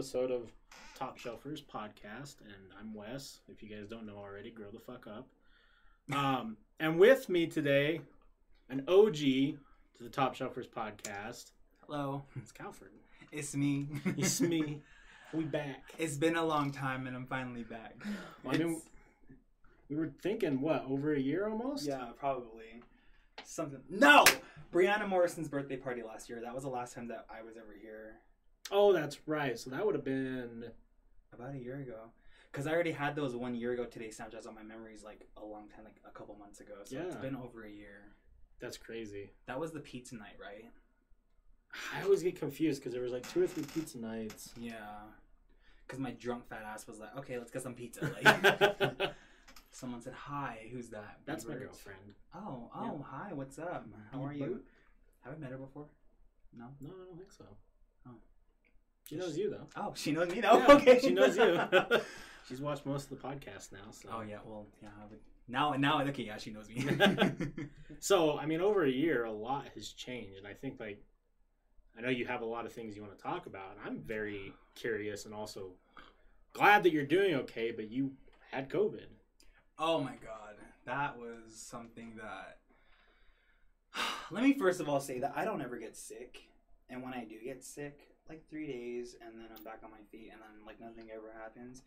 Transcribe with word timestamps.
episode 0.00 0.30
of 0.30 0.50
Top 0.94 1.18
Shelfers 1.18 1.62
podcast, 1.62 2.36
and 2.40 2.72
I'm 2.80 2.94
Wes. 2.94 3.40
If 3.50 3.62
you 3.62 3.68
guys 3.68 3.86
don't 3.86 4.06
know 4.06 4.16
already, 4.16 4.50
grow 4.50 4.70
the 4.72 4.78
fuck 4.78 5.06
up. 5.06 5.28
Um, 6.16 6.56
and 6.78 6.98
with 6.98 7.28
me 7.28 7.46
today, 7.46 8.00
an 8.70 8.82
OG 8.88 9.14
to 9.18 9.58
the 10.00 10.08
Top 10.08 10.34
Shelfers 10.34 10.66
podcast. 10.70 11.50
Hello, 11.84 12.22
It's 12.34 12.50
Calford. 12.50 12.92
it's 13.30 13.54
me. 13.54 13.88
It's 14.16 14.40
me. 14.40 14.78
we 15.34 15.44
back. 15.44 15.92
It's 15.98 16.16
been 16.16 16.36
a 16.36 16.44
long 16.46 16.70
time, 16.72 17.06
and 17.06 17.14
I'm 17.14 17.26
finally 17.26 17.64
back. 17.64 17.94
Well, 18.42 18.54
I 18.54 18.56
mean, 18.58 18.68
It's- 18.70 18.88
we 19.90 19.96
were 19.96 20.12
thinking 20.22 20.62
what 20.62 20.86
over 20.88 21.12
a 21.12 21.20
year 21.20 21.46
almost. 21.46 21.86
yeah, 21.86 22.08
probably 22.18 22.82
something. 23.44 23.82
No, 23.90 24.24
Brianna 24.72 25.06
Morrison's 25.06 25.48
birthday 25.48 25.76
party 25.76 26.02
last 26.02 26.30
year. 26.30 26.40
That 26.40 26.54
was 26.54 26.62
the 26.62 26.70
last 26.70 26.94
time 26.94 27.08
that 27.08 27.26
I 27.30 27.42
was 27.42 27.58
ever 27.58 27.74
here. 27.78 28.14
Oh, 28.70 28.92
that's 28.92 29.18
right. 29.26 29.58
So 29.58 29.70
that 29.70 29.84
would 29.84 29.94
have 29.94 30.04
been. 30.04 30.64
About 31.32 31.54
a 31.54 31.58
year 31.58 31.76
ago. 31.76 32.10
Because 32.50 32.66
I 32.66 32.72
already 32.72 32.90
had 32.90 33.14
those 33.14 33.36
one 33.36 33.54
year 33.54 33.72
ago 33.72 33.84
today 33.84 34.08
Snapchats 34.08 34.48
on 34.48 34.54
my 34.54 34.62
memories 34.62 35.04
like 35.04 35.28
a 35.36 35.44
long 35.44 35.68
time, 35.68 35.84
like 35.84 36.00
a 36.04 36.10
couple 36.10 36.34
months 36.36 36.60
ago. 36.60 36.74
So 36.84 36.98
it's 36.98 37.14
been 37.16 37.36
over 37.36 37.64
a 37.64 37.70
year. 37.70 38.02
That's 38.60 38.76
crazy. 38.76 39.30
That 39.46 39.58
was 39.58 39.70
the 39.70 39.80
pizza 39.80 40.16
night, 40.16 40.36
right? 40.40 40.66
I 41.94 42.02
always 42.02 42.22
get 42.22 42.36
confused 42.38 42.80
because 42.80 42.92
there 42.92 43.02
was 43.02 43.12
like 43.12 43.28
two 43.32 43.42
or 43.42 43.46
three 43.46 43.62
pizza 43.62 43.98
nights. 43.98 44.52
Yeah. 44.58 44.74
Because 45.86 46.00
my 46.00 46.10
drunk 46.10 46.48
fat 46.48 46.62
ass 46.66 46.86
was 46.88 46.98
like, 46.98 47.16
okay, 47.18 47.38
let's 47.38 47.50
get 47.50 47.62
some 47.62 47.74
pizza. 47.74 48.10
Like, 48.24 49.12
someone 49.72 50.02
said, 50.02 50.14
hi, 50.14 50.68
who's 50.72 50.88
that? 50.88 51.18
That's 51.26 51.46
my 51.46 51.54
girlfriend. 51.54 52.14
Oh, 52.34 52.70
oh, 52.74 53.04
hi, 53.08 53.32
what's 53.32 53.58
up? 53.58 53.86
How 54.12 54.24
are 54.24 54.32
you? 54.32 54.60
Have 55.20 55.34
I 55.34 55.36
met 55.36 55.50
her 55.52 55.58
before? 55.58 55.86
No. 56.56 56.64
No, 56.80 56.90
I 56.90 57.04
don't 57.06 57.16
think 57.16 57.32
so. 57.32 57.44
She 59.10 59.16
knows 59.16 59.36
you 59.36 59.50
though. 59.50 59.66
Oh, 59.74 59.92
she 59.96 60.12
knows 60.12 60.30
me 60.30 60.40
though. 60.40 60.56
Yeah, 60.58 60.72
okay, 60.74 61.00
she 61.00 61.10
knows 61.10 61.36
you. 61.36 61.60
She's 62.48 62.60
watched 62.60 62.86
most 62.86 63.10
of 63.10 63.20
the 63.20 63.28
podcast 63.28 63.72
now. 63.72 63.90
So. 63.90 64.08
oh 64.12 64.20
yeah, 64.20 64.38
well 64.46 64.68
yeah. 64.80 64.90
I 65.02 65.06
would- 65.06 65.18
Now, 65.48 65.72
now, 65.72 66.00
okay, 66.02 66.22
yeah, 66.22 66.36
she 66.36 66.52
knows 66.52 66.68
me. 66.68 66.86
So 67.98 68.38
I 68.38 68.46
mean, 68.46 68.60
over 68.60 68.84
a 68.84 68.90
year, 68.90 69.24
a 69.24 69.32
lot 69.32 69.66
has 69.74 69.88
changed, 69.88 70.38
and 70.38 70.46
I 70.46 70.54
think 70.54 70.78
like, 70.78 71.02
I 71.98 72.02
know 72.02 72.08
you 72.08 72.24
have 72.26 72.40
a 72.42 72.44
lot 72.46 72.66
of 72.66 72.72
things 72.72 72.94
you 72.94 73.02
want 73.02 73.18
to 73.18 73.22
talk 73.22 73.46
about. 73.46 73.76
I'm 73.84 73.98
very 73.98 74.52
curious, 74.76 75.24
and 75.24 75.34
also 75.34 75.72
glad 76.52 76.84
that 76.84 76.92
you're 76.92 77.04
doing 77.04 77.34
okay. 77.34 77.72
But 77.72 77.90
you 77.90 78.12
had 78.52 78.70
COVID. 78.70 79.06
oh 79.76 80.00
my 80.00 80.14
god, 80.24 80.54
that 80.86 81.18
was 81.18 81.56
something 81.56 82.12
that. 82.16 82.58
Let 84.30 84.44
me 84.44 84.56
first 84.56 84.78
of 84.80 84.88
all 84.88 85.00
say 85.00 85.18
that 85.18 85.32
I 85.34 85.44
don't 85.44 85.62
ever 85.62 85.78
get 85.78 85.96
sick, 85.96 86.42
and 86.88 87.02
when 87.02 87.12
I 87.12 87.24
do 87.24 87.34
get 87.44 87.64
sick, 87.64 88.06
like 88.30 88.48
three 88.48 88.66
days, 88.66 89.16
and 89.20 89.36
then 89.36 89.48
I'm 89.56 89.64
back 89.64 89.80
on 89.84 89.90
my 89.90 90.04
feet, 90.10 90.30
and 90.32 90.40
then 90.40 90.64
like 90.64 90.80
nothing 90.80 91.10
ever 91.12 91.34
happens. 91.36 91.82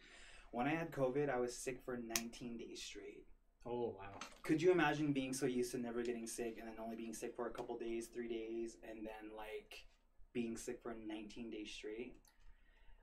When 0.52 0.68
I 0.68 0.76
had 0.76 0.92
COVID, 0.92 1.30
I 1.30 1.40
was 1.40 1.56
sick 1.56 1.80
for 1.84 1.98
19 1.98 2.58
days 2.58 2.84
straight. 2.84 3.26
Oh 3.66 3.96
wow. 3.98 4.20
Could 4.44 4.62
you 4.62 4.72
imagine 4.72 5.14
being 5.14 5.34
so 5.34 5.46
used 5.46 5.72
to 5.72 5.78
never 5.78 6.04
getting 6.04 6.28
sick 6.28 6.58
and 6.60 6.68
then 6.68 6.76
only 6.84 6.98
being 6.98 7.14
sick 7.14 7.34
for 7.36 7.48
a 7.48 7.52
couple 7.52 7.78
days, 7.78 8.08
three 8.08 8.28
days, 8.28 8.78
and 8.88 9.00
then 9.00 9.32
like 9.36 9.86
being 10.34 10.58
sick 10.58 10.80
for 10.84 10.96
19 11.08 11.50
days 11.50 11.72
straight? 11.72 12.18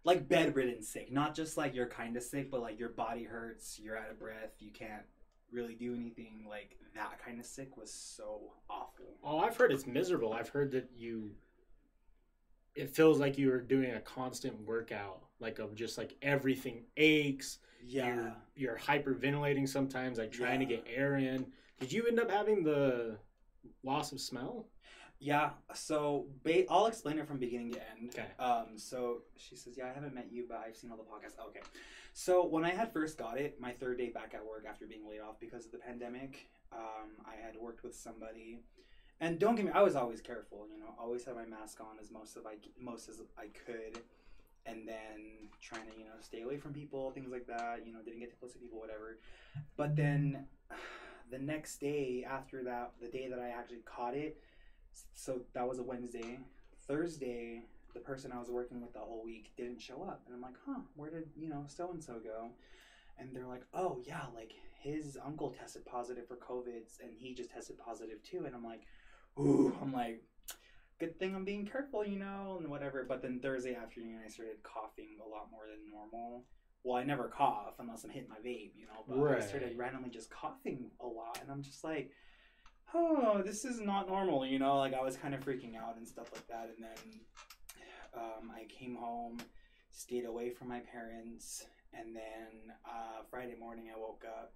Like 0.04 0.28
bedridden 0.28 0.82
sick, 0.82 1.10
not 1.10 1.34
just 1.34 1.56
like 1.56 1.74
you're 1.74 1.88
kind 1.88 2.16
of 2.16 2.22
sick, 2.22 2.50
but 2.50 2.60
like 2.60 2.78
your 2.78 2.90
body 2.90 3.24
hurts, 3.24 3.80
you're 3.82 3.98
out 3.98 4.10
of 4.10 4.18
breath, 4.18 4.52
you 4.58 4.70
can't 4.70 5.04
really 5.50 5.74
do 5.74 5.94
anything. 5.94 6.46
Like 6.48 6.76
that 6.94 7.24
kind 7.24 7.40
of 7.40 7.46
sick 7.46 7.76
was 7.76 7.92
so 7.92 8.52
awful. 8.68 9.16
Oh, 9.24 9.38
I've 9.38 9.56
heard 9.56 9.72
it's 9.72 9.86
miserable. 9.86 10.32
I've 10.32 10.48
heard 10.48 10.72
that 10.72 10.90
you. 10.96 11.32
It 12.74 12.90
feels 12.90 13.18
like 13.18 13.36
you 13.36 13.52
are 13.52 13.60
doing 13.60 13.92
a 13.92 14.00
constant 14.00 14.58
workout, 14.66 15.24
like 15.40 15.58
of 15.58 15.74
just 15.74 15.98
like 15.98 16.14
everything 16.22 16.84
aches. 16.96 17.58
Yeah. 17.84 18.06
You're, 18.06 18.36
you're 18.56 18.78
hyperventilating 18.78 19.68
sometimes, 19.68 20.18
like 20.18 20.32
trying 20.32 20.60
to 20.60 20.66
get 20.66 20.86
air 20.92 21.16
in. 21.16 21.46
Did 21.80 21.92
you 21.92 22.06
end 22.06 22.20
up 22.20 22.30
having 22.30 22.62
the 22.62 23.16
loss 23.82 24.12
of 24.12 24.20
smell? 24.20 24.68
Yeah, 25.22 25.50
so 25.74 26.28
ba- 26.44 26.64
I'll 26.70 26.86
explain 26.86 27.18
it 27.18 27.28
from 27.28 27.38
beginning 27.38 27.72
to 27.72 27.80
end. 27.90 28.08
Okay. 28.08 28.26
Um, 28.42 28.78
so 28.78 29.22
she 29.36 29.54
says, 29.54 29.76
"Yeah, 29.76 29.84
I 29.86 29.92
haven't 29.92 30.14
met 30.14 30.32
you, 30.32 30.46
but 30.48 30.62
I've 30.66 30.76
seen 30.76 30.90
all 30.90 30.96
the 30.96 31.02
podcasts." 31.02 31.38
Okay. 31.48 31.60
So 32.14 32.46
when 32.46 32.64
I 32.64 32.70
had 32.70 32.90
first 32.90 33.18
got 33.18 33.38
it, 33.38 33.60
my 33.60 33.72
third 33.72 33.98
day 33.98 34.08
back 34.08 34.32
at 34.34 34.44
work 34.44 34.64
after 34.66 34.86
being 34.86 35.06
laid 35.06 35.20
off 35.20 35.38
because 35.38 35.66
of 35.66 35.72
the 35.72 35.78
pandemic, 35.78 36.48
um, 36.72 37.10
I 37.26 37.34
had 37.34 37.54
worked 37.60 37.82
with 37.82 37.94
somebody, 37.94 38.60
and 39.20 39.38
don't 39.38 39.54
get 39.54 39.66
me, 39.66 39.70
I 39.72 39.82
was 39.82 39.96
always 39.96 40.20
careful. 40.20 40.66
You 40.72 40.80
know, 40.80 40.94
always 40.98 41.24
had 41.24 41.36
my 41.36 41.44
mask 41.44 41.80
on 41.80 41.98
as 42.00 42.10
most 42.10 42.36
of 42.36 42.46
I 42.46 42.54
most 42.78 43.08
as 43.08 43.20
I 43.38 43.46
could, 43.66 44.02
and 44.66 44.86
then 44.86 45.48
trying 45.60 45.86
to 45.86 45.98
you 45.98 46.04
know 46.04 46.18
stay 46.20 46.42
away 46.42 46.56
from 46.56 46.72
people, 46.72 47.10
things 47.10 47.30
like 47.30 47.46
that. 47.46 47.86
You 47.86 47.92
know, 47.92 48.00
didn't 48.04 48.20
get 48.20 48.30
too 48.30 48.36
close 48.38 48.52
to 48.52 48.58
people, 48.58 48.80
whatever. 48.80 49.18
But 49.76 49.96
then 49.96 50.46
the 51.30 51.38
next 51.38 51.78
day 51.78 52.26
after 52.28 52.64
that, 52.64 52.92
the 53.00 53.08
day 53.08 53.28
that 53.28 53.38
I 53.38 53.50
actually 53.50 53.82
caught 53.84 54.14
it 54.14 54.38
so 55.14 55.40
that 55.54 55.68
was 55.68 55.78
a 55.78 55.82
Wednesday. 55.82 56.40
Thursday, 56.86 57.62
the 57.94 58.00
person 58.00 58.32
I 58.32 58.38
was 58.38 58.50
working 58.50 58.80
with 58.80 58.92
the 58.92 59.00
whole 59.00 59.22
week 59.24 59.52
didn't 59.56 59.80
show 59.80 60.02
up, 60.02 60.22
and 60.26 60.34
I'm 60.34 60.42
like, 60.42 60.54
huh, 60.66 60.80
where 60.96 61.10
did 61.10 61.28
you 61.36 61.48
know 61.48 61.64
so 61.66 61.90
and 61.90 62.02
so 62.02 62.14
go? 62.22 62.50
And 63.18 63.34
they're 63.34 63.46
like, 63.46 63.64
oh 63.74 64.00
yeah, 64.04 64.22
like 64.34 64.52
his 64.80 65.18
uncle 65.24 65.50
tested 65.50 65.84
positive 65.84 66.26
for 66.26 66.36
COVID, 66.36 66.82
and 67.02 67.10
he 67.16 67.34
just 67.34 67.50
tested 67.50 67.78
positive 67.78 68.22
too. 68.22 68.44
And 68.46 68.54
I'm 68.54 68.64
like, 68.64 68.82
ooh, 69.38 69.76
I'm 69.80 69.92
like, 69.92 70.22
good 70.98 71.18
thing 71.18 71.34
I'm 71.34 71.44
being 71.44 71.66
careful, 71.66 72.04
you 72.04 72.18
know, 72.18 72.58
and 72.60 72.68
whatever. 72.68 73.04
But 73.08 73.22
then 73.22 73.40
Thursday 73.40 73.74
afternoon, 73.74 74.20
I 74.24 74.28
started 74.28 74.62
coughing 74.62 75.18
a 75.24 75.28
lot 75.28 75.50
more 75.50 75.64
than 75.68 75.90
normal. 75.90 76.44
Well, 76.82 76.96
I 76.96 77.04
never 77.04 77.28
cough 77.28 77.74
unless 77.78 78.04
I'm 78.04 78.10
hitting 78.10 78.28
my 78.28 78.36
vape, 78.36 78.72
you 78.76 78.86
know. 78.86 79.04
But 79.06 79.36
I 79.36 79.46
started 79.46 79.76
randomly 79.76 80.10
just 80.10 80.30
coughing 80.30 80.90
a 81.00 81.06
lot, 81.06 81.38
and 81.42 81.50
I'm 81.50 81.62
just 81.62 81.84
like 81.84 82.10
oh, 82.94 83.42
this 83.44 83.64
is 83.64 83.80
not 83.80 84.08
normal, 84.08 84.44
you 84.46 84.58
know, 84.58 84.78
like 84.78 84.94
I 84.94 85.02
was 85.02 85.16
kind 85.16 85.34
of 85.34 85.40
freaking 85.40 85.76
out 85.76 85.96
and 85.96 86.06
stuff 86.06 86.30
like 86.32 86.46
that. 86.48 86.70
And 86.76 86.84
then 86.84 87.20
um, 88.14 88.50
I 88.54 88.66
came 88.66 88.96
home, 88.96 89.38
stayed 89.90 90.24
away 90.24 90.50
from 90.50 90.68
my 90.68 90.80
parents, 90.80 91.66
and 91.92 92.14
then 92.14 92.74
uh, 92.84 93.22
Friday 93.30 93.56
morning 93.58 93.90
I 93.94 93.98
woke 93.98 94.24
up, 94.26 94.52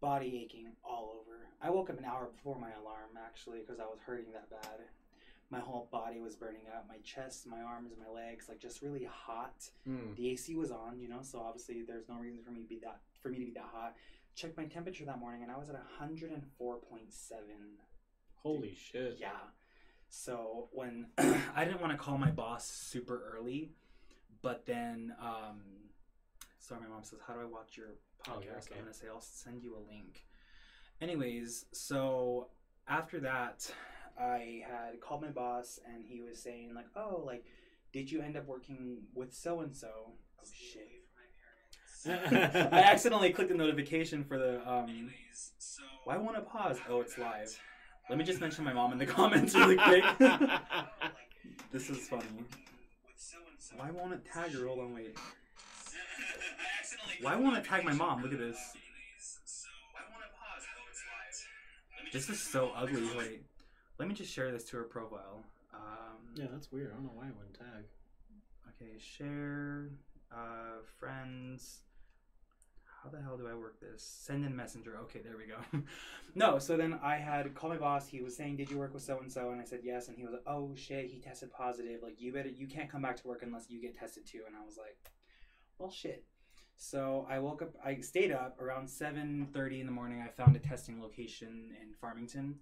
body 0.00 0.40
aching 0.44 0.68
all 0.84 1.14
over. 1.20 1.38
I 1.62 1.70
woke 1.70 1.90
up 1.90 1.98
an 1.98 2.04
hour 2.04 2.28
before 2.34 2.58
my 2.58 2.70
alarm 2.80 3.10
actually 3.22 3.60
because 3.60 3.80
I 3.80 3.84
was 3.84 3.98
hurting 4.04 4.32
that 4.32 4.48
bad. 4.50 4.80
My 5.50 5.58
whole 5.60 5.88
body 5.90 6.20
was 6.20 6.36
burning 6.36 6.62
up, 6.74 6.86
my 6.88 6.98
chest, 6.98 7.46
my 7.46 7.60
arms, 7.60 7.92
my 7.98 8.08
legs, 8.12 8.46
like 8.48 8.60
just 8.60 8.82
really 8.82 9.04
hot 9.04 9.68
Hmm. 9.84 10.14
the 10.16 10.30
AC 10.30 10.54
was 10.54 10.70
on, 10.70 11.00
you 11.00 11.08
know, 11.08 11.18
so 11.22 11.40
obviously 11.40 11.82
there's 11.82 12.08
no 12.08 12.16
reason 12.16 12.40
for 12.44 12.50
me 12.52 12.62
to 12.62 12.68
be 12.68 12.78
that 12.84 13.00
for 13.20 13.28
me 13.30 13.38
to 13.40 13.44
be 13.46 13.52
that 13.52 13.68
hot. 13.72 13.94
Checked 14.36 14.56
my 14.56 14.64
temperature 14.66 15.04
that 15.04 15.18
morning 15.18 15.42
and 15.42 15.50
I 15.50 15.56
was 15.58 15.68
at 15.68 15.76
104.7. 16.00 17.32
Holy 18.42 18.74
shit. 18.74 19.18
Yeah. 19.20 19.30
So 20.08 20.68
when 20.72 21.06
I 21.18 21.64
didn't 21.64 21.80
want 21.80 21.92
to 21.92 21.98
call 21.98 22.16
my 22.16 22.30
boss 22.30 22.66
super 22.66 23.32
early, 23.36 23.72
but 24.42 24.64
then 24.66 25.12
um 25.20 25.60
sorry 26.58 26.80
my 26.82 26.88
mom 26.88 27.02
says, 27.04 27.18
How 27.26 27.34
do 27.34 27.40
I 27.40 27.44
watch 27.44 27.76
your 27.76 27.88
podcast? 28.22 28.32
Oh, 28.36 28.40
yeah, 28.44 28.52
okay. 28.58 28.74
I'm 28.76 28.82
gonna 28.82 28.94
say 28.94 29.06
I'll 29.12 29.20
send 29.20 29.62
you 29.62 29.76
a 29.76 29.82
link. 29.92 30.24
Anyways, 31.00 31.66
so 31.72 32.48
after 32.88 33.20
that 33.20 33.70
I 34.18 34.62
had 34.68 35.00
called 35.00 35.22
my 35.22 35.28
boss 35.28 35.78
and 35.86 36.04
he 36.04 36.20
was 36.20 36.40
saying 36.40 36.74
like, 36.74 36.86
Oh, 36.96 37.22
like 37.24 37.44
did 37.92 38.10
you 38.10 38.20
end 38.22 38.36
up 38.36 38.46
working 38.46 38.98
with 39.14 39.32
so 39.32 39.60
and 39.60 39.74
so? 39.74 39.88
Oh 40.38 40.48
shit. 40.52 40.88
I 42.72 42.80
accidentally 42.80 43.30
clicked 43.30 43.50
the 43.50 43.56
notification 43.56 44.24
for 44.24 44.38
the 44.38 44.66
um 44.70 45.10
why 46.04 46.16
won't 46.16 46.36
it 46.36 46.48
pause? 46.48 46.78
Oh 46.88 47.00
it's 47.00 47.18
live. 47.18 47.58
Let 48.08 48.18
me 48.18 48.24
just 48.24 48.40
mention 48.40 48.64
my 48.64 48.72
mom 48.72 48.92
in 48.92 48.98
the 48.98 49.06
comments 49.18 49.54
really 49.54 49.76
quick. 49.76 50.04
this 51.72 51.90
is 51.90 52.08
funny. 52.08 52.24
Why 53.76 53.90
won't 53.90 54.12
it 54.12 54.24
tag 54.32 54.52
her? 54.52 54.66
Hold 54.66 54.80
on, 54.80 54.94
wait. 54.94 55.16
Why 57.20 57.36
won't 57.36 57.56
it 57.56 57.64
tag 57.64 57.84
my 57.84 57.92
mom? 57.92 58.22
Look 58.22 58.32
at 58.32 58.38
this. 58.38 58.58
This 62.12 62.28
is 62.28 62.40
so 62.40 62.72
ugly. 62.74 63.08
Wait. 63.16 63.44
Let 63.98 64.08
me 64.08 64.14
just 64.14 64.32
share 64.32 64.50
this 64.50 64.64
to 64.70 64.78
her 64.78 64.84
profile. 64.84 65.44
Um, 65.74 66.16
yeah, 66.34 66.46
that's 66.50 66.72
weird. 66.72 66.90
I 66.90 66.94
don't 66.94 67.04
know 67.04 67.12
why 67.14 67.26
it 67.26 67.36
wouldn't 67.36 67.54
tag. 67.54 67.84
Okay, 68.68 68.98
share, 68.98 69.90
uh, 70.32 70.82
friends. 70.98 71.82
How 73.02 73.10
the 73.10 73.20
hell 73.22 73.36
do 73.36 73.46
I 73.46 73.54
work 73.54 73.80
this? 73.80 74.02
Send 74.02 74.44
in 74.44 74.56
messenger. 74.56 74.96
Okay, 75.02 75.20
there 75.20 75.36
we 75.36 75.46
go. 75.46 75.84
no, 76.34 76.58
so 76.58 76.76
then 76.76 76.98
I 77.02 77.16
had 77.16 77.54
called 77.54 77.72
my 77.72 77.78
boss. 77.78 78.08
He 78.08 78.20
was 78.20 78.36
saying, 78.36 78.56
"Did 78.56 78.70
you 78.70 78.78
work 78.78 78.92
with 78.92 79.02
so 79.02 79.18
and 79.18 79.30
so?" 79.30 79.50
And 79.50 79.60
I 79.60 79.64
said 79.64 79.80
yes. 79.82 80.08
And 80.08 80.16
he 80.16 80.24
was 80.24 80.32
like, 80.32 80.42
"Oh 80.46 80.74
shit, 80.74 81.06
he 81.06 81.18
tested 81.18 81.52
positive. 81.52 82.02
Like 82.02 82.20
you 82.20 82.32
better, 82.32 82.48
you 82.48 82.66
can't 82.66 82.90
come 82.90 83.02
back 83.02 83.16
to 83.22 83.28
work 83.28 83.42
unless 83.42 83.70
you 83.70 83.80
get 83.80 83.98
tested 83.98 84.26
too." 84.26 84.42
And 84.46 84.56
I 84.56 84.64
was 84.64 84.76
like, 84.76 84.96
"Well, 85.78 85.90
shit." 85.90 86.24
So 86.82 87.26
I 87.28 87.38
woke 87.38 87.60
up. 87.60 87.74
I 87.84 88.00
stayed 88.00 88.32
up 88.32 88.58
around 88.58 88.88
seven 88.88 89.46
thirty 89.52 89.80
in 89.80 89.86
the 89.86 89.92
morning. 89.92 90.24
I 90.26 90.28
found 90.28 90.56
a 90.56 90.58
testing 90.58 90.98
location 90.98 91.72
in 91.80 91.92
Farmington, 91.92 92.54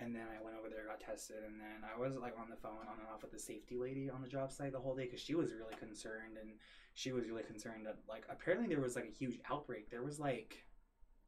And 0.00 0.12
then 0.12 0.26
I 0.36 0.42
went 0.42 0.56
over 0.58 0.68
there, 0.68 0.84
got 0.88 0.98
tested, 0.98 1.44
and 1.46 1.60
then 1.60 1.88
I 1.88 1.96
was 1.96 2.16
like 2.16 2.34
on 2.36 2.50
the 2.50 2.56
phone 2.56 2.88
on 2.90 2.98
and 2.98 3.06
off 3.14 3.22
with 3.22 3.30
the 3.30 3.38
safety 3.38 3.76
lady 3.76 4.10
on 4.10 4.20
the 4.20 4.26
job 4.26 4.50
site 4.50 4.72
the 4.72 4.80
whole 4.80 4.96
day 4.96 5.04
because 5.04 5.20
she 5.20 5.36
was 5.36 5.52
really 5.52 5.76
concerned, 5.78 6.38
and 6.40 6.50
she 6.94 7.12
was 7.12 7.28
really 7.28 7.44
concerned 7.44 7.86
that 7.86 7.98
like 8.08 8.24
apparently 8.28 8.66
there 8.66 8.80
was 8.80 8.96
like 8.96 9.04
a 9.04 9.16
huge 9.16 9.38
outbreak. 9.48 9.90
There 9.90 10.02
was 10.02 10.18
like 10.18 10.64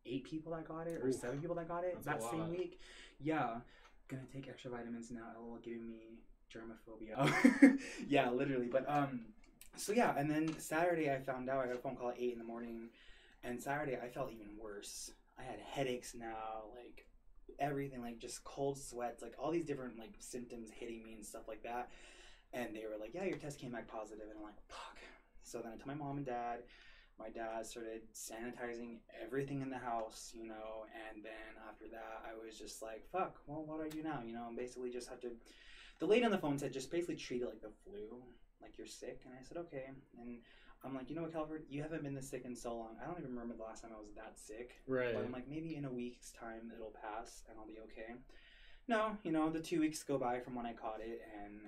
eight 0.05 0.25
people 0.25 0.51
that 0.55 0.67
got 0.67 0.89
it 0.89 1.01
or 1.01 1.11
Oof. 1.11 1.15
seven 1.15 1.41
people 1.41 1.55
that 1.55 1.69
got 1.69 1.85
it 1.85 2.03
that 2.03 2.21
same 2.21 2.41
lot. 2.41 2.51
week. 2.51 2.81
Yeah, 3.21 3.59
gonna 4.09 4.25
take 4.33 4.49
extra 4.49 4.73
vitamins 4.73 5.13
now. 5.13 5.29
LOL, 5.39 5.61
giving 5.63 5.89
me 5.89 6.19
germophobia. 6.53 7.79
yeah, 8.09 8.29
literally. 8.31 8.67
But 8.67 8.91
um, 8.91 9.21
so 9.77 9.93
yeah, 9.93 10.15
and 10.17 10.31
then 10.31 10.59
Saturday 10.59 11.11
I 11.11 11.19
found 11.19 11.49
out 11.49 11.65
I 11.65 11.67
got 11.67 11.77
a 11.77 11.79
phone 11.79 11.97
call 11.97 12.11
at 12.11 12.19
eight 12.19 12.33
in 12.33 12.39
the 12.39 12.45
morning, 12.45 12.89
and 13.43 13.61
Saturday 13.61 13.99
I 14.03 14.09
felt 14.09 14.33
even 14.33 14.47
worse. 14.61 15.11
I 15.39 15.43
had 15.43 15.59
headaches 15.59 16.15
now, 16.15 16.71
like 16.77 17.07
everything, 17.59 18.01
like 18.01 18.19
just 18.19 18.45
cold 18.45 18.79
sweats, 18.79 19.23
like 19.23 19.35
all 19.39 19.51
these 19.51 19.65
different 19.65 19.99
like 19.99 20.15
symptoms 20.19 20.71
hitting 20.71 21.03
me 21.03 21.15
and 21.15 21.25
stuff 21.25 21.49
like 21.49 21.63
that. 21.63 21.91
And 22.53 22.75
they 22.75 22.85
were 22.87 22.99
like, 22.99 23.15
"Yeah, 23.15 23.25
your 23.25 23.39
test 23.39 23.59
came 23.59 23.73
back 23.73 23.89
positive," 23.89 24.25
and 24.29 24.39
I'm 24.39 24.45
like, 24.45 24.61
"Fuck." 24.69 24.99
So 25.43 25.59
then 25.59 25.73
I 25.73 25.77
told 25.77 25.87
my 25.87 25.95
mom 25.95 26.19
and 26.19 26.27
dad. 26.27 26.61
My 27.19 27.29
dad 27.29 27.65
started 27.65 28.03
sanitizing 28.13 28.99
everything 29.23 29.63
in 29.63 29.71
the 29.71 29.79
house, 29.79 30.33
you 30.35 30.49
know, 30.49 30.87
and 31.09 31.25
then 31.25 31.63
after 31.69 31.85
that, 31.93 32.25
I 32.29 32.35
was 32.45 32.59
just 32.59 32.83
like, 32.83 33.05
"Fuck." 33.11 33.41
Well, 33.47 33.65
what 33.65 33.79
do 33.79 33.85
I 33.85 33.89
do 33.89 34.03
now? 34.03 34.23
You 34.27 34.33
know, 34.33 34.47
and 34.49 34.57
basically 34.57 34.91
just 34.91 35.09
have 35.09 35.21
to. 35.21 35.31
The 36.01 36.07
lady 36.07 36.25
on 36.25 36.33
the 36.33 36.39
phone 36.39 36.59
said, 36.59 36.73
"Just 36.73 36.91
basically 36.91 37.17
treat 37.17 37.43
it 37.43 37.47
like 37.47 37.61
the 37.61 37.71
flu, 37.85 38.23
like 38.65 38.79
you're 38.79 38.87
sick." 38.87 39.21
And 39.25 39.35
I 39.39 39.43
said, 39.43 39.57
"Okay." 39.59 39.85
And 40.19 40.39
I'm 40.83 40.95
like, 40.95 41.09
"You 41.09 41.17
know 41.17 41.23
what, 41.23 41.33
Calford? 41.33 41.65
You 41.69 41.83
haven't 41.83 42.03
been 42.03 42.15
this 42.15 42.29
sick 42.29 42.45
in 42.45 42.57
so 42.57 42.75
long. 42.75 42.97
I 43.01 43.07
don't 43.07 43.19
even 43.19 43.31
remember 43.31 43.55
the 43.55 43.63
last 43.63 43.83
time 43.83 43.93
I 43.95 44.01
was 44.01 44.13
that 44.17 44.39
sick." 44.39 44.83
Right. 44.87 45.15
But 45.15 45.25
I'm 45.25 45.33
like, 45.33 45.49
maybe 45.49 45.77
in 45.77 45.85
a 45.85 45.91
week's 45.91 46.33
time 46.33 46.73
it'll 46.75 46.95
pass 47.01 47.43
and 47.49 47.59
I'll 47.59 47.67
be 47.67 47.79
okay. 47.85 48.15
No, 48.87 49.17
you 49.23 49.33
know, 49.33 49.51
the 49.51 49.61
two 49.61 49.81
weeks 49.81 50.03
go 50.03 50.19
by 50.19 50.41
from 50.41 50.55
when 50.55 50.67
I 50.67 50.73
caught 50.75 51.01
it 51.01 51.23
and 51.43 51.61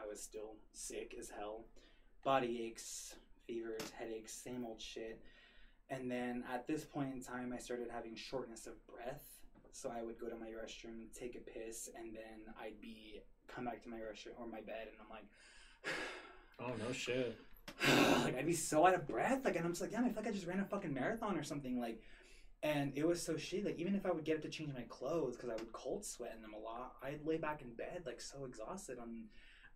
I 0.00 0.06
was 0.06 0.22
still 0.22 0.54
sick 0.72 1.14
as 1.18 1.30
hell. 1.30 1.64
Body 2.22 2.62
aches, 2.62 3.16
fevers, 3.46 3.90
headaches, 3.90 4.32
same 4.32 4.64
old 4.64 4.80
shit. 4.80 5.20
And 5.90 6.10
then 6.10 6.44
at 6.52 6.66
this 6.66 6.84
point 6.84 7.12
in 7.12 7.22
time, 7.22 7.52
I 7.52 7.58
started 7.58 7.88
having 7.90 8.14
shortness 8.14 8.66
of 8.66 8.74
breath. 8.86 9.24
So 9.72 9.90
I 9.90 10.02
would 10.02 10.18
go 10.18 10.28
to 10.28 10.36
my 10.36 10.50
restroom, 10.50 11.12
take 11.18 11.34
a 11.34 11.40
piss, 11.40 11.90
and 11.98 12.14
then 12.14 12.54
I'd 12.60 12.80
be 12.80 13.22
come 13.48 13.64
back 13.64 13.82
to 13.82 13.88
my 13.88 13.98
restroom 13.98 14.38
or 14.38 14.46
my 14.46 14.60
bed, 14.60 14.88
and 14.88 14.96
I'm 15.02 15.10
like, 15.10 15.26
oh 16.60 16.72
no 16.78 16.92
shit. 16.92 17.38
like 18.22 18.36
I'd 18.36 18.46
be 18.46 18.52
so 18.52 18.86
out 18.86 18.94
of 18.94 19.06
breath. 19.06 19.44
Like, 19.44 19.56
and 19.56 19.64
I'm 19.64 19.72
just 19.72 19.82
like, 19.82 19.90
damn, 19.90 20.04
I 20.04 20.08
feel 20.08 20.16
like 20.16 20.28
I 20.28 20.32
just 20.32 20.46
ran 20.46 20.60
a 20.60 20.64
fucking 20.64 20.92
marathon 20.92 21.36
or 21.36 21.42
something. 21.42 21.80
Like, 21.80 22.02
and 22.62 22.92
it 22.94 23.06
was 23.06 23.22
so 23.22 23.34
shitty. 23.34 23.64
Like, 23.64 23.78
even 23.78 23.94
if 23.94 24.06
I 24.06 24.10
would 24.10 24.24
get 24.24 24.36
up 24.36 24.42
to 24.42 24.48
change 24.48 24.72
my 24.74 24.84
clothes 24.88 25.36
because 25.36 25.50
I 25.50 25.54
would 25.54 25.72
cold 25.72 26.04
sweat 26.04 26.32
in 26.34 26.42
them 26.42 26.52
a 26.54 26.62
lot, 26.62 26.94
I'd 27.02 27.24
lay 27.24 27.36
back 27.36 27.62
in 27.62 27.74
bed 27.74 28.02
like 28.06 28.20
so 28.20 28.44
exhausted. 28.44 28.98
On 28.98 29.24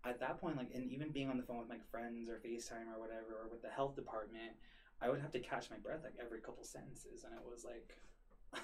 at 0.05 0.19
that 0.21 0.39
point, 0.39 0.57
like, 0.57 0.71
and 0.73 0.89
even 0.91 1.11
being 1.11 1.29
on 1.29 1.37
the 1.37 1.43
phone 1.43 1.59
with 1.59 1.69
my 1.69 1.79
friends 1.91 2.29
or 2.29 2.35
Facetime 2.35 2.87
or 2.95 2.99
whatever, 2.99 3.43
or 3.43 3.49
with 3.51 3.61
the 3.61 3.69
health 3.69 3.95
department, 3.95 4.53
I 5.01 5.09
would 5.09 5.21
have 5.21 5.31
to 5.31 5.39
catch 5.39 5.69
my 5.69 5.77
breath 5.77 6.01
like 6.03 6.13
every 6.23 6.39
couple 6.39 6.63
sentences, 6.63 7.23
and 7.23 7.33
it 7.33 7.41
was 7.49 7.63
like. 7.63 7.97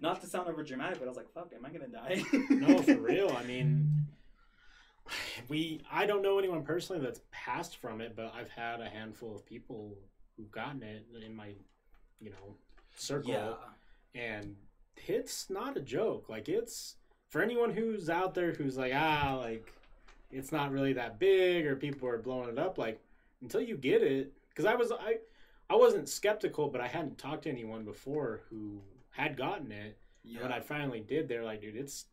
Not 0.00 0.20
to 0.22 0.26
sound 0.26 0.48
over 0.48 0.62
dramatic, 0.62 0.98
but 0.98 1.06
I 1.06 1.08
was 1.08 1.16
like, 1.16 1.32
"Fuck, 1.32 1.52
am 1.54 1.64
I 1.64 1.70
gonna 1.70 1.88
die?" 1.88 2.22
No, 2.50 2.80
for 2.82 2.94
real. 3.00 3.34
I 3.36 3.44
mean, 3.44 3.85
we. 5.48 5.80
I 5.90 6.06
don't 6.06 6.22
know 6.22 6.38
anyone 6.38 6.62
personally 6.62 7.02
that's 7.02 7.20
passed 7.30 7.76
from 7.76 8.00
it, 8.00 8.14
but 8.16 8.32
I've 8.38 8.50
had 8.50 8.80
a 8.80 8.88
handful 8.88 9.34
of 9.34 9.44
people 9.46 9.96
who've 10.36 10.50
gotten 10.50 10.82
it 10.82 11.06
in 11.24 11.34
my, 11.34 11.48
you 12.20 12.30
know, 12.30 12.54
circle. 12.94 13.30
yeah, 13.30 13.52
and 14.14 14.56
it's 15.06 15.50
not 15.50 15.76
a 15.76 15.80
joke. 15.80 16.28
Like 16.28 16.48
it's 16.48 16.96
for 17.28 17.42
anyone 17.42 17.70
who's 17.70 18.08
out 18.10 18.34
there 18.34 18.52
who's 18.52 18.76
like, 18.76 18.92
ah, 18.94 19.36
like 19.40 19.72
it's 20.30 20.52
not 20.52 20.72
really 20.72 20.92
that 20.94 21.18
big, 21.18 21.66
or 21.66 21.76
people 21.76 22.08
are 22.08 22.18
blowing 22.18 22.48
it 22.48 22.58
up. 22.58 22.78
Like 22.78 23.00
until 23.42 23.60
you 23.60 23.76
get 23.76 24.02
it, 24.02 24.32
because 24.50 24.64
I 24.64 24.74
was 24.74 24.92
I 24.92 25.18
I 25.68 25.76
wasn't 25.76 26.08
skeptical, 26.08 26.68
but 26.68 26.80
I 26.80 26.86
hadn't 26.86 27.18
talked 27.18 27.44
to 27.44 27.50
anyone 27.50 27.84
before 27.84 28.40
who 28.50 28.80
had 29.10 29.36
gotten 29.36 29.72
it. 29.72 29.98
yeah. 30.24 30.40
And 30.40 30.50
when 30.50 30.52
I 30.52 30.60
finally 30.60 31.00
did, 31.00 31.28
they're 31.28 31.44
like, 31.44 31.60
dude, 31.60 31.76
it's 31.76 32.06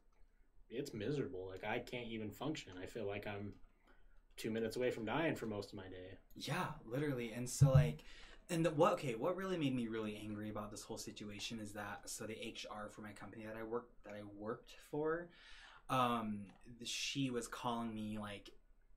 it's 0.73 0.93
miserable. 0.93 1.47
Like 1.49 1.63
I 1.63 1.79
can't 1.79 2.07
even 2.07 2.29
function. 2.29 2.73
I 2.81 2.85
feel 2.85 3.05
like 3.05 3.27
I'm 3.27 3.53
two 4.35 4.49
minutes 4.49 4.75
away 4.75 4.91
from 4.91 5.05
dying 5.05 5.35
for 5.35 5.45
most 5.45 5.71
of 5.71 5.77
my 5.77 5.87
day. 5.87 6.17
Yeah, 6.35 6.67
literally. 6.85 7.31
And 7.35 7.49
so 7.49 7.71
like 7.71 8.03
and 8.49 8.65
the, 8.65 8.71
what 8.71 8.93
okay, 8.93 9.15
what 9.15 9.37
really 9.37 9.57
made 9.57 9.75
me 9.75 9.87
really 9.87 10.19
angry 10.21 10.49
about 10.49 10.69
this 10.71 10.83
whole 10.83 10.97
situation 10.97 11.59
is 11.61 11.71
that 11.73 12.01
so 12.05 12.25
the 12.25 12.33
HR 12.33 12.89
for 12.89 13.01
my 13.01 13.11
company 13.11 13.45
that 13.45 13.55
I 13.57 13.63
worked 13.63 14.03
that 14.05 14.13
I 14.13 14.21
worked 14.37 14.73
for 14.91 15.27
um 15.89 16.39
she 16.83 17.29
was 17.29 17.47
calling 17.47 17.93
me 17.93 18.17
like 18.17 18.49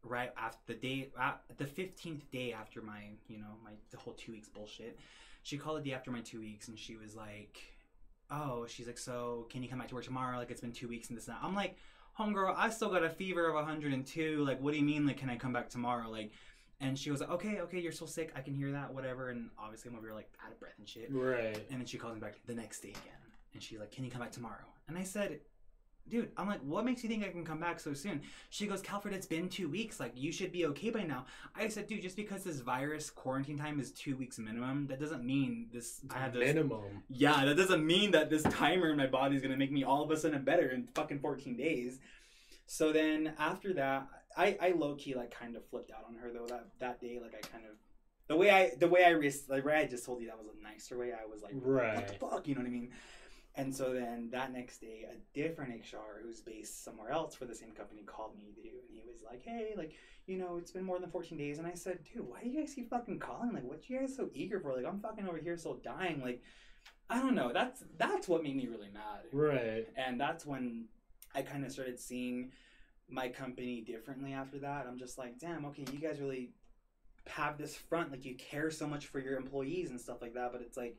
right 0.08 0.32
after 0.36 0.72
the 0.72 0.74
day 0.74 1.10
at 1.20 1.40
the 1.56 1.64
15th 1.64 2.30
day 2.30 2.52
after 2.52 2.80
my, 2.80 3.02
you 3.28 3.38
know, 3.38 3.56
my 3.64 3.72
the 3.90 3.96
whole 3.96 4.14
2 4.14 4.32
weeks 4.32 4.48
bullshit. 4.48 4.98
She 5.42 5.58
called 5.58 5.78
the 5.78 5.90
day 5.90 5.94
after 5.94 6.10
my 6.10 6.20
2 6.20 6.40
weeks 6.40 6.68
and 6.68 6.78
she 6.78 6.96
was 6.96 7.14
like 7.14 7.75
oh, 8.30 8.66
she's 8.66 8.86
like, 8.86 8.98
so 8.98 9.46
can 9.50 9.62
you 9.62 9.68
come 9.68 9.78
back 9.78 9.88
to 9.88 9.94
work 9.94 10.04
tomorrow? 10.04 10.36
Like, 10.38 10.50
it's 10.50 10.60
been 10.60 10.72
two 10.72 10.88
weeks 10.88 11.08
and 11.08 11.16
this 11.16 11.26
and 11.28 11.36
that. 11.36 11.44
I'm 11.44 11.54
like, 11.54 11.76
homegirl, 12.18 12.54
I 12.56 12.70
still 12.70 12.88
got 12.88 13.04
a 13.04 13.10
fever 13.10 13.48
of 13.48 13.54
102. 13.54 14.44
Like, 14.44 14.60
what 14.60 14.72
do 14.72 14.78
you 14.78 14.84
mean? 14.84 15.06
Like, 15.06 15.18
can 15.18 15.30
I 15.30 15.36
come 15.36 15.52
back 15.52 15.68
tomorrow? 15.68 16.10
Like, 16.10 16.32
and 16.80 16.98
she 16.98 17.10
was 17.10 17.20
like, 17.20 17.30
okay, 17.30 17.60
okay, 17.60 17.80
you're 17.80 17.92
still 17.92 18.06
sick. 18.06 18.32
I 18.36 18.40
can 18.40 18.54
hear 18.54 18.72
that, 18.72 18.92
whatever. 18.92 19.30
And 19.30 19.50
obviously, 19.58 19.90
I'm 19.90 19.96
over 19.96 20.08
here, 20.08 20.14
like, 20.14 20.30
out 20.44 20.52
of 20.52 20.60
breath 20.60 20.74
and 20.78 20.88
shit. 20.88 21.08
Right. 21.10 21.64
And 21.70 21.80
then 21.80 21.86
she 21.86 21.98
calls 21.98 22.14
me 22.14 22.20
back 22.20 22.34
the 22.46 22.54
next 22.54 22.80
day 22.80 22.90
again. 22.90 23.20
And 23.54 23.62
she's 23.62 23.78
like, 23.78 23.90
can 23.90 24.04
you 24.04 24.10
come 24.10 24.20
back 24.20 24.32
tomorrow? 24.32 24.66
And 24.88 24.98
I 24.98 25.02
said, 25.02 25.40
dude, 26.08 26.30
I'm 26.36 26.46
like, 26.48 26.60
what 26.60 26.84
makes 26.84 27.02
you 27.02 27.08
think 27.08 27.24
I 27.24 27.28
can 27.28 27.44
come 27.44 27.58
back 27.60 27.80
so 27.80 27.92
soon? 27.94 28.22
She 28.50 28.66
goes, 28.66 28.80
Calford, 28.80 29.12
it's 29.12 29.26
been 29.26 29.48
two 29.48 29.68
weeks. 29.68 29.98
Like, 30.00 30.12
you 30.14 30.32
should 30.32 30.52
be 30.52 30.66
okay 30.66 30.90
by 30.90 31.02
now. 31.02 31.26
I 31.54 31.68
said, 31.68 31.86
dude, 31.86 32.02
just 32.02 32.16
because 32.16 32.44
this 32.44 32.60
virus 32.60 33.10
quarantine 33.10 33.58
time 33.58 33.80
is 33.80 33.90
two 33.92 34.16
weeks 34.16 34.38
minimum, 34.38 34.86
that 34.88 35.00
doesn't 35.00 35.24
mean 35.24 35.68
this. 35.72 36.00
I 36.10 36.18
have 36.18 36.32
this. 36.32 36.40
minimum. 36.46 37.02
Yeah, 37.08 37.44
that 37.44 37.56
doesn't 37.56 37.84
mean 37.84 38.10
that 38.12 38.30
this 38.30 38.42
timer 38.44 38.90
in 38.90 38.96
my 38.96 39.06
body 39.06 39.36
is 39.36 39.42
gonna 39.42 39.56
make 39.56 39.72
me 39.72 39.84
all 39.84 40.02
of 40.02 40.10
a 40.10 40.16
sudden 40.16 40.42
better 40.44 40.68
in 40.70 40.88
fucking 40.94 41.18
14 41.20 41.56
days. 41.56 41.98
So 42.66 42.92
then 42.92 43.32
after 43.38 43.72
that, 43.74 44.08
I, 44.36 44.56
I 44.60 44.70
low 44.76 44.94
key 44.96 45.14
like 45.14 45.30
kind 45.30 45.56
of 45.56 45.64
flipped 45.68 45.90
out 45.90 46.04
on 46.08 46.16
her 46.16 46.30
though 46.32 46.46
that 46.48 46.66
that 46.80 47.00
day. 47.00 47.18
Like 47.22 47.34
I 47.34 47.40
kind 47.46 47.64
of 47.64 47.76
the 48.28 48.36
way 48.36 48.50
I 48.50 48.72
the 48.78 48.88
way 48.88 49.04
I 49.04 49.10
res- 49.10 49.48
like 49.48 49.64
way 49.64 49.74
I 49.76 49.86
just 49.86 50.04
told 50.04 50.20
you 50.20 50.26
that 50.26 50.36
was 50.36 50.48
a 50.48 50.62
nicer 50.62 50.98
way. 50.98 51.12
I 51.12 51.24
was 51.26 51.42
like, 51.42 51.54
what 51.54 51.62
the 51.64 51.70
Right. 51.70 52.20
fuck, 52.20 52.46
you 52.48 52.54
know 52.54 52.60
what 52.60 52.66
I 52.66 52.70
mean? 52.70 52.90
And 53.56 53.74
so 53.74 53.94
then 53.94 54.28
that 54.32 54.52
next 54.52 54.78
day, 54.78 55.06
a 55.10 55.16
different 55.32 55.72
HR 55.72 56.20
who's 56.22 56.40
based 56.40 56.84
somewhere 56.84 57.10
else 57.10 57.34
for 57.34 57.46
the 57.46 57.54
same 57.54 57.72
company 57.72 58.02
called 58.02 58.36
me, 58.36 58.52
dude, 58.54 58.66
and 58.66 58.90
he 58.92 59.02
was 59.06 59.22
like, 59.24 59.42
"Hey, 59.42 59.72
like, 59.76 59.94
you 60.26 60.36
know, 60.36 60.58
it's 60.58 60.70
been 60.70 60.84
more 60.84 60.98
than 60.98 61.10
14 61.10 61.38
days." 61.38 61.58
And 61.58 61.66
I 61.66 61.74
said, 61.74 62.00
"Dude, 62.04 62.28
why 62.28 62.42
do 62.42 62.50
you 62.50 62.60
guys 62.60 62.74
keep 62.74 62.90
fucking 62.90 63.18
calling? 63.18 63.52
Like, 63.52 63.64
what 63.64 63.88
you 63.88 63.98
guys 63.98 64.14
so 64.14 64.28
eager 64.34 64.60
for? 64.60 64.74
Like, 64.74 64.84
I'm 64.84 65.00
fucking 65.00 65.26
over 65.26 65.38
here 65.38 65.56
still 65.56 65.80
dying. 65.82 66.20
Like, 66.22 66.42
I 67.08 67.20
don't 67.20 67.34
know. 67.34 67.52
That's 67.52 67.82
that's 67.96 68.28
what 68.28 68.42
made 68.42 68.56
me 68.56 68.66
really 68.66 68.90
mad. 68.92 69.24
Right. 69.32 69.88
And 69.96 70.20
that's 70.20 70.44
when 70.44 70.86
I 71.34 71.42
kind 71.42 71.64
of 71.64 71.72
started 71.72 71.98
seeing 71.98 72.52
my 73.08 73.28
company 73.28 73.80
differently 73.80 74.32
after 74.32 74.58
that. 74.58 74.86
I'm 74.86 74.98
just 74.98 75.16
like, 75.16 75.38
damn, 75.38 75.64
okay, 75.66 75.84
you 75.92 75.98
guys 75.98 76.20
really 76.20 76.50
have 77.28 77.58
this 77.58 77.76
front, 77.76 78.10
like 78.10 78.24
you 78.24 78.34
care 78.34 78.70
so 78.70 78.86
much 78.86 79.06
for 79.06 79.18
your 79.18 79.36
employees 79.36 79.90
and 79.90 80.00
stuff 80.00 80.22
like 80.22 80.34
that, 80.34 80.52
but 80.52 80.60
it's 80.60 80.76
like 80.76 80.96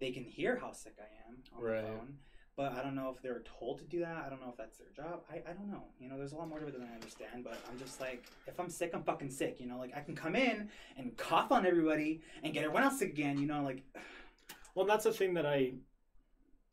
they 0.00 0.10
can 0.10 0.24
hear 0.24 0.56
how 0.60 0.72
sick 0.72 0.94
I 0.98 1.28
am 1.28 1.38
on 1.56 1.62
Right. 1.62 1.82
the 1.82 1.88
phone. 1.88 2.18
But 2.56 2.72
I 2.72 2.82
don't 2.82 2.94
know 2.94 3.12
if 3.14 3.20
they're 3.20 3.42
told 3.58 3.78
to 3.80 3.84
do 3.84 4.00
that. 4.00 4.24
I 4.24 4.30
don't 4.30 4.40
know 4.40 4.48
if 4.48 4.56
that's 4.56 4.78
their 4.78 4.88
job. 4.96 5.20
I, 5.30 5.36
I 5.48 5.52
don't 5.52 5.70
know. 5.70 5.84
You 6.00 6.08
know, 6.08 6.16
there's 6.16 6.32
a 6.32 6.36
lot 6.36 6.48
more 6.48 6.58
to 6.58 6.66
it 6.66 6.72
than 6.72 6.88
I 6.90 6.94
understand. 6.94 7.44
But 7.44 7.58
I'm 7.70 7.78
just 7.78 8.00
like, 8.00 8.24
if 8.46 8.58
I'm 8.58 8.70
sick, 8.70 8.92
I'm 8.94 9.02
fucking 9.02 9.30
sick. 9.30 9.60
You 9.60 9.66
know, 9.66 9.78
like 9.78 9.94
I 9.94 10.00
can 10.00 10.16
come 10.16 10.34
in 10.34 10.70
and 10.96 11.14
cough 11.18 11.52
on 11.52 11.66
everybody 11.66 12.22
and 12.42 12.54
get 12.54 12.64
everyone 12.64 12.82
else 12.84 12.98
sick 12.98 13.10
again. 13.10 13.36
You 13.38 13.46
know, 13.46 13.62
like 13.62 13.82
Well, 14.74 14.86
that's 14.86 15.04
the 15.04 15.12
thing 15.12 15.34
that 15.34 15.44
I, 15.46 15.72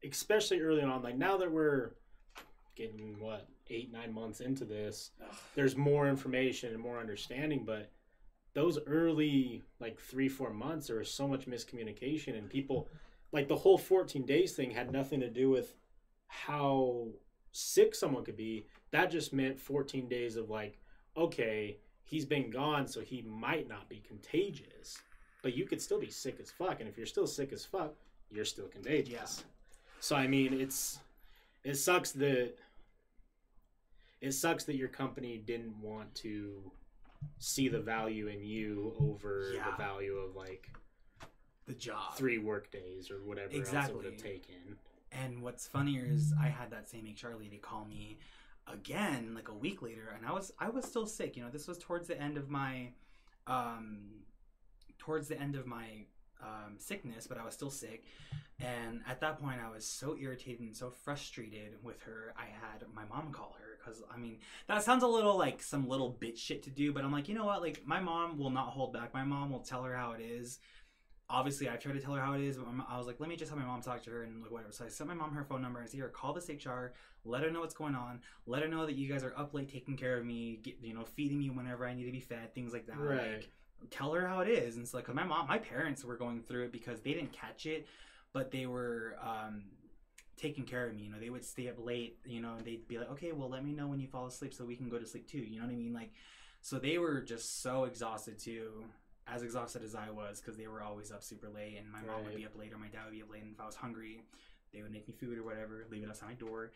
especially 0.04 0.62
early 0.62 0.82
on, 0.84 1.02
like 1.04 1.18
now 1.18 1.38
that 1.38 1.52
we're 1.52 1.92
getting 2.76 3.20
what 3.20 3.48
eight 3.70 3.92
nine 3.92 4.14
months 4.14 4.40
into 4.42 4.66
this, 4.66 5.12
ugh, 5.22 5.36
there's 5.56 5.76
more 5.76 6.08
information 6.08 6.74
and 6.74 6.82
more 6.82 6.98
understanding. 7.00 7.64
But 7.66 7.92
those 8.54 8.80
early 8.88 9.62
like 9.80 10.00
three 10.00 10.30
four 10.30 10.54
months, 10.54 10.88
there 10.88 10.98
was 10.98 11.12
so 11.12 11.28
much 11.28 11.46
miscommunication 11.46 12.38
and 12.38 12.50
people, 12.50 12.88
like 13.34 13.48
the 13.50 13.56
whole 13.56 13.78
14 13.78 14.26
days 14.26 14.54
thing 14.54 14.72
had 14.72 14.92
nothing 14.92 15.20
to 15.20 15.30
do 15.30 15.50
with 15.50 15.74
how 16.28 17.08
sick 17.52 17.94
someone 17.96 18.24
could 18.24 18.38
be. 18.38 18.68
That 18.92 19.12
just 19.12 19.34
meant 19.34 19.60
14 19.60 20.08
days 20.08 20.38
of 20.38 20.50
like, 20.50 20.80
okay, 21.18 21.78
he's 22.04 22.26
been 22.26 22.50
gone, 22.50 22.88
so 22.88 23.02
he 23.02 23.22
might 23.24 23.68
not 23.68 23.90
be 23.90 24.02
contagious. 24.08 24.98
But 25.42 25.56
you 25.58 25.66
could 25.66 25.82
still 25.82 26.00
be 26.00 26.10
sick 26.10 26.38
as 26.40 26.50
fuck, 26.52 26.80
and 26.80 26.88
if 26.88 26.96
you're 26.96 27.06
still 27.06 27.28
sick 27.28 27.52
as 27.52 27.66
fuck, 27.66 27.94
you're 28.32 28.46
still 28.46 28.68
contagious. 28.68 29.44
Yeah. 29.44 29.44
So 30.00 30.16
I 30.16 30.28
mean, 30.28 30.54
it's 30.54 31.00
it 31.64 31.76
sucks 31.76 32.12
that 32.14 32.54
it 34.22 34.32
sucks 34.32 34.64
that 34.66 34.76
your 34.76 34.88
company 34.88 35.38
didn't 35.38 35.76
want 35.82 36.14
to 36.16 36.72
see 37.40 37.68
the 37.68 37.80
value 37.80 38.28
in 38.28 38.44
you 38.44 38.94
over 39.00 39.52
Yeah. 39.56 39.70
the 39.72 39.78
value 39.78 40.16
of 40.18 40.36
like 40.36 40.70
the 41.66 41.74
job. 41.74 42.16
three 42.16 42.38
work 42.38 42.72
days 42.72 43.10
or 43.12 43.24
whatever 43.24 43.54
else 43.54 43.68
it 43.68 43.96
would 43.96 44.06
have 44.06 44.14
Exactly. 44.14 44.18
taken. 44.18 44.78
And 45.12 45.42
what's 45.42 45.68
funnier 45.68 46.06
is 46.06 46.34
I 46.40 46.48
had 46.48 46.72
that 46.72 46.90
same 46.90 47.06
HR 47.06 47.36
lady 47.36 47.58
call 47.58 47.86
me 47.86 48.18
again 48.66 49.34
like 49.36 49.50
a 49.50 49.54
week 49.54 49.82
later 49.82 50.14
and 50.16 50.26
I 50.26 50.32
was 50.32 50.52
I 50.60 50.70
was 50.70 50.86
still 50.86 51.06
sick. 51.06 51.36
You 51.38 51.44
know, 51.44 51.50
this 51.50 51.68
was 51.68 51.78
towards 51.78 52.08
the 52.08 52.20
end 52.20 52.38
of 52.38 52.50
my 52.50 52.90
um 53.48 54.24
towards 54.98 55.28
the 55.28 55.40
end 55.40 55.56
of 55.56 55.68
my 55.68 56.06
um, 56.42 56.76
sickness, 56.78 57.28
but 57.28 57.38
I 57.38 57.46
was 57.46 57.54
still 57.54 57.70
sick. 57.70 58.04
And 58.60 59.02
at 59.08 59.20
that 59.22 59.42
point, 59.42 59.60
I 59.66 59.70
was 59.70 59.86
so 59.86 60.16
irritated 60.18 60.62
and 60.62 60.76
so 60.76 60.90
frustrated 60.90 61.84
with 61.84 62.02
her. 62.04 62.34
I 62.38 62.46
had 62.46 62.84
my 62.94 63.04
mom 63.06 63.32
call 63.32 63.56
her 63.60 63.78
because 63.78 64.02
I 64.14 64.18
mean 64.18 64.38
that 64.68 64.84
sounds 64.84 65.04
a 65.04 65.08
little 65.08 65.38
like 65.38 65.62
some 65.62 65.88
little 65.88 66.18
bitch 66.22 66.38
shit 66.38 66.64
to 66.64 66.70
do, 66.70 66.94
but 66.94 67.04
I'm 67.04 67.12
like, 67.12 67.28
you 67.28 67.36
know 67.36 67.46
what? 67.46 67.62
Like 67.62 67.86
my 67.86 68.00
mom 68.00 68.38
will 68.38 68.52
not 68.52 68.68
hold 68.68 68.94
back. 68.94 69.14
My 69.14 69.24
mom 69.24 69.52
will 69.52 69.60
tell 69.60 69.84
her 69.84 69.96
how 69.96 70.12
it 70.12 70.22
is. 70.22 70.60
Obviously, 71.30 71.70
I 71.70 71.78
tried 71.78 71.94
to 71.94 72.00
tell 72.02 72.14
her 72.14 72.22
how 72.22 72.34
it 72.34 72.42
is, 72.42 72.58
but 72.58 72.72
my, 72.72 72.84
I 72.88 72.98
was 72.98 73.08
like, 73.08 73.20
let 73.20 73.30
me 73.30 73.36
just 73.36 73.50
have 73.50 73.58
my 73.60 73.66
mom 73.66 73.82
talk 73.82 74.04
to 74.04 74.12
her 74.12 74.24
and 74.24 74.42
like 74.44 74.52
whatever. 74.52 74.72
So 74.72 74.86
I 74.86 74.90
sent 74.90 75.08
my 75.08 75.14
mom 75.16 75.34
her 75.34 75.44
phone 75.44 75.62
number. 75.62 75.82
I 75.82 75.86
said, 75.86 75.96
here, 75.96 76.10
call 76.10 76.34
this 76.34 76.50
HR, 76.50 76.92
let 77.26 77.42
her 77.44 77.50
know 77.50 77.62
what's 77.62 77.74
going 77.74 77.96
on, 77.96 78.20
let 78.46 78.62
her 78.62 78.68
know 78.68 78.86
that 78.86 78.96
you 78.96 79.12
guys 79.12 79.24
are 79.24 79.34
up 79.38 79.54
late 79.54 79.70
taking 79.72 79.96
care 79.98 80.18
of 80.18 80.26
me, 80.26 80.60
get, 80.62 80.76
you 80.82 80.94
know, 80.94 81.06
feeding 81.06 81.40
me 81.40 81.50
whenever 81.50 81.88
I 81.88 81.94
need 81.94 82.06
to 82.06 82.12
be 82.12 82.20
fed, 82.20 82.54
things 82.54 82.74
like 82.74 82.86
that. 82.88 83.00
Right. 83.00 83.20
Like, 83.38 83.50
tell 83.90 84.14
her 84.14 84.28
how 84.28 84.42
it 84.42 84.50
is. 84.50 84.76
And 84.76 84.84
it's 84.84 84.94
like, 84.94 85.06
'cause 85.06 85.16
my 85.16 85.24
mom, 85.24 85.48
my 85.48 85.58
parents 85.58 86.04
were 86.06 86.18
going 86.18 86.42
through 86.42 86.66
it 86.66 86.72
because 86.72 87.02
they 87.02 87.14
didn't 87.14 87.32
catch 87.34 87.66
it, 87.66 87.88
but 88.34 88.52
they 88.52 88.66
were 88.66 89.16
um, 89.22 89.64
taking 90.38 90.66
care 90.66 90.88
of 90.88 90.94
me. 90.96 91.04
You 91.04 91.12
know, 91.12 91.20
they 91.20 91.30
would 91.30 91.46
stay 91.46 91.68
up 91.70 91.84
late. 91.84 92.20
You 92.26 92.42
know, 92.42 92.56
and 92.58 92.66
they'd 92.66 92.88
be 92.88 93.00
like, 93.00 93.10
okay, 93.12 93.32
well, 93.32 93.50
let 93.50 93.64
me 93.66 93.72
know 93.72 93.88
when 93.88 94.00
you 94.00 94.08
fall 94.08 94.28
asleep 94.28 94.54
so 94.54 94.66
we 94.66 94.76
can 94.76 94.90
go 94.90 95.00
to 95.00 95.06
sleep 95.06 95.28
too. 95.28 95.40
You 95.40 95.60
know 95.62 95.66
what 95.66 95.74
I 95.74 95.78
mean? 95.78 95.94
Like, 95.94 96.12
so 96.62 96.80
they 96.80 96.98
were 96.98 97.22
just 97.22 97.62
so 97.62 97.86
exhausted 97.86 98.40
too, 98.40 98.86
as 99.28 99.42
exhausted 99.44 99.84
as 99.84 99.96
I 99.96 100.10
was 100.10 100.42
because 100.42 100.58
they 100.58 100.68
were 100.68 100.82
always 100.82 101.12
up 101.12 101.24
super 101.24 101.50
late, 101.50 101.78
and 101.78 101.90
my 101.92 102.02
mom 102.02 102.26
would 102.26 102.36
be 102.36 102.46
up 102.46 102.58
late 102.58 102.74
or 102.74 102.78
my 102.78 102.88
dad 102.88 103.06
would 103.06 103.14
be 103.14 103.22
up 103.22 103.32
late. 103.32 103.44
And 103.44 103.54
if 103.54 103.60
I 103.60 103.66
was 103.66 103.76
hungry, 103.76 104.24
they 104.74 104.82
would 104.82 104.92
make 104.92 105.08
me 105.08 105.14
food 105.14 105.38
or 105.38 105.44
whatever, 105.44 105.86
leave 105.90 106.04
it 106.04 106.10
outside 106.10 106.28
my 106.28 106.34
door, 106.34 106.72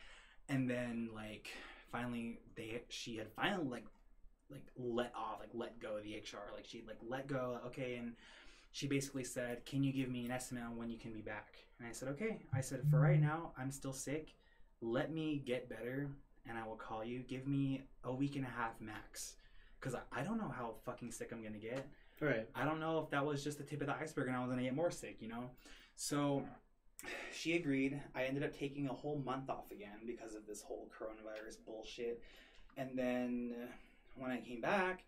and 0.49 0.69
then 0.69 1.09
like 1.13 1.49
finally 1.91 2.39
they 2.55 2.81
she 2.89 3.17
had 3.17 3.27
finally 3.35 3.67
like 3.67 3.85
like 4.49 4.65
let 4.77 5.11
off 5.15 5.39
like 5.39 5.49
let 5.53 5.79
go 5.79 5.97
of 5.97 6.03
the 6.03 6.15
HR 6.15 6.53
like 6.55 6.65
she 6.65 6.83
like 6.87 6.97
let 7.07 7.27
go 7.27 7.59
okay 7.65 7.95
and 7.95 8.13
she 8.71 8.87
basically 8.87 9.23
said 9.23 9.65
can 9.65 9.83
you 9.83 9.91
give 9.91 10.09
me 10.09 10.25
an 10.25 10.31
estimate 10.31 10.63
on 10.63 10.77
when 10.77 10.89
you 10.89 10.97
can 10.97 11.11
be 11.11 11.21
back? 11.21 11.55
And 11.79 11.87
I 11.87 11.91
said 11.91 12.09
okay. 12.09 12.39
I 12.53 12.61
said 12.61 12.81
for 12.89 12.99
right 12.99 13.19
now 13.19 13.51
I'm 13.57 13.71
still 13.71 13.93
sick. 13.93 14.35
Let 14.81 15.11
me 15.11 15.41
get 15.45 15.69
better 15.69 16.09
and 16.47 16.57
I 16.57 16.65
will 16.65 16.75
call 16.75 17.03
you. 17.03 17.19
Give 17.19 17.47
me 17.47 17.83
a 18.03 18.13
week 18.13 18.35
and 18.35 18.45
a 18.45 18.49
half 18.49 18.79
max. 18.79 19.35
Because 19.79 19.95
I, 19.95 20.21
I 20.21 20.23
don't 20.23 20.37
know 20.37 20.51
how 20.55 20.75
fucking 20.85 21.11
sick 21.11 21.29
I'm 21.31 21.43
gonna 21.43 21.57
get 21.57 21.85
Right. 22.19 22.47
I 22.55 22.65
don't 22.65 22.79
know 22.79 22.99
if 22.99 23.09
that 23.11 23.25
was 23.25 23.43
just 23.43 23.59
the 23.59 23.63
tip 23.63 23.81
of 23.81 23.87
the 23.87 23.95
iceberg 23.95 24.27
and 24.27 24.35
I 24.35 24.39
was 24.39 24.49
gonna 24.49 24.63
get 24.63 24.75
more 24.75 24.89
sick, 24.91 25.17
you 25.19 25.27
know? 25.27 25.51
So 25.95 26.43
she 27.33 27.55
agreed. 27.55 28.01
I 28.15 28.23
ended 28.23 28.43
up 28.43 28.57
taking 28.57 28.87
a 28.87 28.93
whole 28.93 29.21
month 29.23 29.49
off 29.49 29.71
again 29.71 29.99
because 30.05 30.33
of 30.33 30.47
this 30.47 30.61
whole 30.61 30.89
coronavirus 30.97 31.57
bullshit. 31.65 32.21
And 32.75 32.97
then 32.97 33.55
uh, 33.61 33.67
when 34.15 34.31
I 34.31 34.39
came 34.39 34.61
back, 34.61 35.03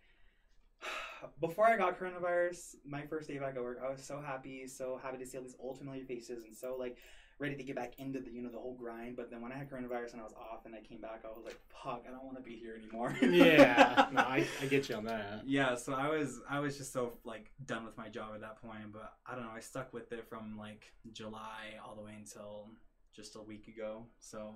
before 1.40 1.66
I 1.66 1.76
got 1.76 1.98
coronavirus, 1.98 2.76
my 2.84 3.02
first 3.02 3.28
day 3.28 3.38
back 3.38 3.56
at 3.56 3.62
work, 3.62 3.80
I 3.84 3.90
was 3.90 4.02
so 4.02 4.20
happy, 4.20 4.66
so 4.68 5.00
happy 5.02 5.18
to 5.18 5.26
see 5.26 5.36
all 5.36 5.44
these 5.44 5.56
old 5.58 5.78
familiar 5.78 6.04
faces 6.04 6.44
and 6.44 6.56
so 6.56 6.76
like 6.78 6.96
ready 7.40 7.56
to 7.56 7.62
get 7.62 7.74
back 7.74 7.94
into 7.98 8.20
the 8.20 8.30
you 8.30 8.42
know 8.42 8.50
the 8.50 8.58
whole 8.58 8.74
grind. 8.74 9.16
But 9.16 9.30
then 9.30 9.40
when 9.40 9.50
I 9.50 9.56
had 9.56 9.70
coronavirus 9.70 10.12
and 10.12 10.20
I 10.20 10.24
was 10.24 10.34
off 10.34 10.66
and 10.66 10.74
I 10.74 10.80
came 10.80 11.00
back, 11.00 11.22
I 11.24 11.28
was 11.28 11.44
like, 11.44 11.58
fuck, 11.68 12.04
I 12.06 12.10
don't 12.10 12.24
want 12.24 12.36
to 12.36 12.42
be 12.42 12.54
here 12.56 12.74
anymore. 12.76 13.16
Yeah. 13.22 14.08
No, 14.12 14.20
I, 14.20 14.46
I 14.62 14.66
get 14.66 14.88
you 14.88 14.94
on 14.96 15.04
that. 15.04 15.42
yeah 15.46 15.74
so 15.74 15.94
i 15.94 16.08
was 16.08 16.40
i 16.48 16.58
was 16.60 16.76
just 16.76 16.92
so 16.92 17.14
like 17.24 17.50
done 17.66 17.84
with 17.84 17.96
my 17.96 18.08
job 18.08 18.30
at 18.34 18.40
that 18.42 18.60
point 18.62 18.92
but 18.92 19.14
i 19.26 19.34
don't 19.34 19.44
know 19.44 19.50
i 19.56 19.60
stuck 19.60 19.92
with 19.92 20.12
it 20.12 20.26
from 20.28 20.56
like 20.58 20.92
july 21.12 21.74
all 21.84 21.94
the 21.94 22.02
way 22.02 22.12
until 22.16 22.68
just 23.14 23.36
a 23.36 23.40
week 23.42 23.66
ago 23.68 24.04
so 24.18 24.54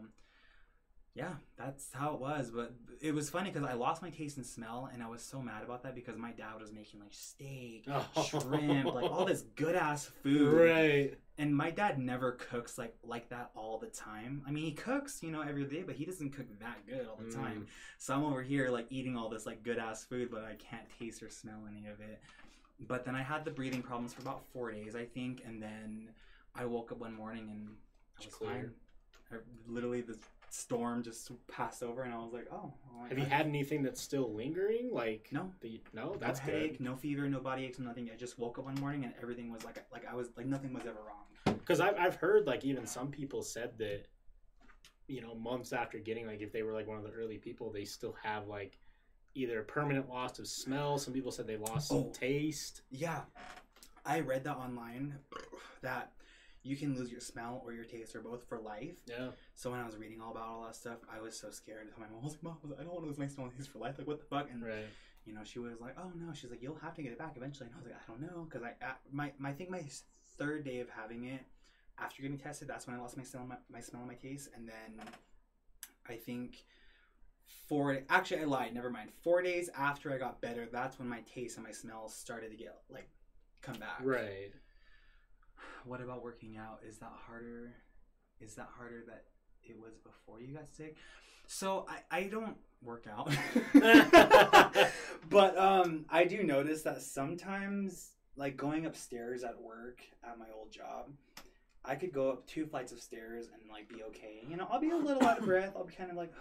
yeah 1.15 1.35
that's 1.57 1.89
how 1.93 2.15
it 2.15 2.21
was 2.21 2.51
but 2.51 2.75
it 3.01 3.15
was 3.15 3.31
funny 3.31 3.51
because 3.51 3.67
i 3.69 3.73
lost 3.75 4.03
my 4.03 4.11
taste 4.11 4.37
and 4.37 4.45
smell 4.47 4.91
and 4.93 5.03
i 5.03 5.09
was 5.09 5.23
so 5.23 5.41
mad 5.41 5.63
about 5.63 5.83
that 5.85 5.95
because 5.95 6.17
my 6.17 6.33
dad 6.33 6.55
was 6.61 6.73
making 6.73 6.99
like 7.01 7.13
steak 7.15 7.87
shrimp 8.29 8.93
like 8.93 9.11
all 9.11 9.25
this 9.25 9.43
good 9.55 9.75
ass 9.77 10.11
food 10.23 10.53
Right. 10.53 11.15
And 11.39 11.55
my 11.55 11.71
dad 11.71 11.99
never 11.99 12.33
cooks 12.33 12.79
like 12.79 12.95
like 13.03 13.29
that 13.29 13.51
all 13.57 13.79
the 13.79 13.89
time 13.89 14.43
i 14.47 14.51
mean 14.51 14.65
he 14.65 14.73
cooks 14.73 15.23
you 15.23 15.31
know 15.33 15.41
every 15.43 15.65
day 15.65 15.83
but 15.83 15.95
he 15.97 16.05
doesn't 16.05 16.31
cook 16.31 16.47
that 16.61 16.87
good 16.87 17.07
all 17.09 17.17
the 17.17 17.25
Mm. 17.25 17.35
time 17.35 17.67
so 17.99 18.15
I'm 18.15 18.25
over 18.25 18.43
here 18.43 18.69
like 18.71 18.87
eating 18.91 19.17
all 19.17 19.29
this 19.29 19.47
like 19.47 19.63
good 19.63 19.79
ass 19.79 20.05
food, 20.05 20.29
but 20.31 20.45
I 20.45 20.55
can't 20.57 20.87
taste 20.99 21.23
or 21.23 21.31
smell 21.31 21.67
any 21.69 21.87
of 21.87 22.01
it. 22.01 22.21
But 22.81 23.05
then 23.05 23.15
I 23.15 23.23
had 23.23 23.45
the 23.45 23.51
breathing 23.51 23.83
problems 23.83 24.13
for 24.13 24.21
about 24.23 24.45
four 24.53 24.71
days, 24.71 24.95
I 24.95 25.05
think, 25.07 25.43
and 25.47 25.63
then 25.63 26.11
I 26.55 26.67
woke 26.67 26.93
up 26.93 26.99
one 26.99 27.15
morning 27.15 27.49
and 27.51 27.69
I 28.21 28.25
was 28.27 28.35
clear. 28.35 28.51
fine. 28.51 28.71
I, 29.33 29.37
literally, 29.67 30.03
the 30.03 30.19
storm 30.59 31.03
just 31.03 31.31
passed 31.49 31.83
over, 31.83 32.03
and 32.03 32.15
I 32.15 32.19
was 32.19 32.33
like, 32.33 32.47
"Oh." 32.51 32.57
oh 32.63 32.73
well, 33.01 33.09
Have 33.09 33.19
you 33.19 33.25
had 33.25 33.47
anything 33.47 33.83
that's 33.83 34.01
still 34.01 34.33
lingering? 34.33 34.91
Like 34.93 35.29
No. 35.33 35.53
The, 35.61 35.81
no, 35.93 36.13
no 36.13 36.17
that's 36.17 36.39
headache, 36.39 36.79
good. 36.79 36.81
no 36.85 36.97
fever, 36.97 37.29
no 37.29 37.41
body 37.41 37.65
aches, 37.65 37.79
nothing. 37.79 38.09
I 38.13 38.17
just 38.17 38.39
woke 38.39 38.59
up 38.59 38.65
one 38.65 38.75
morning 38.77 39.05
and 39.05 39.13
everything 39.21 39.51
was 39.53 39.65
like 39.65 39.85
like 39.93 40.07
I 40.11 40.15
was 40.15 40.29
like 40.37 40.47
nothing 40.47 40.73
was 40.73 40.85
ever 40.87 40.99
wrong. 41.07 41.57
Because 41.59 41.81
I've 41.81 41.97
I've 41.99 42.15
heard 42.17 42.47
like 42.47 42.65
even 42.65 42.87
some 42.87 43.11
people 43.11 43.43
said 43.43 43.77
that, 43.79 44.07
you 45.09 45.21
know, 45.21 45.35
months 45.35 45.73
after 45.73 45.99
getting 45.99 46.27
like 46.27 46.41
if 46.41 46.53
they 46.53 46.63
were 46.63 46.73
like 46.73 46.87
one 46.87 46.97
of 46.99 47.05
the 47.05 47.11
early 47.11 47.39
people, 47.39 47.71
they 47.71 47.85
still 47.85 48.15
have 48.23 48.47
like 48.49 48.79
either 49.35 49.63
permanent 49.63 50.09
loss 50.09 50.39
of 50.39 50.47
smell. 50.47 50.97
Some 50.99 51.13
people 51.13 51.33
said 51.33 51.47
they 51.47 51.57
lost 51.57 51.89
some 51.89 51.99
Oh. 51.99 52.13
taste. 52.13 52.83
Yeah, 52.91 53.23
I 54.07 54.21
read 54.21 54.45
that 54.45 54.57
online 54.57 55.17
that 55.83 56.13
you 56.65 56.77
can 56.77 56.97
lose 56.97 57.11
your 57.13 57.21
smell 57.21 57.63
or 57.65 57.73
your 57.73 57.85
taste 57.85 58.17
or 58.17 58.21
both 58.21 58.43
for 58.49 58.59
life. 58.59 58.97
Yeah. 59.07 59.29
So 59.55 59.71
when 59.71 59.79
I 59.81 59.85
was 59.87 59.97
reading 59.97 60.21
all 60.21 60.33
about 60.33 60.49
all 60.49 60.65
that 60.65 60.75
stuff, 60.75 60.99
I 61.15 61.21
was 61.21 61.39
so 61.39 61.51
scared. 61.51 61.89
My 61.99 62.07
mom 62.09 62.25
was 62.25 62.33
like, 62.33 62.43
"Mom, 62.43 62.57
I 62.79 62.83
don't 62.83 62.93
want 62.93 63.05
to 63.05 63.09
lose 63.09 63.19
my 63.19 63.27
smell 63.29 63.47
and 63.47 63.55
taste 63.57 63.71
for 63.71 63.79
life. 63.79 63.97
Like, 63.99 64.07
what 64.07 64.19
the 64.19 64.25
fuck?" 64.25 64.51
And 64.51 64.65
Right. 64.65 64.87
you 65.27 65.35
know, 65.35 65.45
she 65.45 65.59
was 65.59 65.81
like, 65.81 65.95
"Oh 65.99 66.11
no," 66.17 66.33
she's 66.33 66.51
like, 66.51 66.63
"You'll 66.63 66.77
have 66.77 66.95
to 66.95 67.03
get 67.03 67.13
it 67.13 67.19
back 67.19 67.37
eventually." 67.37 67.67
And 67.69 67.75
I 67.77 67.79
was 67.79 67.87
like, 67.87 67.97
"I 68.03 68.11
don't 68.11 68.21
know," 68.23 68.45
because 68.49 68.63
I, 68.63 68.75
I 68.85 68.95
my, 69.13 69.33
my 69.39 69.51
I 69.51 69.53
think 69.53 69.71
my 69.71 69.85
third 70.39 70.65
day 70.65 70.81
of 70.81 70.89
having 70.89 71.25
it, 71.25 71.43
after 71.99 72.23
getting 72.23 72.39
tested, 72.39 72.67
that's 72.67 72.87
when 72.87 72.97
I 72.97 72.99
lost 73.01 73.17
my 73.17 73.23
smell, 73.25 73.45
my, 73.47 73.57
my 73.71 73.81
smell 73.81 74.03
and 74.03 74.11
my 74.11 74.17
taste, 74.17 74.49
and 74.57 74.67
then 74.67 75.07
I 76.09 76.15
think 76.17 76.65
four. 77.69 77.99
Actually, 78.09 78.41
I 78.41 78.45
lied. 78.45 78.75
Never 78.75 78.91
mind. 78.91 79.11
Four 79.23 79.43
days 79.43 79.69
after 79.77 80.13
I 80.13 80.19
got 80.19 80.41
better, 80.41 80.67
that's 80.73 80.99
when 80.99 81.09
my 81.09 81.21
taste 81.23 81.57
and 81.57 81.67
my 81.67 81.73
smell 81.73 82.09
started 82.09 82.51
to 82.51 82.57
get 82.57 82.75
like 82.89 83.09
come 83.61 83.77
back. 83.77 84.01
Right. 84.03 84.53
What 85.85 86.01
about 86.01 86.23
working 86.23 86.57
out? 86.57 86.81
Is 86.89 86.99
that 86.99 87.13
harder? 87.27 87.75
Is 88.41 88.55
that 88.55 88.69
harder 88.77 89.05
that 89.07 89.25
it 89.63 89.79
was 89.79 89.95
before 89.97 90.41
you 90.41 90.55
got 90.55 90.73
sick? 90.73 90.97
So 91.47 91.87
I, 91.89 92.19
I 92.19 92.23
don't 92.25 92.57
work 92.83 93.07
out. 93.11 93.31
but 95.31 95.59
um 95.59 96.05
I 96.11 96.25
do 96.25 96.43
notice 96.43 96.83
that 96.83 97.03
sometimes 97.03 98.13
like 98.37 98.57
going 98.57 98.87
upstairs 98.87 99.45
at 99.45 99.61
work 99.61 100.01
at 100.23 100.39
my 100.39 100.47
old 100.57 100.73
job, 100.73 101.11
I 101.85 101.95
could 101.95 102.13
go 102.13 102.31
up 102.31 102.47
two 102.47 102.67
flights 102.67 102.93
of 102.93 103.01
stairs 103.01 103.47
and 103.53 103.71
like 103.71 103.89
be 103.89 104.03
okay. 104.05 104.43
You 104.49 104.57
know, 104.57 104.67
I'll 104.71 104.81
be 104.81 104.91
a 104.91 104.97
little 104.97 105.25
out 105.25 105.39
of 105.39 105.45
breath. 105.45 105.73
I'll 105.77 105.85
be 105.85 105.95
kind 105.95 106.11
of 106.11 106.17
like 106.17 106.33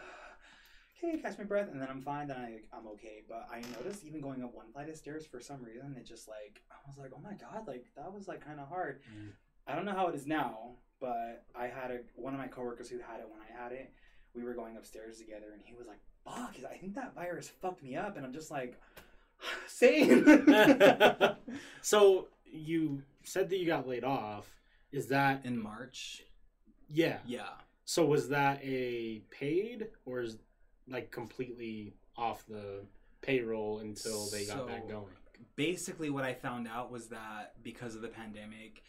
okay, 1.03 1.17
catch 1.17 1.37
my 1.37 1.43
breath, 1.43 1.69
and 1.71 1.81
then 1.81 1.87
I'm 1.89 2.01
fine. 2.01 2.27
Then 2.27 2.37
I 2.37 2.75
I'm 2.75 2.87
okay. 2.93 3.23
But 3.27 3.47
I 3.51 3.61
noticed 3.77 4.05
even 4.05 4.21
going 4.21 4.43
up 4.43 4.53
one 4.53 4.71
flight 4.71 4.89
of 4.89 4.95
stairs 4.95 5.25
for 5.25 5.39
some 5.39 5.63
reason, 5.63 5.95
it 5.97 6.05
just 6.05 6.27
like 6.27 6.61
I 6.71 6.75
was 6.87 6.97
like, 6.97 7.11
oh 7.15 7.21
my 7.21 7.33
god, 7.33 7.67
like 7.67 7.85
that 7.95 8.13
was 8.13 8.27
like 8.27 8.45
kind 8.45 8.59
of 8.59 8.67
hard. 8.67 9.01
Mm. 9.15 9.29
I 9.67 9.75
don't 9.75 9.85
know 9.85 9.93
how 9.93 10.07
it 10.07 10.15
is 10.15 10.27
now, 10.27 10.71
but 10.99 11.45
I 11.55 11.67
had 11.67 11.91
a 11.91 11.99
one 12.15 12.33
of 12.33 12.39
my 12.39 12.47
coworkers 12.47 12.89
who 12.89 12.97
had 12.97 13.19
it 13.19 13.27
when 13.29 13.39
I 13.41 13.63
had 13.63 13.71
it. 13.71 13.91
We 14.35 14.43
were 14.43 14.53
going 14.53 14.77
upstairs 14.77 15.19
together, 15.19 15.53
and 15.53 15.61
he 15.63 15.75
was 15.75 15.87
like, 15.87 15.99
"Fuck, 16.25 16.55
I 16.69 16.77
think 16.77 16.95
that 16.95 17.13
virus 17.13 17.49
fucked 17.61 17.83
me 17.83 17.95
up," 17.95 18.17
and 18.17 18.25
I'm 18.25 18.33
just 18.33 18.49
like, 18.51 18.79
"Same." 19.67 20.25
so 21.81 22.27
you 22.51 23.03
said 23.23 23.49
that 23.49 23.57
you 23.57 23.67
got 23.67 23.87
laid 23.87 24.03
off. 24.03 24.49
Is 24.91 25.07
that 25.07 25.43
In 25.43 25.61
March, 25.61 26.23
yeah? 26.87 27.17
yeah. 27.25 27.49
So 27.85 28.05
was 28.05 28.29
that 28.29 28.59
a 28.63 29.23
paid 29.31 29.87
or 30.05 30.21
is 30.21 30.37
like 30.87 31.11
completely 31.11 31.93
off 32.17 32.45
the 32.47 32.81
payroll 33.21 33.79
until 33.79 34.27
they 34.29 34.45
got 34.45 34.67
back 34.67 34.87
going? 34.87 35.05
Basically, 35.55 36.09
what 36.09 36.23
I 36.23 36.33
found 36.33 36.67
out 36.67 36.91
was 36.91 37.07
that 37.07 37.53
because 37.63 37.95
of 37.95 38.01
the 38.01 38.07
pandemic, 38.07 38.83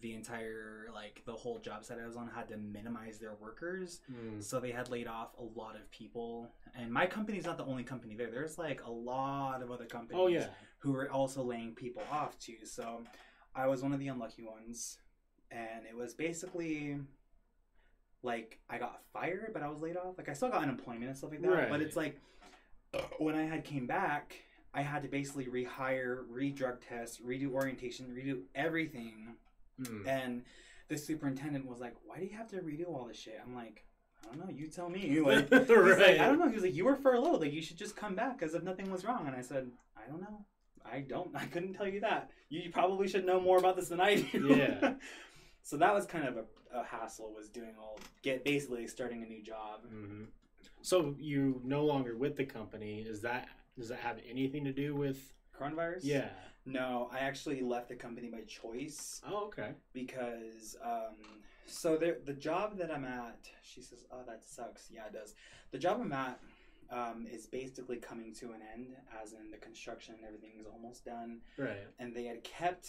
the 0.00 0.14
entire 0.14 0.86
like 0.94 1.22
the 1.24 1.32
whole 1.32 1.58
job 1.58 1.84
site 1.84 1.98
I 2.02 2.06
was 2.06 2.16
on 2.16 2.28
had 2.28 2.48
to 2.48 2.56
minimize 2.56 3.18
their 3.18 3.34
workers. 3.40 4.00
Mm. 4.12 4.42
So 4.42 4.60
they 4.60 4.70
had 4.70 4.90
laid 4.90 5.06
off 5.06 5.28
a 5.38 5.58
lot 5.58 5.76
of 5.76 5.90
people, 5.90 6.50
and 6.74 6.92
my 6.92 7.06
company's 7.06 7.44
not 7.44 7.56
the 7.56 7.64
only 7.64 7.84
company 7.84 8.14
there. 8.14 8.30
There's 8.30 8.58
like 8.58 8.82
a 8.84 8.90
lot 8.90 9.62
of 9.62 9.70
other 9.70 9.86
companies. 9.86 10.20
Oh 10.20 10.26
yeah. 10.28 10.48
who 10.78 10.92
were 10.92 11.10
also 11.10 11.42
laying 11.42 11.74
people 11.74 12.02
off 12.10 12.38
too. 12.38 12.64
So 12.64 13.02
I 13.54 13.66
was 13.66 13.82
one 13.82 13.92
of 13.92 13.98
the 13.98 14.08
unlucky 14.08 14.44
ones, 14.44 14.98
and 15.50 15.86
it 15.88 15.96
was 15.96 16.14
basically 16.14 16.98
like 18.22 18.58
I 18.68 18.78
got 18.78 19.00
fired, 19.12 19.50
but 19.52 19.62
I 19.62 19.68
was 19.68 19.80
laid 19.80 19.96
off. 19.96 20.18
Like 20.18 20.28
I 20.28 20.32
still 20.32 20.48
got 20.50 20.62
unemployment 20.62 21.04
and 21.06 21.16
stuff 21.16 21.30
like 21.30 21.42
that. 21.42 21.48
Right. 21.50 21.68
But 21.70 21.80
it's 21.80 21.96
like 21.96 22.18
when 23.18 23.34
I 23.34 23.44
had 23.44 23.64
came 23.64 23.86
back, 23.86 24.34
I 24.74 24.82
had 24.82 25.02
to 25.02 25.08
basically 25.08 25.46
rehire, 25.46 26.24
re-drug 26.28 26.80
test, 26.86 27.24
redo 27.26 27.52
orientation, 27.52 28.06
redo 28.06 28.40
everything 28.54 29.34
Mm. 29.80 30.06
and 30.08 30.42
the 30.88 30.98
superintendent 30.98 31.64
was 31.64 31.78
like, 31.78 31.94
"Why 32.04 32.18
do 32.18 32.24
you 32.24 32.36
have 32.36 32.48
to 32.48 32.56
redo 32.56 32.88
all 32.88 33.04
this 33.06 33.16
shit?" 33.16 33.38
I'm 33.46 33.54
like, 33.54 33.84
"I 34.24 34.26
don't 34.26 34.38
know. 34.44 34.52
You 34.52 34.66
tell 34.66 34.88
me." 34.88 35.20
Like, 35.20 35.48
right. 35.52 35.70
like, 35.70 36.18
I 36.18 36.26
don't 36.26 36.40
know. 36.40 36.48
He 36.48 36.54
was 36.54 36.64
like, 36.64 36.74
"You 36.74 36.84
were 36.84 36.96
furloughed. 36.96 37.40
Like, 37.42 37.52
you 37.52 37.62
should 37.62 37.76
just 37.78 37.94
come 37.94 38.16
back 38.16 38.42
as 38.42 38.54
if 38.54 38.64
nothing 38.64 38.90
was 38.90 39.04
wrong." 39.04 39.28
And 39.28 39.36
I 39.36 39.40
said, 39.40 39.70
"I 39.96 40.10
don't 40.10 40.20
know. 40.20 40.44
I 40.84 41.00
don't. 41.00 41.30
I 41.36 41.46
couldn't 41.46 41.74
tell 41.74 41.86
you 41.86 42.00
that. 42.00 42.30
You 42.48 42.70
probably 42.72 43.06
should 43.06 43.24
know 43.24 43.38
more 43.38 43.58
about 43.58 43.76
this 43.76 43.88
than 43.88 44.00
I 44.00 44.16
do." 44.16 44.48
Yeah. 44.56 44.94
so 45.68 45.76
that 45.76 45.92
was 45.92 46.06
kind 46.06 46.26
of 46.26 46.34
a, 46.38 46.44
a 46.80 46.82
hassle. 46.82 47.30
Was 47.36 47.48
doing 47.50 47.74
all 47.78 47.98
get 48.22 48.42
basically 48.42 48.86
starting 48.86 49.22
a 49.22 49.26
new 49.26 49.42
job. 49.42 49.80
hmm 49.90 50.24
So 50.80 51.14
you 51.18 51.60
no 51.62 51.84
longer 51.84 52.16
with 52.16 52.36
the 52.36 52.46
company? 52.46 53.00
Is 53.02 53.20
that 53.20 53.48
does 53.78 53.88
that 53.90 53.98
have 53.98 54.16
anything 54.34 54.64
to 54.64 54.72
do 54.72 54.94
with? 54.94 55.18
Coronavirus. 55.58 56.00
Yeah. 56.04 56.30
No, 56.64 57.10
I 57.12 57.18
actually 57.20 57.60
left 57.60 57.88
the 57.88 57.96
company 57.96 58.28
by 58.28 58.42
choice. 58.60 59.20
Oh, 59.30 59.44
okay. 59.48 59.70
because 59.92 60.76
um 60.82 61.16
so 61.66 61.98
the 61.98 62.16
the 62.24 62.32
job 62.48 62.78
that 62.78 62.90
I'm 62.90 63.04
at, 63.04 63.40
she 63.62 63.82
says, 63.82 64.00
"Oh, 64.10 64.22
that 64.26 64.40
sucks." 64.56 64.88
Yeah, 64.90 65.06
it 65.10 65.12
does. 65.12 65.34
The 65.70 65.78
job 65.78 66.00
I'm 66.00 66.12
at 66.12 66.40
um, 66.90 67.26
is 67.30 67.44
basically 67.44 67.98
coming 67.98 68.32
to 68.40 68.46
an 68.56 68.62
end, 68.74 68.86
as 69.22 69.34
in 69.34 69.50
the 69.50 69.58
construction 69.58 70.14
and 70.16 70.24
everything 70.24 70.52
is 70.58 70.64
almost 70.74 71.04
done, 71.04 71.40
Right. 71.58 71.86
and 71.98 72.08
they 72.16 72.24
had 72.24 72.42
kept 72.42 72.86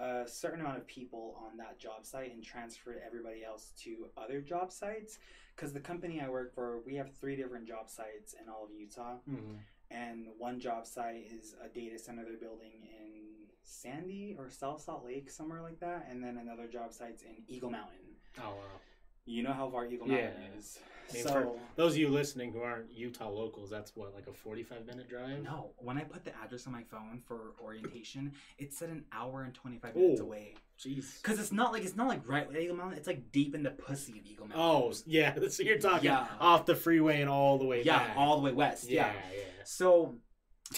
a 0.00 0.24
certain 0.26 0.60
amount 0.60 0.78
of 0.78 0.86
people 0.86 1.36
on 1.44 1.56
that 1.56 1.78
job 1.78 2.04
site 2.04 2.32
and 2.32 2.42
transferred 2.42 3.00
everybody 3.06 3.44
else 3.44 3.72
to 3.82 4.08
other 4.16 4.40
job 4.40 4.72
sites. 4.72 5.18
Because 5.54 5.72
the 5.72 5.80
company 5.80 6.20
I 6.20 6.28
work 6.28 6.54
for, 6.54 6.80
we 6.84 6.94
have 6.96 7.14
three 7.14 7.34
different 7.34 7.66
job 7.66 7.88
sites 7.88 8.34
in 8.40 8.48
all 8.48 8.64
of 8.64 8.70
Utah, 8.72 9.16
hmm 9.28 9.54
and 9.88 10.26
one 10.36 10.58
job 10.58 10.84
site 10.84 11.30
is 11.30 11.54
a 11.64 11.68
data 11.68 11.96
center 11.96 12.24
they're 12.24 12.36
building 12.36 12.72
in 12.82 13.46
Sandy 13.62 14.34
or 14.36 14.50
South 14.50 14.80
Salt 14.82 15.04
Lake, 15.04 15.30
somewhere 15.30 15.62
like 15.62 15.78
that, 15.78 16.08
and 16.10 16.22
then 16.22 16.38
another 16.38 16.66
job 16.66 16.92
site's 16.92 17.22
in 17.22 17.36
Eagle 17.46 17.70
Mountain. 17.70 18.16
Oh 18.38 18.50
wow. 18.50 18.80
You 19.26 19.42
know 19.42 19.52
how 19.52 19.68
far 19.68 19.86
Eagle 19.86 20.08
Yeah. 20.08 20.26
Mountain 20.28 20.42
is. 20.58 20.78
I 21.08 21.14
mean, 21.14 21.22
so 21.22 21.30
for 21.32 21.52
those 21.76 21.92
of 21.92 21.98
you 21.98 22.08
listening 22.08 22.52
who 22.52 22.62
aren't 22.62 22.90
Utah 22.92 23.28
locals, 23.28 23.70
that's 23.70 23.94
what 23.94 24.12
like 24.12 24.26
a 24.26 24.32
forty-five 24.32 24.86
minute 24.86 25.08
drive. 25.08 25.40
no, 25.42 25.70
when 25.78 25.96
I 25.98 26.02
put 26.02 26.24
the 26.24 26.32
address 26.42 26.66
on 26.66 26.72
my 26.72 26.82
phone 26.82 27.22
for 27.28 27.54
orientation, 27.62 28.32
it 28.58 28.72
said 28.72 28.88
an 28.88 29.04
hour 29.12 29.42
and 29.44 29.54
twenty 29.54 29.78
five 29.78 29.94
minutes 29.94 30.20
Ooh. 30.20 30.24
away. 30.24 30.54
Jeez. 30.80 31.22
Cause 31.22 31.38
it's 31.38 31.52
not 31.52 31.72
like 31.72 31.84
it's 31.84 31.94
not 31.96 32.08
like 32.08 32.26
right 32.28 32.46
with 32.48 32.56
Eagle 32.56 32.74
Mountain. 32.76 32.98
It's 32.98 33.06
like 33.06 33.30
deep 33.30 33.54
in 33.54 33.62
the 33.62 33.70
pussy 33.70 34.18
of 34.18 34.26
Eagle 34.26 34.48
Mountain. 34.48 34.60
Oh 34.60 34.92
yeah. 35.06 35.34
So 35.48 35.62
you're 35.62 35.78
talking 35.78 36.06
Yeah. 36.06 36.26
off 36.40 36.66
the 36.66 36.74
freeway 36.74 37.20
and 37.20 37.30
all 37.30 37.56
the 37.58 37.66
way 37.66 37.82
yeah, 37.84 37.98
back. 37.98 38.16
all 38.16 38.36
the 38.38 38.42
way 38.42 38.52
west. 38.52 38.90
yeah, 38.90 39.06
Yeah. 39.06 39.12
yeah. 39.32 39.42
So 39.64 40.16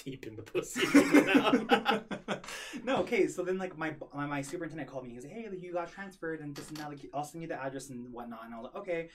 Deep 0.04 0.26
in 0.26 0.36
the 0.36 0.42
pussy. 0.42 0.82
no, 2.84 2.98
okay. 2.98 3.26
So 3.28 3.42
then, 3.42 3.58
like 3.58 3.76
my 3.76 3.94
my, 4.14 4.26
my 4.26 4.42
superintendent 4.42 4.90
called 4.90 5.04
me. 5.04 5.10
He 5.10 5.16
was 5.16 5.24
like, 5.24 5.34
"Hey, 5.34 5.48
you 5.58 5.72
got 5.72 5.90
transferred, 5.90 6.40
and 6.40 6.54
this 6.54 6.66
just 6.66 6.78
now, 6.78 6.88
like, 6.88 7.00
I'll 7.14 7.24
send 7.24 7.42
you 7.42 7.48
the 7.48 7.60
address 7.62 7.90
and 7.90 8.12
whatnot." 8.12 8.44
And 8.44 8.54
I 8.54 8.58
was 8.58 8.70
like, 8.72 8.82
"Okay." 8.82 9.10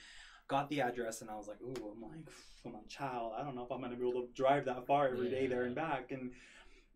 Got 0.46 0.68
the 0.68 0.82
address, 0.82 1.22
and 1.22 1.30
I 1.30 1.36
was 1.36 1.48
like, 1.48 1.56
"Ooh, 1.62 1.92
I'm 1.92 2.02
like, 2.02 2.20
I'm 2.66 2.74
a 2.74 2.88
child. 2.88 3.32
I 3.36 3.42
don't 3.42 3.54
know 3.54 3.64
if 3.64 3.72
I'm 3.72 3.80
gonna 3.80 3.96
be 3.96 4.06
able 4.06 4.26
to 4.26 4.32
drive 4.34 4.66
that 4.66 4.86
far 4.86 5.08
every 5.08 5.30
day 5.30 5.46
there 5.46 5.62
and 5.64 5.74
back." 5.74 6.12
And 6.12 6.32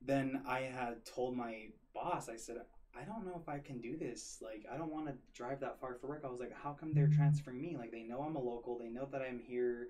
then 0.03 0.43
I 0.47 0.61
had 0.61 1.05
told 1.07 1.35
my 1.35 1.69
boss, 1.95 2.29
I 2.29 2.37
said, 2.37 2.59
"I 2.95 3.05
don't 3.05 3.25
know 3.25 3.39
if 3.41 3.49
I 3.49 3.59
can 3.59 3.81
do 3.81 3.97
this. 3.97 4.43
Like, 4.43 4.67
I 4.71 4.77
don't 4.77 4.93
want 4.93 5.07
to 5.07 5.15
drive 5.35 5.61
that 5.61 5.81
far 5.81 5.95
for 5.95 6.09
work." 6.09 6.23
I 6.25 6.29
was 6.29 6.41
like, 6.41 6.53
"How 6.53 6.73
come 6.75 6.93
they're 6.93 7.09
transferring 7.09 7.61
me? 7.63 7.77
Like, 7.79 7.91
they 7.91 8.03
know 8.03 8.21
I'm 8.21 8.37
a 8.37 8.43
local. 8.43 8.79
They 8.79 8.91
know 8.91 9.09
that 9.13 9.23
I'm 9.23 9.39
here." 9.41 9.89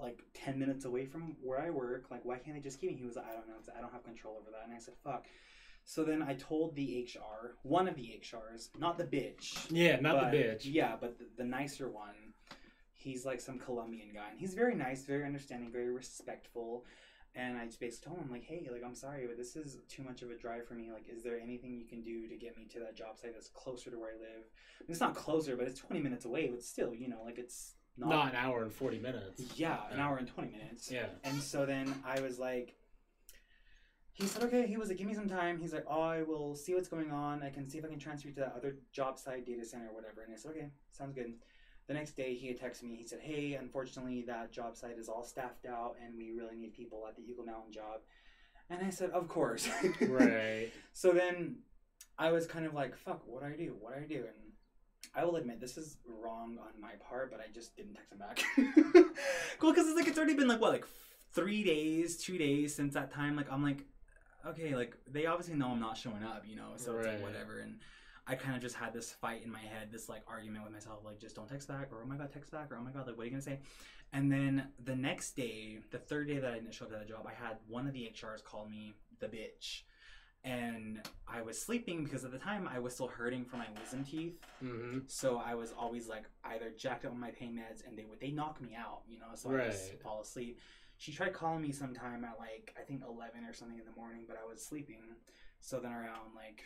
like 0.00 0.24
10 0.34 0.58
minutes 0.58 0.84
away 0.84 1.04
from 1.04 1.36
where 1.42 1.60
I 1.60 1.70
work. 1.70 2.06
Like, 2.10 2.24
why 2.24 2.38
can't 2.38 2.56
they 2.56 2.62
just 2.62 2.80
keep 2.80 2.90
me? 2.90 2.96
He 2.96 3.04
was 3.04 3.16
like, 3.16 3.26
I 3.26 3.34
don't 3.34 3.48
know. 3.48 3.54
I 3.76 3.80
don't 3.80 3.92
have 3.92 4.04
control 4.04 4.38
over 4.40 4.50
that. 4.50 4.66
And 4.66 4.74
I 4.74 4.78
said, 4.78 4.94
fuck. 5.04 5.26
So 5.84 6.04
then 6.04 6.22
I 6.22 6.34
told 6.34 6.76
the 6.76 7.04
HR, 7.08 7.56
one 7.62 7.88
of 7.88 7.96
the 7.96 8.20
HRs, 8.22 8.68
not 8.78 8.96
the 8.98 9.04
bitch. 9.04 9.66
yeah, 9.70 9.98
not 10.00 10.16
but- 10.20 10.30
the 10.30 10.36
bitch. 10.36 10.60
Yeah, 10.64 10.96
but 11.00 11.18
the, 11.18 11.26
the 11.36 11.44
nicer 11.44 11.88
one. 11.88 12.14
He's 12.92 13.24
like 13.24 13.40
some 13.40 13.58
Colombian 13.58 14.10
guy. 14.12 14.28
And 14.30 14.38
he's 14.38 14.52
very 14.54 14.74
nice, 14.74 15.04
very 15.04 15.24
understanding, 15.24 15.70
very 15.72 15.90
respectful. 15.90 16.84
And 17.34 17.56
I 17.56 17.64
just 17.64 17.80
basically 17.80 18.10
told 18.12 18.24
him, 18.26 18.30
like, 18.30 18.44
hey, 18.44 18.68
like, 18.70 18.82
I'm 18.84 18.94
sorry, 18.94 19.26
but 19.26 19.36
this 19.38 19.56
is 19.56 19.78
too 19.88 20.02
much 20.02 20.20
of 20.22 20.30
a 20.30 20.36
drive 20.36 20.66
for 20.66 20.74
me. 20.74 20.90
Like, 20.92 21.08
is 21.08 21.22
there 21.22 21.38
anything 21.40 21.72
you 21.74 21.86
can 21.86 22.02
do 22.02 22.26
to 22.28 22.36
get 22.36 22.58
me 22.58 22.66
to 22.72 22.80
that 22.80 22.96
job 22.96 23.16
site 23.18 23.32
that's 23.32 23.48
closer 23.48 23.88
to 23.90 23.98
where 23.98 24.10
I 24.10 24.18
live? 24.18 24.44
I 24.80 24.82
mean, 24.82 24.90
it's 24.90 25.00
not 25.00 25.14
closer, 25.14 25.56
but 25.56 25.66
it's 25.66 25.78
20 25.80 26.00
minutes 26.02 26.24
away, 26.24 26.48
but 26.48 26.62
still, 26.62 26.92
you 26.94 27.08
know, 27.08 27.22
like, 27.24 27.38
it's 27.38 27.74
not. 27.96 28.08
Not 28.10 28.28
an 28.30 28.36
hour 28.36 28.62
and 28.62 28.72
forty 28.72 28.98
minutes. 28.98 29.42
Yeah, 29.56 29.78
an 29.90 30.00
hour 30.00 30.16
and 30.16 30.26
20 30.28 30.50
minutes. 30.50 30.90
Yeah. 30.90 31.06
And 31.24 31.40
so 31.40 31.64
then 31.64 31.94
I 32.04 32.20
was 32.20 32.38
like, 32.38 32.74
he 34.20 34.26
said, 34.26 34.42
okay. 34.44 34.66
He 34.66 34.76
was 34.76 34.88
like, 34.88 34.98
give 34.98 35.06
me 35.06 35.14
some 35.14 35.28
time. 35.28 35.58
He's 35.58 35.72
like, 35.72 35.86
oh, 35.88 36.02
I 36.02 36.22
will 36.22 36.54
see 36.54 36.74
what's 36.74 36.88
going 36.88 37.10
on. 37.10 37.42
I 37.42 37.50
can 37.50 37.68
see 37.68 37.78
if 37.78 37.84
I 37.84 37.88
can 37.88 37.98
transfer 37.98 38.28
you 38.28 38.34
to 38.34 38.40
that 38.40 38.54
other 38.56 38.76
job 38.92 39.18
site, 39.18 39.46
data 39.46 39.64
center, 39.64 39.88
or 39.88 39.94
whatever. 39.94 40.22
And 40.22 40.32
I 40.32 40.36
said, 40.36 40.50
okay, 40.52 40.68
sounds 40.92 41.14
good. 41.14 41.32
The 41.86 41.94
next 41.94 42.16
day, 42.16 42.34
he 42.34 42.46
had 42.48 42.60
texted 42.60 42.84
me. 42.84 42.96
He 42.96 43.04
said, 43.04 43.20
hey, 43.22 43.54
unfortunately, 43.54 44.22
that 44.26 44.52
job 44.52 44.76
site 44.76 44.98
is 44.98 45.08
all 45.08 45.24
staffed 45.24 45.66
out, 45.66 45.96
and 46.04 46.16
we 46.16 46.32
really 46.32 46.54
need 46.54 46.74
people 46.74 47.04
at 47.08 47.16
the 47.16 47.22
Eagle 47.22 47.44
Mountain 47.44 47.72
job. 47.72 48.00
And 48.68 48.86
I 48.86 48.90
said, 48.90 49.10
of 49.10 49.28
course. 49.28 49.68
Right. 50.00 50.70
So 50.92 51.12
then 51.12 51.56
I 52.18 52.30
was 52.30 52.46
kind 52.46 52.66
of 52.66 52.74
like, 52.74 52.96
fuck, 52.96 53.22
what 53.26 53.42
do 53.42 53.48
I 53.48 53.56
do? 53.56 53.74
What 53.80 53.94
do 53.94 54.04
I 54.04 54.06
do? 54.06 54.26
And 54.26 54.52
I 55.14 55.24
will 55.24 55.36
admit 55.36 55.60
this 55.60 55.76
is 55.76 55.96
wrong 56.06 56.58
on 56.60 56.80
my 56.80 56.92
part, 57.08 57.30
but 57.30 57.40
I 57.40 57.52
just 57.52 57.76
didn't 57.76 57.94
text 57.94 58.12
him 58.12 58.18
back. 58.18 58.42
cool, 59.58 59.72
because 59.72 59.88
it's 59.88 59.96
like 59.96 60.06
it's 60.06 60.18
already 60.18 60.34
been 60.34 60.46
like 60.46 60.60
what, 60.60 60.72
like 60.72 60.86
three 61.32 61.64
days, 61.64 62.16
two 62.18 62.38
days 62.38 62.74
since 62.74 62.94
that 62.94 63.12
time. 63.12 63.34
Like 63.34 63.50
I'm 63.50 63.62
like, 63.62 63.86
okay, 64.46 64.74
like 64.74 64.96
they 65.10 65.26
obviously 65.26 65.54
know 65.54 65.68
I'm 65.68 65.80
not 65.80 65.96
showing 65.96 66.22
up, 66.22 66.44
you 66.46 66.56
know, 66.56 66.72
so 66.76 66.96
it's 66.98 67.06
like 67.06 67.22
whatever. 67.22 67.58
And 67.60 67.78
I 68.26 68.34
kind 68.34 68.54
of 68.54 68.62
just 68.62 68.76
had 68.76 68.92
this 68.92 69.10
fight 69.12 69.42
in 69.44 69.50
my 69.50 69.58
head, 69.60 69.90
this 69.90 70.08
like 70.08 70.22
argument 70.28 70.64
with 70.64 70.72
myself, 70.72 71.00
like 71.04 71.18
just 71.18 71.36
don't 71.36 71.48
text 71.48 71.68
back, 71.68 71.88
or 71.92 72.02
oh 72.02 72.06
my 72.06 72.16
god, 72.16 72.32
text 72.32 72.50
back, 72.52 72.70
or 72.70 72.76
oh 72.76 72.82
my 72.82 72.90
god, 72.90 73.06
like 73.06 73.16
what 73.16 73.22
are 73.22 73.26
you 73.26 73.30
gonna 73.30 73.42
say? 73.42 73.58
And 74.12 74.30
then 74.30 74.68
the 74.84 74.96
next 74.96 75.36
day, 75.36 75.78
the 75.90 75.98
third 75.98 76.26
day 76.28 76.38
that 76.38 76.50
I 76.50 76.54
didn't 76.56 76.74
show 76.74 76.84
up 76.86 76.92
at 76.92 77.00
the 77.00 77.06
job, 77.12 77.26
I 77.26 77.32
had 77.32 77.58
one 77.68 77.86
of 77.86 77.92
the 77.92 78.10
HRs 78.14 78.42
call 78.42 78.66
me 78.66 78.94
the 79.20 79.26
bitch. 79.26 79.82
And 80.42 81.00
I 81.28 81.42
was 81.42 81.60
sleeping 81.60 82.02
because 82.02 82.24
at 82.24 82.32
the 82.32 82.38
time 82.38 82.66
I 82.66 82.78
was 82.78 82.94
still 82.94 83.08
hurting 83.08 83.44
from 83.44 83.58
my 83.58 83.66
wisdom 83.78 84.04
teeth. 84.04 84.38
hmm 84.60 85.00
So 85.06 85.36
I 85.44 85.54
was 85.54 85.72
always 85.78 86.08
like 86.08 86.24
either 86.44 86.70
jacked 86.70 87.04
up 87.04 87.12
on 87.12 87.20
my 87.20 87.30
pain 87.30 87.54
meds 87.54 87.86
and 87.86 87.96
they 87.96 88.04
would 88.04 88.20
they 88.20 88.30
knock 88.30 88.60
me 88.60 88.74
out, 88.74 89.02
you 89.06 89.18
know, 89.18 89.26
so 89.34 89.50
I 89.50 89.52
just 89.70 89.92
fall 90.02 90.22
asleep. 90.22 90.58
She 91.00 91.12
tried 91.12 91.32
calling 91.32 91.62
me 91.62 91.72
sometime 91.72 92.24
at 92.24 92.38
like 92.38 92.74
I 92.78 92.82
think 92.82 93.02
eleven 93.08 93.46
or 93.48 93.54
something 93.54 93.78
in 93.78 93.86
the 93.86 93.98
morning, 93.98 94.24
but 94.28 94.36
I 94.36 94.46
was 94.46 94.62
sleeping. 94.62 95.00
So 95.58 95.80
then 95.80 95.92
around 95.92 96.34
like 96.36 96.62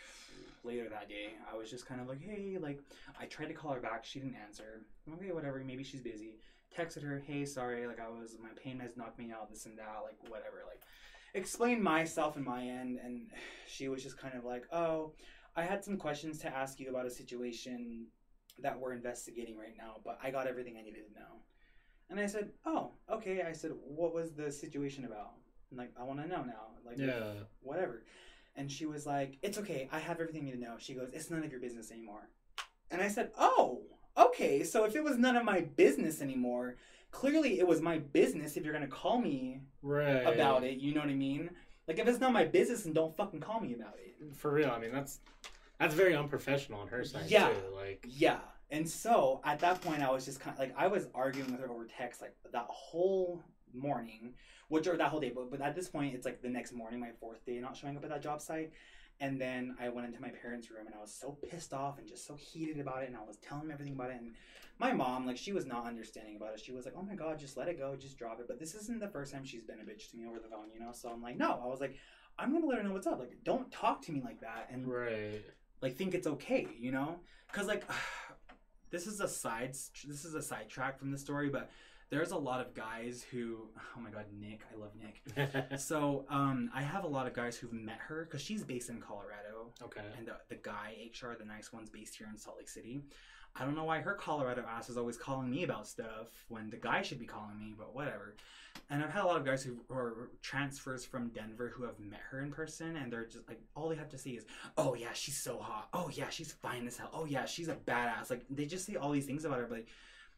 later 0.64 0.88
that 0.88 1.09
day, 1.09 1.35
I 1.49 1.57
was 1.57 1.70
just 1.70 1.87
kind 1.87 2.01
of 2.01 2.09
like, 2.09 2.20
hey, 2.20 2.59
like 2.61 2.81
I 3.18 3.27
tried 3.27 3.47
to 3.47 3.55
call 3.55 3.73
her 3.73 3.81
back, 3.81 4.05
she 4.05 4.18
didn't 4.18 4.35
answer. 4.35 4.83
Okay, 5.09 5.31
whatever, 5.31 5.62
maybe 5.64 5.85
she's 5.85 6.01
busy. 6.01 6.35
Texted 6.77 7.05
her, 7.05 7.23
hey, 7.25 7.44
sorry, 7.44 7.87
like 7.87 8.01
I 8.01 8.09
was 8.09 8.37
my 8.42 8.49
pain 8.61 8.81
has 8.81 8.97
knocked 8.97 9.20
me 9.20 9.31
out, 9.31 9.51
this 9.51 9.66
and 9.66 9.79
that, 9.79 10.03
like 10.03 10.18
whatever, 10.29 10.62
like 10.66 10.81
explained 11.35 11.85
myself 11.85 12.35
and 12.35 12.44
my 12.44 12.64
end, 12.64 12.99
and 13.05 13.31
she 13.68 13.87
was 13.87 14.03
just 14.03 14.18
kind 14.18 14.35
of 14.37 14.44
like, 14.44 14.64
oh, 14.73 15.12
I 15.55 15.62
had 15.62 15.85
some 15.85 15.97
questions 15.97 16.40
to 16.40 16.49
ask 16.53 16.81
you 16.81 16.90
about 16.90 17.07
a 17.07 17.11
situation 17.11 18.09
that 18.59 18.81
we're 18.81 18.94
investigating 18.94 19.57
right 19.57 19.77
now, 19.79 19.99
but 20.05 20.18
I 20.20 20.33
got 20.33 20.49
everything 20.49 20.75
I 20.77 20.83
needed 20.83 21.07
to 21.07 21.20
know. 21.20 21.37
And 22.11 22.21
I 22.21 22.27
said, 22.27 22.51
oh, 22.67 22.93
okay. 23.11 23.43
I 23.43 23.53
said, 23.53 23.73
what 23.87 24.14
was 24.14 24.33
the 24.33 24.51
situation 24.53 25.05
about? 25.05 25.33
I'm 25.73 25.79
like, 25.79 25.93
I 25.99 26.05
want 26.05 26.21
to 26.23 26.29
know 26.29 26.43
now. 26.43 26.69
Like, 26.87 26.99
Yeah. 26.99 27.33
whatever. 27.62 28.05
And 28.57 28.71
she 28.71 28.87
was 28.87 29.05
like, 29.07 29.38
it's 29.43 29.59
okay. 29.59 29.88
I 29.90 29.99
have 29.99 30.21
everything 30.21 30.47
you 30.47 30.55
need 30.55 30.61
to 30.61 30.64
know. 30.69 30.75
She 30.79 30.95
goes, 30.95 31.11
it's 31.12 31.31
none 31.31 31.43
of 31.43 31.51
your 31.51 31.61
business 31.61 31.90
anymore. 31.90 32.29
And 32.90 33.03
I 33.03 33.09
said, 33.09 33.31
oh, 33.38 33.83
okay. 34.17 34.62
So 34.62 34.85
if 34.85 34.95
it 34.95 35.03
was 35.03 35.17
none 35.17 35.35
of 35.37 35.45
my 35.45 35.62
business 35.62 36.21
anymore, 36.21 36.77
clearly 37.11 37.59
it 37.59 37.67
was 37.67 37.81
my 37.81 37.99
business 37.99 38.57
if 38.57 38.64
you're 38.64 38.75
going 38.75 38.88
to 38.88 38.95
call 38.95 39.19
me 39.21 39.61
Right. 39.83 40.23
about 40.23 40.62
it. 40.62 40.79
You 40.79 40.95
know 40.95 41.01
what 41.01 41.09
I 41.11 41.14
mean? 41.14 41.51
Like, 41.88 41.99
if 41.99 42.07
it's 42.07 42.21
not 42.21 42.33
my 42.33 42.45
business, 42.45 42.85
then 42.85 42.93
don't 42.93 43.17
fucking 43.17 43.40
call 43.40 43.61
me 43.61 43.75
about 43.75 43.95
it. 43.99 44.14
For 44.37 44.53
real. 44.53 44.71
I 44.71 44.79
mean, 44.79 44.93
that's 44.93 45.19
that's 45.81 45.95
very 45.95 46.14
unprofessional 46.14 46.81
on 46.81 46.88
her 46.88 47.05
side 47.05 47.25
Yeah. 47.29 47.49
too. 47.49 47.55
Like. 47.75 48.07
Yeah. 48.09 48.38
And 48.75 48.89
so 48.91 49.41
at 49.45 49.61
that 49.61 49.81
point, 49.83 50.03
I 50.03 50.11
was 50.11 50.25
just 50.25 50.41
kind 50.41 50.53
of 50.53 50.59
like, 50.59 50.75
I 50.77 50.89
was 50.89 51.07
arguing 51.15 51.53
with 51.53 51.61
her 51.61 51.71
over 51.71 51.87
text 51.87 52.21
like 52.21 52.35
that 52.53 52.67
whole 52.69 53.41
morning, 53.73 54.35
which 54.69 54.89
or 54.89 54.97
that 54.97 55.11
whole 55.11 55.21
day. 55.21 55.31
But, 55.33 55.49
but 55.49 55.61
at 55.61 55.77
this 55.77 55.89
point, 55.89 56.13
it's 56.13 56.27
like 56.27 56.43
the 56.43 56.49
next 56.49 56.73
morning, 56.73 56.99
my 56.99 57.11
fourth 57.21 57.47
day 57.47 57.61
not 57.61 57.77
showing 57.77 57.97
up 57.97 58.03
at 58.03 58.11
that 58.11 58.21
job 58.21 58.41
site. 58.41 58.73
And 59.21 59.41
then 59.41 59.77
I 59.81 59.91
went 59.91 60.09
into 60.09 60.21
my 60.21 60.31
parents' 60.31 60.73
room 60.73 60.87
and 60.87 60.95
I 60.97 61.01
was 61.01 61.15
so 61.15 61.39
pissed 61.49 61.73
off 61.73 61.99
and 61.99 62.09
just 62.09 62.27
so 62.27 62.35
heated 62.35 62.81
about 62.81 63.05
it. 63.05 63.07
And 63.07 63.17
I 63.17 63.23
was 63.25 63.37
telling 63.37 63.69
them 63.69 63.71
everything 63.71 63.95
about 63.95 64.11
it. 64.11 64.17
And 64.21 64.33
my 64.81 64.93
mom, 64.93 65.25
like, 65.25 65.37
she 65.37 65.53
was 65.53 65.67
not 65.67 65.87
understanding 65.87 66.35
about 66.35 66.55
it. 66.55 66.61
She 66.61 66.73
was 66.73 66.85
like, 66.85 66.95
oh 66.99 67.03
my 67.03 67.15
God, 67.15 67.39
just 67.39 67.57
let 67.57 67.69
it 67.69 67.79
go, 67.79 67.95
just 67.95 68.19
drop 68.19 68.41
it. 68.41 68.49
But 68.49 68.59
this 68.59 68.75
isn't 68.75 68.99
the 68.99 69.07
first 69.07 69.33
time 69.33 69.45
she's 69.45 69.63
been 69.63 69.79
a 69.79 69.85
bitch 69.85 70.11
to 70.11 70.17
me 70.17 70.27
over 70.27 70.41
the 70.41 70.49
phone, 70.49 70.67
you 70.75 70.81
know? 70.81 70.91
So 70.91 71.11
I'm 71.11 71.23
like, 71.23 71.39
no. 71.39 71.61
I 71.63 71.69
was 71.69 71.81
like, 71.81 71.95
I'm 72.41 72.51
going 72.51 72.63
to 72.63 72.69
let 72.69 72.79
her 72.79 72.83
know 72.83 72.93
what's 72.93 73.07
up. 73.07 73.21
Like, 73.21 73.37
don't 73.45 73.71
talk 73.71 74.03
to 74.07 74.13
me 74.13 74.21
like 74.21 74.41
that. 74.41 74.69
And 74.73 74.89
Right. 74.89 75.45
like 75.81 75.95
think 75.97 76.13
it's 76.15 76.27
okay, 76.27 76.67
you 76.77 76.91
know? 76.91 77.21
Because 77.47 77.69
like 77.69 77.85
this 78.95 79.07
is 79.09 79.21
a 79.21 79.29
side 79.29 79.73
this 80.07 80.25
is 80.25 80.35
a 80.35 80.43
sidetrack 80.43 80.99
from 80.99 81.11
the 81.11 81.19
story, 81.19 81.49
but 81.49 81.71
there's 82.11 82.31
a 82.31 82.37
lot 82.37 82.61
of 82.65 82.75
guys 82.75 83.25
who 83.31 83.69
oh 83.97 84.01
my 84.01 84.11
god, 84.11 84.27
Nick, 84.41 84.61
I 84.73 84.79
love 84.79 84.93
Nick. 85.03 85.17
So 85.81 86.25
um, 86.31 86.71
I 86.75 86.83
have 86.83 87.03
a 87.05 87.09
lot 87.09 87.27
of 87.27 87.33
guys 87.35 87.57
who've 87.57 87.73
met 87.73 87.99
her 88.09 88.25
because 88.25 88.41
she's 88.41 88.63
based 88.63 88.89
in 88.91 89.01
Colorado, 89.01 89.73
Okay. 89.83 90.01
and 90.17 90.27
the, 90.29 90.37
the 90.49 90.61
guy 90.63 90.95
HR, 91.21 91.33
the 91.39 91.45
nice 91.45 91.73
one's 91.73 91.91
based 91.91 92.15
here 92.17 92.29
in 92.31 92.37
Salt 92.39 92.57
Lake 92.59 92.69
City. 92.69 93.01
I 93.57 93.65
don't 93.65 93.77
know 93.77 93.85
why 93.85 94.01
her 94.01 94.15
Colorado 94.15 94.65
ass 94.69 94.89
is 94.91 94.97
always 94.97 95.17
calling 95.17 95.51
me 95.51 95.63
about 95.65 95.87
stuff 95.89 96.29
when 96.49 96.71
the 96.71 96.77
guy 96.77 97.03
should 97.03 97.21
be 97.21 97.27
calling 97.27 97.59
me, 97.59 97.75
but 97.77 97.95
whatever. 97.95 98.37
And 98.90 99.03
I've 99.03 99.11
had 99.11 99.23
a 99.25 99.27
lot 99.27 99.37
of 99.37 99.44
guys 99.44 99.62
who 99.62 99.79
are 99.90 100.31
transfers 100.42 101.05
from 101.05 101.29
Denver 101.29 101.73
who 101.75 101.85
have 101.85 101.99
met 101.99 102.20
her 102.31 102.40
in 102.42 102.51
person, 102.51 102.97
and 102.97 103.12
they're 103.12 103.25
just 103.27 103.49
like, 103.49 103.61
all 103.75 103.88
they 103.88 103.97
have 103.97 104.11
to 104.11 104.18
say 104.18 104.31
is, 104.31 104.44
"Oh 104.77 104.94
yeah, 104.94 105.12
she's 105.14 105.37
so 105.37 105.59
hot. 105.59 105.88
Oh 105.92 106.11
yeah, 106.12 106.29
she's 106.29 106.53
fine 106.53 106.87
as 106.87 106.97
hell. 106.97 107.11
Oh 107.12 107.25
yeah, 107.25 107.44
she's 107.47 107.68
a 107.68 107.75
badass." 107.75 108.31
Like 108.31 108.44
they 108.51 108.66
just 108.66 108.87
say 108.87 108.97
all 108.97 109.11
these 109.11 109.27
things 109.27 109.44
about 109.44 109.59
her, 109.59 109.66
but 109.66 109.79
like, 109.79 109.88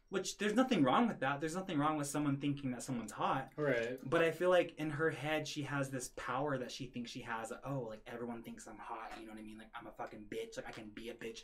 which 0.09 0.37
there's 0.37 0.53
nothing 0.55 0.83
wrong 0.83 1.07
with 1.07 1.19
that. 1.19 1.41
There's 1.41 1.55
nothing 1.55 1.77
wrong 1.77 1.97
with 1.97 2.07
someone 2.07 2.37
thinking 2.37 2.71
that 2.71 2.81
someone's 2.83 3.11
hot. 3.11 3.51
Right. 3.57 3.99
But 4.09 4.21
I 4.21 4.31
feel 4.31 4.49
like 4.49 4.73
in 4.77 4.89
her 4.89 5.09
head, 5.09 5.45
she 5.45 5.63
has 5.63 5.89
this 5.89 6.11
power 6.15 6.57
that 6.57 6.71
she 6.71 6.85
thinks 6.85 7.11
she 7.11 7.21
has. 7.21 7.49
that, 7.49 7.61
Oh, 7.65 7.87
like 7.89 8.01
everyone 8.07 8.41
thinks 8.43 8.67
I'm 8.67 8.77
hot. 8.77 9.11
You 9.19 9.25
know 9.25 9.33
what 9.33 9.39
I 9.39 9.43
mean? 9.43 9.57
Like 9.57 9.71
I'm 9.79 9.87
a 9.87 9.91
fucking 9.91 10.25
bitch. 10.29 10.55
Like 10.55 10.67
I 10.67 10.71
can 10.71 10.89
be 10.95 11.09
a 11.09 11.13
bitch. 11.13 11.39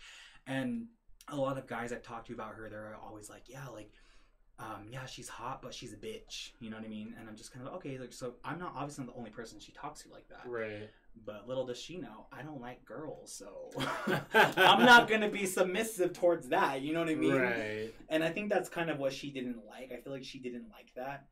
And 0.47 0.87
a 1.27 1.35
lot 1.35 1.57
of 1.57 1.67
guys 1.67 1.91
I've 1.91 2.03
talked 2.03 2.27
to 2.27 2.33
about 2.33 2.55
her, 2.55 2.69
they're 2.69 2.97
always 3.01 3.29
like, 3.29 3.43
yeah, 3.47 3.67
like, 3.67 3.91
um, 4.59 4.87
yeah, 4.91 5.05
she's 5.05 5.27
hot, 5.27 5.61
but 5.61 5.73
she's 5.73 5.93
a 5.93 5.97
bitch. 5.97 6.51
You 6.59 6.69
know 6.69 6.77
what 6.77 6.85
I 6.85 6.89
mean? 6.89 7.15
And 7.19 7.27
I'm 7.27 7.35
just 7.35 7.51
kind 7.53 7.67
of 7.67 7.73
okay. 7.75 7.97
Like, 7.97 8.13
so 8.13 8.35
I'm 8.43 8.59
not 8.59 8.73
obviously 8.75 9.05
not 9.05 9.13
the 9.13 9.19
only 9.19 9.31
person 9.31 9.59
she 9.59 9.71
talks 9.71 10.03
to 10.03 10.09
like 10.09 10.27
that. 10.29 10.47
Right. 10.47 10.89
But 11.25 11.47
little 11.47 11.65
does 11.65 11.79
she 11.79 11.97
know, 11.97 12.25
I 12.31 12.41
don't 12.41 12.59
like 12.59 12.83
girls, 12.85 13.31
so 13.31 13.69
I'm 14.33 14.83
not 14.83 15.07
gonna 15.07 15.29
be 15.29 15.45
submissive 15.45 16.13
towards 16.13 16.49
that. 16.49 16.81
You 16.81 16.93
know 16.93 17.01
what 17.01 17.09
I 17.09 17.15
mean? 17.15 17.35
Right. 17.35 17.93
and 18.09 18.23
I 18.23 18.29
think 18.29 18.49
that's 18.49 18.67
kind 18.67 18.89
of 18.89 18.97
what 18.97 19.13
she 19.13 19.29
didn't 19.29 19.59
like. 19.67 19.91
I 19.91 20.01
feel 20.01 20.11
like 20.11 20.23
she 20.23 20.39
didn't 20.39 20.71
like 20.71 20.91
that, 20.95 21.27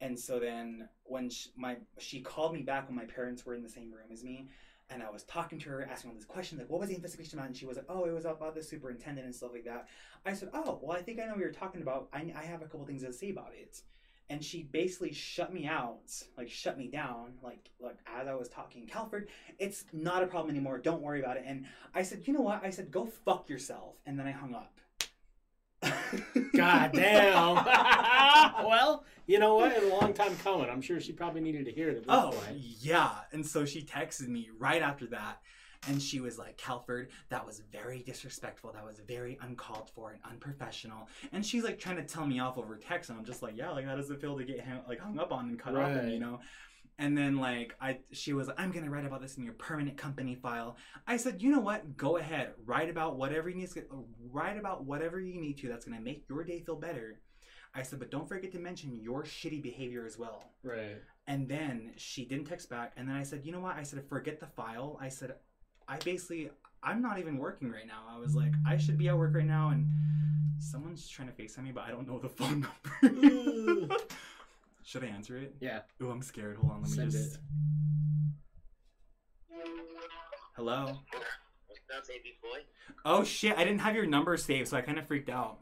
and 0.00 0.16
so 0.16 0.38
then 0.38 0.88
when 1.02 1.30
she, 1.30 1.50
my 1.56 1.78
she 1.98 2.20
called 2.20 2.54
me 2.54 2.62
back 2.62 2.86
when 2.86 2.96
my 2.96 3.06
parents 3.06 3.44
were 3.44 3.54
in 3.54 3.62
the 3.64 3.68
same 3.68 3.90
room 3.90 4.12
as 4.12 4.22
me, 4.22 4.48
and 4.90 5.02
I 5.02 5.10
was 5.10 5.24
talking 5.24 5.58
to 5.60 5.70
her, 5.70 5.82
asking 5.90 6.10
all 6.10 6.14
these 6.14 6.24
questions 6.24 6.60
like, 6.60 6.70
"What 6.70 6.80
was 6.80 6.88
the 6.88 6.96
investigation 6.96 7.38
about?" 7.38 7.48
And 7.48 7.56
she 7.56 7.66
was 7.66 7.76
like, 7.76 7.86
"Oh, 7.88 8.04
it 8.04 8.12
was 8.12 8.24
about 8.24 8.54
the 8.54 8.62
superintendent 8.62 9.24
and 9.24 9.34
stuff 9.34 9.52
like 9.52 9.64
that." 9.64 9.88
I 10.24 10.34
said, 10.34 10.50
"Oh, 10.52 10.78
well, 10.82 10.96
I 10.96 11.02
think 11.02 11.20
I 11.20 11.24
know 11.24 11.32
what 11.32 11.40
you're 11.40 11.52
talking 11.52 11.82
about. 11.82 12.08
I, 12.12 12.32
I 12.36 12.44
have 12.44 12.62
a 12.62 12.66
couple 12.66 12.86
things 12.86 13.02
to 13.02 13.12
say 13.12 13.30
about 13.30 13.52
it." 13.54 13.82
And 14.30 14.42
she 14.42 14.62
basically 14.62 15.12
shut 15.12 15.52
me 15.52 15.66
out, 15.66 16.10
like 16.38 16.50
shut 16.50 16.78
me 16.78 16.88
down, 16.88 17.34
like 17.42 17.70
like 17.80 17.98
as 18.06 18.26
I 18.26 18.34
was 18.34 18.48
talking. 18.48 18.86
Calford, 18.86 19.28
it's 19.58 19.84
not 19.92 20.22
a 20.22 20.26
problem 20.26 20.50
anymore. 20.50 20.78
Don't 20.78 21.02
worry 21.02 21.20
about 21.20 21.36
it. 21.36 21.44
And 21.46 21.66
I 21.94 22.02
said, 22.02 22.26
you 22.26 22.32
know 22.32 22.40
what? 22.40 22.64
I 22.64 22.70
said, 22.70 22.90
go 22.90 23.04
fuck 23.04 23.48
yourself. 23.50 23.96
And 24.06 24.18
then 24.18 24.26
I 24.26 24.32
hung 24.32 24.54
up. 24.54 24.80
God 26.54 26.92
damn. 26.92 27.54
well, 28.66 29.04
you 29.26 29.38
know 29.38 29.56
what? 29.56 29.72
It's 29.72 29.84
A 29.84 29.88
long 29.88 30.12
time 30.12 30.36
coming. 30.42 30.68
I'm 30.70 30.82
sure 30.82 31.00
she 31.00 31.12
probably 31.12 31.40
needed 31.40 31.64
to 31.66 31.72
hear 31.72 31.88
it 31.90 32.04
Oh, 32.08 32.30
point. 32.32 32.58
yeah. 32.58 33.10
And 33.32 33.44
so 33.46 33.64
she 33.64 33.82
texted 33.82 34.28
me 34.28 34.50
right 34.58 34.82
after 34.82 35.06
that. 35.08 35.40
And 35.86 36.00
she 36.00 36.18
was 36.20 36.38
like, 36.38 36.56
Calford, 36.56 37.10
that 37.28 37.44
was 37.44 37.60
very 37.70 38.02
disrespectful. 38.02 38.72
That 38.72 38.86
was 38.86 39.00
very 39.06 39.38
uncalled 39.42 39.90
for 39.94 40.12
and 40.12 40.20
unprofessional. 40.30 41.08
And 41.32 41.44
she's 41.44 41.62
like 41.62 41.78
trying 41.78 41.96
to 41.96 42.04
tell 42.04 42.26
me 42.26 42.40
off 42.40 42.56
over 42.56 42.76
text. 42.76 43.10
And 43.10 43.18
I'm 43.18 43.24
just 43.24 43.42
like, 43.42 43.54
yeah, 43.56 43.70
like 43.70 43.84
that 43.84 43.96
doesn't 43.96 44.18
feel 44.20 44.38
to 44.38 44.44
get 44.44 44.60
hung, 44.64 44.80
like 44.88 44.98
hung 45.00 45.18
up 45.18 45.30
on 45.30 45.48
and 45.50 45.58
cut 45.58 45.76
off, 45.76 45.90
and, 45.90 46.10
you 46.10 46.18
know? 46.20 46.40
And 46.98 47.18
then 47.18 47.38
like 47.38 47.74
I, 47.80 47.98
she 48.12 48.32
was 48.32 48.48
like, 48.48 48.60
I'm 48.60 48.70
gonna 48.70 48.90
write 48.90 49.04
about 49.04 49.20
this 49.20 49.36
in 49.36 49.44
your 49.44 49.54
permanent 49.54 49.96
company 49.96 50.34
file. 50.34 50.76
I 51.06 51.16
said, 51.16 51.42
you 51.42 51.50
know 51.50 51.60
what? 51.60 51.96
Go 51.96 52.16
ahead, 52.18 52.52
write 52.64 52.88
about 52.88 53.16
whatever 53.16 53.48
you 53.48 53.56
need 53.56 53.70
to, 53.72 53.82
write 54.30 54.58
about 54.58 54.84
whatever 54.84 55.20
you 55.20 55.40
need 55.40 55.58
to. 55.58 55.68
That's 55.68 55.84
gonna 55.84 56.00
make 56.00 56.24
your 56.28 56.44
day 56.44 56.60
feel 56.60 56.76
better. 56.76 57.20
I 57.76 57.82
said, 57.82 57.98
but 57.98 58.10
don't 58.10 58.28
forget 58.28 58.52
to 58.52 58.58
mention 58.60 58.94
your 58.94 59.24
shitty 59.24 59.60
behavior 59.60 60.06
as 60.06 60.16
well. 60.16 60.44
Right. 60.62 61.02
And 61.26 61.48
then 61.48 61.92
she 61.96 62.24
didn't 62.24 62.44
text 62.44 62.70
back. 62.70 62.92
And 62.96 63.08
then 63.08 63.16
I 63.16 63.24
said, 63.24 63.40
you 63.44 63.50
know 63.50 63.60
what? 63.60 63.76
I 63.76 63.82
said, 63.82 64.00
forget 64.08 64.38
the 64.38 64.46
file. 64.46 64.96
I 65.00 65.08
said, 65.08 65.34
I 65.88 65.98
basically, 65.98 66.50
I'm 66.84 67.02
not 67.02 67.18
even 67.18 67.36
working 67.36 67.70
right 67.70 67.86
now. 67.86 68.04
I 68.08 68.18
was 68.18 68.36
like, 68.36 68.52
I 68.64 68.76
should 68.76 68.96
be 68.96 69.08
at 69.08 69.18
work 69.18 69.34
right 69.34 69.44
now. 69.44 69.70
And 69.70 69.88
someone's 70.60 71.08
trying 71.08 71.28
to 71.28 71.34
FaceTime 71.34 71.64
me, 71.64 71.72
but 71.72 71.84
I 71.84 71.90
don't 71.90 72.06
know 72.06 72.20
the 72.20 72.28
phone 72.28 72.66
number. 73.02 73.63
Should 74.94 75.02
I 75.02 75.10
answer 75.10 75.36
it? 75.36 75.58
Yeah. 75.58 75.80
Oh, 76.00 76.06
I'm 76.06 76.22
scared. 76.22 76.54
Hold 76.54 76.70
on. 76.70 76.82
Let 76.82 76.90
me 76.90 76.94
Send 76.94 77.10
just. 77.10 77.34
it. 77.34 77.40
Hello. 80.54 81.02
What's 81.66 81.90
up, 81.90 82.06
baby 82.06 82.38
boy? 82.38 82.62
Oh 83.02 83.26
shit! 83.26 83.58
I 83.58 83.66
didn't 83.66 83.82
have 83.82 83.98
your 83.98 84.06
number 84.06 84.36
saved, 84.36 84.70
so 84.70 84.76
I 84.76 84.86
kind 84.86 84.94
of 85.02 85.10
freaked 85.10 85.26
out. 85.26 85.58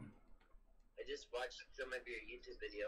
I 0.99 1.09
just 1.09 1.33
watched 1.33 1.65
some 1.73 1.89
of 1.97 2.05
your 2.05 2.21
YouTube 2.29 2.61
video. 2.61 2.85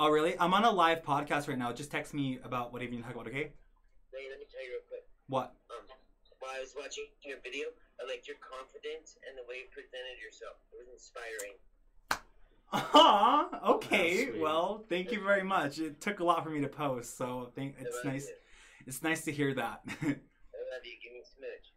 Oh 0.00 0.08
really? 0.08 0.40
I'm 0.40 0.54
on 0.56 0.64
a 0.64 0.72
live 0.72 1.04
podcast 1.04 1.52
right 1.52 1.58
now. 1.60 1.68
Just 1.76 1.92
text 1.92 2.14
me 2.16 2.40
about 2.42 2.72
whatever 2.72 2.96
you 2.96 3.02
talk 3.02 3.12
about. 3.12 3.28
Okay? 3.28 3.52
Wait, 4.08 4.24
let 4.32 4.40
me 4.40 4.48
tell 4.48 4.64
you 4.64 4.72
real 4.72 4.88
quick. 4.88 5.04
What? 5.28 5.52
Um, 5.68 5.84
while 6.40 6.56
I 6.56 6.64
was 6.64 6.72
watching 6.80 7.12
your 7.28 7.44
video, 7.44 7.68
I 8.00 8.08
liked 8.08 8.24
your 8.24 8.40
confidence 8.40 9.20
and 9.28 9.36
the 9.36 9.44
way 9.44 9.60
you 9.60 9.68
presented 9.68 10.16
yourself. 10.16 10.56
It 10.72 10.80
was 10.80 10.88
inspiring. 10.88 11.60
Aw, 12.72 13.70
okay. 13.70 14.38
well, 14.38 14.84
thank 14.88 15.10
you 15.12 15.22
very 15.22 15.42
much. 15.42 15.78
It 15.78 16.00
took 16.00 16.20
a 16.20 16.24
lot 16.24 16.44
for 16.44 16.50
me 16.50 16.60
to 16.60 16.68
post, 16.68 17.16
so 17.16 17.50
thank, 17.54 17.76
it's 17.80 18.04
nice. 18.04 18.28
It's 18.86 19.02
nice 19.02 19.24
to 19.24 19.32
hear 19.32 19.54
that. 19.54 19.80
I 19.86 20.06
love 20.06 20.84
you. 20.84 20.92
Give 21.02 21.12
me 21.12 21.20
a 21.20 21.28
smidge. 21.28 21.72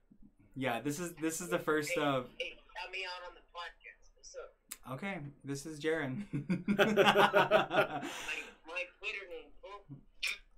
yeah, 0.55 0.81
this 0.81 0.99
is 0.99 1.13
this 1.21 1.41
is 1.41 1.49
the 1.49 1.59
first 1.59 1.91
hey, 1.95 2.01
of. 2.01 2.27
Hey, 2.37 2.55
me 2.91 3.05
out 3.05 3.23
on 3.27 3.35
the 3.35 3.41
podcast. 3.55 4.11
What's 4.15 4.35
up? 4.35 4.93
Okay, 4.93 5.19
this 5.43 5.65
is 5.65 5.79
Jaren. 5.79 6.25
My, 6.31 6.83
my 8.67 8.83
Twitter 8.99 9.25
name, 9.29 9.51
fool. 9.61 9.97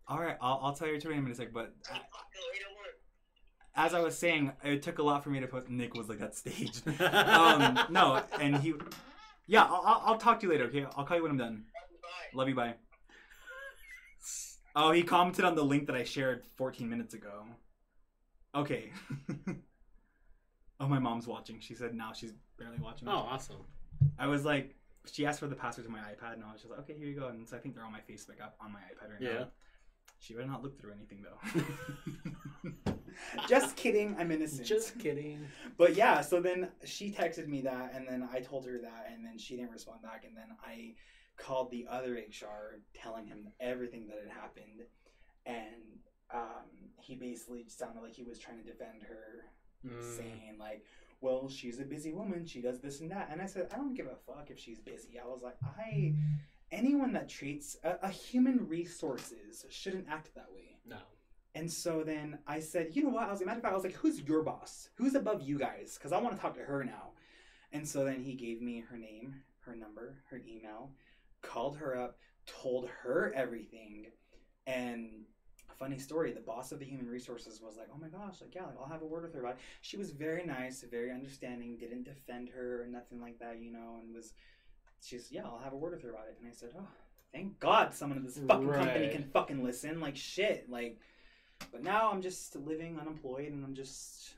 All 0.07 0.19
right, 0.19 0.37
I'll, 0.41 0.59
I'll 0.63 0.73
tell 0.73 0.87
you 0.87 0.93
your 0.93 1.01
Twitter 1.01 1.15
name 1.15 1.25
in 1.25 1.31
a 1.31 1.35
sec. 1.35 1.53
But 1.53 1.73
Fuck 1.83 1.97
the 2.33 2.39
later 2.51 2.69
word. 2.77 2.95
as 3.75 3.93
I 3.93 3.99
was 3.99 4.17
saying, 4.17 4.51
it 4.63 4.81
took 4.81 4.99
a 4.99 5.03
lot 5.03 5.23
for 5.23 5.29
me 5.29 5.39
to 5.39 5.47
post. 5.47 5.69
Nick 5.69 5.93
was 5.93 6.09
like 6.09 6.19
that 6.19 6.35
stage. 6.35 6.81
um, 6.99 7.79
no, 7.89 8.23
and 8.39 8.57
he. 8.57 8.73
Yeah, 9.47 9.63
I'll, 9.63 9.81
I'll, 9.85 10.01
I'll 10.05 10.17
talk 10.17 10.39
to 10.39 10.45
you 10.45 10.51
later. 10.51 10.65
Okay, 10.65 10.85
I'll 10.95 11.03
call 11.05 11.17
you 11.17 11.23
when 11.23 11.31
I'm 11.31 11.37
done. 11.37 11.65
Bye. 12.01 12.07
Love 12.33 12.49
you. 12.49 12.55
Bye. 12.55 12.75
Oh, 14.75 14.91
he 14.91 15.03
commented 15.03 15.45
on 15.45 15.53
the 15.53 15.63
link 15.63 15.85
that 15.85 15.95
I 15.95 16.03
shared 16.03 16.47
14 16.55 16.89
minutes 16.89 17.13
ago. 17.13 17.45
Okay. 18.55 18.91
oh, 20.79 20.87
my 20.87 20.97
mom's 20.97 21.27
watching. 21.27 21.59
She 21.59 21.75
said 21.75 21.93
now 21.93 22.11
she's 22.11 22.33
barely 22.57 22.79
watching. 22.79 23.07
Oh, 23.07 23.11
awesome. 23.29 23.57
I 24.17 24.25
was 24.25 24.45
like, 24.45 24.75
she 25.11 25.27
asked 25.27 25.39
for 25.41 25.45
the 25.45 25.53
password 25.55 25.85
to 25.85 25.91
my 25.91 25.99
iPad, 25.99 26.33
and 26.33 26.43
I 26.43 26.51
was 26.51 26.61
just 26.61 26.71
like, 26.71 26.79
okay, 26.79 26.95
here 26.97 27.05
you 27.07 27.19
go. 27.19 27.27
And 27.27 27.47
so 27.47 27.55
I 27.55 27.59
think 27.59 27.75
they're 27.75 27.83
on 27.85 27.91
my 27.91 27.99
Facebook 27.99 28.41
app 28.41 28.55
on 28.59 28.71
my 28.73 28.79
iPad 28.79 29.11
right 29.11 29.21
Yeah. 29.21 29.33
now. 29.41 29.47
She 30.19 30.33
better 30.33 30.47
not 30.47 30.63
look 30.63 30.81
through 30.81 30.93
anything 30.93 31.23
though. 31.23 31.61
just 33.47 33.75
kidding. 33.75 34.15
I'm 34.19 34.31
innocent. 34.31 34.65
Just 34.67 34.99
kidding. 34.99 35.39
But 35.77 35.95
yeah, 35.95 36.21
so 36.21 36.39
then 36.39 36.69
she 36.85 37.11
texted 37.11 37.47
me 37.47 37.61
that, 37.61 37.93
and 37.95 38.07
then 38.07 38.27
I 38.33 38.39
told 38.39 38.65
her 38.65 38.77
that, 38.79 39.09
and 39.13 39.25
then 39.25 39.37
she 39.37 39.55
didn't 39.55 39.71
respond 39.71 40.01
back, 40.01 40.23
and 40.27 40.35
then 40.35 40.55
I 40.65 40.93
called 41.37 41.71
the 41.71 41.87
other 41.89 42.13
HR, 42.13 42.79
telling 42.93 43.25
him 43.25 43.47
everything 43.59 44.07
that 44.07 44.17
had 44.23 44.31
happened, 44.31 44.83
and 45.45 45.99
um, 46.33 46.65
he 47.01 47.15
basically 47.15 47.65
sounded 47.67 48.01
like 48.01 48.13
he 48.13 48.23
was 48.23 48.39
trying 48.39 48.57
to 48.57 48.63
defend 48.63 49.03
her, 49.03 49.45
Mm. 49.85 50.01
saying 50.17 50.55
like, 50.57 50.85
"Well, 51.19 51.49
she's 51.49 51.79
a 51.79 51.83
busy 51.83 52.13
woman. 52.13 52.45
She 52.45 52.61
does 52.61 52.79
this 52.79 53.01
and 53.01 53.11
that," 53.11 53.27
and 53.31 53.41
I 53.41 53.45
said, 53.47 53.67
"I 53.73 53.75
don't 53.75 53.93
give 53.95 54.05
a 54.07 54.15
fuck 54.15 54.49
if 54.49 54.57
she's 54.57 54.79
busy." 54.79 55.19
I 55.19 55.25
was 55.27 55.41
like, 55.43 55.57
I. 55.61 56.13
Anyone 56.71 57.13
that 57.13 57.29
treats 57.29 57.77
a, 57.83 57.97
a 58.01 58.09
human 58.09 58.67
resources 58.67 59.63
shouldn't 59.69 60.07
act 60.09 60.33
that 60.33 60.47
way. 60.55 60.77
No. 60.87 60.97
And 61.55 61.71
so 61.71 62.03
then 62.03 62.39
I 62.47 62.59
said, 62.59 62.95
you 62.95 63.03
know 63.03 63.09
what? 63.09 63.27
I 63.27 63.31
was 63.31 63.39
like, 63.39 63.45
matter 63.45 63.59
of 63.59 63.63
fact, 63.63 63.73
I 63.73 63.75
was 63.75 63.83
like, 63.83 63.95
who's 63.95 64.21
your 64.21 64.41
boss? 64.41 64.89
Who's 64.95 65.13
above 65.13 65.43
you 65.43 65.59
guys? 65.59 65.95
Because 65.97 66.11
I 66.11 66.19
want 66.19 66.35
to 66.35 66.41
talk 66.41 66.55
to 66.55 66.63
her 66.63 66.83
now. 66.83 67.11
And 67.71 67.87
so 67.87 68.03
then 68.03 68.23
he 68.23 68.33
gave 68.33 68.61
me 68.61 68.83
her 68.89 68.97
name, 68.97 69.35
her 69.61 69.75
number, 69.75 70.17
her 70.29 70.41
email, 70.47 70.91
called 71.41 71.77
her 71.77 71.95
up, 71.95 72.17
told 72.47 72.89
her 73.03 73.31
everything. 73.35 74.07
And 74.65 75.25
a 75.71 75.75
funny 75.75 75.99
story, 75.99 76.31
the 76.31 76.39
boss 76.39 76.71
of 76.71 76.79
the 76.79 76.85
human 76.85 77.07
resources 77.07 77.61
was 77.61 77.77
like, 77.77 77.87
oh 77.93 77.99
my 77.99 78.07
gosh, 78.07 78.41
like, 78.41 78.55
yeah, 78.55 78.65
like, 78.65 78.75
I'll 78.79 78.91
have 78.91 79.01
a 79.03 79.05
word 79.05 79.23
with 79.23 79.33
her 79.33 79.41
about 79.41 79.53
it. 79.53 79.59
She 79.81 79.97
was 79.97 80.11
very 80.11 80.45
nice, 80.45 80.83
very 80.89 81.11
understanding, 81.11 81.77
didn't 81.77 82.03
defend 82.03 82.49
her 82.49 82.83
or 82.83 82.87
nothing 82.87 83.21
like 83.21 83.39
that, 83.39 83.61
you 83.61 83.71
know, 83.71 83.99
and 84.01 84.13
was, 84.13 84.33
she's, 85.03 85.31
yeah, 85.31 85.43
I'll 85.45 85.61
have 85.63 85.73
a 85.73 85.77
word 85.77 85.93
with 85.93 86.01
her 86.01 86.09
about 86.09 86.27
it. 86.29 86.37
And 86.39 86.49
I 86.49 86.53
said, 86.53 86.71
oh, 86.77 86.87
thank 87.31 87.59
God 87.59 87.93
someone 87.93 88.17
in 88.17 88.23
this 88.23 88.39
fucking 88.39 88.71
company 88.71 89.09
can 89.09 89.23
fucking 89.23 89.63
listen. 89.63 89.99
Like, 89.99 90.15
shit. 90.15 90.69
Like, 90.69 90.99
but 91.71 91.83
now 91.83 92.11
I'm 92.11 92.21
just 92.21 92.55
living 92.55 92.99
unemployed 92.99 93.51
and 93.51 93.63
I'm 93.63 93.75
just. 93.75 94.35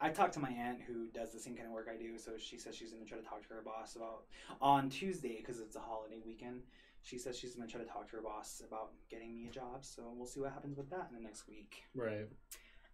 I 0.00 0.10
talked 0.10 0.34
to 0.34 0.40
my 0.40 0.50
aunt 0.50 0.78
who 0.86 1.08
does 1.08 1.32
the 1.32 1.40
same 1.40 1.56
kind 1.56 1.66
of 1.66 1.72
work 1.72 1.88
I 1.92 1.96
do, 2.00 2.18
so 2.18 2.32
she 2.38 2.56
says 2.56 2.76
she's 2.76 2.92
going 2.92 3.02
to 3.02 3.08
try 3.08 3.18
to 3.18 3.24
talk 3.24 3.42
to 3.48 3.54
her 3.54 3.62
boss 3.62 3.96
about 3.96 4.22
on 4.60 4.88
Tuesday 4.88 5.38
because 5.38 5.58
it's 5.58 5.74
a 5.74 5.80
holiday 5.80 6.20
weekend. 6.24 6.62
She 7.02 7.18
says 7.18 7.36
she's 7.36 7.56
going 7.56 7.66
to 7.66 7.72
try 7.72 7.82
to 7.82 7.88
talk 7.88 8.08
to 8.10 8.16
her 8.16 8.22
boss 8.22 8.62
about 8.64 8.90
getting 9.10 9.34
me 9.34 9.48
a 9.48 9.50
job, 9.50 9.82
so 9.84 10.02
we'll 10.14 10.26
see 10.26 10.38
what 10.38 10.52
happens 10.52 10.76
with 10.76 10.88
that 10.90 11.08
in 11.10 11.16
the 11.16 11.22
next 11.22 11.48
week. 11.48 11.82
Right. 11.96 12.28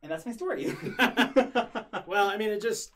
And 0.03 0.11
that's 0.11 0.25
my 0.25 0.33
story. 0.33 0.75
Well, 2.07 2.29
I 2.29 2.37
mean, 2.37 2.51
it 2.51 2.61
just 2.61 2.93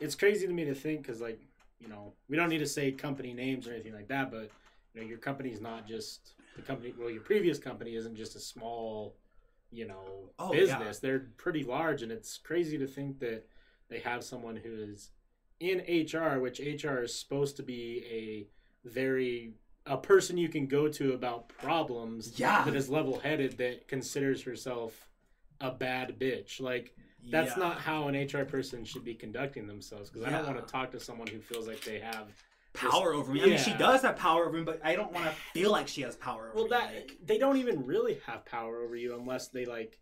it's 0.00 0.14
crazy 0.14 0.46
to 0.46 0.52
me 0.52 0.64
to 0.64 0.74
think 0.74 1.02
because, 1.02 1.20
like, 1.20 1.40
you 1.80 1.88
know, 1.88 2.12
we 2.28 2.36
don't 2.36 2.48
need 2.48 2.58
to 2.58 2.66
say 2.66 2.90
company 2.92 3.34
names 3.34 3.68
or 3.68 3.72
anything 3.72 3.94
like 3.94 4.08
that, 4.08 4.30
but 4.30 4.50
you 4.94 5.00
know, 5.00 5.06
your 5.06 5.18
company's 5.18 5.60
not 5.60 5.86
just 5.86 6.32
the 6.56 6.62
company. 6.62 6.94
Well, 6.98 7.10
your 7.10 7.22
previous 7.22 7.58
company 7.58 7.96
isn't 7.96 8.16
just 8.16 8.34
a 8.34 8.40
small 8.40 9.14
you 9.70 9.86
know, 9.86 10.30
Oh, 10.38 10.52
business. 10.52 10.98
They're 10.98 11.28
pretty 11.38 11.64
large, 11.64 12.02
and 12.02 12.12
it's 12.12 12.36
crazy 12.36 12.76
to 12.78 12.86
think 12.86 13.20
that 13.20 13.46
they 13.88 14.00
have 14.00 14.22
someone 14.22 14.56
who 14.56 14.74
is 14.74 15.10
in 15.60 15.78
HR, 15.78 16.38
which 16.40 16.60
HR 16.60 16.98
is 17.04 17.18
supposed 17.18 17.56
to 17.56 17.62
be 17.62 18.04
a 18.84 18.88
very 18.88 19.54
a 19.86 19.96
person 19.96 20.36
you 20.36 20.48
can 20.48 20.66
go 20.66 20.88
to 20.88 21.12
about 21.14 21.48
problems 21.48 22.38
Yeah. 22.38 22.64
that 22.64 22.74
is 22.74 22.90
level 22.90 23.20
headed 23.20 23.56
that 23.58 23.86
considers 23.86 24.42
herself 24.42 25.08
a 25.60 25.70
bad 25.70 26.18
bitch. 26.18 26.60
Like 26.60 26.94
that's 27.30 27.52
Yeah. 27.56 27.62
not 27.62 27.78
how 27.80 28.08
an 28.08 28.16
HR 28.16 28.44
person 28.44 28.84
should 28.84 29.04
be 29.04 29.14
conducting 29.14 29.66
themselves 29.68 30.10
because 30.10 30.26
I 30.26 30.30
don't 30.30 30.44
want 30.46 30.66
to 30.66 30.70
talk 30.70 30.90
to 30.90 31.00
someone 31.00 31.28
who 31.28 31.38
feels 31.40 31.68
like 31.68 31.80
they 31.82 32.00
have 32.00 32.28
power 32.76 33.12
over 33.12 33.32
me. 33.32 33.42
I 33.42 33.46
mean, 33.46 33.58
she 33.58 33.74
does 33.74 34.02
have 34.02 34.16
power 34.16 34.46
over 34.46 34.56
me, 34.56 34.64
but 34.64 34.80
I 34.84 34.94
don't 34.94 35.12
want 35.12 35.26
to 35.26 35.32
feel 35.52 35.70
like 35.72 35.88
she 35.88 36.02
has 36.02 36.16
power 36.16 36.48
over 36.48 36.54
me. 36.54 36.54
Well, 36.54 36.64
me. 36.64 36.70
that 36.70 36.94
like- 36.94 37.18
they 37.24 37.38
don't 37.38 37.56
even 37.56 37.84
really 37.86 38.20
have 38.26 38.44
power 38.44 38.80
over 38.80 38.96
you 38.96 39.14
unless 39.16 39.48
they 39.48 39.64
like 39.64 39.98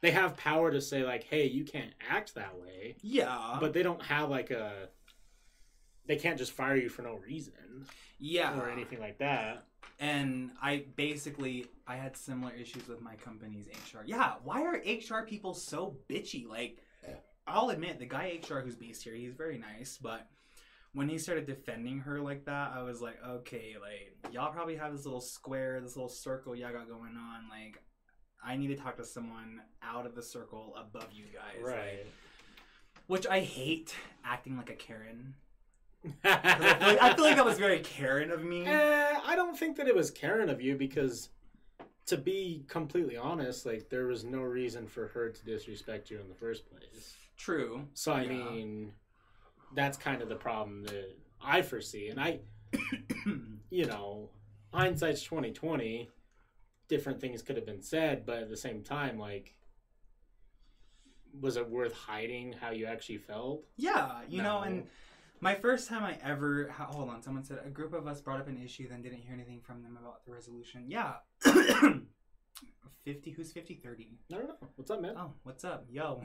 they 0.00 0.10
have 0.10 0.36
power 0.36 0.70
to 0.70 0.80
say 0.80 1.04
like, 1.04 1.24
"Hey, 1.24 1.46
you 1.46 1.64
can't 1.64 1.92
act 2.10 2.34
that 2.34 2.58
way," 2.58 2.96
yeah, 3.02 3.56
but 3.60 3.72
they 3.72 3.82
don't 3.82 4.02
have 4.02 4.30
like 4.30 4.50
a 4.50 4.88
they 6.06 6.16
can't 6.16 6.38
just 6.38 6.52
fire 6.52 6.76
you 6.76 6.88
for 6.88 7.02
no 7.02 7.14
reason 7.14 7.86
yeah, 8.18 8.58
or 8.58 8.68
anything 8.70 9.00
like 9.00 9.18
that. 9.18 9.66
And 10.00 10.50
I 10.60 10.84
basically 10.96 11.66
I 11.86 11.96
had 11.96 12.16
similar 12.16 12.52
issues 12.52 12.88
with 12.88 13.00
my 13.00 13.14
company's 13.16 13.68
HR. 13.68 14.00
Yeah, 14.04 14.34
why 14.42 14.62
are 14.62 14.74
HR 14.74 15.24
people 15.26 15.54
so 15.54 15.96
bitchy? 16.08 16.48
Like, 16.48 16.78
I'll 17.46 17.70
admit 17.70 17.98
the 17.98 18.06
guy 18.06 18.40
HR 18.42 18.60
who's 18.60 18.76
based 18.76 19.02
here, 19.02 19.14
he's 19.14 19.34
very 19.34 19.58
nice, 19.58 19.98
but 20.00 20.28
when 20.94 21.08
he 21.08 21.18
started 21.18 21.46
defending 21.46 22.00
her 22.00 22.20
like 22.20 22.44
that, 22.44 22.72
I 22.74 22.82
was 22.82 23.00
like, 23.00 23.16
okay, 23.26 23.76
like 23.80 24.32
y'all 24.32 24.52
probably 24.52 24.76
have 24.76 24.92
this 24.94 25.04
little 25.04 25.20
square, 25.20 25.80
this 25.80 25.96
little 25.96 26.08
circle 26.08 26.54
y'all 26.54 26.72
got 26.72 26.88
going 26.88 27.16
on. 27.16 27.48
Like, 27.48 27.82
I 28.44 28.56
need 28.56 28.68
to 28.68 28.76
talk 28.76 28.96
to 28.96 29.04
someone 29.04 29.60
out 29.82 30.04
of 30.06 30.14
the 30.14 30.22
circle 30.22 30.74
above 30.78 31.08
you 31.12 31.24
guys, 31.32 31.64
like, 31.64 32.06
which 33.06 33.26
I 33.26 33.40
hate 33.40 33.94
acting 34.24 34.56
like 34.56 34.70
a 34.70 34.74
Karen. 34.74 35.34
I 36.24 36.36
feel 36.38 36.88
like, 36.88 37.02
I 37.02 37.14
feel 37.14 37.24
like 37.24 37.36
that 37.36 37.44
was 37.44 37.58
very 37.58 37.78
Karen 37.80 38.30
of 38.30 38.42
me. 38.42 38.66
Eh, 38.66 39.18
I 39.24 39.36
don't 39.36 39.56
think 39.56 39.76
that 39.76 39.86
it 39.86 39.94
was 39.94 40.10
Karen 40.10 40.50
of 40.50 40.60
you 40.60 40.76
because, 40.76 41.28
to 42.06 42.16
be 42.16 42.64
completely 42.68 43.16
honest, 43.16 43.64
like 43.64 43.88
there 43.88 44.06
was 44.08 44.24
no 44.24 44.40
reason 44.40 44.88
for 44.88 45.06
her 45.08 45.30
to 45.30 45.44
disrespect 45.44 46.10
you 46.10 46.18
in 46.20 46.28
the 46.28 46.34
first 46.34 46.68
place. 46.68 47.14
True. 47.36 47.86
So 47.94 48.12
I 48.12 48.22
Yeah. 48.22 48.28
mean, 48.30 48.92
that's 49.74 49.96
kind 49.96 50.22
of 50.22 50.28
the 50.28 50.36
problem 50.36 50.84
that 50.84 51.16
I 51.40 51.62
foresee, 51.62 52.08
and 52.08 52.20
I, 52.20 52.40
you 53.70 53.86
know, 53.86 54.30
hindsight's 54.72 55.22
twenty 55.22 55.52
twenty. 55.52 56.10
Different 56.88 57.20
things 57.20 57.40
could 57.42 57.56
have 57.56 57.64
been 57.64 57.80
said, 57.80 58.26
but 58.26 58.38
at 58.38 58.50
the 58.50 58.56
same 58.56 58.82
time, 58.82 59.18
like, 59.18 59.54
was 61.40 61.56
it 61.56 61.70
worth 61.70 61.94
hiding 61.94 62.52
how 62.52 62.70
you 62.70 62.86
actually 62.86 63.18
felt? 63.18 63.64
Yeah, 63.76 64.20
you 64.28 64.42
know, 64.42 64.60
and 64.60 64.84
my 65.40 65.54
first 65.54 65.88
time 65.88 66.04
I 66.04 66.18
ever 66.22 66.70
hold 66.70 67.08
on, 67.08 67.22
someone 67.22 67.44
said 67.44 67.60
a 67.64 67.70
group 67.70 67.94
of 67.94 68.06
us 68.06 68.20
brought 68.20 68.40
up 68.40 68.48
an 68.48 68.60
issue, 68.62 68.88
then 68.88 69.02
didn't 69.02 69.20
hear 69.20 69.32
anything 69.34 69.60
from 69.60 69.82
them 69.82 69.98
about 70.00 70.24
the 70.26 70.32
resolution. 70.32 70.84
Yeah. 70.88 71.14
50 73.04 73.30
who's 73.32 73.52
50 73.52 73.74
30 73.74 74.08
I 74.32 74.36
don't 74.36 74.48
know. 74.48 74.68
What's 74.76 74.90
up, 74.90 75.00
man? 75.00 75.14
oh 75.16 75.32
what's 75.42 75.64
up 75.64 75.86
yo 75.90 76.22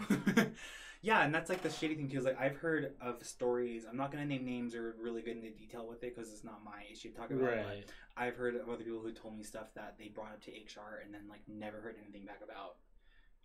yeah 1.01 1.23
and 1.23 1.33
that's 1.33 1.49
like 1.49 1.61
the 1.61 1.69
shady 1.69 1.95
thing 1.95 2.09
too 2.09 2.17
is 2.17 2.25
like 2.25 2.39
i've 2.39 2.55
heard 2.55 2.93
of 3.01 3.23
stories 3.25 3.85
i'm 3.89 3.97
not 3.97 4.11
going 4.11 4.23
to 4.23 4.27
name 4.27 4.45
names 4.45 4.75
or 4.75 4.95
really 5.01 5.21
get 5.21 5.35
into 5.35 5.49
detail 5.51 5.87
with 5.87 6.03
it 6.03 6.15
because 6.15 6.31
it's 6.31 6.43
not 6.43 6.63
my 6.63 6.83
issue 6.91 7.11
to 7.11 7.17
talk 7.17 7.29
about 7.29 7.41
but 7.41 7.65
right. 7.65 7.85
i've 8.15 8.35
heard 8.35 8.55
of 8.55 8.67
other 8.69 8.83
people 8.83 8.99
who 8.99 9.11
told 9.11 9.35
me 9.37 9.43
stuff 9.43 9.67
that 9.75 9.95
they 9.99 10.07
brought 10.07 10.31
up 10.31 10.41
to 10.41 10.51
hr 10.51 11.01
and 11.03 11.13
then 11.13 11.21
like 11.29 11.41
never 11.47 11.79
heard 11.79 11.95
anything 12.03 12.25
back 12.25 12.39
about 12.43 12.75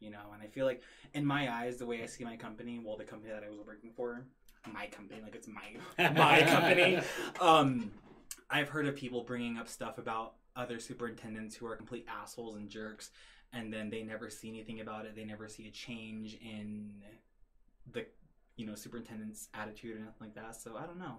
you 0.00 0.10
know 0.10 0.32
and 0.32 0.42
i 0.42 0.46
feel 0.46 0.66
like 0.66 0.82
in 1.14 1.24
my 1.24 1.52
eyes 1.52 1.76
the 1.76 1.86
way 1.86 2.02
i 2.02 2.06
see 2.06 2.24
my 2.24 2.36
company 2.36 2.80
well 2.82 2.96
the 2.96 3.04
company 3.04 3.32
that 3.32 3.44
i 3.44 3.50
was 3.50 3.60
working 3.66 3.90
for 3.94 4.24
my 4.72 4.86
company 4.86 5.20
like 5.22 5.34
it's 5.34 5.48
my 5.48 6.10
my 6.12 6.42
company 6.42 7.00
um 7.40 7.90
i've 8.50 8.68
heard 8.68 8.86
of 8.86 8.96
people 8.96 9.24
bringing 9.24 9.58
up 9.58 9.68
stuff 9.68 9.98
about 9.98 10.34
other 10.56 10.78
superintendents 10.78 11.54
who 11.56 11.66
are 11.66 11.76
complete 11.76 12.06
assholes 12.08 12.56
and 12.56 12.68
jerks 12.68 13.10
and 13.52 13.72
then 13.72 13.90
they 13.90 14.02
never 14.02 14.28
see 14.30 14.48
anything 14.48 14.80
about 14.80 15.04
it 15.06 15.14
they 15.16 15.24
never 15.24 15.48
see 15.48 15.66
a 15.66 15.70
change 15.70 16.38
in 16.42 16.90
the 17.92 18.04
you 18.56 18.66
know 18.66 18.74
superintendent's 18.74 19.48
attitude 19.54 19.96
or 19.96 20.00
nothing 20.00 20.14
like 20.20 20.34
that 20.34 20.54
so 20.54 20.76
i 20.76 20.82
don't 20.86 20.98
know 20.98 21.16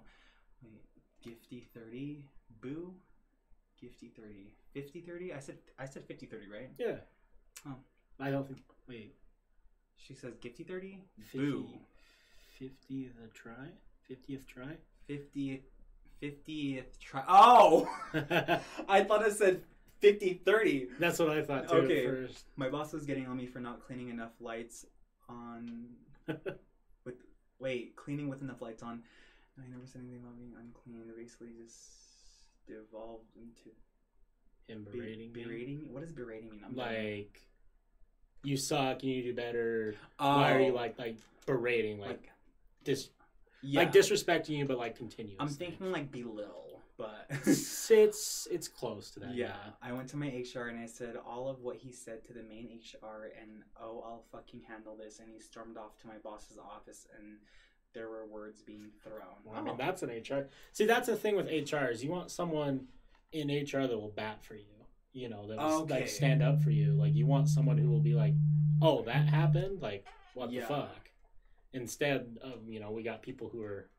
wait 0.64 0.84
gifty 1.26 1.64
30 1.74 2.26
boo 2.62 2.94
gifty 3.82 4.12
30 4.16 4.54
50 4.74 5.02
30 5.02 5.34
i 5.34 5.40
said 5.40 5.58
i 5.80 5.86
said 5.86 6.06
50 6.06 6.26
30 6.28 6.50
right 6.50 6.70
Yeah. 6.78 6.96
Oh. 7.68 7.76
I 8.20 8.30
don't 8.30 8.46
think. 8.48 8.60
Wait. 8.88 9.16
she 9.98 10.14
says 10.14 10.34
gifty 10.42 10.66
30 10.68 11.00
50, 11.32 11.38
boo 11.38 11.68
50 12.60 13.10
the 13.20 13.28
try? 13.34 13.72
50th 14.10 14.46
try? 14.46 14.78
50th 15.10 15.62
50th 16.24 16.98
try 17.00 17.24
oh 17.28 17.88
i 18.88 19.04
thought 19.04 19.26
it 19.28 19.34
said 19.34 19.62
50 20.00 20.42
30 20.46 20.88
That's 21.00 21.20
what 21.20 21.30
I 21.30 21.42
thought 21.44 21.70
too 21.70 21.76
Okay. 21.76 22.06
at 22.06 22.12
first. 22.12 22.46
My 22.58 22.68
boss 22.70 22.92
was 22.92 23.06
getting 23.06 23.26
on 23.26 23.38
me 23.38 23.46
for 23.46 23.60
not 23.62 23.80
cleaning 23.86 24.10
enough 24.10 24.34
lights 24.42 24.86
on. 25.30 25.86
with 27.06 27.16
wait, 27.58 27.96
cleaning 27.96 28.28
with 28.28 28.42
enough 28.42 28.62
lights 28.62 28.84
on. 28.84 29.02
I 29.58 29.62
never 29.72 29.86
said 29.86 30.02
anything 30.02 30.20
about 30.20 30.38
being 30.38 30.52
unclean. 30.60 30.98
It 31.08 31.16
basically 31.16 31.52
just 31.58 31.80
devolved 32.68 33.30
into 33.38 33.70
Him 34.68 34.86
be- 34.92 35.00
berating 35.00 35.32
me. 35.32 35.44
berating. 35.46 35.80
What 35.90 36.02
does 36.02 36.12
berating 36.12 36.50
mean? 36.50 36.60
I'm. 36.66 36.76
Like, 36.76 37.40
you 38.44 38.58
suck, 38.58 39.04
you 39.06 39.16
need 39.16 39.22
to 39.22 39.28
do 39.30 39.36
better. 39.36 39.96
oh, 40.20 40.36
Why 40.38 40.52
are 40.52 40.60
oh. 40.60 40.66
you 40.66 40.74
like, 40.74 41.00
like 41.00 41.16
berating? 41.46 41.98
Like, 41.98 42.10
like 42.10 42.30
dis- 42.84 43.08
yeah? 43.64 43.80
like 43.82 43.92
disrespecting 43.92 44.50
you, 44.58 44.66
but 44.66 44.78
like 44.78 44.98
continuous. 44.98 45.38
I'm 45.40 45.48
thinking 45.48 45.92
like 45.92 46.12
belittle, 46.12 46.82
but 46.98 47.28
it's, 47.46 48.48
it's, 48.52 48.68
close 48.68 49.12
to 49.12 49.20
that. 49.22 49.34
yeah. 49.36 49.56
I 49.82 49.92
went 49.94 50.10
to 50.10 50.18
my 50.18 50.28
HR 50.28 50.68
and 50.68 50.80
I 50.80 50.86
said 50.86 51.16
all 51.26 51.48
of 51.48 51.62
what 51.62 51.78
he 51.78 51.92
said 51.92 52.24
to 52.26 52.34
the 52.34 52.44
main 52.44 52.68
HR, 52.68 53.32
and 53.42 53.64
oh, 53.82 54.04
I'll 54.06 54.24
fucking 54.32 54.62
handle 54.68 54.96
this. 54.96 55.20
And 55.20 55.30
he 55.30 55.40
stormed 55.40 55.78
off 55.78 55.98
to 56.02 56.08
my 56.08 56.18
boss's 56.24 56.58
office, 56.58 57.08
and 57.18 57.38
there 57.94 58.10
were 58.10 58.26
words 58.26 58.62
being 58.62 58.90
thrown. 59.04 59.22
Well, 59.46 59.56
I 59.56 59.62
mean, 59.62 59.78
that's 59.78 60.04
an 60.04 60.10
HR. 60.10 60.48
See, 60.72 60.86
that's 60.86 61.08
the 61.08 61.16
thing 61.16 61.36
with 61.36 61.48
HR 61.48 61.86
is 61.92 62.04
you 62.04 62.12
want 62.12 62.32
someone 62.32 62.88
in 63.32 63.48
HR 63.50 63.88
that 63.88 63.98
will 63.98 64.14
bat 64.16 64.44
for 64.44 64.56
you. 64.56 64.66
You 65.14 65.30
know, 65.30 65.48
that 65.48 65.58
will 65.60 65.82
Okay. 65.84 65.94
like 66.02 66.08
stand 66.08 66.42
up 66.42 66.62
for 66.62 66.72
you. 66.72 66.94
Like 66.94 67.14
you 67.14 67.28
want 67.28 67.48
someone 67.48 67.78
who 67.78 67.88
will 67.90 68.00
be 68.02 68.14
like, 68.16 68.34
"Oh, 68.82 69.04
that 69.04 69.28
happened. 69.30 69.80
Like, 69.82 70.06
what 70.34 70.52
Yeah. 70.52 70.62
the 70.62 70.68
fuck?" 70.68 71.03
Instead 71.74 72.38
of 72.42 72.68
you 72.68 72.80
know, 72.80 72.92
we 72.92 73.04
got 73.04 73.22
people 73.22 73.50
who 73.50 73.64
are 73.64 73.90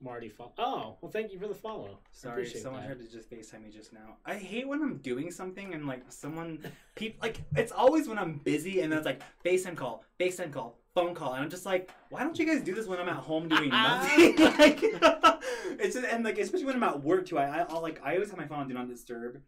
Marty. 0.00 0.28
follow. 0.28 0.52
oh, 0.58 0.96
well, 1.00 1.10
thank 1.10 1.32
you 1.32 1.38
for 1.38 1.48
the 1.48 1.54
follow. 1.54 1.98
Sorry, 2.12 2.46
someone 2.46 2.82
that. 2.82 2.96
tried 2.96 3.06
to 3.06 3.10
just 3.10 3.30
FaceTime 3.30 3.64
me 3.64 3.70
just 3.70 3.92
now. 3.92 4.16
I 4.26 4.34
hate 4.34 4.68
when 4.68 4.82
I'm 4.82 4.98
doing 4.98 5.30
something 5.30 5.72
and 5.72 5.86
like 5.86 6.02
someone, 6.10 6.64
people 6.94 7.18
like 7.22 7.40
it's 7.56 7.72
always 7.72 8.06
when 8.06 8.18
I'm 8.18 8.34
busy 8.38 8.80
and 8.80 8.92
then 8.92 8.98
it's 8.98 9.06
like 9.06 9.22
FaceTime 9.44 9.76
call, 9.76 10.04
FaceTime 10.20 10.52
call, 10.52 10.78
phone 10.94 11.14
call, 11.14 11.32
and 11.32 11.42
I'm 11.42 11.50
just 11.50 11.64
like, 11.64 11.90
why 12.10 12.20
don't 12.20 12.38
you 12.38 12.44
guys 12.44 12.62
do 12.62 12.74
this 12.74 12.86
when 12.86 12.98
I'm 12.98 13.08
at 13.08 13.16
home 13.16 13.48
doing 13.48 13.68
nothing? 13.70 14.36
like, 14.38 14.80
it's 14.82 15.94
just, 15.94 16.06
and 16.06 16.24
like 16.24 16.38
especially 16.38 16.66
when 16.66 16.76
I'm 16.76 16.82
at 16.82 17.02
work 17.02 17.26
too. 17.26 17.38
I, 17.38 17.60
I 17.60 17.66
I'll, 17.68 17.80
like 17.80 18.00
I 18.04 18.14
always 18.14 18.30
have 18.30 18.38
my 18.38 18.46
phone 18.46 18.60
on 18.60 18.68
do 18.68 18.74
not 18.74 18.88
disturb. 18.88 19.40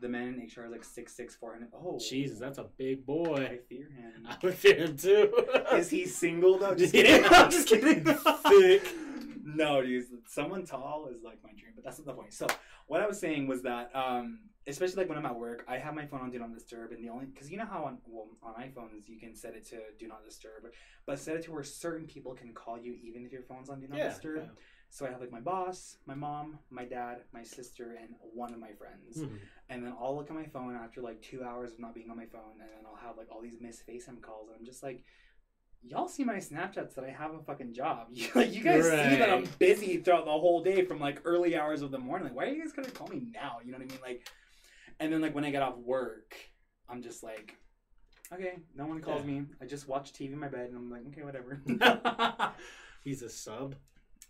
The 0.00 0.08
man 0.08 0.28
in 0.28 0.40
HR 0.40 0.66
is 0.66 0.72
like 0.72 0.84
six 0.84 1.14
six 1.14 1.34
four 1.34 1.52
hundred. 1.52 1.68
Oh, 1.74 1.98
Jesus, 1.98 2.38
that's 2.38 2.58
a 2.58 2.64
big 2.76 3.06
boy. 3.06 3.48
I 3.50 3.56
fear 3.68 3.88
him. 3.90 4.26
I 4.28 4.36
would 4.42 4.54
fear 4.54 4.76
him 4.76 4.96
too. 4.96 5.32
Is 5.72 5.90
he 5.90 6.04
single 6.06 6.58
though? 6.58 6.74
Just 6.82 6.94
Yeah. 6.94 7.02
kidding. 7.02 7.32
I'm 7.32 7.50
just 7.50 7.68
kidding. 7.68 8.04
Thick. 8.04 8.94
No, 9.44 9.80
dude. 9.82 10.04
Someone 10.26 10.66
tall 10.66 11.08
is 11.14 11.22
like 11.22 11.38
my 11.44 11.50
dream, 11.50 11.72
but 11.74 11.84
that's 11.84 11.98
not 11.98 12.06
the 12.06 12.12
point. 12.12 12.32
So 12.32 12.46
what 12.88 13.00
I 13.00 13.06
was 13.06 13.18
saying 13.18 13.46
was 13.46 13.62
that, 13.62 13.90
um, 13.94 14.40
especially 14.66 14.96
like 14.96 15.08
when 15.08 15.16
I'm 15.18 15.24
at 15.26 15.36
work, 15.38 15.64
I 15.68 15.78
have 15.78 15.94
my 15.94 16.04
phone 16.04 16.20
on 16.20 16.30
do 16.30 16.38
not 16.38 16.52
disturb, 16.52 16.90
and 16.92 17.02
the 17.02 17.08
only 17.10 17.26
because 17.26 17.50
you 17.50 17.56
know 17.56 17.64
how 17.66 17.84
on 17.84 17.98
well 18.06 18.26
on 18.42 18.54
iPhones 18.54 19.08
you 19.08 19.18
can 19.18 19.34
set 19.34 19.54
it 19.54 19.64
to 19.68 19.76
do 19.98 20.08
not 20.08 20.24
disturb, 20.24 20.64
but 21.06 21.18
set 21.18 21.36
it 21.36 21.42
to 21.44 21.52
where 21.52 21.62
certain 21.62 22.06
people 22.06 22.34
can 22.34 22.52
call 22.52 22.76
you 22.78 22.94
even 23.02 23.24
if 23.24 23.32
your 23.32 23.42
phone's 23.42 23.68
on 23.70 23.80
do 23.80 23.86
not 23.88 23.98
Yeah, 23.98 24.08
disturb. 24.08 24.42
yeah. 24.42 24.50
So 24.88 25.04
I 25.06 25.10
have 25.10 25.20
like 25.20 25.32
my 25.32 25.40
boss, 25.40 25.96
my 26.06 26.14
mom, 26.14 26.58
my 26.70 26.84
dad, 26.84 27.18
my 27.32 27.42
sister, 27.42 27.96
and 28.00 28.14
one 28.34 28.52
of 28.52 28.60
my 28.60 28.72
friends. 28.72 29.18
Mhm. 29.18 29.38
And 29.68 29.84
then 29.84 29.94
I'll 30.00 30.14
look 30.16 30.30
at 30.30 30.36
my 30.36 30.46
phone 30.46 30.76
after 30.76 31.00
like 31.00 31.20
two 31.22 31.42
hours 31.42 31.72
of 31.72 31.80
not 31.80 31.94
being 31.94 32.10
on 32.10 32.16
my 32.16 32.26
phone, 32.26 32.52
and 32.60 32.68
then 32.70 32.86
I'll 32.86 33.06
have 33.06 33.16
like 33.16 33.28
all 33.32 33.40
these 33.42 33.60
missed 33.60 33.86
FaceTime 33.86 34.20
calls, 34.20 34.48
and 34.48 34.56
I'm 34.58 34.64
just 34.64 34.82
like, 34.82 35.02
y'all 35.82 36.08
see 36.08 36.24
my 36.24 36.36
Snapchats 36.36 36.94
that 36.94 37.04
I 37.04 37.10
have 37.10 37.34
a 37.34 37.40
fucking 37.40 37.72
job. 37.74 38.08
You, 38.12 38.28
like, 38.34 38.52
you 38.52 38.62
guys 38.62 38.84
see 38.84 39.16
that 39.16 39.28
I'm 39.30 39.48
busy 39.58 39.98
throughout 39.98 40.24
the 40.24 40.30
whole 40.30 40.62
day 40.62 40.84
from 40.84 41.00
like 41.00 41.20
early 41.24 41.56
hours 41.56 41.82
of 41.82 41.90
the 41.90 41.98
morning. 41.98 42.28
Like, 42.28 42.36
why 42.36 42.44
are 42.44 42.48
you 42.48 42.62
guys 42.62 42.72
gonna 42.72 42.90
call 42.90 43.08
me 43.08 43.22
now? 43.32 43.56
You 43.64 43.72
know 43.72 43.78
what 43.78 43.86
I 43.86 43.90
mean? 43.90 43.98
Like, 44.02 44.28
and 45.00 45.12
then 45.12 45.20
like 45.20 45.34
when 45.34 45.44
I 45.44 45.50
get 45.50 45.62
off 45.62 45.76
work, 45.78 46.36
I'm 46.88 47.02
just 47.02 47.22
like, 47.24 47.56
okay, 48.32 48.58
no 48.74 48.86
one 48.86 49.00
calls 49.00 49.24
Yeah. 49.24 49.32
me. 49.32 49.42
I 49.60 49.66
just 49.66 49.88
watch 49.88 50.12
TV 50.12 50.32
in 50.32 50.38
my 50.38 50.48
bed, 50.48 50.68
and 50.70 50.76
I'm 50.76 50.90
like, 50.90 51.02
okay, 51.08 51.22
whatever. 51.22 51.60
He's 53.04 53.22
a 53.22 53.28
sub. 53.30 53.74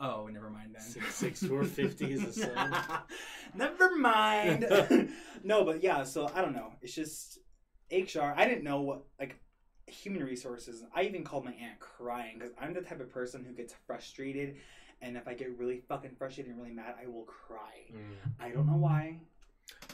Oh, 0.01 0.27
never 0.27 0.51
mind 0.51 0.75
then. 0.75 0.83
Six 0.83 1.15
six 1.15 1.43
four 1.43 1.65
fifty 1.81 2.13
is 2.13 2.25
a 2.25 2.33
sub. 2.33 2.77
Never 3.55 3.97
mind. 3.97 4.67
no, 5.45 5.65
but 5.65 5.83
yeah, 5.83 6.05
so 6.05 6.31
I 6.35 6.43
don't 6.43 6.55
know. 6.55 6.73
It's 6.83 6.95
just 6.95 7.39
HR, 7.91 8.35
I 8.37 8.47
didn't 8.47 8.65
know 8.65 8.81
what 8.83 9.05
like 9.19 9.39
human 9.87 10.23
resources. 10.23 10.85
I 10.95 11.03
even 11.03 11.25
called 11.25 11.45
my 11.45 11.53
aunt 11.53 11.79
crying 11.79 12.39
because 12.39 12.53
I'm 12.61 12.75
the 12.75 12.83
type 12.83 13.01
of 13.01 13.11
person 13.11 13.45
who 13.45 13.53
gets 13.53 13.75
frustrated, 13.87 14.57
and 15.01 15.17
if 15.17 15.27
I 15.29 15.35
get 15.35 15.57
really 15.59 15.83
fucking 15.89 16.13
frustrated 16.19 16.53
and 16.53 16.61
really 16.61 16.75
mad, 16.75 16.95
I 17.03 17.07
will 17.07 17.25
cry. 17.25 17.93
Mm. 17.93 18.33
I 18.41 18.51
don't 18.51 18.67
know 18.67 18.77
why. 18.77 19.21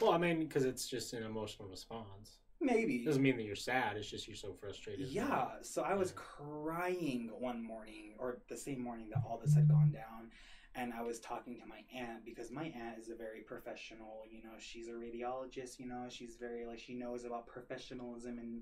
Well, 0.01 0.11
I 0.11 0.17
mean, 0.17 0.39
because 0.39 0.65
it's 0.65 0.87
just 0.87 1.13
an 1.13 1.23
emotional 1.23 1.67
response. 1.67 2.37
Maybe. 2.63 2.95
It 2.97 3.05
doesn't 3.05 3.21
mean 3.21 3.35
that 3.37 3.43
you're 3.43 3.55
sad. 3.55 3.97
It's 3.97 4.09
just 4.09 4.27
you're 4.27 4.35
so 4.37 4.53
frustrated. 4.53 5.07
Yeah, 5.09 5.47
so 5.61 5.81
I 5.83 5.93
was 5.95 6.11
crying 6.13 7.29
one 7.39 7.61
morning, 7.61 8.13
or 8.19 8.37
the 8.49 8.57
same 8.57 8.81
morning 8.81 9.09
that 9.13 9.21
all 9.27 9.37
this 9.43 9.53
had 9.53 9.67
gone 9.67 9.91
down, 9.91 10.31
and 10.75 10.93
I 10.93 11.01
was 11.01 11.19
talking 11.19 11.59
to 11.59 11.65
my 11.65 11.81
aunt 11.95 12.23
because 12.25 12.51
my 12.51 12.65
aunt 12.65 12.97
is 12.99 13.09
a 13.09 13.15
very 13.15 13.41
professional. 13.41 14.23
You 14.31 14.41
know, 14.43 14.55
she's 14.59 14.87
a 14.87 14.91
radiologist. 14.91 15.79
You 15.79 15.87
know, 15.87 16.05
she's 16.09 16.35
very 16.35 16.65
like 16.65 16.79
she 16.79 16.93
knows 16.93 17.25
about 17.25 17.45
professionalism 17.47 18.39
and 18.39 18.61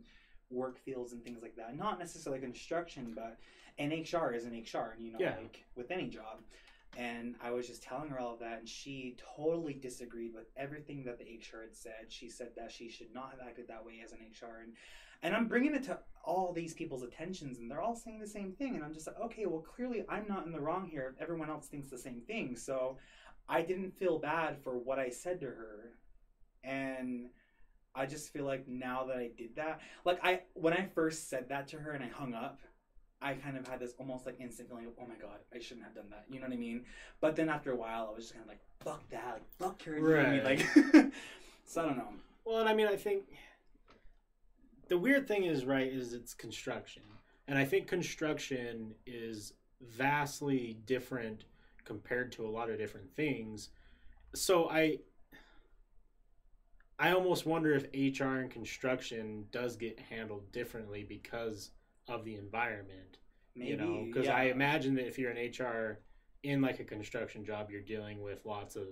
work 0.50 0.78
fields 0.80 1.14
and 1.14 1.24
things 1.24 1.42
like 1.42 1.56
that. 1.56 1.78
Not 1.78 2.00
necessarily 2.00 2.42
construction, 2.42 3.14
but 3.16 3.38
and 3.78 3.92
HR 3.92 4.32
is 4.34 4.46
an 4.46 4.54
HR. 4.54 4.96
You 5.00 5.12
know, 5.14 5.20
Yeah. 5.20 5.36
like 5.38 5.64
with 5.76 5.92
any 5.92 6.08
job. 6.10 6.42
And 6.97 7.36
I 7.41 7.51
was 7.51 7.67
just 7.67 7.84
telling 7.84 8.10
her 8.10 8.19
all 8.19 8.34
of 8.34 8.39
that, 8.39 8.60
and 8.60 8.67
she 8.67 9.15
totally 9.38 9.73
disagreed 9.73 10.34
with 10.34 10.47
everything 10.58 11.06
that 11.06 11.17
the 11.17 11.23
HR 11.23 11.62
had 11.62 11.75
said. 11.75 12.06
She 12.10 12.30
said 12.30 12.49
that 12.58 12.71
she 12.71 12.89
should 12.89 13.13
not 13.13 13.32
have 13.32 13.47
acted 13.47 13.69
that 13.69 13.86
way 13.86 14.01
as 14.04 14.12
an 14.12 14.19
HR, 14.19 14.62
and 14.63 14.73
and 15.23 15.36
I'm 15.36 15.47
bringing 15.47 15.75
it 15.75 15.84
to 15.84 15.99
all 16.23 16.51
these 16.51 16.73
people's 16.73 17.04
attentions, 17.04 17.60
and 17.60 17.69
they're 17.69 17.82
all 17.82 17.95
saying 17.95 18.19
the 18.19 18.27
same 18.27 18.54
thing. 18.54 18.75
And 18.75 18.84
I'm 18.84 18.93
just 18.93 19.08
like, 19.08 19.19
okay, 19.19 19.45
well, 19.45 19.62
clearly 19.62 20.04
I'm 20.10 20.27
not 20.27 20.45
in 20.45 20.51
the 20.51 20.60
wrong 20.60 20.88
here. 20.88 21.15
Everyone 21.19 21.49
else 21.49 21.67
thinks 21.67 21.89
the 21.89 21.97
same 21.97 22.21
thing. 22.21 22.56
So 22.56 22.97
I 23.47 23.62
didn't 23.62 23.97
feel 23.97 24.17
bad 24.17 24.58
for 24.63 24.77
what 24.77 24.99
I 24.99 25.10
said 25.10 25.39
to 25.41 25.47
her. 25.47 25.91
And 26.63 27.30
I 27.93 28.06
just 28.06 28.32
feel 28.32 28.45
like 28.45 28.67
now 28.67 29.06
that 29.08 29.17
I 29.17 29.30
did 29.38 29.56
that, 29.58 29.82
like 30.06 30.19
I, 30.23 30.41
when 30.54 30.73
I 30.73 30.88
first 30.95 31.30
said 31.30 31.49
that 31.49 31.67
to 31.69 31.77
her 31.77 31.91
and 31.91 32.04
I 32.04 32.08
hung 32.08 32.34
up, 32.34 32.60
I 33.22 33.34
kind 33.34 33.56
of 33.58 33.68
had 33.68 33.80
this 33.80 33.94
almost 34.00 34.26
like 34.26 34.40
instant 34.40 34.70
feeling 34.70 34.88
of, 34.88 34.94
oh 35.00 35.06
my 35.08 35.16
God, 35.16 35.38
I 35.54 35.60
shouldn't 35.60 35.86
have 35.86 35.94
done 35.96 36.10
that. 36.10 36.26
You 36.30 36.40
know 36.40 36.48
what 36.48 36.54
I 36.54 36.58
mean? 36.58 36.86
But 37.20 37.36
then 37.36 37.50
after 37.50 37.72
a 37.72 37.76
while, 37.76 38.10
I 38.12 38.16
was 38.16 38.26
just 38.26 38.34
kind 38.34 38.44
of 38.44 38.50
like, 38.50 38.62
fuck 38.84 39.08
that. 39.10 39.42
Like, 39.60 39.70
fuck 39.70 39.84
her. 39.84 39.98
You 39.98 40.10
know 40.10 40.20
I 40.20 40.30
mean? 40.30 40.44
Right. 40.44 40.94
Like, 40.94 41.14
so 41.66 41.82
I 41.82 41.86
don't 41.86 41.98
know. 41.98 42.10
Well, 42.46 42.60
and 42.60 42.70
I 42.70 42.74
mean, 42.74 42.88
I 42.88 42.96
think 42.96 43.24
the 44.88 44.98
weird 44.98 45.28
thing 45.28 45.44
is, 45.44 45.66
right, 45.66 45.88
is 45.88 46.14
it's 46.14 46.34
construction. 46.34 47.04
And 47.48 47.58
I 47.58 47.66
think 47.66 47.88
construction 47.88 48.96
is 49.06 49.54
vastly 49.82 50.78
different 50.86 51.46
compared 51.86 52.32
to 52.34 52.46
a 52.46 52.50
lot 52.50 52.70
of 52.70 52.78
different 52.78 53.14
things. 53.16 53.70
So 54.34 54.70
I 54.70 55.00
I 57.00 57.14
almost 57.14 57.48
wonder 57.48 57.74
if 57.74 57.86
HR 57.94 58.36
and 58.36 58.52
construction 58.52 59.46
does 59.52 59.76
get 59.76 60.00
handled 60.00 60.52
differently 60.52 61.04
because 61.04 61.72
of 62.08 62.24
the 62.26 62.36
environment. 62.36 63.18
Maybe. 63.56 63.72
you 63.72 63.78
know, 63.78 64.04
because 64.06 64.28
yeah. 64.28 64.36
I 64.36 64.44
imagine 64.44 64.96
that 64.96 65.08
if 65.08 65.20
you're 65.20 65.32
an 65.32 65.38
HR 65.52 66.00
in 66.44 66.62
like 66.62 66.80
a 66.80 66.86
construction 66.86 67.44
job, 67.44 67.70
you're 67.70 67.82
dealing 67.82 68.22
with 68.22 68.46
lots 68.46 68.76
of 68.78 68.88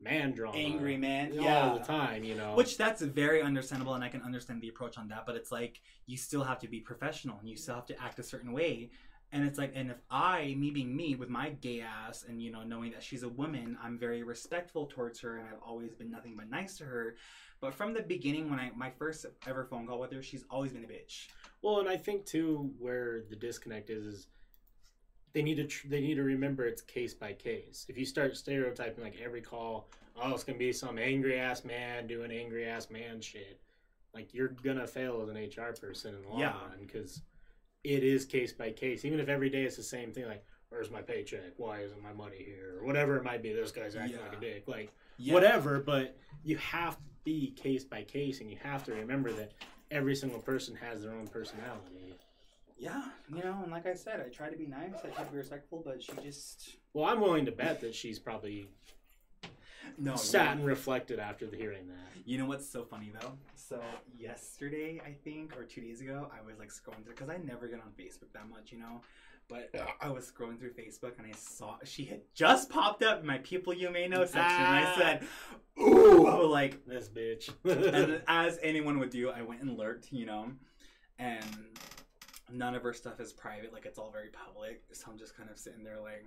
man 0.00 0.30
drama, 0.32 0.56
Angry 0.56 0.96
man. 0.96 1.36
all 1.36 1.44
Yeah. 1.44 1.74
the 1.78 1.84
time. 1.84 2.22
You 2.22 2.36
know, 2.36 2.54
Which 2.54 2.76
that's 2.78 3.02
very 3.02 3.42
understandable, 3.42 3.94
and 3.94 4.04
I 4.04 4.08
can 4.08 4.22
understand 4.22 4.62
the 4.62 4.68
approach 4.68 4.96
on 4.98 5.08
that. 5.08 5.26
But 5.26 5.34
it's 5.34 5.50
like 5.50 5.80
you 6.06 6.16
still 6.16 6.44
have 6.44 6.60
to 6.60 6.68
be 6.68 6.78
professional, 6.80 7.38
and 7.40 7.48
you 7.48 7.56
still 7.56 7.74
have 7.74 7.86
to 7.86 8.00
act 8.00 8.20
a 8.20 8.22
certain 8.22 8.52
way. 8.52 8.90
And 9.30 9.44
it's 9.46 9.58
like, 9.58 9.72
and 9.74 9.90
if 9.90 9.98
I, 10.10 10.54
me 10.56 10.70
being 10.70 10.96
me, 10.96 11.14
with 11.14 11.28
my 11.28 11.50
gay 11.50 11.82
ass, 11.82 12.24
and 12.26 12.42
you 12.42 12.50
know, 12.50 12.62
knowing 12.62 12.92
that 12.92 13.02
she's 13.02 13.22
a 13.24 13.28
woman, 13.28 13.76
I'm 13.82 13.98
very 13.98 14.22
respectful 14.22 14.86
towards 14.86 15.20
her, 15.20 15.36
and 15.36 15.46
I've 15.48 15.62
always 15.62 15.94
been 15.94 16.10
nothing 16.10 16.34
but 16.36 16.48
nice 16.48 16.78
to 16.78 16.84
her. 16.84 17.16
But 17.60 17.74
from 17.74 17.92
the 17.92 18.00
beginning, 18.02 18.48
when 18.48 18.58
I 18.58 18.70
my 18.74 18.90
first 18.90 19.26
ever 19.46 19.64
phone 19.66 19.86
call 19.86 20.00
with 20.00 20.12
her, 20.12 20.22
she's 20.22 20.44
always 20.50 20.72
been 20.72 20.84
a 20.84 20.88
bitch. 20.88 21.26
Well, 21.60 21.80
and 21.80 21.88
I 21.88 21.96
think 21.96 22.24
too 22.24 22.72
where 22.78 23.22
the 23.28 23.36
disconnect 23.36 23.90
is 23.90 24.06
is 24.06 24.26
they 25.34 25.42
need 25.42 25.56
to 25.56 25.64
tr- 25.64 25.88
they 25.88 26.00
need 26.00 26.14
to 26.14 26.22
remember 26.22 26.66
it's 26.66 26.80
case 26.80 27.12
by 27.12 27.34
case. 27.34 27.84
If 27.88 27.98
you 27.98 28.06
start 28.06 28.36
stereotyping 28.36 29.04
like 29.04 29.16
every 29.22 29.42
call, 29.42 29.90
oh, 30.16 30.32
it's 30.32 30.44
gonna 30.44 30.56
be 30.58 30.72
some 30.72 30.98
angry 30.98 31.38
ass 31.38 31.64
man 31.64 32.06
doing 32.06 32.30
angry 32.32 32.64
ass 32.66 32.88
man 32.90 33.20
shit, 33.20 33.60
like 34.14 34.32
you're 34.32 34.48
gonna 34.48 34.86
fail 34.86 35.20
as 35.22 35.28
an 35.28 35.36
HR 35.36 35.74
person 35.78 36.14
in 36.14 36.22
the 36.22 36.28
long 36.28 36.40
Yeah. 36.40 36.52
run 36.60 36.78
because 36.80 37.20
it 37.88 38.04
is 38.04 38.24
case 38.26 38.52
by 38.52 38.70
case. 38.70 39.04
Even 39.04 39.18
if 39.18 39.28
every 39.28 39.48
day 39.48 39.62
it's 39.64 39.76
the 39.76 39.82
same 39.82 40.12
thing, 40.12 40.26
like 40.26 40.44
where's 40.68 40.90
my 40.90 41.00
paycheck? 41.00 41.54
Why 41.56 41.80
isn't 41.80 42.02
my 42.02 42.12
money 42.12 42.36
here? 42.44 42.76
Or 42.78 42.86
whatever 42.86 43.16
it 43.16 43.24
might 43.24 43.42
be. 43.42 43.52
This 43.52 43.72
guy's 43.72 43.96
acting 43.96 44.20
like 44.20 44.36
a 44.36 44.40
dick. 44.40 44.68
Like 44.68 44.92
Yeah. 45.16 45.32
whatever, 45.34 45.80
but 45.80 46.16
you 46.44 46.58
have 46.58 46.96
to 46.96 47.02
be 47.24 47.50
case 47.52 47.84
by 47.84 48.02
case, 48.02 48.40
and 48.40 48.50
you 48.50 48.58
have 48.62 48.84
to 48.84 48.92
remember 48.92 49.32
that 49.32 49.52
every 49.90 50.14
single 50.14 50.40
person 50.40 50.76
has 50.76 51.02
their 51.02 51.12
own 51.12 51.26
personality. 51.28 52.14
Yeah, 52.78 53.02
you 53.34 53.42
know, 53.42 53.58
and 53.62 53.72
like 53.72 53.86
I 53.86 53.94
said, 53.94 54.20
I 54.24 54.28
try 54.28 54.50
to 54.50 54.56
be 54.56 54.66
nice, 54.66 54.92
I 55.02 55.08
try 55.08 55.24
to 55.24 55.30
be 55.32 55.38
respectful, 55.38 55.82
but 55.84 56.02
she 56.02 56.12
just 56.22 56.76
Well, 56.92 57.06
I'm 57.06 57.20
willing 57.20 57.46
to 57.46 57.52
bet 57.52 57.80
that 57.80 57.94
she's 57.94 58.18
probably 58.18 58.68
No, 59.96 60.16
sat 60.16 60.56
and 60.56 60.66
reflected 60.66 61.18
after 61.18 61.46
the 61.46 61.56
hearing 61.56 61.88
that. 61.88 61.94
You 62.26 62.36
know 62.38 62.46
what's 62.46 62.68
so 62.68 62.84
funny 62.84 63.10
though? 63.20 63.32
So 63.54 63.80
yesterday, 64.18 65.00
I 65.04 65.12
think, 65.24 65.56
or 65.56 65.64
two 65.64 65.80
days 65.80 66.00
ago, 66.00 66.30
I 66.36 66.44
was 66.46 66.58
like 66.58 66.68
scrolling 66.68 67.04
through 67.04 67.14
because 67.14 67.30
I 67.30 67.38
never 67.38 67.66
get 67.68 67.80
on 67.80 67.90
Facebook 67.98 68.32
that 68.34 68.48
much, 68.48 68.72
you 68.72 68.78
know. 68.78 69.00
But 69.48 69.70
I 70.02 70.10
was 70.10 70.30
scrolling 70.30 70.58
through 70.58 70.74
Facebook 70.74 71.12
and 71.16 71.26
I 71.26 71.32
saw 71.34 71.76
she 71.82 72.04
had 72.04 72.20
just 72.34 72.68
popped 72.68 73.02
up 73.02 73.20
in 73.20 73.26
my 73.26 73.38
people 73.38 73.72
you 73.72 73.88
may 73.90 74.06
know 74.06 74.26
section, 74.26 74.40
and 74.62 74.76
I 74.76 74.82
Ah. 74.92 74.94
said, 74.98 75.26
"Ooh!" 75.80 76.26
I 76.26 76.34
was 76.34 76.50
like, 76.50 76.84
This 76.86 77.08
bitch. 77.08 77.48
and 77.64 78.20
as 78.28 78.58
anyone 78.62 78.98
would 78.98 79.08
do, 79.10 79.30
I 79.30 79.40
went 79.40 79.62
and 79.62 79.78
lurked, 79.78 80.12
you 80.12 80.26
know, 80.26 80.50
and 81.18 81.46
none 82.52 82.74
of 82.74 82.82
her 82.82 82.92
stuff 82.92 83.20
is 83.20 83.32
private, 83.32 83.72
like 83.72 83.86
it's 83.86 83.98
all 83.98 84.10
very 84.10 84.28
public. 84.28 84.82
So 84.92 85.10
I'm 85.10 85.16
just 85.18 85.34
kind 85.34 85.48
of 85.48 85.58
sitting 85.58 85.82
there 85.82 85.98
like, 86.00 86.26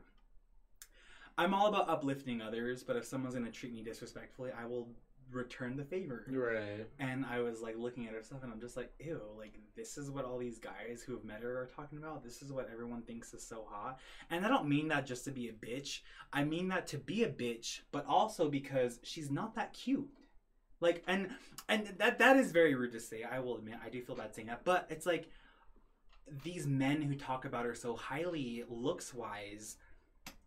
I'm 1.37 1.53
all 1.53 1.67
about 1.67 1.89
uplifting 1.89 2.41
others, 2.41 2.83
but 2.83 2.95
if 2.95 3.05
someone's 3.05 3.35
gonna 3.35 3.51
treat 3.51 3.73
me 3.73 3.81
disrespectfully, 3.81 4.51
I 4.57 4.65
will 4.65 4.89
return 5.31 5.77
the 5.77 5.83
favor. 5.83 6.25
right. 6.29 6.87
And 6.99 7.25
I 7.25 7.39
was 7.39 7.61
like 7.61 7.77
looking 7.77 8.07
at 8.07 8.13
her 8.13 8.21
stuff, 8.21 8.43
and 8.43 8.51
I'm 8.51 8.59
just 8.59 8.77
like, 8.77 8.91
ew, 8.99 9.21
like 9.37 9.53
this 9.75 9.97
is 9.97 10.11
what 10.11 10.25
all 10.25 10.37
these 10.37 10.59
guys 10.59 11.03
who 11.05 11.13
have 11.13 11.23
met 11.23 11.41
her 11.41 11.61
are 11.61 11.69
talking 11.73 11.97
about. 11.97 12.23
This 12.23 12.41
is 12.41 12.51
what 12.51 12.69
everyone 12.71 13.01
thinks 13.03 13.33
is 13.33 13.45
so 13.45 13.65
hot. 13.69 13.99
And 14.29 14.45
I 14.45 14.49
don't 14.49 14.67
mean 14.67 14.87
that 14.89 15.05
just 15.05 15.25
to 15.25 15.31
be 15.31 15.49
a 15.49 15.53
bitch. 15.53 16.01
I 16.33 16.43
mean 16.43 16.67
that 16.69 16.87
to 16.87 16.97
be 16.97 17.23
a 17.23 17.29
bitch, 17.29 17.81
but 17.91 18.05
also 18.05 18.49
because 18.49 18.99
she's 19.03 19.31
not 19.31 19.55
that 19.55 19.73
cute. 19.73 20.09
Like, 20.79 21.03
and 21.07 21.29
and 21.69 21.93
that 21.97 22.19
that 22.19 22.37
is 22.37 22.51
very 22.51 22.75
rude 22.75 22.91
to 22.93 22.99
say. 22.99 23.23
I 23.23 23.39
will 23.39 23.57
admit, 23.57 23.75
I 23.83 23.89
do 23.89 24.01
feel 24.01 24.15
bad 24.15 24.35
saying 24.35 24.47
that, 24.47 24.63
but 24.63 24.87
it's 24.89 25.05
like 25.05 25.29
these 26.43 26.65
men 26.65 27.01
who 27.01 27.15
talk 27.15 27.45
about 27.45 27.65
her 27.65 27.75
so 27.75 27.95
highly, 27.95 28.63
looks 28.69 29.13
wise. 29.13 29.77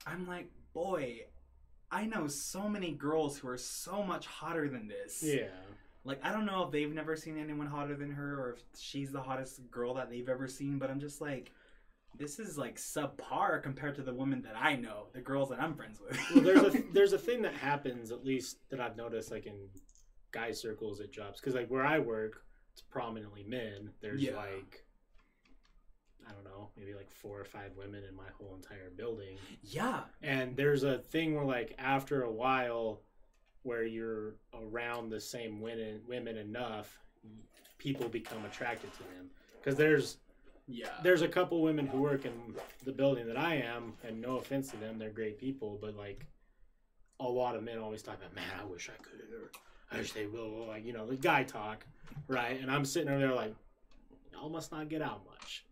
I'm 0.07 0.27
like, 0.27 0.51
boy, 0.75 1.21
I 1.91 2.05
know 2.05 2.27
so 2.27 2.69
many 2.69 2.91
girls 2.93 3.39
who 3.39 3.49
are 3.49 3.57
so 3.57 4.03
much 4.03 4.27
hotter 4.27 4.69
than 4.69 4.89
this. 4.89 5.23
Yeah. 5.23 5.49
Like 6.05 6.21
I 6.23 6.33
don't 6.33 6.45
know 6.45 6.65
if 6.65 6.71
they've 6.73 6.93
never 6.93 7.17
seen 7.17 7.39
anyone 7.39 7.67
hotter 7.67 7.97
than 7.97 8.11
her 8.11 8.39
or 8.41 8.53
if 8.55 8.63
she's 8.79 9.11
the 9.13 9.23
hottest 9.23 9.61
girl 9.71 9.95
that 9.95 10.11
they've 10.11 10.29
ever 10.29 10.47
seen, 10.49 10.79
but 10.79 10.91
I'm 10.91 11.01
just 11.01 11.21
like 11.23 11.53
this 12.17 12.39
is 12.39 12.57
like 12.59 12.77
subpar 12.77 13.61
compared 13.63 13.97
to 13.97 14.03
the 14.03 14.15
women 14.15 14.43
that 14.43 14.55
I 14.57 14.77
know, 14.77 15.07
the 15.13 15.21
girls 15.21 15.49
that 15.49 15.61
I'm 15.61 15.75
friends 15.75 15.99
with. 16.01 16.19
Well, 16.35 16.45
there's 16.45 16.75
a 16.75 16.83
there's 16.93 17.13
a 17.15 17.19
thing 17.19 17.43
that 17.43 17.55
happens 17.55 18.11
at 18.13 18.25
least 18.25 18.59
that 18.71 18.81
I've 18.81 18.97
noticed 18.97 19.31
like 19.31 19.47
in 19.47 19.57
guy 20.31 20.53
circles 20.53 21.01
at 21.01 21.11
jobs 21.13 21.41
because 21.41 21.55
like 21.55 21.69
where 21.69 21.87
I 21.87 22.01
work, 22.01 22.43
it's 22.73 22.83
prominently 22.83 23.45
men. 23.45 23.91
There's 24.03 24.21
Yeah. 24.23 24.37
like 24.37 24.84
I 26.29 26.33
don't 26.33 26.45
know, 26.45 26.69
maybe 26.77 26.95
like 26.95 27.11
four 27.11 27.41
or 27.41 27.45
five 27.45 27.73
women 27.77 28.03
in 28.09 28.15
my 28.15 28.29
whole 28.39 28.55
entire 28.55 28.91
building. 28.97 29.37
yeah. 29.63 30.01
And 30.23 30.57
there's 30.57 30.83
a 30.83 30.99
thing 30.99 31.35
where 31.35 31.45
like 31.45 31.75
after 31.79 32.23
a 32.23 32.31
while 32.33 33.01
where 33.63 33.85
you're 33.85 34.35
around 34.55 35.09
the 35.11 35.21
same 35.21 35.61
women 35.61 36.01
women 36.07 36.37
enough, 36.37 36.99
people 37.79 38.09
become 38.09 38.45
attracted 38.45 38.93
to 38.95 38.99
them. 39.01 39.31
Because 39.59 39.77
there's 39.77 40.19
Yeah. 40.67 40.89
there's 41.03 41.23
a 41.23 41.29
couple 41.29 41.63
women 41.63 41.87
who 41.87 42.01
work 42.01 42.25
in 42.25 42.33
the 42.85 42.93
building 42.93 43.27
that 43.27 43.37
I 43.39 43.57
am, 43.57 43.95
and 44.03 44.21
no 44.21 44.39
offense 44.39 44.71
to 44.71 44.77
them, 44.79 44.99
they're 44.99 45.11
great 45.11 45.39
people, 45.39 45.79
but 45.81 45.95
like 45.97 46.27
a 47.21 47.29
lot 47.29 47.55
of 47.57 47.63
men 47.63 47.79
always 47.79 48.03
talk 48.03 48.17
about, 48.19 48.35
man, 48.35 48.45
I 48.61 48.65
wish 48.65 48.91
I 48.91 49.01
could. 49.03 49.21
Or, 49.33 49.51
I 49.93 49.99
wish 49.99 50.13
they 50.13 50.27
will. 50.27 50.67
Like, 50.67 50.85
you 50.85 50.93
know, 50.93 51.07
the 51.07 51.17
guy 51.17 51.45
talk, 51.45 51.87
right? 52.29 52.61
And 52.61 52.71
I'm 52.71 52.85
sitting 52.85 53.09
over 53.09 53.19
there 53.21 53.35
like, 53.35 53.55
y'all 54.33 54.49
must 54.51 54.73
not 54.73 54.89
get 54.89 55.01
out 55.01 55.25
much. 55.25 55.65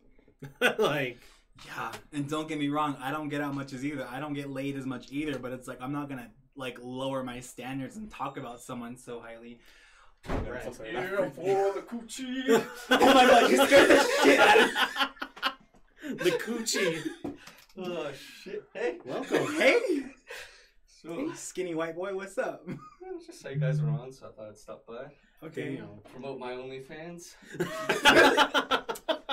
like, 0.78 1.18
Yeah. 1.66 1.92
And 2.12 2.28
don't 2.28 2.48
get 2.48 2.58
me 2.58 2.68
wrong, 2.68 2.96
I 3.00 3.10
don't 3.10 3.28
get 3.28 3.40
out 3.40 3.54
much 3.54 3.72
as 3.72 3.84
either. 3.84 4.06
I 4.10 4.20
don't 4.20 4.34
get 4.34 4.50
laid 4.50 4.76
as 4.76 4.86
much 4.86 5.06
either, 5.10 5.38
but 5.38 5.52
it's 5.52 5.68
like 5.68 5.80
I'm 5.80 5.92
not 5.92 6.08
gonna 6.08 6.30
like 6.56 6.78
lower 6.82 7.22
my 7.22 7.40
standards 7.40 7.96
and 7.96 8.10
talk 8.10 8.36
about 8.36 8.60
someone 8.60 8.96
so 8.96 9.20
highly. 9.20 9.60
Right. 10.28 10.74
Sorry. 10.74 10.92
for 11.30 11.72
the 11.74 11.82
coochie. 11.88 12.64
oh 12.90 13.14
my 13.14 13.26
god, 13.26 13.50
you 13.50 13.56
scared 13.66 13.90
the 13.90 14.08
shit 14.22 14.38
out 14.40 14.58
of 14.58 16.18
the 16.18 16.30
coochie. 16.32 17.02
Oh 17.78 18.10
shit! 18.12 18.62
Hey, 18.74 18.98
Welcome. 19.04 19.46
Hey! 19.54 20.04
so 20.86 21.14
Hey, 21.14 21.28
skinny 21.34 21.74
white 21.74 21.96
boy, 21.96 22.14
what's 22.14 22.38
up? 22.38 22.68
just 23.26 23.40
saw 23.40 23.48
you 23.48 23.56
guys 23.56 23.80
were 23.80 23.88
on, 23.88 24.12
so 24.12 24.26
I 24.26 24.30
thought 24.30 24.48
I'd 24.50 24.58
stop 24.58 24.86
by. 24.86 25.06
Okay. 25.46 25.76
Damn. 25.76 25.88
Promote 26.12 26.38
my 26.38 26.52
OnlyFans. 26.52 27.34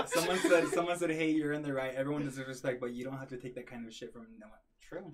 Someone 0.14 0.38
said, 0.40 0.68
someone 0.70 0.98
said, 0.98 1.12
"Hey, 1.12 1.32
you're 1.32 1.54
in 1.54 1.62
the 1.62 1.74
right. 1.74 1.94
Everyone 1.96 2.24
deserves 2.24 2.48
respect, 2.50 2.80
but 2.82 2.92
you 2.94 3.04
don't 3.04 3.18
have 3.18 3.30
to 3.30 3.38
take 3.38 3.56
that 3.56 3.68
kind 3.68 3.86
of 3.86 3.94
shit 3.94 4.12
from 4.14 4.28
no 4.40 4.48
one." 4.48 4.60
True. 4.82 5.12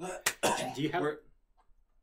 do 0.75 0.81
you 0.81 0.89
have 0.89 1.01
We're- 1.01 1.17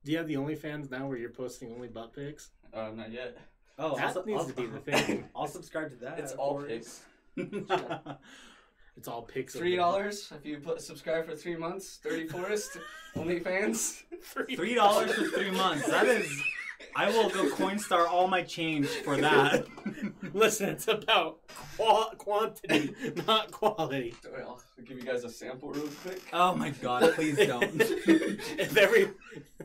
Do 0.04 0.12
you 0.12 0.18
have 0.18 0.26
the 0.26 0.34
OnlyFans 0.34 0.90
now 0.90 1.06
where 1.06 1.16
you're 1.16 1.30
posting 1.30 1.72
only 1.72 1.88
butt 1.88 2.12
pics? 2.14 2.50
Uh, 2.72 2.90
not 2.94 3.10
yet. 3.12 3.38
Oh, 3.78 3.96
That 3.96 4.16
I'll, 4.16 4.24
needs 4.24 4.40
I'll, 4.42 4.46
to 4.48 4.52
be 4.54 4.66
the 4.66 4.78
thing. 4.78 5.24
I'll 5.36 5.46
subscribe 5.46 5.90
to 5.90 5.96
that. 6.04 6.18
It's 6.18 6.32
all 6.32 6.62
pics. 6.62 7.02
It's 8.96 9.08
all 9.08 9.22
pics. 9.22 9.54
Three 9.54 9.74
dollars 9.76 10.30
if 10.36 10.44
you 10.44 10.58
put 10.58 10.82
subscribe 10.82 11.24
for 11.26 11.34
three 11.34 11.56
months. 11.56 11.98
Dirty 12.02 12.26
Forrest, 12.26 12.76
OnlyFans. 13.16 14.02
Three 14.22 14.54
Three 14.54 14.74
dollars 14.74 15.12
for 15.14 15.24
three 15.28 15.50
months. 15.50 15.86
That 15.88 16.06
is. 16.06 16.30
I 16.94 17.08
will 17.08 17.30
go 17.30 17.48
Coinstar 17.48 18.06
all 18.06 18.28
my 18.28 18.42
change 18.42 18.86
for 18.86 19.16
that. 19.16 19.64
Listen, 20.34 20.70
it's 20.70 20.88
about 20.88 21.40
qual- 21.76 22.12
quantity, 22.18 22.94
not 23.26 23.50
quality. 23.50 24.14
Well, 24.32 24.60
I'll 24.78 24.84
give 24.84 24.98
you 24.98 25.04
guys 25.04 25.24
a 25.24 25.30
sample 25.30 25.70
real 25.72 25.88
quick. 26.02 26.22
oh 26.32 26.54
my 26.54 26.70
god! 26.70 27.12
Please 27.14 27.36
don't. 27.36 27.80
If 27.80 28.76
every 28.76 29.10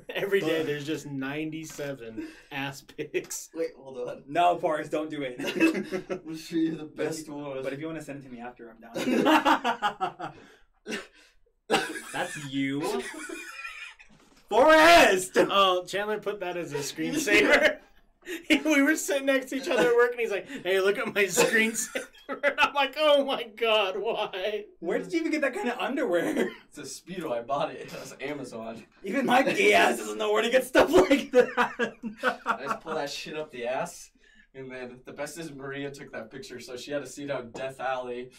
every 0.10 0.40
day 0.42 0.64
there's 0.64 0.86
just 0.86 1.06
97 1.06 2.28
ass 2.52 2.82
pics. 2.82 3.50
Wait, 3.54 3.70
hold 3.78 3.98
on. 4.10 4.24
no, 4.28 4.58
Forrest, 4.58 4.92
don't 4.92 5.10
do 5.10 5.22
it. 5.24 5.36
I'll 6.28 6.36
show 6.36 6.56
you 6.56 6.76
the 6.76 6.86
best 6.86 7.30
one. 7.30 7.62
but 7.64 7.74
if 7.74 7.80
you 7.80 7.86
want 7.88 8.00
to 8.00 8.04
send 8.06 8.20
it 8.24 8.28
to 8.28 8.34
me 8.34 8.40
after, 8.42 8.70
I'm 8.70 8.80
down. 8.80 10.34
That's 12.14 12.38
you, 12.52 13.02
Forrest. 14.50 15.32
Oh, 15.38 15.84
Chandler 15.86 16.20
put 16.20 16.40
that 16.40 16.56
as 16.58 16.72
a 16.74 16.78
screensaver. 16.78 17.78
we 18.50 18.82
were 18.82 18.96
sitting 18.96 19.26
next 19.26 19.50
to 19.50 19.58
each 19.58 19.68
other 19.68 19.90
at 19.90 19.96
work, 19.96 20.12
and 20.12 20.20
he's 20.20 20.32
like, 20.32 20.48
"Hey, 20.64 20.80
look 20.80 20.98
at 20.98 21.14
my 21.14 21.24
screensaver." 21.24 22.08
And 22.30 22.54
I'm 22.60 22.74
like, 22.74 22.96
"Oh 22.98 23.24
my 23.26 23.44
god, 23.44 23.98
why?" 23.98 24.66
Where 24.80 25.00
did 25.00 25.14
you 25.14 25.20
even 25.20 25.32
get 25.32 25.42
that 25.42 25.54
kind 25.54 25.70
of 25.70 25.80
underwear? 25.80 26.52
It's 26.78 26.78
a 26.78 27.02
Speedo. 27.02 27.32
I 27.32 27.42
bought 27.42 27.72
it. 27.72 27.82
It 27.82 27.94
was 27.94 28.16
Amazon. 28.22 28.84
Even 29.04 29.26
my 29.26 29.42
gay 29.42 29.74
ass 29.74 29.98
doesn't 29.98 30.18
know 30.18 30.32
where 30.32 30.44
to 30.44 30.50
get 30.50 30.64
stuff 30.66 30.92
like 30.92 31.32
that. 31.32 31.94
I 32.46 32.64
just 32.64 32.82
pull 32.82 32.96
that 32.96 33.10
shit 33.10 33.36
up 33.36 33.52
the 33.52 33.66
ass. 33.66 34.12
And 34.54 34.72
then 34.72 35.00
the 35.06 35.12
best 35.12 35.38
is 35.38 35.52
Maria 35.52 35.92
took 35.92 36.12
that 36.12 36.32
picture, 36.32 36.60
so 36.60 36.76
she 36.76 36.92
had 36.92 37.04
to 37.04 37.10
see 37.10 37.26
down 37.26 37.52
Death 37.52 37.80
Alley. 37.80 38.32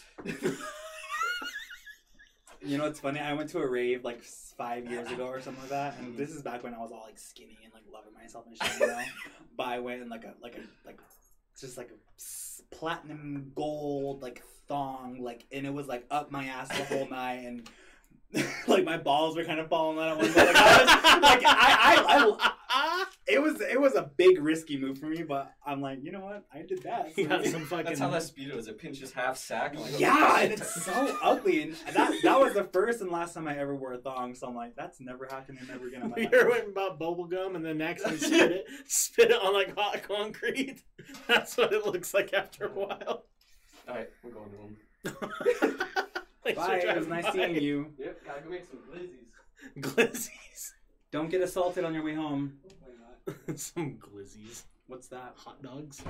You 2.61 2.77
know 2.77 2.85
what's 2.85 2.99
funny? 2.99 3.19
I 3.19 3.33
went 3.33 3.49
to 3.51 3.59
a 3.59 3.67
rave 3.67 4.03
like 4.03 4.21
five 4.21 4.89
years 4.89 5.09
ago 5.09 5.25
or 5.25 5.39
something 5.41 5.61
like 5.63 5.69
that, 5.69 5.97
and 5.97 6.09
mm-hmm. 6.09 6.17
this 6.17 6.31
is 6.31 6.41
back 6.41 6.63
when 6.63 6.73
I 6.73 6.79
was 6.79 6.91
all 6.91 7.03
like 7.05 7.17
skinny 7.17 7.57
and 7.63 7.73
like 7.73 7.83
loving 7.91 8.13
myself 8.13 8.45
and 8.47 8.57
shit, 8.57 8.81
you 8.81 8.87
know. 8.87 9.01
but 9.57 9.67
I 9.67 9.79
went 9.79 10.01
in 10.01 10.09
like 10.09 10.25
a 10.25 10.33
like 10.41 10.57
a 10.57 10.61
like 10.85 10.99
just 11.59 11.77
like 11.77 11.89
a 11.91 12.75
platinum 12.75 13.51
gold 13.55 14.21
like 14.21 14.43
thong 14.67 15.19
like, 15.21 15.45
and 15.51 15.65
it 15.65 15.73
was 15.73 15.87
like 15.87 16.05
up 16.11 16.31
my 16.31 16.45
ass 16.45 16.67
the 16.69 16.83
whole 16.83 17.07
night, 17.09 17.45
and 17.45 17.69
like 18.67 18.83
my 18.83 18.97
balls 18.97 19.37
were 19.37 19.45
kind 19.45 19.59
of 19.59 19.69
falling 19.69 19.97
out 19.97 20.11
at 20.11 20.17
one 20.17 20.33
point. 20.33 20.35
Like, 20.35 20.55
I 20.55 20.79
was, 20.79 21.21
like 21.21 21.43
I, 21.45 21.95
I, 22.07 22.45
I 22.45 22.51
Ah. 22.71 23.07
it 23.27 23.41
was 23.41 23.61
it 23.61 23.79
was 23.81 23.95
a 23.95 24.11
big 24.17 24.39
risky 24.41 24.77
move 24.77 24.97
for 24.99 25.07
me, 25.07 25.23
but 25.23 25.51
I'm 25.65 25.81
like, 25.81 26.03
you 26.03 26.11
know 26.11 26.19
what? 26.21 26.45
I 26.53 26.61
did 26.61 26.83
that. 26.83 27.11
So- 27.15 27.25
got 27.25 27.45
some 27.45 27.65
fucking. 27.65 27.85
That's 27.85 27.99
how 27.99 28.09
that 28.11 28.21
Speedo 28.21 28.57
is. 28.57 28.67
It 28.67 28.77
pinches 28.77 29.11
half 29.11 29.37
sack. 29.37 29.75
Like, 29.75 29.91
oh, 29.93 29.97
yeah, 29.97 30.35
shit. 30.39 30.51
and 30.51 30.61
it's 30.61 30.83
so 30.85 31.17
ugly, 31.23 31.61
and 31.63 31.75
that 31.93 32.13
that 32.23 32.39
was 32.39 32.53
the 32.53 32.65
first 32.65 33.01
and 33.01 33.11
last 33.11 33.33
time 33.33 33.47
I 33.47 33.57
ever 33.57 33.75
wore 33.75 33.93
a 33.93 33.97
thong. 33.97 34.35
So 34.35 34.47
I'm 34.47 34.55
like, 34.55 34.75
that's 34.75 34.99
never 35.01 35.27
happening 35.29 35.67
ever 35.73 35.87
again. 35.87 36.03
in 36.03 36.09
my 36.09 36.15
We 36.15 36.23
life. 36.25 36.33
ever 36.33 36.49
went 36.49 36.65
and 36.65 36.73
bought 36.75 36.99
bubble 36.99 37.25
gum 37.25 37.55
and 37.55 37.65
then 37.65 37.77
next 37.79 38.09
we 38.09 38.17
spit 38.17 38.51
it, 38.51 38.65
spit 38.87 39.31
it 39.31 39.41
on 39.43 39.53
like 39.53 39.75
hot 39.77 40.03
concrete. 40.03 40.81
That's 41.27 41.57
what 41.57 41.73
it 41.73 41.85
looks 41.85 42.13
like 42.13 42.33
after 42.33 42.65
a 42.65 42.69
while. 42.71 43.25
Alright, 43.87 44.09
we're 44.23 44.31
going 44.31 44.51
home. 44.59 44.77
Thanks 46.43 46.59
for 46.59 46.67
Bye. 46.67 46.75
It 46.85 46.97
was 46.97 47.07
nice 47.07 47.23
by. 47.25 47.31
seeing 47.31 47.55
you. 47.55 47.93
Yep, 47.97 48.25
gotta 48.25 48.41
go 48.41 48.49
make 48.49 48.65
some 48.69 48.79
glizzies. 48.89 49.79
Glizzies. 49.79 50.71
Don't 51.11 51.29
get 51.29 51.41
assaulted 51.41 51.83
on 51.83 51.93
your 51.93 52.03
way 52.03 52.13
home. 52.13 52.53
Some 53.55 53.97
glizzies. 53.97 54.63
What's 54.87 55.07
that? 55.07 55.33
Hot 55.37 55.61
dogs. 55.61 56.01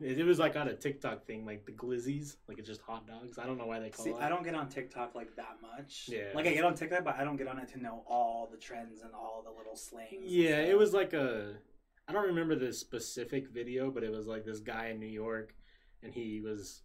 It, 0.00 0.18
it 0.18 0.24
was 0.24 0.38
like 0.38 0.56
on 0.56 0.68
a 0.68 0.74
TikTok 0.74 1.26
thing, 1.26 1.44
like 1.44 1.66
the 1.66 1.72
glizzies. 1.72 2.36
Like 2.48 2.58
it's 2.58 2.68
just 2.68 2.80
hot 2.80 3.06
dogs. 3.06 3.38
I 3.38 3.44
don't 3.44 3.58
know 3.58 3.66
why 3.66 3.78
they 3.78 3.90
call 3.90 4.04
See, 4.04 4.10
it. 4.12 4.16
I 4.20 4.28
don't 4.28 4.42
get 4.42 4.54
on 4.54 4.68
TikTok 4.68 5.14
like 5.14 5.36
that 5.36 5.56
much. 5.60 6.08
Yeah. 6.10 6.28
Like 6.34 6.46
I 6.46 6.54
get 6.54 6.64
on 6.64 6.74
TikTok, 6.74 7.04
but 7.04 7.16
I 7.16 7.24
don't 7.24 7.36
get 7.36 7.46
on 7.46 7.58
it 7.58 7.68
to 7.72 7.82
know 7.82 8.02
all 8.06 8.48
the 8.50 8.58
trends 8.58 9.02
and 9.02 9.12
all 9.14 9.42
the 9.44 9.50
little 9.50 9.76
slangs. 9.76 10.24
Yeah, 10.24 10.60
it 10.60 10.78
was 10.78 10.94
like 10.94 11.12
a. 11.12 11.54
I 12.08 12.12
don't 12.12 12.26
remember 12.26 12.56
the 12.56 12.72
specific 12.72 13.48
video, 13.48 13.90
but 13.90 14.02
it 14.02 14.10
was 14.10 14.26
like 14.26 14.44
this 14.44 14.60
guy 14.60 14.86
in 14.88 14.98
New 14.98 15.06
York, 15.06 15.54
and 16.02 16.12
he 16.12 16.40
was 16.40 16.82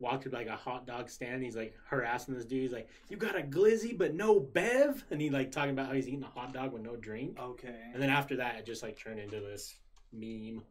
walking 0.00 0.32
like 0.32 0.48
a 0.48 0.56
hot 0.56 0.86
dog 0.86 1.08
stand. 1.08 1.42
He's 1.42 1.56
like 1.56 1.74
harassing 1.84 2.34
this 2.34 2.44
dude. 2.44 2.62
He's 2.62 2.72
like, 2.72 2.88
"You 3.08 3.16
got 3.16 3.38
a 3.38 3.42
glizzy, 3.42 3.96
but 3.96 4.14
no 4.14 4.40
bev," 4.40 5.04
and 5.10 5.20
he 5.20 5.30
like 5.30 5.52
talking 5.52 5.72
about 5.72 5.86
how 5.86 5.92
he's 5.92 6.08
eating 6.08 6.24
a 6.24 6.26
hot 6.26 6.52
dog 6.52 6.72
with 6.72 6.82
no 6.82 6.96
drink. 6.96 7.38
Okay. 7.38 7.90
And 7.92 8.02
then 8.02 8.10
after 8.10 8.36
that, 8.36 8.56
it 8.56 8.66
just 8.66 8.82
like 8.82 8.98
turned 8.98 9.20
into 9.20 9.40
this 9.40 9.76
meme. 10.12 10.62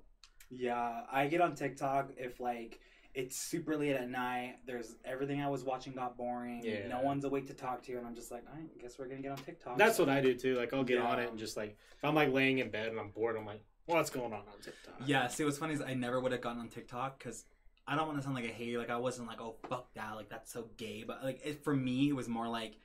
Yeah, 0.51 1.01
I 1.11 1.27
get 1.27 1.41
on 1.41 1.55
TikTok 1.55 2.09
if 2.17 2.39
like 2.39 2.79
it's 3.13 3.37
super 3.37 3.77
late 3.77 3.95
at 3.95 4.09
night. 4.09 4.55
There's 4.65 4.95
everything 5.05 5.41
I 5.41 5.49
was 5.49 5.63
watching 5.63 5.93
got 5.93 6.17
boring. 6.17 6.61
Yeah. 6.63 6.87
No 6.87 7.01
one's 7.01 7.23
awake 7.23 7.47
to 7.47 7.53
talk 7.53 7.83
to, 7.83 7.97
and 7.97 8.05
I'm 8.05 8.15
just 8.15 8.31
like, 8.31 8.43
I 8.51 8.81
guess 8.81 8.97
we're 8.97 9.07
gonna 9.07 9.21
get 9.21 9.31
on 9.31 9.37
TikTok. 9.37 9.77
That's 9.77 9.99
what 9.99 10.09
I 10.09 10.21
do 10.21 10.33
too. 10.33 10.55
Like 10.55 10.73
I'll 10.73 10.83
get 10.83 10.99
on 10.99 11.19
it 11.19 11.29
and 11.29 11.37
just 11.37 11.55
like 11.55 11.77
if 11.97 12.03
I'm 12.03 12.15
like 12.15 12.33
laying 12.33 12.59
in 12.59 12.69
bed 12.69 12.87
and 12.87 12.99
I'm 12.99 13.09
bored, 13.09 13.37
I'm 13.37 13.45
like, 13.45 13.63
"What's 13.85 14.09
going 14.09 14.33
on 14.33 14.39
on 14.39 14.59
TikTok?" 14.63 14.95
Yeah, 15.05 15.27
see, 15.27 15.43
what's 15.43 15.57
funny 15.57 15.75
is 15.75 15.81
I 15.81 15.93
never 15.93 16.19
would 16.19 16.31
have 16.31 16.41
gotten 16.41 16.61
on 16.61 16.69
TikTok 16.69 17.19
because 17.19 17.45
I 17.89 17.95
don't 17.95 18.05
want 18.05 18.19
to 18.19 18.23
sound 18.23 18.35
like 18.35 18.45
a 18.45 18.49
hater. 18.49 18.77
Like 18.77 18.91
I 18.91 18.97
wasn't 18.97 19.27
like, 19.27 19.41
oh 19.41 19.55
fuck 19.67 19.91
that, 19.95 20.15
like 20.15 20.29
that's 20.29 20.53
so 20.53 20.69
gay. 20.77 21.03
But 21.05 21.23
like 21.23 21.41
it, 21.43 21.63
for 21.63 21.75
me, 21.75 22.09
it 22.09 22.15
was 22.15 22.29
more 22.29 22.47
like 22.47 22.75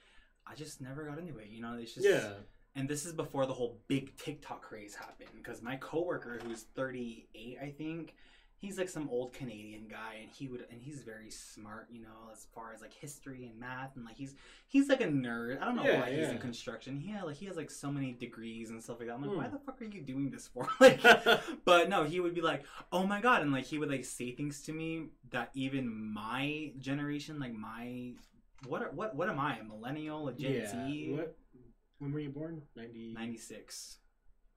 I 0.46 0.54
just 0.54 0.80
never 0.80 1.04
got 1.04 1.18
into 1.18 1.36
it. 1.36 1.48
You 1.50 1.60
know, 1.60 1.76
it's 1.78 1.94
just 1.94 2.06
yeah. 2.06 2.30
And 2.74 2.88
this 2.88 3.04
is 3.04 3.12
before 3.12 3.46
the 3.46 3.52
whole 3.52 3.78
big 3.86 4.16
TikTok 4.16 4.62
craze 4.62 4.94
happened 4.94 5.28
because 5.36 5.62
my 5.62 5.76
coworker, 5.76 6.40
who's 6.42 6.62
38, 6.74 7.58
I 7.62 7.70
think, 7.70 8.14
he's 8.64 8.78
like 8.78 8.88
some 8.88 9.08
old 9.10 9.32
Canadian 9.32 9.86
guy, 9.88 10.16
and 10.22 10.30
he 10.30 10.48
would, 10.48 10.64
and 10.70 10.80
he's 10.80 11.02
very 11.02 11.30
smart, 11.30 11.86
you 11.90 12.02
know, 12.02 12.30
as 12.32 12.46
far 12.54 12.72
as 12.74 12.80
like 12.80 12.92
history 12.92 13.46
and 13.46 13.58
math, 13.58 13.96
and 13.96 14.04
like 14.04 14.16
he's 14.16 14.34
he's 14.68 14.88
like 14.88 15.00
a 15.00 15.06
nerd. 15.06 15.60
I 15.60 15.64
don't 15.64 15.76
know 15.76 15.84
Yeah, 15.84 16.00
why 16.00 16.10
he's 16.12 16.28
in 16.28 16.38
construction. 16.38 16.98
He 16.98 17.10
had 17.10 17.24
like 17.24 17.36
he 17.36 17.46
has 17.46 17.56
like 17.56 17.70
so 17.70 17.90
many 17.90 18.12
degrees 18.12 18.70
and 18.70 18.82
stuff 18.82 18.98
like 18.98 19.08
that. 19.08 19.14
I'm 19.14 19.22
like, 19.22 19.30
Hmm. 19.30 19.36
why 19.38 19.48
the 19.48 19.58
fuck 19.58 19.80
are 19.80 19.84
you 19.84 20.00
doing 20.02 20.30
this 20.30 20.48
for? 20.48 20.66
like, 20.80 21.00
but 21.64 21.88
no, 21.88 22.04
he 22.04 22.20
would 22.20 22.34
be 22.34 22.40
like, 22.40 22.64
oh 22.92 23.06
my 23.06 23.20
god, 23.20 23.42
and 23.42 23.52
like 23.52 23.64
he 23.64 23.78
would 23.78 23.90
like 23.90 24.04
say 24.04 24.32
things 24.32 24.62
to 24.62 24.72
me 24.72 25.06
that 25.30 25.50
even 25.54 25.88
my 26.12 26.72
generation, 26.78 27.38
like 27.38 27.54
my 27.54 28.12
what 28.66 28.82
are, 28.82 28.90
what 28.92 29.14
what 29.14 29.28
am 29.28 29.38
I, 29.38 29.58
a 29.58 29.64
millennial, 29.64 30.28
a 30.28 30.32
Gen 30.32 30.52
yeah. 30.54 30.70
Z? 30.86 31.12
What? 31.12 31.36
When 31.98 32.12
were 32.12 32.20
you 32.20 32.30
born? 32.30 32.62
Ninety. 32.76 33.12
96. 33.14 33.98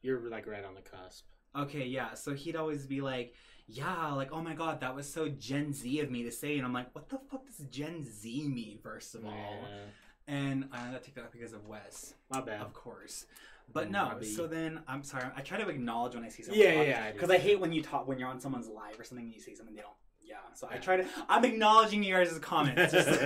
You're 0.01 0.30
like 0.30 0.47
right 0.47 0.64
on 0.64 0.76
the 0.76 0.82
cusp. 0.82 1.26
Okay, 1.55 1.86
yeah. 1.86 2.14
So 2.14 2.34
he'd 2.34 2.55
always 2.55 2.86
be 2.86 3.01
like, 3.01 3.34
yeah, 3.68 4.13
like, 4.13 4.32
oh 4.32 4.41
my 4.41 4.53
god, 4.53 4.82
that 4.82 4.95
was 4.95 5.11
so 5.11 5.28
Gen 5.28 5.74
Z 5.74 5.99
of 5.99 6.09
me 6.09 6.24
to 6.24 6.32
say. 6.32 6.57
And 6.57 6.65
I'm 6.65 6.74
like, 6.74 6.93
what 6.95 7.09
the 7.09 7.18
fuck 7.30 7.45
does 7.45 7.65
Gen 7.70 8.03
Z 8.05 8.47
mean, 8.47 8.80
first 8.82 9.13
of 9.15 9.26
all? 9.26 9.32
Yeah. 9.32 10.34
And 10.34 10.70
I 10.72 10.91
got 10.91 11.03
TikTok 11.03 11.32
because 11.32 11.53
of 11.53 11.68
Wes, 11.68 12.13
My 12.30 12.41
bad. 12.41 12.61
of 12.61 12.74
course. 12.74 13.26
But 13.72 13.91
no, 13.91 14.05
Bobby. 14.05 14.26
so 14.26 14.47
then 14.47 14.82
I'm 14.88 15.03
sorry. 15.03 15.26
I 15.36 15.41
try 15.41 15.57
to 15.57 15.68
acknowledge 15.68 16.15
when 16.15 16.24
I 16.24 16.30
see 16.30 16.43
something. 16.43 16.61
Yeah, 16.61 16.72
yeah, 16.74 16.82
yeah, 16.84 17.05
I 17.09 17.11
Because 17.11 17.30
I 17.30 17.38
hate 17.38 17.59
when 17.59 17.74
you 17.74 17.82
talk 17.82 18.07
when 18.07 18.18
you're 18.18 18.30
on 18.30 18.39
someone's 18.39 18.68
live 18.70 18.97
or 18.99 19.03
something 19.03 19.26
and 19.26 19.34
you 19.36 19.41
say 19.41 19.53
something 19.55 19.76
they 19.76 19.82
don't. 19.82 19.93
Yeah. 20.24 20.36
So 20.53 20.68
I 20.72 20.78
try 20.78 20.97
to. 20.97 21.05
I'm 21.28 21.43
acknowledging 21.43 22.01
you 22.03 22.13
guys' 22.13 22.38
comments. 22.39 22.91
Just- 22.93 23.20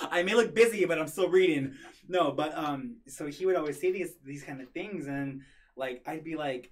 I 0.10 0.22
may 0.22 0.34
look 0.34 0.54
busy, 0.54 0.84
but 0.84 0.98
I'm 1.00 1.08
still 1.08 1.28
reading. 1.28 1.74
No, 2.08 2.30
but 2.30 2.56
um, 2.56 2.96
so 3.08 3.26
he 3.26 3.44
would 3.46 3.56
always 3.56 3.80
say 3.80 3.90
these 3.92 4.14
these 4.24 4.44
kind 4.44 4.60
of 4.60 4.70
things, 4.70 5.06
and 5.08 5.42
like 5.76 6.02
I'd 6.06 6.22
be 6.24 6.36
like, 6.36 6.70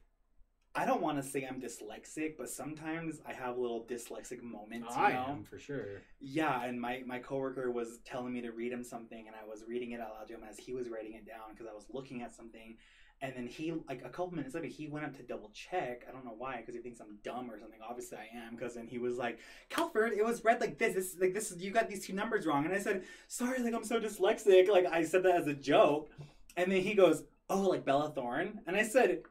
I 0.76 0.84
don't 0.84 1.00
want 1.00 1.16
to 1.16 1.26
say 1.26 1.46
I'm 1.48 1.58
dyslexic, 1.58 2.34
but 2.36 2.50
sometimes 2.50 3.20
I 3.26 3.32
have 3.32 3.56
little 3.56 3.86
dyslexic 3.88 4.42
moments. 4.42 4.94
You 4.94 5.02
I 5.02 5.12
know? 5.14 5.24
am 5.30 5.42
for 5.42 5.58
sure. 5.58 6.02
Yeah, 6.20 6.64
and 6.64 6.78
my 6.78 7.02
my 7.06 7.18
coworker 7.18 7.70
was 7.70 8.00
telling 8.04 8.34
me 8.34 8.42
to 8.42 8.52
read 8.52 8.72
him 8.72 8.84
something, 8.84 9.26
and 9.26 9.34
I 9.34 9.48
was 9.48 9.64
reading 9.66 9.92
it 9.92 10.00
out 10.00 10.10
loud 10.18 10.28
to 10.28 10.34
him 10.34 10.42
as 10.48 10.58
he 10.58 10.74
was 10.74 10.90
writing 10.90 11.14
it 11.14 11.26
down 11.26 11.52
because 11.52 11.66
I 11.66 11.74
was 11.74 11.86
looking 11.90 12.20
at 12.22 12.34
something, 12.34 12.76
and 13.22 13.32
then 13.34 13.46
he 13.46 13.72
like 13.88 14.02
a 14.04 14.10
couple 14.10 14.32
minutes 14.32 14.54
later 14.54 14.66
he 14.66 14.86
went 14.86 15.06
up 15.06 15.16
to 15.16 15.22
double 15.22 15.50
check. 15.54 16.04
I 16.06 16.12
don't 16.12 16.26
know 16.26 16.34
why 16.36 16.58
because 16.58 16.74
he 16.74 16.82
thinks 16.82 17.00
I'm 17.00 17.18
dumb 17.24 17.50
or 17.50 17.58
something. 17.58 17.80
Obviously 17.88 18.18
I 18.18 18.46
am 18.46 18.54
because 18.54 18.74
then 18.74 18.86
he 18.86 18.98
was 18.98 19.16
like, 19.16 19.38
Calford, 19.70 20.12
it 20.12 20.24
was 20.26 20.44
read 20.44 20.60
like 20.60 20.76
this. 20.76 20.94
This 20.94 21.16
like 21.18 21.32
this. 21.32 21.54
You 21.58 21.70
got 21.70 21.88
these 21.88 22.06
two 22.06 22.12
numbers 22.12 22.44
wrong, 22.44 22.66
and 22.66 22.74
I 22.74 22.78
said, 22.80 23.04
sorry, 23.28 23.62
like 23.62 23.72
I'm 23.72 23.82
so 23.84 23.98
dyslexic. 23.98 24.68
Like 24.68 24.84
I 24.84 25.04
said 25.04 25.22
that 25.22 25.36
as 25.36 25.46
a 25.46 25.54
joke, 25.54 26.10
and 26.54 26.70
then 26.70 26.82
he 26.82 26.92
goes, 26.92 27.24
oh, 27.48 27.62
like 27.62 27.86
Bella 27.86 28.10
Thorne, 28.10 28.60
and 28.66 28.76
I 28.76 28.82
said. 28.82 29.22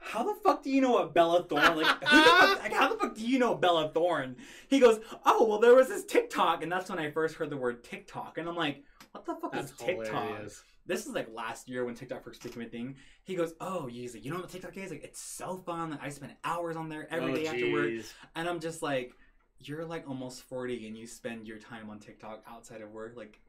How 0.00 0.22
the 0.24 0.34
fuck 0.42 0.62
do 0.62 0.70
you 0.70 0.80
know 0.80 0.92
what 0.92 1.14
Bella 1.14 1.44
Thorne? 1.44 1.76
Like, 1.76 2.00
the 2.00 2.06
fuck, 2.06 2.58
like, 2.62 2.72
how 2.72 2.88
the 2.92 2.98
fuck 2.98 3.14
do 3.14 3.26
you 3.26 3.38
know 3.38 3.54
Bella 3.54 3.90
Thorne? 3.92 4.36
He 4.68 4.78
goes, 4.80 5.00
oh, 5.26 5.46
well, 5.46 5.58
there 5.58 5.74
was 5.74 5.88
this 5.88 6.04
TikTok, 6.04 6.62
and 6.62 6.70
that's 6.70 6.88
when 6.90 6.98
I 6.98 7.10
first 7.10 7.34
heard 7.36 7.50
the 7.50 7.56
word 7.56 7.84
TikTok, 7.84 8.38
and 8.38 8.48
I'm 8.48 8.56
like, 8.56 8.82
what 9.12 9.24
the 9.24 9.34
fuck 9.34 9.52
That's 9.52 9.72
is 9.72 9.76
TikTok? 9.76 10.22
hilarious. 10.24 10.62
This 10.86 11.06
is 11.06 11.12
like 11.12 11.28
last 11.34 11.68
year 11.68 11.84
when 11.84 11.94
TikTok 11.94 12.24
first 12.24 12.42
became 12.42 12.62
a 12.62 12.66
thing. 12.66 12.96
He 13.24 13.34
goes, 13.34 13.54
oh, 13.60 13.86
he's 13.86 14.14
like, 14.14 14.24
you 14.24 14.30
know 14.32 14.38
what 14.38 14.48
TikTok 14.48 14.76
is? 14.76 14.90
Like, 14.90 15.04
it's 15.04 15.20
so 15.20 15.58
fun. 15.66 15.90
Like, 15.90 16.02
I 16.02 16.08
spend 16.08 16.32
hours 16.44 16.76
on 16.76 16.88
there 16.88 17.06
every 17.10 17.32
Oh, 17.32 17.34
day 17.36 17.46
after 17.46 17.72
work, 17.72 17.90
and 18.34 18.48
I'm 18.48 18.60
just 18.60 18.80
like, 18.82 19.12
you're 19.60 19.84
like 19.84 20.08
almost 20.08 20.42
40 20.44 20.86
and 20.86 20.96
you 20.96 21.06
spend 21.06 21.46
your 21.46 21.58
time 21.58 21.90
on 21.90 21.98
TikTok 21.98 22.42
outside 22.48 22.80
of 22.80 22.90
work. 22.90 23.14
Like, 23.16 23.40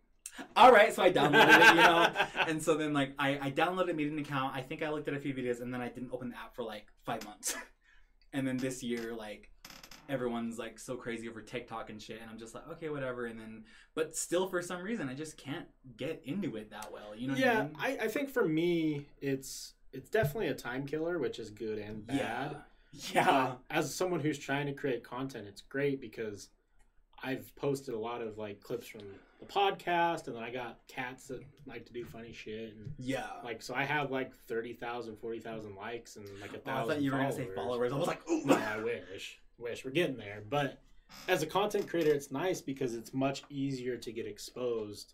all 0.56 0.72
right, 0.72 0.94
so 0.94 1.04
I 1.04 1.12
downloaded 1.12 1.60
it, 1.60 1.76
you 1.76 1.82
know. 1.82 2.12
And 2.48 2.62
so 2.62 2.76
then, 2.76 2.94
like, 2.94 3.14
I, 3.20 3.38
I 3.42 3.52
downloaded, 3.52 3.96
made 3.96 4.12
an 4.12 4.20
account. 4.20 4.56
I 4.56 4.62
think 4.62 4.82
I 4.82 4.90
looked 4.90 5.08
at 5.08 5.14
a 5.14 5.20
few 5.20 5.34
videos, 5.34 5.62
and 5.62 5.74
then 5.74 5.82
I 5.82 5.90
didn't 5.90 6.10
open 6.12 6.30
the 6.30 6.38
app 6.38 6.56
for 6.56 6.64
like 6.64 6.88
five 7.04 7.24
months. 7.26 7.56
and 8.34 8.48
then 8.48 8.58
this 8.58 8.82
year, 8.82 9.14
like, 9.14 9.52
everyone's 10.10 10.58
like 10.58 10.80
so 10.80 10.96
crazy 10.96 11.30
over 11.30 11.42
TikTok 11.42 11.90
and 11.90 12.02
shit, 12.02 12.20
and 12.22 12.30
I'm 12.30 12.40
just 12.40 12.56
like, 12.56 12.68
okay, 12.72 12.90
whatever. 12.90 13.26
And 13.28 13.40
then, 13.40 13.66
but 13.94 14.16
still, 14.16 14.48
for 14.48 14.62
some 14.62 14.82
reason, 14.82 15.10
I 15.10 15.14
just 15.14 15.38
can't 15.38 15.68
get 15.98 16.22
into 16.26 16.56
it 16.56 16.72
that 16.72 16.92
well. 16.92 17.16
You 17.16 17.28
know? 17.28 17.34
What 17.34 17.44
I 17.44 17.46
yeah, 17.46 17.62
mean? 17.62 17.76
I, 17.80 17.98
I 18.06 18.08
think 18.08 18.30
for 18.30 18.48
me, 18.48 19.06
it's 19.22 19.74
it's 19.94 20.10
definitely 20.10 20.48
a 20.48 20.56
time 20.56 20.86
killer, 20.86 21.20
which 21.20 21.40
is 21.40 21.50
good 21.50 21.78
and 21.78 22.06
bad. 22.06 22.18
yeah, 22.18 23.12
yeah. 23.14 23.26
But 23.26 23.60
as 23.70 23.94
someone 23.94 24.20
who's 24.20 24.40
trying 24.40 24.66
to 24.68 24.74
create 24.74 25.04
content, 25.04 25.48
it's 25.48 25.62
great 25.62 26.02
because 26.02 26.50
I've 27.24 27.54
posted 27.56 27.94
a 27.94 28.00
lot 28.00 28.22
of 28.22 28.38
like 28.38 28.62
clips 28.62 28.88
from 28.88 29.02
the 29.40 29.46
podcast, 29.46 30.28
and 30.28 30.36
then 30.36 30.44
I 30.44 30.52
got 30.52 30.80
cats 30.88 31.28
that 31.28 31.42
like 31.66 31.86
to 31.86 31.94
do 31.94 32.04
funny 32.06 32.34
shit, 32.34 32.74
and 32.74 32.92
Yeah. 32.98 33.28
like 33.44 33.62
so 33.62 33.74
I 33.76 33.84
have 33.84 34.12
like 34.12 34.34
30,000, 34.48 35.18
40,000 35.18 35.76
likes 35.76 36.16
and 36.18 36.28
like 36.42 36.54
a 36.54 36.58
Oh, 36.58 36.60
I 36.60 36.64
thousand. 36.64 36.96
thought 36.96 37.02
you 37.04 37.12
were 37.12 37.18
gonna 37.18 37.32
say 37.32 37.48
followers. 37.56 37.92
I 37.94 37.98
was 37.98 38.08
like, 38.08 38.28
ooh. 38.30 38.46
no, 38.46 38.56
I 38.56 38.78
wish, 38.84 39.40
wish 39.58 39.84
we're 39.86 39.92
getting 39.92 40.18
there. 40.18 40.44
But 40.50 40.82
as 41.28 41.42
a 41.42 41.46
content 41.48 41.88
creator, 41.88 42.12
it's 42.14 42.32
nice 42.32 42.62
because 42.62 42.94
it's 42.96 43.14
much 43.14 43.44
easier 43.50 43.98
to 43.98 44.12
get 44.12 44.26
exposed. 44.28 45.14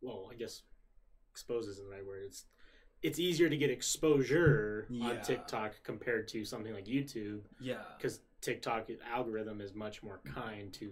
Well, 0.00 0.28
I 0.30 0.34
guess 0.34 0.62
expose 1.30 1.66
isn't 1.68 1.84
the 1.88 1.90
right 1.94 2.06
word. 2.06 2.22
It's 2.26 2.44
it's 3.00 3.20
easier 3.20 3.48
to 3.48 3.56
get 3.56 3.70
exposure 3.70 4.86
Yeah. 4.90 5.04
on 5.10 5.22
TikTok 5.22 5.74
compared 5.84 6.26
to 6.28 6.44
something 6.44 6.74
like 6.74 6.86
YouTube 6.86 7.42
yeah. 7.60 7.82
because 7.96 8.20
TikTok 8.48 8.88
algorithm 9.12 9.60
is 9.60 9.74
much 9.74 10.02
more 10.02 10.20
kind 10.34 10.72
to. 10.74 10.90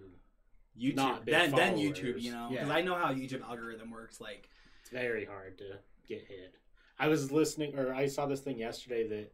YouTube. 0.79 1.25
Then, 1.25 1.55
then. 1.55 1.77
YouTube, 1.77 2.21
you 2.21 2.33
know, 2.33 2.49
because 2.51 2.69
Yeah. 2.69 2.75
I 2.75 2.83
know 2.83 2.95
how 2.97 3.13
YouTube 3.13 3.43
algorithm 3.43 3.91
works. 3.91 4.21
Like, 4.21 4.51
It's 4.83 4.91
very 4.91 5.25
hard 5.25 5.57
to 5.59 5.79
get 6.07 6.27
hit. 6.29 6.55
I 6.99 7.09
was 7.09 7.33
listening, 7.33 7.79
or 7.79 7.95
I 7.95 8.07
saw 8.07 8.27
this 8.27 8.41
thing 8.41 8.59
yesterday 8.59 9.09
that 9.09 9.33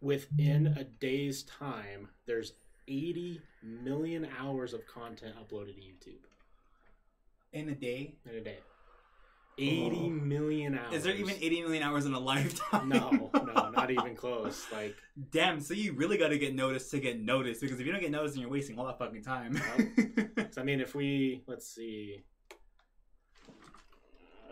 within 0.00 0.68
a 0.78 0.84
day's 0.84 1.42
time, 1.42 2.08
there's 2.26 2.54
80 2.88 3.42
million 3.62 4.26
hours 4.38 4.72
of 4.72 4.86
content 4.86 5.34
uploaded 5.36 5.74
to 5.74 5.80
YouTube 5.80 6.24
in 7.52 7.68
a 7.68 7.74
day, 7.74 8.14
in 8.24 8.36
a 8.36 8.40
day. 8.40 8.58
80 9.58 10.10
million 10.10 10.78
hours. 10.78 10.94
is 10.94 11.02
there 11.04 11.14
even 11.14 11.34
80 11.40 11.62
million 11.62 11.82
hours 11.82 12.04
in 12.06 12.12
a 12.12 12.18
lifetime? 12.18 12.88
No, 12.90 13.30
no, 13.34 13.70
not 13.74 13.90
even 13.90 14.14
close. 14.14 14.66
Like, 14.72 14.94
Damn. 15.30 15.60
So 15.60 15.72
you 15.74 15.92
really 15.94 16.18
got 16.18 16.28
to 16.28 16.38
get 16.38 16.54
noticed 16.54 16.90
to 16.90 17.00
get 17.00 17.18
noticed 17.20 17.60
because 17.62 17.80
if 17.80 17.86
you 17.86 17.92
don't 17.92 18.00
get 18.02 18.10
noticed, 18.10 18.34
then 18.34 18.42
you're 18.42 18.50
wasting 18.50 18.78
all 18.78 18.86
that 18.86 18.98
fucking 18.98 19.22
time. 19.22 19.54
'cause 20.36 20.56
I 20.58 20.62
mean, 20.62 20.80
if 20.80 20.94
we 20.94 21.42
let's 21.46 21.66
see, 21.66 22.22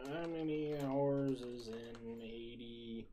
how 0.06 0.26
many 0.26 0.74
hours 0.84 1.40
is 1.42 1.68
in 1.68 2.20
80 2.22 3.08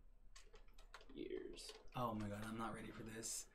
years? 1.14 1.72
oh 1.98 2.14
my 2.14 2.28
god, 2.28 2.39
I'm 2.50 2.58
not 2.58 2.74
ready 2.74 2.89
for 2.92 3.04
this. 3.16 3.46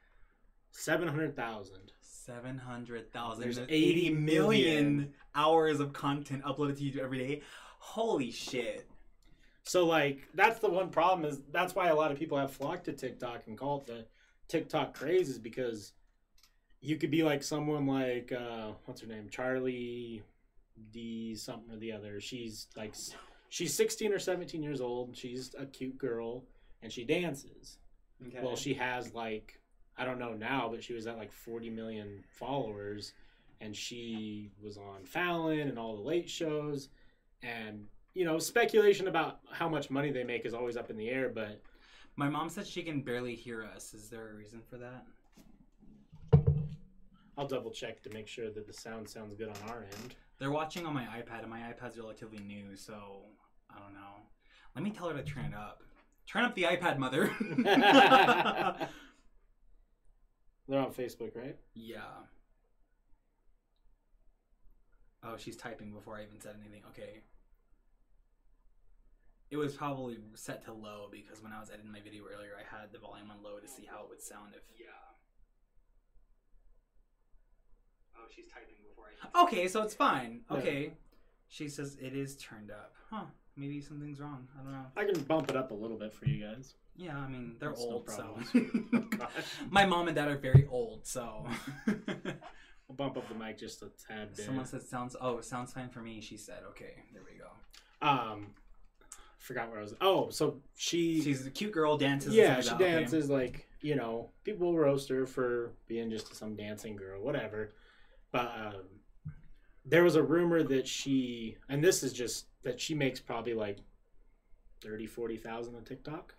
700,000. 0.72 1.74
Seven 2.02 2.58
hundred 2.58 3.12
thousand. 3.12 3.42
There's 3.44 3.54
There's 3.56 3.68
80 3.70 3.84
eighty 3.88 4.10
million 4.10 4.96
million. 4.96 5.14
hours 5.36 5.78
of 5.78 5.92
content 5.92 6.42
uploaded 6.42 6.76
to 6.78 6.82
YouTube 6.82 6.98
every 6.98 7.18
day. 7.18 7.42
Holy 7.86 8.30
shit! 8.30 8.86
So 9.62 9.86
like 9.86 10.28
that's 10.34 10.58
the 10.58 10.68
one 10.68 10.90
problem 10.90 11.24
is 11.30 11.40
that's 11.52 11.74
why 11.74 11.88
a 11.88 11.94
lot 11.94 12.10
of 12.10 12.18
people 12.18 12.36
have 12.36 12.52
flocked 12.52 12.84
to 12.86 12.92
TikTok 12.92 13.42
and 13.46 13.56
call 13.56 13.80
it 13.80 13.86
the 13.86 14.04
TikTok 14.48 14.92
craze 14.92 15.28
is 15.28 15.38
because 15.38 15.92
you 16.80 16.96
could 16.96 17.10
be 17.10 17.22
like 17.22 17.42
someone 17.42 17.86
like 17.86 18.32
uh 18.32 18.72
what's 18.84 19.00
her 19.00 19.06
name 19.06 19.28
Charlie 19.30 20.22
D 20.92 21.34
something 21.34 21.74
or 21.74 21.78
the 21.78 21.92
other. 21.92 22.20
She's 22.20 22.66
like 22.76 22.94
she's 23.48 23.74
16 23.74 24.12
or 24.12 24.18
17 24.18 24.62
years 24.62 24.80
old. 24.80 25.16
She's 25.16 25.54
a 25.58 25.66
cute 25.66 25.96
girl 25.96 26.44
and 26.82 26.92
she 26.92 27.04
dances. 27.04 27.78
Okay. 28.26 28.40
Well, 28.42 28.56
she 28.56 28.74
has 28.74 29.14
like 29.14 29.60
I 29.96 30.04
don't 30.04 30.18
know 30.18 30.34
now, 30.34 30.68
but 30.70 30.82
she 30.82 30.92
was 30.92 31.06
at 31.06 31.16
like 31.16 31.32
40 31.32 31.70
million 31.70 32.22
followers, 32.28 33.14
and 33.60 33.74
she 33.74 34.50
was 34.62 34.76
on 34.76 35.04
Fallon 35.04 35.68
and 35.68 35.78
all 35.78 35.96
the 35.96 36.02
late 36.02 36.28
shows, 36.28 36.90
and 37.42 37.84
you 38.14 38.24
know 38.24 38.38
speculation 38.38 39.08
about 39.08 39.40
how 39.50 39.68
much 39.68 39.90
money 39.90 40.10
they 40.10 40.24
make 40.24 40.46
is 40.46 40.54
always 40.54 40.76
up 40.76 40.90
in 40.90 40.96
the 40.96 41.08
air. 41.08 41.28
But 41.28 41.60
My 42.16 42.28
mom 42.28 42.48
said 42.48 42.66
she 42.66 42.82
can 42.82 43.02
barely 43.02 43.34
hear 43.34 43.62
us. 43.64 43.92
Is 43.94 44.08
there 44.08 44.30
a 44.30 44.34
reason 44.34 44.62
for 44.68 44.78
that? 44.78 45.04
I'll 47.38 47.46
double 47.46 47.70
check 47.70 48.02
to 48.04 48.10
make 48.10 48.26
sure 48.26 48.50
that 48.50 48.66
the 48.66 48.72
sound 48.72 49.06
sounds 49.08 49.34
good 49.34 49.48
on 49.50 49.68
our 49.68 49.84
end. 50.00 50.14
They're 50.38 50.50
watching 50.50 50.86
on 50.86 50.94
my 50.94 51.04
iPad, 51.04 51.40
and 51.42 51.50
my 51.50 51.60
iPad's 51.60 51.98
relatively 51.98 52.38
new, 52.38 52.76
so 52.76 52.94
I 53.70 53.78
don't 53.78 53.92
know. 53.92 54.22
Let 54.74 54.82
me 54.84 54.90
tell 54.90 55.08
her 55.10 55.14
to 55.16 55.22
turn 55.22 55.44
it 55.46 55.54
up. 55.54 55.82
Turn 56.26 56.44
up 56.44 56.54
the 56.54 56.62
iPad, 56.64 56.96
mother. 56.98 57.30
They're 60.68 60.80
on 60.80 60.92
Facebook, 60.92 61.36
right? 61.36 61.56
yeah. 61.74 62.00
Oh, 65.26 65.36
she's 65.36 65.56
typing 65.56 65.92
before 65.92 66.16
I 66.16 66.22
even 66.22 66.40
said 66.40 66.54
anything. 66.60 66.82
Okay. 66.90 67.20
It 69.50 69.56
was 69.56 69.74
probably 69.74 70.18
set 70.34 70.64
to 70.64 70.72
low 70.72 71.08
because 71.10 71.42
when 71.42 71.52
I 71.52 71.60
was 71.60 71.70
editing 71.70 71.92
my 71.92 72.00
video 72.00 72.24
earlier, 72.24 72.52
I 72.58 72.76
had 72.76 72.92
the 72.92 72.98
volume 72.98 73.30
on 73.30 73.42
low 73.42 73.58
to 73.58 73.68
see 73.68 73.88
how 73.90 74.02
it 74.02 74.08
would 74.08 74.22
sound 74.22 74.54
if. 74.54 74.62
Yeah. 74.78 74.86
Oh, 78.16 78.26
she's 78.34 78.46
typing 78.46 78.76
before 78.88 79.06
I. 79.06 79.44
Okay, 79.44 79.68
so 79.68 79.82
it's 79.82 79.94
fine. 79.94 80.40
Yeah. 80.50 80.56
Okay. 80.58 80.92
She 81.48 81.68
says 81.68 81.96
it 82.00 82.14
is 82.14 82.36
turned 82.36 82.70
up. 82.70 82.94
Huh. 83.10 83.26
Maybe 83.56 83.80
something's 83.80 84.20
wrong. 84.20 84.48
I 84.58 84.62
don't 84.62 84.72
know. 84.72 84.86
I 84.96 85.04
can 85.04 85.22
bump 85.22 85.48
it 85.48 85.56
up 85.56 85.70
a 85.70 85.74
little 85.74 85.96
bit 85.96 86.12
for 86.12 86.26
you 86.26 86.44
guys. 86.44 86.74
Yeah, 86.96 87.16
I 87.16 87.28
mean 87.28 87.56
they're 87.58 87.70
That's 87.70 87.84
no 87.84 87.90
old, 87.90 88.10
so 88.10 88.22
problem. 88.22 89.10
Gosh. 89.16 89.30
my 89.70 89.86
mom 89.86 90.08
and 90.08 90.16
dad 90.16 90.28
are 90.28 90.38
very 90.38 90.66
old, 90.68 91.06
so. 91.06 91.46
I'll 92.88 92.96
bump 92.96 93.16
up 93.16 93.28
the 93.28 93.34
mic 93.34 93.58
just 93.58 93.82
a 93.82 93.90
tad 94.06 94.34
bit. 94.36 94.44
Someone 94.44 94.64
said 94.66 94.82
sounds. 94.82 95.16
Oh, 95.20 95.40
sounds 95.40 95.72
fine 95.72 95.88
for 95.88 96.00
me. 96.00 96.20
She 96.20 96.36
said, 96.36 96.62
"Okay, 96.70 96.94
there 97.12 97.22
we 97.30 97.38
go." 97.38 97.48
Um, 98.06 98.54
forgot 99.38 99.70
where 99.70 99.78
I 99.78 99.82
was. 99.82 99.94
Oh, 100.00 100.30
so 100.30 100.60
she 100.76 101.20
She's 101.22 101.46
a 101.46 101.50
cute 101.50 101.72
girl, 101.72 101.96
dances. 101.96 102.34
yeah, 102.34 102.60
she 102.60 102.70
like 102.70 102.78
that, 102.78 102.84
okay. 102.84 102.92
dances 103.00 103.28
like 103.30 103.66
you 103.80 103.96
know 103.96 104.30
people 104.44 104.68
will 104.68 104.78
roast 104.78 105.08
her 105.08 105.26
for 105.26 105.72
being 105.88 106.10
just 106.10 106.34
some 106.34 106.54
dancing 106.54 106.96
girl, 106.96 107.22
whatever. 107.22 107.72
But 108.30 108.52
um, 108.56 108.82
there 109.84 110.04
was 110.04 110.16
a 110.16 110.22
rumor 110.22 110.62
that 110.64 110.86
she, 110.86 111.56
and 111.68 111.82
this 111.82 112.02
is 112.02 112.12
just 112.12 112.46
that 112.64 112.80
she 112.80 112.94
makes 112.94 113.20
probably 113.20 113.54
like 113.54 113.78
30, 114.82 115.06
40,000 115.06 115.74
on 115.74 115.84
TikTok 115.84 116.34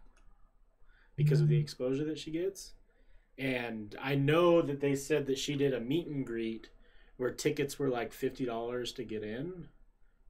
because 1.16 1.42
of 1.42 1.48
the 1.48 1.58
exposure 1.58 2.04
that 2.06 2.20
she 2.20 2.32
gets. 2.32 2.74
And 3.38 3.96
I 4.02 4.16
know 4.16 4.62
that 4.62 4.80
they 4.80 4.96
said 4.96 5.28
that 5.28 5.38
she 5.38 5.56
did 5.56 5.74
a 5.74 5.80
meet 5.80 6.08
and 6.08 6.26
greet 6.26 6.70
where 7.18 7.32
tickets 7.32 7.78
were 7.78 7.90
like 7.90 8.12
fifty 8.14 8.46
dollars 8.46 8.92
to 8.94 9.04
get 9.04 9.24
in 9.24 9.68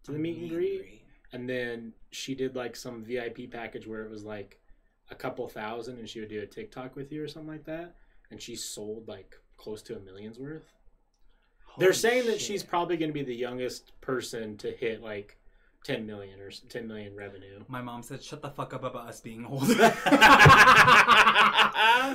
to 0.04 0.12
the 0.12 0.20
meet 0.20 0.38
and 0.38 0.50
greet. 0.50 1.02
and 1.34 1.50
then 1.50 1.94
she 2.12 2.36
did 2.36 2.56
like 2.56 2.76
some 2.76 3.04
VIP 3.04 3.50
package 3.52 3.88
where 3.88 4.04
it 4.04 4.10
was 4.12 4.24
like 4.24 4.60
a 5.10 5.16
couple 5.16 5.48
thousand, 5.48 6.00
and 6.00 6.10
she 6.10 6.20
would 6.20 6.30
do 6.30 6.42
a 6.42 6.46
TikTok 6.46 6.96
with 6.96 7.12
you 7.12 7.24
or 7.24 7.28
something 7.28 7.52
like 7.52 7.66
that, 7.66 7.96
and 8.30 8.42
she 8.42 8.56
sold 8.56 9.08
like 9.08 9.36
close 9.56 9.82
to 9.84 9.96
a 9.96 10.00
million's 10.00 10.40
worth. 10.40 10.74
They're 11.78 11.90
Holy 11.90 11.98
saying 11.98 12.28
that 12.28 12.42
she's 12.42 12.64
probably 12.64 12.98
going 12.98 13.10
to 13.10 13.14
be 13.14 13.24
the 13.24 13.36
youngest 13.36 14.00
person 14.02 14.58
to 14.58 14.72
hit 14.72 15.02
like 15.02 15.38
10 15.88 16.06
million 16.06 16.40
or 16.42 16.52
10 16.52 16.86
million 16.86 17.16
revenue. 17.16 17.64
My 17.70 17.82
mom 17.82 18.04
said, 18.04 18.22
"Shut 18.22 18.42
the 18.42 18.50
fuck 18.50 18.74
up 18.74 18.84
about 18.84 19.08
us 19.08 19.22
being 19.22 19.46
old." 19.46 19.68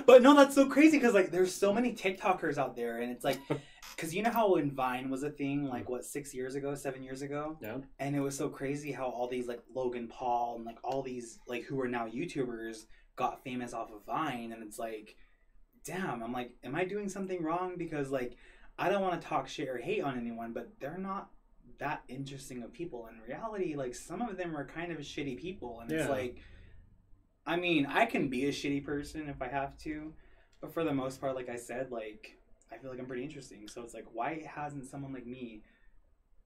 but 0.06 0.22
no, 0.22 0.34
that's 0.36 0.54
so 0.54 0.66
crazy 0.68 0.98
because 0.98 1.14
like 1.14 1.30
there's 1.30 1.54
so 1.54 1.72
many 1.72 1.94
TikTokers 1.94 2.58
out 2.58 2.76
there, 2.76 3.00
and 3.00 3.10
it's 3.10 3.24
like, 3.24 3.38
because 3.96 4.14
you 4.14 4.22
know 4.22 4.30
how 4.30 4.52
when 4.52 4.70
Vine 4.70 5.08
was 5.08 5.22
a 5.22 5.30
thing, 5.30 5.68
like 5.68 5.88
what 5.88 6.04
six 6.04 6.34
years 6.34 6.54
ago, 6.54 6.74
seven 6.74 7.02
years 7.02 7.22
ago, 7.22 7.56
Yeah. 7.62 7.78
and 7.98 8.14
it 8.14 8.20
was 8.20 8.36
so 8.36 8.50
crazy 8.50 8.92
how 8.92 9.06
all 9.06 9.26
these 9.26 9.48
like 9.48 9.62
Logan 9.74 10.06
Paul 10.06 10.56
and 10.56 10.66
like 10.66 10.78
all 10.84 11.02
these 11.02 11.38
like 11.46 11.64
who 11.64 11.80
are 11.80 11.88
now 11.88 12.06
YouTubers 12.06 12.84
got 13.16 13.42
famous 13.42 13.72
off 13.72 13.90
of 13.90 14.04
Vine, 14.04 14.52
and 14.52 14.62
it's 14.62 14.78
like, 14.78 15.16
damn, 15.84 16.22
I'm 16.22 16.32
like, 16.34 16.52
am 16.62 16.74
I 16.74 16.84
doing 16.84 17.08
something 17.08 17.42
wrong? 17.42 17.76
Because 17.78 18.10
like, 18.10 18.36
I 18.78 18.90
don't 18.90 19.00
want 19.00 19.18
to 19.20 19.26
talk 19.26 19.48
shit 19.48 19.68
or 19.68 19.78
hate 19.78 20.02
on 20.02 20.18
anyone, 20.18 20.52
but 20.52 20.72
they're 20.78 20.98
not 20.98 21.30
that 21.78 22.02
interesting 22.08 22.62
of 22.62 22.72
people 22.72 23.08
in 23.08 23.20
reality. 23.26 23.74
Like 23.76 23.94
some 23.94 24.22
of 24.22 24.36
them 24.36 24.56
are 24.56 24.64
kind 24.64 24.92
of 24.92 24.98
shitty 24.98 25.38
people, 25.38 25.80
and 25.80 25.90
it's 25.90 26.08
like, 26.08 26.38
I 27.46 27.56
mean, 27.56 27.86
I 27.86 28.06
can 28.06 28.28
be 28.28 28.46
a 28.46 28.50
shitty 28.52 28.84
person 28.84 29.28
if 29.28 29.42
I 29.42 29.48
have 29.48 29.76
to, 29.78 30.12
but 30.60 30.72
for 30.72 30.84
the 30.84 30.92
most 30.94 31.20
part, 31.20 31.34
like 31.34 31.48
I 31.48 31.56
said, 31.56 31.90
like 31.90 32.36
I 32.72 32.78
feel 32.78 32.90
like 32.90 32.98
I'm 33.00 33.06
pretty 33.06 33.24
interesting. 33.24 33.66
So 33.68 33.82
it's 33.82 33.94
like, 33.94 34.06
why 34.12 34.42
hasn't 34.48 34.86
someone 34.86 35.12
like 35.12 35.26
me 35.26 35.62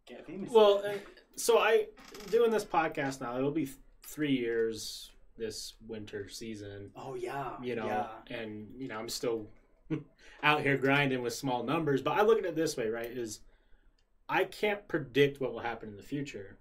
get 0.07 0.27
famous? 0.27 0.51
Well, 0.51 0.83
uh, 0.85 0.95
so 1.37 1.59
I 1.59 1.87
doing 2.31 2.51
this 2.51 2.65
podcast 2.65 3.21
now. 3.21 3.37
It'll 3.37 3.51
be 3.51 3.67
th- 3.67 3.77
three 4.07 4.33
years 4.33 5.11
this 5.37 5.75
winter 5.87 6.29
season. 6.29 6.91
oh 6.97 7.15
yeah, 7.15 7.53
You 7.63 7.77
know, 7.77 7.87
yeah. 7.87 8.35
and 8.37 8.69
you 8.79 8.89
know 8.89 8.99
I'm 8.99 9.09
still 9.11 9.47
out 10.43 10.63
here 10.63 10.77
grinding 10.79 11.21
with 11.23 11.35
small 11.35 11.63
numbers. 11.63 12.01
But 12.03 12.19
I 12.19 12.23
look 12.23 12.39
at 12.39 12.45
it 12.47 12.57
this 12.57 12.77
way, 12.77 12.89
right? 12.89 13.11
Is 13.11 13.41
I 14.29 14.45
can't 14.45 14.87
predict 14.89 15.41
what 15.41 15.53
will 15.53 15.61
happen 15.61 15.89
in 15.89 15.97
the 15.97 16.03
future. 16.03 16.59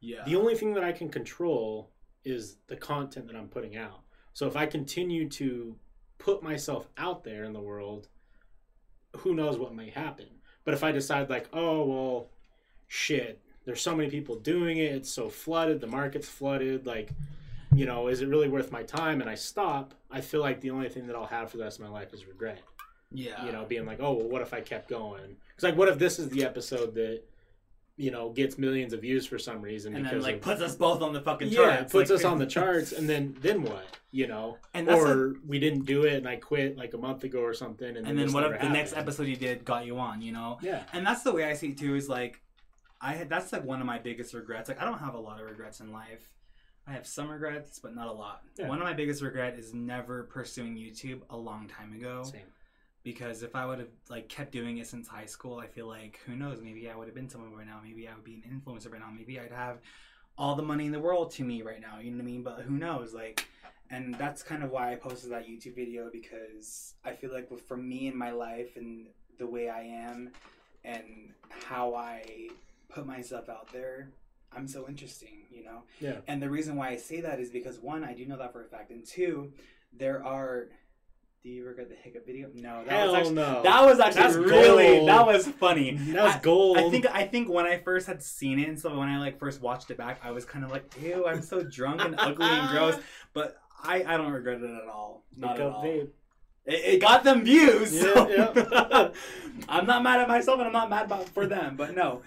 Yeah. 0.00 0.24
The 0.24 0.36
only 0.36 0.54
thing 0.54 0.74
that 0.74 0.84
I 0.84 0.92
can 0.92 1.08
control 1.08 1.90
is 2.24 2.56
the 2.66 2.76
content 2.76 3.26
that 3.28 3.36
I'm 3.36 3.48
putting 3.48 3.76
out. 3.76 4.00
So 4.32 4.46
if 4.46 4.56
I 4.56 4.66
continue 4.66 5.28
to 5.30 5.76
put 6.18 6.42
myself 6.42 6.88
out 6.98 7.24
there 7.24 7.44
in 7.44 7.52
the 7.52 7.60
world, 7.60 8.08
who 9.16 9.34
knows 9.34 9.56
what 9.56 9.74
may 9.74 9.90
happen. 9.90 10.26
But 10.64 10.74
if 10.74 10.84
I 10.84 10.92
decide 10.92 11.30
like, 11.30 11.48
oh 11.52 11.84
well, 11.84 12.28
shit, 12.88 13.40
there's 13.64 13.80
so 13.80 13.96
many 13.96 14.10
people 14.10 14.36
doing 14.36 14.78
it, 14.78 14.92
it's 14.92 15.10
so 15.10 15.28
flooded, 15.28 15.80
the 15.80 15.86
market's 15.86 16.28
flooded, 16.28 16.86
like, 16.86 17.10
you 17.74 17.86
know, 17.86 18.08
is 18.08 18.20
it 18.20 18.28
really 18.28 18.48
worth 18.48 18.70
my 18.70 18.82
time? 18.82 19.20
And 19.20 19.30
I 19.30 19.34
stop, 19.34 19.94
I 20.10 20.20
feel 20.20 20.40
like 20.40 20.60
the 20.60 20.70
only 20.70 20.88
thing 20.88 21.06
that 21.06 21.16
I'll 21.16 21.26
have 21.26 21.50
for 21.50 21.56
the 21.56 21.64
rest 21.64 21.78
of 21.78 21.84
my 21.84 21.90
life 21.90 22.12
is 22.12 22.26
regret 22.26 22.62
yeah. 23.12 23.44
you 23.44 23.52
know, 23.52 23.64
being 23.64 23.86
like, 23.86 23.98
oh, 24.00 24.12
well, 24.12 24.28
what 24.28 24.42
if 24.42 24.52
I 24.52 24.60
kept 24.60 24.88
going? 24.88 25.36
Because 25.56 25.70
like, 25.70 25.76
what 25.76 25.88
if 25.88 25.98
this 25.98 26.18
is 26.18 26.28
the 26.28 26.44
episode 26.44 26.94
that 26.94 27.22
you 27.98 28.10
know 28.10 28.28
gets 28.30 28.58
millions 28.58 28.92
of 28.92 29.00
views 29.00 29.24
for 29.24 29.38
some 29.38 29.62
reason 29.62 29.96
and 29.96 30.04
then 30.04 30.12
because 30.12 30.24
like 30.24 30.34
of, 30.36 30.40
puts 30.42 30.60
us 30.60 30.74
both 30.76 31.00
on 31.00 31.14
the 31.14 31.20
fucking 31.22 31.48
yeah, 31.48 31.56
charts. 31.76 31.82
it 31.82 31.90
puts 31.92 32.10
like- 32.10 32.18
us 32.18 32.24
on 32.26 32.38
the 32.38 32.46
charts, 32.56 32.92
and 32.92 33.08
then 33.08 33.36
then 33.40 33.62
what? 33.62 33.84
You 34.10 34.26
know, 34.26 34.56
And 34.72 34.88
or 34.88 35.34
we 35.46 35.58
didn't 35.58 35.84
do 35.84 36.04
it, 36.04 36.14
and 36.14 36.28
I 36.28 36.36
quit 36.36 36.76
like 36.78 36.94
a 36.94 36.98
month 36.98 37.24
ago 37.24 37.40
or 37.40 37.52
something, 37.52 37.88
and, 37.88 38.06
and 38.06 38.18
then 38.18 38.26
this 38.26 38.32
what 38.34 38.44
if 38.44 38.60
the 38.60 38.68
next 38.68 38.96
episode 38.96 39.26
you 39.26 39.36
did 39.36 39.64
got 39.64 39.84
you 39.86 39.98
on? 39.98 40.22
You 40.22 40.32
know. 40.32 40.58
Yeah, 40.62 40.84
And 40.92 41.06
that's 41.06 41.22
the 41.22 41.32
way 41.32 41.44
I 41.44 41.52
see 41.54 41.68
it 41.68 41.78
too. 41.78 41.96
Is 41.96 42.08
like, 42.08 42.40
I 43.00 43.12
had 43.14 43.28
that's 43.28 43.52
like 43.52 43.64
one 43.64 43.80
of 43.80 43.86
my 43.86 43.98
biggest 43.98 44.32
regrets. 44.34 44.68
Like 44.68 44.80
I 44.80 44.84
don't 44.84 44.98
have 44.98 45.14
a 45.14 45.18
lot 45.18 45.40
of 45.40 45.46
regrets 45.46 45.80
in 45.80 45.90
life. 45.92 46.30
I 46.86 46.92
have 46.92 47.06
some 47.06 47.28
regrets, 47.28 47.78
but 47.80 47.94
not 47.94 48.06
a 48.06 48.12
lot. 48.12 48.42
Yeah. 48.58 48.68
One 48.68 48.78
of 48.78 48.84
my 48.84 48.92
biggest 48.94 49.20
regret 49.20 49.58
is 49.58 49.74
never 49.74 50.22
pursuing 50.24 50.76
YouTube 50.76 51.20
a 51.30 51.36
long 51.36 51.66
time 51.68 51.92
ago. 51.92 52.22
same. 52.22 52.42
Because 53.06 53.44
if 53.44 53.54
I 53.54 53.64
would 53.64 53.78
have 53.78 53.94
like 54.10 54.28
kept 54.28 54.50
doing 54.50 54.78
it 54.78 54.86
since 54.88 55.06
high 55.06 55.26
school, 55.26 55.60
I 55.60 55.68
feel 55.68 55.86
like 55.86 56.18
who 56.26 56.34
knows? 56.34 56.60
Maybe 56.60 56.90
I 56.90 56.96
would 56.96 57.06
have 57.06 57.14
been 57.14 57.28
someone 57.28 57.54
right 57.54 57.64
now. 57.64 57.78
Maybe 57.80 58.08
I 58.08 58.14
would 58.16 58.24
be 58.24 58.34
an 58.34 58.42
influencer 58.50 58.90
right 58.90 59.00
now. 59.00 59.12
Maybe 59.16 59.38
I'd 59.38 59.52
have 59.52 59.78
all 60.36 60.56
the 60.56 60.64
money 60.64 60.86
in 60.86 60.90
the 60.90 60.98
world 60.98 61.30
to 61.34 61.44
me 61.44 61.62
right 61.62 61.80
now. 61.80 62.00
You 62.00 62.10
know 62.10 62.16
what 62.16 62.24
I 62.24 62.26
mean? 62.26 62.42
But 62.42 62.62
who 62.62 62.76
knows? 62.76 63.14
Like, 63.14 63.46
and 63.90 64.16
that's 64.16 64.42
kind 64.42 64.64
of 64.64 64.72
why 64.72 64.90
I 64.90 64.96
posted 64.96 65.30
that 65.30 65.46
YouTube 65.46 65.76
video 65.76 66.10
because 66.12 66.94
I 67.04 67.12
feel 67.12 67.32
like 67.32 67.48
for 67.68 67.76
me 67.76 68.08
in 68.08 68.18
my 68.18 68.32
life 68.32 68.74
and 68.74 69.06
the 69.38 69.46
way 69.46 69.68
I 69.68 69.82
am 69.82 70.32
and 70.84 71.04
how 71.68 71.94
I 71.94 72.48
put 72.88 73.06
myself 73.06 73.48
out 73.48 73.72
there, 73.72 74.10
I'm 74.52 74.66
so 74.66 74.88
interesting, 74.88 75.44
you 75.52 75.62
know? 75.62 75.84
Yeah. 76.00 76.16
And 76.26 76.42
the 76.42 76.50
reason 76.50 76.74
why 76.74 76.88
I 76.88 76.96
say 76.96 77.20
that 77.20 77.38
is 77.38 77.50
because 77.50 77.78
one, 77.78 78.02
I 78.02 78.14
do 78.14 78.26
know 78.26 78.38
that 78.38 78.52
for 78.52 78.64
a 78.64 78.66
fact, 78.66 78.90
and 78.90 79.06
two, 79.06 79.52
there 79.92 80.24
are. 80.24 80.70
Do 81.46 81.52
you 81.52 81.64
regret 81.64 81.88
the 81.88 81.94
hiccup 81.94 82.26
video? 82.26 82.48
No, 82.54 82.82
that 82.82 82.90
Hell 82.92 83.06
was 83.12 83.14
actually 83.14 83.34
no. 83.36 83.62
that 83.62 83.84
was 83.84 84.00
actually 84.00 84.22
That's 84.22 84.34
really 84.34 84.96
gold. 84.96 85.08
that 85.08 85.26
was 85.26 85.46
funny. 85.46 85.92
That's 85.96 86.38
I- 86.38 86.40
gold. 86.40 86.76
I 86.76 86.90
think 86.90 87.06
I 87.06 87.24
think 87.24 87.48
when 87.48 87.64
I 87.66 87.78
first 87.78 88.08
had 88.08 88.20
seen 88.20 88.58
it 88.58 88.68
and 88.68 88.76
so 88.80 88.98
when 88.98 89.08
I 89.08 89.20
like 89.20 89.38
first 89.38 89.60
watched 89.60 89.92
it 89.92 89.96
back, 89.96 90.18
I 90.24 90.32
was 90.32 90.44
kind 90.44 90.64
of 90.64 90.72
like, 90.72 90.92
ew, 91.00 91.24
I'm 91.24 91.42
so 91.42 91.62
drunk 91.62 92.00
and 92.00 92.16
ugly 92.18 92.46
and 92.46 92.68
gross. 92.70 92.96
But 93.32 93.58
I, 93.80 94.02
I 94.02 94.16
don't 94.16 94.32
regret 94.32 94.60
it 94.60 94.64
at 94.64 94.88
all. 94.88 95.22
Not 95.36 95.52
Pick 95.54 95.64
at 95.66 95.70
all. 95.70 95.84
vape. 95.84 96.08
It, 96.64 96.94
it 96.94 97.00
got 97.00 97.22
them 97.22 97.44
views. 97.44 98.00
so- 98.00 98.28
Yeah, 98.28 99.10
I'm 99.68 99.86
not 99.86 100.02
mad 100.02 100.18
at 100.18 100.26
myself 100.26 100.58
and 100.58 100.66
I'm 100.66 100.72
not 100.72 100.90
mad 100.90 101.04
about 101.04 101.28
for 101.28 101.46
them, 101.46 101.76
but 101.76 101.94
no. 101.94 102.22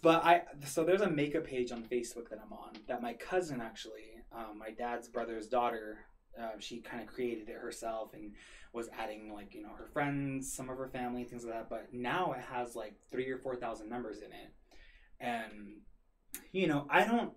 But 0.00 0.24
I 0.24 0.42
so 0.64 0.84
there's 0.84 1.00
a 1.00 1.10
makeup 1.10 1.42
page 1.44 1.72
on 1.72 1.82
Facebook 1.82 2.28
that 2.30 2.38
I'm 2.46 2.52
on 2.52 2.74
that 2.86 3.02
my 3.02 3.14
cousin 3.14 3.60
actually, 3.60 4.22
um, 4.30 4.58
my 4.60 4.70
dad's 4.70 5.08
brother's 5.08 5.48
daughter, 5.48 5.98
uh, 6.38 6.58
she 6.58 6.78
kind 6.80 7.02
of 7.02 7.08
created 7.08 7.48
it 7.48 7.56
herself 7.56 8.14
and 8.14 8.32
was 8.72 8.88
adding 8.96 9.32
like 9.32 9.54
you 9.54 9.62
know 9.62 9.72
her 9.76 9.88
friends, 9.92 10.52
some 10.52 10.68
of 10.68 10.78
her 10.78 10.88
family, 10.88 11.24
things 11.24 11.44
like 11.44 11.54
that. 11.54 11.70
But 11.70 11.88
now 11.92 12.32
it 12.32 12.42
has 12.52 12.76
like 12.76 12.94
three 13.10 13.28
or 13.28 13.38
four 13.38 13.56
thousand 13.56 13.88
members 13.88 14.18
in 14.18 14.32
it, 14.32 14.52
and 15.18 15.80
you 16.52 16.66
know 16.66 16.86
I 16.88 17.04
don't. 17.04 17.32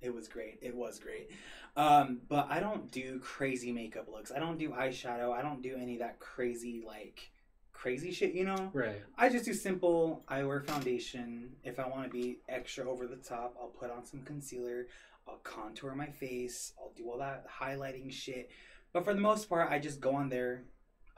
It 0.00 0.12
was 0.12 0.28
great. 0.28 0.58
It 0.60 0.74
was 0.74 0.98
great. 0.98 1.30
Um, 1.76 2.20
but 2.28 2.46
I 2.50 2.60
don't 2.60 2.90
do 2.90 3.18
crazy 3.20 3.72
makeup 3.72 4.08
looks. 4.12 4.30
I 4.30 4.38
don't 4.38 4.58
do 4.58 4.70
eyeshadow. 4.70 5.32
I 5.32 5.42
don't 5.42 5.62
do 5.62 5.76
any 5.80 5.94
of 5.94 6.00
that 6.00 6.20
crazy 6.20 6.82
like 6.86 7.30
crazy 7.72 8.12
shit. 8.12 8.34
You 8.34 8.44
know. 8.44 8.70
Right. 8.74 9.02
I 9.16 9.30
just 9.30 9.46
do 9.46 9.54
simple. 9.54 10.22
I 10.28 10.44
wear 10.44 10.60
foundation. 10.60 11.56
If 11.64 11.80
I 11.80 11.88
want 11.88 12.04
to 12.04 12.10
be 12.10 12.40
extra 12.48 12.88
over 12.88 13.06
the 13.06 13.16
top, 13.16 13.56
I'll 13.58 13.68
put 13.68 13.90
on 13.90 14.04
some 14.04 14.20
concealer. 14.22 14.86
I'll 15.26 15.40
contour 15.42 15.94
my 15.94 16.08
face. 16.08 16.72
I'll 16.78 16.92
do 16.96 17.10
all 17.10 17.18
that 17.18 17.46
highlighting 17.48 18.12
shit. 18.12 18.50
But 18.92 19.04
for 19.04 19.14
the 19.14 19.20
most 19.20 19.48
part, 19.48 19.70
I 19.70 19.78
just 19.78 20.00
go 20.00 20.14
on 20.14 20.28
there. 20.28 20.64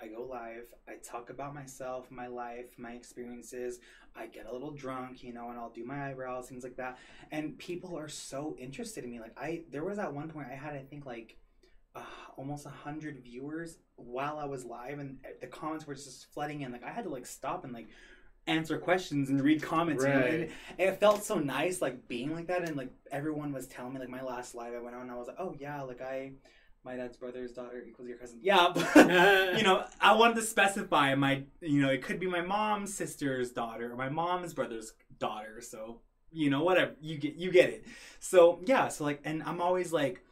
I 0.01 0.09
go 0.09 0.23
live. 0.23 0.67
I 0.89 0.95
talk 1.03 1.31
about 1.31 1.55
myself, 1.55 2.11
my 2.11 2.27
life, 2.27 2.67
my 2.77 2.93
experiences. 2.93 3.79
I 4.15 4.27
get 4.27 4.47
a 4.47 4.53
little 4.53 4.73
drunk, 4.73 5.23
you 5.23 5.33
know, 5.33 5.51
and 5.51 5.59
I'll 5.59 5.71
do 5.71 5.85
my 5.85 6.11
eyebrows, 6.11 6.49
things 6.49 6.65
like 6.65 6.77
that. 6.77 6.99
And 7.31 7.59
people 7.59 7.99
are 7.99 8.09
so 8.09 8.57
interested 8.59 9.05
in 9.05 9.11
me. 9.11 9.21
Like 9.21 9.37
I, 9.39 9.63
there 9.71 9.85
was 9.85 9.99
at 9.99 10.13
one 10.13 10.29
point 10.29 10.49
I 10.51 10.55
had, 10.55 10.75
I 10.75 10.83
think, 10.83 11.07
like 11.07 11.39
uh, 11.95 12.03
almost 12.37 12.67
a 12.67 12.71
hundred 12.71 13.23
viewers 13.25 13.79
while 13.97 14.39
I 14.39 14.45
was 14.45 14.65
live, 14.65 14.99
and 14.99 15.19
the 15.41 15.47
comments 15.47 15.87
were 15.87 15.95
just 15.95 16.27
flooding 16.33 16.61
in. 16.61 16.73
Like 16.73 16.85
I 16.85 16.91
had 16.91 17.05
to 17.05 17.11
like 17.11 17.27
stop 17.27 17.65
and 17.65 17.73
like 17.73 17.89
answer 18.47 18.79
questions 18.79 19.29
and 19.29 19.41
read 19.41 19.63
comments. 19.63 20.05
You 20.05 20.11
know? 20.11 20.21
Right. 20.21 20.33
And 20.35 20.51
it 20.79 21.01
felt 21.01 21.25
so 21.25 21.39
nice, 21.39 21.83
like 21.83 22.09
being 22.09 22.35
like 22.35 22.47
that, 22.49 22.67
and 22.67 22.77
like 22.77 22.91
everyone 23.11 23.53
was 23.53 23.67
telling 23.67 23.95
me. 23.95 24.01
Like 24.01 24.09
my 24.09 24.23
last 24.23 24.55
live, 24.55 24.75
I 24.75 24.81
went 24.81 24.95
on, 24.95 25.03
and 25.03 25.11
I 25.11 25.17
was 25.17 25.29
like, 25.29 25.37
oh 25.39 25.55
yeah, 25.59 25.83
like 25.83 26.01
I, 26.01 26.33
my 26.85 26.97
dad's 26.97 27.17
brother's 27.17 27.53
daughter 27.53 27.83
equals 27.87 28.09
your 28.09 28.19
cousin. 28.19 28.39
Yeah, 28.43 28.73
but 28.75 28.97
you 29.57 29.65
know, 29.65 29.85
I 30.01 30.15
wanted 30.15 30.37
to 30.37 30.43
specify 30.43 31.15
my, 31.15 31.43
you 31.61 31.83
know, 31.83 31.91
it 31.91 32.03
could 32.03 32.21
be 32.21 32.27
my 32.27 32.43
mom's 32.43 32.95
sister's 32.95 33.51
daughter 33.51 33.93
or 33.93 33.97
my 33.97 34.09
mom's 34.09 34.55
brother's 34.55 34.93
daughter. 35.19 35.61
So, 35.61 36.01
you 36.31 36.51
know, 36.51 36.63
whatever 36.63 36.93
you 37.01 37.19
get, 37.19 37.35
you 37.35 37.51
get 37.51 37.71
it. 37.71 37.85
So 38.21 38.61
yeah, 38.65 38.89
so 38.89 39.05
like, 39.05 39.21
and 39.25 39.43
I'm 39.43 39.61
always 39.61 39.93
like, 39.93 40.23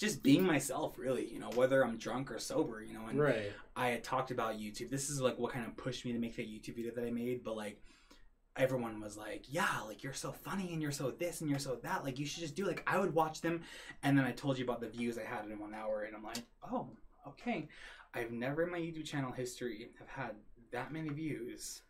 just 0.00 0.22
being 0.22 0.42
myself, 0.42 0.98
really. 0.98 1.30
You 1.30 1.38
know, 1.38 1.50
whether 1.54 1.84
I'm 1.84 1.98
drunk 1.98 2.32
or 2.32 2.38
sober. 2.38 2.82
You 2.82 2.94
know, 2.94 3.06
and 3.08 3.20
right. 3.20 3.52
I 3.76 3.88
had 3.88 4.02
talked 4.02 4.30
about 4.30 4.58
YouTube. 4.58 4.90
This 4.90 5.10
is 5.10 5.20
like 5.20 5.38
what 5.38 5.52
kind 5.52 5.66
of 5.66 5.76
pushed 5.76 6.04
me 6.04 6.12
to 6.12 6.18
make 6.18 6.34
that 6.36 6.48
YouTube 6.48 6.76
video 6.76 6.92
that 6.94 7.04
I 7.04 7.10
made, 7.10 7.44
but 7.44 7.56
like 7.56 7.80
everyone 8.56 9.00
was 9.00 9.16
like, 9.16 9.44
"Yeah, 9.48 9.68
like 9.86 10.02
you're 10.02 10.14
so 10.14 10.32
funny 10.32 10.72
and 10.72 10.80
you're 10.80 10.90
so 10.90 11.10
this 11.10 11.42
and 11.42 11.50
you're 11.50 11.58
so 11.58 11.76
that. 11.82 12.02
Like 12.02 12.18
you 12.18 12.24
should 12.24 12.40
just 12.40 12.56
do 12.56 12.66
like 12.66 12.82
I 12.86 12.98
would 12.98 13.14
watch 13.14 13.42
them." 13.42 13.62
And 14.02 14.16
then 14.16 14.24
I 14.24 14.32
told 14.32 14.58
you 14.58 14.64
about 14.64 14.80
the 14.80 14.88
views 14.88 15.18
I 15.18 15.24
had 15.24 15.44
in 15.44 15.58
one 15.58 15.74
hour 15.74 16.02
and 16.02 16.16
I'm 16.16 16.24
like, 16.24 16.42
"Oh, 16.62 16.88
okay. 17.28 17.68
I've 18.14 18.32
never 18.32 18.64
in 18.64 18.72
my 18.72 18.80
YouTube 18.80 19.04
channel 19.04 19.30
history 19.30 19.90
have 19.98 20.08
had 20.08 20.34
that 20.72 20.92
many 20.92 21.10
views." 21.10 21.82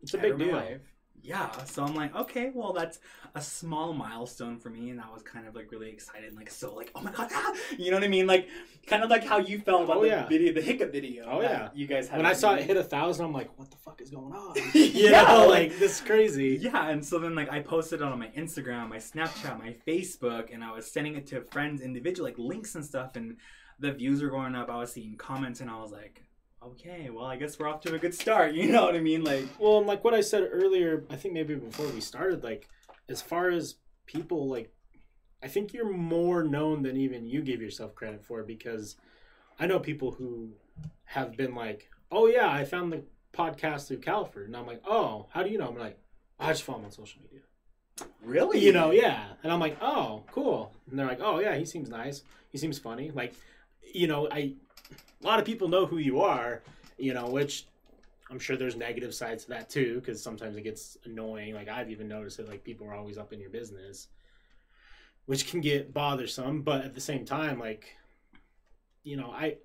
It's 0.00 0.14
a 0.14 0.18
big 0.18 0.38
deal. 0.38 0.52
life. 0.52 0.93
Yeah, 1.22 1.50
so 1.64 1.82
I'm 1.82 1.94
like, 1.94 2.14
okay, 2.14 2.50
well, 2.54 2.74
that's 2.74 2.98
a 3.34 3.40
small 3.40 3.94
milestone 3.94 4.58
for 4.58 4.68
me, 4.68 4.90
and 4.90 5.00
I 5.00 5.10
was 5.10 5.22
kind 5.22 5.48
of 5.48 5.54
like 5.54 5.72
really 5.72 5.88
excited, 5.88 6.36
like 6.36 6.50
so, 6.50 6.74
like, 6.74 6.90
oh 6.94 7.00
my 7.00 7.12
god, 7.12 7.30
ah! 7.32 7.54
you 7.78 7.90
know 7.90 7.96
what 7.96 8.04
I 8.04 8.08
mean? 8.08 8.26
Like, 8.26 8.46
kind 8.86 9.02
of 9.02 9.08
like 9.08 9.24
how 9.24 9.38
you 9.38 9.58
felt 9.58 9.84
about 9.84 9.96
Oh, 9.96 10.00
the 10.02 10.08
yeah. 10.08 10.26
video, 10.28 10.52
the 10.52 10.60
hiccup 10.60 10.92
video. 10.92 11.24
Oh, 11.26 11.40
yeah. 11.40 11.70
you 11.74 11.86
guys 11.86 12.08
had. 12.08 12.18
When 12.18 12.26
I 12.26 12.34
saw 12.34 12.54
me. 12.54 12.60
it 12.60 12.66
hit 12.66 12.76
a 12.76 12.82
thousand, 12.84 13.24
I'm 13.24 13.32
like, 13.32 13.58
what 13.58 13.70
the 13.70 13.76
fuck 13.78 14.02
is 14.02 14.10
going 14.10 14.34
on? 14.34 14.54
Yeah, 14.74 15.22
know, 15.22 15.46
like- 15.48 15.70
like 15.70 15.78
this 15.78 15.92
is 15.96 16.00
crazy. 16.02 16.58
Yeah, 16.60 16.90
and 16.90 17.02
so 17.02 17.18
then 17.18 17.34
like 17.34 17.50
I 17.50 17.60
posted 17.60 18.02
it 18.02 18.04
on 18.04 18.18
my 18.18 18.28
Instagram, 18.36 18.90
my 18.90 18.98
Snapchat, 18.98 19.58
my 19.58 19.74
Facebook, 19.86 20.52
and 20.52 20.62
I 20.62 20.72
was 20.72 20.90
sending 20.92 21.14
it 21.16 21.26
to 21.28 21.40
friends 21.40 21.80
individual 21.80 22.28
like 22.28 22.38
links 22.38 22.74
and 22.74 22.84
stuff, 22.84 23.16
and 23.16 23.38
the 23.80 23.92
views 23.92 24.22
were 24.22 24.28
going 24.28 24.54
up. 24.54 24.68
I 24.68 24.76
was 24.76 24.92
seeing 24.92 25.16
comments, 25.16 25.60
and 25.62 25.70
I 25.70 25.80
was 25.80 25.90
like, 25.90 26.22
okay, 26.72 27.10
well, 27.10 27.24
I 27.26 27.36
guess 27.36 27.58
we're 27.58 27.68
off 27.68 27.80
to 27.82 27.94
a 27.94 27.98
good 27.98 28.14
start. 28.14 28.54
You 28.54 28.70
know 28.70 28.84
what 28.84 28.94
I 28.94 29.00
mean? 29.00 29.24
Like, 29.24 29.46
Well, 29.58 29.78
and 29.78 29.86
like 29.86 30.04
what 30.04 30.14
I 30.14 30.20
said 30.20 30.48
earlier, 30.50 31.04
I 31.10 31.16
think 31.16 31.34
maybe 31.34 31.54
before 31.54 31.86
we 31.88 32.00
started, 32.00 32.42
like 32.42 32.68
as 33.08 33.20
far 33.20 33.50
as 33.50 33.76
people, 34.06 34.48
like 34.48 34.72
I 35.42 35.48
think 35.48 35.74
you're 35.74 35.90
more 35.90 36.42
known 36.42 36.82
than 36.82 36.96
even 36.96 37.26
you 37.26 37.42
give 37.42 37.60
yourself 37.60 37.94
credit 37.94 38.24
for 38.24 38.42
because 38.42 38.96
I 39.60 39.66
know 39.66 39.78
people 39.78 40.12
who 40.12 40.52
have 41.04 41.36
been 41.36 41.54
like, 41.54 41.90
"Oh 42.10 42.26
yeah, 42.26 42.50
I 42.50 42.64
found 42.64 42.92
the 42.92 43.02
podcast 43.32 43.86
through 43.88 43.98
Calford," 43.98 44.46
and 44.46 44.56
I'm 44.56 44.66
like, 44.66 44.80
"Oh, 44.86 45.26
how 45.30 45.42
do 45.42 45.50
you 45.50 45.58
know?" 45.58 45.68
I'm 45.68 45.78
like, 45.78 45.98
"I 46.40 46.52
just 46.52 46.62
follow 46.62 46.78
him 46.78 46.86
on 46.86 46.90
social 46.90 47.20
media." 47.20 47.40
really? 48.22 48.58
You 48.58 48.72
know, 48.72 48.90
yeah, 48.90 49.24
and 49.42 49.52
I'm 49.52 49.60
like, 49.60 49.76
"Oh, 49.82 50.24
cool," 50.32 50.72
and 50.88 50.98
they're 50.98 51.06
like, 51.06 51.20
"Oh 51.20 51.38
yeah, 51.40 51.54
he 51.56 51.64
seems 51.64 51.90
nice. 51.90 52.22
He 52.50 52.58
seems 52.58 52.78
funny." 52.78 53.10
Like, 53.10 53.34
you 53.82 54.06
know, 54.06 54.28
I 54.30 54.54
a 54.90 55.26
lot 55.26 55.38
of 55.38 55.44
people 55.44 55.68
know 55.68 55.86
who 55.86 55.98
you 55.98 56.20
are, 56.20 56.62
you 56.98 57.14
know, 57.14 57.28
which 57.28 57.66
I'm 58.30 58.38
sure 58.38 58.56
there's 58.56 58.76
negative 58.76 59.14
sides 59.14 59.44
to 59.44 59.50
that 59.50 59.70
too, 59.70 60.00
because 60.00 60.22
sometimes 60.22 60.56
it 60.56 60.62
gets 60.62 60.98
annoying. 61.04 61.54
Like 61.54 61.68
I've 61.68 61.90
even 61.90 62.08
noticed 62.08 62.36
that 62.38 62.48
like 62.48 62.64
people 62.64 62.86
are 62.86 62.94
always 62.94 63.18
up 63.18 63.32
in 63.32 63.40
your 63.40 63.50
business. 63.50 64.08
which 65.26 65.50
can 65.50 65.60
get 65.60 65.92
bothersome. 65.92 66.62
But 66.62 66.84
at 66.84 66.94
the 66.94 67.00
same 67.00 67.24
time, 67.24 67.58
like, 67.58 67.96
you 69.02 69.16
know, 69.16 69.30
I, 69.30 69.56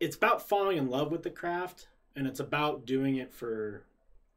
it's 0.00 0.16
about 0.16 0.48
falling 0.48 0.78
in 0.78 0.88
love 0.88 1.10
with 1.10 1.22
the 1.22 1.30
craft, 1.30 1.88
and 2.16 2.26
it's 2.26 2.40
about 2.40 2.86
doing 2.86 3.16
it 3.16 3.32
for 3.32 3.84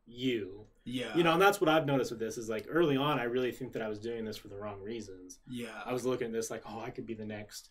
you. 0.08 0.66
Yeah. 0.84 1.16
You 1.16 1.24
know, 1.24 1.34
and 1.34 1.42
that's 1.42 1.62
what 1.62 1.70
I've 1.70 1.86
noticed 1.86 2.12
with 2.12 2.20
this 2.20 2.38
is 2.38 2.50
like 2.50 2.66
early 2.70 2.98
on, 2.98 3.20
I 3.20 3.24
really 3.24 3.52
think 3.52 3.74
that 3.74 3.82
I 3.82 3.88
was 3.88 4.00
doing 4.00 4.26
this 4.26 4.38
for 4.38 4.48
the 4.48 4.56
wrong 4.56 4.82
reasons. 4.82 5.40
Yeah. 5.50 5.68
I 5.86 5.94
was 5.94 6.06
looking 6.06 6.28
at 6.28 6.34
this 6.34 6.50
like, 6.50 6.64
oh, 6.68 6.82
I 6.84 6.90
could 6.90 7.06
be 7.06 7.14
the 7.14 7.26
next 7.26 7.70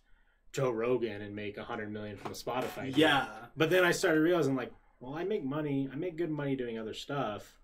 Joe 0.52 0.70
Rogan 0.70 1.22
and 1.22 1.34
make 1.34 1.56
a 1.56 1.64
hundred 1.64 1.92
million 1.92 2.16
from 2.16 2.32
a 2.32 2.34
Spotify. 2.34 2.86
deal. 2.86 2.98
Yeah. 2.98 3.26
But 3.56 3.70
then 3.70 3.84
I 3.84 3.92
started 3.92 4.20
realizing, 4.20 4.56
like, 4.56 4.72
well, 4.98 5.14
I 5.14 5.24
make 5.24 5.44
money. 5.44 5.88
I 5.92 5.96
make 5.96 6.16
good 6.16 6.30
money 6.30 6.56
doing 6.56 6.78
other 6.78 6.94
stuff. 6.94 7.58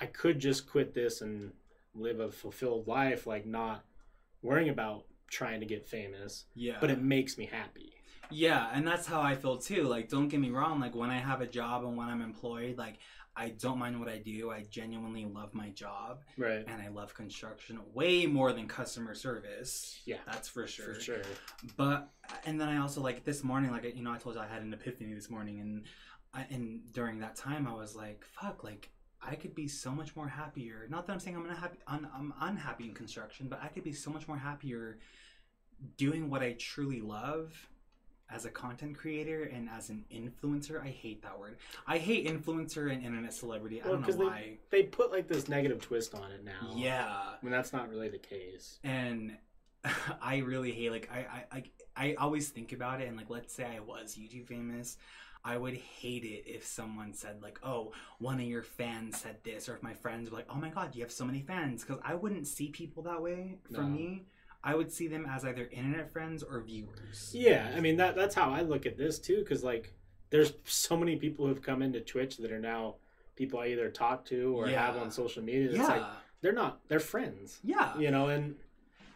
I 0.00 0.06
could 0.06 0.38
just 0.38 0.68
quit 0.68 0.94
this 0.94 1.20
and 1.20 1.52
live 1.94 2.20
a 2.20 2.30
fulfilled 2.30 2.86
life, 2.86 3.26
like 3.26 3.46
not 3.46 3.84
worrying 4.42 4.68
about 4.68 5.04
trying 5.28 5.60
to 5.60 5.66
get 5.66 5.86
famous. 5.86 6.46
Yeah. 6.54 6.78
But 6.80 6.90
it 6.90 7.02
makes 7.02 7.38
me 7.38 7.46
happy. 7.46 7.92
Yeah, 8.32 8.68
and 8.72 8.86
that's 8.86 9.06
how 9.06 9.20
I 9.20 9.34
feel 9.34 9.58
too. 9.58 9.82
Like, 9.84 10.08
don't 10.08 10.28
get 10.28 10.38
me 10.40 10.50
wrong. 10.50 10.78
Like, 10.80 10.94
when 10.94 11.10
I 11.10 11.18
have 11.18 11.40
a 11.40 11.46
job 11.46 11.84
and 11.84 11.96
when 11.96 12.08
I'm 12.08 12.22
employed, 12.22 12.78
like, 12.78 12.94
I 13.40 13.50
don't 13.64 13.78
mind 13.78 13.98
what 13.98 14.08
I 14.08 14.18
do. 14.18 14.50
I 14.50 14.64
genuinely 14.70 15.24
love 15.24 15.54
my 15.54 15.70
job, 15.70 16.22
Right. 16.36 16.64
and 16.68 16.82
I 16.82 16.88
love 16.88 17.14
construction 17.14 17.78
way 17.94 18.26
more 18.26 18.52
than 18.52 18.68
customer 18.68 19.14
service. 19.14 20.00
Yeah. 20.04 20.18
That's 20.26 20.48
for 20.48 20.66
sure. 20.66 20.94
For 20.94 21.00
sure. 21.00 21.22
But 21.76 22.10
and 22.44 22.60
then 22.60 22.68
I 22.68 22.76
also 22.78 23.00
like 23.00 23.24
this 23.24 23.42
morning, 23.42 23.70
like 23.70 23.84
you 23.96 24.02
know, 24.02 24.12
I 24.12 24.18
told 24.18 24.34
you 24.34 24.42
I 24.42 24.46
had 24.46 24.62
an 24.62 24.72
epiphany 24.74 25.14
this 25.14 25.30
morning, 25.30 25.60
and 25.60 25.84
I, 26.34 26.46
and 26.50 26.80
during 26.92 27.18
that 27.20 27.34
time, 27.34 27.66
I 27.66 27.74
was 27.74 27.96
like, 27.96 28.24
fuck, 28.40 28.62
like. 28.64 28.90
I 29.22 29.34
could 29.34 29.54
be 29.54 29.68
so 29.68 29.90
much 29.90 30.16
more 30.16 30.26
happier. 30.26 30.86
Not 30.88 31.06
that 31.06 31.12
I'm 31.12 31.20
saying 31.20 31.36
I'm 31.36 31.44
unhappy. 31.44 31.76
Un, 31.86 32.08
I'm 32.16 32.32
unhappy 32.40 32.84
in 32.86 32.94
construction, 32.94 33.48
but 33.50 33.60
I 33.62 33.68
could 33.68 33.84
be 33.84 33.92
so 33.92 34.10
much 34.10 34.26
more 34.26 34.38
happier 34.38 34.98
doing 35.98 36.30
what 36.30 36.42
I 36.42 36.54
truly 36.58 37.02
love 37.02 37.68
as 38.32 38.44
a 38.44 38.50
content 38.50 38.96
creator 38.96 39.44
and 39.44 39.68
as 39.68 39.90
an 39.90 40.04
influencer. 40.12 40.82
I 40.82 40.88
hate 40.88 41.22
that 41.22 41.38
word. 41.38 41.56
I 41.86 41.98
hate 41.98 42.26
influencer 42.26 42.92
and 42.92 43.02
internet 43.04 43.34
celebrity. 43.34 43.82
I 43.82 43.86
don't 43.88 44.00
know 44.00 44.06
'cause 44.06 44.16
they- 44.18 44.24
why. 44.24 44.58
They 44.70 44.84
put 44.84 45.10
like 45.10 45.28
this 45.28 45.48
negative 45.48 45.80
twist 45.80 46.14
on 46.14 46.30
it 46.32 46.44
now. 46.44 46.72
Yeah, 46.76 47.04
I 47.06 47.36
mean, 47.42 47.50
that's 47.52 47.72
not 47.72 47.88
really 47.88 48.08
the 48.08 48.18
case. 48.18 48.78
and 48.84 49.36
I 50.20 50.38
really 50.38 50.72
hate 50.72 50.90
like 50.90 51.10
I 51.10 51.20
I 51.20 51.44
I, 51.56 51.64
I 52.10 52.14
always 52.14 52.50
think 52.50 52.72
about 52.72 53.00
it 53.00 53.08
and 53.08 53.16
like 53.16 53.30
let's 53.30 53.54
say 53.54 53.64
I 53.64 53.80
was 53.80 54.14
YouTube 54.16 54.46
famous. 54.46 54.96
I 55.42 55.56
would 55.56 55.72
hate 55.74 56.22
it 56.24 56.44
if 56.46 56.66
someone 56.66 57.14
said 57.14 57.40
like, 57.40 57.58
"Oh, 57.62 57.92
one 58.18 58.34
of 58.40 58.46
your 58.46 58.62
fans 58.62 59.18
said 59.18 59.42
this," 59.42 59.70
or 59.70 59.74
if 59.76 59.82
my 59.82 59.94
friends 59.94 60.30
were 60.30 60.36
like, 60.36 60.48
"Oh 60.50 60.56
my 60.56 60.68
god, 60.68 60.94
you 60.94 61.00
have 61.00 61.10
so 61.10 61.24
many 61.24 61.40
fans," 61.40 61.82
because 61.82 61.98
I 62.04 62.14
wouldn't 62.14 62.46
see 62.46 62.68
people 62.68 63.02
that 63.04 63.22
way. 63.22 63.56
For 63.72 63.80
No. 63.80 63.88
me, 63.88 64.26
I 64.62 64.74
would 64.74 64.92
see 64.92 65.08
them 65.08 65.26
as 65.28 65.44
either 65.44 65.68
internet 65.72 66.12
friends 66.12 66.42
or 66.42 66.60
viewers. 66.60 67.32
Yeah, 67.34 67.72
I 67.74 67.80
mean 67.80 67.96
that 67.96 68.14
that's 68.14 68.34
how 68.34 68.50
I 68.50 68.62
look 68.62 68.86
at 68.86 68.98
this 68.98 69.18
too, 69.18 69.38
because 69.38 69.64
like 69.64 69.94
there's 70.30 70.52
so 70.64 70.96
many 70.96 71.16
people 71.16 71.46
who've 71.46 71.62
come 71.62 71.82
into 71.82 72.00
Twitch 72.00 72.36
that 72.38 72.52
are 72.52 72.60
now 72.60 72.96
people 73.36 73.58
I 73.58 73.68
either 73.68 73.88
talk 73.88 74.24
to 74.26 74.54
or 74.58 74.68
have 74.68 74.96
on 74.96 75.10
social 75.10 75.42
media. 75.42 75.70
It's 75.70 75.78
Yeah, 75.78 75.86
like 75.86 76.02
they're 76.42 76.52
not 76.52 76.80
they're 76.88 77.00
friends, 77.00 77.58
yeah, 77.64 77.96
you 77.98 78.10
know. 78.10 78.28
And 78.28 78.56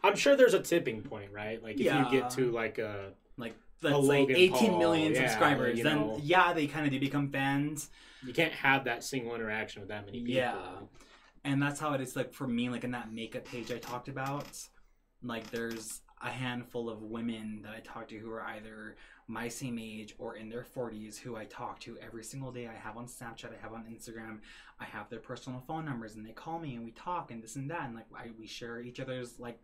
I'm 0.03 0.17
sure 0.17 0.35
there's 0.37 0.55
a 0.55 0.61
tipping 0.63 1.03
point, 1.03 1.31
right? 1.33 1.63
Like 1.63 1.75
if 1.77 1.83
Yeah. 1.87 2.05
you 2.11 2.21
get 2.21 2.31
to 2.31 2.51
like 2.51 2.79
a 2.79 3.13
like 3.37 3.55
say 3.83 3.91
Logan 3.93 4.37
18 4.37 4.79
million 4.79 5.13
Paul, 5.13 5.21
yeah, 5.23 5.29
subscribers, 5.29 5.79
you 5.79 5.85
then 5.85 5.99
know. 5.99 6.19
yeah, 6.23 6.53
they 6.55 6.67
kind 6.67 6.87
of 6.87 6.93
do 6.93 6.99
become 6.99 7.29
fans. 7.31 7.91
you 8.25 8.33
can't 8.33 8.53
have 8.55 8.85
that 8.85 9.05
single 9.05 9.35
interaction 9.35 9.83
with 9.83 9.91
that 9.91 10.07
many 10.07 10.21
people. 10.21 10.33
Yeah. 10.35 10.55
And 11.45 11.63
that's 11.63 11.79
how 11.79 11.93
it 11.93 12.01
is 12.01 12.17
like 12.17 12.33
for 12.33 12.47
me, 12.47 12.71
like 12.71 12.85
in 12.85 12.93
that 12.93 13.13
makeup 13.13 13.45
page 13.45 13.71
I 13.71 13.77
talked 13.77 14.09
about, 14.09 14.47
like 15.25 15.51
there's 15.51 16.01
a 16.23 16.29
handful 16.29 16.89
of 16.89 17.03
women 17.03 17.61
that 17.63 17.73
I 17.75 17.81
talk 17.81 18.09
to 18.09 18.19
who 18.19 18.31
are 18.31 18.43
either 18.43 18.97
my 19.27 19.49
same 19.49 19.79
age 19.79 20.15
or 20.19 20.37
in 20.37 20.49
their 20.49 20.65
40s 20.77 21.19
who 21.19 21.37
I 21.37 21.45
talk 21.47 21.81
to 21.81 21.97
every 21.99 22.23
single 22.25 22.53
day. 22.53 22.67
I 22.67 22.75
have 22.75 22.97
on 22.97 23.07
Snapchat, 23.07 23.47
I 23.53 23.61
have 23.63 23.73
on 23.73 23.85
Instagram, 23.85 24.39
I 24.81 24.85
have 24.85 25.09
their 25.11 25.19
personal 25.19 25.63
phone 25.67 25.85
numbers, 25.85 26.15
and 26.15 26.27
they 26.27 26.33
call 26.33 26.59
me 26.59 26.75
and 26.75 26.85
we 26.85 26.93
talk 26.93 27.31
and 27.31 27.43
this 27.43 27.57
and 27.57 27.71
that, 27.71 27.85
and 27.87 27.95
like 27.95 28.07
I, 28.15 28.31
we 28.39 28.47
share 28.47 28.81
each 28.81 29.01
other's 29.01 29.39
like 29.39 29.59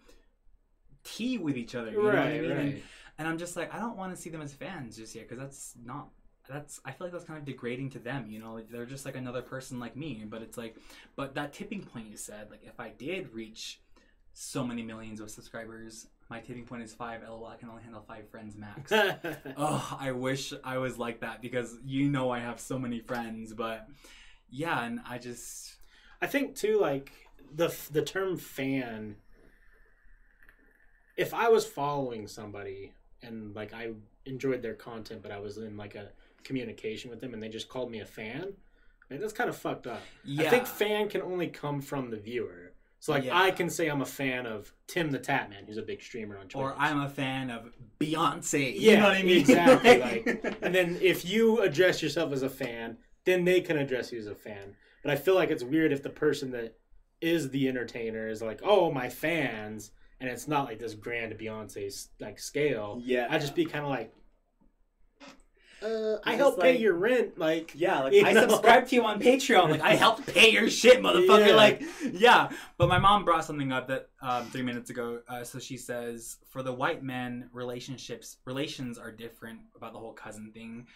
tea 1.05 1.39
with 1.39 1.57
each 1.57 1.75
other. 1.75 1.91
You 1.91 1.99
know 1.99 2.05
what 2.05 2.15
I 2.15 2.19
Right, 2.19 2.41
mean? 2.43 2.51
And- 2.51 2.73
right. 2.75 2.83
and 3.19 3.29
I'm 3.29 3.39
just 3.39 3.57
like, 3.57 3.73
I 3.75 3.79
don't 3.79 3.97
want 3.97 4.15
to 4.15 4.21
see 4.21 4.31
them 4.31 4.43
as 4.43 4.53
fans 4.53 4.97
just 4.97 5.15
yet 5.15 5.29
because 5.29 5.43
that's 5.43 5.75
not. 5.85 6.09
That's 6.49 6.81
I 6.85 6.91
feel 6.91 7.07
like 7.07 7.13
that's 7.13 7.25
kind 7.25 7.39
of 7.39 7.45
degrading 7.45 7.91
to 7.91 7.99
them. 8.01 8.29
You 8.29 8.41
know, 8.41 8.55
like, 8.55 8.69
they're 8.71 8.87
just 8.87 9.05
like 9.07 9.15
another 9.15 9.41
person 9.43 9.79
like 9.79 9.95
me. 9.97 10.25
But 10.29 10.43
it's 10.43 10.59
like, 10.59 10.75
but 11.15 11.35
that 11.37 11.53
tipping 11.53 11.83
point 11.83 12.09
you 12.11 12.17
said, 12.17 12.51
like 12.51 12.63
if 12.65 12.81
I 12.81 12.89
did 12.91 13.33
reach 13.33 13.81
so 14.43 14.67
many 14.67 14.83
millions 14.83 15.21
of 15.21 15.31
subscribers, 15.31 16.07
my 16.31 16.41
tipping 16.41 16.65
point 16.65 16.83
is 16.83 16.95
five. 16.95 17.21
LOL, 17.23 17.45
I 17.45 17.57
can 17.57 17.69
only 17.69 17.83
handle 17.83 18.01
five 18.01 18.27
friends 18.31 18.57
max. 18.57 18.91
oh, 19.59 19.97
I 20.01 20.13
wish 20.13 20.55
I 20.65 20.79
was 20.79 20.97
like 20.97 21.21
that 21.21 21.43
because 21.43 21.77
you 21.85 22.09
know 22.09 22.31
I 22.31 22.39
have 22.39 22.59
so 22.59 22.79
many 22.79 23.01
friends. 23.01 23.53
But 23.53 23.87
yeah, 24.49 24.83
and 24.83 25.01
I 25.07 25.19
just 25.19 25.77
I 26.23 26.27
think 26.27 26.55
too, 26.55 26.81
like 26.81 27.13
the 27.55 27.75
the 27.93 28.01
term 28.01 28.39
fan. 28.39 29.17
If 31.19 31.35
I 31.35 31.51
was 31.51 31.67
following 31.67 32.27
somebody 32.27 32.95
and 33.23 33.55
like 33.55 33.75
I 33.75 33.91
enjoyed 34.25 34.63
their 34.63 34.73
content, 34.73 35.21
but 35.21 35.33
I 35.33 35.39
was 35.39 35.59
in 35.59 35.77
like 35.77 35.97
a 35.97 36.13
communication 36.45 37.11
with 37.11 37.21
them, 37.21 37.35
and 37.35 37.43
they 37.43 37.51
just 37.51 37.69
called 37.69 37.91
me 37.91 38.01
a 38.01 38.07
fan, 38.07 38.55
like, 39.11 39.21
that's 39.21 39.35
kind 39.35 39.51
of 39.51 39.57
fucked 39.57 39.87
up. 39.87 40.01
yeah. 40.25 40.47
I 40.47 40.49
think 40.51 40.67
fan 40.67 41.11
can 41.11 41.21
only 41.21 41.49
come 41.49 41.83
from 41.83 42.11
the 42.11 42.17
viewer. 42.17 42.70
So 43.01 43.13
like 43.13 43.25
Yeah. 43.25 43.37
I 43.41 43.51
can 43.51 43.69
say 43.71 43.89
I'm 43.89 44.03
a 44.03 44.07
fan 44.07 44.47
of 44.47 44.73
Tim 44.87 45.11
the 45.11 45.19
Tatman, 45.19 45.67
who's 45.67 45.79
a 45.79 45.83
big 45.83 46.01
streamer 46.03 46.37
on 46.39 46.43
Twitch. 46.49 46.57
or 46.57 46.75
I'm 46.79 47.01
a 47.01 47.09
fan 47.09 47.51
of 47.51 47.73
Beyonce. 47.99 48.73
Yeah, 48.77 48.91
you 48.93 48.97
know 48.99 49.03
what 49.09 49.17
I 49.17 49.23
mean? 49.23 49.41
exactly, 49.41 49.99
like- 50.01 50.59
and 50.63 50.75
then 50.75 50.99
if 51.01 51.25
you 51.25 51.61
address 51.63 52.03
yourself 52.03 52.33
as 52.33 52.43
a 52.43 52.49
fan, 52.51 52.99
then 53.25 53.45
they 53.45 53.61
can 53.61 53.77
address 53.79 54.13
you 54.13 54.19
as 54.19 54.27
a 54.27 54.35
fan. 54.35 54.77
But 55.03 55.13
I 55.13 55.17
feel 55.17 55.35
like 55.35 55.51
it's 55.51 55.65
weird 55.65 55.93
if 55.93 56.03
the 56.03 56.11
person 56.11 56.51
that 56.53 56.77
is 57.21 57.51
the 57.51 57.69
entertainer 57.69 58.29
is 58.29 58.41
like, 58.43 58.61
"Oh, 58.63 58.91
my 58.93 59.09
fans," 59.09 59.93
and 60.21 60.29
it's 60.29 60.47
not 60.49 60.67
like 60.67 60.79
this 60.79 60.95
grand 60.95 61.33
Beyonce 61.39 62.09
like 62.19 62.39
scale. 62.39 63.01
Yeah. 63.03 63.27
I'd 63.31 63.41
just 63.41 63.55
be 63.55 63.65
kind 63.65 63.85
of 63.85 63.91
like, 63.91 64.13
uh, 65.83 66.19
I 66.25 66.35
help 66.35 66.61
pay 66.61 66.77
your 66.79 66.95
rent. 66.95 67.39
Like, 67.39 67.73
Yeah, 67.75 68.01
like 68.01 68.15
I 68.25 68.33
know? 68.33 68.49
subscribe 68.49 68.87
to 68.89 68.95
you 68.97 69.05
on 69.05 69.21
Patreon. 69.21 69.71
Like 69.71 69.81
I 69.81 69.95
help 69.95 70.25
pay 70.27 70.51
your 70.51 70.69
shit, 70.71 71.01
motherfucker. 71.03 71.49
Yeah. 71.49 71.55
Like 71.55 71.83
yeah. 72.13 72.51
But 72.79 72.89
my 72.89 72.99
mom 72.99 73.25
brought 73.25 73.45
something 73.45 73.73
up 73.73 73.89
that 73.89 74.09
um, 74.23 74.47
three 74.47 74.63
minutes 74.63 74.91
ago. 74.91 75.21
Uh, 75.29 75.45
so 75.45 75.59
she 75.59 75.77
says 75.77 76.37
for 76.49 76.63
the 76.63 76.73
white 76.73 77.03
men, 77.03 77.49
relationships 77.53 78.37
relations 78.45 78.99
are 78.99 79.13
different 79.13 79.61
about 79.77 79.93
the 79.93 79.99
whole 79.99 80.13
cousin 80.13 80.51
thing. 80.53 80.87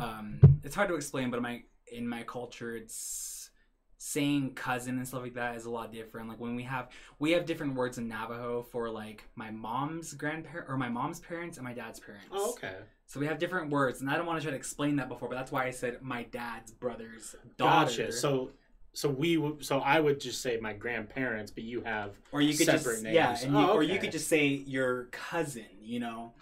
Um, 0.00 0.40
it's 0.64 0.74
hard 0.74 0.88
to 0.88 0.94
explain, 0.96 1.30
but 1.30 1.36
in 1.36 1.42
my 1.42 1.62
in 1.92 2.08
my 2.08 2.22
culture, 2.24 2.74
it's 2.76 3.50
saying 3.96 4.52
cousin 4.54 4.98
and 4.98 5.08
stuff 5.08 5.22
like 5.22 5.32
that 5.34 5.56
is 5.56 5.64
a 5.64 5.70
lot 5.70 5.90
different. 5.92 6.28
Like 6.28 6.40
when 6.40 6.56
we 6.56 6.64
have 6.64 6.88
we 7.18 7.30
have 7.32 7.46
different 7.46 7.74
words 7.74 7.96
in 7.96 8.08
Navajo 8.08 8.62
for 8.70 8.90
like 8.90 9.24
my 9.34 9.50
mom's 9.50 10.12
grandparent 10.12 10.68
or 10.68 10.76
my 10.76 10.88
mom's 10.88 11.20
parents 11.20 11.56
and 11.56 11.64
my 11.64 11.72
dad's 11.72 12.00
parents. 12.00 12.26
oh, 12.32 12.50
okay, 12.50 12.74
So 13.06 13.20
we 13.20 13.26
have 13.26 13.38
different 13.38 13.70
words, 13.70 14.00
and 14.00 14.10
I 14.10 14.16
don't 14.16 14.26
want 14.26 14.38
to 14.40 14.42
try 14.42 14.50
to 14.50 14.56
explain 14.56 14.96
that 14.96 15.08
before, 15.08 15.28
but 15.28 15.34
that's 15.36 15.52
why 15.52 15.66
I 15.66 15.70
said 15.70 15.98
my 16.02 16.24
dad's 16.24 16.72
brother's 16.72 17.36
daughter. 17.58 17.86
gotcha. 17.86 18.12
So, 18.12 18.50
so 18.92 19.08
we, 19.08 19.36
would 19.36 19.64
so 19.64 19.78
I 19.80 20.00
would 20.00 20.20
just 20.20 20.40
say 20.40 20.56
my 20.60 20.72
grandparents, 20.72 21.50
but 21.52 21.64
you 21.64 21.82
have 21.82 22.16
or 22.32 22.40
you 22.40 22.56
could 22.56 22.66
separate 22.66 22.84
just 22.94 23.02
names. 23.04 23.14
yeah, 23.14 23.36
and 23.42 23.52
you, 23.52 23.58
Oh, 23.58 23.74
or 23.74 23.82
you 23.82 23.98
could 23.98 24.10
just 24.12 24.28
say 24.28 24.46
your 24.46 25.04
cousin. 25.12 25.66
You 25.82 26.00
know, 26.00 26.32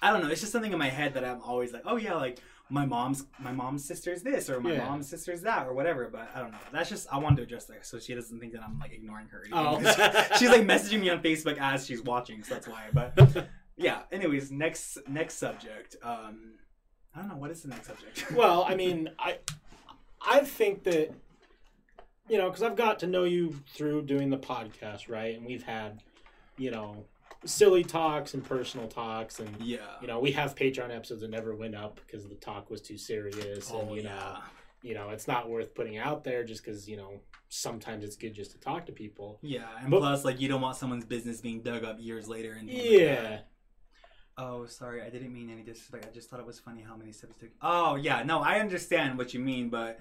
I 0.00 0.12
don't 0.12 0.22
know. 0.22 0.30
It's 0.30 0.40
just 0.40 0.52
something 0.52 0.72
in 0.72 0.78
my 0.78 0.88
head 0.90 1.14
that 1.14 1.24
I'm 1.24 1.40
always 1.42 1.72
like, 1.72 1.82
oh 1.86 1.96
yeah, 1.96 2.14
like 2.14 2.38
my 2.70 2.86
mom's 2.86 3.24
my 3.38 3.52
mom's 3.52 3.84
sister's 3.84 4.22
this 4.22 4.48
or 4.48 4.60
my 4.60 4.72
Yeah. 4.72 4.84
mom's 4.86 5.08
sister's 5.08 5.42
that 5.42 5.66
or 5.66 5.74
whatever. 5.74 6.08
But 6.10 6.30
I 6.34 6.38
don't 6.40 6.52
know. 6.52 6.58
That's 6.72 6.88
just 6.88 7.08
I 7.12 7.18
wanted 7.18 7.36
to 7.38 7.42
address 7.42 7.64
that 7.64 7.84
so 7.84 7.98
she 7.98 8.14
doesn't 8.14 8.38
think 8.38 8.52
that 8.52 8.62
I'm 8.62 8.78
like 8.78 8.92
ignoring 8.92 9.26
her. 9.28 9.44
Oh. 9.52 9.78
she's 10.38 10.48
like 10.50 10.62
messaging 10.62 11.00
me 11.00 11.10
on 11.10 11.20
Facebook 11.22 11.58
as 11.58 11.84
she's 11.86 12.02
watching, 12.02 12.42
so 12.44 12.54
that's 12.54 12.68
why. 12.68 12.84
But 12.92 13.48
yeah. 13.76 14.02
Anyways, 14.10 14.50
next 14.50 14.98
next 15.08 15.34
subject. 15.38 15.96
Um, 16.02 16.54
I 17.14 17.20
don't 17.20 17.28
know 17.28 17.36
what 17.36 17.50
is 17.50 17.62
the 17.62 17.68
next 17.68 17.86
subject. 17.88 18.32
well, 18.34 18.64
I 18.68 18.74
mean, 18.74 19.10
I 19.18 19.38
I 20.26 20.40
think 20.40 20.84
that 20.84 21.10
you 22.28 22.38
know 22.38 22.48
because 22.48 22.62
I've 22.62 22.76
got 22.76 22.98
to 23.00 23.06
know 23.06 23.24
you 23.24 23.56
through 23.74 24.02
doing 24.02 24.30
the 24.30 24.38
podcast, 24.38 25.08
right? 25.08 25.36
And 25.36 25.44
we've 25.46 25.62
had 25.64 26.02
you 26.56 26.70
know 26.70 27.04
silly 27.44 27.82
talks 27.82 28.34
and 28.34 28.44
personal 28.44 28.88
talks, 28.88 29.40
and 29.40 29.54
yeah. 29.60 29.78
you 30.00 30.06
know 30.06 30.20
we 30.20 30.32
have 30.32 30.54
Patreon 30.54 30.94
episodes 30.94 31.20
that 31.22 31.30
never 31.30 31.54
went 31.54 31.74
up 31.74 32.00
because 32.06 32.28
the 32.28 32.34
talk 32.36 32.70
was 32.70 32.80
too 32.80 32.96
serious, 32.98 33.70
and 33.70 33.88
Oh 33.88 33.94
you 33.94 34.02
yeah. 34.02 34.08
know 34.14 34.36
you 34.82 34.94
know 34.94 35.10
it's 35.10 35.28
not 35.28 35.48
worth 35.48 35.74
putting 35.74 35.98
out 35.98 36.24
there 36.24 36.44
just 36.44 36.64
because 36.64 36.88
you 36.88 36.96
know 36.96 37.20
sometimes 37.48 38.02
it's 38.02 38.16
good 38.16 38.32
just 38.34 38.52
to 38.52 38.58
talk 38.58 38.86
to 38.86 38.92
people. 38.92 39.38
Yeah, 39.42 39.66
and 39.80 39.90
But- 39.90 39.98
plus, 40.00 40.24
like, 40.24 40.40
you 40.40 40.48
don't 40.48 40.62
want 40.62 40.76
someone's 40.76 41.04
business 41.04 41.42
being 41.42 41.60
dug 41.60 41.84
up 41.84 41.98
years 42.00 42.26
later. 42.26 42.52
And 42.52 42.66
things 42.66 42.80
like 42.82 42.90
Yeah. 43.00 43.22
that. 43.22 43.48
Oh, 44.38 44.64
sorry, 44.66 45.02
I 45.02 45.10
didn't 45.10 45.32
mean 45.32 45.50
any 45.50 45.62
disrespect. 45.62 46.06
I 46.06 46.10
just 46.10 46.30
thought 46.30 46.40
it 46.40 46.46
was 46.46 46.58
funny 46.58 46.80
how 46.82 46.96
many 46.96 47.12
steps 47.12 47.36
took. 47.36 47.50
Oh, 47.60 47.96
yeah, 47.96 48.22
no, 48.22 48.40
I 48.40 48.60
understand 48.60 49.18
what 49.18 49.34
you 49.34 49.40
mean, 49.40 49.68
but 49.68 49.98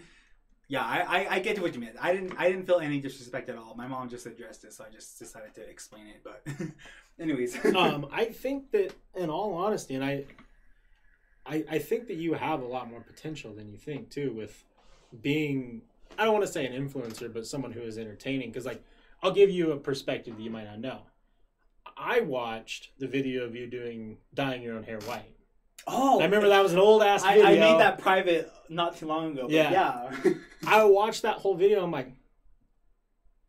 Yeah, 0.68 0.84
I, 0.86 1.26
I, 1.26 1.36
I 1.36 1.40
get 1.40 1.58
to 1.58 1.62
what 1.62 1.74
you 1.76 1.82
mean. 1.82 1.92
I 2.02 2.14
didn't 2.14 2.34
I 2.38 2.50
didn't 2.50 2.66
feel 2.66 2.80
any 2.80 3.00
disrespect 3.02 3.50
at 3.50 3.58
all. 3.58 3.76
My 3.76 3.88
mom 3.88 4.10
just 4.10 4.26
addressed 4.26 4.64
it, 4.64 4.74
so 4.74 4.86
I 4.86 4.92
just 4.92 5.20
decided 5.20 5.54
to 5.56 5.62
explain 5.70 6.08
it. 6.08 6.24
But, 6.24 6.46
anyways, 7.20 7.64
um, 7.76 8.08
I 8.12 8.26
think 8.26 8.72
that, 8.72 8.94
in 9.16 9.30
all 9.30 9.54
honesty, 9.56 9.96
and 9.96 10.04
I, 10.06 10.26
I, 11.46 11.64
I 11.70 11.80
think 11.80 12.08
that 12.08 12.16
you 12.16 12.34
have 12.34 12.62
a 12.62 12.66
lot 12.66 12.90
more 12.90 13.02
potential 13.02 13.54
than 13.54 13.70
you 13.70 13.78
think 13.78 14.10
too 14.10 14.34
with 14.34 14.64
being. 15.22 15.84
I 16.18 16.26
don't 16.26 16.34
want 16.34 16.46
to 16.46 16.52
say 16.52 16.66
an 16.66 16.74
influencer, 16.74 17.32
but 17.34 17.46
someone 17.48 17.72
who 17.72 17.82
is 17.82 17.98
entertaining. 17.98 18.50
Because 18.52 18.66
like, 18.66 18.84
I'll 19.24 19.32
give 19.32 19.50
you 19.50 19.72
a 19.72 19.78
perspective 19.78 20.36
that 20.38 20.44
you 20.44 20.50
might 20.52 20.66
not 20.66 20.80
know. 20.80 21.00
I 21.98 22.22
watched 22.22 22.92
the 23.00 23.08
video 23.08 23.46
of 23.46 23.56
you 23.56 23.68
doing 23.68 24.18
dyeing 24.34 24.62
your 24.64 24.76
own 24.76 24.84
hair 24.84 25.00
white. 25.02 25.36
Oh, 25.88 26.20
I 26.20 26.26
remember 26.26 26.50
that 26.50 26.62
was 26.62 26.74
an 26.74 26.80
old 26.80 27.02
ass 27.02 27.24
I, 27.24 27.36
video. 27.36 27.48
I 27.48 27.54
made 27.74 27.80
that 27.80 27.98
private 28.00 28.52
not 28.70 28.98
too 28.98 29.08
long 29.08 29.32
ago. 29.32 29.44
But 29.44 29.52
Yeah. 29.52 30.12
yeah. 30.24 30.34
I 30.68 30.84
watched 30.84 31.24
that 31.24 31.38
whole 31.38 31.56
video. 31.56 31.84
I'm 31.84 31.92
like, 31.92 32.12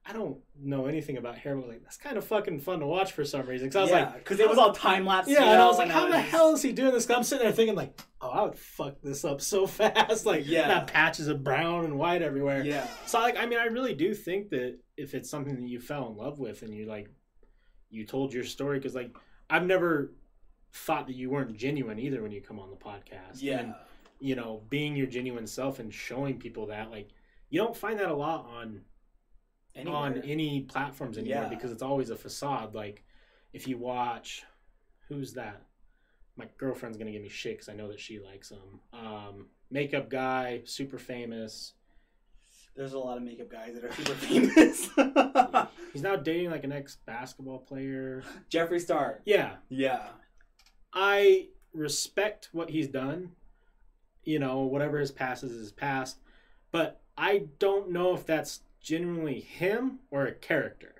I 0.04 0.12
don't 0.12 0.38
know 0.60 0.86
anything 0.86 1.16
about 1.16 1.38
hair, 1.38 1.54
but 1.54 1.68
like 1.68 1.82
that's 1.82 1.96
kind 1.96 2.16
of 2.16 2.24
fucking 2.24 2.58
fun 2.60 2.80
to 2.80 2.86
watch 2.86 3.12
for 3.12 3.24
some 3.24 3.46
reason. 3.46 3.68
Because 3.68 3.76
I 3.76 3.82
was 3.82 3.90
like, 3.92 4.14
because 4.18 4.40
it 4.40 4.48
was 4.48 4.58
all 4.58 4.72
time 4.72 5.06
lapse. 5.06 5.28
Yeah, 5.28 5.44
and 5.44 5.62
I 5.62 5.66
was 5.66 5.78
like, 5.78 5.90
how 5.90 6.08
the 6.08 6.18
hell 6.18 6.54
is 6.54 6.62
he 6.62 6.72
doing 6.72 6.92
this? 6.92 7.06
'Cause 7.06 7.16
I'm 7.18 7.22
sitting 7.22 7.44
there 7.44 7.52
thinking 7.54 7.76
like, 7.76 8.00
oh, 8.20 8.28
I 8.30 8.42
would 8.42 8.56
fuck 8.58 8.96
this 9.02 9.24
up 9.24 9.40
so 9.40 9.66
fast. 9.68 10.26
Like, 10.26 10.46
Yeah. 10.46 10.66
that 10.68 10.86
patches 10.88 11.28
of 11.28 11.44
brown 11.44 11.84
and 11.84 11.98
white 11.98 12.20
everywhere. 12.22 12.64
Yeah. 12.64 12.86
So 13.06 13.20
like, 13.20 13.36
I 13.38 13.46
mean, 13.46 13.58
I 13.60 13.66
really 13.66 13.94
do 13.94 14.12
think 14.14 14.48
that 14.50 14.78
if 14.96 15.14
it's 15.14 15.30
something 15.30 15.54
that 15.54 15.68
you 15.68 15.78
fell 15.78 16.08
in 16.08 16.16
love 16.16 16.38
with 16.40 16.62
and 16.62 16.74
you 16.74 16.86
like, 16.86 17.08
you 17.92 18.04
told 18.04 18.32
your 18.32 18.42
story 18.44 18.78
because 18.78 18.94
like 18.96 19.14
I've 19.48 19.64
never 19.66 20.10
thought 20.72 21.06
that 21.06 21.14
you 21.14 21.30
weren't 21.30 21.56
genuine 21.56 21.98
either 21.98 22.22
when 22.22 22.32
you 22.32 22.40
come 22.40 22.58
on 22.58 22.70
the 22.70 22.76
podcast. 22.76 23.36
Yeah. 23.36 23.58
And, 23.60 23.74
you 24.18 24.34
know, 24.34 24.62
being 24.70 24.96
your 24.96 25.06
genuine 25.06 25.46
self 25.46 25.78
and 25.78 25.92
showing 25.92 26.38
people 26.38 26.66
that 26.66 26.90
like 26.90 27.10
you 27.50 27.60
don't 27.60 27.76
find 27.76 27.98
that 28.00 28.08
a 28.08 28.14
lot 28.16 28.46
on 28.46 28.80
on 29.86 30.18
any 30.22 30.60
platforms 30.62 31.16
anymore 31.18 31.42
Yeah. 31.44 31.48
because 31.48 31.70
it's 31.70 31.82
always 31.82 32.10
a 32.10 32.16
facade. 32.16 32.74
Like 32.74 33.04
if 33.52 33.68
you 33.68 33.78
watch, 33.78 34.42
who's 35.08 35.34
that? 35.34 35.62
My 36.36 36.46
girlfriend's 36.56 36.96
gonna 36.96 37.10
give 37.12 37.22
me 37.22 37.28
shit 37.28 37.54
because 37.54 37.68
I 37.68 37.74
know 37.74 37.88
that 37.88 38.00
she 38.00 38.18
likes 38.18 38.50
him. 38.50 38.80
Um, 38.94 39.46
makeup 39.70 40.08
guy, 40.08 40.62
super 40.64 40.98
famous. 40.98 41.74
There's 42.74 42.94
a 42.94 42.98
lot 42.98 43.18
of 43.18 43.22
makeup 43.22 43.50
guys 43.50 43.74
that 43.74 43.84
are 43.84 43.92
super 43.92 44.14
famous. 44.14 44.88
He's 45.92 46.02
now 46.02 46.16
dating 46.16 46.50
like 46.50 46.64
an 46.64 46.72
ex 46.72 46.96
basketball 47.06 47.58
player. 47.58 48.22
Jeffree 48.50 48.80
Star. 48.80 49.20
Yeah, 49.24 49.56
Yeah. 49.68 50.08
I 50.94 51.48
respect 51.72 52.50
what 52.52 52.70
he's 52.70 52.88
done. 52.88 53.32
You 54.24 54.38
know, 54.38 54.60
whatever 54.60 54.98
his 54.98 55.10
past 55.10 55.42
is 55.42 55.52
his 55.52 55.72
past, 55.72 56.18
but 56.70 57.00
I 57.16 57.44
don't 57.58 57.90
know 57.90 58.14
if 58.14 58.24
that's 58.24 58.60
genuinely 58.80 59.40
him 59.40 60.00
or 60.10 60.26
a 60.26 60.32
character. 60.32 60.94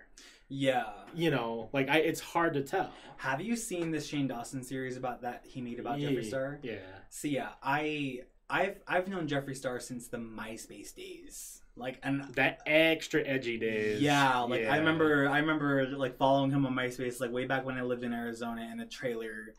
Yeah. 0.49 0.91
You 1.15 1.31
know, 1.31 1.69
like 1.73 1.89
I, 1.89 1.99
it's 1.99 2.21
hard 2.21 2.55
to 2.55 2.63
tell. 2.63 2.91
Have 3.19 3.41
you 3.41 3.55
seen 3.57 3.91
this 3.91 4.07
Shane 4.07 4.27
Dawson 4.27 4.63
series 4.63 4.97
about 4.97 5.23
that 5.23 5.45
he 5.47 5.61
made 5.61 5.79
about 5.79 5.99
Jeffree 5.99 6.25
Star? 6.27 6.59
Yeah. 6.63 6.79
So 7.11 7.29
yeah, 7.29 7.51
I 7.63 8.23
I've 8.51 8.81
I've 8.87 9.09
known 9.09 9.29
Jeffree 9.29 9.57
Star 9.57 9.79
since 9.81 10.09
the 10.09 10.19
MySpace 10.19 10.95
days. 10.95 11.62
Like 11.77 11.99
and 12.03 12.25
That 12.35 12.61
extra 12.67 13.23
edgy 13.27 13.59
days. 13.59 14.01
yeah, 14.01 14.41
like 14.41 14.63
Yeah. 14.63 14.75
I 14.75 14.79
remember 14.79 15.29
I 15.29 15.39
remember 15.39 15.87
like 15.97 16.17
following 16.19 16.51
him 16.51 16.67
on 16.67 16.75
MySpace 16.75 17.21
like 17.21 17.33
way 17.33 17.47
back 17.47 17.65
when 17.65 17.77
I 17.77 17.83
lived 17.83 18.05
in 18.05 18.13
Arizona 18.13 18.69
in 18.73 18.81
a 18.81 18.87
trailer 18.87 19.55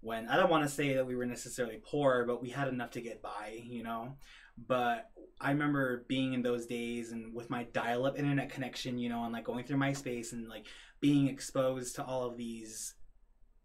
when 0.00 0.28
I 0.28 0.36
don't 0.36 0.50
want 0.50 0.62
to 0.62 0.68
say 0.68 0.94
that 0.94 1.06
we 1.06 1.16
were 1.16 1.26
necessarily 1.26 1.80
poor, 1.84 2.24
but 2.24 2.40
we 2.40 2.50
had 2.50 2.68
enough 2.68 2.90
to 2.92 3.00
get 3.00 3.20
by, 3.22 3.60
you 3.64 3.82
know. 3.82 4.16
But 4.68 5.10
I 5.40 5.50
remember 5.50 6.04
being 6.06 6.32
in 6.34 6.42
those 6.42 6.66
days 6.66 7.10
and 7.12 7.34
with 7.34 7.50
my 7.50 7.64
dial-up 7.64 8.16
internet 8.18 8.48
connection, 8.50 8.98
you 8.98 9.08
know, 9.08 9.24
and 9.24 9.32
like 9.32 9.44
going 9.44 9.64
through 9.64 9.78
MySpace 9.78 10.32
and 10.32 10.48
like 10.48 10.66
being 11.00 11.26
exposed 11.28 11.96
to 11.96 12.04
all 12.04 12.24
of 12.26 12.36
these 12.36 12.94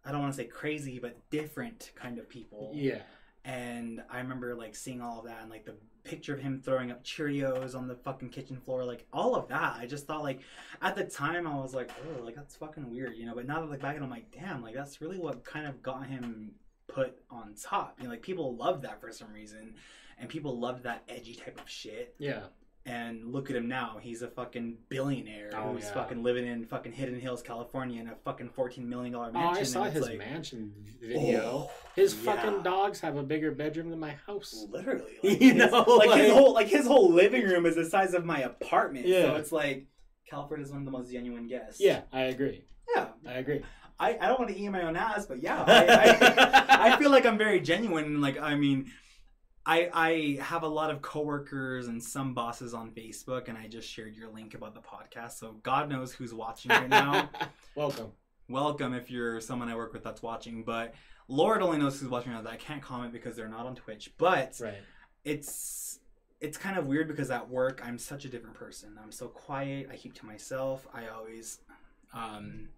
I 0.04 0.12
don't 0.12 0.22
want 0.22 0.34
to 0.34 0.38
say 0.38 0.46
crazy, 0.48 0.98
but 0.98 1.30
different 1.30 1.92
kind 1.94 2.18
of 2.18 2.28
people 2.28 2.72
Yeah. 2.74 3.04
and 3.46 4.02
I 4.10 4.18
remember 4.18 4.56
like 4.56 4.76
seeing 4.76 5.00
all 5.00 5.20
of 5.20 5.26
that 5.26 5.42
and 5.44 5.50
like 5.52 5.64
the 5.66 5.76
picture 6.04 6.34
of 6.34 6.40
him 6.40 6.62
throwing 6.64 6.92
up 6.92 7.04
Cheerios 7.04 7.76
on 7.76 7.88
the 7.88 7.96
fucking 7.96 8.30
kitchen 8.30 8.58
floor, 8.58 8.84
like 8.84 9.06
all 9.14 9.36
of 9.36 9.48
that. 9.50 9.78
I 9.80 9.86
just 9.86 10.08
thought 10.08 10.24
like 10.24 10.42
at 10.82 10.96
the 10.96 11.04
time 11.04 11.48
I 11.48 11.56
was 11.56 11.74
like, 11.74 11.92
oh, 12.04 12.24
like 12.24 12.36
that's 12.36 12.56
fucking 12.56 12.90
weird, 12.90 13.16
you 13.16 13.26
know. 13.26 13.36
But 13.36 13.48
now 13.48 13.62
that 13.62 13.68
I 13.68 13.70
look 13.70 13.82
back 13.82 13.96
and 13.96 14.04
I'm 14.04 14.10
like, 14.10 14.32
damn, 14.32 14.62
like 14.62 14.76
that's 14.76 15.02
really 15.02 15.20
what 15.20 15.44
kind 15.44 15.68
of 15.68 15.82
got 15.82 16.08
him 16.08 16.52
put 16.88 17.18
on 17.30 17.54
top. 17.62 17.98
You 17.98 18.06
know, 18.06 18.12
like 18.12 18.22
people 18.22 18.56
loved 18.56 18.84
that 18.84 19.00
for 19.00 19.12
some 19.12 19.32
reason, 19.34 19.76
and 20.20 20.30
people 20.30 20.58
loved 20.60 20.84
that 20.84 21.04
edgy 21.10 21.36
type 21.36 21.60
of 21.60 21.70
shit. 21.70 22.16
Yeah. 22.18 22.44
And 22.84 23.32
look 23.32 23.52
at 23.52 23.56
him 23.56 23.68
now. 23.68 23.98
He's 24.02 24.24
a 24.24 24.28
fucking 24.28 24.76
billionaire 24.90 25.52
Oh, 25.56 25.74
who's 25.74 25.84
yeah. 25.84 25.94
fucking 25.94 26.24
living 26.24 26.48
in 26.48 26.66
fucking 26.66 26.92
Hidden 26.94 27.20
Hills, 27.20 27.44
California 27.44 28.02
in 28.02 28.08
a 28.08 28.16
fucking 28.26 28.50
fourteen 28.50 28.90
million 28.90 29.14
dollar 29.14 29.32
mansion. 29.32 29.58
Oh, 29.58 29.60
I 29.60 29.64
saw 29.64 29.84
his 29.84 30.08
like, 30.08 30.18
mansion 30.18 30.74
video. 31.00 31.42
oh, 31.46 31.72
his 31.96 32.16
yeah. 32.16 32.34
fucking 32.34 32.64
dogs 32.64 33.00
have 33.02 33.18
a 33.18 33.24
bigger 33.24 33.52
bedroom 33.52 33.92
than 33.92 34.00
my 34.00 34.16
house. 34.26 34.66
Literally, 34.70 35.12
You 35.24 35.30
like, 35.32 35.40
his, 35.40 35.56
know, 35.72 35.84
like, 35.84 36.20
his 36.20 36.32
whole 36.34 36.54
like 36.54 36.68
his 36.68 36.88
whole 36.88 37.12
living 37.12 37.44
room 37.44 37.68
is 37.68 37.76
the 37.76 37.86
size 37.86 38.16
of 38.16 38.26
my 38.26 38.40
apartment. 38.40 39.06
Yeah. 39.06 39.24
So 39.28 39.36
it's 39.36 39.52
like 39.52 39.86
Calford's 40.28 40.72
one 40.72 40.80
of 40.80 40.86
the 40.86 40.92
most 40.92 41.12
genuine 41.12 41.46
guests. 41.48 41.80
Yeah, 41.80 42.02
I 42.12 42.22
agree. 42.24 42.64
yeah. 42.96 43.10
I 43.28 43.34
agree. 43.34 43.62
I, 44.00 44.18
I 44.20 44.26
don't 44.28 44.40
want 44.40 44.50
to 44.50 44.58
eat 44.58 44.68
my 44.70 44.82
own 44.82 44.96
ass, 44.96 45.28
but 45.28 45.44
yeah, 45.44 45.64
I, 45.68 45.86
I, 45.86 46.94
I 46.94 46.98
feel 46.98 47.12
like 47.12 47.28
I'm 47.28 47.38
very 47.38 47.60
genuine. 47.60 48.06
and, 48.06 48.22
Like 48.22 48.40
I 48.40 48.56
mean, 48.56 48.92
I 49.66 49.90
I 49.94 50.42
have 50.44 50.64
a 50.64 50.68
lot 50.68 50.90
of 50.92 51.02
coworkers 51.02 51.88
and 51.88 52.02
some 52.02 52.34
bosses 52.34 52.74
on 52.74 52.92
Facebook, 52.92 53.48
and 53.48 53.58
I 53.58 53.68
just 53.68 53.88
shared 53.88 54.16
your 54.16 54.30
link 54.30 54.54
about 54.56 54.74
the 54.74 54.82
podcast. 54.82 55.34
So 55.34 55.56
God 55.64 55.90
knows 55.90 56.12
who's 56.12 56.34
watching 56.34 56.70
right 56.72 56.90
now. 56.90 57.30
Welcome. 57.76 58.12
Welcome 58.50 58.94
if 58.94 59.10
you're 59.12 59.40
someone 59.40 59.70
I 59.70 59.76
work 59.76 59.94
with 59.94 60.04
that's 60.04 60.22
watching, 60.22 60.64
but 60.64 60.94
Lord 61.28 61.62
only 61.62 61.78
knows 61.78 62.00
who's 62.00 62.10
watching 62.10 62.32
now. 62.34 62.42
That 62.42 62.52
I 62.54 62.58
can't 62.58 62.82
comment 62.82 63.14
because 63.14 63.36
they're 63.36 63.48
not 63.48 63.66
on 63.66 63.76
Twitch, 63.76 64.12
but 64.18 64.58
Right. 64.60 64.82
it's 65.24 66.00
it's 66.40 66.58
kind 66.58 66.78
of 66.78 66.88
weird 66.88 67.08
because 67.08 67.30
at 67.30 67.48
work 67.48 67.82
I'm 67.86 68.00
such 68.00 68.26
a 68.26 68.30
different 68.30 68.56
person. 68.56 68.98
I'm 69.02 69.12
so 69.12 69.28
quiet. 69.28 69.90
I 69.92 69.96
keep 69.96 70.16
to 70.16 70.26
myself. 70.26 70.88
I 70.94 71.08
always 71.08 71.60
um 72.14 72.70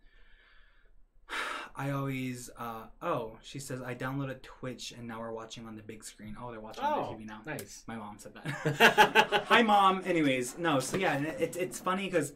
I 1.75 1.89
always 1.91 2.49
uh 2.57 2.83
oh, 3.01 3.37
she 3.41 3.59
says 3.59 3.81
I 3.81 3.95
downloaded 3.95 4.41
Twitch 4.43 4.91
and 4.95 5.07
now 5.07 5.19
we're 5.19 5.31
watching 5.31 5.65
on 5.65 5.75
the 5.75 5.81
big 5.81 6.03
screen. 6.03 6.35
Oh, 6.39 6.51
they're 6.51 6.59
watching 6.59 6.83
on 6.83 6.99
Oh, 6.99 7.17
the 7.17 7.23
TV 7.23 7.27
now. 7.27 7.41
nice. 7.45 7.83
My 7.87 7.95
mom 7.95 8.17
said 8.19 8.33
that. 8.35 9.43
Hi 9.47 9.63
mom. 9.63 10.03
Anyways, 10.05 10.57
no, 10.57 10.79
so 10.79 10.97
yeah, 10.97 11.13
and 11.15 11.25
it, 11.25 11.55
it's 11.55 11.79
funny 11.79 12.09
cuz 12.09 12.33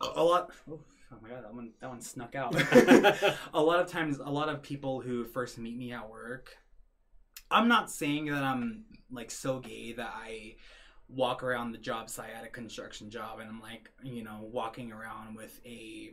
a 0.00 0.22
lot 0.22 0.50
oh, 0.70 0.78
oh 1.12 1.16
my 1.22 1.28
god, 1.30 1.44
that 1.44 1.54
one 1.54 1.72
that 1.80 1.88
one 1.88 2.02
snuck 2.02 2.34
out. 2.34 2.54
a 3.54 3.62
lot 3.62 3.80
of 3.80 3.88
times 3.90 4.18
a 4.18 4.30
lot 4.30 4.50
of 4.50 4.60
people 4.62 5.00
who 5.00 5.24
first 5.24 5.56
meet 5.56 5.76
me 5.76 5.92
at 5.92 6.08
work 6.10 6.58
i'm 7.50 7.68
not 7.68 7.88
saying 7.90 8.26
that 8.26 8.42
i'm 8.42 8.84
like 9.10 9.30
so 9.30 9.60
gay 9.60 9.92
that 9.92 10.12
i 10.14 10.56
walk 11.08 11.44
around 11.44 11.70
the 11.70 11.78
job 11.78 12.10
site 12.10 12.30
at 12.36 12.44
a 12.44 12.48
construction 12.48 13.08
job 13.08 13.38
and 13.38 13.48
i'm 13.48 13.60
like 13.60 13.88
you 14.02 14.24
know 14.24 14.40
walking 14.52 14.90
around 14.90 15.36
with 15.36 15.60
a 15.64 16.10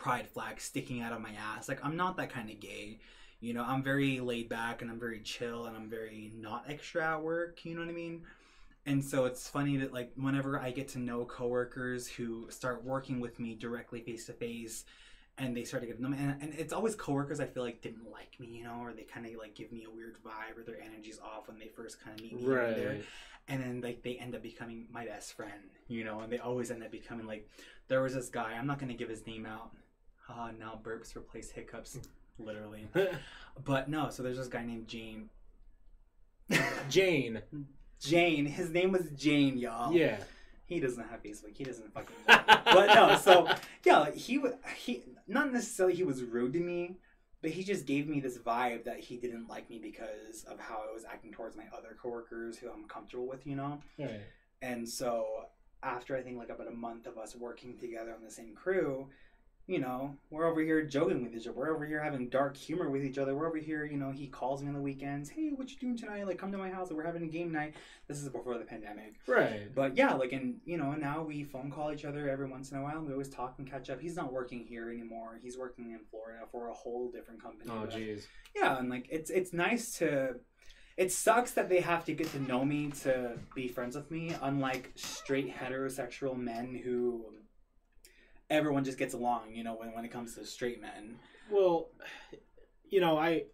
pride 0.00 0.26
flag 0.26 0.58
sticking 0.58 1.02
out 1.02 1.12
of 1.12 1.20
my 1.20 1.30
ass 1.38 1.68
like 1.68 1.84
i'm 1.84 1.94
not 1.94 2.16
that 2.16 2.30
kind 2.30 2.48
of 2.48 2.58
gay 2.58 2.98
you 3.40 3.52
know 3.52 3.62
i'm 3.62 3.82
very 3.82 4.18
laid 4.18 4.48
back 4.48 4.80
and 4.80 4.90
i'm 4.90 4.98
very 4.98 5.20
chill 5.20 5.66
and 5.66 5.76
i'm 5.76 5.90
very 5.90 6.32
not 6.34 6.64
extra 6.68 7.04
at 7.04 7.22
work 7.22 7.62
you 7.66 7.74
know 7.74 7.82
what 7.82 7.90
i 7.90 7.92
mean 7.92 8.22
and 8.86 9.04
so 9.04 9.26
it's 9.26 9.46
funny 9.46 9.76
that 9.76 9.92
like 9.92 10.10
whenever 10.16 10.58
i 10.58 10.70
get 10.70 10.88
to 10.88 10.98
know 10.98 11.26
coworkers 11.26 12.08
who 12.08 12.50
start 12.50 12.82
working 12.82 13.20
with 13.20 13.38
me 13.38 13.54
directly 13.54 14.00
face 14.00 14.24
to 14.24 14.32
face 14.32 14.86
and 15.36 15.56
they 15.56 15.64
start 15.64 15.82
to 15.82 15.86
get 15.86 15.96
to 15.96 16.02
know 16.02 16.10
me. 16.10 16.18
And, 16.18 16.36
and 16.42 16.54
it's 16.56 16.72
always 16.72 16.94
coworkers 16.94 17.40
I 17.40 17.46
feel 17.46 17.62
like 17.62 17.80
didn't 17.82 18.10
like 18.10 18.38
me, 18.38 18.48
you 18.48 18.64
know, 18.64 18.78
or 18.82 18.92
they 18.92 19.02
kind 19.02 19.26
of 19.26 19.32
like 19.36 19.54
give 19.54 19.72
me 19.72 19.84
a 19.84 19.90
weird 19.90 20.16
vibe 20.22 20.58
or 20.58 20.62
their 20.62 20.80
energy's 20.80 21.18
off 21.18 21.48
when 21.48 21.58
they 21.58 21.68
first 21.68 22.02
kind 22.02 22.18
of 22.18 22.22
meet 22.22 22.34
me 22.34 22.44
and 22.44 22.76
there. 22.76 22.98
And 23.48 23.62
then 23.62 23.80
like 23.80 24.02
they 24.02 24.16
end 24.16 24.34
up 24.34 24.42
becoming 24.42 24.86
my 24.92 25.06
best 25.06 25.32
friend, 25.32 25.70
you 25.88 26.04
know, 26.04 26.20
and 26.20 26.32
they 26.32 26.38
always 26.38 26.70
end 26.70 26.82
up 26.82 26.90
becoming 26.90 27.26
like 27.26 27.48
there 27.88 28.02
was 28.02 28.14
this 28.14 28.28
guy, 28.28 28.52
I'm 28.52 28.66
not 28.66 28.78
gonna 28.78 28.94
give 28.94 29.08
his 29.08 29.26
name 29.26 29.46
out. 29.46 29.70
Ah, 30.32 30.50
now 30.58 30.78
burps 30.82 31.16
replace 31.16 31.50
hiccups, 31.50 31.98
literally. 32.38 32.88
But 33.64 33.88
no, 33.90 34.08
so 34.10 34.22
there's 34.22 34.38
this 34.38 34.48
guy 34.48 34.64
named 34.64 34.86
Jane. 34.88 35.28
Jane. 36.88 37.42
Jane, 38.00 38.46
his 38.46 38.70
name 38.70 38.92
was 38.92 39.10
Jane, 39.10 39.58
y'all. 39.58 39.92
Yeah. 39.92 40.18
He 40.64 40.80
doesn't 40.80 41.08
have 41.08 41.22
Facebook. 41.22 41.54
He 41.54 41.64
doesn't 41.64 41.92
fucking. 41.92 42.14
but 42.26 42.94
no, 42.94 43.18
so 43.20 43.48
yeah, 43.84 44.10
he 44.12 44.38
wa- 44.38 44.52
he 44.76 45.02
not 45.26 45.52
necessarily 45.52 45.96
he 45.96 46.04
was 46.04 46.22
rude 46.22 46.52
to 46.54 46.60
me, 46.60 46.96
but 47.42 47.50
he 47.50 47.64
just 47.64 47.86
gave 47.86 48.08
me 48.08 48.20
this 48.20 48.38
vibe 48.38 48.84
that 48.84 49.00
he 49.00 49.16
didn't 49.16 49.48
like 49.48 49.68
me 49.68 49.78
because 49.78 50.44
of 50.44 50.58
how 50.60 50.84
I 50.88 50.92
was 50.94 51.04
acting 51.04 51.32
towards 51.32 51.56
my 51.56 51.64
other 51.76 51.96
coworkers 52.00 52.56
who 52.56 52.70
I'm 52.70 52.84
comfortable 52.84 53.26
with, 53.26 53.46
you 53.46 53.56
know. 53.56 53.80
Right. 53.98 54.22
And 54.62 54.88
so 54.88 55.46
after 55.82 56.16
I 56.16 56.22
think 56.22 56.38
like 56.38 56.50
about 56.50 56.68
a 56.68 56.72
month 56.72 57.06
of 57.06 57.18
us 57.18 57.34
working 57.34 57.76
together 57.76 58.14
on 58.14 58.24
the 58.24 58.30
same 58.30 58.54
crew, 58.54 59.08
you 59.70 59.78
know, 59.78 60.16
we're 60.30 60.48
over 60.48 60.60
here 60.60 60.82
joking 60.82 61.22
with 61.22 61.32
each 61.32 61.46
other. 61.46 61.56
We're 61.56 61.72
over 61.72 61.86
here 61.86 62.02
having 62.02 62.28
dark 62.28 62.56
humor 62.56 62.90
with 62.90 63.04
each 63.04 63.18
other. 63.18 63.36
We're 63.36 63.46
over 63.46 63.56
here, 63.56 63.84
you 63.84 63.98
know, 63.98 64.10
he 64.10 64.26
calls 64.26 64.62
me 64.62 64.68
on 64.68 64.74
the 64.74 64.80
weekends. 64.80 65.30
Hey, 65.30 65.50
what 65.54 65.70
you 65.70 65.76
doing 65.78 65.96
tonight? 65.96 66.26
Like, 66.26 66.38
come 66.38 66.50
to 66.50 66.58
my 66.58 66.70
house. 66.70 66.90
We're 66.90 67.04
having 67.06 67.22
a 67.22 67.28
game 67.28 67.52
night. 67.52 67.74
This 68.08 68.20
is 68.20 68.28
before 68.28 68.58
the 68.58 68.64
pandemic. 68.64 69.14
Right. 69.28 69.72
But 69.72 69.96
yeah, 69.96 70.14
like, 70.14 70.32
and 70.32 70.56
you 70.64 70.76
know, 70.76 70.94
now 70.94 71.22
we 71.22 71.44
phone 71.44 71.70
call 71.70 71.92
each 71.92 72.04
other 72.04 72.28
every 72.28 72.50
once 72.50 72.72
in 72.72 72.78
a 72.78 72.82
while. 72.82 73.00
We 73.00 73.12
always 73.12 73.28
talk 73.28 73.54
and 73.58 73.70
catch 73.70 73.90
up. 73.90 74.00
He's 74.00 74.16
not 74.16 74.32
working 74.32 74.66
here 74.66 74.90
anymore. 74.90 75.38
He's 75.40 75.56
working 75.56 75.92
in 75.92 76.00
Florida 76.10 76.46
for 76.50 76.66
a 76.66 76.74
whole 76.74 77.08
different 77.12 77.40
company. 77.40 77.70
Oh, 77.72 77.86
jeez. 77.86 78.24
yeah, 78.56 78.76
and 78.76 78.90
like 78.90 79.06
it's 79.08 79.30
it's 79.30 79.52
nice 79.52 79.98
to. 79.98 80.34
It 80.96 81.12
sucks 81.12 81.52
that 81.52 81.68
they 81.68 81.80
have 81.80 82.04
to 82.06 82.12
get 82.12 82.30
to 82.32 82.40
know 82.40 82.64
me 82.64 82.90
to 83.02 83.38
be 83.54 83.68
friends 83.68 83.94
with 83.94 84.10
me, 84.10 84.34
unlike 84.42 84.90
straight 84.96 85.56
heterosexual 85.56 86.36
men 86.36 86.74
who 86.84 87.24
everyone 88.50 88.84
just 88.84 88.98
gets 88.98 89.14
along. 89.14 89.54
You 89.54 89.64
know, 89.64 89.74
when 89.74 89.92
when 89.94 90.04
it 90.04 90.10
comes 90.10 90.34
to 90.34 90.44
straight 90.44 90.80
men. 90.80 91.16
Well, 91.50 91.88
you 92.88 93.00
know, 93.00 93.16
I 93.16 93.44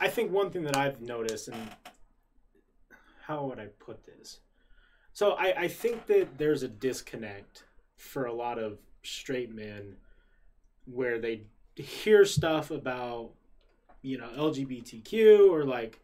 I 0.00 0.08
think 0.08 0.30
one 0.30 0.50
thing 0.50 0.62
that 0.64 0.76
I've 0.76 1.00
noticed, 1.00 1.48
and 1.48 1.70
how 3.26 3.44
would 3.46 3.58
I 3.58 3.66
put 3.78 4.04
this? 4.04 4.40
So 5.12 5.32
I, 5.32 5.62
I 5.62 5.68
think 5.68 6.06
that 6.06 6.38
there's 6.38 6.62
a 6.62 6.68
disconnect 6.68 7.64
for 7.96 8.26
a 8.26 8.32
lot 8.32 8.58
of 8.58 8.78
straight 9.02 9.54
men 9.54 9.96
where 10.86 11.18
they 11.18 11.42
hear 11.76 12.24
stuff 12.24 12.70
about, 12.70 13.30
you 14.02 14.18
know, 14.18 14.28
LGBTQ 14.36 15.50
or 15.50 15.64
like 15.64 16.00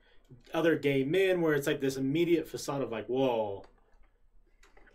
other 0.55 0.77
gay 0.77 1.03
men 1.05 1.41
where 1.41 1.55
it's 1.55 1.66
like 1.66 1.81
this 1.81 1.97
immediate 1.97 2.49
facade 2.49 2.83
of 2.83 2.93
like, 2.93 3.07
whoa, 3.07 3.64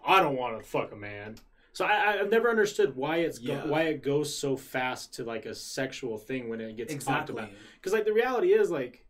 I 0.06 0.22
don't 0.22 0.38
want 0.38 0.58
to 0.58 0.64
fuck 0.64 0.92
a 0.94 0.96
man. 0.96 1.36
So 1.76 1.84
I, 1.84 2.22
I've 2.22 2.30
never 2.30 2.50
understood 2.50 2.96
why 2.96 3.18
it's 3.18 3.38
go, 3.38 3.52
Yeah. 3.52 3.66
why 3.66 3.82
it 3.84 4.02
goes 4.02 4.34
so 4.34 4.56
fast 4.56 5.16
to 5.16 5.26
like 5.26 5.46
a 5.46 5.54
sexual 5.54 6.18
thing 6.18 6.48
when 6.48 6.62
it 6.62 6.78
gets 6.78 6.94
talked 6.94 7.30
Exactly. 7.30 7.34
about. 7.36 7.50
Because 7.76 7.92
like 7.92 8.06
the 8.06 8.14
reality 8.14 8.54
is 8.54 8.72
like, 8.72 9.06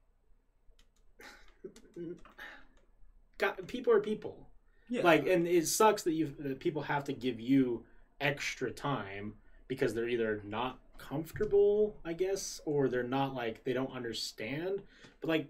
God, 3.38 3.68
people 3.68 3.94
are 3.94 4.00
people. 4.00 4.50
Yeah. 4.90 5.04
Like, 5.04 5.28
and 5.28 5.48
it 5.48 5.68
sucks 5.68 6.02
that 6.04 6.14
you 6.14 6.34
that 6.40 6.60
people 6.60 6.82
have 6.82 7.04
to 7.04 7.14
give 7.14 7.40
you 7.40 7.86
extra 8.20 8.72
time 8.72 9.36
because 9.68 9.94
they're 9.94 10.10
either 10.10 10.42
not 10.44 10.80
comfortable, 10.98 11.98
I 12.04 12.14
guess, 12.14 12.62
or 12.66 12.88
they're 12.88 13.04
not 13.04 13.36
like 13.36 13.64
they 13.64 13.74
don't 13.74 13.96
understand. 13.96 14.82
But 15.22 15.28
like, 15.30 15.50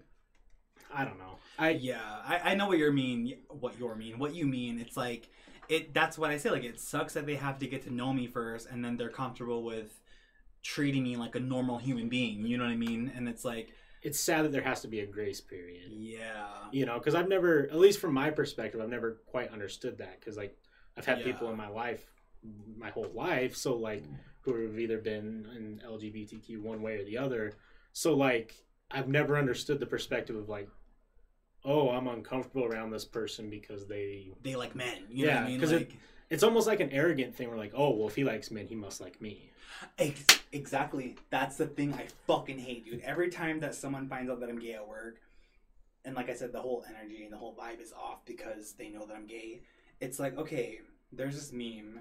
I 0.94 1.06
don't 1.06 1.18
know. 1.18 1.38
I 1.58 1.70
yeah, 1.70 2.00
I, 2.26 2.52
I 2.52 2.54
know 2.56 2.66
what 2.68 2.76
you 2.76 2.92
mean. 2.92 3.38
What 3.48 3.80
you 3.80 3.94
mean? 3.94 4.18
What 4.18 4.34
you 4.34 4.46
mean? 4.46 4.78
It's 4.78 4.98
like 4.98 5.30
it. 5.68 5.94
That's 5.94 6.18
what 6.18 6.30
I 6.30 6.36
say. 6.38 6.50
Like 6.50 6.64
it 6.64 6.80
sucks 6.80 7.14
that 7.14 7.26
they 7.26 7.36
have 7.36 7.58
to 7.58 7.66
get 7.66 7.82
to 7.82 7.92
know 7.92 8.12
me 8.12 8.26
first, 8.26 8.68
and 8.70 8.84
then 8.84 8.96
they're 8.96 9.08
comfortable 9.08 9.62
with 9.62 10.00
treating 10.62 11.04
me 11.04 11.16
like 11.16 11.34
a 11.36 11.40
normal 11.40 11.78
human 11.78 12.08
being. 12.08 12.44
You 12.44 12.58
know 12.58 12.64
what 12.64 12.72
I 12.72 12.76
mean? 12.76 13.12
And 13.14 13.28
it's 13.28 13.44
like, 13.44 13.70
it's 14.02 14.18
sad 14.18 14.44
that 14.44 14.52
there 14.52 14.62
has 14.62 14.80
to 14.82 14.88
be 14.88 15.00
a 15.00 15.06
grace 15.06 15.40
period. 15.40 15.92
yeah, 15.92 16.46
You 16.72 16.86
know, 16.86 16.98
because 16.98 17.14
I've 17.14 17.28
never, 17.28 17.64
at 17.64 17.76
least 17.76 18.00
from 18.00 18.14
my 18.14 18.30
perspective, 18.30 18.80
I've 18.80 18.88
never 18.88 19.18
quite 19.26 19.52
understood 19.52 19.98
that. 19.98 20.18
Because 20.18 20.36
like, 20.36 20.56
I've 20.96 21.06
had 21.06 21.18
Yeah. 21.18 21.24
people 21.24 21.50
in 21.50 21.56
my 21.56 21.68
life, 21.68 22.04
my 22.76 22.90
whole 22.90 23.10
life, 23.14 23.54
so 23.56 23.76
like, 23.76 24.02
who 24.40 24.60
have 24.62 24.78
either 24.78 24.98
been 24.98 25.46
in 25.56 25.82
LGBTQ 25.86 26.60
one 26.62 26.82
way 26.82 26.96
or 26.98 27.04
the 27.04 27.18
other. 27.18 27.52
So 27.92 28.14
like, 28.14 28.54
I've 28.90 29.08
never 29.08 29.36
understood 29.36 29.78
the 29.80 29.86
perspective 29.86 30.36
of 30.36 30.48
like, 30.48 30.68
oh, 31.66 31.90
I'm 31.90 32.06
uncomfortable 32.06 32.64
around 32.64 32.90
this 32.90 33.04
person 33.04 33.50
because 33.50 33.86
they. 33.86 34.30
they 34.42 34.56
like 34.56 34.74
men. 34.74 35.02
You 35.10 35.26
Yeah, 35.26 35.34
what 35.40 35.44
I 35.44 35.48
mean? 35.48 35.60
'cause 35.60 35.72
it- 35.72 35.88
Like, 35.90 35.92
It's 36.30 36.42
almost 36.42 36.66
like 36.66 36.80
an 36.80 36.90
arrogant 36.90 37.36
thing. 37.36 37.48
Where 37.48 37.58
like, 37.58 37.72
oh, 37.74 37.90
well, 37.90 38.08
if 38.08 38.16
he 38.16 38.24
likes 38.24 38.50
men, 38.50 38.66
he 38.66 38.74
must 38.74 39.00
like 39.00 39.20
me. 39.20 39.50
Ex- 39.98 40.24
exactly. 40.52 41.16
That's 41.30 41.56
the 41.56 41.66
thing 41.66 41.92
I 41.94 42.06
fucking 42.26 42.58
hate, 42.58 42.84
dude. 42.84 43.00
Every 43.02 43.28
time 43.30 43.60
that 43.60 43.74
someone 43.74 44.08
finds 44.08 44.30
out 44.30 44.40
that 44.40 44.48
I'm 44.48 44.58
gay 44.58 44.72
at 44.72 44.88
work, 44.88 45.20
and 46.04 46.14
like 46.16 46.28
I 46.30 46.34
said, 46.34 46.52
the 46.52 46.60
whole 46.60 46.84
energy 46.88 47.22
and 47.24 47.32
the 47.32 47.36
whole 47.36 47.54
vibe 47.54 47.80
is 47.80 47.92
off 47.92 48.24
because 48.24 48.72
they 48.72 48.88
know 48.88 49.04
that 49.06 49.14
I'm 49.16 49.26
gay. 49.26 49.60
It's 50.00 50.18
like, 50.18 50.36
okay, 50.38 50.80
there's 51.12 51.34
this 51.34 51.52
meme. 51.52 52.00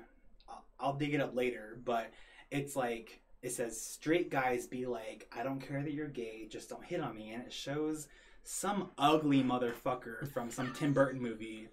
I'll, 0.49 0.63
I'll 0.79 0.93
dig 0.93 1.13
it 1.13 1.21
up 1.21 1.35
later, 1.35 1.77
but 1.83 2.11
it's 2.51 2.75
like 2.75 3.19
it 3.41 3.51
says 3.51 3.79
straight 3.79 4.31
guys 4.31 4.65
be 4.65 4.85
like, 4.87 5.27
I 5.35 5.43
don't 5.43 5.59
care 5.59 5.83
that 5.83 5.91
you're 5.93 6.07
gay, 6.07 6.47
just 6.49 6.69
don't 6.69 6.83
hit 6.83 6.99
on 6.99 7.15
me, 7.15 7.31
and 7.31 7.43
it 7.43 7.53
shows 7.53 8.07
some 8.45 8.91
ugly 8.97 9.43
motherfucker 9.43 10.31
from 10.31 10.49
some 10.51 10.73
Tim 10.73 10.93
Burton 10.93 11.21
movie, 11.21 11.67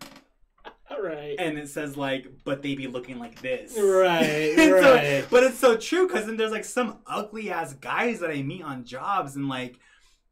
All 0.90 1.00
right. 1.02 1.36
and 1.38 1.58
it 1.58 1.68
says 1.68 1.96
like, 1.96 2.26
but 2.44 2.62
they 2.62 2.74
be 2.74 2.86
looking 2.86 3.18
like 3.18 3.40
this, 3.40 3.76
Right, 3.78 4.54
so- 4.56 4.94
right. 4.94 5.26
but 5.30 5.44
it's 5.44 5.58
so 5.58 5.76
true 5.76 6.06
because 6.08 6.26
then 6.26 6.36
there's 6.36 6.50
like 6.52 6.64
some 6.64 6.98
ugly 7.06 7.50
ass 7.50 7.74
guys 7.74 8.20
that 8.20 8.30
I 8.30 8.42
meet 8.42 8.62
on 8.62 8.84
jobs 8.84 9.36
and 9.36 9.48
like 9.48 9.78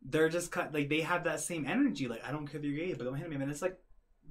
they're 0.03 0.31
just 0.31 0.51
cut 0.51 0.73
like 0.73 0.89
they 0.89 1.03
have 1.03 1.25
that 1.25 1.41
same 1.41 1.67
energy. 1.67 2.09
Like 2.09 2.25
I 2.27 2.33
don't 2.33 2.47
care 2.47 2.59
if 2.59 2.65
you're 2.65 2.75
gay, 2.87 2.95
but 2.95 3.05
don't 3.05 3.15
hit 3.17 3.29
me. 3.29 3.37
And 3.37 3.51
it's 3.51 3.63
like, 3.63 3.79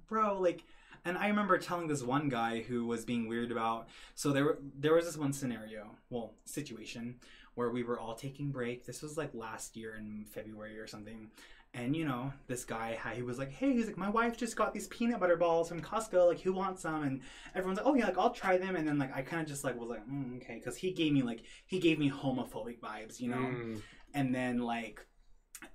bro, 0.08 0.40
like. 0.40 0.64
And 1.06 1.18
I 1.18 1.28
remember 1.30 1.58
telling 1.58 1.88
this 1.88 2.04
one 2.04 2.28
guy 2.28 2.60
who 2.62 2.86
was 2.86 3.06
being 3.06 3.30
weird 3.30 3.54
about. 3.54 3.88
So 4.16 4.34
there, 4.34 4.58
there 4.78 4.94
was 4.94 5.06
this 5.06 5.16
one 5.16 5.32
scenario, 5.32 5.92
well, 6.10 6.34
situation 6.44 7.16
where 7.56 7.70
we 7.70 7.84
were 7.84 7.98
all 7.98 8.16
taking 8.16 8.52
break. 8.52 8.86
This 8.86 9.02
was 9.02 9.16
like 9.18 9.34
last 9.34 9.78
year 9.78 9.96
in 9.96 10.26
February 10.30 10.78
or 10.78 10.88
something. 10.88 11.30
And 11.74 11.96
you 11.96 12.04
know, 12.04 12.34
this 12.48 12.66
guy, 12.66 12.98
he 13.14 13.22
was 13.22 13.38
like, 13.38 13.52
"Hey, 13.52 13.74
he's 13.74 13.86
like, 13.86 13.98
my 13.98 14.10
wife 14.10 14.36
just 14.36 14.56
got 14.56 14.74
these 14.74 14.88
peanut 14.88 15.20
butter 15.20 15.38
balls 15.38 15.70
from 15.70 15.82
Costco. 15.82 16.28
Like, 16.28 16.42
who 16.42 16.52
wants 16.52 16.82
some?" 16.82 17.04
And 17.04 17.22
everyone's 17.54 17.78
like, 17.78 17.88
"Oh 17.88 17.94
yeah, 17.94 18.06
like 18.06 18.18
I'll 18.18 18.32
try 18.32 18.58
them." 18.58 18.76
And 18.76 18.88
then 18.88 18.98
like 18.98 19.16
I 19.16 19.22
kind 19.22 19.42
of 19.42 19.48
just 19.48 19.64
like 19.64 19.80
was 19.80 19.90
like, 19.90 20.08
mm, 20.08 20.38
"Okay," 20.38 20.56
because 20.56 20.76
he 20.76 20.92
gave 20.92 21.14
me 21.14 21.22
like 21.22 21.44
he 21.68 21.80
gave 21.80 22.00
me 22.00 22.10
homophobic 22.10 22.80
vibes, 22.80 23.20
you 23.20 23.30
know. 23.30 23.38
Mm. 23.38 23.82
And 24.16 24.34
then 24.34 24.60
like, 24.60 25.06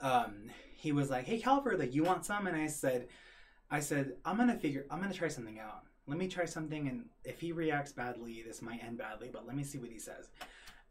um, 0.01 0.51
he 0.77 0.91
was 0.91 1.11
like, 1.11 1.27
"Hey, 1.27 1.41
Calford, 1.41 1.79
like 1.79 1.95
you 1.95 2.03
want 2.03 2.25
some?" 2.25 2.49
And 2.49 2.57
I 2.57 2.67
said, 2.67 3.07
"I 3.71 3.79
said 3.79 4.17
I'm 4.25 4.37
gonna 4.37 4.59
figure, 4.59 4.87
I'm 4.91 5.01
gonna 5.01 5.15
try 5.15 5.29
something 5.29 5.61
out. 5.61 5.83
Let 6.07 6.19
me 6.19 6.27
try 6.29 6.45
something, 6.45 6.89
and 6.89 7.05
if 7.25 7.41
he 7.41 7.53
reacts 7.53 7.93
badly, 7.93 8.43
this 8.45 8.63
might 8.63 8.83
end 8.83 8.99
badly. 8.99 9.31
But 9.33 9.47
let 9.47 9.55
me 9.55 9.63
see 9.63 9.79
what 9.79 9.91
he 9.91 10.01
says." 10.01 10.29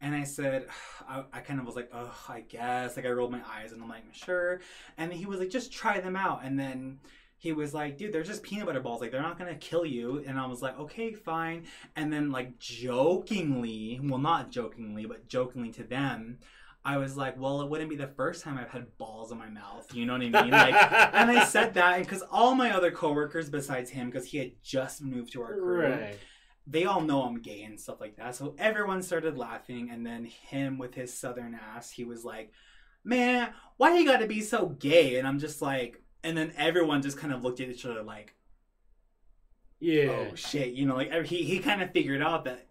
And 0.04 0.14
I 0.14 0.24
said, 0.24 0.66
I, 1.08 1.24
I 1.32 1.40
kind 1.40 1.58
of 1.58 1.66
was 1.66 1.74
like, 1.76 1.90
oh, 1.92 2.14
I 2.28 2.40
guess. 2.40 2.96
Like, 2.96 3.06
I 3.06 3.10
rolled 3.10 3.32
my 3.32 3.40
eyes 3.56 3.72
and 3.72 3.82
I'm 3.82 3.88
like, 3.88 4.04
sure. 4.12 4.60
And 4.98 5.12
he 5.12 5.26
was 5.26 5.40
like, 5.40 5.50
just 5.50 5.72
try 5.72 5.98
them 6.00 6.14
out. 6.14 6.40
And 6.44 6.60
then 6.60 6.98
he 7.38 7.52
was 7.52 7.74
like, 7.74 7.96
dude, 7.96 8.12
they're 8.12 8.22
just 8.22 8.42
peanut 8.42 8.66
butter 8.66 8.80
balls. 8.80 9.00
Like, 9.00 9.10
they're 9.10 9.22
not 9.22 9.38
to 9.38 9.54
kill 9.56 9.84
you. 9.84 10.22
And 10.26 10.38
I 10.38 10.46
was 10.46 10.62
like, 10.62 10.78
okay, 10.78 11.12
fine. 11.12 11.64
And 11.96 12.12
then, 12.12 12.30
like, 12.30 12.58
jokingly, 12.58 14.00
well, 14.02 14.18
not 14.18 14.50
jokingly, 14.50 15.06
but 15.06 15.26
jokingly 15.26 15.70
to 15.72 15.84
them, 15.84 16.38
I 16.86 16.98
was 16.98 17.16
like, 17.16 17.38
well, 17.38 17.62
it 17.62 17.70
wouldn't 17.70 17.88
be 17.88 17.96
the 17.96 18.06
first 18.08 18.44
time 18.44 18.58
I've 18.58 18.70
had 18.70 18.96
balls 18.98 19.32
in 19.32 19.38
my 19.38 19.48
mouth. 19.48 19.92
You 19.94 20.04
know 20.04 20.12
what 20.12 20.22
I 20.22 20.28
mean? 20.28 20.50
Like, 20.50 20.74
and 20.74 21.30
I 21.30 21.44
said 21.44 21.74
that 21.74 21.98
because 22.00 22.22
all 22.30 22.54
my 22.54 22.72
other 22.72 22.90
coworkers, 22.90 23.48
besides 23.48 23.88
him, 23.88 24.10
because 24.10 24.26
he 24.26 24.36
had 24.36 24.52
just 24.62 25.00
moved 25.02 25.32
to 25.32 25.42
our 25.42 25.54
crew, 25.54 25.86
Right. 25.86 26.18
They 26.66 26.84
all 26.84 27.00
know 27.02 27.22
I'm 27.22 27.40
gay 27.40 27.62
and 27.62 27.78
stuff 27.80 28.00
like 28.00 28.16
that. 28.16 28.34
So 28.36 28.54
everyone 28.58 29.02
started 29.02 29.36
laughing, 29.36 29.90
and 29.90 30.06
then 30.06 30.24
him 30.24 30.78
with 30.78 30.94
his 30.94 31.12
southern 31.12 31.54
ass, 31.54 31.90
he 31.90 32.04
was 32.04 32.24
like, 32.24 32.52
"Man, 33.04 33.52
why 33.76 33.96
you 33.98 34.06
gotta 34.06 34.26
be 34.26 34.40
so 34.40 34.68
gay?" 34.68 35.18
And 35.18 35.26
I'm 35.28 35.38
just 35.38 35.62
like, 35.62 36.02
and 36.22 36.36
then 36.36 36.52
everyone 36.56 37.02
just 37.02 37.18
kind 37.18 37.32
of 37.32 37.42
looked 37.42 37.60
at 37.60 37.68
each 37.68 37.84
other 37.86 38.02
like, 38.02 38.34
Yeah. 39.80 40.28
"Oh 40.30 40.34
shit," 40.34 40.72
you 40.74 40.86
know, 40.86 40.96
like 40.96 41.12
he 41.26 41.44
he 41.44 41.58
kind 41.58 41.82
of 41.82 41.92
figured 41.92 42.22
out 42.22 42.44
that 42.44 42.66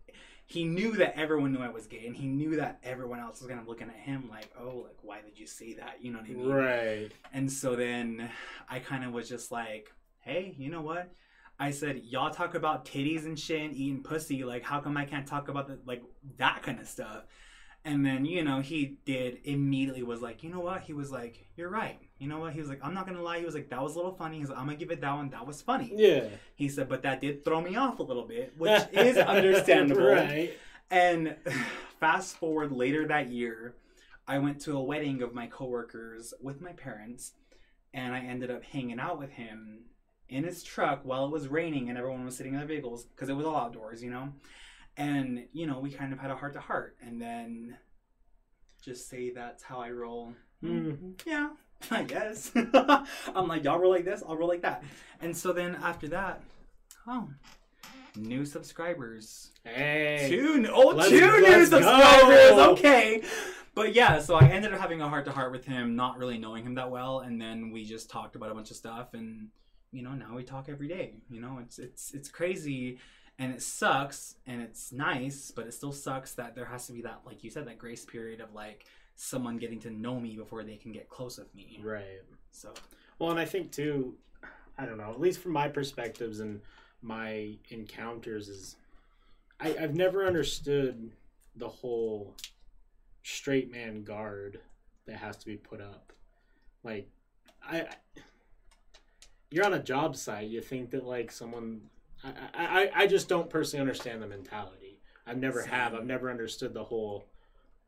he 0.45 0.65
knew 0.65 0.93
that 0.97 1.17
everyone 1.17 1.53
knew 1.53 1.59
I 1.61 1.69
was 1.69 1.87
gay, 1.87 2.05
and 2.07 2.15
he 2.15 2.27
knew 2.27 2.55
that 2.57 2.79
everyone 2.83 3.19
else 3.19 3.39
was 3.39 3.47
kind 3.49 3.59
of 3.59 3.67
looking 3.67 3.89
at 3.89 3.95
him 3.95 4.29
like, 4.29 4.51
"Oh, 4.59 4.85
like 4.87 4.97
why 5.01 5.21
did 5.21 5.39
you 5.39 5.47
say 5.47 5.73
that?" 5.73 6.03
You 6.03 6.11
know 6.11 6.19
what 6.19 6.29
I 6.29 6.33
mean? 6.33 6.47
Right. 6.47 7.11
And 7.33 7.51
so 7.51 7.75
then 7.75 8.29
I 8.69 8.79
kind 8.79 9.03
of 9.03 9.11
was 9.13 9.29
just 9.29 9.51
like, 9.51 9.91
hey, 10.19 10.55
you 10.57 10.69
know 10.69 10.81
what? 10.81 11.11
I 11.59 11.71
said, 11.71 12.01
y'all 12.03 12.31
talk 12.31 12.55
about 12.55 12.85
titties 12.85 13.25
and 13.25 13.39
shit 13.39 13.61
and 13.61 13.73
eating 13.73 14.03
pussy. 14.03 14.43
Like, 14.43 14.63
how 14.63 14.79
come 14.79 14.97
I 14.97 15.05
can't 15.05 15.27
talk 15.27 15.49
about 15.49 15.67
the, 15.67 15.79
like 15.85 16.03
that 16.37 16.63
kind 16.63 16.79
of 16.79 16.87
stuff? 16.87 17.23
And 17.85 18.05
then, 18.05 18.23
you 18.25 18.43
know, 18.43 18.61
he 18.61 18.97
did 19.05 19.39
immediately 19.43 20.03
was 20.03 20.21
like, 20.21 20.41
you 20.41 20.49
know 20.49 20.61
what? 20.61 20.81
He 20.83 20.93
was 20.93 21.11
like, 21.11 21.47
you're 21.57 21.69
right. 21.69 21.99
You 22.17 22.29
know 22.29 22.39
what? 22.39 22.53
He 22.53 22.59
was 22.61 22.69
like, 22.69 22.79
I'm 22.81 22.93
not 22.93 23.05
going 23.05 23.17
to 23.17 23.23
lie. 23.23 23.39
He 23.39 23.45
was 23.45 23.55
like, 23.55 23.69
that 23.69 23.81
was 23.81 23.95
a 23.95 23.97
little 23.97 24.13
funny. 24.13 24.39
He's 24.39 24.49
like, 24.49 24.57
I'm 24.57 24.65
going 24.65 24.77
to 24.77 24.83
give 24.83 24.91
it 24.91 25.01
that 25.01 25.13
one. 25.13 25.29
That 25.31 25.45
was 25.45 25.61
funny. 25.61 25.91
Yeah. 25.93 26.27
He 26.55 26.69
said, 26.69 26.87
but 26.87 27.03
that 27.03 27.19
did 27.19 27.43
throw 27.43 27.59
me 27.59 27.75
off 27.75 27.99
a 27.99 28.03
little 28.03 28.25
bit, 28.25 28.53
which 28.57 28.81
is 28.93 29.17
understandable. 29.17 30.05
right. 30.05 30.53
And 30.89 31.35
fast 31.99 32.37
forward 32.37 32.71
later 32.71 33.05
that 33.07 33.29
year, 33.29 33.75
I 34.27 34.39
went 34.39 34.61
to 34.61 34.77
a 34.77 34.81
wedding 34.81 35.21
of 35.21 35.33
my 35.33 35.47
coworkers 35.47 36.33
with 36.41 36.61
my 36.61 36.71
parents, 36.71 37.33
and 37.93 38.13
I 38.13 38.19
ended 38.19 38.49
up 38.49 38.63
hanging 38.63 38.99
out 38.99 39.19
with 39.19 39.31
him 39.31 39.79
in 40.29 40.43
his 40.43 40.63
truck 40.63 41.01
while 41.03 41.25
it 41.25 41.31
was 41.31 41.47
raining 41.47 41.89
and 41.89 41.97
everyone 41.97 42.25
was 42.25 42.35
sitting 42.35 42.53
in 42.53 42.59
their 42.59 42.67
vehicles 42.67 43.05
because 43.05 43.29
it 43.29 43.33
was 43.33 43.45
all 43.45 43.55
outdoors, 43.55 44.01
you 44.03 44.09
know. 44.11 44.29
And 44.97 45.45
you 45.53 45.65
know, 45.67 45.79
we 45.79 45.91
kind 45.91 46.13
of 46.13 46.19
had 46.19 46.31
a 46.31 46.35
heart 46.35 46.53
to 46.53 46.59
heart, 46.59 46.95
and 47.01 47.19
then 47.21 47.77
just 48.83 49.09
say 49.09 49.31
that's 49.31 49.63
how 49.63 49.79
I 49.79 49.89
roll. 49.91 50.33
Mhm. 50.63 51.19
Yeah, 51.25 51.49
I 51.91 52.03
guess. 52.03 52.51
I'm 53.35 53.47
like, 53.47 53.63
y'all 53.63 53.79
roll 53.79 53.91
like 53.91 54.05
this, 54.05 54.23
I'll 54.27 54.37
roll 54.37 54.49
like 54.49 54.61
that. 54.61 54.83
And 55.21 55.35
so 55.35 55.51
then 55.53 55.75
after 55.81 56.07
that, 56.09 56.41
oh, 57.07 57.27
new 58.15 58.45
subscribers. 58.45 59.51
Hey. 59.63 60.27
Two, 60.29 60.67
oh, 60.71 60.89
Let's- 60.89 61.09
two 61.09 61.19
new 61.19 61.41
let's 61.41 61.69
subscribers. 61.69 62.49
go. 62.51 62.71
Okay, 62.73 63.23
but 63.73 63.95
yeah, 63.95 64.19
so 64.19 64.35
I 64.35 64.45
ended 64.47 64.73
up 64.73 64.79
having 64.79 65.01
a 65.01 65.09
heart 65.09 65.25
to 65.25 65.31
heart 65.31 65.51
with 65.51 65.65
him, 65.65 65.95
not 65.95 66.17
really 66.19 66.37
knowing 66.37 66.63
him 66.65 66.75
that 66.75 66.91
well, 66.91 67.19
and 67.21 67.41
then 67.41 67.71
we 67.71 67.83
just 67.83 68.09
talked 68.11 68.35
about 68.35 68.51
a 68.51 68.53
bunch 68.53 68.69
of 68.69 68.77
stuff, 68.77 69.13
and 69.15 69.47
you 69.93 70.03
know, 70.03 70.13
now 70.13 70.35
we 70.35 70.43
talk 70.43 70.67
every 70.67 70.87
day. 70.87 71.13
You 71.29 71.39
know, 71.39 71.59
it's 71.61 71.79
it's 71.79 72.13
it's 72.13 72.29
crazy, 72.29 72.99
and 73.39 73.53
it 73.53 73.61
sucks, 73.61 74.35
and 74.47 74.61
it's 74.61 74.91
nice, 74.91 75.51
but 75.55 75.67
it 75.67 75.73
still 75.73 75.91
sucks 75.91 76.33
that 76.33 76.55
there 76.55 76.65
has 76.65 76.87
to 76.87 76.93
be 76.93 77.01
that, 77.03 77.21
like 77.25 77.43
you 77.43 77.49
said, 77.49 77.67
that 77.67 77.77
grace 77.77 78.03
period 78.03 78.41
of 78.41 78.53
like 78.53 78.85
someone 79.15 79.57
getting 79.57 79.79
to 79.79 79.91
know 79.91 80.19
me 80.19 80.35
before 80.35 80.63
they 80.63 80.75
can 80.75 80.91
get 80.91 81.09
close 81.09 81.37
with 81.37 81.53
me. 81.55 81.79
Right. 81.83 82.21
So 82.51 82.73
Well, 83.19 83.31
and 83.31 83.39
I 83.39 83.45
think 83.45 83.71
too, 83.71 84.15
I 84.77 84.85
don't 84.85 84.97
know, 84.97 85.11
at 85.11 85.19
least 85.19 85.39
from 85.39 85.53
my 85.53 85.67
perspectives 85.67 86.39
and 86.39 86.61
my 87.01 87.57
encounters, 87.69 88.49
is 88.49 88.75
I, 89.59 89.75
I've 89.79 89.95
never 89.95 90.25
understood 90.25 91.11
the 91.55 91.69
whole 91.69 92.35
straight 93.21 93.71
man 93.71 94.03
guard 94.03 94.59
that 95.05 95.17
has 95.17 95.37
to 95.37 95.45
be 95.45 95.57
put 95.57 95.81
up. 95.81 96.11
Like, 96.83 97.07
I, 97.65 97.81
I 97.81 97.95
you're 99.53 99.65
on 99.65 99.73
a 99.75 99.83
job 99.83 100.15
site, 100.15 100.47
you 100.49 100.61
think 100.61 100.89
that 100.91 101.05
like 101.05 101.31
someone, 101.31 101.81
I, 102.23 102.29
I, 102.53 102.65
I- 102.65 102.91
I 103.03 103.07
just 103.07 103.27
don't 103.29 103.49
personally 103.49 103.81
understand 103.81 104.21
the 104.21 104.27
mentality. 104.27 104.99
I've 105.27 105.37
never 105.37 105.61
have. 105.61 105.93
I've 105.93 106.05
never 106.05 106.29
understood 106.31 106.73
the 106.73 106.83
whole. 106.83 107.25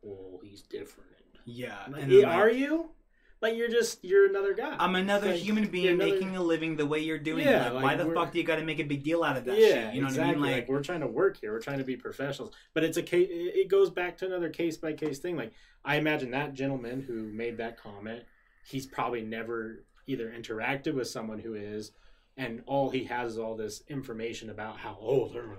Oh, 0.08 0.40
he's 0.44 0.62
different. 0.62 1.10
yeah, 1.46 1.80
Like, 1.90 2.04
and 2.04 2.14
like, 2.14 2.26
are 2.28 2.50
you? 2.50 2.92
Like 3.42 3.56
you're 3.58 3.70
just 3.70 4.04
you're 4.04 4.28
another 4.30 4.54
guy. 4.54 4.76
I'm 4.80 4.96
another 4.96 5.32
Like, 5.32 5.40
human 5.40 5.68
being 5.68 5.88
another- 5.96 6.12
making 6.14 6.36
a 6.38 6.42
living 6.42 6.76
the 6.78 6.86
way 6.86 7.00
you're 7.00 7.18
doing. 7.20 7.46
Yeah, 7.46 7.72
like, 7.72 7.84
why 7.84 7.96
the 7.96 8.06
we're- 8.06 8.16
fuck 8.16 8.32
do 8.32 8.38
you 8.40 8.46
got 8.46 8.56
to 8.58 8.64
make 8.64 8.80
a 8.80 8.84
big 8.84 9.04
deal 9.04 9.24
out 9.24 9.36
of 9.38 9.46
that 9.46 9.58
yeah, 9.58 9.68
shit? 9.68 9.96
You 9.96 10.02
know 10.02 10.08
exactly. 10.08 10.36
what 10.40 10.46
I 10.48 10.50
mean? 10.50 10.60
Like, 10.62 10.70
we're 10.70 10.84
trying 10.84 11.02
to 11.02 11.08
work 11.08 11.38
here. 11.42 11.52
We're 11.52 11.60
trying 11.60 11.80
to 11.80 11.84
be 11.84 11.96
professionals. 11.98 12.54
But 12.76 12.84
it's 12.84 12.98
a 12.98 13.04
case. 13.04 13.28
It 13.32 13.68
goes 13.68 13.90
back 13.90 14.18
to 14.20 14.26
another 14.28 14.50
case 14.50 14.78
by 14.78 14.94
case 14.94 15.18
thing. 15.20 15.36
Like 15.36 15.52
I 15.84 15.96
imagine 15.98 16.32
that 16.32 16.54
gentleman 16.54 17.02
who 17.02 17.24
made 17.34 17.58
that 17.58 17.78
comment, 17.82 18.24
he's 18.66 18.86
probably 18.86 19.22
never 19.24 19.84
either 20.08 20.30
interacted 20.32 20.94
with 20.94 21.08
someone 21.08 21.40
who 21.40 21.54
is, 21.56 21.92
and 22.38 22.62
all 22.66 22.90
he 22.90 23.04
has 23.06 23.34
is 23.34 23.40
all 23.40 23.56
this 23.56 23.84
information 23.88 24.50
about 24.50 24.78
how 24.78 24.98
oh 25.02 25.28
they're 25.30 25.44
gonna 25.44 25.58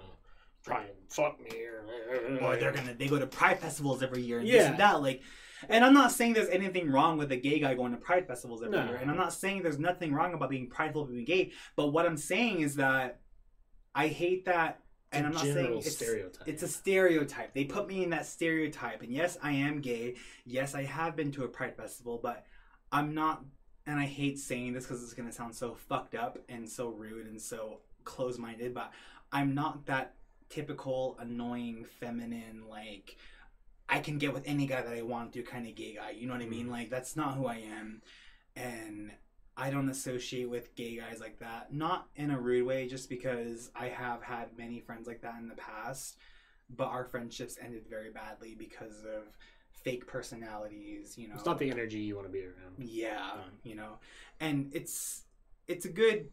try 0.64 0.82
and 0.82 0.92
fuck 1.08 1.38
me 1.40 1.50
or 1.64 2.38
or 2.42 2.56
they're 2.56 2.72
gonna 2.72 2.94
they 2.94 3.06
go 3.08 3.18
to 3.18 3.26
pride 3.26 3.58
festivals 3.58 4.02
every 4.02 4.20
year 4.22 4.40
and 4.40 4.48
this 4.48 4.64
and 4.66 4.78
that 4.78 5.00
like 5.00 5.22
and 5.68 5.84
i'm 5.84 5.94
not 5.94 6.10
saying 6.12 6.32
there's 6.32 6.48
anything 6.48 6.90
wrong 6.90 7.16
with 7.16 7.30
a 7.32 7.36
gay 7.36 7.60
guy 7.60 7.72
going 7.72 7.92
to 7.92 7.96
pride 7.98 8.26
festivals 8.26 8.62
every 8.62 8.76
No. 8.76 8.84
year 8.86 8.96
and 8.96 9.08
i'm 9.10 9.16
not 9.16 9.32
saying 9.32 9.62
there's 9.62 9.78
nothing 9.78 10.12
wrong 10.12 10.34
about 10.34 10.50
being 10.50 10.68
prideful 10.68 11.02
of 11.02 11.08
being 11.10 11.24
gay 11.24 11.52
but 11.76 11.88
what 11.92 12.04
i'm 12.04 12.16
saying 12.16 12.60
is 12.60 12.74
that 12.76 13.20
i 13.94 14.08
hate 14.08 14.44
that 14.46 14.80
It's 15.12 15.18
and 15.18 15.26
i'm 15.26 15.32
not 15.32 15.42
saying 15.44 15.76
it's 15.78 15.92
stereotype. 15.96 16.48
it's 16.48 16.62
a 16.64 16.68
stereotype 16.68 17.54
they 17.54 17.64
put 17.64 17.86
me 17.86 18.02
in 18.02 18.10
that 18.10 18.26
stereotype 18.26 19.02
and 19.02 19.12
yes 19.12 19.38
i 19.42 19.52
am 19.52 19.80
gay 19.80 20.16
yes 20.44 20.74
i 20.74 20.82
have 20.82 21.14
been 21.16 21.30
to 21.32 21.44
a 21.44 21.48
pride 21.48 21.76
festival 21.76 22.18
but 22.20 22.44
i'm 22.90 23.14
not 23.14 23.42
and 23.86 23.98
i 23.98 24.04
hate 24.04 24.38
saying 24.38 24.72
this 24.72 24.84
because 24.84 25.02
it's 25.02 25.14
going 25.14 25.28
to 25.28 25.34
sound 25.34 25.54
so 25.54 25.74
fucked 25.74 26.14
up 26.14 26.38
and 26.48 26.68
so 26.68 26.88
rude 26.88 27.26
and 27.26 27.40
so 27.40 27.80
close-minded 28.04 28.74
but 28.74 28.90
i'm 29.32 29.54
not 29.54 29.86
that 29.86 30.14
typical 30.48 31.16
annoying 31.20 31.84
feminine 31.98 32.62
like 32.68 33.16
i 33.88 33.98
can 33.98 34.18
get 34.18 34.32
with 34.32 34.46
any 34.46 34.66
guy 34.66 34.82
that 34.82 34.92
i 34.92 35.02
want 35.02 35.32
to 35.32 35.42
kind 35.42 35.66
of 35.66 35.74
gay 35.74 35.94
guy 35.94 36.10
you 36.10 36.26
know 36.26 36.32
what 36.32 36.42
i 36.42 36.46
mean? 36.46 36.64
Mm-hmm. 36.64 36.72
Like 36.72 36.90
that's 36.90 37.16
not 37.16 37.34
who 37.34 37.46
i 37.46 37.56
am 37.56 38.02
and 38.54 39.10
i 39.56 39.70
don't 39.70 39.88
associate 39.88 40.48
with 40.48 40.74
gay 40.76 40.96
guys 40.96 41.18
like 41.20 41.38
that 41.40 41.72
not 41.72 42.08
in 42.14 42.30
a 42.30 42.40
rude 42.40 42.66
way 42.66 42.86
just 42.86 43.08
because 43.08 43.70
i 43.74 43.88
have 43.88 44.22
had 44.22 44.56
many 44.56 44.80
friends 44.80 45.06
like 45.06 45.22
that 45.22 45.36
in 45.40 45.48
the 45.48 45.56
past 45.56 46.16
but 46.74 46.86
our 46.86 47.04
friendships 47.04 47.58
ended 47.60 47.84
very 47.88 48.10
badly 48.10 48.54
because 48.58 49.04
of 49.04 49.36
fake 49.82 50.06
personalities 50.06 51.16
you 51.16 51.28
know 51.28 51.34
it's 51.34 51.44
not 51.44 51.58
the 51.58 51.70
energy 51.70 51.98
you 51.98 52.16
want 52.16 52.26
to 52.26 52.32
be 52.32 52.42
around. 52.42 52.74
yeah 52.78 53.32
you 53.62 53.74
know. 53.74 53.98
And 54.40 54.70
it's 54.74 55.22
it's 55.66 55.84
a 55.86 55.88
good 55.88 56.28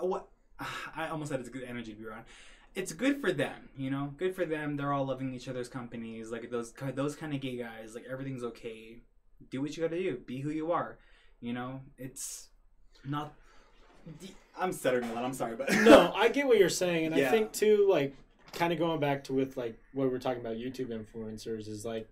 uh, 0.00 0.06
what 0.06 0.28
i 0.96 1.08
almost 1.08 1.30
said 1.30 1.40
it's 1.40 1.48
a 1.48 1.52
good 1.52 1.64
energy 1.64 1.92
to 1.92 1.98
be 1.98 2.06
around. 2.06 2.24
It's 2.74 2.92
good 2.92 3.20
for 3.20 3.32
them 3.32 3.68
you 3.76 3.90
know? 3.90 4.14
Good 4.16 4.34
for 4.34 4.46
them 4.46 4.76
they're 4.76 4.92
all 4.92 5.04
loving 5.04 5.34
each 5.34 5.48
other's 5.48 5.68
companies 5.68 6.30
like 6.30 6.50
those 6.50 6.72
those 6.94 7.16
kind 7.16 7.34
of 7.34 7.40
gay 7.40 7.56
guys 7.56 7.94
like 7.94 8.06
everything's 8.10 8.44
okay. 8.44 8.98
Do 9.50 9.60
what 9.60 9.76
you 9.76 9.82
gotta 9.82 10.00
do 10.00 10.18
be 10.26 10.40
who 10.40 10.50
you 10.50 10.72
are 10.72 10.98
you 11.40 11.52
know? 11.52 11.80
It's 11.98 12.48
not 13.04 13.34
i'm 14.58 14.72
stuttering 14.72 15.08
a 15.10 15.12
lot 15.14 15.24
i'm 15.24 15.32
sorry 15.32 15.54
but 15.54 15.70
no, 15.72 16.12
I 16.16 16.28
get 16.28 16.46
what 16.46 16.58
you're 16.58 16.68
saying, 16.68 17.06
and 17.06 17.14
I 17.14 17.30
think 17.30 17.52
too, 17.52 17.86
like, 17.90 18.16
kind 18.52 18.72
of 18.72 18.78
going 18.78 19.00
back 19.00 19.24
to 19.24 19.32
with 19.32 19.56
like 19.56 19.78
what 19.92 20.10
we're 20.10 20.18
talking 20.18 20.40
about 20.40 20.56
YouTube 20.56 20.88
influencers 20.88 21.68
is 21.68 21.84
like, 21.84 22.08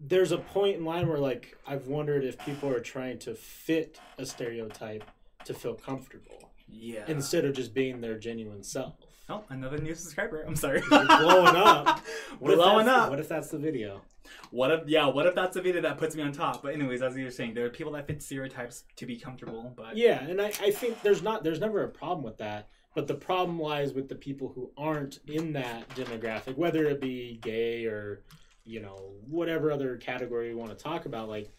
there's 0.00 0.32
a 0.32 0.38
point 0.38 0.76
in 0.76 0.84
line 0.84 1.08
where 1.08 1.18
like 1.18 1.56
I've 1.66 1.86
wondered 1.86 2.24
if 2.24 2.38
people 2.38 2.68
are 2.70 2.80
trying 2.80 3.18
to 3.20 3.34
fit 3.34 4.00
a 4.18 4.26
stereotype 4.26 5.04
to 5.44 5.54
feel 5.54 5.74
comfortable 5.74 6.50
yeah 6.68 7.04
instead 7.06 7.44
of 7.44 7.54
just 7.54 7.74
being 7.74 8.00
their 8.00 8.18
genuine 8.18 8.62
self. 8.62 8.94
oh 9.28 9.44
another 9.50 9.78
new 9.78 9.94
subscriber 9.94 10.42
i'm 10.46 10.56
sorry 10.56 10.82
You're 10.90 11.06
blowing 11.06 11.54
up. 11.56 12.00
Blowing 12.40 12.88
up 12.88 13.10
What 13.10 13.20
if 13.20 13.28
that's 13.28 13.48
the 13.50 13.58
video? 13.58 14.02
What 14.50 14.70
if 14.70 14.88
yeah? 14.88 15.06
What 15.06 15.26
if 15.26 15.34
that's 15.34 15.54
the 15.54 15.62
video 15.62 15.82
that 15.82 15.98
puts 15.98 16.16
me 16.16 16.22
on 16.22 16.32
top? 16.32 16.62
But 16.62 16.74
anyways, 16.74 17.02
as 17.02 17.16
you 17.16 17.24
were 17.24 17.30
saying, 17.30 17.54
there 17.54 17.66
are 17.66 17.70
people 17.70 17.92
that 17.92 18.06
fit 18.06 18.22
stereotypes 18.22 18.84
to 18.96 19.06
be 19.06 19.16
comfortable. 19.16 19.72
But 19.76 19.96
Yeah, 19.96 20.22
and 20.22 20.40
I, 20.40 20.46
I 20.46 20.70
think 20.70 21.02
there's 21.02 21.22
not 21.22 21.44
there's 21.44 21.60
never 21.60 21.82
a 21.82 21.88
problem 21.88 22.24
with 22.24 22.38
that. 22.38 22.68
But 22.94 23.08
the 23.08 23.14
problem 23.14 23.58
lies 23.58 23.94
with 23.94 24.08
the 24.08 24.14
people 24.14 24.52
who 24.54 24.70
aren't 24.76 25.20
in 25.26 25.52
that 25.54 25.88
demographic, 25.90 26.56
whether 26.56 26.84
it 26.86 27.00
be 27.00 27.38
gay 27.42 27.86
or, 27.86 28.20
you 28.64 28.80
know, 28.80 29.12
whatever 29.26 29.72
other 29.72 29.96
category 29.96 30.48
you 30.50 30.58
want 30.58 30.76
to 30.76 30.82
talk 30.82 31.06
about. 31.06 31.28
Like, 31.28 31.50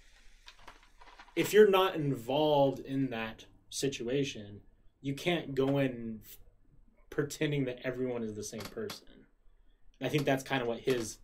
if 1.36 1.52
you're 1.52 1.70
not 1.70 1.96
involved 1.96 2.80
in 2.80 3.10
that 3.10 3.46
situation, 3.70 4.62
you 5.02 5.16
can't 5.16 5.56
go 5.56 5.80
in 5.80 6.20
pretending 7.10 7.66
that 7.66 7.80
everyone 7.84 8.22
is 8.24 8.36
the 8.36 8.44
same 8.44 8.62
person. 8.62 9.08
And 10.00 10.08
I 10.08 10.10
think 10.10 10.26
that's 10.26 10.44
kind 10.44 10.62
of 10.62 10.68
what 10.68 10.80
his 10.82 11.18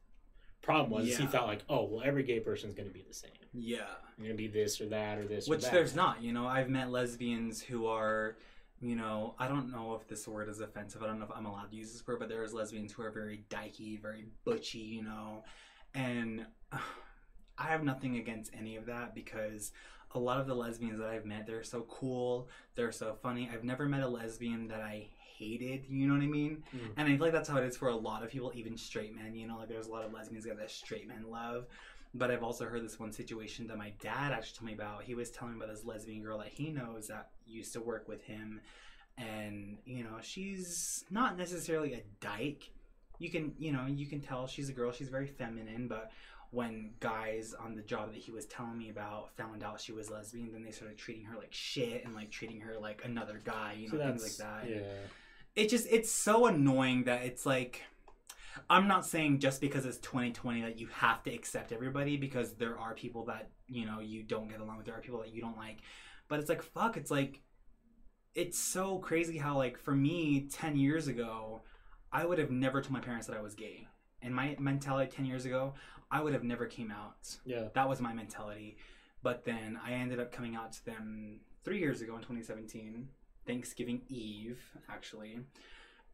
problem 0.64 0.89
was. 0.91 1.07
is 1.07 1.18
He 1.18 1.24
Yeah. 1.24 1.30
thought 1.30 1.47
like, 1.47 1.64
oh, 1.70 1.84
well, 1.86 2.01
every 2.03 2.24
gay 2.24 2.39
person 2.39 2.70
is 2.70 2.76
going 2.76 2.88
to 2.88 2.93
be 2.93 3.03
the 3.07 3.14
same. 3.14 3.32
yeah, 3.53 3.86
You're 4.18 4.28
going 4.28 4.38
to 4.38 4.43
be 4.43 4.47
this 4.47 4.82
or 4.82 4.88
that 4.88 5.20
or 5.20 5.26
this 5.26 5.47
which 5.47 5.60
or 5.60 5.62
that. 5.62 5.72
there's 5.72 5.95
not. 5.95 6.22
You 6.24 6.34
know, 6.34 6.47
I've 6.47 6.70
met 6.70 6.89
lesbians 6.89 7.62
who 7.62 7.86
are, 7.88 8.38
you 8.82 8.95
know, 8.95 9.36
I 9.38 9.47
don't 9.47 9.71
know 9.71 9.97
if 9.99 10.07
this 10.07 10.27
word 10.27 10.49
is 10.49 10.59
offensive. 10.59 11.03
I 11.03 11.07
don't 11.07 11.19
know 11.19 11.25
if 11.25 11.32
I'm 11.36 11.45
allowed 11.45 11.71
to 11.71 11.75
use 11.75 11.91
this 11.91 12.05
word, 12.07 12.19
but 12.19 12.30
there's 12.30 12.53
lesbians 12.53 12.91
who 12.91 13.03
are 13.03 13.11
very 13.11 13.43
dykey, 13.49 14.01
very 14.01 14.25
butchy. 14.45 14.80
You 14.80 15.03
know, 15.03 15.43
and 15.93 16.45
I 16.71 17.63
have 17.63 17.84
nothing 17.84 18.17
against 18.17 18.51
any 18.57 18.77
of 18.77 18.86
that 18.86 19.13
because 19.13 19.73
a 20.15 20.19
lot 20.19 20.39
of 20.39 20.47
the 20.47 20.55
lesbians 20.55 20.97
that 20.99 21.07
I've 21.07 21.25
met, 21.25 21.45
they're 21.45 21.63
so 21.63 21.82
cool, 21.89 22.47
they're 22.75 22.91
so 22.91 23.15
funny. 23.21 23.49
I've 23.53 23.63
never 23.63 23.86
met 23.86 24.01
a 24.01 24.07
lesbian 24.07 24.67
that 24.69 24.82
I 24.82 25.09
hated, 25.38 25.86
you 25.88 26.07
know 26.07 26.13
what 26.13 26.23
I 26.23 26.27
mean? 26.27 26.63
Mm. 26.75 26.80
And 26.97 27.07
I 27.07 27.11
feel 27.11 27.19
like 27.19 27.32
that's 27.32 27.49
how 27.49 27.57
it 27.57 27.65
is 27.65 27.77
for 27.77 27.89
a 27.89 27.95
lot 27.95 28.23
of 28.23 28.30
people, 28.30 28.51
even 28.55 28.77
straight 28.77 29.15
men, 29.15 29.36
you 29.36 29.47
know, 29.47 29.57
like 29.57 29.69
there's 29.69 29.88
a 29.88 29.91
lot 29.91 30.05
of 30.05 30.13
lesbians 30.13 30.45
that 30.45 30.57
that 30.57 30.71
straight 30.71 31.07
men 31.07 31.25
love. 31.30 31.67
But 32.14 32.32
I've 32.32 32.43
also 32.43 32.66
heard 32.66 32.84
this 32.84 32.99
one 32.99 33.12
situation 33.12 33.68
that 33.68 33.78
my 33.78 33.93
dad 34.01 34.32
actually 34.32 34.57
told 34.57 34.68
me 34.68 34.74
about. 34.74 35.03
He 35.03 35.14
was 35.16 35.30
telling 35.30 35.57
me 35.57 35.64
about 35.64 35.74
this 35.76 35.86
lesbian 35.86 36.24
girl 36.24 36.39
that 36.39 36.47
he 36.47 36.70
knows 36.72 37.07
that 37.07 37.30
used 37.45 37.74
to 37.74 37.82
work 37.82 38.07
with 38.07 38.24
him. 38.24 38.62
And, 39.18 39.78
you 39.86 40.03
know, 40.03 40.18
she's 40.22 41.05
not 41.12 41.38
necessarily 41.38 41.93
a 41.93 42.01
dyke. 42.20 42.72
You 43.20 43.30
can, 43.30 43.53
you 43.60 43.72
know, 43.72 43.86
you 43.86 44.07
can 44.07 44.22
tell 44.22 44.47
she's 44.47 44.70
a 44.70 44.74
girl, 44.74 44.91
she's 44.91 45.10
very 45.10 45.28
feminine, 45.28 45.88
but 45.88 46.12
when 46.51 46.91
guys 46.99 47.53
on 47.53 47.76
the 47.76 47.82
job 47.84 48.12
that 48.14 48.18
he 48.20 48.32
was 48.32 48.45
telling 48.47 48.78
me 48.78 48.89
about 48.89 49.30
found 49.38 49.62
out 49.62 49.80
she 49.80 49.91
was 49.91 50.10
lesbian, 50.10 50.51
then 50.51 50.64
they 50.64 50.72
started 50.72 50.97
treating 50.97 51.26
her 51.26 51.38
like 51.38 51.53
shit 51.53 52.03
and 52.05 52.16
like 52.16 52.32
treating 52.32 52.60
her 52.62 52.76
like 52.80 53.03
another 53.05 53.39
guy, 53.43 53.76
you 53.78 53.88
know, 53.88 53.99
So 53.99 54.03
things 54.03 54.39
like 54.39 54.47
that. 54.47 54.70
yeah. 54.70 54.82
It 55.55 55.70
just 55.70 55.86
it's 55.91 56.12
so 56.12 56.47
annoying 56.47 57.03
that 57.03 57.24
it's 57.24 57.45
like 57.45 57.84
I'm 58.69 58.87
not 58.87 59.05
saying 59.05 59.39
just 59.39 59.61
because 59.61 59.86
it's 59.86 59.97
2020 59.99 60.61
that 60.61 60.79
you 60.79 60.87
have 60.87 61.23
to 61.23 61.33
accept 61.33 61.71
everybody 61.71 62.17
because 62.17 62.53
there 62.53 62.77
are 62.77 62.93
people 62.93 63.25
that, 63.25 63.49
you 63.67 63.86
know, 63.86 63.99
you 63.99 64.23
don't 64.23 64.49
get 64.49 64.59
along 64.59 64.77
with, 64.77 64.86
there 64.86 64.95
are 64.95 65.01
people 65.01 65.19
that 65.19 65.33
you 65.33 65.41
don't 65.41 65.57
like. 65.57 65.79
But 66.27 66.39
it's 66.39 66.49
like 66.49 66.61
fuck, 66.61 66.97
it's 66.97 67.11
like 67.11 67.41
it's 68.36 68.59
so 68.59 68.99
crazy 68.99 69.37
how 69.37 69.57
like 69.57 69.77
for 69.77 69.95
me 69.95 70.47
10 70.51 70.77
years 70.77 71.07
ago, 71.07 71.61
I 72.11 72.25
would 72.25 72.39
have 72.39 72.51
never 72.51 72.81
told 72.81 72.93
my 72.93 72.99
parents 72.99 73.27
that 73.27 73.37
I 73.37 73.41
was 73.41 73.55
gay. 73.55 73.87
And 74.21 74.33
my 74.33 74.55
mentality 74.59 75.11
10 75.15 75.25
years 75.25 75.45
ago, 75.45 75.73
I 76.11 76.21
would 76.21 76.33
have 76.33 76.43
never 76.43 76.65
came 76.65 76.91
out. 76.91 77.37
Yeah. 77.45 77.67
That 77.73 77.87
was 77.87 78.01
my 78.01 78.13
mentality. 78.13 78.77
But 79.21 79.45
then 79.45 79.79
I 79.86 79.93
ended 79.93 80.19
up 80.19 80.31
coming 80.31 80.55
out 80.55 80.71
to 80.73 80.86
them 80.86 81.39
three 81.63 81.79
years 81.79 82.01
ago 82.01 82.15
in 82.15 82.21
2017, 82.21 83.07
Thanksgiving 83.45 84.01
Eve, 84.07 84.59
actually. 84.89 85.39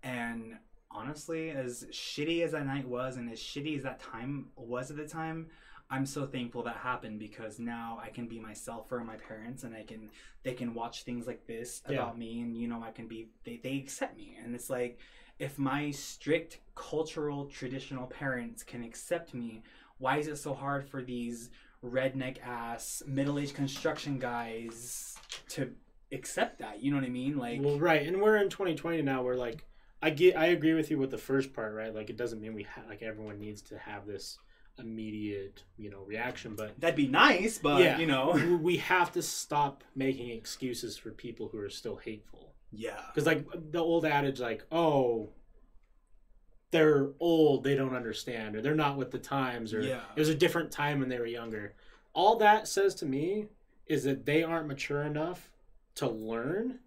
And 0.03 0.57
honestly, 0.95 1.49
as 1.51 1.85
shitty 1.91 2.43
as 2.43 2.51
that 2.53 2.65
night 2.65 2.87
was 2.87 3.17
and 3.17 3.29
as 3.31 3.39
shitty 3.39 3.77
as 3.77 3.83
that 3.83 3.99
time 3.99 4.47
was 4.55 4.89
at 4.91 4.97
the 4.97 5.07
time, 5.07 5.47
I'm 5.89 6.05
so 6.05 6.25
thankful 6.25 6.63
that 6.63 6.77
happened 6.77 7.19
because 7.19 7.59
now 7.59 7.99
I 8.01 8.09
can 8.09 8.27
be 8.27 8.39
myself 8.39 8.89
for 8.89 9.03
my 9.03 9.17
parents 9.17 9.63
and 9.63 9.75
I 9.75 9.83
can 9.83 10.09
they 10.43 10.53
can 10.53 10.73
watch 10.73 11.03
things 11.03 11.27
like 11.27 11.45
this 11.45 11.81
Yeah. 11.87 11.95
about 11.97 12.17
me 12.17 12.41
and 12.41 12.57
you 12.57 12.67
know 12.67 12.81
I 12.81 12.91
can 12.91 13.07
be 13.07 13.27
they, 13.43 13.57
they 13.61 13.77
accept 13.77 14.17
me 14.17 14.35
and 14.43 14.55
it's 14.55 14.69
like 14.69 14.97
if 15.37 15.59
my 15.59 15.91
strict 15.91 16.59
cultural 16.73 17.45
traditional 17.45 18.07
parents 18.07 18.63
can 18.63 18.83
accept 18.83 19.33
me 19.35 19.61
why 19.99 20.17
is 20.17 20.27
it 20.27 20.37
so 20.37 20.53
hard 20.55 20.87
for 20.89 21.03
these 21.03 21.51
redneck 21.83 22.37
ass 22.43 23.03
middle-aged 23.05 23.53
construction 23.53 24.17
guys 24.17 25.15
to 25.49 25.71
accept 26.11 26.57
that 26.59 26.81
you 26.81 26.89
know 26.89 26.97
what 26.97 27.05
I 27.05 27.09
mean 27.09 27.37
like 27.37 27.59
well, 27.61 27.77
right, 27.77 28.07
and 28.07 28.19
we're 28.21 28.37
in 28.37 28.49
2020 28.49 29.03
now. 29.03 29.21
Where 29.21 29.35
like, 29.35 29.65
I 30.05 30.09
get, 30.11 30.37
I 30.37 30.47
agree 30.47 30.73
with 30.75 30.91
you 30.91 30.97
with 30.99 31.09
the 31.11 31.17
first 31.17 31.51
part, 31.53 31.73
right? 31.73 31.93
Like, 31.93 32.09
it 32.11 32.17
doesn't 32.17 32.39
mean 32.39 32.53
we 32.53 32.63
ha- 32.63 32.83
like 32.87 33.01
everyone 33.01 33.39
needs 33.39 33.61
to 33.63 33.77
have 33.79 34.05
this 34.05 34.37
immediate, 34.77 35.63
you 35.77 35.89
know, 35.89 36.01
reaction, 36.05 36.53
but 36.55 36.79
that'd 36.79 36.95
be 36.95 37.07
nice 37.07 37.57
but 37.57 37.81
Yeah. 37.81 37.97
you 37.97 38.05
know 38.05 38.31
we- 38.61 38.77
have 38.77 39.11
to 39.13 39.21
stop 39.21 39.83
making 39.95 40.29
excuses 40.29 40.97
for 40.97 41.11
people 41.11 41.47
who 41.47 41.59
are 41.59 41.69
still 41.69 41.95
hateful. 41.95 42.53
yeah 42.71 43.01
Because 43.07 43.25
like 43.25 43.47
the 43.71 43.79
old 43.79 44.05
adage, 44.05 44.39
like, 44.39 44.63
oh, 44.71 45.29
they're 46.71 47.11
old, 47.19 47.63
they 47.63 47.75
don't 47.75 47.95
understand, 47.95 48.55
or 48.55 48.61
they're 48.61 48.75
not 48.75 48.97
with 48.97 49.11
the 49.11 49.17
times, 49.19 49.73
or 49.73 49.81
Yeah. 49.81 50.01
it 50.15 50.19
was 50.19 50.29
a 50.29 50.35
different 50.35 50.71
time 50.71 50.99
when 50.99 51.09
they 51.09 51.19
were 51.19 51.25
younger. 51.25 51.73
All 52.13 52.35
that 52.37 52.67
says 52.67 52.93
to 52.95 53.05
me 53.05 53.47
is 53.87 54.03
that 54.03 54.25
they 54.25 54.43
aren't 54.43 54.67
mature 54.67 55.03
enough 55.03 55.51
to 55.95 56.07
learn 56.09 56.79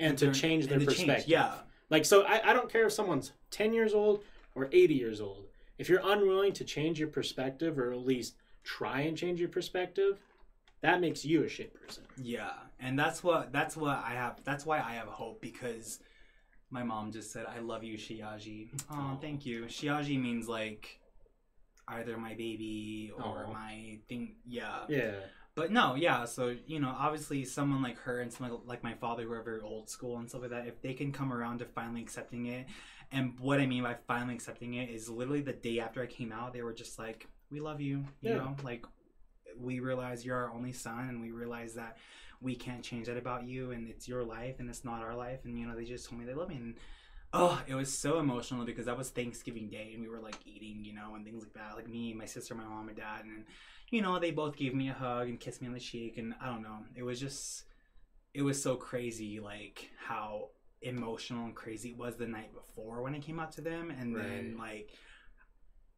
and, 0.00 0.18
to 0.18 0.26
turn- 0.26 0.34
change 0.34 0.66
their 0.66 0.78
and 0.78 0.88
to 0.88 0.94
change, 0.94 1.06
perspective. 1.06 1.28
yeah 1.30 1.54
Like, 1.92 2.06
so 2.06 2.22
I, 2.22 2.50
I 2.50 2.52
don't 2.54 2.72
care 2.72 2.86
if 2.86 2.92
someone's 2.94 3.32
10 3.50 3.74
years 3.74 3.92
old 3.92 4.24
or 4.54 4.70
80 4.72 4.94
years 4.94 5.20
old. 5.20 5.44
If 5.76 5.90
you're 5.90 6.00
unwilling 6.02 6.54
to 6.54 6.64
change 6.64 6.98
your 6.98 7.08
perspective, 7.08 7.78
or 7.78 7.92
at 7.92 7.98
least 7.98 8.34
try 8.64 9.00
and 9.02 9.14
change 9.16 9.38
your 9.38 9.50
perspective, 9.50 10.18
that 10.80 11.02
makes 11.02 11.22
you 11.22 11.44
a 11.44 11.48
shit 11.50 11.74
person. 11.74 12.04
Yeah, 12.16 12.52
and 12.80 12.98
that's 12.98 13.22
what 13.22 13.52
that's 13.52 13.76
what 13.76 14.02
I 14.04 14.12
have. 14.12 14.40
That's 14.42 14.64
why 14.64 14.78
I 14.78 14.94
have 14.94 15.08
hope 15.08 15.40
because 15.42 16.00
my 16.70 16.82
mom 16.82 17.12
just 17.12 17.30
said, 17.30 17.46
"I 17.46 17.58
love 17.60 17.84
you, 17.84 17.98
Shiaji." 17.98 18.68
Oh, 18.90 19.18
thank 19.20 19.44
you. 19.44 19.64
Shiaji 19.64 20.20
means 20.20 20.48
like 20.48 20.98
either 21.88 22.16
my 22.16 22.34
baby 22.34 23.12
or 23.16 23.46
Aw. 23.48 23.52
my 23.52 23.98
thing. 24.08 24.36
Yeah. 24.46 24.80
Yeah. 24.88 25.12
But 25.54 25.70
no, 25.70 25.94
yeah. 25.94 26.24
So 26.24 26.54
you 26.66 26.80
know, 26.80 26.94
obviously, 26.98 27.44
someone 27.44 27.82
like 27.82 27.98
her 28.00 28.20
and 28.20 28.32
someone 28.32 28.60
like 28.66 28.82
my 28.82 28.94
father 28.94 29.24
who 29.24 29.32
are 29.32 29.42
very 29.42 29.60
old 29.60 29.90
school 29.90 30.18
and 30.18 30.28
stuff 30.28 30.42
like 30.42 30.50
that, 30.50 30.66
if 30.66 30.80
they 30.82 30.94
can 30.94 31.12
come 31.12 31.32
around 31.32 31.58
to 31.58 31.64
finally 31.66 32.00
accepting 32.00 32.46
it, 32.46 32.66
and 33.10 33.38
what 33.38 33.60
I 33.60 33.66
mean 33.66 33.82
by 33.82 33.96
finally 34.06 34.34
accepting 34.34 34.74
it 34.74 34.88
is 34.90 35.08
literally 35.08 35.42
the 35.42 35.52
day 35.52 35.80
after 35.80 36.02
I 36.02 36.06
came 36.06 36.32
out, 36.32 36.52
they 36.52 36.62
were 36.62 36.72
just 36.72 36.98
like, 36.98 37.28
"We 37.50 37.60
love 37.60 37.80
you," 37.80 38.04
you 38.20 38.30
Yeah. 38.30 38.38
know, 38.38 38.56
like 38.62 38.84
we 39.58 39.80
realize 39.80 40.24
you're 40.24 40.36
our 40.36 40.52
only 40.52 40.72
son, 40.72 41.08
and 41.08 41.20
we 41.20 41.30
realize 41.30 41.74
that 41.74 41.98
we 42.40 42.54
can't 42.56 42.82
change 42.82 43.06
that 43.06 43.16
about 43.16 43.44
you, 43.46 43.72
and 43.72 43.88
it's 43.88 44.08
your 44.08 44.24
life, 44.24 44.56
and 44.58 44.68
it's 44.70 44.84
not 44.84 45.02
our 45.02 45.14
life, 45.14 45.40
and 45.44 45.58
you 45.58 45.66
know, 45.66 45.76
they 45.76 45.84
just 45.84 46.08
told 46.08 46.20
me 46.20 46.26
they 46.26 46.34
love 46.34 46.48
me, 46.48 46.56
and 46.56 46.76
oh, 47.32 47.62
it 47.66 47.74
was 47.74 47.96
so 47.96 48.18
emotional 48.18 48.64
because 48.64 48.86
that 48.86 48.98
was 48.98 49.10
Thanksgiving 49.10 49.68
Day, 49.68 49.92
and 49.94 50.02
we 50.02 50.08
were 50.08 50.20
like 50.20 50.38
eating, 50.46 50.84
you 50.84 50.94
know, 50.94 51.14
and 51.14 51.24
things 51.24 51.42
like 51.42 51.54
that, 51.54 51.76
like 51.76 51.88
me, 51.88 52.12
my 52.14 52.26
sister, 52.26 52.54
my 52.54 52.64
mom, 52.64 52.88
and 52.88 52.96
dad, 52.96 53.24
and 53.24 53.44
you 53.92 54.02
know, 54.02 54.18
they 54.18 54.30
both 54.32 54.56
gave 54.56 54.74
me 54.74 54.88
a 54.88 54.94
hug 54.94 55.28
and 55.28 55.38
kissed 55.38 55.60
me 55.60 55.68
on 55.68 55.74
the 55.74 55.80
cheek, 55.80 56.18
and 56.18 56.34
I 56.40 56.46
don't 56.46 56.62
know, 56.62 56.78
it 56.96 57.02
was 57.02 57.20
just, 57.20 57.64
it 58.34 58.42
was 58.42 58.60
so 58.60 58.74
crazy, 58.74 59.38
like 59.38 59.90
how 60.04 60.48
emotional 60.80 61.44
and 61.44 61.54
crazy 61.54 61.90
it 61.90 61.96
was 61.96 62.16
the 62.16 62.26
night 62.26 62.52
before 62.52 63.02
when 63.02 63.14
I 63.14 63.20
came 63.20 63.38
out 63.38 63.52
to 63.52 63.60
them, 63.60 63.90
and 63.90 64.16
then 64.16 64.56
like 64.58 64.90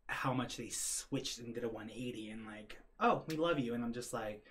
how 0.07 0.35
much 0.35 0.57
they 0.57 0.69
switched 0.69 1.39
and 1.39 1.55
did 1.55 1.65
a 1.65 1.69
180 1.69 2.31
and 2.31 2.47
like 2.47 2.79
oh 3.01 3.23
we 3.27 3.37
love 3.37 3.59
you 3.59 3.75
and 3.75 3.83
i'm 3.83 3.93
just 3.93 4.13
like 4.13 4.45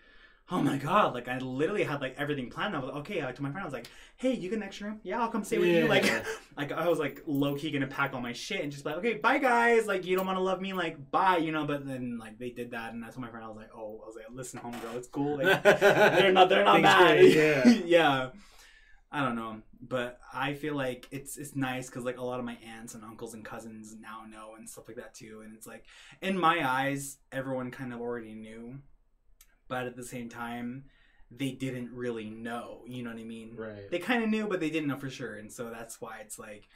oh 0.52 0.62
my 0.62 0.78
god 0.78 1.14
like 1.14 1.28
i 1.28 1.38
literally 1.38 1.84
had 1.84 2.02
like 2.02 2.16
everything 2.18 2.50
planned. 2.50 2.76
I 2.76 2.80
was 2.80 2.90
like 2.90 2.98
okay 2.98 3.26
I, 3.26 3.32
to 3.32 3.42
my 3.42 3.50
friend 3.50 3.64
i 3.64 3.66
was 3.66 3.74
like 3.74 3.88
hey 4.18 4.34
you 4.34 4.50
get 4.50 4.60
next 4.60 4.82
room? 4.82 5.00
Yeah 5.04 5.22
i'll 5.22 5.30
come 5.30 5.44
stay 5.44 5.58
with 5.58 5.70
you. 5.70 5.88
Like 5.88 6.06
like 6.58 6.72
i 6.72 6.88
was 6.88 7.00
like 7.00 7.24
low-key 7.26 7.72
gonna 7.72 7.88
pack 7.88 8.14
all 8.14 8.22
my 8.22 8.34
shit 8.34 8.62
and 8.62 8.72
just 8.72 8.84
be 8.84 8.90
like 8.90 9.00
okay 9.00 9.14
bye 9.16 9.38
guys. 9.38 9.88
Like 9.88 10.06
you 10.06 10.16
don't 10.16 10.26
want 10.26 10.38
to 10.38 10.44
love 10.44 10.62
me 10.62 10.74
like 10.74 11.12
bye 11.12 11.38
you 11.38 11.52
know? 11.52 11.66
But 11.66 11.88
then 11.88 12.18
like 12.20 12.38
they 12.38 12.50
did 12.50 12.72
that 12.72 12.94
and 12.94 13.02
that's 13.02 13.16
when 13.16 13.22
my 13.26 13.30
friend 13.30 13.46
i 13.46 13.48
was 13.48 13.58
like 13.58 13.70
oh 13.76 14.02
i 14.04 14.08
was 14.08 14.16
like 14.16 14.26
listen 14.32 14.60
homegirl 14.60 14.96
it's 14.96 15.08
cool. 15.08 15.38
Like, 15.38 15.64
they're 15.80 16.32
not 16.32 16.50
they're 16.50 16.66
not 16.66 16.76
Things 16.76 16.84
mad 16.84 17.18
great, 17.18 17.36
yeah. 17.36 17.68
yeah. 17.86 18.30
I 19.12 19.24
don't 19.24 19.36
know. 19.36 19.62
But 19.82 20.20
i 20.34 20.54
feel 20.54 20.76
like 20.76 21.08
it's 21.12 21.38
it's 21.38 21.56
nice 21.56 21.88
because 21.88 22.04
like 22.04 22.18
a 22.18 22.24
lot 22.24 22.40
of 22.40 22.46
my 22.46 22.58
aunts 22.78 22.96
and 22.96 23.04
uncles 23.04 23.34
and 23.34 23.46
cousins 23.46 23.96
now 24.00 24.24
know 24.30 24.56
and 24.58 24.70
stuff 24.70 24.88
like 24.88 24.98
that 24.98 25.14
too. 25.14 25.42
And 25.46 25.56
it's 25.56 25.68
like 25.68 25.86
in 26.22 26.38
my 26.38 26.68
eyes 26.68 27.18
everyone 27.32 27.72
kind 27.72 27.94
of 27.94 28.02
already 28.02 28.34
knew 28.34 28.80
but 29.74 29.88
at 29.88 29.96
the 29.96 30.04
same 30.16 30.30
time 30.30 30.84
they 31.32 31.52
didn't 31.52 31.90
really 31.92 32.30
know 32.30 32.82
you 32.86 33.02
know 33.04 33.10
what 33.10 33.20
i 33.20 33.24
mean 33.24 33.50
Right. 33.58 33.90
they 33.90 33.98
kind 33.98 34.24
of 34.24 34.30
knew 34.30 34.46
but 34.48 34.60
they 34.60 34.70
didn't 34.70 34.88
know 34.88 34.98
for 34.98 35.10
sure 35.10 35.36
and 35.42 35.52
so 35.52 35.72
that's 35.72 36.00
why 36.00 36.18
it's 36.22 36.38
like 36.38 36.68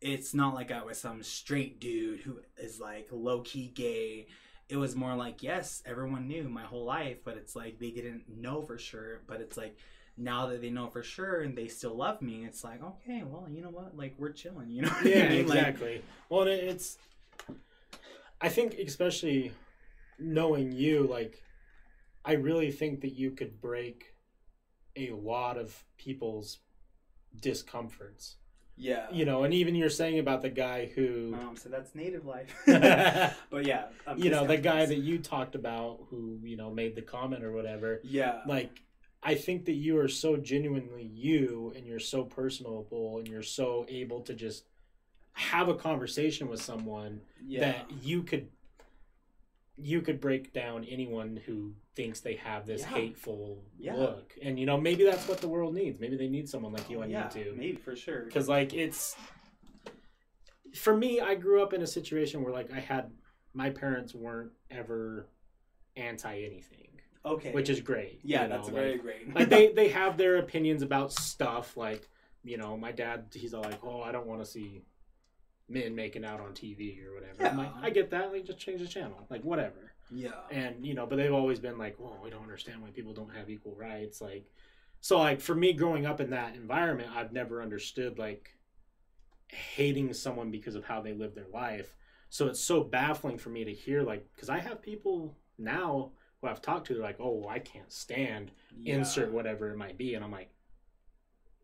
it's 0.00 0.34
not 0.34 0.52
like 0.58 0.70
i 0.72 0.82
was 0.82 0.98
some 0.98 1.22
straight 1.22 1.80
dude 1.80 2.20
who 2.20 2.40
is 2.58 2.80
like 2.80 3.06
low-key 3.12 3.68
gay 3.68 4.26
it 4.68 4.76
was 4.76 4.96
more 4.96 5.14
like 5.14 5.44
yes 5.44 5.80
everyone 5.86 6.26
knew 6.26 6.48
my 6.48 6.64
whole 6.64 6.84
life 6.84 7.18
but 7.24 7.36
it's 7.36 7.54
like 7.54 7.78
they 7.78 7.92
didn't 7.92 8.24
know 8.28 8.62
for 8.62 8.78
sure 8.78 9.22
but 9.28 9.40
it's 9.40 9.56
like 9.56 9.76
now 10.16 10.46
that 10.46 10.60
they 10.60 10.70
know 10.70 10.88
for 10.88 11.02
sure 11.04 11.42
and 11.42 11.56
they 11.56 11.68
still 11.68 11.94
love 11.94 12.20
me 12.20 12.44
it's 12.44 12.64
like 12.64 12.82
okay 12.82 13.22
well 13.24 13.46
you 13.48 13.62
know 13.62 13.70
what 13.70 13.96
like 13.96 14.14
we're 14.18 14.32
chilling 14.32 14.70
you 14.70 14.82
know 14.82 14.88
what 14.88 15.06
I 15.06 15.08
yeah, 15.08 15.28
mean? 15.28 15.46
Like, 15.46 15.58
exactly. 15.58 16.02
well, 16.28 16.42
it's. 16.48 16.98
I 18.40 18.48
think, 18.48 18.74
especially 18.74 19.52
knowing 20.18 20.72
you, 20.72 21.06
like, 21.06 21.42
I 22.24 22.32
really 22.32 22.70
think 22.70 23.02
that 23.02 23.12
you 23.12 23.30
could 23.30 23.60
break 23.60 24.14
a 24.96 25.10
lot 25.12 25.58
of 25.58 25.84
people's 25.98 26.58
discomforts. 27.40 28.36
yeah. 28.76 29.06
You 29.12 29.24
know, 29.24 29.44
and 29.44 29.52
even 29.52 29.74
you're 29.74 29.90
saying 29.90 30.18
about 30.18 30.42
the 30.42 30.48
guy 30.48 30.90
who, 30.94 31.30
mom 31.30 31.56
said 31.56 31.72
that's 31.72 31.94
native 31.94 32.24
life. 32.24 32.54
But 33.50 33.66
yeah 33.66 33.86
um, 34.06 34.18
know, 34.30 34.46
the 34.46 34.56
guy 34.56 34.86
that 34.86 34.98
you 34.98 35.18
talked 35.18 35.54
about 35.54 36.06
who, 36.10 36.40
you 36.42 36.56
know, 36.56 36.70
made 36.70 36.94
the 36.94 37.02
comment 37.02 37.44
or 37.44 37.52
whatever. 37.52 38.00
yeah. 38.04 38.40
Like, 38.46 38.80
I 39.22 39.34
think 39.34 39.64
that 39.66 39.72
you 39.72 39.98
are 39.98 40.08
so 40.08 40.36
genuinely 40.36 41.02
you 41.02 41.72
and 41.74 41.86
you're 41.86 41.98
so 41.98 42.24
personable 42.24 43.18
and 43.18 43.26
you're 43.26 43.42
so 43.42 43.86
able 43.88 44.20
to 44.22 44.34
just 44.34 44.64
have 45.32 45.68
a 45.68 45.74
conversation 45.74 46.48
with 46.48 46.62
someone 46.62 47.20
yeah. 47.44 47.60
that 47.60 47.86
you 48.02 48.22
could 48.22 48.48
you 49.76 50.00
could 50.02 50.20
break 50.20 50.52
down 50.52 50.84
anyone 50.84 51.40
who 51.46 51.72
thinks 51.96 52.20
they 52.20 52.34
have 52.34 52.66
this 52.66 52.80
Yeah. 52.82 52.86
hateful 52.88 53.62
Yeah. 53.78 53.94
look. 53.94 54.34
And 54.42 54.58
you 54.58 54.66
know 54.66 54.78
maybe 54.80 55.04
that's 55.04 55.28
what 55.28 55.38
the 55.40 55.48
world 55.48 55.74
needs. 55.74 56.00
Maybe 56.00 56.16
they 56.16 56.28
need 56.28 56.48
someone 56.48 56.72
like 56.72 56.88
you 56.90 57.02
on 57.02 57.10
yeah 57.10 57.28
youtube. 57.28 57.56
maybe 57.56 57.76
for 57.76 57.94
sure. 57.94 58.24
Because 58.24 58.48
like 58.48 58.72
it's 58.74 59.16
for 60.74 60.96
me 60.96 61.20
i 61.20 61.34
grew 61.36 61.62
up 61.62 61.72
in 61.72 61.82
a 61.82 61.86
situation 61.86 62.42
where 62.42 62.52
like 62.52 62.72
i 62.72 62.80
had 62.80 63.10
my 63.52 63.70
parents 63.70 64.12
weren't 64.12 64.50
ever 64.72 65.28
anti 65.96 66.42
anything 66.42 66.88
okay. 67.24 67.52
which 67.52 67.70
is 67.70 67.80
great 67.80 68.18
yeah 68.24 68.42
you 68.42 68.48
know, 68.48 68.56
that's 68.56 68.66
like- 68.66 68.74
very 68.74 68.98
great. 68.98 69.32
like 69.34 69.48
they 69.48 69.72
they 69.76 69.88
have 69.88 70.16
their 70.16 70.38
opinions 70.38 70.82
about 70.82 71.12
stuff 71.12 71.76
like 71.76 72.08
you 72.42 72.56
know 72.56 72.76
my 72.76 72.90
dad 72.90 73.26
he's 73.32 73.54
all 73.54 73.62
like 73.62 73.78
oh 73.84 74.00
i 74.02 74.10
don't 74.10 74.26
want 74.26 74.40
to 74.44 74.46
see 74.50 74.82
men 75.68 75.94
making 75.94 76.24
out 76.24 76.40
on 76.40 76.48
tv 76.52 76.98
or 77.06 77.14
whatever. 77.14 77.46
I'm 77.46 77.56
like 77.56 77.70
i 77.80 77.90
get 77.90 78.10
that 78.10 78.32
like 78.32 78.44
just 78.44 78.58
change 78.58 78.80
the 78.80 78.88
channel 78.88 79.24
like 79.30 79.42
whatever 79.44 79.92
yeah. 80.10 80.30
And 80.50 80.84
you 80.86 80.94
know 80.94 81.06
but 81.06 81.16
they've 81.16 81.32
always 81.32 81.58
been 81.58 81.78
like 81.78 81.96
well, 81.98 82.18
we 82.22 82.30
don't 82.30 82.42
understand 82.42 82.82
why 82.82 82.90
people 82.90 83.12
don't 83.12 83.34
have 83.34 83.48
equal 83.50 83.74
rights. 83.74 84.20
Like 84.20 84.44
so 85.00 85.18
like 85.18 85.40
for 85.40 85.54
me 85.54 85.72
growing 85.72 86.06
up 86.06 86.20
in 86.20 86.30
that 86.30 86.54
environment 86.54 87.10
i've 87.14 87.30
never 87.32 87.60
understood 87.60 88.18
like 88.18 88.56
hating 89.48 90.12
someone 90.12 90.50
because 90.50 90.74
of 90.74 90.84
how 90.84 91.00
they 91.00 91.12
live 91.12 91.34
their 91.34 91.48
life. 91.52 91.94
So 92.30 92.46
it's 92.48 92.60
so 92.60 92.82
baffling 92.82 93.38
for 93.38 93.50
me 93.50 93.64
to 93.64 93.72
hear 93.72 94.02
like 94.02 94.26
because 94.34 94.48
i 94.48 94.58
have 94.58 94.82
people 94.82 95.36
now 95.58 96.10
who 96.40 96.48
i've 96.48 96.60
talked 96.62 96.86
to 96.88 96.94
they're 96.94 97.02
like 97.02 97.20
oh 97.20 97.46
i 97.48 97.58
can't 97.60 97.92
stand 97.92 98.50
Yeah. 98.76 98.96
insert 98.96 99.30
whatever 99.32 99.70
it 99.70 99.76
might 99.76 99.96
be 99.96 100.14
and 100.14 100.24
i'm 100.24 100.32
like 100.32 100.50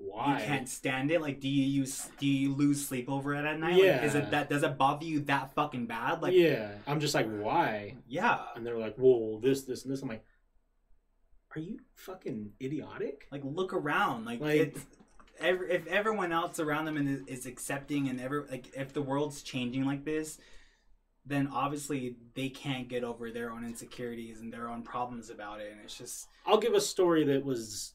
why 0.01 0.41
You 0.41 0.47
can't 0.47 0.69
stand 0.69 1.11
it. 1.11 1.21
Like, 1.21 1.41
do 1.41 1.49
you 1.49 1.65
use? 1.65 2.09
Do 2.19 2.27
you 2.27 2.55
lose 2.55 2.87
sleep 2.87 3.11
over 3.11 3.35
it 3.35 3.45
at 3.45 3.61
night? 3.61 3.75
Like, 3.83 4.03
is 4.03 4.15
it 4.15 4.31
that? 4.31 4.49
Does 4.49 4.63
it 4.63 4.79
bother 4.79 5.05
you 5.05 5.21
that 5.21 5.55
fucking 5.55 5.87
bad? 5.87 6.23
Like, 6.23 6.33
yeah 6.33 6.73
i'm 6.87 7.01
just 7.01 7.15
like 7.15 7.29
why 7.29 7.97
yeah. 8.09 8.41
and 8.57 8.67
they're 8.67 8.79
like 8.79 8.97
whoa 8.97 9.39
this 9.43 9.63
this 9.63 9.85
and 9.85 9.93
this 9.93 10.03
i'm 10.03 10.09
like 10.09 10.25
are 11.55 11.61
you 11.61 11.81
fucking 11.95 12.53
idiotic 12.63 13.27
Like, 13.33 13.43
look 13.45 13.73
around. 13.73 14.25
Like, 14.25 14.41
Like- 14.41 14.61
it's, 14.61 14.87
every, 15.41 15.71
if 15.73 15.87
everyone 15.89 16.33
else 16.33 16.61
around 16.61 16.85
them 16.85 16.97
is, 16.97 17.23
is 17.27 17.47
accepting 17.47 18.09
and 18.09 18.21
ever 18.21 18.47
like 18.51 18.73
if 18.77 18.93
the 18.93 19.03
world's 19.03 19.43
changing 19.43 19.85
like 19.85 20.05
this, 20.05 20.39
then 21.27 21.49
obviously 21.53 22.17
they 22.35 22.49
can't 22.49 22.89
get 22.89 23.05
over 23.05 23.31
their 23.31 23.51
own 23.51 23.65
insecurities 23.65 24.41
and 24.41 24.53
their 24.53 24.69
own 24.69 24.83
problems 24.83 25.29
about 25.31 25.61
it. 25.61 25.73
And 25.73 25.81
it's 25.83 25.97
just. 25.97 26.29
i'll 26.47 26.59
give 26.59 26.75
a 26.75 26.81
story 26.81 27.25
that 27.25 27.45
was 27.45 27.95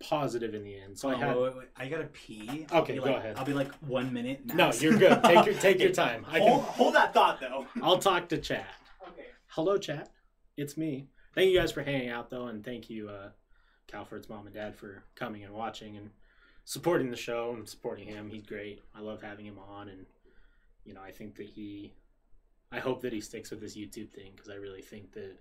positive 0.00 0.54
in 0.54 0.62
the 0.64 0.74
end 0.78 0.98
so 0.98 1.08
i 1.08 1.14
Oh, 1.14 1.16
had 1.16 1.36
wait, 1.36 1.56
wait, 1.56 1.68
I 1.76 1.88
gotta 1.88 2.04
pee. 2.04 2.66
I'll 2.70 2.82
Okay, 2.82 2.96
go 2.96 3.02
like- 3.04 3.16
ahead. 3.16 3.36
I'll 3.36 3.44
be 3.44 3.52
like 3.52 3.72
one 3.80 4.12
minute. 4.12 4.46
no 4.54 4.70
you're 4.72 4.96
good 4.98 5.22
take 5.24 5.46
your 5.46 5.54
take 5.54 5.80
your 5.80 5.90
time 6.04 6.24
i 6.30 6.38
hold, 6.38 6.62
can 6.64 6.72
hold 6.74 6.94
that 6.94 7.12
thought 7.14 7.40
though. 7.40 7.66
i'll 7.82 7.98
talk 7.98 8.28
to 8.30 8.38
chat 8.38 8.66
Okay. 9.08 9.26
hello, 9.48 9.76
chat. 9.78 10.10
It's 10.56 10.76
me. 10.76 11.08
Thank 11.34 11.50
you 11.50 11.58
guys 11.58 11.72
for 11.72 11.82
hanging 11.82 12.10
out, 12.10 12.30
though, 12.30 12.46
and 12.46 12.64
thank 12.64 12.88
you, 12.88 13.08
uh, 13.08 13.30
Calford's 13.88 14.28
mom 14.28 14.46
and 14.46 14.54
dad, 14.54 14.76
for 14.76 15.02
coming 15.16 15.42
and 15.44 15.52
watching 15.52 15.96
and 15.96 16.10
supporting 16.64 17.10
the 17.10 17.16
show 17.16 17.52
and 17.54 17.68
supporting 17.68 18.06
him. 18.06 18.30
He's 18.30 18.44
great. 18.44 18.80
I 18.94 19.00
love 19.00 19.20
having 19.20 19.44
him 19.46 19.58
on, 19.58 19.88
and 19.88 20.06
you 20.84 20.94
know, 20.94 21.00
I 21.02 21.10
think 21.10 21.34
that 21.36 21.46
he, 21.46 21.92
I 22.70 22.78
hope 22.78 23.02
that 23.02 23.12
he 23.12 23.20
sticks 23.20 23.50
with 23.50 23.60
this 23.60 23.76
YouTube 23.76 24.10
thing 24.12 24.30
because 24.34 24.48
I 24.48 24.54
really 24.54 24.80
think 24.82 25.12
that 25.14 25.36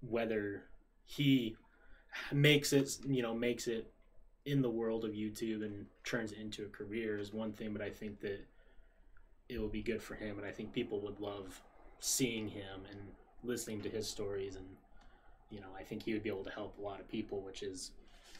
whether 0.00 0.62
he 1.04 1.56
makes 2.32 2.72
it, 2.72 2.98
you 3.06 3.22
know, 3.22 3.34
makes 3.34 3.66
it 3.66 3.92
in 4.44 4.62
the 4.62 4.70
world 4.70 5.04
of 5.04 5.10
YouTube 5.10 5.64
and 5.64 5.86
turns 6.04 6.32
it 6.32 6.38
into 6.38 6.64
a 6.64 6.68
career 6.68 7.18
is 7.18 7.32
one 7.32 7.52
thing, 7.52 7.72
but 7.72 7.82
I 7.82 7.90
think 7.90 8.20
that 8.20 8.44
it 9.48 9.60
will 9.60 9.68
be 9.68 9.82
good 9.82 10.02
for 10.02 10.14
him, 10.14 10.38
and 10.38 10.46
I 10.46 10.50
think 10.50 10.72
people 10.72 11.00
would 11.00 11.20
love 11.20 11.60
seeing 11.98 12.48
him 12.48 12.82
and 12.90 13.00
listening 13.42 13.80
to 13.82 13.88
his 13.88 14.08
stories, 14.08 14.56
and 14.56 14.66
you 15.50 15.60
know, 15.60 15.68
I 15.78 15.82
think 15.82 16.02
he 16.02 16.12
would 16.12 16.22
be 16.22 16.28
able 16.28 16.44
to 16.44 16.50
help 16.50 16.78
a 16.78 16.82
lot 16.82 17.00
of 17.00 17.08
people, 17.08 17.40
which 17.42 17.62
is 17.62 17.92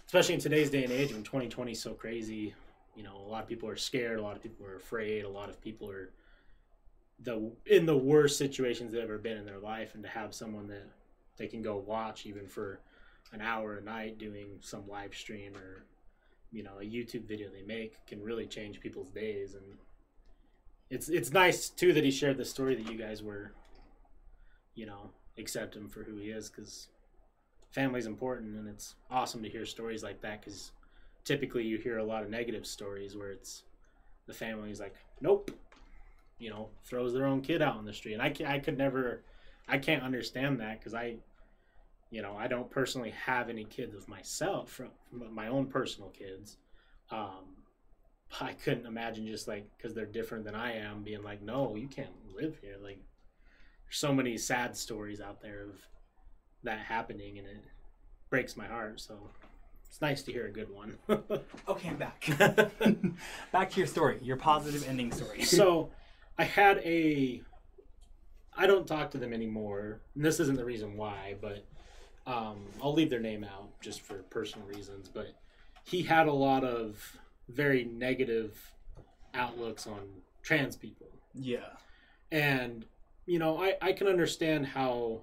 especially 0.06 0.34
in 0.34 0.40
today's 0.40 0.70
day 0.70 0.84
and 0.84 0.93
age 0.93 1.12
when 1.12 1.22
2020 1.22 1.72
is 1.72 1.80
so 1.80 1.94
crazy. 1.94 2.55
You 2.97 3.02
know, 3.02 3.16
a 3.16 3.28
lot 3.28 3.43
of 3.43 3.48
people 3.48 3.68
are 3.68 3.76
scared, 3.76 4.18
a 4.18 4.22
lot 4.22 4.36
of 4.36 4.43
people 4.43 4.66
are 4.66 4.76
afraid, 4.76 5.24
a 5.24 5.28
lot 5.28 5.48
of 5.48 5.60
people 5.60 5.90
are 5.90 6.10
the 7.20 7.51
in 7.66 7.86
the 7.86 7.97
worst 7.97 8.38
situations 8.38 8.93
they've 8.93 9.02
ever 9.02 9.18
been 9.18 9.36
in 9.36 9.44
their 9.44 9.59
life, 9.59 9.94
and 9.94 10.02
to 10.02 10.09
have 10.09 10.34
someone 10.34 10.68
that 10.68 10.86
they 11.36 11.47
can 11.47 11.62
go 11.62 11.76
watch 11.76 12.26
even 12.26 12.47
for 12.47 12.80
an 13.32 13.40
hour 13.40 13.77
a 13.77 13.82
night 13.82 14.19
doing 14.19 14.59
some 14.61 14.89
live 14.89 15.15
stream 15.15 15.57
or 15.57 15.85
you 16.53 16.62
know 16.62 16.78
a 16.81 16.85
YouTube 16.85 17.27
video 17.27 17.48
they 17.51 17.62
make 17.62 17.94
can 18.07 18.23
really 18.23 18.47
change 18.47 18.81
people's 18.81 19.11
days. 19.11 19.55
And 19.55 19.65
it's 20.90 21.09
it's 21.09 21.32
nice 21.32 21.69
too 21.69 21.93
that 21.93 22.05
he 22.05 22.11
shared 22.11 22.39
the 22.39 22.44
story 22.44 22.74
that 22.74 22.90
you 22.90 22.98
guys 22.98 23.23
were 23.23 23.53
you 24.74 24.86
know 24.86 25.11
accept 25.39 25.74
him 25.74 25.89
for 25.89 26.03
who 26.03 26.16
he 26.16 26.31
is 26.31 26.48
because 26.48 26.89
family's 27.70 28.07
important 28.07 28.57
and 28.57 28.69
it's 28.69 28.94
awesome 29.11 29.43
to 29.43 29.48
hear 29.48 29.66
stories 29.66 30.03
like 30.03 30.20
that 30.20 30.40
because 30.40 30.70
typically 31.24 31.65
you 31.65 31.77
hear 31.77 31.98
a 31.98 32.05
lot 32.05 32.23
of 32.23 32.31
negative 32.31 32.66
stories 32.66 33.16
where 33.16 33.32
it's 33.32 33.65
the 34.27 34.32
family's 34.32 34.81
like 34.81 34.94
nope 35.20 35.51
you 36.39 36.48
know 36.48 36.69
throws 36.85 37.12
their 37.12 37.27
own 37.27 37.40
kid 37.40 37.62
out 37.62 37.77
on 37.77 37.85
the 37.85 37.93
street. 37.93 38.15
And 38.15 38.23
i, 38.23 38.35
I 38.47 38.59
could 38.61 38.78
never 38.78 39.23
i 39.69 39.77
can't 39.77 40.03
understand 40.03 40.61
that 40.61 40.78
because 40.78 40.94
i 40.94 41.16
you 42.10 42.22
know 42.22 42.36
i 42.38 42.46
don't 42.46 42.70
personally 42.70 43.10
have 43.10 43.48
any 43.48 43.64
kids 43.64 43.94
of 43.94 44.08
myself 44.08 44.70
from, 44.70 44.88
from 45.10 45.34
my 45.34 45.48
own 45.48 45.66
personal 45.66 46.10
kids 46.10 46.56
um, 47.10 47.56
I 48.40 48.52
couldn't 48.52 48.86
imagine 48.86 49.26
just 49.26 49.48
like 49.48 49.66
because 49.76 49.94
they're 49.94 50.06
different 50.06 50.44
than 50.44 50.54
I 50.54 50.76
am, 50.76 51.02
being 51.02 51.22
like, 51.22 51.42
no, 51.42 51.76
you 51.76 51.88
can't 51.88 52.10
live 52.34 52.58
here. 52.60 52.76
Like, 52.82 52.98
there's 53.84 53.98
so 53.98 54.12
many 54.12 54.36
sad 54.36 54.76
stories 54.76 55.20
out 55.20 55.40
there 55.40 55.62
of 55.62 55.80
that 56.64 56.80
happening, 56.80 57.38
and 57.38 57.46
it 57.46 57.64
breaks 58.28 58.56
my 58.56 58.66
heart. 58.66 59.00
So 59.00 59.30
it's 59.88 60.00
nice 60.00 60.22
to 60.24 60.32
hear 60.32 60.46
a 60.46 60.52
good 60.52 60.70
one. 60.70 60.98
Okay, 61.68 61.88
I'm 61.88 61.96
back. 61.96 62.24
back 63.52 63.70
to 63.70 63.78
your 63.78 63.88
story, 63.88 64.20
your 64.22 64.36
positive 64.36 64.86
ending 64.88 65.10
story. 65.10 65.42
so 65.42 65.90
I 66.38 66.44
had 66.44 66.78
a. 66.78 67.42
I 68.56 68.66
don't 68.66 68.86
talk 68.86 69.10
to 69.10 69.18
them 69.18 69.32
anymore, 69.32 70.00
and 70.14 70.24
this 70.24 70.38
isn't 70.40 70.56
the 70.56 70.64
reason 70.64 70.96
why, 70.96 71.34
but 71.40 71.66
um, 72.27 72.57
I'll 72.82 72.93
leave 72.93 73.11
their 73.11 73.20
name 73.20 73.44
out 73.44 73.81
just 73.81 74.01
for 74.01 74.15
personal 74.31 74.66
reasons. 74.66 75.09
But 75.09 75.35
he 75.85 76.03
had 76.03 76.27
a 76.27 76.32
lot 76.32 76.65
of 76.65 77.16
very 77.48 77.85
negative 77.85 78.59
outlooks 79.35 79.86
on 79.86 80.01
trans 80.43 80.77
people. 80.77 81.07
yeah, 81.35 81.69
And, 82.32 82.85
you 83.27 83.39
know, 83.39 83.62
I, 83.62 83.77
I 83.81 83.93
can 83.93 84.07
understand 84.09 84.66
how 84.66 85.20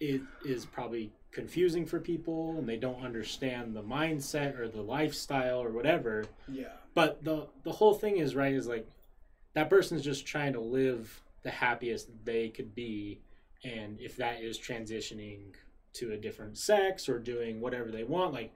it 0.00 0.20
is 0.44 0.64
probably 0.66 1.10
confusing 1.32 1.84
for 1.86 1.98
people 1.98 2.56
and 2.58 2.68
they 2.68 2.76
don't 2.76 3.04
understand 3.04 3.74
the 3.74 3.82
mindset 3.82 4.58
or 4.58 4.68
the 4.68 4.80
lifestyle 4.82 5.60
or 5.62 5.70
whatever. 5.70 6.24
yeah, 6.48 6.72
But 6.94 7.24
the 7.24 7.48
the 7.64 7.72
whole 7.72 7.94
thing 7.94 8.18
is 8.18 8.34
right 8.36 8.54
is 8.54 8.66
like 8.68 8.86
that 9.54 9.68
person's 9.68 10.02
just 10.02 10.26
trying 10.26 10.52
to 10.52 10.60
live 10.60 11.20
the 11.42 11.50
happiest 11.50 12.08
they 12.24 12.48
could 12.48 12.74
be 12.74 13.20
and 13.64 14.00
if 14.00 14.16
that 14.16 14.40
is 14.40 14.58
transitioning 14.58 15.54
to 15.92 16.12
a 16.12 16.16
different 16.16 16.56
sex 16.56 17.08
or 17.08 17.18
doing 17.18 17.60
whatever 17.60 17.90
they 17.90 18.04
want 18.04 18.32
like 18.32 18.52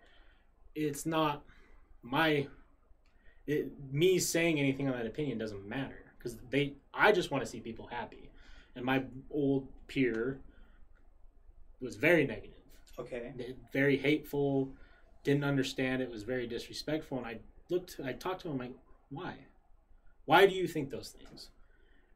it's 0.75 1.07
not 1.07 1.43
my 2.03 2.47
it, 3.47 3.71
me 3.91 4.19
saying 4.19 4.59
anything 4.59 4.89
on 4.89 4.97
that 4.97 5.07
opinion 5.07 5.39
doesn't 5.39 5.69
matter 5.69 6.05
because 6.17 6.37
they 6.51 6.75
I 6.95 7.13
just 7.13 7.31
want 7.31 7.45
to 7.45 7.51
see 7.51 7.61
people 7.61 7.87
happy 7.87 8.31
and 8.77 8.85
my 8.85 9.05
old 9.31 9.69
peer 9.89 10.41
was 11.81 11.97
very 11.97 12.27
negative 12.27 12.63
Okay. 12.99 13.33
very 13.73 13.97
hateful, 13.97 14.71
didn't 15.25 15.45
understand 15.45 16.03
it, 16.03 16.11
was 16.11 16.23
very 16.23 16.47
disrespectful. 16.47 17.19
And 17.19 17.27
I 17.27 17.39
looked, 17.71 17.99
I 18.05 18.13
talked 18.13 18.43
to 18.43 18.49
him, 18.49 18.59
like, 18.59 18.75
why? 19.11 19.35
Why 20.25 20.47
do 20.47 20.55
you 20.55 20.67
think 20.67 20.91
those 20.91 21.11
things? 21.11 21.49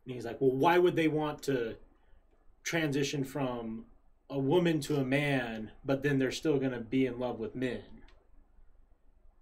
And 0.05 0.15
he's 0.15 0.25
like, 0.25 0.41
well, 0.41 0.53
why 0.53 0.79
would 0.79 0.97
they 0.97 1.09
want 1.09 1.43
to 1.45 1.77
transition 2.77 3.25
from 3.25 3.87
a 4.29 4.39
woman 4.39 4.81
to 4.81 4.97
a 4.97 5.05
man, 5.05 5.71
but 5.85 6.03
then 6.03 6.19
they're 6.19 6.33
still 6.33 6.59
going 6.59 6.73
to 6.73 6.81
be 6.81 7.07
in 7.07 7.19
love 7.19 7.39
with 7.39 7.55
men? 7.55 7.81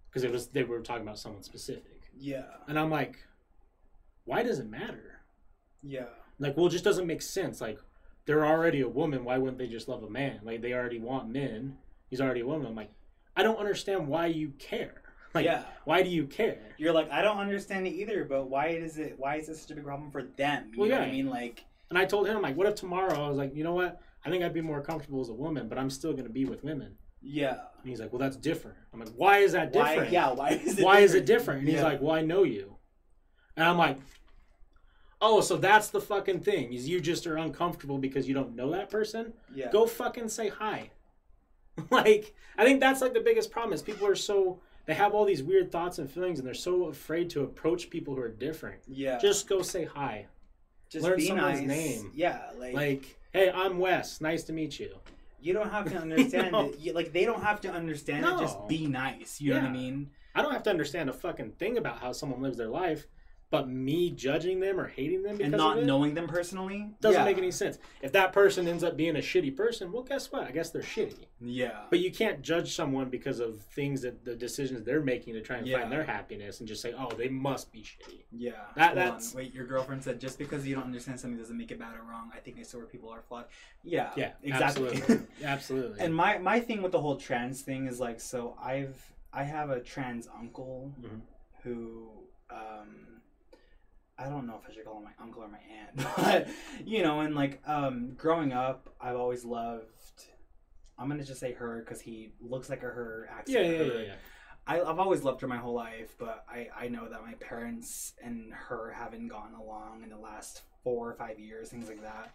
Because 0.09 0.23
it 0.23 0.31
was 0.31 0.47
they 0.47 0.63
were 0.63 0.79
talking 0.79 1.01
about 1.03 1.19
someone 1.19 1.43
specific, 1.43 2.03
Yeah. 2.17 2.45
and 2.69 2.79
I'm 2.79 2.89
like, 2.89 3.17
why 4.23 4.43
does 4.43 4.59
it 4.59 4.69
matter? 4.69 5.19
Yeah. 5.83 6.05
Like, 6.39 6.55
well, 6.55 6.67
it 6.67 6.71
just 6.71 6.83
doesn't 6.85 7.05
make 7.07 7.21
sense. 7.21 7.59
Like, 7.59 7.79
they're 8.25 8.45
already 8.45 8.81
a 8.81 8.87
woman. 8.87 9.23
Why 9.25 9.37
wouldn't 9.37 9.57
they 9.57 9.67
just 9.67 9.87
love 9.87 10.03
a 10.03 10.09
man? 10.09 10.39
Like, 10.43 10.61
they 10.61 10.73
already 10.73 10.99
want 10.99 11.29
men. 11.29 11.77
He's 12.09 12.21
already 12.21 12.41
a 12.41 12.45
woman. 12.47 12.67
I'm 12.67 12.75
like, 12.75 12.91
I 13.35 13.43
don't 13.43 13.57
understand 13.57 14.07
why 14.07 14.27
you 14.27 14.49
care. 14.59 15.01
Like, 15.35 15.43
yeah. 15.43 15.65
why 15.83 16.01
do 16.01 16.07
you 16.09 16.27
care? 16.27 16.61
You're 16.77 16.93
like, 16.93 17.11
I 17.11 17.21
don't 17.21 17.39
understand 17.39 17.85
it 17.87 17.89
either, 17.89 18.23
but 18.23 18.45
why 18.49 18.67
is 18.67 18.97
it? 18.97 19.15
Why 19.17 19.35
is 19.35 19.47
this 19.47 19.61
such 19.63 19.71
a 19.71 19.75
big 19.75 19.83
problem 19.83 20.09
for 20.09 20.23
them? 20.23 20.69
You 20.71 20.79
Well, 20.79 20.89
know 20.89 20.95
what 20.95 21.01
yeah. 21.07 21.09
I 21.09 21.11
mean? 21.11 21.29
Like, 21.29 21.65
And 21.89 21.97
I 21.99 22.05
told 22.05 22.27
him, 22.27 22.41
like, 22.41 22.55
what 22.57 22.67
if 22.67 22.75
tomorrow 22.75 23.25
I 23.25 23.29
was 23.29 23.37
like, 23.37 23.55
you 23.55 23.63
know 23.63 23.73
what? 23.73 24.01
I 24.25 24.29
think 24.29 24.43
I'd 24.43 24.53
be 24.53 24.61
more 24.61 24.81
comfortable 24.81 25.21
as 25.21 25.29
a 25.29 25.33
woman, 25.33 25.67
but 25.67 25.77
I'm 25.77 25.89
still 25.89 26.11
going 26.13 26.25
to 26.25 26.31
be 26.33 26.45
with 26.45 26.63
women. 26.63 26.95
yeah. 27.21 27.57
And 27.81 27.89
he's 27.91 27.99
like, 27.99 28.11
well, 28.11 28.19
that's 28.19 28.37
different. 28.37 28.77
I'm 28.91 28.99
like, 28.99 29.09
why 29.15 29.37
is 29.39 29.51
that 29.51 29.71
Why? 29.71 29.89
different? 29.93 30.11
Yeah. 30.11 30.31
Why 30.31 30.49
is 30.49 30.79
it? 30.79 30.83
why 30.83 30.99
is 31.01 31.13
it 31.13 31.25
different? 31.27 31.59
And 31.59 31.69
he's 31.69 31.83
like, 31.83 32.01
well, 32.01 32.15
I 32.15 32.21
know 32.21 32.41
you. 32.43 32.75
And 33.55 33.67
I'm 33.67 33.77
like, 33.77 33.97
oh, 35.21 35.41
so 35.41 35.55
that's 35.57 35.89
the 35.89 36.01
fucking 36.01 36.39
thing. 36.39 36.73
Is 36.73 36.89
you 36.89 36.99
just 36.99 37.27
are 37.27 37.37
uncomfortable 37.37 37.99
because 37.99 38.27
you 38.27 38.33
don't 38.33 38.55
know 38.55 38.71
that 38.71 38.89
person? 38.89 39.33
Yeah. 39.53 39.69
go 39.71 39.85
fucking 39.85 40.29
say 40.29 40.49
hi. 40.49 40.89
like, 41.91 42.33
I 42.57 42.65
think 42.65 42.79
that's 42.79 43.01
like 43.01 43.13
the 43.13 43.19
biggest 43.19 43.51
problem 43.51 43.73
is 43.73 43.81
people 43.83 44.07
are 44.07 44.15
so 44.15 44.59
they 44.87 44.93
have 44.95 45.13
all 45.13 45.25
these 45.25 45.43
weird 45.43 45.71
thoughts 45.71 45.99
and 45.99 46.09
feelings 46.09 46.39
and 46.39 46.47
they're 46.47 46.53
so 46.55 46.85
afraid 46.85 47.29
to 47.31 47.43
approach 47.43 47.89
people 47.91 48.15
who 48.15 48.21
are 48.21 48.29
different. 48.29 48.81
Yeah. 48.87 49.17
Just 49.19 49.47
go 49.47 49.61
say 49.61 49.85
hi. 49.85 50.25
Just 50.89 51.03
learn 51.03 51.17
be 51.17 51.27
someone's 51.27 51.59
nice. 51.61 51.67
name. 51.67 52.11
Yeah. 52.15 52.39
Like, 52.57 52.73
Like, 52.73 53.15
hey, 53.33 53.51
I'm 53.51 53.79
Wes. 53.79 54.21
Nice 54.21 54.43
to 54.45 54.53
meet 54.53 54.79
you. 54.79 54.95
you 55.41 55.53
don't 55.53 55.69
have 55.69 55.89
to 55.91 55.97
understand 56.01 56.51
know? 56.51 56.69
it. 56.69 56.79
You, 56.79 56.93
like, 56.93 57.11
they 57.13 57.25
don't 57.25 57.43
have 57.43 57.61
to 57.61 57.71
understand 57.71 58.21
No. 58.21 58.37
it. 58.37 58.41
Just 58.41 58.67
be 58.67 58.87
nice. 58.87 59.39
You 59.41 59.53
know 59.53 59.61
what 59.61 59.69
I 59.69 59.73
mean? 59.73 60.09
I 60.33 60.41
don't 60.41 60.51
have 60.53 60.63
to 60.63 60.69
understand 60.69 61.09
a 61.09 61.13
fucking 61.13 61.51
thing 61.53 61.77
about 61.77 61.99
how 61.99 62.11
someone 62.11 62.41
lives 62.41 62.57
their 62.57 62.67
life, 62.67 63.05
but 63.57 63.69
me 63.69 64.11
judging 64.11 64.59
them 64.59 64.79
or 64.79 64.87
hating 64.87 65.23
them 65.23 65.37
because 65.37 65.53
And 65.53 65.57
not 65.57 65.77
it 65.79 65.85
knowing 65.85 66.13
them 66.13 66.27
personally 66.27 66.89
doesn't 67.01 67.19
yeah. 67.21 67.25
make 67.25 67.37
any 67.37 67.51
sense. 67.51 67.77
If 68.01 68.11
that 68.13 68.33
person 68.33 68.67
ends 68.67 68.83
up 68.83 68.95
being 68.97 69.15
a 69.15 69.19
shitty 69.19 69.55
person, 69.55 69.91
well, 69.91 70.03
guess 70.03 70.31
what? 70.31 70.43
I 70.43 70.51
guess 70.51 70.69
they're 70.71 70.81
shitty. 70.81 71.25
Yeah. 71.41 71.81
But 71.89 71.99
you 71.99 72.11
can't 72.11 72.41
judge 72.41 72.75
someone 72.75 73.09
because 73.09 73.39
of 73.39 73.59
things 73.61 74.01
that 74.01 74.25
the 74.25 74.35
decisions 74.35 74.83
they're 74.83 75.01
making 75.01 75.33
to 75.35 75.41
try 75.41 75.57
and 75.57 75.67
Yeah. 75.67 75.79
find 75.79 75.91
their 75.91 76.03
happiness 76.03 76.59
and 76.59 76.67
just 76.67 76.81
say, 76.81 76.93
"Oh, 76.97 77.09
they 77.17 77.29
must 77.29 77.71
be 77.71 77.79
shitty." 77.81 78.23
Yeah. 78.31 78.51
That- 78.75 78.89
on. 78.91 78.95
that's- 78.95 79.35
Wait, 79.35 79.53
your 79.53 79.65
girlfriend 79.65 80.03
said 80.03 80.19
just 80.19 80.37
because 80.37 80.67
you 80.67 80.75
don't 80.75 80.85
understand 80.85 81.19
something 81.19 81.37
doesn't 81.39 81.57
make 81.57 81.71
it 81.71 81.79
bad 81.79 81.95
or 81.97 82.03
wrong. 82.03 82.31
I 82.33 82.39
think 82.39 82.59
I 82.59 82.63
saw 82.63 82.77
where 82.77 82.87
people 82.87 83.09
are 83.09 83.21
flawed. 83.21 83.45
Yeah. 83.83 84.11
Yeah, 84.15 84.31
Exactly. 84.43 84.89
absolutely, 84.89 85.27
absolutely. 85.43 85.99
and 85.99 86.13
my 86.15 86.37
my 86.39 86.59
thing 86.59 86.81
with 86.81 86.91
the 86.91 86.99
whole 87.01 87.15
trans 87.17 87.61
thing 87.61 87.87
is 87.87 87.99
like, 87.99 88.19
so 88.19 88.57
I've 88.61 89.13
I 89.33 89.43
have 89.43 89.69
a 89.69 89.79
trans 89.81 90.27
uncle 90.27 90.91
Mhm. 91.01 91.21
who 91.63 92.09
um 92.49 93.14
I 94.17 94.29
don't 94.29 94.47
know 94.47 94.59
if 94.63 94.69
I 94.69 94.73
should 94.73 94.85
call 94.85 94.97
him 94.97 95.03
my 95.05 95.11
uncle 95.21 95.43
or 95.43 95.47
my 95.49 95.59
aunt, 95.59 96.07
but 96.17 96.47
you 96.85 97.03
know, 97.03 97.19
and 97.21 97.35
like 97.35 97.61
um 97.67 98.13
growing 98.17 98.53
up, 98.53 98.93
I've 99.01 99.17
always 99.17 99.43
loved. 99.45 99.85
I'm 100.97 101.09
gonna 101.09 101.23
just 101.23 101.39
say 101.39 101.51
her 101.53 101.79
because 101.85 101.99
he 102.01 102.31
looks 102.39 102.69
like 102.69 102.79
a 102.83 102.85
her, 102.87 103.27
acts 103.31 103.51
yeah, 103.51 103.59
like 103.59 103.67
yeah, 103.71 103.73
a 103.73 103.85
yeah, 103.85 103.93
her. 103.93 104.03
yeah. 104.03 104.13
I, 104.67 104.81
I've 104.81 104.97
always 104.99 105.23
loved 105.23 105.41
her 105.41 105.47
my 105.47 105.57
whole 105.57 105.75
life, 105.75 106.15
but 106.17 106.43
I, 106.49 106.69
I 106.75 106.87
know 106.87 107.07
that 107.07 107.21
my 107.23 107.33
parents 107.33 108.13
and 108.23 108.51
her 108.51 108.91
haven't 108.91 109.27
gotten 109.27 109.53
along 109.53 110.01
in 110.03 110.09
the 110.09 110.17
last 110.17 110.63
four 110.83 111.07
or 111.09 111.13
five 111.13 111.37
years, 111.37 111.69
things 111.69 111.87
like 111.87 112.01
that. 112.01 112.33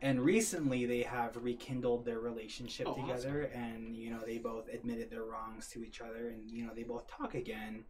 And 0.00 0.20
recently, 0.20 0.86
they 0.86 1.02
have 1.02 1.36
rekindled 1.36 2.04
their 2.04 2.20
relationship 2.20 2.86
Oh, 2.88 2.94
together, 2.94 3.50
and 3.54 3.94
you 3.96 4.10
know 4.10 4.20
they 4.24 4.38
both 4.38 4.68
admitted 4.72 5.10
their 5.10 5.24
wrongs 5.24 5.68
to 5.68 5.84
each 5.84 6.00
other, 6.00 6.28
and 6.28 6.50
you 6.50 6.64
know 6.64 6.72
they 6.74 6.84
both 6.84 7.06
talk 7.08 7.34
again. 7.34 7.84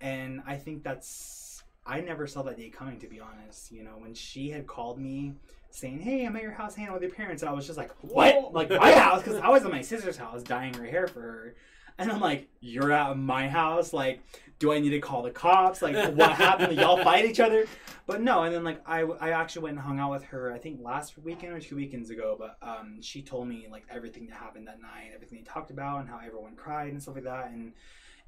And 0.00 0.40
I 0.46 0.56
think 0.56 0.82
that's 0.82 1.51
I 1.84 2.00
never 2.00 2.26
saw 2.26 2.42
that 2.42 2.56
day 2.56 2.68
coming. 2.68 2.98
To 3.00 3.06
be 3.06 3.20
honest, 3.20 3.72
you 3.72 3.82
know, 3.82 3.92
when 3.98 4.14
she 4.14 4.50
had 4.50 4.66
called 4.66 4.98
me 4.98 5.34
saying, 5.70 6.00
"Hey, 6.00 6.24
I'm 6.24 6.36
at 6.36 6.42
your 6.42 6.52
house 6.52 6.74
hanging 6.74 6.90
out 6.90 6.94
with 6.94 7.02
your 7.02 7.12
parents," 7.12 7.42
and 7.42 7.50
I 7.50 7.52
was 7.52 7.66
just 7.66 7.78
like, 7.78 7.90
"What? 8.02 8.52
like 8.52 8.70
my 8.70 8.92
house?" 8.92 9.22
Because 9.22 9.38
I 9.38 9.48
was 9.48 9.64
at 9.64 9.70
my 9.70 9.82
sister's 9.82 10.16
house 10.16 10.42
dyeing 10.42 10.74
her 10.74 10.84
hair 10.84 11.06
for 11.08 11.20
her, 11.20 11.54
and 11.98 12.10
I'm 12.10 12.20
like, 12.20 12.48
"You're 12.60 12.92
at 12.92 13.16
my 13.18 13.48
house? 13.48 13.92
Like, 13.92 14.22
do 14.58 14.72
I 14.72 14.78
need 14.78 14.90
to 14.90 15.00
call 15.00 15.22
the 15.22 15.30
cops? 15.30 15.82
Like, 15.82 16.14
what 16.14 16.32
happened? 16.32 16.78
Y'all 16.78 17.02
fight 17.02 17.24
each 17.24 17.40
other?" 17.40 17.66
But 18.06 18.20
no, 18.20 18.42
and 18.42 18.54
then 18.54 18.64
like 18.64 18.80
I, 18.86 19.00
I 19.02 19.30
actually 19.30 19.62
went 19.62 19.76
and 19.76 19.84
hung 19.84 19.98
out 19.98 20.10
with 20.10 20.24
her. 20.24 20.52
I 20.52 20.58
think 20.58 20.80
last 20.82 21.18
weekend 21.18 21.52
or 21.52 21.60
two 21.60 21.76
weekends 21.76 22.10
ago. 22.10 22.36
But 22.38 22.58
um, 22.62 23.00
she 23.00 23.22
told 23.22 23.48
me 23.48 23.66
like 23.70 23.86
everything 23.90 24.26
that 24.26 24.36
happened 24.36 24.68
that 24.68 24.80
night, 24.80 25.10
everything 25.14 25.38
they 25.38 25.44
talked 25.44 25.70
about, 25.70 26.00
and 26.00 26.08
how 26.08 26.20
everyone 26.24 26.54
cried 26.54 26.92
and 26.92 27.02
stuff 27.02 27.14
like 27.14 27.24
that. 27.24 27.50
And 27.50 27.72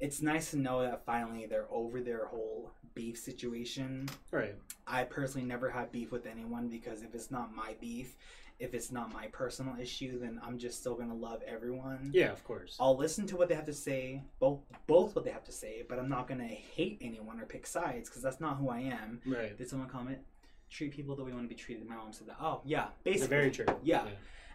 it's 0.01 0.23
nice 0.23 0.51
to 0.51 0.59
know 0.59 0.83
that 0.83 1.05
finally 1.05 1.47
they're 1.47 1.66
over 1.71 2.01
their 2.01 2.27
whole 2.27 2.71
beef 2.95 3.19
situation. 3.19 4.09
Right. 4.31 4.55
I 4.87 5.05
personally 5.05 5.47
never 5.47 5.71
had 5.71 5.93
beef 5.93 6.12
with 6.12 6.27
anyone 6.27 6.69
because 6.69 7.03
if 7.03 7.15
it's 7.15 7.31
not 7.31 7.55
my 7.55 7.75
beef, 7.81 8.16
if 8.61 8.73
it's 8.73 8.93
not 8.93 9.12
my 9.12 9.27
personal 9.29 9.75
issue, 9.81 10.19
then 10.21 10.41
I'm 10.45 10.59
just 10.59 10.79
still 10.79 10.95
gonna 10.95 11.15
love 11.15 11.43
everyone. 11.47 12.11
Yeah, 12.12 12.31
of 12.31 12.45
course. 12.45 12.77
I'll 12.79 12.97
listen 12.97 13.27
to 13.29 13.37
what 13.37 13.49
they 13.49 13.55
have 13.55 13.66
to 13.66 13.73
say, 13.75 14.23
both 14.39 14.61
both 14.87 15.15
what 15.16 15.25
they 15.25 15.33
have 15.33 15.45
to 15.45 15.53
say, 15.53 15.85
but 15.89 15.99
I'm 15.99 16.09
not 16.09 16.29
gonna 16.29 16.45
hate 16.47 16.99
anyone 17.01 17.41
or 17.41 17.47
pick 17.47 17.66
sides 17.66 18.09
because 18.09 18.23
that's 18.23 18.41
not 18.41 18.59
who 18.59 18.69
I 18.69 18.81
am. 18.81 19.21
Right. 19.27 19.57
Did 19.57 19.69
someone 19.69 19.89
comment? 19.89 20.19
Treat 20.71 20.93
people 20.93 21.15
the 21.15 21.23
way 21.23 21.31
you 21.31 21.37
want 21.37 21.49
to 21.49 21.55
be 21.55 21.61
treated. 21.61 21.87
My 21.89 21.97
mom 21.97 22.12
said 22.12 22.29
that. 22.29 22.37
Oh 22.41 22.61
yeah, 22.65 22.87
basically. 23.03 23.29
very 23.29 23.51
true. 23.51 23.66
Yeah. 23.83 24.05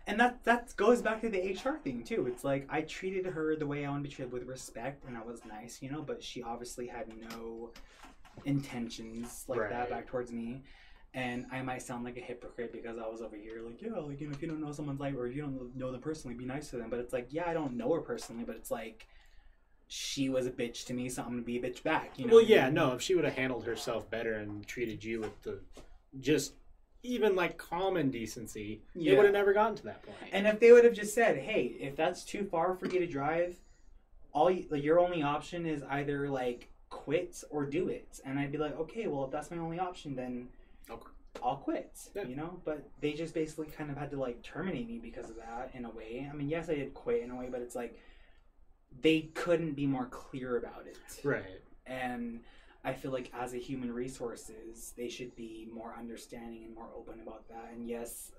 And 0.10 0.20
that 0.20 0.44
that 0.46 0.76
goes 0.76 1.04
back 1.04 1.22
to 1.22 1.30
the 1.30 1.54
HR 1.54 1.78
thing 1.78 2.04
too. 2.04 2.26
It's 2.26 2.44
like 2.44 2.66
I 2.68 2.82
treated 2.82 3.28
her 3.28 3.56
the 3.56 3.68
way 3.68 3.86
I 3.86 3.90
want 3.92 4.04
to 4.04 4.10
be 4.10 4.14
treated 4.14 4.34
with 4.34 4.48
respect, 4.48 5.06
and 5.06 5.16
I 5.16 5.22
was 5.22 5.46
nice, 5.46 5.84
you 5.84 5.92
know. 5.92 6.02
But 6.02 6.24
she 6.24 6.42
obviously 6.42 6.88
had 6.88 7.08
no 7.32 7.70
intentions 8.44 9.46
like 9.48 9.70
that 9.70 9.92
back 9.92 10.08
towards 10.08 10.32
me. 10.32 10.64
And 11.14 11.46
I 11.52 11.62
might 11.62 11.84
sound 11.84 12.06
like 12.06 12.18
a 12.18 12.22
hypocrite 12.22 12.72
because 12.72 12.98
I 12.98 13.08
was 13.08 13.22
over 13.22 13.36
here 13.36 13.62
like, 13.64 13.82
yeah, 13.82 13.94
like 13.98 14.20
you 14.20 14.28
know, 14.28 14.34
if 14.34 14.42
you 14.42 14.48
don't 14.48 14.62
know 14.62 14.72
someone's 14.72 15.00
life 15.00 15.16
or 15.16 15.28
if 15.28 15.36
you 15.36 15.44
don't 15.44 15.76
know 15.76 15.92
them 15.92 16.02
personally, 16.02 16.36
be 16.36 16.46
nice 16.46 16.72
to 16.72 16.78
them. 16.78 16.90
But 16.90 17.00
it's 17.00 17.14
like, 17.14 17.28
yeah, 17.30 17.48
I 17.48 17.54
don't 17.54 17.78
know 17.78 17.94
her 17.94 18.02
personally, 18.02 18.44
but 18.44 18.56
it's 18.56 18.72
like 18.72 19.08
she 19.88 20.30
was 20.30 20.48
a 20.48 20.52
bitch 20.52 20.86
to 20.86 20.94
me, 20.96 21.10
so 21.10 21.22
I'm 21.22 21.30
gonna 21.30 21.44
be 21.44 21.58
a 21.58 21.62
bitch 21.62 21.84
back. 21.84 22.18
You 22.18 22.26
know? 22.26 22.36
well, 22.36 22.44
yeah, 22.44 22.70
no. 22.70 22.94
If 22.94 23.02
she 23.04 23.14
would 23.14 23.26
have 23.26 23.36
handled 23.36 23.66
herself 23.66 24.10
better 24.10 24.34
and 24.36 24.66
treated 24.66 25.04
you 25.04 25.22
with 25.22 25.42
the 25.44 25.60
just 26.20 26.54
even 27.04 27.36
like 27.36 27.58
common 27.58 28.10
decency, 28.12 28.82
Yeah. 28.94 29.16
would 29.16 29.26
have 29.26 29.34
never 29.34 29.54
gotten 29.54 29.76
to 29.78 29.84
that 29.84 30.02
point. 30.04 30.18
And 30.32 30.48
if 30.48 30.60
they 30.60 30.72
would 30.72 30.84
have 30.84 30.94
just 30.94 31.14
said, 31.14 31.38
"Hey, 31.38 31.64
if 31.80 31.96
that's 31.96 32.24
too 32.26 32.44
far 32.46 32.76
for 32.76 32.88
you 32.88 33.00
to 33.00 33.08
drive, 33.08 33.58
all 34.34 34.52
you, 34.52 34.66
like, 34.70 34.84
your 34.84 35.00
only 35.00 35.24
option 35.24 35.66
is 35.66 35.82
either 35.84 36.30
like 36.30 36.68
quit 36.90 37.44
or 37.50 37.66
do 37.66 37.88
it," 37.90 38.20
and 38.26 38.38
I'd 38.40 38.52
be 38.52 38.58
like, 38.58 38.78
"Okay, 38.80 39.08
well, 39.08 39.26
if 39.26 39.32
that's 39.32 39.50
my 39.52 39.58
only 39.58 39.80
option, 39.80 40.16
then 40.16 40.50
Okay. 40.90 41.10
I'll 41.42 41.58
quit." 41.58 42.10
Yeah. 42.16 42.24
You 42.24 42.36
know. 42.36 42.62
But 42.66 42.90
they 43.00 43.14
just 43.14 43.34
basically 43.34 43.68
kind 43.68 43.90
of 43.90 43.98
had 43.98 44.12
to 44.12 44.18
like 44.18 44.42
terminate 44.44 44.88
me 44.88 45.00
because 45.00 45.30
of 45.30 45.38
that 45.38 45.72
in 45.74 45.86
a 45.86 45.90
way. 45.92 46.28
I 46.32 46.36
mean, 46.36 46.50
yes, 46.50 46.70
I 46.70 46.76
did 46.76 46.94
quit 46.94 47.22
in 47.24 47.32
a 47.32 47.36
way, 47.36 47.48
but 47.50 47.62
it's 47.62 47.76
like 47.76 47.98
they 49.02 49.22
couldn't 49.36 49.74
be 49.74 49.86
more 49.86 50.08
clear 50.08 50.58
about 50.58 50.86
it 50.88 50.98
right. 51.24 51.62
and 51.86 52.40
I 52.84 52.94
feel 52.94 53.12
like 53.12 53.32
as 53.38 53.54
a 53.54 53.58
human 53.58 53.92
resources, 53.92 54.94
they 54.96 55.10
should 55.10 55.36
be 55.36 55.68
more 55.74 55.96
understanding 55.98 56.64
and 56.64 56.74
more 56.74 56.90
open 56.96 57.20
about 57.22 57.48
that. 57.50 57.72
And 57.74 57.88
yes, 57.88 58.32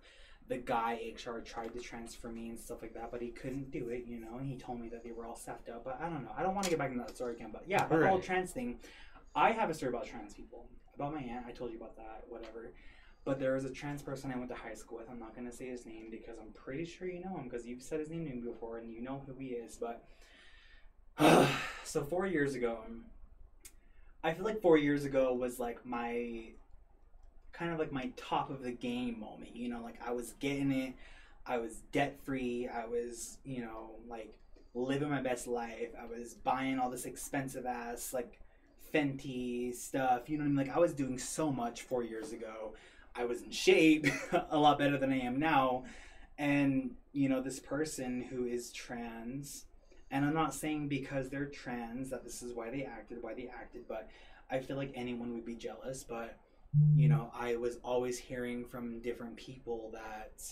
the 0.49 0.57
guy 0.57 1.13
HR 1.15 1.39
tried 1.39 1.73
to 1.75 1.81
transfer 1.81 2.29
me 2.29 2.49
and 2.49 2.59
stuff 2.59 2.83
like 2.83 2.95
that, 2.95 3.11
but 3.11 3.21
he 3.21 3.29
couldn't 3.29 3.71
do 3.71 3.89
it, 3.91 4.05
you 4.07 4.19
know. 4.19 4.39
And 4.39 4.47
he 4.47 4.57
told 4.57 4.81
me 4.81 4.89
that 4.89 5.05
they 5.05 5.13
were 5.13 5.27
all 5.27 5.37
sapped 5.37 5.69
up. 5.69 5.85
But 5.85 6.01
I 6.01 6.09
don't 6.09 6.25
know. 6.25 6.33
I 6.37 6.43
don't 6.43 6.55
want 6.55 6.65
to 6.65 6.71
get 6.71 6.79
back 6.79 6.91
into 6.91 7.05
that 7.05 7.15
story 7.15 7.35
again. 7.35 7.51
But 7.53 7.65
yeah, 7.67 7.87
the 7.87 8.09
whole 8.09 8.19
trans 8.19 8.51
thing. 8.51 8.79
I 9.35 9.53
have 9.53 9.71
a 9.71 9.75
story 9.75 9.91
about 9.91 10.07
trans 10.07 10.35
people. 10.35 10.67
About 10.97 11.15
my 11.15 11.21
aunt. 11.21 11.47
I 11.47 11.53
told 11.53 11.71
you 11.71 11.77
about 11.77 11.97
that. 11.97 12.25
Whatever. 12.29 12.73
But 13.25 13.39
there 13.39 13.55
was 13.55 13.65
a 13.65 13.71
trans 13.71 14.03
person 14.03 14.33
I 14.33 14.37
went 14.37 14.49
to 14.49 14.57
high 14.57 14.75
school 14.75 14.99
with. 14.99 15.11
I'm 15.11 15.21
not 15.21 15.37
gonna 15.37 15.53
say 15.53 15.69
his 15.69 15.85
name 15.85 16.09
because 16.11 16.39
I'm 16.41 16.53
pretty 16.53 16.87
sure 16.87 17.07
you 17.07 17.23
know 17.23 17.37
him 17.37 17.45
because 17.45 17.67
you've 17.67 17.83
said 17.83 18.01
his 18.01 18.09
name 18.09 18.25
to 18.27 18.35
me 18.35 18.41
before 18.41 18.79
and 18.79 18.91
you 18.91 19.03
know 19.03 19.23
who 19.27 19.35
he 19.39 19.49
is. 19.49 19.79
But 19.79 20.03
so 21.85 22.03
four 22.03 22.27
years 22.27 22.55
ago, 22.55 22.79
I 24.23 24.35
feel 24.35 24.45
like 24.45 24.61
four 24.61 24.77
years 24.77 25.05
ago 25.05 25.33
was 25.33 25.59
like 25.59 25.85
my 25.85 26.53
kind 27.53 27.73
of 27.73 27.79
like 27.79 27.93
my 27.93 28.11
top 28.17 28.51
of 28.51 28.63
the 28.63 28.73
game 28.73 29.21
moment. 29.21 29.57
You 29.57 29.69
know, 29.69 29.83
like 29.83 30.01
I 30.07 30.13
was 30.13 30.33
getting 30.41 30.71
it. 30.71 30.95
I 31.47 31.59
was 31.59 31.83
debt 31.93 32.19
free. 32.25 32.69
I 32.69 32.87
was, 32.87 33.39
you 33.45 33.63
know, 33.63 33.93
like 34.09 34.35
living 34.75 35.11
my 35.11 35.23
best 35.23 35.47
life. 35.47 35.89
I 36.01 36.07
was 36.07 36.35
buying 36.35 36.79
all 36.79 36.91
this 36.91 37.07
expensive 37.07 37.67
ass 37.67 38.13
like 38.13 38.39
Fenty 38.95 39.75
stuff. 39.75 40.29
You 40.29 40.39
know 40.39 40.45
what 40.45 40.47
I 40.47 40.53
mean? 40.53 40.67
Like 40.67 40.77
I 40.77 40.81
was 40.81 40.93
doing 40.93 41.19
so 41.19 41.51
much 41.51 41.83
four 41.83 42.03
years 42.03 42.33
ago. 42.33 42.75
I 43.15 43.25
was 43.25 43.43
in 43.43 43.51
shape, 43.51 44.07
a 44.51 44.59
lot 44.59 44.79
better 44.79 44.97
than 44.99 45.13
I 45.13 45.21
am 45.21 45.39
now. 45.39 45.85
And 46.39 46.95
you 47.13 47.29
know, 47.29 47.41
this 47.41 47.59
person 47.59 48.23
who 48.23 48.47
is 48.47 48.73
trans, 48.73 49.65
and 50.11 50.25
I'm 50.25 50.35
not 50.35 50.55
saying 50.55 50.89
because 50.89 51.29
they're 51.29 51.47
trans 51.47 52.11
that 52.11 52.25
this 52.25 52.43
is 52.43 52.53
why 52.55 52.71
they 52.71 52.85
acted, 52.85 53.23
why 53.23 53.35
they 53.35 53.49
acted, 53.49 53.87
but 53.89 54.09
I 54.51 54.59
feel 54.59 54.77
like 54.77 54.93
anyone 54.95 55.33
would 55.35 55.45
be 55.45 55.55
jealous. 55.55 56.05
But 56.05 56.39
you 56.95 57.09
know, 57.09 57.31
I 57.35 57.57
was 57.57 57.79
always 57.83 58.19
hearing 58.19 58.65
from 58.65 59.01
different 59.01 59.37
people 59.37 59.91
that 59.93 60.43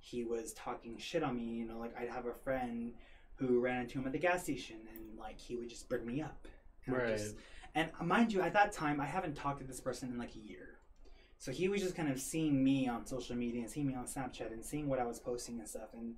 he 0.00 0.24
was 0.24 0.52
talking 0.54 0.98
shit 0.98 1.22
on 1.22 1.36
me. 1.36 1.44
You 1.44 1.64
know, 1.66 1.78
like 1.78 1.96
I'd 1.98 2.08
have 2.08 2.26
a 2.26 2.34
friend 2.34 2.92
who 3.36 3.60
ran 3.60 3.82
into 3.82 3.98
him 3.98 4.06
at 4.06 4.12
the 4.12 4.18
gas 4.18 4.42
station, 4.44 4.76
and 4.94 5.18
like 5.18 5.38
he 5.38 5.56
would 5.56 5.68
just 5.68 5.88
bring 5.88 6.06
me 6.06 6.20
up. 6.22 6.46
And 6.86 6.96
Right. 6.96 7.08
just- 7.16 7.36
and 7.74 7.90
mind 8.02 8.32
you, 8.32 8.42
at 8.42 8.52
that 8.52 8.70
time, 8.72 9.00
I 9.00 9.06
haven't 9.06 9.34
talked 9.34 9.60
to 9.60 9.66
this 9.66 9.80
person 9.80 10.10
in 10.10 10.18
like 10.18 10.34
a 10.34 10.38
year. 10.40 10.78
So 11.38 11.50
he 11.50 11.68
was 11.68 11.80
just 11.80 11.96
kind 11.96 12.10
of 12.10 12.20
seeing 12.20 12.62
me 12.62 12.86
on 12.86 13.06
social 13.06 13.34
media 13.34 13.62
and 13.62 13.70
seeing 13.70 13.86
me 13.86 13.94
on 13.94 14.04
Snapchat 14.04 14.52
and 14.52 14.64
seeing 14.64 14.88
what 14.88 14.98
I 15.00 15.04
was 15.04 15.18
posting 15.18 15.58
and 15.58 15.66
stuff. 15.68 15.88
And 15.94 16.16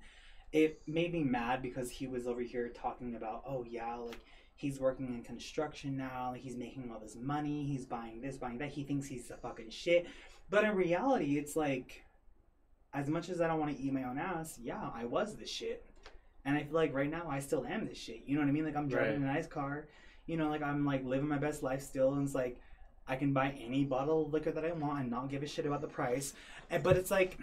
it 0.54 0.80
made 0.86 1.12
me 1.12 1.24
mad 1.24 1.60
because 1.60 1.90
he 1.90 2.06
was 2.06 2.28
over 2.28 2.40
here 2.40 2.68
talking 2.68 3.16
about, 3.16 3.42
oh, 3.44 3.66
yeah, 3.68 3.96
like 3.96 4.20
he's 4.54 4.78
working 4.78 5.08
in 5.08 5.24
construction 5.24 5.96
now. 5.96 6.32
He's 6.32 6.56
making 6.56 6.92
all 6.92 7.00
this 7.00 7.16
money. 7.16 7.64
He's 7.64 7.84
buying 7.84 8.20
this, 8.20 8.36
buying 8.36 8.58
that. 8.58 8.68
He 8.68 8.84
thinks 8.84 9.08
he's 9.08 9.26
the 9.26 9.36
fucking 9.36 9.70
shit. 9.70 10.06
But 10.50 10.62
in 10.62 10.76
reality, 10.76 11.38
it's 11.38 11.56
like, 11.56 12.04
as 12.92 13.08
much 13.08 13.30
as 13.30 13.40
I 13.40 13.48
don't 13.48 13.58
want 13.58 13.76
to 13.76 13.82
eat 13.82 13.92
my 13.92 14.04
own 14.04 14.16
ass, 14.16 14.56
yeah, 14.62 14.90
I 14.94 15.06
was 15.06 15.34
the 15.34 15.44
shit. 15.44 15.84
And 16.44 16.56
I 16.56 16.62
feel 16.62 16.74
like 16.74 16.94
right 16.94 17.10
now 17.10 17.26
I 17.28 17.40
still 17.40 17.66
am 17.66 17.84
this 17.84 17.98
shit. 17.98 18.22
You 18.24 18.36
know 18.36 18.42
what 18.42 18.48
I 18.48 18.52
mean? 18.52 18.64
Like 18.64 18.76
I'm 18.76 18.86
driving 18.86 19.24
a 19.24 19.26
nice 19.26 19.48
car. 19.48 19.88
You 20.26 20.36
know, 20.36 20.50
like 20.50 20.62
I'm 20.62 20.86
like 20.86 21.04
living 21.04 21.26
my 21.26 21.38
best 21.38 21.64
life 21.64 21.82
still. 21.82 22.14
And 22.14 22.24
it's 22.24 22.34
like, 22.34 22.60
I 23.08 23.16
can 23.16 23.32
buy 23.32 23.58
any 23.60 23.82
bottle 23.82 24.26
of 24.26 24.32
liquor 24.32 24.52
that 24.52 24.64
I 24.64 24.70
want 24.70 25.00
and 25.00 25.10
not 25.10 25.30
give 25.30 25.42
a 25.42 25.48
shit 25.48 25.66
about 25.66 25.80
the 25.80 25.88
price. 25.88 26.32
And, 26.70 26.80
but 26.80 26.96
it's 26.96 27.10
like, 27.10 27.38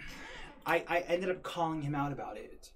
I, 0.66 0.86
I 0.88 1.00
ended 1.10 1.30
up 1.30 1.44
calling 1.44 1.82
him 1.82 1.94
out 1.94 2.14
about 2.14 2.38
it 2.38 2.72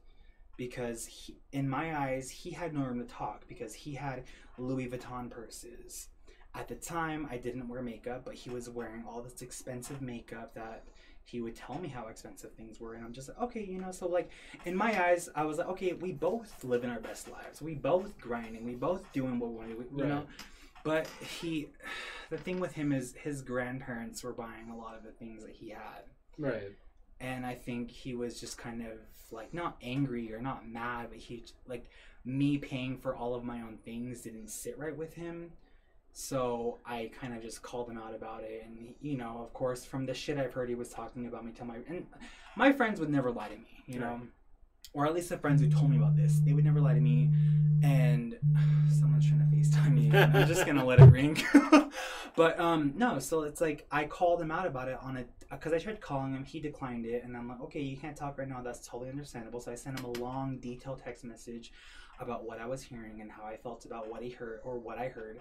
because 0.57 1.05
he, 1.05 1.37
in 1.51 1.69
my 1.69 1.97
eyes, 1.97 2.29
he 2.29 2.51
had 2.51 2.73
no 2.73 2.81
room 2.81 2.99
to 2.99 3.05
talk 3.05 3.47
because 3.47 3.73
he 3.73 3.93
had 3.93 4.23
Louis 4.57 4.87
Vuitton 4.87 5.29
purses. 5.29 6.09
At 6.53 6.67
the 6.67 6.75
time, 6.75 7.27
I 7.29 7.37
didn't 7.37 7.67
wear 7.67 7.81
makeup, 7.81 8.23
but 8.23 8.35
he 8.35 8.49
was 8.49 8.69
wearing 8.69 9.03
all 9.07 9.21
this 9.21 9.41
expensive 9.41 10.01
makeup 10.01 10.53
that 10.55 10.85
he 11.25 11.41
would 11.41 11.55
tell 11.55 11.79
me 11.79 11.89
how 11.89 12.07
expensive 12.07 12.53
things 12.53 12.79
were. 12.79 12.93
And 12.93 13.03
I'm 13.03 13.11
just 13.11 13.27
like, 13.27 13.41
okay, 13.41 13.63
you 13.63 13.79
know, 13.79 13.91
so 13.91 14.07
like 14.07 14.29
in 14.63 14.75
my 14.75 15.07
eyes, 15.07 15.27
I 15.35 15.43
was 15.43 15.57
like, 15.57 15.67
okay, 15.69 15.93
we 15.93 16.11
both 16.13 16.63
live 16.63 16.83
in 16.83 16.89
our 16.89 16.99
best 16.99 17.29
lives. 17.29 17.61
We 17.61 17.73
both 17.73 18.17
grinding. 18.19 18.63
We 18.63 18.75
both 18.75 19.11
doing 19.11 19.39
what 19.39 19.49
we 19.49 19.55
want 19.55 19.69
to 19.69 19.75
do, 19.75 19.97
you 19.97 20.05
know? 20.05 20.15
Right. 20.15 20.27
But 20.83 21.07
he, 21.41 21.69
the 22.29 22.37
thing 22.37 22.59
with 22.59 22.73
him 22.73 22.93
is 22.93 23.15
his 23.15 23.41
grandparents 23.41 24.23
were 24.23 24.33
buying 24.33 24.69
a 24.71 24.77
lot 24.77 24.95
of 24.95 25.03
the 25.03 25.11
things 25.11 25.43
that 25.43 25.53
he 25.53 25.71
had. 25.71 26.03
Right. 26.37 26.71
And 27.19 27.45
I 27.45 27.55
think 27.55 27.91
he 27.91 28.15
was 28.15 28.39
just 28.39 28.57
kind 28.57 28.81
of 28.81 28.93
like 29.31 29.53
not 29.53 29.77
angry 29.81 30.33
or 30.33 30.41
not 30.41 30.67
mad, 30.67 31.07
but 31.09 31.17
he, 31.17 31.45
like, 31.67 31.89
me 32.23 32.57
paying 32.57 32.97
for 32.97 33.15
all 33.15 33.35
of 33.35 33.43
my 33.43 33.61
own 33.61 33.77
things 33.85 34.21
didn't 34.21 34.49
sit 34.49 34.77
right 34.77 34.95
with 34.95 35.13
him. 35.13 35.51
So 36.13 36.79
I 36.85 37.11
kind 37.19 37.35
of 37.35 37.41
just 37.41 37.61
called 37.61 37.89
him 37.89 37.97
out 37.97 38.15
about 38.15 38.43
it. 38.43 38.63
And, 38.65 38.95
you 39.01 39.17
know, 39.17 39.41
of 39.43 39.53
course, 39.53 39.83
from 39.83 40.05
the 40.05 40.13
shit 40.13 40.37
I've 40.37 40.53
heard 40.53 40.69
he 40.69 40.75
was 40.75 40.89
talking 40.89 41.27
about 41.27 41.45
me 41.45 41.51
to 41.53 41.65
my, 41.65 41.75
and 41.87 42.05
my 42.55 42.71
friends 42.71 42.99
would 42.99 43.09
never 43.09 43.31
lie 43.31 43.49
to 43.49 43.55
me, 43.55 43.83
you 43.85 43.99
know? 43.99 44.21
Or 44.93 45.05
at 45.05 45.13
least 45.13 45.27
the 45.27 45.37
friends 45.37 45.61
who 45.61 45.69
told 45.69 45.91
me 45.91 45.97
about 45.97 46.15
this, 46.15 46.39
they 46.39 46.53
would 46.53 46.63
never 46.63 46.79
lie 46.79 46.93
to 46.93 47.01
me. 47.01 47.29
And 47.83 48.39
someone's 48.97 49.27
trying 49.27 49.39
to 49.41 49.55
FaceTime 49.55 49.93
me. 49.93 50.17
I'm 50.17 50.47
just 50.47 50.65
gonna 50.65 50.85
let 50.85 51.01
it 51.01 51.05
ring. 51.05 51.37
but 52.35 52.57
um, 52.59 52.93
no, 52.95 53.19
so 53.19 53.41
it's 53.43 53.59
like 53.59 53.85
I 53.91 54.05
called 54.05 54.41
him 54.41 54.51
out 54.51 54.65
about 54.65 54.87
it 54.87 54.97
on 55.01 55.17
a 55.17 55.25
Uh, 55.51 55.55
because 55.57 55.73
I 55.73 55.79
tried 55.79 56.01
calling 56.01 56.33
him, 56.33 56.43
he 56.43 56.59
declined 56.59 57.05
it, 57.05 57.23
and 57.23 57.35
I'm 57.35 57.47
like, 57.47 57.61
okay, 57.61 57.81
you 57.81 57.97
can't 57.97 58.15
talk 58.15 58.37
right 58.37 58.47
now. 58.47 58.61
That's 58.61 58.87
totally 58.87 59.09
understandable. 59.09 59.59
So 59.59 59.71
I 59.71 59.75
sent 59.75 59.99
him 59.99 60.05
a 60.05 60.11
long, 60.19 60.57
detailed 60.57 61.01
text 61.03 61.23
message 61.23 61.71
about 62.19 62.45
what 62.45 62.59
I 62.59 62.65
was 62.65 62.81
hearing 62.81 63.21
and 63.21 63.31
how 63.31 63.43
I 63.43 63.57
felt 63.57 63.85
about 63.85 64.09
what 64.09 64.23
he 64.23 64.29
heard 64.29 64.61
or 64.63 64.79
what 64.79 64.97
I 64.97 65.09
heard, 65.09 65.39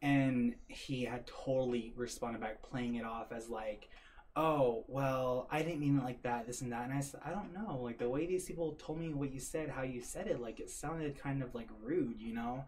and 0.00 0.54
he 0.68 1.04
had 1.04 1.26
totally 1.26 1.92
responded 1.96 2.40
back, 2.40 2.62
playing 2.62 2.96
it 2.96 3.04
off 3.04 3.32
as 3.32 3.48
like. 3.48 3.88
Oh 4.34 4.84
well, 4.88 5.46
I 5.50 5.60
didn't 5.60 5.80
mean 5.80 5.98
it 5.98 6.04
like 6.04 6.22
that, 6.22 6.46
this 6.46 6.62
and 6.62 6.72
that, 6.72 6.84
and 6.84 6.94
I 6.94 7.00
said, 7.00 7.20
I 7.22 7.28
don't 7.28 7.52
know, 7.52 7.78
like 7.82 7.98
the 7.98 8.08
way 8.08 8.24
these 8.24 8.46
people 8.46 8.72
told 8.78 8.98
me 8.98 9.12
what 9.12 9.30
you 9.30 9.40
said, 9.40 9.68
how 9.68 9.82
you 9.82 10.00
said 10.00 10.26
it, 10.26 10.40
like 10.40 10.58
it 10.58 10.70
sounded 10.70 11.22
kind 11.22 11.42
of 11.42 11.54
like 11.54 11.68
rude, 11.82 12.18
you 12.18 12.32
know 12.32 12.64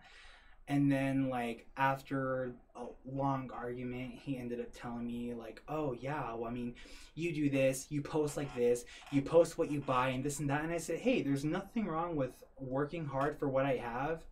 And 0.67 0.91
then 0.91 1.29
like 1.29 1.67
after 1.77 2.55
a 2.75 2.87
long 3.05 3.51
argument, 3.53 4.15
he 4.15 4.39
ended 4.39 4.61
up 4.61 4.69
telling 4.73 5.07
me 5.07 5.35
like, 5.35 5.63
"Oh 5.69 5.93
yeah, 5.93 6.35
well 6.35 6.47
I 6.47 6.51
mean, 6.51 6.75
you 7.15 7.35
do 7.35 7.51
this, 7.51 7.87
you 7.91 8.01
post 8.01 8.37
like 8.37 8.55
this, 8.55 8.85
you 9.11 9.21
post 9.21 9.59
what 9.59 9.71
you 9.71 9.81
buy 9.81 10.09
and 10.09 10.25
this 10.25 10.41
and 10.41 10.49
that." 10.49 10.63
And 10.63 10.73
I 10.73 10.79
said, 10.79 11.01
"Hey, 11.01 11.23
there's 11.23 11.45
nothing 11.45 11.87
wrong 11.87 12.17
with 12.17 12.43
working 12.59 13.05
hard 13.05 13.39
for 13.39 13.49
what 13.49 13.67
I 13.67 13.77
have 13.77 14.25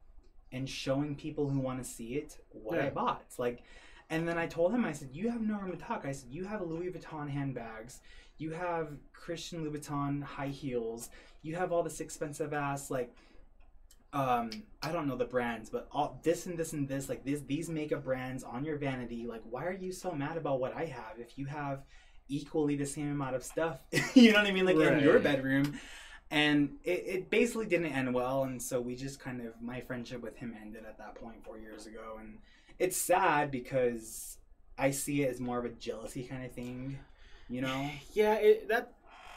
and 0.53 0.69
showing 0.69 1.17
people 1.17 1.49
who 1.49 1.59
want 1.59 1.83
to 1.83 1.89
see 1.89 2.15
it 2.15 2.39
what 2.51 2.79
I 2.79 2.89
bought." 2.91 3.23
It's 3.27 3.39
like 3.39 3.63
and 4.11 4.29
then 4.29 4.37
I 4.37 4.47
told 4.47 4.75
him, 4.75 4.85
I 4.85 4.93
said, 4.93 5.09
"You 5.13 5.31
have 5.31 5.41
no 5.41 5.59
room 5.59 5.73
to 5.73 5.79
talk." 5.79 6.05
I 6.05 6.13
said, 6.13 6.31
"You 6.31 6.45
have 6.45 6.61
Louis 6.61 6.91
Vuitton 6.91 7.31
handbags, 7.31 8.01
you 8.37 8.51
have 8.51 8.99
Christian 9.13 9.65
Louboutin 9.65 10.23
high 10.23 10.49
heels, 10.49 11.09
you 11.43 11.57
have 11.57 11.73
all 11.73 11.83
this 11.83 12.01
expensive 12.01 12.53
ass 12.53 12.91
like 12.91 13.15
um 14.13 14.51
I 14.83 14.93
don't 14.93 15.07
know 15.07 15.17
the 15.17 15.25
brands, 15.25 15.71
but 15.71 15.89
all 15.93 16.21
this 16.23 16.47
and 16.47 16.59
this 16.59 16.73
and 16.73 16.89
this 16.89 17.09
like 17.09 17.25
this 17.25 17.41
these 17.43 17.69
makeup 17.69 18.05
brands 18.05 18.45
on 18.45 18.65
your 18.65 18.77
vanity. 18.77 19.27
Like, 19.27 19.43
why 19.49 19.65
are 19.65 19.73
you 19.73 19.93
so 19.93 20.13
mad 20.13 20.37
about 20.37 20.61
what 20.61 20.77
I 20.77 20.85
have 20.87 21.19
if 21.19 21.39
you 21.39 21.47
have 21.47 21.83
equally 22.29 22.77
the 22.77 22.87
same 22.87 23.11
amount 23.11 23.37
of 23.37 23.45
stuff? 23.45 23.81
you 24.15 24.33
know 24.33 24.39
what 24.39 24.49
I 24.49 24.53
mean? 24.53 24.67
Like 24.67 24.77
in 24.77 25.01
your 25.01 25.19
bedroom." 25.19 25.79
And 26.31 26.77
it, 26.83 27.05
it 27.07 27.31
basically 27.31 27.67
didn't 27.67 27.93
end 27.93 28.15
well, 28.15 28.45
and 28.45 28.61
so 28.63 28.81
we 28.81 28.97
just 28.97 29.21
kind 29.21 29.43
of 29.47 29.53
my 29.61 29.81
friendship 29.83 30.23
with 30.23 30.35
him 30.39 30.57
ended 30.59 30.85
at 30.87 30.97
that 30.97 31.15
point 31.15 31.45
four 31.45 31.59
years 31.59 31.85
ago, 31.87 32.17
and 32.19 32.39
it's 32.79 32.97
sad 32.97 33.51
because 33.51 34.39
I 34.79 34.93
see 34.93 35.23
it 35.23 35.31
as 35.31 35.41
more 35.41 35.59
of 35.59 35.67
a 35.67 35.69
jealousy 35.69 36.23
kind 36.25 36.45
of 36.45 36.53
thing, 36.53 36.99
you 37.51 37.61
know? 37.61 37.91
Yeah, 38.15 38.35
it, 38.37 38.69
that 38.69 38.95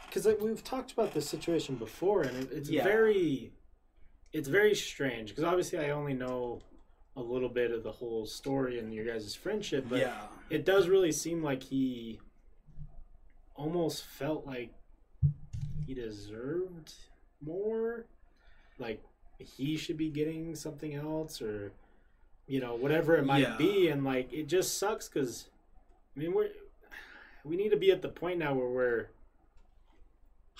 because 0.07 0.25
like 0.25 0.39
we've 0.39 0.63
talked 0.63 0.93
about 0.93 1.13
this 1.13 1.27
situation 1.27 1.75
before, 1.75 2.21
and 2.23 2.37
it, 2.37 2.49
it's 2.53 2.69
Yeah. 2.69 2.83
very, 2.85 3.51
it's 4.35 4.47
very 4.49 4.75
strange. 4.75 5.29
Because 5.29 5.43
obviously, 5.45 5.79
I 5.79 5.89
only 5.91 6.13
know 6.13 6.61
a 7.15 7.21
little 7.21 7.49
bit 7.49 7.71
of 7.71 7.83
the 7.83 7.91
whole 7.91 8.25
story 8.25 8.77
and 8.79 8.93
your 8.93 9.05
guys' 9.05 9.33
friendship, 9.35 9.85
but 9.89 9.99
yeah, 9.99 10.17
it 10.49 10.65
does 10.65 10.87
really 10.89 11.11
seem 11.13 11.41
like 11.41 11.63
he 11.63 12.19
almost 13.55 14.03
felt 14.03 14.45
like 14.45 14.73
he 15.87 15.93
deserved 15.93 16.93
more, 17.41 18.05
like 18.77 19.01
he 19.39 19.77
should 19.77 19.97
be 19.97 20.09
getting 20.09 20.55
something 20.55 20.93
else, 20.93 21.41
or 21.41 21.71
you 22.47 22.59
know 22.59 22.75
whatever 22.75 23.15
it 23.15 23.25
might 23.25 23.39
Yeah. 23.43 23.55
be, 23.57 23.87
and 23.87 24.03
like 24.03 24.31
it 24.33 24.47
just 24.47 24.77
sucks 24.77 25.07
because 25.07 25.47
I 26.15 26.19
mean 26.19 26.33
we're 26.33 26.49
we 27.45 27.55
need 27.55 27.69
to 27.69 27.77
be 27.77 27.91
at 27.91 28.01
the 28.01 28.09
point 28.09 28.39
now 28.39 28.53
where 28.53 28.67
we're 28.67 29.07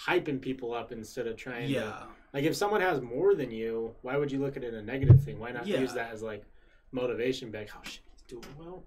hyping 0.08 0.40
people 0.40 0.74
up 0.74 0.92
instead 0.92 1.28
of 1.28 1.36
trying 1.36 1.68
to 1.68 1.74
yeah, 1.74 2.04
like 2.36 2.44
if 2.44 2.56
someone 2.56 2.82
has 2.82 3.02
more 3.02 3.34
than 3.34 3.50
you, 3.50 3.96
why 4.02 4.18
would 4.18 4.32
you 4.32 4.40
look 4.40 4.58
at 4.58 4.64
it 4.64 4.74
in 4.74 4.76
a 4.76 4.82
negative 4.84 5.24
thing? 5.24 5.40
Why 5.40 5.52
not 5.52 5.66
Yeah. 5.66 5.80
use 5.80 5.94
that 5.94 6.12
as 6.14 6.22
like 6.22 6.44
motivation? 6.92 7.50
Be 7.50 7.60
like, 7.60 7.70
oh 7.76 7.80
shit, 7.84 8.02
he's 8.12 8.22
doing 8.28 8.44
well. 8.60 8.84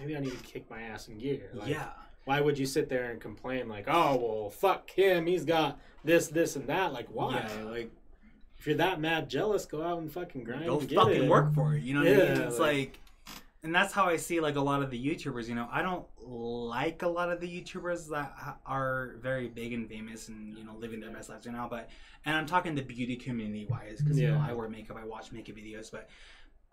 Maybe 0.00 0.16
I 0.16 0.20
need 0.20 0.32
to 0.32 0.44
kick 0.44 0.68
my 0.68 0.82
ass 0.82 1.06
in 1.08 1.16
gear. 1.18 1.50
Like, 1.54 1.68
yeah, 1.68 1.90
Why 2.24 2.40
would 2.40 2.58
you 2.58 2.66
sit 2.66 2.88
there 2.88 3.10
and 3.10 3.20
complain 3.20 3.68
like, 3.68 3.84
oh 3.88 4.16
well, 4.16 4.50
fuck 4.50 4.90
him. 4.90 5.26
He's 5.26 5.44
got 5.44 5.78
this, 6.04 6.26
this, 6.28 6.56
and 6.56 6.66
that. 6.66 6.92
Like, 6.92 7.06
why? 7.08 7.48
Yeah. 7.56 7.64
Like, 7.64 7.90
if 8.58 8.66
you're 8.66 8.76
that 8.76 9.00
mad 9.00 9.28
jealous, 9.30 9.64
go 9.64 9.82
out 9.82 9.98
and 9.98 10.10
fucking 10.12 10.44
grind. 10.44 10.66
go 10.66 10.78
and 10.80 10.90
fucking 10.90 11.24
it. 11.24 11.28
work 11.30 11.54
for 11.54 11.74
it. 11.74 11.82
You 11.82 11.94
know 11.94 12.00
what 12.00 12.08
I 12.08 12.34
mean? 12.34 12.42
It's 12.42 12.58
like- 12.58 12.76
like, 12.76 12.98
and 13.64 13.74
that's 13.74 13.92
how 13.92 14.06
I 14.06 14.16
see 14.16 14.40
like 14.40 14.56
a 14.56 14.60
lot 14.60 14.82
of 14.82 14.90
the 14.90 14.98
YouTubers. 15.02 15.46
You 15.48 15.54
know, 15.54 15.68
I 15.70 15.82
don't 15.82 16.04
like 16.20 17.02
a 17.02 17.08
lot 17.08 17.30
of 17.30 17.40
the 17.40 17.46
YouTubers 17.48 18.08
that 18.08 18.58
are 18.66 19.14
very 19.20 19.48
big 19.48 19.72
and 19.72 19.88
famous 19.88 20.28
and 20.28 20.56
you 20.56 20.64
know 20.64 20.74
living 20.78 21.00
their 21.00 21.10
best 21.10 21.28
lives 21.28 21.46
right 21.46 21.54
now. 21.54 21.68
But 21.70 21.88
and 22.24 22.36
I'm 22.36 22.46
talking 22.46 22.74
the 22.74 22.82
beauty 22.82 23.16
community 23.16 23.66
wise 23.70 24.00
because 24.00 24.18
you 24.18 24.28
know 24.28 24.44
I 24.46 24.52
wear 24.52 24.68
makeup, 24.68 24.96
I 25.00 25.04
watch 25.06 25.32
makeup 25.32 25.56
videos, 25.56 25.90
but. 25.90 26.08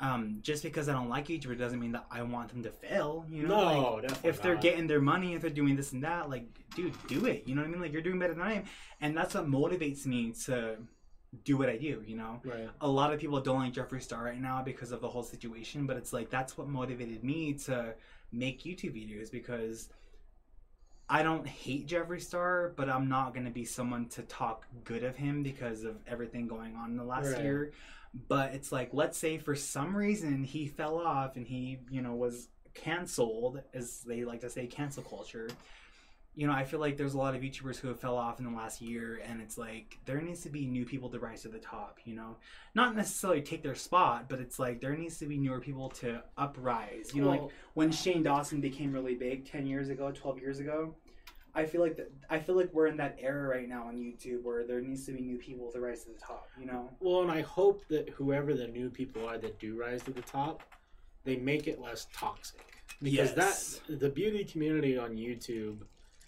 Um, 0.02 0.38
just 0.42 0.64
because 0.64 0.88
I 0.88 0.94
don't 0.94 1.10
like 1.10 1.28
YouTuber 1.28 1.58
doesn't 1.60 1.78
mean 1.78 1.92
that 1.92 2.06
I 2.10 2.22
want 2.22 2.48
them 2.48 2.64
to 2.64 2.72
fail. 2.72 3.26
You 3.30 3.46
know, 3.46 3.58
Like, 3.60 3.76
No, 3.76 4.00
definitely. 4.00 4.30
if 4.30 4.42
they're 4.42 4.54
not. 4.54 4.64
getting 4.64 4.88
their 4.88 5.02
money, 5.02 5.34
if 5.34 5.42
they're 5.42 5.50
doing 5.50 5.76
this 5.76 5.92
and 5.92 6.02
that, 6.06 6.30
like, 6.30 6.46
dude, 6.74 6.94
do 7.10 7.26
it. 7.26 7.44
You 7.46 7.54
know 7.54 7.64
what 7.64 7.68
I 7.68 7.72
mean? 7.72 7.82
Like, 7.82 7.92
you're 7.92 8.02
doing 8.02 8.18
better 8.18 8.34
than 8.34 8.42
I 8.44 8.54
am, 8.54 8.64
and 9.02 9.18
that's 9.18 9.34
what 9.36 9.46
motivates 9.48 10.06
me 10.06 10.32
to 10.46 10.78
do 11.44 11.58
what 11.58 11.70
I 11.70 11.78
do. 11.78 12.04
You 12.06 12.18
know, 12.18 12.42
right. 12.44 12.70
a 12.82 12.88
lot 12.88 13.14
of 13.14 13.20
people 13.20 13.40
don't 13.42 13.60
like 13.60 13.74
Jeffree 13.74 14.02
Star 14.02 14.24
right 14.24 14.40
now 14.42 14.62
because 14.62 14.92
of 14.92 15.02
the 15.02 15.08
whole 15.08 15.24
situation, 15.24 15.86
but 15.86 15.98
it's 15.98 16.14
like 16.14 16.30
that's 16.30 16.58
what 16.58 16.68
motivated 16.68 17.24
me 17.24 17.54
to 17.66 17.94
make 18.32 18.64
YouTube 18.64 18.94
videos 18.96 19.32
because 19.32 19.90
I 21.10 21.24
don't 21.24 21.48
hate 21.48 21.88
Jeffree 21.88 22.22
Star, 22.22 22.74
but 22.76 22.90
I'm 22.90 23.10
not 23.10 23.34
gonna 23.34 23.50
be 23.50 23.66
someone 23.66 24.08
to 24.10 24.22
talk 24.24 24.66
good 24.84 25.04
of 25.04 25.16
him 25.16 25.42
because 25.44 25.84
of 25.84 25.98
everything 26.08 26.48
going 26.48 26.76
on 26.76 26.92
in 26.92 26.98
the 26.98 27.04
last 27.04 27.34
Right. 27.34 27.44
year. 27.44 27.72
But 28.28 28.54
it's 28.56 28.72
like, 28.72 28.90
let's 28.94 29.18
say 29.18 29.38
for 29.38 29.56
some 29.56 29.96
reason 29.96 30.44
he 30.44 30.68
fell 30.68 30.98
off 30.98 31.36
and 31.36 31.46
he, 31.48 31.80
you 31.92 32.02
know, 32.02 32.16
was 32.16 32.50
canceled, 32.74 33.62
as 33.74 34.02
they 34.02 34.24
like 34.24 34.42
to 34.42 34.50
say, 34.50 34.66
cancel 34.68 35.04
culture. 35.04 35.48
You 36.36 36.48
know, 36.48 36.54
I 36.54 36.64
feel 36.64 36.80
like 36.80 36.96
there's 36.96 37.16
a 37.16 37.18
lot 37.18 37.36
of 37.36 37.42
YouTubers 37.42 37.78
who 37.78 37.90
have 37.90 38.00
fell 38.00 38.16
off 38.16 38.40
in 38.40 38.46
the 38.46 38.52
last 38.52 38.82
year, 38.82 39.20
and 39.26 39.42
it's 39.42 39.58
like 39.58 39.98
there 40.06 40.22
needs 40.22 40.42
to 40.44 40.50
be 40.50 40.66
new 40.66 40.86
people 40.86 41.10
to 41.10 41.20
rise 41.20 41.42
to 41.42 41.50
the 41.50 41.58
top. 41.60 42.00
You 42.06 42.16
know, 42.16 42.38
not 42.76 42.96
necessarily 42.96 43.42
take 43.42 43.62
their 43.62 43.76
spot, 43.76 44.30
but 44.30 44.40
it's 44.40 44.58
like 44.58 44.80
there 44.80 44.96
needs 44.96 45.18
to 45.18 45.26
be 45.26 45.38
newer 45.38 45.60
people 45.60 45.90
to 45.90 46.24
uprise. 46.38 47.12
You 47.14 47.24
know, 47.24 47.30
like 47.30 47.42
when 47.74 47.92
Shane 47.92 48.24
Dawson 48.24 48.62
became 48.62 48.94
really 48.94 49.16
big 49.16 49.50
10 49.50 49.66
years 49.66 49.90
ago, 49.90 50.12
12 50.12 50.40
years 50.40 50.60
ago, 50.60 50.96
I 51.56 51.66
feel 51.66 51.82
like 51.82 51.98
that 51.98 52.12
I 52.30 52.40
feel 52.40 52.56
like 52.56 52.70
we're 52.74 52.88
in 52.88 52.98
that 52.98 53.18
era 53.20 53.50
right 53.50 53.68
now 53.68 53.88
on 53.88 53.98
YouTube 53.98 54.44
where 54.44 54.66
there 54.66 54.80
needs 54.82 55.06
to 55.08 55.12
be 55.12 55.22
new 55.22 55.38
people 55.38 55.72
to 55.72 55.82
rise 55.82 56.04
to 56.06 56.12
the 56.12 56.20
top, 56.20 56.48
you 56.58 56.68
know? 56.68 56.90
Well, 57.00 57.24
and 57.24 57.32
I 57.32 57.42
hope 57.42 57.86
that 57.90 58.10
whoever 58.10 58.54
the 58.54 58.68
new 58.68 58.90
people 58.90 59.28
are 59.28 59.38
that 59.40 59.60
do 59.60 59.76
rise 59.76 60.04
to 60.04 60.12
the 60.12 60.22
top, 60.22 60.62
they 61.26 61.38
make 61.38 61.68
it 61.68 61.82
less 61.82 62.08
toxic. 62.14 62.62
Because 63.02 63.34
Yes. 63.36 63.82
that 63.88 64.00
the 64.00 64.10
beauty 64.10 64.46
community 64.46 64.98
on 64.98 65.16
YouTube, 65.16 65.80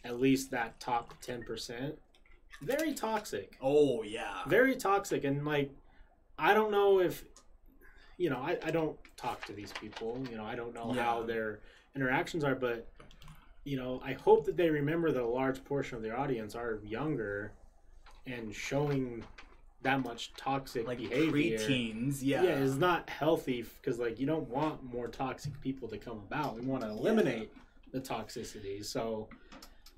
at 0.03 0.19
least 0.19 0.51
that 0.51 0.79
top 0.79 1.13
ten 1.21 1.43
percent, 1.43 1.97
very 2.61 2.93
toxic. 2.93 3.57
Oh 3.61 4.03
yeah. 4.03 4.43
Very 4.47 4.75
toxic 4.75 5.23
and 5.23 5.45
like 5.45 5.71
I 6.37 6.53
don't 6.53 6.71
know 6.71 6.99
if 6.99 7.23
you 8.17 8.29
know, 8.29 8.37
I, 8.37 8.57
I 8.63 8.69
don't 8.69 8.97
talk 9.17 9.45
to 9.45 9.53
these 9.53 9.71
people, 9.71 10.23
you 10.29 10.37
know, 10.37 10.45
I 10.45 10.55
don't 10.55 10.75
know 10.75 10.93
how 10.93 11.23
their 11.23 11.61
interactions 11.95 12.43
are, 12.43 12.53
but 12.53 12.87
you 13.63 13.77
know, 13.77 13.99
I 14.03 14.13
hope 14.13 14.45
that 14.45 14.57
they 14.57 14.69
remember 14.69 15.11
that 15.11 15.21
a 15.21 15.25
large 15.25 15.63
portion 15.63 15.97
of 15.97 16.03
their 16.03 16.17
audience 16.17 16.55
are 16.55 16.79
younger 16.83 17.53
and 18.27 18.53
showing 18.53 19.23
that 19.81 20.03
much 20.03 20.33
toxic 20.37 20.85
Like 20.85 20.99
behavior 20.99 21.57
preteens, 21.57 22.19
yeah. 22.21 22.43
yeah. 22.43 22.55
is 22.57 22.77
not 22.77 23.09
healthy 23.09 23.65
because 23.81 23.97
like 23.97 24.19
you 24.19 24.27
don't 24.27 24.47
want 24.47 24.83
more 24.83 25.07
toxic 25.07 25.59
people 25.61 25.87
to 25.89 25.97
come 25.97 26.17
about. 26.17 26.55
We 26.55 26.65
want 26.65 26.83
to 26.83 26.89
eliminate 26.89 27.51
the 27.91 27.99
toxicity. 27.99 28.85
So 28.85 29.27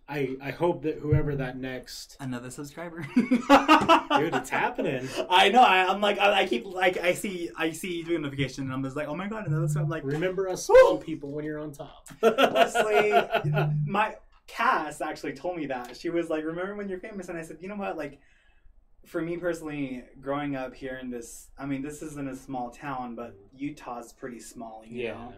I 0.08 0.36
I 0.42 0.52
hope 0.52 0.84
that 0.84 1.00
whoever 1.00 1.36
that 1.36 1.58
next 1.58 2.18
Another 2.20 2.50
subscriber. 2.50 3.06
dude, 3.16 4.34
it's 4.36 4.50
happening. 4.50 5.08
I 5.30 5.50
know. 5.50 5.62
I, 5.62 5.86
I'm 5.88 6.02
like, 6.02 6.20
I, 6.20 6.42
I 6.42 6.48
keep 6.48 6.66
like, 6.66 6.98
I 6.98 7.14
see, 7.14 7.50
I 7.58 7.72
see 7.72 8.04
the 8.04 8.18
notification, 8.18 8.66
and 8.66 8.74
I'm 8.74 8.84
just 8.84 8.96
like, 8.96 9.08
oh 9.08 9.16
my 9.16 9.28
god, 9.28 9.48
another. 9.48 9.68
So 9.68 9.80
I'm 9.80 9.90
like, 9.90 10.04
Remember 10.04 10.50
us 10.50 10.66
small 10.66 10.98
people 10.98 11.32
when 11.32 11.46
you're 11.46 11.60
on 11.60 11.72
top. 11.72 12.10
Leslie, 12.22 13.14
my 13.86 14.16
Cass 14.48 15.02
actually 15.02 15.34
told 15.34 15.58
me 15.58 15.68
that. 15.68 15.96
She 15.96 16.10
was 16.10 16.30
like, 16.30 16.44
"Remember 16.44 16.76
when 16.76 16.90
you're 16.90 17.00
famous?" 17.00 17.30
And 17.30 17.38
I 17.38 17.42
said, 17.42 17.58
"You 17.62 17.70
know 17.70 17.76
what? 17.76 17.98
Like, 17.98 18.20
for 19.06 19.22
me 19.22 19.38
personally, 19.38 20.04
growing 20.20 20.56
up 20.56 20.76
here 20.76 21.00
in 21.02 21.10
this, 21.10 21.50
I 21.58 21.66
mean, 21.66 21.82
this 21.82 22.02
isn't 22.02 22.30
a 22.30 22.36
small 22.36 22.70
town, 22.70 23.16
but 23.16 23.36
Utah's 23.56 24.14
pretty 24.14 24.40
small. 24.40 24.84
You 24.86 25.04
yeah. 25.04 25.14
know, 25.14 25.34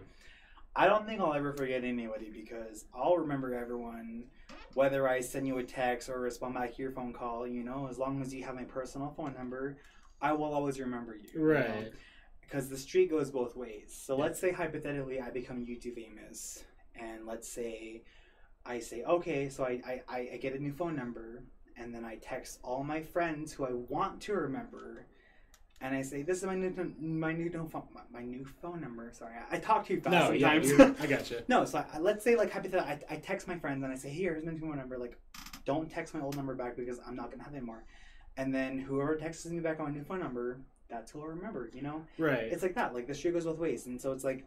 I 0.75 0.87
don't 0.87 1.05
think 1.05 1.21
I'll 1.21 1.33
ever 1.33 1.53
forget 1.53 1.83
anybody 1.83 2.29
because 2.31 2.85
I'll 2.93 3.17
remember 3.17 3.53
everyone, 3.53 4.25
whether 4.73 5.07
I 5.07 5.21
send 5.21 5.47
you 5.47 5.57
a 5.57 5.63
text 5.63 6.09
or 6.09 6.19
respond 6.19 6.55
back 6.55 6.75
to 6.75 6.81
your 6.81 6.91
phone 6.91 7.13
call. 7.13 7.47
You 7.47 7.63
know, 7.63 7.87
as 7.89 7.97
long 7.97 8.21
as 8.21 8.33
you 8.33 8.43
have 8.43 8.55
my 8.55 8.63
personal 8.63 9.13
phone 9.15 9.33
number, 9.37 9.77
I 10.21 10.33
will 10.33 10.53
always 10.53 10.79
remember 10.79 11.15
you. 11.15 11.29
you 11.33 11.39
know? 11.39 11.45
Right. 11.45 11.91
because 12.41 12.69
the 12.69 12.77
street 12.77 13.09
goes 13.09 13.31
both 13.31 13.55
ways. 13.55 13.93
So 14.05 14.15
Yeah. 14.17 14.23
let's 14.25 14.39
say 14.39 14.51
hypothetically 14.51 15.19
I 15.21 15.29
become 15.31 15.65
YouTube 15.65 15.95
famous, 15.95 16.63
and 16.95 17.25
let's 17.25 17.47
say 17.49 18.03
I 18.65 18.79
say 18.79 19.03
okay, 19.03 19.49
so 19.49 19.63
I, 19.63 20.01
I 20.07 20.29
I 20.33 20.37
get 20.41 20.53
a 20.53 20.59
new 20.59 20.71
phone 20.73 20.95
number, 20.95 21.43
and 21.77 21.93
then 21.93 22.03
I 22.05 22.15
text 22.17 22.59
all 22.63 22.83
my 22.83 23.01
friends 23.01 23.51
who 23.53 23.65
I 23.65 23.73
want 23.73 24.21
to 24.21 24.33
remember, 24.33 25.05
and 25.81 25.95
I 25.95 26.01
say 26.01 26.21
this 26.23 26.37
is 26.39 26.43
my 26.45 26.55
new 26.55 26.93
my 26.99 27.33
new 27.33 27.49
phone 27.51 27.69
my, 27.93 28.01
my 28.11 28.23
new 28.25 28.45
phone 28.61 28.81
number. 28.81 29.09
Sorry, 29.11 29.33
I, 29.51 29.55
I 29.55 29.59
talk 29.59 29.85
too 29.85 29.99
fast 30.01 30.13
No, 30.13 30.27
sometimes. 30.27 30.69
you're- 30.69 30.93
I 31.01 31.05
got 31.07 31.29
you. 31.29 31.39
no, 31.47 31.65
so 31.65 31.83
I, 31.93 31.99
let's 31.99 32.23
say 32.23 32.35
like 32.35 32.51
hypothetically 32.51 33.05
I, 33.09 33.13
I 33.15 33.17
text 33.17 33.47
my 33.47 33.57
friends 33.59 33.83
and 33.83 33.91
I 33.91 33.95
say 33.95 34.09
here's 34.09 34.43
my 34.45 34.51
new 34.53 34.59
phone 34.59 34.77
number. 34.77 34.97
Like, 34.97 35.17
don't 35.65 35.89
text 35.89 36.13
my 36.13 36.21
old 36.21 36.35
number 36.35 36.55
back 36.55 36.75
because 36.77 36.99
I'm 37.05 37.15
not 37.15 37.29
gonna 37.31 37.43
have 37.43 37.53
it 37.53 37.57
anymore. 37.57 37.83
And 38.37 38.53
then 38.53 38.79
whoever 38.79 39.15
texts 39.15 39.45
me 39.45 39.59
back 39.59 39.79
on 39.79 39.85
my 39.87 39.91
new 39.91 40.03
phone 40.03 40.19
number, 40.19 40.59
that's 40.89 41.11
who 41.11 41.21
I'll 41.21 41.27
remember. 41.27 41.69
You 41.73 41.81
know 41.83 42.01
Right. 42.17 42.43
it's 42.51 42.63
like 42.63 42.75
that. 42.75 42.93
Like 42.93 43.07
the 43.07 43.13
street 43.13 43.33
goes 43.33 43.45
both 43.45 43.57
ways, 43.59 43.85
and 43.85 43.99
so 44.01 44.11
it's 44.11 44.23
like, 44.23 44.45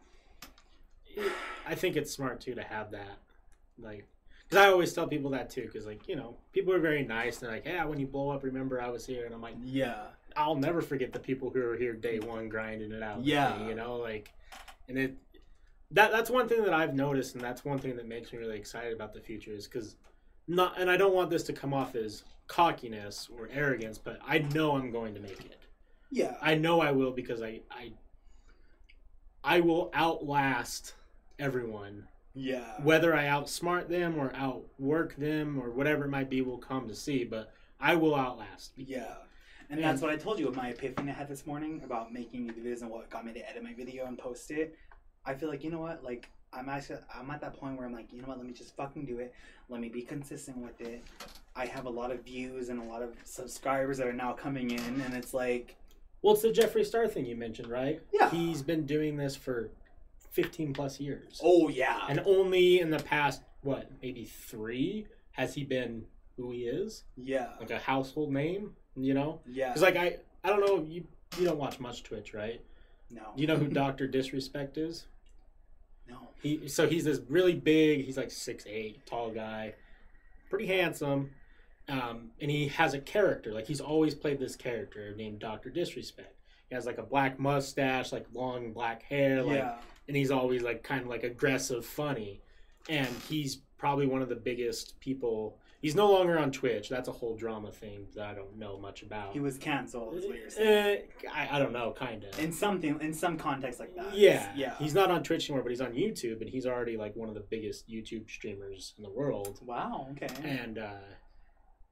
I 1.66 1.74
think 1.74 1.96
it's 1.96 2.12
smart 2.12 2.40
too 2.40 2.54
to 2.54 2.62
have 2.62 2.90
that, 2.92 3.18
like, 3.78 4.06
because 4.48 4.64
I 4.64 4.68
always 4.70 4.92
tell 4.92 5.06
people 5.06 5.30
that 5.30 5.50
too. 5.50 5.62
Because 5.62 5.86
like 5.86 6.06
you 6.08 6.16
know, 6.16 6.36
people 6.52 6.72
are 6.72 6.78
very 6.80 7.04
nice. 7.04 7.38
They're 7.38 7.50
like, 7.50 7.66
yeah, 7.66 7.84
when 7.84 7.98
you 7.98 8.06
blow 8.06 8.30
up, 8.30 8.44
remember 8.44 8.80
I 8.80 8.88
was 8.88 9.04
here, 9.06 9.26
and 9.26 9.34
I'm 9.34 9.42
like, 9.42 9.56
yeah, 9.62 10.04
I'll 10.38 10.54
never 10.54 10.80
forget 10.80 11.12
the 11.12 11.18
people 11.18 11.50
who 11.50 11.60
were 11.60 11.76
here 11.76 11.94
day 11.94 12.20
one 12.20 12.48
grinding 12.48 12.92
it 12.92 13.02
out. 13.02 13.24
Yeah. 13.24 13.58
me, 13.58 13.68
you 13.68 13.74
know, 13.74 13.96
like, 13.96 14.32
and 14.88 14.96
it 14.96 15.16
that 15.90 16.12
that's 16.12 16.30
one 16.30 16.48
thing 16.48 16.62
that 16.64 16.72
I've 16.72 16.94
noticed, 16.94 17.34
and 17.34 17.42
that's 17.42 17.64
one 17.64 17.78
thing 17.78 17.96
that 17.96 18.06
makes 18.06 18.32
me 18.32 18.38
really 18.38 18.56
excited 18.56 18.92
about 18.92 19.12
the 19.12 19.20
future 19.20 19.52
is 19.52 19.66
because 19.66 19.96
not, 20.46 20.80
and 20.80 20.90
I 20.90 20.96
don't 20.96 21.14
want 21.14 21.28
this 21.28 21.42
to 21.44 21.52
come 21.52 21.74
off 21.74 21.94
as 21.96 22.22
cockiness 22.46 23.28
or 23.36 23.48
arrogance, 23.52 23.98
but 23.98 24.20
I 24.26 24.38
know 24.38 24.76
I'm 24.76 24.90
going 24.90 25.14
to 25.14 25.20
make 25.20 25.40
it. 25.40 25.58
Yeah. 26.10 26.36
I 26.40 26.54
know 26.54 26.80
I 26.80 26.92
will 26.92 27.10
because 27.10 27.42
I 27.42 27.60
I 27.70 27.92
I 29.42 29.60
will 29.60 29.90
outlast 29.92 30.94
everyone. 31.38 32.06
Yeah. 32.34 32.80
Whether 32.82 33.14
I 33.14 33.24
outsmart 33.24 33.88
them 33.88 34.16
or 34.18 34.32
outwork 34.36 35.16
them 35.16 35.58
or 35.60 35.70
whatever 35.70 36.04
it 36.04 36.10
might 36.10 36.30
be, 36.30 36.42
we'll 36.42 36.58
come 36.58 36.86
to 36.88 36.94
see. 36.94 37.24
But 37.24 37.52
I 37.80 37.96
will 37.96 38.14
outlast. 38.14 38.72
Yeah. 38.76 39.14
And 39.70 39.82
that's 39.82 40.00
what 40.00 40.10
I 40.10 40.16
told 40.16 40.38
you 40.38 40.46
with 40.46 40.56
my 40.56 40.68
epiphany 40.70 41.10
I 41.10 41.14
had 41.14 41.28
this 41.28 41.46
morning 41.46 41.82
about 41.84 42.12
making 42.12 42.48
videos 42.50 42.80
and 42.80 42.90
what 42.90 43.10
got 43.10 43.24
me 43.26 43.32
to 43.34 43.48
edit 43.50 43.62
my 43.62 43.74
video 43.74 44.06
and 44.06 44.16
post 44.18 44.50
it. 44.50 44.76
I 45.26 45.34
feel 45.34 45.48
like 45.50 45.62
you 45.62 45.70
know 45.70 45.80
what, 45.80 46.02
like 46.02 46.30
I'm 46.52 46.68
actually 46.70 47.00
I'm 47.14 47.30
at 47.30 47.40
that 47.42 47.54
point 47.58 47.76
where 47.76 47.86
I'm 47.86 47.92
like, 47.92 48.10
you 48.12 48.22
know 48.22 48.28
what, 48.28 48.38
let 48.38 48.46
me 48.46 48.54
just 48.54 48.74
fucking 48.76 49.04
do 49.04 49.18
it. 49.18 49.34
Let 49.68 49.80
me 49.80 49.90
be 49.90 50.00
consistent 50.00 50.56
with 50.58 50.80
it. 50.80 51.04
I 51.54 51.66
have 51.66 51.84
a 51.84 51.90
lot 51.90 52.10
of 52.10 52.24
views 52.24 52.70
and 52.70 52.80
a 52.80 52.84
lot 52.84 53.02
of 53.02 53.10
subscribers 53.24 53.98
that 53.98 54.06
are 54.06 54.12
now 54.12 54.32
coming 54.32 54.70
in, 54.70 55.00
and 55.02 55.12
it's 55.14 55.34
like, 55.34 55.76
Well, 56.22 56.32
it's 56.34 56.42
the 56.42 56.48
Jeffree 56.50 56.86
Star 56.86 57.06
thing 57.06 57.26
you 57.26 57.36
mentioned, 57.36 57.68
right? 57.68 58.00
Yeah. 58.12 58.30
He's 58.30 58.62
been 58.62 58.86
doing 58.86 59.16
this 59.18 59.36
for 59.36 59.70
15 60.30 60.72
plus 60.72 60.98
years. 60.98 61.40
oh 61.44 61.68
yeah, 61.68 62.00
And 62.08 62.22
only 62.24 62.80
in 62.80 62.88
the 62.90 63.00
past, 63.00 63.42
what, 63.62 63.90
maybe 64.00 64.24
three, 64.24 65.06
has 65.32 65.54
he 65.54 65.64
been 65.64 66.06
who 66.36 66.52
he 66.52 66.60
is? 66.62 67.04
yeah, 67.16 67.48
Like 67.60 67.70
a 67.70 67.78
household 67.78 68.32
name, 68.32 68.70
you 69.04 69.14
know? 69.14 69.40
yeah. 69.46 69.68
Because, 69.68 69.82
like, 69.82 69.96
I, 69.96 70.16
I 70.44 70.48
don't 70.48 70.60
know, 70.60 70.84
you 70.88 71.04
you 71.38 71.44
don't 71.44 71.58
watch 71.58 71.78
much 71.78 72.02
Twitch, 72.02 72.34
right? 72.34 72.60
no, 73.10 73.22
Do 73.36 73.40
you 73.40 73.46
know 73.46 73.56
who 73.56 73.68
Dr. 73.68 74.06
Disrespect 74.06 74.78
is? 74.78 75.06
no, 76.08 76.16
He 76.42 76.68
So 76.68 76.86
he's 76.88 77.04
this 77.04 77.20
really 77.28 77.54
big, 77.54 78.04
he's 78.04 78.16
like 78.16 78.30
six 78.30 78.64
eight, 78.66 79.04
tall 79.06 79.30
guy, 79.30 79.74
pretty 80.50 80.66
handsome. 80.66 81.30
Um, 81.88 82.30
and 82.40 82.50
he 82.50 82.68
has 82.68 82.92
a 82.92 82.98
character, 82.98 83.52
like, 83.54 83.66
he's 83.66 83.80
always 83.80 84.14
played 84.14 84.38
this 84.38 84.56
character 84.56 85.14
named 85.16 85.38
Dr. 85.38 85.70
Disrespect. 85.70 86.34
He 86.68 86.74
has 86.74 86.84
like 86.84 86.98
a 86.98 87.02
black 87.02 87.38
mustache, 87.38 88.12
like 88.12 88.26
long 88.34 88.72
black 88.72 89.02
hair, 89.02 89.42
like 89.42 89.56
yeah, 89.56 89.76
and 90.06 90.16
he's 90.16 90.30
always 90.30 90.62
like 90.62 90.82
kind 90.82 91.00
of 91.02 91.08
like 91.08 91.22
aggressive, 91.22 91.84
funny, 91.86 92.42
and 92.90 93.08
he's 93.28 93.56
probably 93.78 94.06
one 94.06 94.20
of 94.20 94.28
the 94.28 94.36
biggest 94.36 95.00
people. 95.00 95.56
He's 95.80 95.94
no 95.94 96.10
longer 96.10 96.38
on 96.38 96.50
Twitch. 96.50 96.88
That's 96.88 97.08
a 97.08 97.12
whole 97.12 97.36
drama 97.36 97.70
thing 97.70 98.08
that 98.16 98.26
I 98.26 98.34
don't 98.34 98.56
know 98.58 98.78
much 98.78 99.02
about. 99.02 99.32
he 99.32 99.38
was 99.38 99.56
canceled. 99.58 100.16
Is 100.16 100.26
what 100.26 100.36
you're 100.36 100.50
saying. 100.50 100.98
Eh, 101.24 101.28
I, 101.32 101.56
I 101.56 101.58
don't 101.60 101.72
know, 101.72 101.94
kind 101.96 102.24
of. 102.24 102.36
in 102.40 102.52
something, 102.52 103.00
in 103.00 103.14
some 103.14 103.36
context 103.36 103.78
like 103.78 103.94
that. 103.94 104.12
Yeah, 104.12 104.50
yeah. 104.56 104.74
He's 104.78 104.94
not 104.94 105.10
on 105.10 105.22
Twitch 105.22 105.48
anymore, 105.48 105.62
but 105.62 105.70
he's 105.70 105.80
on 105.80 105.92
YouTube, 105.92 106.40
and 106.40 106.50
he's 106.50 106.66
already 106.66 106.96
like 106.96 107.14
one 107.14 107.28
of 107.28 107.36
the 107.36 107.44
biggest 107.48 107.88
YouTube 107.88 108.28
streamers 108.28 108.94
in 108.96 109.04
the 109.04 109.10
world. 109.10 109.60
wow. 109.64 110.08
Okay. 110.12 110.28
And 110.42 110.78
uh, 110.78 110.90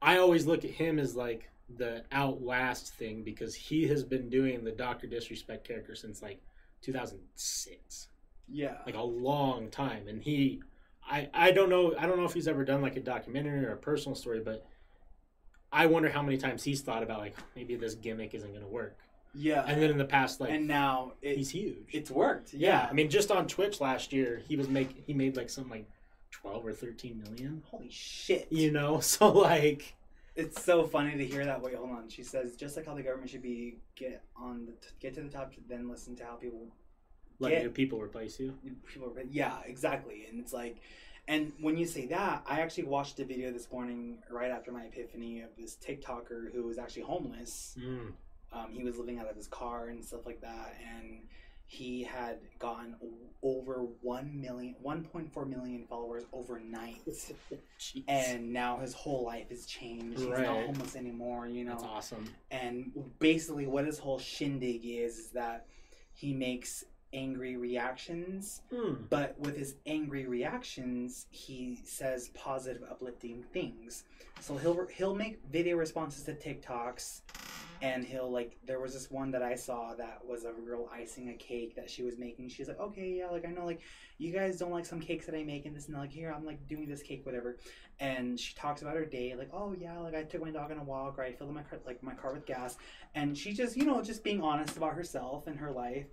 I 0.01 0.17
always 0.17 0.45
look 0.45 0.65
at 0.65 0.71
him 0.71 0.99
as 0.99 1.15
like 1.15 1.49
the 1.77 2.03
outlast 2.11 2.93
thing 2.93 3.23
because 3.23 3.55
he 3.55 3.87
has 3.87 4.03
been 4.03 4.29
doing 4.29 4.63
the 4.63 4.71
Doctor 4.71 5.07
Disrespect 5.07 5.67
character 5.67 5.95
since 5.95 6.21
like 6.21 6.41
2006. 6.81 8.07
yeah. 8.49 8.75
like 8.85 8.95
a 8.95 9.01
long 9.01 9.69
time 9.69 10.07
and 10.07 10.21
he 10.21 10.61
i 11.09 11.29
i 11.33 11.51
don't 11.51 11.69
know 11.69 11.93
i 11.97 12.05
don't 12.05 12.17
know 12.17 12.25
if 12.25 12.33
he's 12.33 12.47
ever 12.47 12.63
done 12.65 12.81
like 12.81 12.95
a 12.95 12.99
documentary 12.99 13.65
or 13.65 13.71
a 13.73 13.77
personal 13.77 14.15
story 14.15 14.39
but 14.39 14.65
i 15.71 15.85
wonder 15.85 16.09
how 16.09 16.21
many 16.21 16.37
times 16.37 16.63
he's 16.63 16.81
thought 16.81 17.03
about 17.03 17.19
like 17.19 17.35
maybe 17.55 17.75
this 17.75 17.95
gimmick 17.95 18.33
isn't 18.33 18.51
going 18.51 18.63
to 18.63 18.67
work 18.67 18.97
yeah. 19.33 19.63
and 19.67 19.81
then 19.81 19.89
in 19.89 19.97
the 19.97 20.05
past 20.05 20.39
like 20.39 20.49
and 20.49 20.67
now 20.67 21.13
it, 21.21 21.37
he's 21.37 21.49
huge 21.49 21.89
it's 21.91 22.09
worked. 22.09 22.53
yeah. 22.53 22.83
Yeah. 22.83 22.87
i 22.89 22.93
mean 22.93 23.09
just 23.09 23.31
on 23.31 23.47
twitch 23.47 23.79
last 23.79 24.11
year 24.13 24.41
he 24.47 24.55
was 24.55 24.67
make 24.67 25.03
he 25.05 25.13
made 25.13 25.35
like 25.37 25.49
something 25.49 25.71
like 25.71 25.89
12 26.31 26.65
or 26.65 26.73
13 26.73 27.23
million 27.23 27.63
Holy 27.69 27.89
shit. 27.89 28.47
you 28.49 28.71
know 28.71 28.99
so 29.01 29.29
like 29.31 29.95
It's 30.35 30.63
so 30.63 30.85
funny 30.85 31.17
to 31.17 31.25
hear 31.25 31.43
that. 31.45 31.63
Wait, 31.63 31.73
hold 31.73 31.89
on. 31.89 32.09
She 32.09 32.21
says 32.21 32.55
just 32.55 32.77
like 32.77 32.85
how 32.85 32.93
the 32.93 33.01
government 33.01 33.31
should 33.31 33.41
be 33.41 33.77
get 33.95 34.21
on 34.35 34.67
the 34.67 34.73
get 34.99 35.15
to 35.15 35.21
the 35.21 35.29
top, 35.29 35.51
then 35.67 35.89
listen 35.89 36.15
to 36.17 36.23
how 36.23 36.35
people 36.35 36.67
let 37.39 37.51
Yeah. 37.51 37.61
your 37.61 37.71
people 37.71 38.01
replace 38.01 38.39
you 38.39 38.57
people. 38.85 39.15
Yeah, 39.29 39.59
exactly. 39.65 40.25
And 40.29 40.39
it's 40.39 40.53
like, 40.53 40.77
and 41.27 41.51
when 41.59 41.77
you 41.77 41.85
say 41.85 42.05
that, 42.07 42.43
I 42.47 42.61
actually 42.61 42.85
watched 42.85 43.19
a 43.19 43.25
video 43.25 43.51
this 43.51 43.71
morning 43.71 44.19
right 44.29 44.49
after 44.49 44.71
my 44.71 44.85
epiphany 44.85 45.41
of 45.41 45.49
this 45.57 45.75
TikToker 45.75 46.51
who 46.53 46.63
was 46.63 46.77
actually 46.77 47.03
homeless. 47.03 47.77
mm. 47.79 48.11
Um, 48.53 48.71
he 48.71 48.81
was 48.81 48.97
living 48.97 49.19
out 49.19 49.29
of 49.29 49.35
his 49.35 49.47
car 49.47 49.89
and 49.89 50.03
stuff 50.03 50.25
like 50.25 50.39
that, 50.39 50.73
and 50.95 51.19
he 51.67 52.01
had 52.01 52.39
gotten 52.59 52.95
over 53.43 53.85
1 54.01 54.41
million 54.41 54.73
1.4 54.83 55.47
million 55.47 55.85
followers 55.85 56.23
overnight 56.31 57.01
and 58.07 58.51
now 58.51 58.77
his 58.77 58.93
whole 58.93 59.25
life 59.25 59.49
has 59.49 59.65
changed 59.65 60.17
he's 60.17 60.27
not 60.29 60.65
homeless 60.65 60.95
anymore 60.95 61.45
you 61.45 61.65
know 61.65 61.71
that's 61.71 61.83
awesome 61.83 62.25
and 62.51 62.91
basically 63.19 63.67
what 63.67 63.85
his 63.85 63.99
whole 63.99 64.17
shindig 64.17 64.85
is 64.85 65.17
is 65.19 65.29
that 65.31 65.65
he 66.13 66.33
makes 66.33 66.85
angry 67.13 67.55
reactions 67.55 68.61
mm. 68.71 68.97
but 69.09 69.39
with 69.39 69.55
his 69.55 69.75
angry 69.85 70.25
reactions 70.25 71.25
he 71.29 71.79
says 71.85 72.29
positive 72.33 72.83
uplifting 72.89 73.43
things. 73.53 74.03
So 74.39 74.57
he'll 74.57 74.85
he'll 74.87 75.15
make 75.15 75.39
video 75.51 75.77
responses 75.77 76.23
to 76.23 76.33
tiktoks 76.33 77.21
and 77.81 78.03
he'll 78.03 78.29
like 78.29 78.57
there 78.65 78.79
was 78.79 78.93
this 78.93 79.09
one 79.09 79.31
that 79.31 79.43
i 79.43 79.55
saw 79.55 79.93
that 79.95 80.19
was 80.27 80.45
a 80.45 80.51
girl 80.65 80.89
icing 80.91 81.29
a 81.29 81.33
cake 81.33 81.75
that 81.75 81.89
she 81.89 82.03
was 82.03 82.17
making. 82.17 82.49
She's 82.49 82.67
like 82.67 82.79
okay 82.79 83.15
yeah 83.19 83.27
like 83.27 83.45
i 83.45 83.51
know 83.51 83.65
like 83.65 83.81
you 84.17 84.33
guys 84.33 84.57
don't 84.57 84.71
like 84.71 84.85
some 84.85 84.99
cakes 84.99 85.25
that 85.27 85.35
i 85.35 85.43
make 85.43 85.65
and 85.65 85.75
this 85.75 85.87
and 85.87 85.97
like 85.97 86.11
here 86.11 86.33
i'm 86.35 86.45
like 86.45 86.67
doing 86.67 86.87
this 86.89 87.01
cake 87.01 87.25
whatever. 87.25 87.57
And 87.99 88.39
she 88.39 88.53
talks 88.53 88.81
about 88.81 88.95
her 88.95 89.05
day 89.05 89.33
like 89.37 89.49
oh 89.53 89.73
yeah 89.79 89.97
like 89.99 90.13
i 90.13 90.23
took 90.23 90.41
my 90.41 90.51
dog 90.51 90.71
on 90.71 90.77
a 90.77 90.83
walk 90.83 91.17
or 91.17 91.23
i 91.23 91.31
filled 91.31 91.53
my 91.53 91.63
car 91.63 91.79
like 91.85 92.03
my 92.03 92.13
car 92.13 92.33
with 92.33 92.45
gas. 92.45 92.77
And 93.15 93.37
she 93.37 93.53
just 93.53 93.77
you 93.77 93.85
know 93.85 94.01
just 94.01 94.23
being 94.23 94.41
honest 94.41 94.75
about 94.75 94.93
herself 94.93 95.47
and 95.47 95.57
her 95.57 95.71
life 95.71 96.07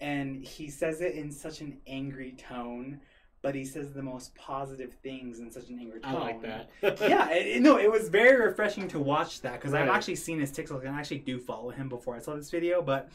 and 0.00 0.42
he 0.44 0.68
says 0.68 1.00
it 1.00 1.14
in 1.14 1.30
such 1.32 1.60
an 1.60 1.78
angry 1.86 2.32
tone 2.32 3.00
but 3.42 3.54
he 3.54 3.64
says 3.64 3.92
the 3.92 4.02
most 4.02 4.34
positive 4.34 4.92
things 5.04 5.38
in 5.38 5.50
such 5.52 5.68
an 5.68 5.78
angry 5.78 6.00
tone. 6.00 6.16
i 6.16 6.18
like 6.18 6.42
that 6.42 6.68
yeah, 7.08 7.30
it, 7.30 7.62
no, 7.62 7.78
it 7.78 7.90
was 7.90 8.08
very 8.08 8.40
refreshing 8.44 8.88
to 8.88 8.98
watch 8.98 9.40
that 9.42 9.52
because 9.60 9.72
I've 9.74 9.88
actually 9.88 10.16
seen 10.16 10.40
his 10.40 10.50
TikTok 10.50 10.84
and 10.84 10.96
I 10.96 10.98
actually 10.98 11.18
do 11.18 11.38
follow 11.38 11.70
him 11.70 11.88
before 11.88 12.16
I 12.16 12.18
saw 12.18 12.34
this 12.34 12.50
video, 12.50 12.82
but 12.82 13.08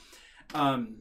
um, 0.53 0.98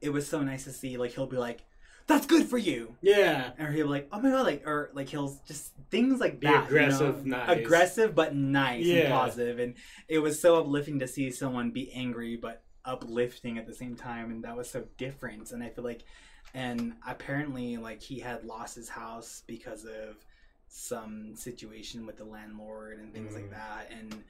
it 0.00 0.10
was 0.10 0.26
so 0.26 0.40
nice 0.42 0.64
to 0.64 0.72
see. 0.72 0.96
Like 0.96 1.10
he'll 1.12 1.26
be 1.26 1.36
like, 1.36 1.64
"That's 2.06 2.24
good 2.24 2.46
for 2.46 2.56
you," 2.56 2.96
yeah 3.02 3.50
or 3.58 3.66
he'll 3.72 3.86
be 3.86 3.90
like, 3.92 4.08
"Oh 4.10 4.20
my 4.20 4.30
god," 4.30 4.46
like 4.46 4.66
or 4.66 4.90
like 4.94 5.08
he'll 5.10 5.38
just 5.46 5.72
things 5.90 6.18
like 6.20 6.40
Be 6.40 6.46
that. 6.46 6.70
you 6.70 6.76
know? 6.76 6.86
aggressive, 6.86 7.26
nice. 7.26 7.48
aggressive 7.58 8.14
but 8.14 8.34
nice 8.34 8.86
and 8.88 8.98
Yeah. 9.00 9.10
positive, 9.10 9.58
and 9.58 9.74
it 10.08 10.20
was 10.20 10.40
so 10.40 10.58
uplifting 10.58 10.98
to 11.00 11.06
see 11.08 11.30
someone 11.30 11.72
be 11.72 11.92
angry 11.92 12.36
but 12.36 12.62
uplifting 12.84 13.58
at 13.58 13.66
the 13.66 13.74
same 13.74 13.96
time, 13.96 14.30
and 14.30 14.44
that 14.44 14.56
was 14.56 14.70
so 14.70 14.84
different. 14.98 15.50
And 15.52 15.62
I 15.62 15.68
feel 15.68 15.84
like, 15.84 16.04
and 16.54 16.94
apparently, 17.06 17.76
like 17.76 18.00
he 18.02 18.18
had 18.20 18.44
lost 18.44 18.74
his 18.76 18.88
house 18.88 19.42
because 19.46 19.84
of 19.84 20.16
some 20.68 21.34
situation 21.36 22.06
with 22.06 22.16
the 22.16 22.24
landlord 22.24 22.98
and 22.98 23.12
things 23.12 23.34
like 23.34 23.44
Mm. 23.46 23.50
that, 23.50 23.90
and 23.90 24.24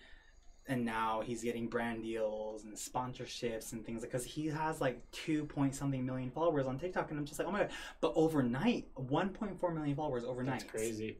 and 0.68 0.84
now 0.84 1.20
he's 1.20 1.42
getting 1.42 1.66
brand 1.66 2.04
deals 2.04 2.62
and 2.62 2.76
sponsorships 2.76 3.72
and 3.72 3.84
things 3.84 4.00
like 4.02 4.12
because 4.12 4.24
he 4.24 4.46
has 4.46 4.80
like 4.80 5.02
two 5.10 5.44
point 5.46 5.74
something 5.74 6.06
million 6.06 6.30
followers 6.30 6.66
on 6.66 6.78
TikTok, 6.78 7.10
and 7.10 7.18
I'm 7.18 7.26
just 7.26 7.38
like, 7.38 7.48
oh 7.48 7.52
my 7.52 7.60
god! 7.60 7.70
But 8.00 8.12
overnight, 8.14 8.86
1.4 8.94 9.74
million 9.74 9.96
followers 9.96 10.24
overnight. 10.24 10.60
that's 10.60 10.70
crazy 10.70 11.18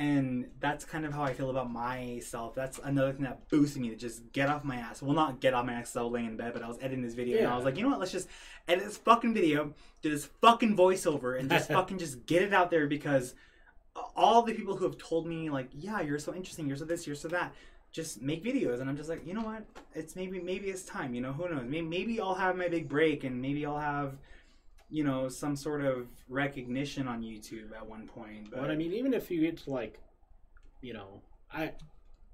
And 0.00 0.46
that's 0.60 0.86
kind 0.86 1.04
of 1.04 1.12
how 1.12 1.22
I 1.22 1.34
feel 1.34 1.50
about 1.50 1.70
myself. 1.70 2.54
That's 2.54 2.80
another 2.82 3.12
thing 3.12 3.24
that 3.24 3.50
boosted 3.50 3.82
me 3.82 3.90
to 3.90 3.96
just 3.96 4.32
get 4.32 4.48
off 4.48 4.64
my 4.64 4.76
ass. 4.76 5.02
Well, 5.02 5.12
not 5.12 5.40
get 5.40 5.52
off 5.52 5.66
my 5.66 5.74
ass. 5.74 5.94
I 5.94 6.00
was 6.00 6.10
laying 6.10 6.24
in 6.24 6.36
bed, 6.38 6.54
but 6.54 6.62
I 6.62 6.68
was 6.68 6.78
editing 6.80 7.02
this 7.02 7.12
video 7.12 7.36
and 7.36 7.48
I 7.48 7.54
was 7.54 7.66
like, 7.66 7.76
you 7.76 7.82
know 7.82 7.90
what? 7.90 8.00
Let's 8.00 8.10
just 8.10 8.26
edit 8.66 8.82
this 8.82 8.96
fucking 8.96 9.34
video, 9.34 9.74
do 10.00 10.10
this 10.10 10.24
fucking 10.40 10.74
voiceover, 10.74 11.38
and 11.38 11.50
just 11.50 11.68
fucking 11.76 11.98
just 11.98 12.24
get 12.24 12.40
it 12.40 12.54
out 12.54 12.70
there 12.70 12.86
because 12.86 13.34
all 14.16 14.40
the 14.40 14.54
people 14.54 14.74
who 14.74 14.86
have 14.86 14.96
told 14.96 15.26
me 15.26 15.50
like, 15.50 15.68
yeah, 15.74 16.00
you're 16.00 16.18
so 16.18 16.34
interesting, 16.34 16.66
you're 16.66 16.78
so 16.78 16.86
this, 16.86 17.06
you're 17.06 17.14
so 17.14 17.28
that, 17.28 17.52
just 17.92 18.22
make 18.22 18.42
videos, 18.42 18.80
and 18.80 18.88
I'm 18.88 18.96
just 18.96 19.10
like, 19.10 19.26
you 19.26 19.34
know 19.34 19.42
what? 19.42 19.64
It's 19.94 20.16
maybe 20.16 20.40
maybe 20.40 20.68
it's 20.68 20.82
time. 20.82 21.12
You 21.12 21.20
know, 21.20 21.32
who 21.32 21.46
knows? 21.48 21.64
Maybe, 21.66 21.82
maybe 21.86 22.20
I'll 22.20 22.34
have 22.34 22.56
my 22.56 22.68
big 22.68 22.88
break, 22.88 23.24
and 23.24 23.42
maybe 23.42 23.66
I'll 23.66 23.78
have. 23.78 24.16
You 24.90 25.04
know, 25.04 25.28
some 25.28 25.54
sort 25.56 25.82
of 25.82 26.08
recognition 26.28 27.06
on 27.06 27.22
YouTube 27.22 27.72
at 27.76 27.86
one 27.86 28.06
point. 28.06 28.50
But 28.50 28.60
But 28.62 28.70
I 28.70 28.76
mean, 28.76 28.92
even 28.92 29.14
if 29.14 29.30
you 29.30 29.40
get 29.40 29.56
to 29.58 29.70
like, 29.70 30.00
you 30.80 30.92
know, 30.92 31.22
I 31.52 31.72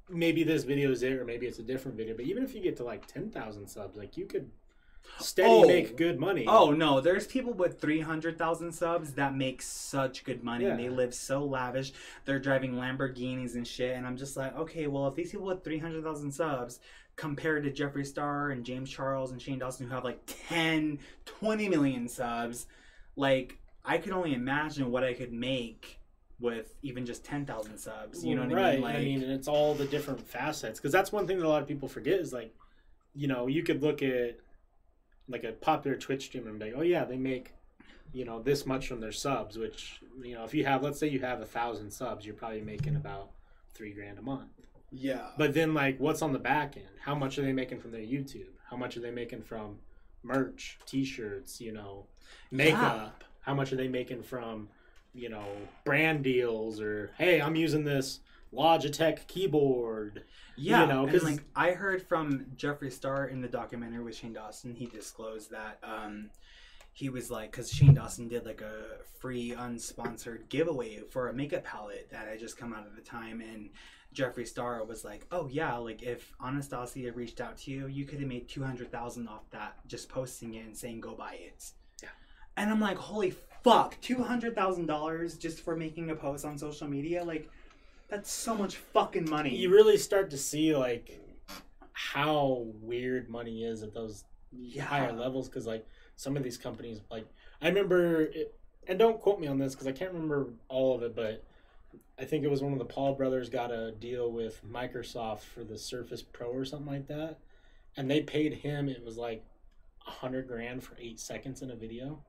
maybe 0.09 0.43
this 0.45 0.65
video 0.65 0.91
is 0.91 1.03
it, 1.03 1.13
or 1.15 1.25
maybe 1.25 1.47
it's 1.47 1.59
a 1.59 1.63
different 1.63 1.97
video. 1.97 2.15
But 2.17 2.25
even 2.27 2.43
if 2.45 2.55
you 2.55 2.63
get 2.63 2.77
to 2.79 2.85
like 2.85 3.07
ten 3.07 3.31
thousand 3.31 3.69
subs, 3.69 3.97
like 3.97 4.17
you 4.17 4.25
could 4.27 4.51
steady 5.21 5.49
Oh. 5.49 5.67
make 5.67 5.97
good 5.97 6.19
money. 6.19 6.47
Oh 6.49 6.73
no, 6.73 7.01
there's 7.01 7.27
people 7.27 7.53
with 7.53 7.81
300,000 7.81 8.73
subs 8.73 9.13
that 9.13 9.37
make 9.37 9.63
such 9.63 10.25
good 10.25 10.43
money. 10.43 10.65
Yeah. 10.65 10.77
They 10.77 10.89
live 10.89 11.15
so 11.15 11.45
lavish. 11.45 11.93
They're 12.25 12.41
driving 12.41 12.75
Lamborghinis 12.75 13.55
and 13.55 13.67
shit 13.67 13.97
and 13.97 14.05
I'm 14.07 14.17
just 14.17 14.37
like, 14.37 14.57
"Okay, 14.57 14.87
well 14.89 15.07
if 15.07 15.15
these 15.15 15.31
people 15.31 15.47
with 15.47 15.63
300,000 15.63 16.33
subs 16.33 16.81
compared 17.17 17.65
to 17.65 17.71
Jeffree 17.71 18.07
Star 18.07 18.51
and 18.51 18.65
James 18.65 18.91
Charles 18.91 19.33
and 19.33 19.41
Shane 19.41 19.59
Dawson 19.59 19.87
who 19.87 19.95
have 19.95 20.05
like 20.05 20.21
10, 20.49 20.99
20 21.25 21.69
million 21.69 22.09
subs, 22.09 22.67
like 23.17 23.59
I 23.85 23.99
could 23.99 24.13
only 24.13 24.35
imagine 24.35 24.91
what 24.91 25.03
I 25.03 25.15
could 25.15 25.33
make 25.33 25.99
with 26.39 26.75
even 26.83 27.07
just 27.07 27.25
10,000 27.25 27.79
subs. 27.79 28.25
You 28.25 28.35
know 28.35 28.43
what 28.43 28.53
right. 28.53 28.67
I 28.67 28.73
mean? 28.73 28.81
Like, 28.83 28.97
I 28.97 29.01
mean, 29.01 29.23
and 29.23 29.33
it's 29.33 29.49
all 29.49 29.75
the 29.75 29.87
different 29.87 30.21
facets 30.21 30.79
because 30.79 30.93
that's 30.93 31.11
one 31.11 31.27
thing 31.27 31.39
that 31.39 31.47
a 31.47 31.49
lot 31.49 31.63
of 31.63 31.69
people 31.69 31.89
forget 31.89 32.21
is 32.21 32.33
like, 32.33 32.55
you 33.15 33.29
know, 33.29 33.47
you 33.47 33.63
could 33.63 33.83
look 33.83 34.03
at 34.03 34.39
like 35.29 35.45
a 35.45 35.53
popular 35.53 35.97
Twitch 35.97 36.27
streamer 36.27 36.51
and 36.51 36.59
be 36.59 36.67
like, 36.67 36.75
oh 36.77 36.83
yeah, 36.83 37.05
they 37.05 37.17
make, 37.17 37.55
you 38.13 38.27
know, 38.27 38.43
this 38.43 38.67
much 38.67 38.87
from 38.87 39.01
their 39.01 39.13
subs. 39.13 39.57
Which 39.57 40.01
you 40.23 40.35
know, 40.35 40.45
if 40.45 40.53
you 40.53 40.67
have, 40.67 40.83
let's 40.83 40.99
say 40.99 41.09
you 41.09 41.21
have 41.21 41.41
a 41.41 41.47
thousand 41.47 41.91
subs, 41.91 42.27
you're 42.27 42.35
probably 42.35 42.61
making 42.61 42.97
about 42.97 43.31
three 43.73 43.93
grand 43.93 44.19
a 44.19 44.23
month. 44.23 44.51
Yeah. 44.91 45.29
But 45.37 45.55
then, 45.55 45.75
like, 45.75 45.99
what's 46.01 46.23
on 46.23 46.33
the 46.33 46.39
back 46.39 46.77
end? 46.77 46.87
How 47.01 47.15
much 47.15 47.39
are 47.39 47.43
they 47.43 47.53
making 47.53 47.81
from 47.81 47.93
their 47.93 48.01
YouTube? 48.01 48.49
How 48.71 48.77
much 48.77 48.97
are 48.97 49.01
they 49.01 49.11
making 49.11 49.43
from 49.43 49.79
merch, 50.23 50.79
T-shirts? 50.87 51.61
You 51.61 51.73
know, 51.73 52.07
makeup. 52.51 53.25
How 53.41 53.55
much 53.55 53.73
are 53.73 53.77
they 53.77 53.89
making 53.89 54.23
from, 54.23 54.69
you 55.15 55.29
know, 55.29 55.47
brand 55.85 56.25
deals 56.25 56.81
or 56.81 57.11
hey, 57.19 57.41
I'm 57.41 57.55
using 57.57 57.85
this 57.85 58.21
Logitech 58.53 59.27
keyboard. 59.29 60.25
Yeah, 60.57 60.83
you 60.83 60.87
know, 60.89 61.03
and, 61.05 61.13
'cause- 61.13 61.23
like 61.25 61.45
I 61.55 61.73
heard 61.73 62.03
from 62.03 62.47
Jeffree 62.57 62.93
Star 62.93 63.27
in 63.29 63.41
the 63.43 63.49
documentary 63.49 64.03
with 64.03 64.17
Shane 64.17 64.33
Dawson, 64.33 64.75
he 64.75 64.87
disclosed 64.87 65.51
that 65.51 65.79
um, 65.83 66.31
he 66.93 67.09
was 67.11 67.31
like, 67.31 67.51
because 67.53 67.71
Shane 67.71 67.95
Dawson 67.95 68.27
did 68.29 68.47
like 68.47 68.63
a 68.63 69.05
free 69.21 69.53
unsponsored 69.53 70.49
giveaway 70.49 71.01
for 71.11 71.29
a 71.29 71.35
makeup 71.35 71.65
palette 71.65 72.09
that 72.11 72.27
had 72.29 72.41
just 72.41 72.57
come 72.57 72.73
out 72.73 72.87
at 72.87 72.97
the 72.97 73.03
time, 73.03 73.41
and 73.41 73.71
Jeffree 74.17 74.47
Star 74.47 74.83
was 74.85 75.05
like, 75.05 75.27
"Oh 75.31 75.49
yeah, 75.49 75.77
like 75.77 76.03
if 76.03 76.33
Anastasia 76.45 77.13
reached 77.13 77.41
out 77.41 77.59
to 77.59 77.71
you, 77.71 77.87
you 77.87 78.05
could 78.05 78.19
have 78.19 78.29
made 78.29 78.49
two 78.49 78.63
hundred 78.63 78.91
thousand 78.91 79.29
off 79.29 79.49
that 79.51 79.77
just 79.87 80.09
posting 80.09 80.55
it 80.55 80.65
and 80.65 80.77
saying 80.77 81.01
go 81.01 81.15
buy 81.15 81.35
it." 81.35 81.73
Yeah. 82.03 82.09
and 82.57 82.71
I'm 82.71 82.81
like, 82.81 82.97
"Holy 82.97 83.35
fuck, 83.63 84.01
two 84.01 84.23
hundred 84.23 84.55
thousand 84.55 84.87
dollars 84.87 85.37
just 85.37 85.61
for 85.61 85.77
making 85.77 86.11
a 86.11 86.17
post 86.17 86.45
on 86.45 86.59
social 86.59 86.89
media, 86.89 87.23
like." 87.25 87.49
That's 88.09 88.31
so 88.31 88.55
much 88.55 88.77
fucking 88.77 89.29
money. 89.29 89.57
You 89.57 89.69
really 89.69 89.97
start 89.97 90.31
to 90.31 90.39
see 90.39 90.77
like 90.77 91.21
how 91.93 92.67
weird 92.83 93.29
money 93.29 93.65
is 93.65 93.83
at 93.83 93.95
those 93.95 94.23
yeah. 94.53 94.85
higher 94.85 95.13
levels 95.13 95.49
because 95.49 95.67
like 95.67 95.87
some 96.17 96.37
of 96.37 96.43
these 96.43 96.57
companies 96.59 97.01
like 97.11 97.27
i 97.63 97.69
remember 97.69 98.23
it, 98.23 98.55
and 98.87 98.99
don't 98.99 99.21
quote 99.21 99.41
me 99.41 99.47
on 99.47 99.59
this 99.59 99.75
because 99.75 99.87
i 99.87 99.93
can't 99.93 100.13
remember 100.13 100.49
all 100.69 100.95
of 100.95 101.03
it 101.03 101.17
but 101.17 101.43
i 102.19 102.25
think 102.25 102.45
it 102.45 102.51
was 102.51 102.63
one 102.63 102.73
of 102.73 102.79
the 102.79 102.85
paul 102.85 103.15
brothers 103.15 103.49
got 103.49 103.71
a 103.71 103.93
deal 103.93 104.31
with 104.31 104.61
microsoft 104.69 105.41
for 105.41 105.65
the 105.65 105.79
surface 105.79 106.23
pro 106.23 106.49
or 106.49 106.65
something 106.65 106.93
like 106.93 107.07
that 107.09 107.39
and 107.97 108.11
they 108.11 108.21
paid 108.21 108.53
him 108.55 108.89
it 108.89 109.05
was 109.05 109.17
like 109.17 109.45
a 110.07 110.11
hundred 110.11 110.47
grand 110.47 110.83
for 110.83 110.97
eight 111.01 111.19
seconds 111.19 111.63
in 111.63 111.71
a 111.71 111.75
video 111.77 112.23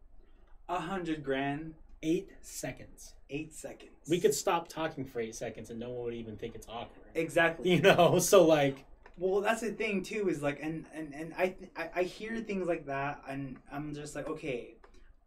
A 0.70 0.80
hundred 0.80 1.24
grand, 1.24 1.76
eight 2.02 2.30
seconds 2.42 3.14
eight 3.30 3.54
seconds. 3.54 3.92
we 4.10 4.20
could 4.20 4.34
stop 4.34 4.68
talking 4.68 5.04
for 5.06 5.20
eight 5.20 5.36
seconds 5.36 5.70
and 5.70 5.80
no 5.80 5.90
one 5.90 6.06
would 6.06 6.14
even 6.14 6.38
think 6.38 6.56
it's 6.56 6.68
awkward 6.68 7.06
exactly. 7.14 7.70
you 7.70 7.82
know 7.82 8.20
so 8.32 8.46
like 8.46 8.86
Well, 9.18 9.42
that's 9.42 9.62
the 9.62 9.72
thing 9.72 10.04
too. 10.04 10.30
Is 10.30 10.42
like, 10.44 10.60
and 10.62 10.86
and 10.94 11.14
and 11.14 11.34
I 11.38 11.56
I, 11.76 11.90
I 11.96 12.04
hear 12.04 12.38
things 12.40 12.68
like 12.68 12.86
that, 12.86 13.20
and 13.28 13.58
I'm 13.72 13.96
just 13.96 14.16
like, 14.16 14.28
okay, 14.30 14.76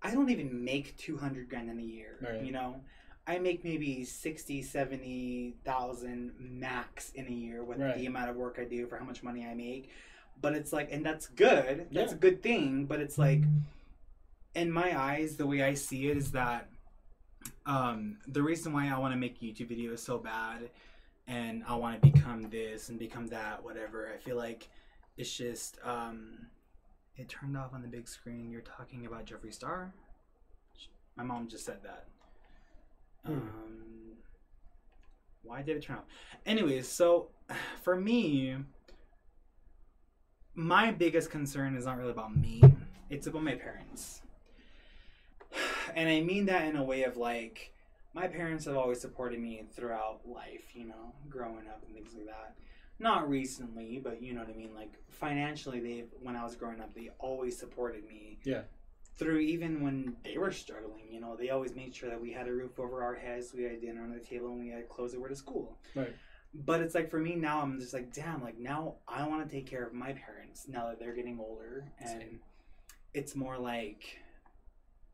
I 0.00 0.12
don't 0.12 0.30
even 0.30 0.64
make 0.64 0.96
two 0.96 1.16
hundred 1.18 1.48
grand 1.50 1.68
in 1.68 1.78
a 1.80 1.82
year. 1.82 2.14
Right. 2.22 2.40
You 2.46 2.52
know, 2.52 2.80
I 3.30 3.38
make 3.38 3.62
maybe 3.62 4.04
60, 4.04 4.60
70,000 4.62 6.32
max 6.38 7.12
in 7.12 7.26
a 7.28 7.30
year 7.30 7.62
with 7.62 7.78
Right. 7.78 7.96
the 7.96 8.06
amount 8.06 8.28
of 8.28 8.34
work 8.36 8.58
I 8.58 8.64
do 8.64 8.86
for 8.88 8.98
how 8.98 9.04
much 9.04 9.22
money 9.22 9.46
I 9.46 9.54
make. 9.54 9.90
But 10.40 10.54
it's 10.54 10.72
like, 10.72 10.90
and 10.90 11.06
that's 11.06 11.28
good. 11.28 11.86
That's 11.92 12.10
Yeah. 12.10 12.16
a 12.16 12.18
good 12.18 12.42
thing. 12.42 12.86
But 12.86 13.00
it's 13.00 13.18
like, 13.18 13.42
in 14.56 14.72
my 14.72 14.98
eyes, 15.00 15.36
the 15.36 15.46
way 15.46 15.62
I 15.62 15.74
see 15.74 16.10
it 16.10 16.16
is 16.16 16.32
that 16.32 16.68
um, 17.66 18.18
the 18.26 18.42
reason 18.42 18.72
why 18.72 18.88
I 18.88 18.98
want 18.98 19.12
to 19.14 19.16
make 19.18 19.40
YouTube 19.40 19.70
videos 19.70 20.00
so 20.00 20.18
bad 20.18 20.70
and 21.28 21.62
I 21.64 21.76
want 21.76 22.02
to 22.02 22.10
become 22.10 22.50
this 22.50 22.88
and 22.88 22.98
become 22.98 23.28
that, 23.28 23.62
whatever, 23.62 24.12
I 24.12 24.16
feel 24.18 24.36
like 24.36 24.68
it's 25.16 25.34
just, 25.34 25.78
um, 25.84 26.48
it 27.16 27.28
turned 27.28 27.56
off 27.56 27.72
on 27.72 27.82
the 27.82 27.88
big 27.88 28.08
screen. 28.08 28.50
You're 28.50 28.60
talking 28.62 29.06
about 29.06 29.24
Jeffree 29.24 29.54
Star? 29.54 29.92
My 31.16 31.22
mom 31.22 31.48
just 31.48 31.64
said 31.64 31.82
that. 31.84 32.06
Um, 33.24 33.50
why 35.42 35.62
did 35.62 35.76
it 35.76 35.82
turn 35.82 35.96
off? 35.96 36.04
Anyways, 36.46 36.88
so 36.88 37.28
for 37.82 37.96
me, 37.96 38.56
my 40.54 40.90
biggest 40.90 41.30
concern 41.30 41.76
is 41.76 41.86
not 41.86 41.98
really 41.98 42.10
about 42.10 42.36
me. 42.36 42.62
It's 43.08 43.26
about 43.26 43.42
my 43.42 43.54
parents. 43.54 44.22
And 45.96 46.08
I 46.08 46.20
mean 46.20 46.46
that 46.46 46.68
in 46.68 46.76
a 46.76 46.84
way 46.84 47.02
of 47.02 47.16
like, 47.16 47.72
my 48.14 48.28
parents 48.28 48.64
have 48.66 48.76
always 48.76 49.00
supported 49.00 49.40
me 49.40 49.64
throughout 49.74 50.20
life, 50.24 50.62
you 50.72 50.86
know, 50.86 51.14
growing 51.28 51.66
up 51.68 51.82
and 51.84 51.92
things 51.92 52.14
like 52.14 52.26
that. 52.26 52.54
Not 53.00 53.28
recently, 53.28 54.00
but 54.02 54.22
you 54.22 54.32
know 54.32 54.40
what 54.40 54.50
I 54.50 54.56
mean. 54.56 54.74
Like 54.74 54.92
financially, 55.08 55.80
they 55.80 56.04
when 56.22 56.36
I 56.36 56.44
was 56.44 56.54
growing 56.54 56.80
up, 56.80 56.94
they 56.94 57.10
always 57.18 57.58
supported 57.58 58.06
me. 58.06 58.38
Yeah. 58.44 58.62
Through 59.20 59.40
even 59.40 59.82
when 59.82 60.16
they 60.24 60.38
were 60.38 60.50
struggling, 60.50 61.04
you 61.12 61.20
know, 61.20 61.36
they 61.36 61.50
always 61.50 61.74
made 61.74 61.94
sure 61.94 62.08
that 62.08 62.18
we 62.18 62.32
had 62.32 62.48
a 62.48 62.52
roof 62.52 62.80
over 62.80 63.02
our 63.02 63.14
heads, 63.14 63.52
we 63.54 63.64
had 63.64 63.82
dinner 63.82 64.02
on 64.02 64.14
the 64.14 64.18
table, 64.18 64.48
and 64.48 64.58
we 64.58 64.70
had 64.70 64.88
clothes 64.88 65.12
that 65.12 65.20
were 65.20 65.28
to 65.28 65.36
school. 65.36 65.76
Right. 65.94 66.16
But 66.54 66.80
it's 66.80 66.94
like 66.94 67.10
for 67.10 67.18
me 67.18 67.34
now, 67.34 67.60
I'm 67.60 67.78
just 67.78 67.92
like, 67.92 68.14
damn, 68.14 68.42
like 68.42 68.58
now 68.58 68.94
I 69.06 69.28
want 69.28 69.46
to 69.46 69.54
take 69.54 69.66
care 69.66 69.84
of 69.84 69.92
my 69.92 70.14
parents 70.14 70.68
now 70.68 70.88
that 70.88 70.98
they're 70.98 71.12
getting 71.14 71.38
older, 71.38 71.84
and 72.00 72.20
Same. 72.22 72.40
it's 73.12 73.36
more 73.36 73.58
like 73.58 74.18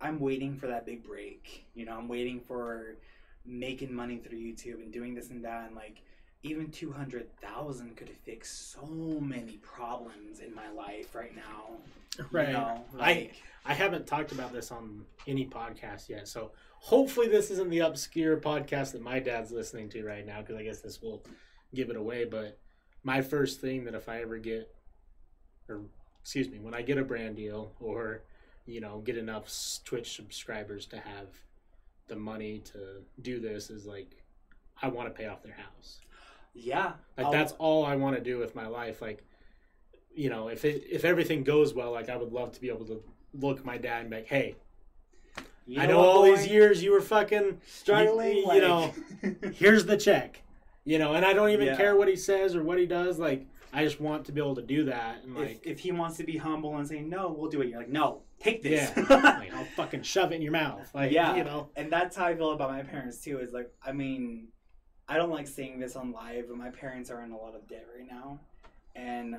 I'm 0.00 0.20
waiting 0.20 0.56
for 0.56 0.68
that 0.68 0.86
big 0.86 1.02
break. 1.02 1.66
You 1.74 1.84
know, 1.84 1.98
I'm 1.98 2.06
waiting 2.06 2.40
for 2.40 2.98
making 3.44 3.92
money 3.92 4.18
through 4.18 4.38
YouTube 4.38 4.82
and 4.82 4.92
doing 4.92 5.16
this 5.16 5.30
and 5.30 5.44
that, 5.44 5.66
and 5.66 5.74
like 5.74 6.02
even 6.46 6.70
two 6.70 6.92
hundred 6.92 7.28
thousand 7.40 7.96
could 7.96 8.10
fix 8.24 8.50
so 8.50 8.86
many 9.20 9.58
problems 9.58 10.40
in 10.40 10.54
my 10.54 10.70
life 10.70 11.14
right 11.14 11.34
now. 11.34 12.24
right 12.30 12.48
You 12.48 12.54
know, 12.54 12.84
i 12.94 12.98
like, 12.98 13.34
I 13.64 13.74
haven't 13.74 14.06
talked 14.06 14.32
about 14.32 14.52
this 14.52 14.70
on 14.70 15.04
any 15.26 15.46
podcast 15.46 16.08
yet, 16.08 16.28
so 16.28 16.52
hopefully 16.78 17.28
this 17.28 17.50
isn't 17.50 17.70
the 17.70 17.80
obscure 17.80 18.36
podcast 18.36 18.92
that 18.92 19.02
my 19.02 19.18
dad's 19.18 19.50
listening 19.50 19.88
to 19.90 20.04
right 20.04 20.24
now, 20.24 20.40
because 20.40 20.56
I 20.56 20.62
guess 20.62 20.80
this 20.80 21.02
will 21.02 21.22
give 21.74 21.90
it 21.90 21.96
away. 21.96 22.24
But 22.24 22.58
my 23.02 23.22
first 23.22 23.60
thing 23.60 23.84
that 23.84 23.94
if 23.94 24.08
I 24.08 24.22
ever 24.22 24.38
get, 24.38 24.72
or 25.68 25.80
excuse 26.22 26.48
me, 26.48 26.58
when 26.60 26.74
I 26.74 26.82
get 26.82 26.98
a 26.98 27.04
brand 27.04 27.36
deal 27.36 27.72
or 27.80 28.22
you 28.66 28.80
know 28.80 28.98
get 29.04 29.16
enough 29.16 29.52
Twitch 29.84 30.14
subscribers 30.14 30.86
to 30.86 30.96
have 30.96 31.28
the 32.08 32.16
money 32.16 32.60
to 32.66 33.02
do 33.20 33.40
this 33.40 33.68
is 33.70 33.84
like 33.84 34.10
I 34.80 34.88
want 34.88 35.08
to 35.08 35.14
pay 35.14 35.26
off 35.26 35.42
their 35.42 35.54
house. 35.54 36.00
Yeah, 36.56 36.92
Like 37.16 37.26
I'll- 37.26 37.32
that's 37.32 37.52
all 37.58 37.84
I 37.84 37.96
want 37.96 38.16
to 38.16 38.22
do 38.22 38.38
with 38.38 38.54
my 38.54 38.66
life. 38.66 39.02
Like, 39.02 39.22
you 40.14 40.30
know, 40.30 40.48
if 40.48 40.64
it 40.64 40.84
if 40.90 41.04
everything 41.04 41.44
goes 41.44 41.74
well, 41.74 41.92
like 41.92 42.08
I 42.08 42.16
would 42.16 42.32
love 42.32 42.52
to 42.52 42.60
be 42.60 42.68
able 42.68 42.86
to 42.86 43.02
look 43.34 43.64
my 43.64 43.76
dad 43.76 44.00
and 44.02 44.10
be 44.10 44.16
like, 44.16 44.26
"Hey, 44.26 44.56
you 45.66 45.80
I 45.80 45.86
know 45.86 45.98
all 45.98 46.22
boy? 46.22 46.34
these 46.36 46.46
years 46.46 46.82
you 46.82 46.92
were 46.92 47.00
fucking. 47.00 47.60
struggling. 47.66 48.38
you- 48.38 48.52
you 48.54 48.60
know, 48.60 48.94
Here's 49.54 49.84
the 49.86 49.96
check." 49.96 50.42
You 50.84 50.98
know, 51.00 51.14
and 51.14 51.24
I 51.24 51.32
don't 51.32 51.50
even 51.50 51.66
Yeah. 51.66 51.76
care 51.76 51.96
what 51.96 52.06
he 52.08 52.14
says 52.14 52.54
or 52.54 52.62
what 52.62 52.78
he 52.78 52.86
does. 52.86 53.18
Like, 53.18 53.44
I 53.72 53.82
just 53.84 54.00
want 54.00 54.24
to 54.26 54.32
be 54.32 54.40
able 54.40 54.54
to 54.54 54.62
do 54.62 54.84
that. 54.84 55.24
And 55.24 55.36
if, 55.36 55.42
like, 55.48 55.66
if 55.66 55.80
he 55.80 55.90
wants 55.90 56.16
to 56.18 56.22
be 56.24 56.36
humble 56.36 56.76
and 56.76 56.86
say 56.86 57.00
no, 57.00 57.34
we'll 57.36 57.50
do 57.50 57.60
it. 57.60 57.68
You're 57.68 57.80
like, 57.80 57.88
no, 57.88 58.22
take 58.38 58.62
this. 58.62 58.92
yeah, 58.96 59.04
like 59.40 59.52
I'll 59.52 59.64
fucking 59.76 60.02
shove 60.02 60.30
it 60.30 60.36
in 60.36 60.42
your 60.42 60.52
mouth. 60.52 60.88
Like, 60.94 61.10
Yeah. 61.10 61.34
you 61.34 61.42
know, 61.42 61.70
and 61.74 61.90
that's 61.92 62.14
how 62.14 62.26
I 62.26 62.36
feel 62.36 62.52
about 62.52 62.70
my 62.70 62.82
parents 62.84 63.18
too. 63.20 63.40
Is 63.40 63.52
like, 63.52 63.68
I 63.84 63.90
mean, 63.90 64.46
I 65.08 65.16
don't 65.16 65.30
like 65.30 65.46
seeing 65.46 65.78
this 65.78 65.94
on 65.96 66.12
live, 66.12 66.46
but 66.48 66.56
my 66.56 66.70
parents 66.70 67.10
are 67.10 67.22
in 67.22 67.30
a 67.32 67.36
lot 67.36 67.54
of 67.54 67.68
debt 67.68 67.86
right 67.96 68.08
now, 68.10 68.38
and 68.96 69.36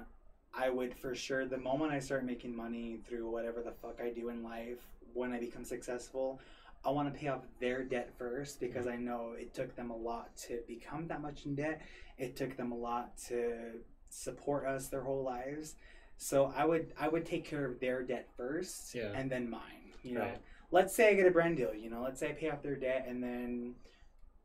I 0.54 0.70
would 0.70 0.94
for 0.96 1.14
sure 1.14 1.46
the 1.46 1.58
moment 1.58 1.92
I 1.92 2.00
start 2.00 2.24
making 2.26 2.56
money 2.56 3.00
through 3.08 3.30
whatever 3.30 3.62
the 3.62 3.72
fuck 3.74 4.00
I 4.02 4.10
do 4.12 4.30
in 4.30 4.44
life, 4.44 4.80
when 5.14 5.34
I 5.34 5.40
become 5.40 5.66
successful, 5.66 6.40
I 6.86 6.90
want 6.92 7.14
to 7.14 7.20
pay 7.20 7.28
off 7.28 7.42
their 7.60 7.84
debt 7.84 8.12
first 8.18 8.60
because 8.60 8.88
I 8.88 8.96
know 8.96 9.34
it 9.38 9.54
took 9.54 9.76
them 9.76 9.90
a 9.90 9.96
lot 9.96 10.36
to 10.48 10.60
become 10.68 11.08
that 11.08 11.22
much 11.22 11.46
in 11.46 11.56
debt. 11.56 11.82
It 12.18 12.36
took 12.38 12.56
them 12.56 12.72
a 12.72 12.78
lot 12.78 13.18
to 13.28 13.72
support 14.10 14.66
us 14.66 14.88
their 14.88 15.02
whole 15.02 15.24
lives. 15.24 15.76
So 16.18 16.54
I 16.56 16.66
would 16.66 16.94
I 16.98 17.08
would 17.10 17.26
take 17.26 17.46
care 17.46 17.66
of 17.66 17.80
their 17.80 18.04
debt 18.04 18.30
first, 18.38 18.96
Yeah. 18.96 19.12
and 19.14 19.30
then 19.30 19.50
mine. 19.50 19.92
You 20.04 20.14
know, 20.16 20.32
let's 20.72 20.96
say 20.96 21.10
I 21.10 21.14
get 21.16 21.28
a 21.28 21.32
brand 21.32 21.58
deal. 21.58 21.74
You 21.74 21.90
know, 21.90 22.02
let's 22.04 22.20
say 22.20 22.30
I 22.30 22.34
pay 22.34 22.50
off 22.50 22.62
their 22.64 22.76
debt, 22.76 23.06
and 23.08 23.22
then 23.22 23.76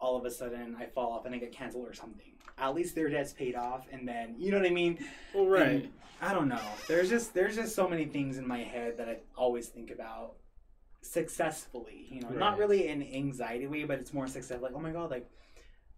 all 0.03 0.17
of 0.17 0.25
a 0.25 0.31
sudden 0.31 0.77
I 0.79 0.87
fall 0.87 1.13
off 1.13 1.25
and 1.25 1.35
I 1.35 1.39
get 1.39 1.53
canceled 1.53 1.89
or 1.89 1.95
something. 1.95 2.33
At 2.59 2.75
least 2.75 2.95
their 2.95 3.09
debt's 3.09 3.33
paid 3.33 3.55
off, 3.55 3.87
and 3.91 4.07
then 4.07 4.35
you 4.37 4.51
know 4.51 4.59
what 4.59 4.67
I 4.67 4.71
mean. 4.71 4.99
well, 5.35 5.47
right. 5.47 5.71
And 5.71 5.89
I 6.21 6.35
don't 6.35 6.49
know. 6.49 6.61
There's 6.89 7.09
just 7.09 7.33
there's 7.33 7.57
just 7.57 7.75
so 7.75 7.89
many 7.89 8.05
things 8.05 8.37
in 8.37 8.47
my 8.47 8.59
head 8.59 8.99
that 8.99 9.09
I 9.09 9.19
always 9.37 9.69
think 9.69 9.91
about 9.91 10.35
successfully. 11.01 12.07
You 12.11 12.21
know, 12.21 12.29
not 12.31 12.59
really 12.59 12.89
in 12.89 13.03
anxiety 13.03 13.67
way, 13.67 13.85
but 13.85 14.01
it's 14.01 14.13
more 14.13 14.27
success. 14.27 14.61
Like, 14.61 14.73
oh 14.75 14.81
my 14.81 14.91
god, 14.91 15.11
like 15.11 15.31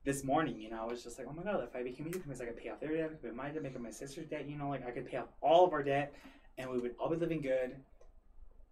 this 0.04 0.22
morning, 0.22 0.60
you 0.60 0.70
know, 0.70 0.82
I 0.82 0.86
was 0.86 1.02
just 1.02 1.18
like, 1.18 1.26
oh 1.28 1.32
my 1.32 1.42
god, 1.42 1.64
if 1.64 1.74
I 1.74 1.82
became 1.82 2.06
a 2.06 2.10
YouTuber, 2.10 2.40
I 2.40 2.44
could 2.44 2.56
pay 2.58 2.68
off 2.68 2.80
their 2.80 2.94
debt, 2.94 3.06
I 3.06 3.08
could 3.08 3.22
pay 3.22 3.30
my 3.30 3.48
debt, 3.48 3.62
make 3.62 3.74
up 3.74 3.80
my 3.80 3.90
sister's 3.90 4.26
debt, 4.26 4.46
you 4.48 4.56
know, 4.56 4.68
like 4.68 4.86
I 4.86 4.90
could 4.90 5.06
pay 5.06 5.16
off 5.16 5.28
all 5.40 5.66
of 5.66 5.72
our 5.72 5.82
debt, 5.82 6.14
and 6.58 6.70
we 6.70 6.78
would 6.78 6.94
all 7.00 7.08
be 7.08 7.16
living 7.16 7.40
good. 7.40 7.76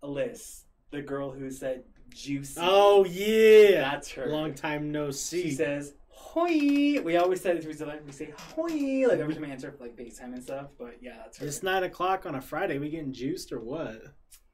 Alyssa, 0.02 0.64
the 0.90 1.00
girl 1.00 1.30
who 1.30 1.50
said 1.50 1.84
juicy. 2.14 2.60
Oh 2.62 3.04
yeah, 3.04 3.90
that's 3.92 4.10
her. 4.12 4.26
long 4.26 4.54
time 4.54 4.92
no 4.92 5.10
see. 5.10 5.42
She 5.42 5.50
says, 5.52 5.94
"Hoi." 6.08 7.00
We 7.00 7.16
always 7.16 7.40
say 7.40 7.52
it 7.52 7.62
to 7.62 7.70
each 7.70 7.80
other. 7.80 8.00
We 8.04 8.12
say 8.12 8.32
"Hoi" 8.54 9.06
like 9.08 9.18
every 9.18 9.34
time 9.34 9.42
we 9.42 9.50
answer 9.50 9.72
for 9.72 9.84
like 9.84 9.96
FaceTime 9.96 10.34
and 10.34 10.42
stuff. 10.42 10.68
But 10.78 10.98
yeah, 11.00 11.16
that's 11.18 11.38
her. 11.38 11.46
It's 11.46 11.62
nine 11.62 11.84
o'clock 11.84 12.26
on 12.26 12.34
a 12.34 12.40
Friday. 12.40 12.78
We 12.78 12.90
getting 12.90 13.12
juiced 13.12 13.52
or 13.52 13.60
what? 13.60 14.02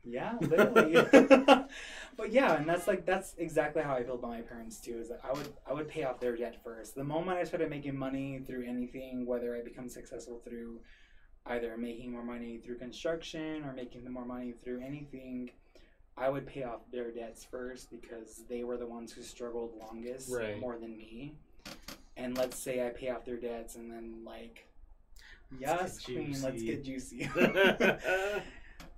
Yeah, 0.05 0.37
literally. 0.41 0.95
but 2.17 2.33
yeah, 2.33 2.55
and 2.55 2.69
that's 2.69 2.87
like 2.87 3.05
that's 3.05 3.35
exactly 3.39 3.83
how 3.83 3.95
I 3.95 4.05
feel 4.05 4.15
about 4.15 4.31
my 4.31 4.41
parents 4.41 4.81
too. 4.81 4.99
Is 4.99 5.09
that 5.09 5.21
I 5.25 5.33
would 5.33 5.53
I 5.69 5.73
would 5.73 5.89
pay 5.89 6.05
off 6.05 6.21
their 6.21 6.37
debt 6.37 6.57
first. 6.65 6.95
The 6.95 7.05
moment 7.05 7.39
I 7.39 7.45
started 7.45 7.71
making 7.71 7.97
money 7.97 8.41
through 8.47 8.67
anything, 8.67 9.27
whether 9.27 9.57
I 9.57 9.63
become 9.63 9.89
successful 9.89 10.41
through 10.45 10.81
either 11.47 11.77
making 11.77 12.13
more 12.13 12.25
money 12.25 12.59
through 12.59 12.79
construction 12.79 13.65
or 13.65 13.73
making 13.73 14.11
more 14.11 14.25
money 14.25 14.53
through 14.53 14.83
anything, 14.85 15.51
I 16.19 16.29
would 16.29 16.47
pay 16.47 16.65
off 16.65 16.81
their 16.91 17.11
debts 17.11 17.45
first 17.45 17.91
because 17.91 18.43
they 18.49 18.65
were 18.65 18.77
the 18.77 18.87
ones 18.87 19.13
who 19.13 19.23
struggled 19.23 19.73
longest 19.79 20.31
Right. 20.31 20.61
more 20.61 20.77
than 20.79 20.97
me. 20.97 21.35
And 22.17 22.37
let's 22.37 22.59
say 22.59 22.87
I 22.87 22.91
pay 22.91 23.11
off 23.11 23.25
their 23.25 23.37
debts 23.37 23.77
and 23.77 23.91
then 23.91 24.25
like 24.25 24.67
Yes, 25.59 26.01
queen, 26.01 26.37
let's 26.43 26.63
get 26.63 26.85
juicy. 26.85 27.31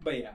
But 0.03 0.19
yeah, 0.19 0.31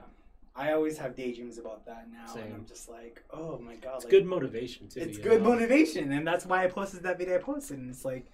I 0.54 0.72
always 0.72 0.96
have 0.98 1.16
daydreams 1.16 1.58
about 1.58 1.84
that 1.86 2.06
now, 2.10 2.40
and 2.40 2.54
I'm 2.54 2.66
just 2.66 2.88
like, 2.88 3.22
oh 3.32 3.58
my 3.58 3.74
god, 3.74 3.96
it's 3.96 4.04
like, 4.04 4.10
good 4.10 4.26
motivation 4.26 4.88
too. 4.88 5.00
It's 5.00 5.18
good 5.18 5.42
know? 5.42 5.50
motivation, 5.50 6.12
and 6.12 6.26
that's 6.26 6.46
why 6.46 6.64
I 6.64 6.68
posted 6.68 7.02
that 7.02 7.18
video 7.18 7.34
I 7.34 7.38
posted. 7.38 7.78
And 7.78 7.90
it's 7.90 8.04
like, 8.04 8.30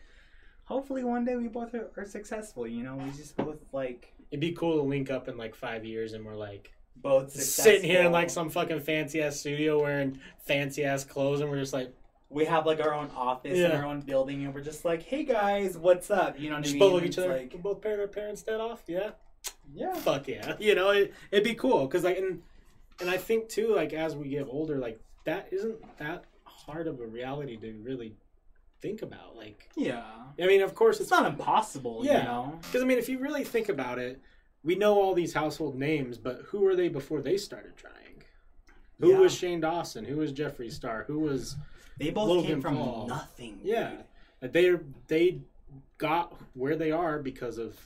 hopefully 0.65 1.05
one 1.05 1.25
day 1.25 1.37
we 1.37 1.49
both 1.49 1.75
are, 1.75 1.91
are 1.97 2.05
successful. 2.05 2.67
You 2.67 2.83
know, 2.83 2.97
we 2.97 3.11
just 3.13 3.37
both 3.37 3.59
like 3.73 4.13
It'd 4.31 4.41
be 4.41 4.53
cool 4.53 4.77
to 4.77 4.83
link 4.83 5.11
up 5.11 5.29
in 5.29 5.37
like 5.37 5.55
five 5.55 5.85
years 5.85 6.13
and 6.13 6.25
we're 6.25 6.37
like 6.37 6.73
both 6.97 7.33
sitting 7.33 7.83
here 7.89 8.03
in 8.03 8.13
like 8.13 8.31
some 8.31 8.49
fucking 8.51 8.81
fancy 8.81 9.23
ass 9.23 9.41
studio 9.41 9.81
wearing 9.81 10.19
fancy 10.47 10.85
ass 10.85 11.05
clothes 11.05 11.41
and 11.41 11.51
we're 11.51 11.59
just 11.59 11.73
like 11.73 11.93
We 12.31 12.45
have 12.47 12.65
like 12.67 12.81
our 12.81 12.95
own 12.95 13.11
office 13.17 13.59
and 13.59 13.73
our 13.73 13.85
own 13.85 14.01
building, 14.01 14.45
and 14.45 14.55
we're 14.55 14.63
just 14.63 14.85
like, 14.85 15.03
hey 15.03 15.25
guys, 15.25 15.77
what's 15.77 16.11
up? 16.11 16.39
You 16.41 16.49
know 16.51 16.57
what 16.57 16.65
just 16.65 16.77
I 16.77 16.79
both 16.79 16.95
mean? 16.95 17.05
It's 17.05 17.19
each 17.19 17.25
other. 17.25 17.37
like, 17.37 17.53
we 17.53 17.59
both 17.59 17.81
paid 17.83 17.99
our 18.01 18.07
parents' 18.07 18.43
debt 18.43 18.61
off. 18.61 18.83
Yeah, 18.87 19.11
yeah, 19.75 19.93
fuck 19.95 20.29
yeah. 20.29 20.55
You 20.61 20.75
know, 20.75 20.91
it, 20.91 21.13
it'd 21.31 21.45
be 21.45 21.55
cool 21.55 21.87
because 21.87 22.05
like 22.05 22.17
and 22.19 22.41
and 23.01 23.11
I 23.11 23.17
think 23.19 23.49
too 23.49 23.75
like 23.75 23.93
as 23.93 24.15
we 24.17 24.29
get 24.29 24.47
older, 24.49 24.79
like 24.79 25.01
that 25.25 25.49
isn't 25.53 25.77
that 25.99 26.25
hard 26.45 26.87
of 26.87 27.01
a 27.01 27.07
reality 27.07 27.57
to 27.57 27.73
really 27.83 28.15
think 28.81 29.03
about. 29.03 29.37
Like, 29.37 29.69
yeah. 29.77 30.05
I 30.41 30.47
mean, 30.47 30.63
of 30.63 30.75
course 30.75 30.97
It's 30.97 31.03
it's 31.03 31.11
not 31.11 31.27
impossible, 31.27 32.01
Yeah. 32.05 32.19
you 32.19 32.25
know. 32.25 32.59
Because 32.63 32.83
I 32.83 32.85
mean, 32.87 32.99
if 32.99 33.09
you 33.09 33.19
really 33.19 33.45
think 33.45 33.69
about 33.69 33.99
it, 33.99 34.21
we 34.65 34.75
know 34.75 35.01
all 35.01 35.15
these 35.15 35.35
household 35.35 35.77
names, 35.79 36.19
but 36.19 36.43
who 36.47 36.61
were 36.61 36.77
they 36.77 36.89
before 36.89 37.21
they 37.21 37.37
started 37.37 37.77
trying? 37.77 38.23
Who 39.01 39.11
Yeah. 39.13 39.19
was 39.19 39.35
Shane 39.35 39.61
Dawson? 39.61 40.05
Who 40.05 40.17
was 40.19 40.33
Jeffree 40.33 40.71
Star? 40.71 41.05
Who 41.05 41.19
was 41.21 41.57
They 41.99 42.11
both 42.11 42.29
Logan 42.29 42.47
came 42.47 42.61
from 42.63 42.77
Paul. 42.77 43.07
nothing. 43.09 43.61
yeah? 43.63 44.03
dude. 44.41 44.53
They 44.53 44.77
they 45.09 45.41
got 45.99 46.37
where 46.55 46.77
they 46.77 46.91
are 46.91 47.19
because 47.21 47.59
of 47.59 47.79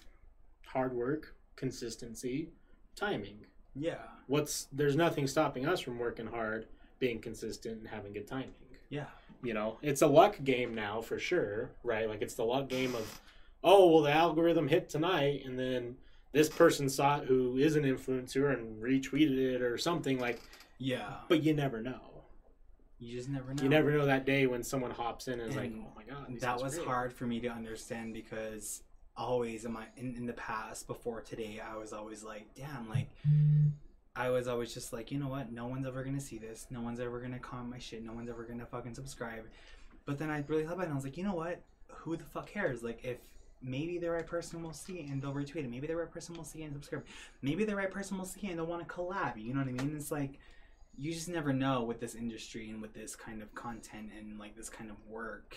hard 0.67 0.93
work, 0.95 1.35
consistency, 1.57 2.49
timing. 2.95 3.47
yeah, 3.75 3.99
What's 4.27 4.65
there's 4.73 4.97
nothing 4.97 5.27
stopping 5.27 5.67
us 5.67 5.81
from 5.81 5.99
working 5.99 6.27
hard, 6.27 6.67
being 6.99 7.21
consistent, 7.21 7.79
and 7.79 7.89
having 7.89 8.13
good 8.13 8.27
timing. 8.27 8.55
yeah. 8.91 9.07
You 9.43 9.53
know, 9.55 9.77
it's 9.83 10.01
a 10.03 10.07
luck 10.07 10.43
game 10.45 10.75
now 10.75 11.03
for 11.03 11.19
sure, 11.19 11.71
right? 11.85 12.09
Like 12.09 12.23
it's 12.23 12.35
the 12.35 12.43
luck 12.45 12.69
game 12.69 12.95
of, 12.95 13.21
oh, 13.63 13.93
well, 13.93 14.03
the 14.03 14.11
algorithm 14.11 14.67
hit 14.67 14.89
tonight, 14.89 15.43
and 15.45 15.59
then 15.59 15.97
this 16.33 16.49
person 16.49 16.89
saw 16.89 17.19
it 17.19 17.27
who 17.27 17.57
is 17.57 17.77
an 17.77 17.85
influencer 17.85 18.53
and 18.53 18.83
retweeted 18.83 19.37
it 19.55 19.63
or 19.63 19.79
something 19.79 20.19
like. 20.19 20.41
Yeah, 20.79 21.15
But 21.29 21.43
you 21.43 21.55
never 21.55 21.81
know. 21.81 22.01
you 22.99 23.17
just 23.17 23.29
never 23.31 23.55
know. 23.55 23.63
You 23.63 23.69
never 23.71 23.91
know 23.93 24.05
that 24.07 24.27
day 24.27 24.47
when 24.47 24.63
someone 24.63 24.91
hops 24.91 25.27
in 25.29 25.41
and 25.41 25.49
is 25.51 25.57
like, 25.57 25.73
oh 25.75 25.87
my 25.97 26.03
god, 26.03 26.39
that 26.41 26.61
was 26.63 26.75
great. 26.77 26.87
hard 26.87 27.13
for 27.15 27.27
me 27.27 27.41
to 27.41 27.49
understand 27.49 28.13
because 28.13 28.83
always 29.17 29.65
in 29.65 29.73
my 29.73 29.85
in, 29.97 30.15
in 30.17 30.27
the 30.27 30.33
past 30.35 30.87
before 30.87 31.23
today 31.23 31.59
i 31.67 31.75
was 31.75 31.95
always 31.95 32.23
like 32.23 32.47
damn 32.55 32.87
like 32.87 33.09
i 34.15 34.29
was 34.29 34.47
always 34.47 34.75
just 34.75 34.93
like 34.93 35.11
you 35.11 35.19
know 35.19 35.29
what 35.29 35.51
no 35.51 35.67
one's 35.67 35.87
ever 35.87 36.05
gonna 36.05 36.21
see 36.21 36.37
this 36.37 36.67
no 36.69 36.83
one's 36.83 37.01
ever 37.01 37.19
gonna 37.19 37.39
comment 37.39 37.71
my 37.71 37.79
shit 37.79 38.05
no 38.05 38.13
one's 38.13 38.29
ever 38.29 38.45
gonna 38.45 38.67
fucking 38.67 38.93
subscribe 38.95 39.45
but 40.05 40.19
then 40.19 40.29
i 40.29 40.45
really 40.49 40.65
thought 40.65 40.75
about 40.75 40.83
it 40.83 40.89
and 40.89 40.93
i 40.93 40.97
was 40.97 41.05
like 41.05 41.17
you 41.17 41.25
know 41.25 41.35
what 41.35 41.63
who 41.89 42.15
the 42.15 42.25
fuck 42.25 42.47
cares 42.47 42.83
like 42.83 43.03
if 43.07 43.17
maybe 43.63 43.99
the 43.99 44.11
right 44.11 44.27
person 44.27 44.63
will 44.63 44.73
see 44.73 44.95
it 44.95 45.09
and 45.09 45.21
they'll 45.21 45.33
retweet 45.33 45.65
it 45.65 45.71
maybe 45.71 45.87
the 45.87 45.97
right 45.97 46.11
person 46.11 46.35
will 46.37 46.45
see 46.45 46.63
it 46.63 46.67
and 46.67 46.75
subscribe 46.75 47.05
maybe 47.43 47.65
the 47.65 47.75
right 47.75 47.91
person 47.91 48.19
will 48.19 48.25
see 48.25 48.47
it 48.47 48.51
and 48.51 48.59
they'll 48.59 48.67
want 48.67 48.87
to 48.87 48.95
collab 48.95 49.43
you 49.43 49.53
know 49.53 49.61
what 49.61 49.69
i 49.69 49.73
mean 49.73 49.97
it's 49.97 50.11
like 50.11 50.39
you 50.99 51.13
just 51.13 51.29
never 51.29 51.53
know 51.53 51.83
with 51.83 52.01
this 52.01 52.15
industry 52.15 52.71
and 52.71 52.81
with 52.81 52.95
this 52.95 53.17
kind 53.17 53.43
of 53.43 53.55
content 53.55 54.11
and 54.19 54.39
like 54.39 54.57
this 54.57 54.69
kind 54.69 54.91
of 54.91 54.97
work 55.09 55.57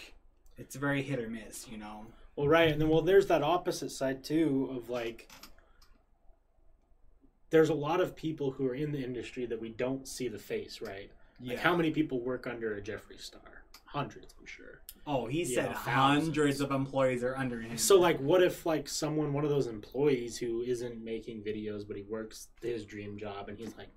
it's 0.60 0.76
very 0.76 1.02
hit 1.02 1.20
or 1.20 1.30
miss, 1.30 1.68
you 1.70 1.78
know. 1.78 2.06
Well, 2.36 2.48
right, 2.48 2.70
and 2.70 2.80
then 2.80 2.90
well, 2.90 3.02
there's 3.02 3.28
that 3.28 3.42
opposite 3.42 3.92
side 3.92 4.24
too 4.24 4.70
of 4.76 4.90
like. 4.90 5.32
There's 7.50 7.70
a 7.70 7.74
lot 7.74 8.00
of 8.00 8.16
people 8.16 8.52
who 8.52 8.68
are 8.68 8.76
in 8.76 8.92
the 8.92 9.04
industry 9.04 9.48
that 9.48 9.60
we 9.60 9.70
don't 9.70 10.08
see 10.08 10.28
the 10.28 10.38
face, 10.38 10.82
right? 10.82 11.10
Yeah. 11.40 11.54
Like 11.54 11.60
how 11.60 11.76
many 11.76 11.90
people 11.90 12.20
work 12.20 12.46
under 12.46 12.76
a 12.76 12.82
Jeffree 12.82 13.20
Star? 13.20 13.64
Hundreds, 13.86 14.36
I'm 14.40 14.46
sure. 14.46 14.82
Oh, 15.12 15.26
he 15.26 15.44
said 15.44 15.72
hundreds 15.72 16.62
of 16.62 16.70
employees 16.70 17.24
are 17.24 17.36
under 17.36 17.60
him. 17.60 17.76
So 17.80 18.00
like 18.00 18.20
what 18.20 18.44
if 18.44 18.64
like 18.68 18.88
someone 18.88 19.34
one 19.34 19.44
of 19.44 19.50
those 19.50 19.66
employees 19.66 20.38
who 20.38 20.62
isn't 20.62 21.04
making 21.04 21.42
videos 21.42 21.88
but 21.88 21.98
he 21.98 22.04
works 22.04 22.50
his 22.62 22.86
dream 22.86 23.18
job 23.18 23.50
and 23.50 23.58
he's 23.58 23.76
like 23.76 23.90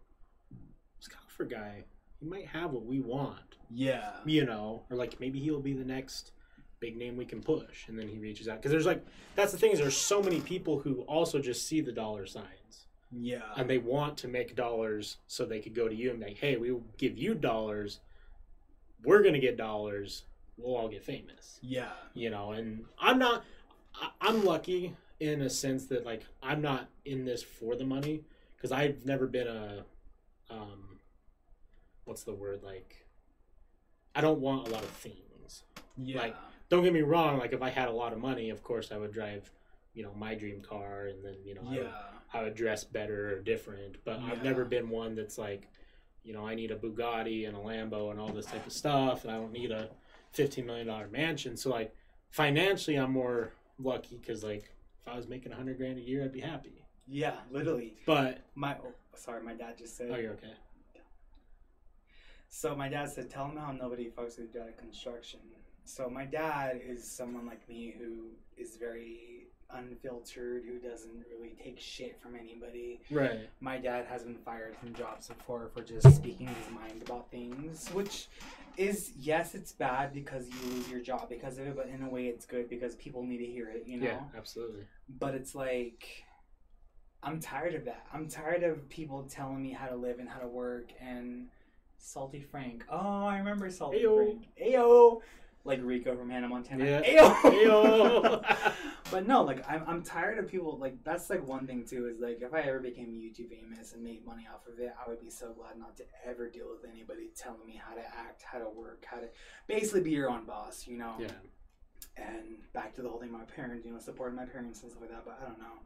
this 0.99 1.09
Calford 1.09 1.51
guy, 1.51 1.85
he 2.19 2.25
might 2.25 2.47
have 2.47 2.71
what 2.71 2.87
we 2.87 3.01
want. 3.01 3.57
yeah, 3.71 4.13
You 4.25 4.47
know, 4.47 4.85
or 4.89 4.97
like 4.97 5.21
maybe 5.21 5.39
he'll 5.39 5.61
be 5.61 5.75
the 5.75 5.85
next 5.85 6.33
big 6.81 6.97
name 6.97 7.19
we 7.19 7.27
can 7.27 7.43
push 7.43 7.89
and 7.89 7.99
then 7.99 8.09
he 8.09 8.19
reaches 8.19 8.49
out. 8.49 8.57
Because 8.57 8.71
there's 8.71 8.87
like 8.87 9.05
that's 9.35 9.53
the 9.53 9.59
thing 9.59 9.73
is 9.73 9.81
there's 9.81 9.97
so 9.97 10.23
many 10.23 10.41
people 10.41 10.79
who 10.79 11.03
also 11.03 11.39
just 11.39 11.69
see 11.69 11.83
the 11.83 11.93
dollar 11.93 12.25
signs. 12.25 12.87
Yeah, 13.15 13.43
and 13.59 13.69
they 13.69 13.77
want 13.77 14.17
to 14.19 14.29
make 14.29 14.57
dollars 14.57 15.19
so 15.27 15.45
they 15.45 15.61
could 15.61 15.75
go 15.75 15.89
to 15.91 15.95
you 15.95 16.09
and 16.09 16.21
be 16.21 16.29
like 16.29 16.39
hey 16.39 16.57
we 16.57 16.73
will 16.73 16.87
give 16.97 17.19
you 17.19 17.35
dollars. 17.35 18.01
We're 19.05 19.23
gonna 19.23 19.41
get 19.41 19.59
dollars 19.59 20.23
we'll 20.63 20.77
all 20.77 20.89
get 20.89 21.03
famous. 21.05 21.59
Yeah, 21.63 21.91
you 22.15 22.31
know 22.31 22.53
and 22.53 22.85
i'm 22.99 23.19
not 23.19 23.45
I- 23.95 24.11
i'm 24.21 24.45
lucky 24.45 24.95
in 25.21 25.43
a 25.43 25.51
sense 25.51 25.87
that 25.87 26.05
like 26.05 26.23
i'm 26.43 26.61
not 26.63 26.89
in 27.05 27.25
this 27.25 27.43
for 27.43 27.77
the 27.77 27.85
money 27.85 28.23
because 28.57 28.73
i've 28.73 29.05
never 29.07 29.27
been 29.27 29.47
a 29.47 29.85
um 30.51 30.99
what's 32.05 32.25
the 32.25 32.33
word 32.33 32.63
like 32.63 33.07
i 34.15 34.21
don't 34.21 34.41
want 34.41 34.69
a 34.69 34.71
lot 34.71 34.83
of 34.83 34.91
things. 34.91 35.63
Yeah, 35.97 36.19
Like, 36.19 36.37
don't 36.69 36.83
get 36.85 36.93
me 36.93 37.03
wrong 37.03 37.39
like 37.39 37.53
if 37.53 37.63
i 37.63 37.69
had 37.71 37.89
a 37.89 37.93
lot 37.93 38.13
of 38.13 38.19
money 38.19 38.51
of 38.51 38.63
course 38.63 38.91
i 38.93 38.97
would 38.97 39.13
drive 39.13 39.51
you 39.95 40.03
know 40.03 40.13
my 40.15 40.35
dream 40.35 40.63
car 40.63 41.07
and 41.07 41.23
then 41.25 41.37
you 41.45 41.55
know 41.55 41.63
I, 41.67 41.71
would, 41.71 41.77
yeah, 41.77 41.93
I 42.33 42.43
would 42.43 42.55
dress 42.55 42.83
better 42.85 43.35
or 43.35 43.41
different 43.41 43.97
but 44.05 44.19
i've 44.21 44.43
never 44.43 44.65
been 44.65 44.89
one 44.89 45.15
that's 45.15 45.37
like 45.39 45.69
you 46.25 46.33
know 46.33 46.47
i 46.47 46.55
need 46.55 46.71
a 46.71 46.77
bugatti 46.77 47.47
and 47.47 47.55
a 47.57 47.61
lambo 47.61 48.11
and 48.11 48.19
all 48.19 48.29
this 48.33 48.47
type 48.47 48.67
of 48.67 48.73
stuff 48.73 49.25
and 49.25 49.33
i 49.33 49.37
don't 49.37 49.53
need 49.53 49.71
a 49.71 49.89
15 50.33 50.65
million 50.67 50.87
dollar 50.87 51.09
mansion 51.09 51.57
so 51.57 51.71
like 51.71 51.95
financially 52.31 52.97
i'm 52.97 53.13
more 53.13 53.53
lucky 53.79 54.17
because 54.17 54.43
like 54.43 54.73
if 55.01 55.09
i 55.09 55.17
was 55.17 55.29
making 55.29 55.51
100 55.51 55.77
grand 55.77 55.99
a 55.99 56.03
year 56.03 56.25
i'd 56.25 56.33
be 56.33 56.41
happy 56.41 56.83
yeah. 57.09 57.35
Literally, 57.51 57.95
but 58.07 58.41
my 58.55 58.77
oh, 58.83 58.95
sorry, 59.15 59.43
my 59.43 59.55
dad 59.55 59.77
just 59.79 59.97
said. 59.97 60.11
oh 60.13 60.17
you're 60.17 60.33
okay 60.33 60.55
So 62.49 62.75
my 62.75 62.89
dad 62.89 63.11
said, 63.11 63.31
"Tell 63.31 63.47
him 63.47 63.57
how 63.57 63.73
nobody 63.73 64.11
fucks 64.11 64.39
with 64.39 64.55
construction." 64.79 65.41
So 65.85 66.09
my 66.09 66.25
dad 66.25 66.81
is 66.85 67.05
someone 67.05 67.47
like 67.47 67.69
me 67.69 67.95
who 67.99 68.31
is 68.57 68.77
very 68.77 69.42
unfiltered, 69.75 70.65
who 70.65 70.79
doesn't 70.79 71.25
really 71.31 71.55
take 71.63 71.79
shit 71.79 72.21
from 72.21 72.35
anybody. 72.37 73.01
right 73.11 73.49
My 73.61 73.79
dad 73.79 74.07
has 74.07 74.23
been 74.25 74.37
fired 74.37 74.77
from 74.77 74.95
jobs 74.95 75.29
before 75.29 75.71
for 75.75 75.83
just 75.83 76.15
speaking 76.15 76.49
his 76.49 76.71
mind 76.75 77.03
about 77.03 77.31
things, 77.31 77.89
which 77.93 78.29
is 78.77 79.13
yes, 79.19 79.55
it's 79.55 79.73
bad 79.73 80.13
because 80.13 80.49
you 80.49 80.71
lose 80.71 80.89
your 80.91 81.01
job 81.01 81.29
because 81.29 81.59
of 81.59 81.67
it, 81.67 81.77
but 81.77 81.89
in 81.89 82.03
a 82.03 82.09
way 82.09 82.27
it's 82.27 82.47
good 82.47 82.69
because 82.69 82.95
people 82.97 83.23
need 83.23 83.39
to 83.39 83.47
hear 83.47 83.69
it, 83.69 83.85
you 83.87 83.99
know. 83.99 84.07
yeah 84.07 84.21
absolutely 84.37 84.83
But 85.19 85.35
it's 85.35 85.55
like 85.55 86.25
I'm 87.23 87.39
tired 87.41 87.75
of 87.75 87.85
that. 87.85 88.07
I'm 88.13 88.29
tired 88.29 88.65
of 88.65 88.89
people 88.89 89.25
telling 89.25 89.63
me 89.63 89.71
how 89.71 89.87
to 89.87 89.95
live 89.95 90.19
and 90.19 90.29
how 90.29 90.41
to 90.41 90.49
work 90.49 90.91
and 91.01 91.47
Salty 91.99 92.41
Frank. 92.41 92.85
Oh, 92.91 93.27
I 93.27 93.39
remember 93.39 93.71
Salty 93.71 94.01
Ayo. 94.01 94.17
Frank. 94.17 94.49
Ayo. 94.61 95.21
Like 95.65 95.81
Rico 95.83 96.17
from 96.17 96.31
Hannah 96.31 96.49
Montana. 96.49 96.85
Yeah. 96.85 97.03
Ayo. 97.03 97.35
Ayo. 97.43 98.57
but 99.13 99.29
no, 99.29 99.43
like 99.43 99.65
I'm 99.71 99.85
I'm 99.87 100.03
tired 100.03 100.39
of 100.39 100.49
people 100.49 100.77
like 100.79 101.03
that's 101.05 101.31
like 101.31 101.47
one 101.47 101.67
thing 101.67 101.85
too 101.85 102.09
is 102.09 102.21
like 102.21 102.41
if 102.43 102.53
I 102.53 102.61
ever 102.63 102.81
became 102.81 103.09
YouTube 103.09 103.51
famous 103.51 103.93
and 103.93 104.03
made 104.03 104.27
money 104.27 104.49
off 104.53 104.67
of 104.67 104.81
it, 104.81 104.93
I 104.99 105.09
would 105.09 105.21
be 105.21 105.31
so 105.31 105.53
glad 105.53 105.79
not 105.79 105.97
to 105.99 106.05
ever 106.27 106.51
deal 106.51 106.67
with 106.69 106.91
anybody 106.91 107.31
telling 107.37 107.65
me 107.65 107.81
how 107.85 107.95
to 107.95 108.01
act, 108.01 108.43
how 108.43 108.59
to 108.59 108.69
work, 108.69 109.05
how 109.09 109.19
to 109.19 109.29
basically 109.69 110.01
be 110.01 110.11
your 110.11 110.31
own 110.31 110.45
boss, 110.45 110.87
you 110.87 110.99
know. 110.99 111.15
yeah 111.21 111.29
and 112.17 112.73
back 112.73 112.95
to 112.95 113.03
the 113.03 113.09
whole 113.09 113.21
thing, 113.21 113.33
my 113.33 113.45
parents, 113.45 113.87
you 113.87 113.93
know, 113.93 113.99
supporting 113.99 114.37
my 114.37 114.45
parents 114.45 114.83
and 114.83 114.91
stuff 114.91 115.01
like 115.01 115.11
that. 115.11 115.25
But 115.25 115.39
I 115.41 115.47
don't 115.47 115.59
know. 115.59 115.81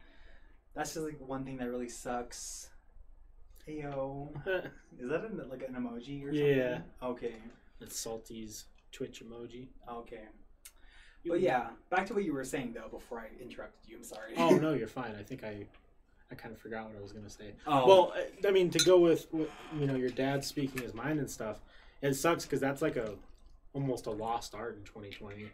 That's 0.75 0.95
just 0.95 1.05
like 1.05 1.19
one 1.21 1.45
thing 1.45 1.59
that 1.59 1.69
really 1.69 1.89
sucks. 1.89 2.71
Heyo, 3.67 4.31
is 4.99 5.09
that 5.09 5.25
an, 5.25 5.41
like 5.49 5.65
an 5.69 5.75
emoji 5.75 6.25
or 6.25 6.33
something? 6.33 6.57
Yeah. 6.57 6.79
Okay. 7.03 7.35
It's 7.81 7.99
Salty's 7.99 8.65
Twitch 8.93 9.23
emoji. 9.25 9.69
Okay. 9.91 10.25
But 11.29 11.41
yeah, 11.41 11.69
back 11.91 12.07
to 12.07 12.15
what 12.15 12.25
you 12.25 12.33
were 12.33 12.45
saying 12.45 12.75
though. 12.75 12.89
Before 12.89 13.19
I 13.21 13.43
interrupted 13.43 13.89
you, 13.89 13.97
I'm 13.97 14.05
sorry. 14.05 14.35
Oh 14.37 14.51
no, 14.51 14.73
you're 14.79 14.87
fine. 14.87 15.15
I 15.19 15.23
think 15.23 15.45
I, 15.45 15.67
I 16.31 16.35
kind 16.35 16.55
of 16.55 16.61
forgot 16.61 16.87
what 16.87 16.97
I 16.97 17.03
was 17.03 17.13
gonna 17.13 17.31
say. 17.31 17.53
Oh. 17.67 17.87
Well, 17.87 18.15
I- 18.47 18.51
mean, 18.51 18.71
to 18.71 18.79
go 18.85 18.99
with, 18.99 19.27
with 19.33 19.49
you 19.79 19.87
know 19.87 19.97
your 19.97 20.11
dad 20.11 20.45
speaking 20.45 20.83
his 20.83 20.95
mind 20.95 21.19
and 21.19 21.31
stuff, 21.31 21.61
it 22.03 22.15
sucks 22.15 22.45
because 22.45 22.61
that's 22.61 22.83
like 22.83 22.97
a 22.97 23.15
almost 23.73 24.07
a 24.07 24.11
lost 24.11 24.55
art 24.55 24.77
in 24.79 24.85
2020. 24.85 25.51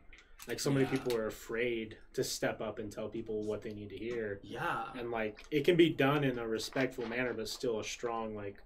Like 0.48 0.58
so 0.58 0.70
many 0.70 0.86
people 0.86 1.16
are 1.16 1.28
afraid 1.28 1.96
to 2.14 2.24
step 2.24 2.60
up 2.60 2.80
and 2.80 2.90
tell 2.90 3.08
people 3.08 3.44
what 3.44 3.62
they 3.62 3.72
need 3.72 3.90
to 3.90 3.96
hear, 3.96 4.40
yeah. 4.42 4.86
and 4.98 5.10
like 5.10 5.44
it 5.52 5.64
can 5.64 5.76
be 5.76 5.88
done 5.88 6.24
in 6.24 6.38
a 6.38 6.46
respectful 6.46 7.06
manner, 7.06 7.32
but 7.32 7.48
still 7.48 7.78
a 7.78 7.84
strong 7.84 8.34
like, 8.34 8.56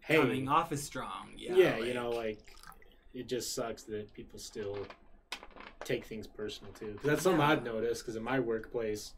hey, 0.00 0.16
Coming 0.16 0.48
off 0.48 0.72
is 0.72 0.82
strong. 0.82 1.28
Yeah. 1.36 1.56
yeah, 1.56 1.78
you 1.78 1.92
know, 1.92 2.08
like 2.08 2.54
it 3.16 3.28
just 3.28 3.54
sucks 3.54 3.82
that 3.84 4.12
people 4.14 4.38
still 4.38 4.78
take 5.84 6.04
things 6.04 6.26
personal 6.26 6.72
too. 6.72 6.92
Because 6.92 7.06
that's 7.06 7.22
something 7.22 7.40
Yeah. 7.40 7.48
I've 7.48 7.64
noticed. 7.64 8.02
Because 8.02 8.16
in 8.16 8.22
my 8.22 8.38
workplace, 8.40 9.14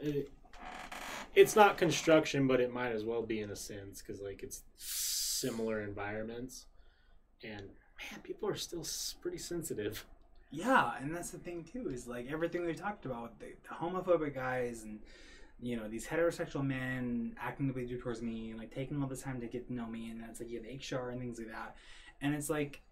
it, 0.00 0.30
it's 1.34 1.56
not 1.56 1.78
construction, 1.78 2.46
but 2.46 2.60
it 2.60 2.72
might 2.72 2.92
as 2.92 3.04
well 3.04 3.22
be 3.22 3.40
in 3.40 3.50
a 3.50 3.56
sense. 3.56 4.02
Because 4.02 4.20
like 4.20 4.42
it's 4.42 4.62
similar 4.76 5.80
environments, 5.80 6.66
and 7.42 7.66
man, 8.10 8.20
people 8.22 8.48
are 8.48 8.56
still 8.56 8.84
pretty 9.20 9.38
sensitive. 9.38 10.04
Yeah, 10.50 10.92
and 11.00 11.14
that's 11.14 11.30
the 11.30 11.38
thing 11.38 11.64
too 11.70 11.90
is 11.90 12.06
like 12.08 12.26
everything 12.30 12.64
we 12.64 12.74
talked 12.74 13.04
about 13.04 13.38
the, 13.38 13.46
the 13.68 13.74
homophobic 13.74 14.34
guys 14.34 14.82
and 14.84 14.98
you 15.60 15.76
know 15.76 15.88
these 15.88 16.06
heterosexual 16.06 16.64
men 16.64 17.36
acting 17.38 17.66
the 17.66 17.72
way 17.74 17.82
they 17.82 17.88
do 17.88 17.98
towards 18.00 18.22
me 18.22 18.50
and 18.50 18.58
like 18.58 18.72
taking 18.74 19.02
all 19.02 19.08
this 19.08 19.20
time 19.22 19.40
to 19.40 19.46
get 19.46 19.66
to 19.66 19.74
know 19.74 19.86
me 19.86 20.10
and 20.10 20.22
that's 20.22 20.40
like 20.40 20.48
you 20.48 20.56
have 20.62 20.66
HR 20.66 21.10
and 21.10 21.20
things 21.20 21.38
like 21.38 21.48
that, 21.48 21.76
and 22.20 22.34
it's 22.34 22.50
like 22.50 22.82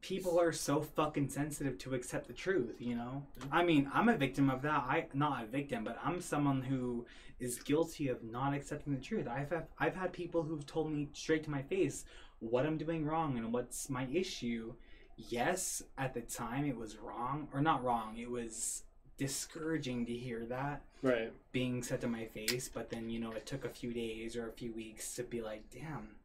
people 0.00 0.38
are 0.38 0.52
so 0.52 0.80
fucking 0.80 1.28
sensitive 1.28 1.78
to 1.78 1.94
accept 1.94 2.26
the 2.26 2.32
truth. 2.32 2.76
You 2.78 2.96
know, 2.96 3.22
I 3.50 3.64
mean 3.64 3.90
I'm 3.92 4.08
a 4.08 4.16
victim 4.16 4.50
of 4.50 4.62
that. 4.62 4.84
I 4.88 5.06
not 5.14 5.44
a 5.44 5.46
victim, 5.46 5.84
but 5.84 5.98
I'm 6.04 6.20
someone 6.20 6.62
who 6.62 7.06
is 7.38 7.58
guilty 7.58 8.08
of 8.08 8.22
not 8.22 8.54
accepting 8.54 8.94
the 8.94 9.00
truth. 9.00 9.28
I've 9.28 9.50
had, 9.50 9.66
I've 9.78 9.96
had 9.96 10.12
people 10.12 10.42
who've 10.42 10.66
told 10.66 10.90
me 10.90 11.08
straight 11.12 11.44
to 11.44 11.50
my 11.50 11.62
face 11.62 12.04
what 12.38 12.66
I'm 12.66 12.78
doing 12.78 13.04
wrong 13.04 13.36
and 13.36 13.52
what's 13.52 13.90
my 13.90 14.06
issue 14.12 14.74
yes, 15.16 15.82
at 15.96 16.14
the 16.14 16.20
time 16.20 16.66
it 16.66 16.76
was 16.76 16.98
wrong, 16.98 17.48
or 17.52 17.60
not 17.60 17.82
wrong, 17.82 18.16
it 18.18 18.30
was 18.30 18.82
discouraging 19.16 20.06
to 20.06 20.12
hear 20.12 20.44
that 20.46 20.82
Right. 21.02 21.32
being 21.52 21.82
said 21.82 22.00
to 22.02 22.06
my 22.06 22.26
face, 22.26 22.68
but 22.68 22.90
then, 22.90 23.08
you 23.08 23.18
know, 23.18 23.32
it 23.32 23.46
took 23.46 23.64
a 23.64 23.70
few 23.70 23.92
days 23.92 24.36
or 24.36 24.48
a 24.48 24.52
few 24.52 24.72
weeks 24.72 25.14
to 25.14 25.22
be 25.22 25.40
like, 25.40 25.70
damn, 25.70 26.16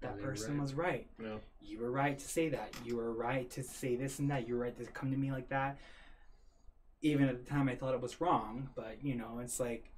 that 0.00 0.20
person 0.20 0.52
right. 0.54 0.60
was 0.62 0.74
right. 0.74 1.06
You 1.60 1.80
were 1.80 1.90
right 1.90 2.18
to 2.18 2.28
say 2.28 2.48
that. 2.50 2.74
You 2.84 2.96
were 2.96 3.12
right 3.12 3.50
to 3.50 3.62
say 3.62 3.96
this 3.96 4.18
and 4.18 4.30
that. 4.30 4.46
You 4.46 4.54
were 4.54 4.60
right 4.60 4.76
to 4.78 4.84
come 4.92 5.10
to 5.10 5.16
me 5.16 5.32
like 5.32 5.48
that. 5.48 5.78
Even 7.02 7.28
at 7.28 7.44
the 7.44 7.48
time, 7.50 7.68
I 7.68 7.74
thought 7.74 7.94
it 7.94 8.00
was 8.00 8.20
wrong, 8.20 8.68
but, 8.74 8.98
you 9.02 9.14
know, 9.14 9.40
it's 9.42 9.60
like, 9.60 9.90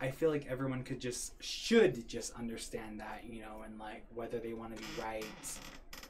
I 0.00 0.10
feel 0.10 0.30
like 0.30 0.46
everyone 0.48 0.82
could 0.82 1.00
just, 1.00 1.42
should 1.42 2.06
just 2.08 2.32
understand 2.34 3.00
that, 3.00 3.24
you 3.28 3.40
know, 3.40 3.62
and 3.64 3.78
like 3.78 4.04
whether 4.14 4.38
they 4.38 4.52
want 4.52 4.74
to 4.76 4.82
be 4.82 4.88
right 5.00 5.24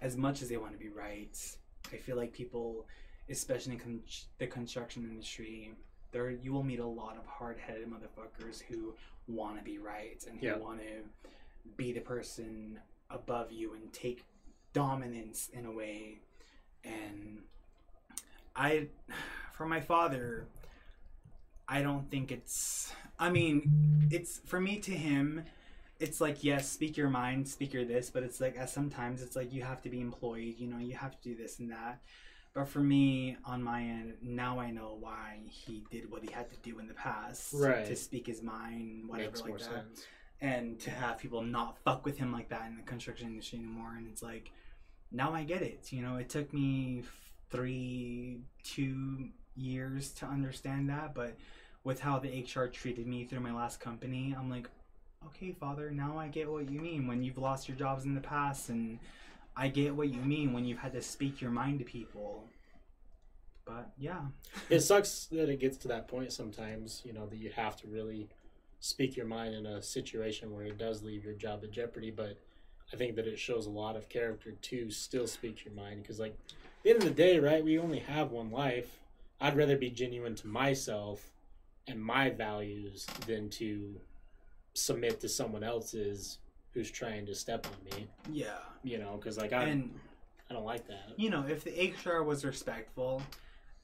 as 0.00 0.16
much 0.16 0.42
as 0.42 0.48
they 0.48 0.56
want 0.56 0.72
to 0.72 0.78
be 0.78 0.88
right. 0.88 1.38
I 1.92 1.96
feel 1.96 2.16
like 2.16 2.32
people, 2.32 2.86
especially 3.28 3.74
in 3.74 3.78
con- 3.78 4.02
the 4.38 4.46
construction 4.46 5.04
industry, 5.04 5.72
there 6.10 6.30
you 6.30 6.52
will 6.52 6.62
meet 6.62 6.80
a 6.80 6.86
lot 6.86 7.16
of 7.16 7.26
hard-headed 7.26 7.86
motherfuckers 7.88 8.62
who 8.62 8.94
want 9.28 9.58
to 9.58 9.64
be 9.64 9.78
right 9.78 10.24
and 10.28 10.38
who 10.40 10.46
Yeah. 10.46 10.56
want 10.56 10.80
to 10.80 11.68
be 11.76 11.92
the 11.92 12.00
person 12.00 12.78
above 13.12 13.52
you 13.52 13.74
and 13.74 13.92
take 13.92 14.24
dominance 14.72 15.50
in 15.52 15.66
a 15.66 15.70
way. 15.72 16.18
And 16.84 17.42
I, 18.56 18.88
for 19.52 19.66
my 19.66 19.80
father, 19.80 20.46
I 21.68 21.82
don't 21.82 22.10
think 22.10 22.32
it's. 22.32 22.92
I 23.18 23.30
mean, 23.30 24.08
it's 24.10 24.40
for 24.46 24.60
me 24.60 24.78
to 24.80 24.90
him. 24.92 25.44
It's 26.00 26.20
like 26.20 26.42
yes, 26.42 26.68
speak 26.68 26.96
your 26.96 27.08
mind, 27.08 27.46
speak 27.46 27.72
your 27.72 27.84
this, 27.84 28.10
but 28.10 28.24
it's 28.24 28.40
like 28.40 28.56
as 28.56 28.72
sometimes 28.72 29.22
it's 29.22 29.36
like 29.36 29.52
you 29.52 29.62
have 29.62 29.80
to 29.82 29.88
be 29.88 30.00
employed. 30.00 30.54
You 30.58 30.66
know, 30.66 30.78
you 30.78 30.94
have 30.94 31.12
to 31.20 31.28
do 31.28 31.36
this 31.36 31.60
and 31.60 31.70
that. 31.70 32.00
But 32.54 32.68
for 32.68 32.80
me, 32.80 33.36
on 33.46 33.62
my 33.62 33.82
end, 33.82 34.14
now 34.20 34.58
I 34.58 34.70
know 34.70 34.96
why 35.00 35.38
he 35.46 35.84
did 35.90 36.10
what 36.10 36.22
he 36.22 36.30
had 36.30 36.50
to 36.50 36.56
do 36.58 36.80
in 36.80 36.86
the 36.86 36.94
past 36.94 37.54
Right. 37.54 37.86
to 37.86 37.96
speak 37.96 38.26
his 38.26 38.42
mind, 38.42 39.08
whatever 39.08 39.30
Makes 39.30 39.40
like 39.42 39.58
that 39.58 39.64
sense. 39.64 40.06
And 40.42 40.78
to 40.80 40.90
have 40.90 41.16
people 41.16 41.42
not 41.42 41.78
fuck 41.78 42.04
with 42.04 42.18
him 42.18 42.30
like 42.32 42.50
that 42.50 42.66
in 42.68 42.76
the 42.76 42.82
construction 42.82 43.28
industry 43.28 43.58
anymore. 43.58 43.94
And 43.96 44.06
it's 44.06 44.22
like 44.22 44.52
now 45.12 45.34
i 45.34 45.42
get 45.42 45.60
it 45.62 45.92
you 45.92 46.00
know 46.00 46.16
it 46.16 46.28
took 46.28 46.52
me 46.52 47.02
three 47.50 48.40
two 48.64 49.28
years 49.54 50.10
to 50.10 50.24
understand 50.24 50.88
that 50.88 51.14
but 51.14 51.36
with 51.84 52.00
how 52.00 52.18
the 52.18 52.46
hr 52.54 52.66
treated 52.66 53.06
me 53.06 53.24
through 53.24 53.40
my 53.40 53.52
last 53.52 53.78
company 53.78 54.34
i'm 54.38 54.48
like 54.48 54.68
okay 55.26 55.52
father 55.52 55.90
now 55.90 56.18
i 56.18 56.28
get 56.28 56.50
what 56.50 56.70
you 56.70 56.80
mean. 56.80 57.06
When 57.06 57.22
you've 57.22 57.38
lost 57.38 57.68
your 57.68 57.76
jobs 57.76 58.04
in 58.04 58.14
the 58.14 58.20
past 58.20 58.70
and 58.70 58.98
i 59.56 59.68
get 59.68 59.94
what 59.94 60.08
you 60.08 60.20
mean 60.20 60.52
when 60.52 60.64
you've 60.64 60.78
had 60.78 60.92
to 60.94 61.02
speak 61.02 61.40
your 61.40 61.50
mind 61.50 61.78
to 61.80 61.84
people. 61.84 62.44
But 63.64 63.90
yeah. 63.96 64.22
It 64.70 64.80
sucks 64.80 65.26
that 65.26 65.48
it 65.48 65.60
gets 65.60 65.76
to 65.78 65.88
that 65.88 66.08
point 66.08 66.32
sometimes 66.32 67.02
you 67.04 67.12
know 67.12 67.26
that 67.26 67.36
you 67.36 67.50
have 67.50 67.76
to 67.76 67.86
really 67.86 68.28
speak 68.82 69.16
your 69.16 69.26
mind 69.26 69.54
in 69.54 69.64
a 69.64 69.80
situation 69.80 70.52
where 70.52 70.64
it 70.64 70.76
does 70.76 71.02
leave 71.04 71.24
your 71.24 71.34
job 71.34 71.62
in 71.62 71.70
jeopardy 71.70 72.10
but 72.10 72.36
i 72.92 72.96
think 72.96 73.14
that 73.14 73.28
it 73.28 73.38
shows 73.38 73.66
a 73.66 73.70
lot 73.70 73.94
of 73.94 74.08
character 74.08 74.50
to 74.60 74.90
still 74.90 75.26
speak 75.26 75.64
your 75.64 75.72
mind 75.72 76.02
because 76.02 76.18
like 76.18 76.32
at 76.48 76.82
the 76.82 76.90
end 76.90 76.98
of 76.98 77.04
the 77.04 77.14
day 77.14 77.38
right 77.38 77.62
we 77.64 77.78
only 77.78 78.00
have 78.00 78.32
one 78.32 78.50
life. 78.50 78.98
I'd 79.40 79.56
rather 79.56 79.76
be 79.76 79.90
genuine 79.90 80.34
to 80.36 80.46
myself 80.46 81.32
and 81.88 82.00
my 82.00 82.30
values 82.30 83.06
than 83.26 83.50
to 83.50 84.00
submit 84.74 85.20
to 85.20 85.28
someone 85.28 85.64
else's 85.64 86.38
who's 86.72 86.90
trying 86.90 87.26
to 87.26 87.34
step 87.34 87.66
on 87.66 87.98
me. 87.98 88.06
Yeah. 88.32 88.58
You 88.82 88.98
know 88.98 89.16
because 89.16 89.38
like 89.38 89.52
i 89.52 89.64
and 89.64 89.92
i 90.50 90.54
don't 90.54 90.64
like 90.64 90.86
that. 90.88 91.12
you 91.16 91.30
know, 91.30 91.44
if 91.48 91.64
the 91.64 91.92
HR 92.04 92.22
was 92.22 92.44
respectful, 92.44 93.22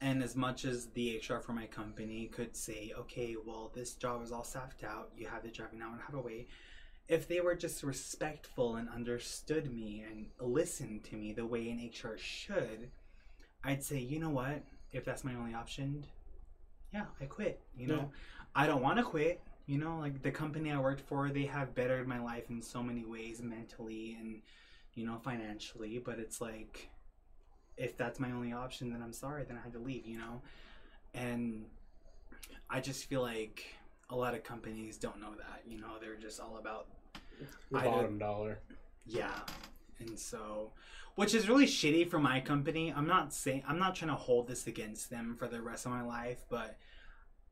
and 0.00 0.22
as 0.22 0.36
much 0.36 0.64
as 0.64 0.86
the 0.86 1.18
HR 1.18 1.38
for 1.38 1.52
my 1.52 1.66
company 1.66 2.26
could 2.26 2.56
say, 2.56 2.92
okay, 2.98 3.36
well, 3.44 3.70
this 3.74 3.94
job 3.94 4.22
is 4.22 4.32
all 4.32 4.44
staffed 4.44 4.84
out, 4.84 5.10
you 5.16 5.26
have 5.26 5.42
the 5.42 5.48
job 5.48 5.68
now 5.72 5.90
and 5.92 6.00
have 6.02 6.14
a 6.14 6.20
way. 6.20 6.46
If 7.08 7.26
they 7.26 7.40
were 7.40 7.54
just 7.54 7.82
respectful 7.82 8.76
and 8.76 8.88
understood 8.88 9.72
me 9.72 10.04
and 10.08 10.26
listened 10.40 11.04
to 11.04 11.16
me 11.16 11.32
the 11.32 11.46
way 11.46 11.70
an 11.70 11.90
HR 11.90 12.16
should, 12.18 12.90
I'd 13.64 13.82
say, 13.82 13.98
you 13.98 14.18
know 14.20 14.30
what? 14.30 14.62
If 14.92 15.04
that's 15.04 15.24
my 15.24 15.34
only 15.34 15.54
option, 15.54 16.04
yeah, 16.92 17.06
I 17.20 17.24
quit. 17.24 17.60
You 17.76 17.86
know, 17.88 17.96
Yeah. 17.96 18.04
I 18.54 18.66
don't 18.66 18.82
want 18.82 18.98
to 18.98 19.04
quit. 19.04 19.40
You 19.66 19.78
know, 19.78 19.98
like 19.98 20.22
the 20.22 20.30
company 20.30 20.70
I 20.72 20.78
worked 20.78 21.02
for, 21.02 21.28
they 21.30 21.44
have 21.44 21.74
bettered 21.74 22.06
my 22.08 22.18
life 22.20 22.48
in 22.50 22.62
so 22.62 22.82
many 22.82 23.04
ways, 23.04 23.42
mentally 23.42 24.16
and 24.18 24.40
you 24.94 25.06
know, 25.06 25.18
financially. 25.22 25.98
But 25.98 26.18
it's 26.18 26.40
like, 26.40 26.88
if 27.78 27.96
that's 27.96 28.18
my 28.20 28.30
only 28.32 28.52
option, 28.52 28.90
then 28.90 29.02
I'm 29.02 29.12
sorry. 29.12 29.44
Then 29.44 29.56
I 29.56 29.60
had 29.62 29.72
to 29.72 29.78
leave. 29.78 30.06
You 30.06 30.18
know, 30.18 30.42
and 31.14 31.64
I 32.70 32.80
just 32.80 33.04
feel 33.06 33.22
like 33.22 33.64
a 34.10 34.16
lot 34.16 34.34
of 34.34 34.42
companies 34.42 34.96
don't 34.96 35.20
know 35.20 35.34
that. 35.36 35.62
You 35.66 35.80
know, 35.80 35.98
they're 36.00 36.16
just 36.16 36.40
all 36.40 36.58
about 36.58 36.88
the 37.70 37.78
bottom 37.78 38.18
dollar 38.18 38.60
yeah. 39.08 39.40
And 39.98 40.18
so, 40.18 40.72
which 41.16 41.34
is 41.34 41.48
really 41.48 41.66
shitty 41.66 42.08
for 42.08 42.18
my 42.18 42.40
company. 42.40 42.92
I'm 42.94 43.08
not 43.08 43.32
saying 43.32 43.64
I'm 43.66 43.78
not 43.78 43.96
trying 43.96 44.10
to 44.10 44.16
hold 44.16 44.46
this 44.46 44.66
against 44.66 45.10
them 45.10 45.34
for 45.36 45.48
the 45.48 45.60
rest 45.60 45.86
of 45.86 45.92
my 45.92 46.02
life, 46.02 46.44
but 46.48 46.76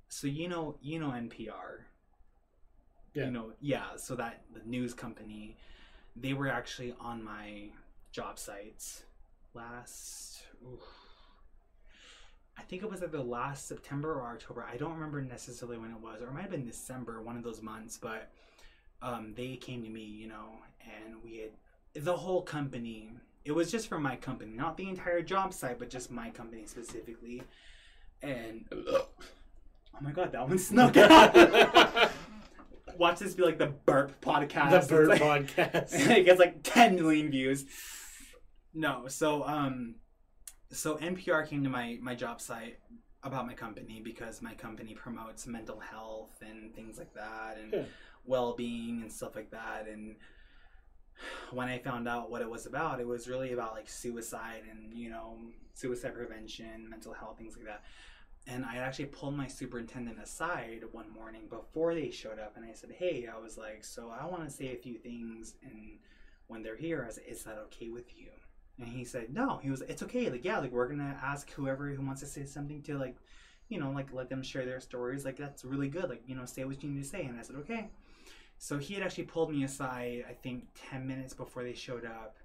so 0.08 0.28
you 0.28 0.48
know, 0.48 0.76
you 0.80 1.00
know 1.00 1.08
NPR. 1.08 1.84
Yeah. 3.14 3.24
You 3.24 3.30
know, 3.30 3.52
yeah, 3.60 3.96
so 3.96 4.14
that 4.16 4.42
the 4.52 4.60
news 4.68 4.92
company, 4.92 5.56
they 6.14 6.34
were 6.34 6.48
actually 6.48 6.94
on 7.00 7.24
my 7.24 7.70
job 8.12 8.38
sites 8.38 9.04
last 9.56 10.42
oof, 10.62 10.80
I 12.58 12.62
think 12.62 12.82
it 12.82 12.90
was 12.90 13.02
either 13.02 13.18
last 13.20 13.66
September 13.68 14.14
or 14.14 14.32
October. 14.32 14.66
I 14.70 14.76
don't 14.76 14.92
remember 14.92 15.20
necessarily 15.22 15.78
when 15.78 15.90
it 15.90 16.00
was, 16.00 16.20
or 16.22 16.28
it 16.28 16.32
might 16.32 16.42
have 16.42 16.50
been 16.50 16.64
December, 16.66 17.22
one 17.22 17.36
of 17.36 17.42
those 17.42 17.62
months, 17.62 17.98
but 18.00 18.30
um, 19.02 19.32
they 19.36 19.56
came 19.56 19.82
to 19.82 19.88
me, 19.90 20.02
you 20.02 20.28
know, 20.28 20.58
and 20.80 21.16
we 21.22 21.38
had 21.38 22.04
the 22.04 22.16
whole 22.16 22.42
company. 22.42 23.10
It 23.44 23.52
was 23.52 23.70
just 23.70 23.88
for 23.88 23.98
my 23.98 24.16
company, 24.16 24.52
not 24.52 24.76
the 24.76 24.88
entire 24.88 25.22
job 25.22 25.52
site, 25.52 25.78
but 25.78 25.90
just 25.90 26.10
my 26.10 26.30
company 26.30 26.64
specifically. 26.66 27.42
And 28.22 28.64
oh 28.72 29.06
my 30.00 30.12
god, 30.12 30.32
that 30.32 30.48
one 30.48 30.58
snuck 30.58 30.96
out. 30.96 32.10
Watch 32.96 33.18
this 33.18 33.34
be 33.34 33.42
like 33.42 33.58
the 33.58 33.66
burp 33.66 34.18
podcast. 34.22 34.88
the 34.88 34.94
burp 34.94 35.20
like- 35.20 35.54
podcast 35.54 35.88
it 36.10 36.24
gets 36.24 36.40
like 36.40 36.62
10 36.62 36.96
million 36.96 37.30
views. 37.30 37.66
No, 38.76 39.08
so 39.08 39.42
um 39.44 39.94
so 40.70 40.96
NPR 40.96 41.46
came 41.48 41.64
to 41.64 41.70
my 41.70 41.98
my 42.02 42.14
job 42.14 42.40
site 42.40 42.78
about 43.22 43.46
my 43.46 43.54
company 43.54 44.00
because 44.04 44.42
my 44.42 44.54
company 44.54 44.94
promotes 44.94 45.46
mental 45.46 45.80
health 45.80 46.42
and 46.42 46.74
things 46.74 46.98
like 46.98 47.12
that 47.14 47.56
and 47.58 47.72
Yeah. 47.72 47.84
well-being 48.24 49.00
and 49.02 49.10
stuff 49.10 49.34
like 49.34 49.50
that 49.50 49.88
and 49.88 50.16
when 51.50 51.68
I 51.68 51.78
found 51.78 52.06
out 52.06 52.30
what 52.30 52.42
it 52.42 52.50
was 52.50 52.66
about, 52.66 53.00
it 53.00 53.06
was 53.06 53.26
really 53.28 53.52
about 53.52 53.72
like 53.72 53.88
suicide 53.88 54.64
and 54.70 54.92
you 54.94 55.08
know 55.08 55.38
suicide 55.74 56.14
prevention, 56.14 56.88
mental 56.90 57.14
health, 57.14 57.38
things 57.38 57.56
like 57.56 57.66
that. 57.66 57.82
And 58.46 58.64
I 58.64 58.76
actually 58.76 59.06
pulled 59.06 59.36
my 59.36 59.48
superintendent 59.48 60.18
aside 60.22 60.82
one 60.92 61.10
morning 61.10 61.48
before 61.48 61.94
they 61.94 62.10
showed 62.10 62.38
up, 62.38 62.56
and 62.56 62.64
I 62.64 62.72
said, 62.74 62.90
"Hey, 62.92 63.26
I 63.34 63.38
was 63.38 63.56
like, 63.56 63.84
so 63.84 64.10
I 64.10 64.26
want 64.26 64.44
to 64.44 64.50
say 64.50 64.72
a 64.74 64.76
few 64.76 64.98
things, 64.98 65.54
and 65.64 65.98
when 66.48 66.62
they're 66.62 66.76
here, 66.76 67.04
I 67.08 67.10
said, 67.12 67.24
is 67.26 67.42
that 67.44 67.58
okay 67.58 67.88
with 67.88 68.16
you?" 68.16 68.28
And 68.78 68.88
he 68.88 69.04
said, 69.04 69.32
"No." 69.32 69.58
He 69.62 69.70
was, 69.70 69.82
"It's 69.82 70.02
okay. 70.02 70.30
Like, 70.30 70.44
yeah, 70.44 70.58
like 70.58 70.72
we're 70.72 70.88
gonna 70.88 71.18
ask 71.22 71.50
whoever 71.52 71.88
who 71.88 72.04
wants 72.04 72.20
to 72.20 72.26
say 72.26 72.44
something 72.44 72.82
to 72.82 72.98
like, 72.98 73.16
you 73.68 73.80
know, 73.80 73.90
like 73.90 74.12
let 74.12 74.28
them 74.28 74.42
share 74.42 74.66
their 74.66 74.80
stories. 74.80 75.24
Like 75.24 75.36
that's 75.36 75.64
really 75.64 75.88
good. 75.88 76.08
Like, 76.10 76.22
you 76.26 76.34
know, 76.34 76.44
say 76.44 76.64
what 76.64 76.82
you 76.82 76.90
need 76.90 77.02
to 77.02 77.08
say." 77.08 77.24
And 77.24 77.38
I 77.38 77.42
said, 77.42 77.56
"Okay." 77.56 77.88
So 78.58 78.78
he 78.78 78.94
had 78.94 79.02
actually 79.02 79.24
pulled 79.24 79.50
me 79.50 79.64
aside, 79.64 80.24
I 80.28 80.32
think, 80.32 80.66
10 80.90 81.06
minutes 81.06 81.34
before 81.34 81.62
they 81.62 81.74
showed 81.74 82.04
up. 82.04 82.36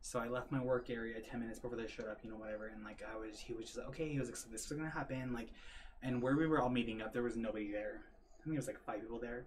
So 0.00 0.20
I 0.20 0.28
left 0.28 0.52
my 0.52 0.62
work 0.62 0.90
area 0.90 1.20
10 1.20 1.40
minutes 1.40 1.58
before 1.58 1.76
they 1.76 1.88
showed 1.88 2.08
up, 2.08 2.18
you 2.22 2.30
know, 2.30 2.36
whatever. 2.36 2.68
And 2.68 2.84
like, 2.84 3.02
I 3.12 3.16
was, 3.16 3.40
he 3.40 3.52
was 3.52 3.66
just 3.66 3.78
like, 3.78 3.88
okay, 3.88 4.08
he 4.08 4.18
was 4.18 4.28
like, 4.28 4.36
so 4.36 4.48
this 4.50 4.64
is 4.64 4.70
going 4.70 4.88
to 4.88 4.96
happen. 4.96 5.32
Like, 5.32 5.48
and 6.02 6.22
where 6.22 6.36
we 6.36 6.46
were 6.46 6.60
all 6.60 6.68
meeting 6.68 7.02
up, 7.02 7.12
there 7.12 7.22
was 7.24 7.36
nobody 7.36 7.72
there. 7.72 8.00
I 8.38 8.44
think 8.44 8.54
it 8.54 8.58
was 8.58 8.68
like 8.68 8.78
five 8.78 9.00
people 9.00 9.18
there. 9.18 9.46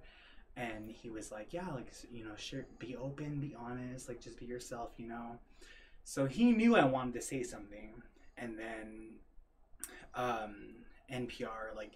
And 0.57 0.91
he 0.91 1.09
was 1.09 1.31
like, 1.31 1.53
yeah, 1.53 1.69
like, 1.69 1.93
you 2.11 2.25
know, 2.25 2.35
sure, 2.35 2.65
be 2.79 2.97
open, 2.97 3.39
be 3.39 3.55
honest, 3.57 4.09
like, 4.09 4.19
just 4.19 4.37
be 4.37 4.45
yourself, 4.45 4.91
you 4.97 5.07
know. 5.07 5.39
So 6.09 6.25
he 6.25 6.51
knew 6.51 6.75
I 6.75 6.85
wanted 6.85 7.13
to 7.13 7.21
say 7.21 7.43
something. 7.43 8.01
And 8.35 8.57
then, 8.57 9.09
um, 10.15 10.55
NPR, 11.13 11.75
like, 11.75 11.91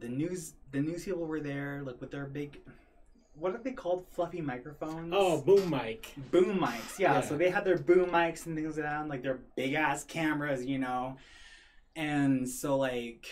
the 0.00 0.08
news, 0.08 0.54
the 0.72 0.80
news 0.80 1.04
people 1.04 1.24
were 1.26 1.38
there, 1.38 1.80
like, 1.84 2.00
with 2.00 2.10
their 2.10 2.26
big, 2.26 2.58
what 3.38 3.54
are 3.54 3.58
they 3.62 3.70
called? 3.70 4.04
Fluffy 4.10 4.40
microphones. 4.40 5.12
Oh, 5.16 5.42
boom 5.42 5.70
mic. 5.70 6.12
boom 6.32 6.58
mics. 6.58 6.98
Yeah, 6.98 7.14
Yeah. 7.14 7.20
so 7.20 7.36
they 7.36 7.50
had 7.50 7.64
their 7.64 7.78
boom 7.78 8.10
mics 8.10 8.46
and 8.46 8.56
things 8.56 8.76
like 8.76 8.84
that, 8.84 9.00
and, 9.02 9.08
like 9.08 9.22
their 9.22 9.38
big 9.54 9.74
ass 9.74 10.02
cameras, 10.02 10.64
you 10.66 10.80
know. 10.80 11.16
And 11.94 12.48
so, 12.48 12.76
like, 12.76 13.26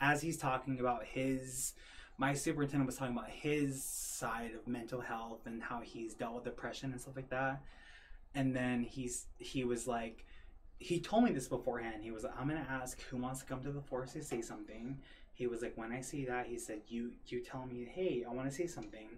as 0.00 0.22
he's 0.22 0.38
talking 0.38 0.80
about 0.80 1.04
his, 1.04 1.74
my 2.16 2.32
superintendent 2.32 2.86
was 2.86 2.96
talking 2.96 3.14
about 3.14 3.28
his 3.28 3.84
side 3.84 4.52
of 4.54 4.66
mental 4.66 5.02
health 5.02 5.40
and 5.44 5.62
how 5.62 5.82
he's 5.82 6.14
dealt 6.14 6.36
with 6.36 6.44
depression 6.44 6.92
and 6.92 6.98
stuff 6.98 7.16
like 7.16 7.28
that. 7.28 7.60
And 8.36 8.54
then 8.54 8.82
he's 8.82 9.26
he 9.38 9.64
was 9.64 9.88
like, 9.88 10.24
he 10.78 11.00
told 11.00 11.24
me 11.24 11.32
this 11.32 11.48
beforehand. 11.48 12.04
He 12.04 12.10
was 12.12 12.22
like, 12.22 12.38
I'm 12.38 12.46
gonna 12.46 12.66
ask 12.70 13.00
who 13.10 13.16
wants 13.16 13.40
to 13.40 13.46
come 13.46 13.62
to 13.62 13.72
the 13.72 13.80
force 13.80 14.12
to 14.12 14.22
say 14.22 14.42
something. 14.42 14.98
He 15.32 15.46
was 15.46 15.62
like, 15.62 15.72
when 15.76 15.90
I 15.90 16.02
see 16.02 16.26
that, 16.26 16.46
he 16.46 16.58
said, 16.58 16.82
you 16.86 17.12
you 17.26 17.40
tell 17.40 17.66
me, 17.66 17.88
hey, 17.90 18.24
I 18.28 18.32
want 18.32 18.48
to 18.48 18.54
say 18.54 18.66
something. 18.66 19.08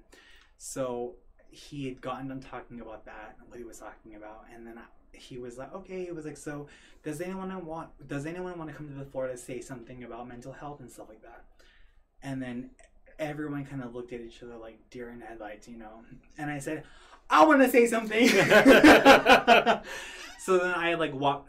So 0.57 1.17
he 1.51 1.87
had 1.87 2.01
gotten 2.01 2.29
done 2.29 2.41
talking 2.41 2.81
about 2.81 3.05
that, 3.07 3.37
what 3.49 3.59
he 3.59 3.65
was 3.65 3.79
talking 3.79 4.15
about, 4.15 4.45
and 4.55 4.67
then 4.67 4.79
I, 4.79 5.17
he 5.17 5.39
was 5.39 5.59
like, 5.59 5.75
okay, 5.75 6.05
he 6.05 6.13
was 6.13 6.25
like, 6.25 6.37
so 6.37 6.69
does 7.03 7.21
anyone 7.21 7.65
want 7.67 7.91
does 8.07 8.25
anyone 8.25 8.57
want 8.57 8.71
to 8.71 8.77
come 8.77 8.89
to 8.89 8.95
the 8.95 9.05
floor 9.05 9.27
to 9.27 9.37
say 9.37 9.61
something 9.61 10.05
about 10.05 10.29
mental 10.29 10.53
health 10.53 10.81
and 10.81 10.91
stuff 10.91 11.09
like 11.09 11.23
that? 11.23 11.45
And 12.23 12.41
then 12.41 12.71
everyone 13.19 13.65
kind 13.65 13.83
of 13.83 13.95
looked 13.95 14.13
at 14.13 14.21
each 14.21 14.43
other 14.43 14.57
like 14.57 14.79
deer 14.91 15.11
in 15.11 15.21
headlights, 15.21 15.67
you 15.69 15.77
know. 15.77 16.03
And 16.37 16.51
I 16.51 16.59
said, 16.61 16.85
I 17.31 17.45
want 17.45 17.63
to 17.63 17.71
say 17.71 17.87
something. 17.87 18.29
so 20.39 20.59
then 20.59 20.75
I 20.75 20.95
like 20.95 21.15
walk. 21.15 21.49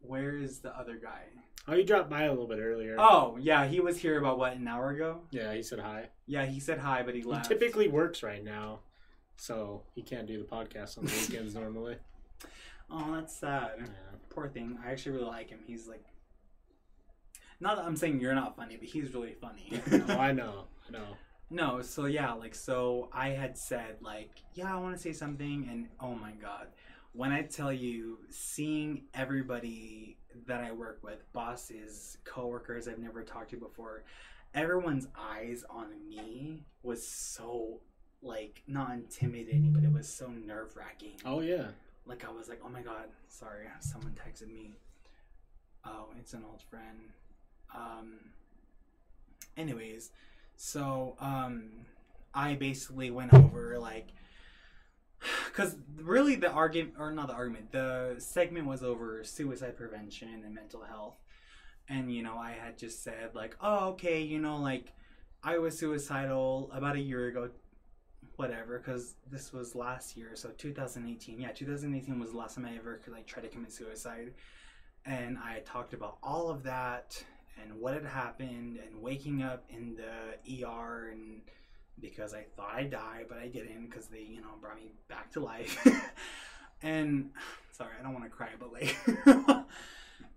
Where 0.00 0.36
is 0.36 0.60
the 0.60 0.76
other 0.76 0.96
guy? 0.96 1.24
Oh, 1.68 1.74
you 1.74 1.84
dropped 1.84 2.10
by 2.10 2.24
a 2.24 2.30
little 2.30 2.48
bit 2.48 2.58
earlier. 2.58 2.96
Oh 2.98 3.36
yeah, 3.40 3.66
he 3.66 3.80
was 3.80 3.98
here 3.98 4.18
about 4.18 4.38
what 4.38 4.54
an 4.54 4.66
hour 4.66 4.90
ago. 4.90 5.20
Yeah, 5.30 5.54
he 5.54 5.62
said 5.62 5.78
hi. 5.78 6.08
Yeah, 6.26 6.44
he 6.44 6.58
said 6.58 6.78
hi, 6.78 7.02
but 7.02 7.14
he 7.14 7.20
He 7.20 7.40
typically 7.44 7.88
works 7.88 8.22
right 8.22 8.42
now, 8.42 8.80
so 9.36 9.82
he 9.94 10.02
can't 10.02 10.26
do 10.26 10.38
the 10.38 10.44
podcast 10.44 10.98
on 10.98 11.04
the 11.04 11.12
weekends 11.28 11.54
normally. 11.54 11.96
Oh, 12.90 13.14
that's 13.14 13.36
sad. 13.36 13.72
Yeah. 13.78 13.86
Poor 14.30 14.48
thing. 14.48 14.78
I 14.84 14.90
actually 14.90 15.12
really 15.12 15.26
like 15.26 15.50
him. 15.50 15.60
He's 15.66 15.86
like, 15.86 16.04
not 17.60 17.76
that 17.76 17.84
I'm 17.84 17.96
saying 17.96 18.20
you're 18.20 18.34
not 18.34 18.56
funny, 18.56 18.76
but 18.76 18.88
he's 18.88 19.14
really 19.14 19.34
funny. 19.40 19.80
Oh, 20.08 20.18
I 20.18 20.32
know. 20.32 20.64
I 20.88 20.92
know. 20.92 21.04
No, 21.52 21.82
so 21.82 22.06
yeah, 22.06 22.32
like 22.32 22.54
so 22.54 23.08
I 23.12 23.28
had 23.30 23.56
said 23.58 23.96
like, 24.00 24.30
yeah, 24.54 24.74
I 24.74 24.78
want 24.78 24.96
to 24.96 25.02
say 25.02 25.12
something, 25.12 25.68
and 25.70 25.88
oh 26.00 26.14
my 26.14 26.32
god, 26.32 26.68
when 27.12 27.30
I 27.30 27.42
tell 27.42 27.72
you, 27.72 28.18
seeing 28.30 29.04
everybody 29.14 30.16
that 30.46 30.64
I 30.64 30.72
work 30.72 31.00
with, 31.02 31.30
bosses, 31.32 32.16
coworkers 32.24 32.88
I've 32.88 32.98
never 32.98 33.22
talked 33.22 33.50
to 33.50 33.56
before, 33.56 34.04
everyone's 34.54 35.06
eyes 35.18 35.64
on 35.68 35.88
me 36.08 36.64
was 36.82 37.06
so 37.06 37.80
like 38.22 38.62
not 38.66 38.92
intimidating, 38.92 39.72
but 39.72 39.84
it 39.84 39.92
was 39.92 40.08
so 40.08 40.28
nerve 40.28 40.74
wracking. 40.76 41.16
Oh 41.24 41.40
yeah. 41.40 41.66
like 42.06 42.24
I 42.26 42.32
was 42.32 42.48
like, 42.48 42.60
oh 42.64 42.68
my 42.68 42.82
god, 42.82 43.08
sorry, 43.28 43.66
someone 43.80 44.12
texted 44.14 44.52
me. 44.52 44.78
Oh, 45.84 46.08
it's 46.18 46.32
an 46.32 46.44
old 46.48 46.62
friend. 46.62 47.10
Um. 47.74 48.14
Anyways, 49.56 50.10
so 50.56 51.16
um, 51.20 51.70
I 52.34 52.54
basically 52.54 53.10
went 53.10 53.34
over 53.34 53.78
like, 53.78 54.08
because 55.46 55.76
really 55.96 56.36
the 56.36 56.50
argument 56.50 56.94
or 56.98 57.10
not 57.12 57.28
the 57.28 57.34
argument, 57.34 57.72
the 57.72 58.16
segment 58.18 58.66
was 58.66 58.82
over 58.82 59.24
suicide 59.24 59.76
prevention 59.76 60.42
and 60.44 60.54
mental 60.54 60.82
health, 60.82 61.16
and 61.88 62.12
you 62.12 62.22
know 62.22 62.36
I 62.36 62.52
had 62.52 62.78
just 62.78 63.02
said 63.02 63.30
like, 63.34 63.56
oh 63.60 63.90
okay, 63.90 64.22
you 64.22 64.38
know 64.38 64.56
like, 64.58 64.92
I 65.42 65.58
was 65.58 65.78
suicidal 65.78 66.70
about 66.72 66.96
a 66.96 67.00
year 67.00 67.26
ago 67.28 67.50
whatever 68.36 68.78
because 68.78 69.14
this 69.30 69.52
was 69.52 69.74
last 69.74 70.16
year 70.16 70.30
so 70.34 70.48
2018 70.56 71.38
yeah 71.38 71.52
2018 71.52 72.18
was 72.18 72.30
the 72.30 72.36
last 72.36 72.54
time 72.54 72.64
i 72.64 72.74
ever 72.76 72.98
could 73.04 73.12
like 73.12 73.26
tried 73.26 73.42
to 73.42 73.48
commit 73.48 73.72
suicide. 73.72 74.32
And 75.04 75.38
i 75.38 75.60
talked 75.64 75.94
about 75.94 76.18
all 76.22 76.48
of 76.48 76.62
that 76.62 77.22
and 77.60 77.78
what 77.80 77.94
had 77.94 78.04
happened 78.04 78.78
and 78.78 79.00
waking 79.00 79.42
up 79.42 79.64
in 79.68 79.96
the 79.96 80.64
er 80.64 81.10
and 81.10 81.40
because 82.00 82.34
i 82.34 82.42
thought 82.56 82.74
i'd 82.74 82.90
die 82.90 83.24
but 83.28 83.38
i 83.38 83.46
didn't 83.46 83.86
because 83.86 84.06
they 84.06 84.20
you 84.20 84.40
know 84.40 84.48
brought 84.60 84.76
me 84.76 84.92
back 85.08 85.30
to 85.30 85.40
life 85.40 85.86
and 86.82 87.30
sorry 87.72 87.92
i 87.98 88.02
don't 88.02 88.12
want 88.12 88.24
to 88.24 88.30
cry 88.30 88.48
but 88.58 88.72
like 88.72 88.96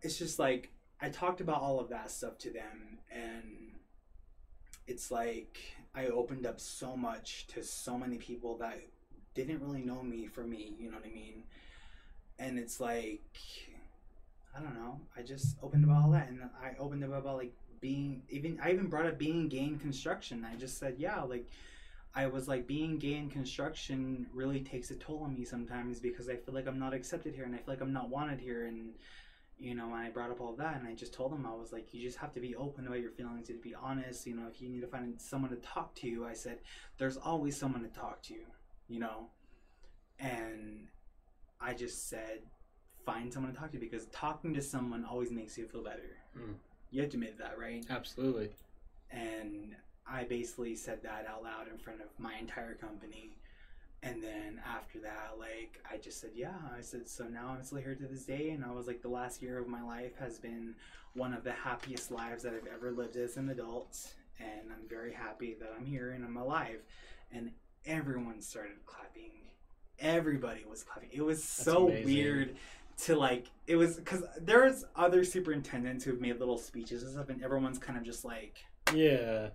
it's 0.01 0.17
just 0.17 0.39
like 0.39 0.71
i 1.01 1.09
talked 1.09 1.41
about 1.41 1.61
all 1.61 1.79
of 1.79 1.89
that 1.89 2.11
stuff 2.11 2.37
to 2.37 2.51
them 2.51 2.99
and 3.11 3.65
it's 4.87 5.11
like 5.11 5.59
I 5.95 6.07
opened 6.07 6.45
up 6.45 6.59
so 6.59 6.95
much 6.97 7.47
to 7.47 7.63
so 7.63 7.97
many 7.97 8.17
people 8.17 8.57
that 8.57 8.81
didn't 9.33 9.61
really 9.61 9.81
know 9.81 10.01
me 10.01 10.27
for 10.27 10.43
me, 10.43 10.75
you 10.77 10.89
know 10.89 10.97
what 10.97 11.05
I 11.05 11.13
mean? 11.13 11.43
And 12.37 12.59
it's 12.59 12.79
like 12.79 13.39
I 14.55 14.61
don't 14.61 14.75
know. 14.75 14.99
I 15.17 15.21
just 15.21 15.57
opened 15.61 15.83
about 15.83 16.03
all 16.03 16.11
that 16.11 16.29
and 16.29 16.41
I 16.61 16.77
opened 16.79 17.03
up 17.03 17.13
about 17.13 17.37
like 17.37 17.53
being 17.81 18.21
even 18.29 18.59
I 18.63 18.71
even 18.71 18.87
brought 18.87 19.05
up 19.05 19.17
being 19.17 19.49
gay 19.49 19.59
in 19.63 19.77
construction. 19.77 20.45
I 20.49 20.55
just 20.55 20.77
said, 20.77 20.95
yeah, 20.97 21.21
like 21.21 21.49
I 22.13 22.27
was 22.27 22.47
like 22.47 22.65
being 22.65 22.97
gay 22.97 23.15
in 23.15 23.29
construction 23.29 24.27
really 24.33 24.61
takes 24.61 24.91
a 24.91 24.95
toll 24.95 25.23
on 25.23 25.33
me 25.33 25.43
sometimes 25.43 25.99
because 25.99 26.29
I 26.29 26.37
feel 26.37 26.53
like 26.53 26.67
I'm 26.67 26.79
not 26.79 26.93
accepted 26.93 27.35
here 27.35 27.43
and 27.43 27.53
I 27.53 27.57
feel 27.57 27.73
like 27.73 27.81
I'm 27.81 27.93
not 27.93 28.09
wanted 28.09 28.39
here 28.39 28.65
and 28.65 28.93
you 29.57 29.73
know, 29.73 29.93
I 29.93 30.09
brought 30.09 30.31
up 30.31 30.41
all 30.41 30.53
that 30.57 30.77
and 30.79 30.87
I 30.87 30.93
just 30.93 31.13
told 31.13 31.31
them 31.31 31.45
I 31.45 31.53
was 31.53 31.71
like, 31.71 31.93
you 31.93 32.01
just 32.01 32.17
have 32.17 32.33
to 32.33 32.41
be 32.41 32.55
open 32.55 32.87
about 32.87 32.99
your 32.99 33.11
feelings, 33.11 33.47
to 33.47 33.53
be 33.53 33.73
honest. 33.73 34.27
You 34.27 34.35
know, 34.35 34.47
if 34.51 34.61
you 34.61 34.69
need 34.69 34.81
to 34.81 34.87
find 34.87 35.19
someone 35.19 35.49
to 35.51 35.57
talk 35.57 35.95
to, 35.95 36.25
I 36.29 36.33
said, 36.33 36.59
there's 36.97 37.17
always 37.17 37.55
someone 37.55 37.81
to 37.83 37.87
talk 37.87 38.21
to, 38.23 38.35
you 38.89 38.99
know. 38.99 39.29
And 40.19 40.87
I 41.61 41.73
just 41.73 42.09
said, 42.09 42.41
find 43.05 43.31
someone 43.31 43.53
to 43.53 43.59
talk 43.59 43.71
to 43.71 43.77
because 43.77 44.05
talking 44.07 44.53
to 44.53 44.61
someone 44.61 45.05
always 45.05 45.31
makes 45.31 45.57
you 45.57 45.67
feel 45.67 45.83
better. 45.83 46.17
Mm. 46.37 46.55
You 46.91 47.01
have 47.01 47.11
to 47.11 47.17
admit 47.17 47.37
that, 47.37 47.57
right? 47.59 47.85
Absolutely. 47.89 48.49
And 49.11 49.75
I 50.07 50.23
basically 50.23 50.75
said 50.75 51.03
that 51.03 51.25
out 51.27 51.43
loud 51.43 51.67
in 51.71 51.77
front 51.77 52.01
of 52.01 52.07
my 52.17 52.33
entire 52.39 52.73
company. 52.75 53.37
And 54.03 54.21
then 54.21 54.61
after 54.65 54.99
that, 54.99 55.33
like, 55.39 55.81
I 55.91 55.97
just 55.97 56.21
said, 56.21 56.31
yeah. 56.35 56.53
I 56.77 56.81
said, 56.81 57.07
so 57.07 57.25
now 57.25 57.55
I'm 57.57 57.63
still 57.63 57.79
here 57.79 57.95
to 57.95 58.07
this 58.07 58.23
day. 58.23 58.51
And 58.51 58.63
I 58.63 58.71
was 58.71 58.87
like, 58.87 59.01
the 59.01 59.09
last 59.09 59.41
year 59.41 59.57
of 59.57 59.67
my 59.67 59.81
life 59.81 60.15
has 60.19 60.37
been 60.37 60.75
one 61.13 61.33
of 61.33 61.43
the 61.43 61.51
happiest 61.51 62.11
lives 62.11 62.43
that 62.43 62.53
I've 62.53 62.67
ever 62.71 62.91
lived 62.91 63.15
as 63.15 63.37
an 63.37 63.49
adult. 63.49 63.97
And 64.39 64.71
I'm 64.71 64.87
very 64.87 65.13
happy 65.13 65.55
that 65.59 65.73
I'm 65.77 65.85
here 65.85 66.11
and 66.11 66.23
I'm 66.23 66.37
alive. 66.37 66.81
And 67.31 67.51
everyone 67.85 68.41
started 68.41 68.85
clapping. 68.85 69.31
Everybody 69.99 70.65
was 70.69 70.83
clapping. 70.83 71.09
It 71.11 71.21
was 71.21 71.43
so 71.43 71.87
amazing. 71.87 72.05
weird 72.05 72.55
to 73.03 73.15
like, 73.15 73.47
it 73.67 73.75
was 73.75 73.95
because 73.97 74.23
there's 74.39 74.85
other 74.95 75.23
superintendents 75.23 76.03
who've 76.05 76.21
made 76.21 76.39
little 76.39 76.57
speeches 76.57 77.03
and 77.03 77.11
stuff, 77.11 77.29
and 77.29 77.43
everyone's 77.43 77.77
kind 77.79 77.97
of 77.97 78.03
just 78.05 78.23
like, 78.25 78.57
Yeah. 78.93 79.49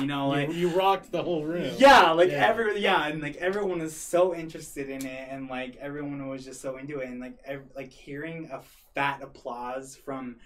You 0.00 0.06
know, 0.06 0.28
like 0.28 0.48
you, 0.48 0.54
you 0.54 0.68
rocked 0.70 1.12
the 1.12 1.22
whole 1.22 1.44
room. 1.44 1.70
yeah, 1.76 2.12
like 2.12 2.30
Yeah. 2.30 2.46
every 2.48 2.80
yeah, 2.80 3.06
and 3.08 3.20
like 3.20 3.36
everyone 3.36 3.80
was 3.80 3.94
so 3.94 4.34
interested 4.34 4.88
in 4.88 5.04
it, 5.04 5.28
and 5.30 5.50
like 5.50 5.76
everyone 5.76 6.26
was 6.28 6.44
just 6.46 6.62
so 6.62 6.78
into 6.78 7.00
it, 7.00 7.08
and 7.10 7.20
like 7.20 7.38
ev- 7.44 7.68
like 7.76 7.90
hearing 7.90 8.48
a 8.50 8.62
fat 8.94 9.20
applause 9.22 9.94
from 9.94 10.36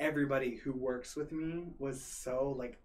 everybody 0.00 0.56
who 0.56 0.72
works 0.72 1.14
with 1.14 1.30
me 1.30 1.68
was 1.78 2.02
so 2.04 2.54
like 2.58 2.78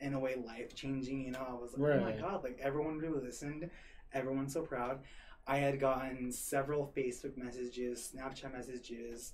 in 0.00 0.14
a 0.14 0.18
way 0.18 0.34
life 0.44 0.74
changing. 0.74 1.22
You 1.24 1.30
know, 1.30 1.46
I 1.48 1.52
was 1.54 1.78
like, 1.78 1.92
oh 1.92 2.00
my 2.00 2.12
god, 2.12 2.42
like 2.42 2.58
everyone 2.60 2.98
really 2.98 3.20
listened, 3.24 3.70
everyone's 4.12 4.52
so 4.54 4.62
proud. 4.62 4.98
I 5.48 5.56
had 5.56 5.80
gotten 5.80 6.30
several 6.30 6.92
Facebook 6.94 7.38
messages, 7.38 8.12
Snapchat 8.14 8.52
messages. 8.52 9.32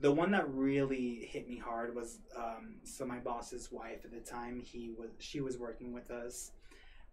The 0.00 0.10
one 0.10 0.32
that 0.32 0.52
really 0.52 1.28
hit 1.30 1.48
me 1.48 1.56
hard 1.56 1.94
was 1.94 2.18
um, 2.36 2.74
so 2.82 3.06
my 3.06 3.18
boss's 3.18 3.70
wife 3.70 4.04
at 4.04 4.10
the 4.10 4.18
time. 4.18 4.60
He 4.60 4.90
was 4.98 5.10
she 5.20 5.40
was 5.40 5.58
working 5.58 5.92
with 5.92 6.10
us, 6.10 6.50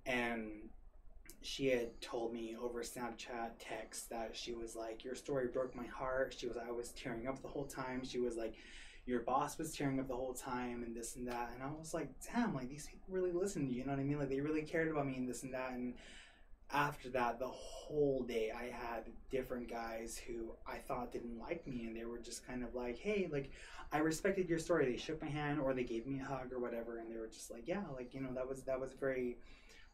and 0.07 0.69
she 1.41 1.67
had 1.67 2.01
told 2.01 2.33
me 2.33 2.55
over 2.59 2.81
Snapchat 2.81 3.51
text 3.59 4.09
that 4.09 4.35
she 4.35 4.53
was 4.53 4.75
like, 4.75 5.03
"Your 5.03 5.13
story 5.15 5.47
broke 5.47 5.75
my 5.75 5.85
heart." 5.85 6.35
She 6.35 6.47
was, 6.47 6.57
I 6.57 6.71
was 6.71 6.89
tearing 6.93 7.27
up 7.27 7.41
the 7.43 7.47
whole 7.47 7.65
time. 7.65 8.03
She 8.03 8.19
was 8.19 8.35
like, 8.35 8.55
"Your 9.05 9.19
boss 9.19 9.59
was 9.59 9.75
tearing 9.75 9.99
up 9.99 10.07
the 10.07 10.15
whole 10.15 10.33
time," 10.33 10.81
and 10.83 10.95
this 10.95 11.17
and 11.17 11.27
that. 11.27 11.51
And 11.53 11.61
I 11.61 11.69
was 11.77 11.93
like, 11.93 12.09
"Damn, 12.33 12.55
like 12.55 12.69
these 12.69 12.87
people 12.87 13.13
really 13.13 13.31
listened 13.31 13.67
to 13.67 13.73
you. 13.73 13.81
You 13.81 13.85
know 13.85 13.91
what 13.91 13.99
I 13.99 14.03
mean? 14.03 14.17
Like 14.17 14.29
they 14.29 14.41
really 14.41 14.63
cared 14.63 14.87
about 14.87 15.05
me 15.05 15.17
and 15.17 15.29
this 15.29 15.43
and 15.43 15.53
that." 15.53 15.73
And 15.73 15.93
after 16.71 17.09
that, 17.09 17.39
the 17.39 17.47
whole 17.47 18.23
day, 18.23 18.51
I 18.51 18.65
had 18.65 19.05
different 19.31 19.69
guys 19.69 20.19
who 20.27 20.51
I 20.67 20.77
thought 20.77 21.11
didn't 21.11 21.39
like 21.39 21.65
me, 21.65 21.85
and 21.85 21.95
they 21.95 22.05
were 22.05 22.19
just 22.19 22.45
kind 22.45 22.63
of 22.63 22.75
like, 22.75 22.97
"Hey, 22.97 23.29
like." 23.31 23.51
I 23.91 23.97
respected 23.97 24.47
your 24.47 24.59
story. 24.59 24.85
They 24.85 24.97
shook 24.97 25.19
my 25.19 25.29
hand 25.29 25.59
or 25.59 25.73
they 25.73 25.83
gave 25.83 26.05
me 26.05 26.19
a 26.19 26.23
hug 26.23 26.53
or 26.53 26.59
whatever, 26.59 26.99
and 26.99 27.11
they 27.11 27.17
were 27.17 27.25
just 27.25 27.49
like, 27.49 27.67
"Yeah, 27.67 27.81
like 27.95 28.13
you 28.13 28.21
know, 28.21 28.31
that 28.35 28.47
was 28.47 28.61
that 28.65 28.79
was 28.79 28.93
very 28.93 29.39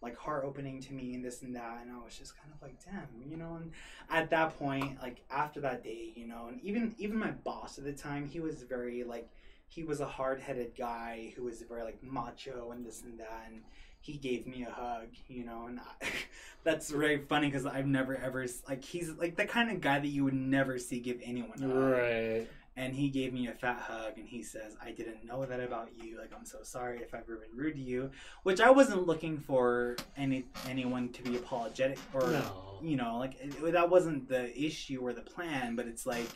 like 0.02 0.18
heart 0.18 0.44
opening 0.46 0.82
to 0.82 0.94
me 0.94 1.16
and 1.16 1.24
this 1.24 1.42
and 1.42 1.56
that 1.56 1.80
and 1.82 1.92
I 1.92 2.04
was 2.04 2.18
just 2.18 2.38
kind 2.38 2.54
of 2.54 2.62
like 2.62 2.76
damn 2.84 3.30
you 3.30 3.38
know 3.38 3.56
and 3.56 3.72
at 4.10 4.30
that 4.30 4.58
point 4.58 5.02
like 5.02 5.24
after 5.32 5.62
that 5.62 5.84
day 5.84 6.12
you 6.16 6.28
know 6.28 6.48
and 6.50 6.62
even 6.62 6.94
even 6.98 7.18
my 7.18 7.32
boss 7.32 7.78
at 7.78 7.86
the 7.86 7.94
time 7.94 8.28
he 8.28 8.40
was 8.40 8.64
very 8.64 9.04
like 9.04 9.30
he 9.68 9.84
was 9.84 10.00
a 10.02 10.06
hard-headed 10.06 10.74
guy 10.78 11.34
who 11.36 11.44
was 11.44 11.64
very 11.64 11.84
like 11.84 12.02
macho 12.04 12.72
and 12.72 12.86
this 12.86 13.02
and 13.02 13.20
that 13.20 13.46
and 13.48 13.62
he 14.06 14.18
gave 14.18 14.46
me 14.46 14.64
a 14.64 14.72
hug 14.72 15.08
you 15.28 15.44
know 15.46 15.66
and 15.68 15.80
I, 15.80 16.08
that's 16.64 16.90
very 16.92 17.18
funny 17.18 17.48
because 17.48 17.66
I've 17.66 17.88
never 17.88 18.16
ever 18.16 18.46
like 18.70 18.84
he's 18.84 19.10
like 19.12 19.36
the 19.36 19.46
kind 19.46 19.72
of 19.72 19.82
guy 19.82 20.00
that 20.00 20.08
you 20.08 20.24
would 20.24 20.34
never 20.36 20.78
see 20.78 21.00
give 21.00 21.20
anyone 21.24 21.62
a 21.64 21.68
hug 21.68 21.92
Right. 21.92 22.48
and 22.78 22.94
he 22.94 23.10
gave 23.10 23.34
me 23.34 23.48
a 23.48 23.54
fat 23.54 23.80
hug 23.80 24.18
and 24.18 24.28
he 24.28 24.44
says 24.44 24.76
i 24.84 24.92
didn't 24.92 25.26
know 25.26 25.44
that 25.46 25.60
about 25.60 25.90
you 26.02 26.20
like 26.20 26.32
i'm 26.38 26.46
so 26.46 26.60
sorry 26.62 27.00
if 27.02 27.14
i've 27.16 27.22
ever 27.22 27.38
been 27.38 27.58
rude 27.58 27.76
to 27.76 27.82
you 27.82 28.12
which 28.44 28.60
i 28.62 28.70
wasn't 28.70 29.08
looking 29.08 29.38
for 29.40 29.96
any 30.18 30.46
anyone 30.68 31.10
to 31.10 31.24
be 31.24 31.36
apologetic 31.38 31.98
or 32.14 32.28
No. 32.30 32.80
you 32.84 32.98
know 32.98 33.18
like 33.18 33.36
it, 33.40 33.72
that 33.72 33.90
wasn't 33.90 34.28
the 34.28 34.46
issue 34.60 35.00
or 35.02 35.14
the 35.14 35.22
plan 35.22 35.76
but 35.76 35.88
it's 35.88 36.06
like 36.06 36.28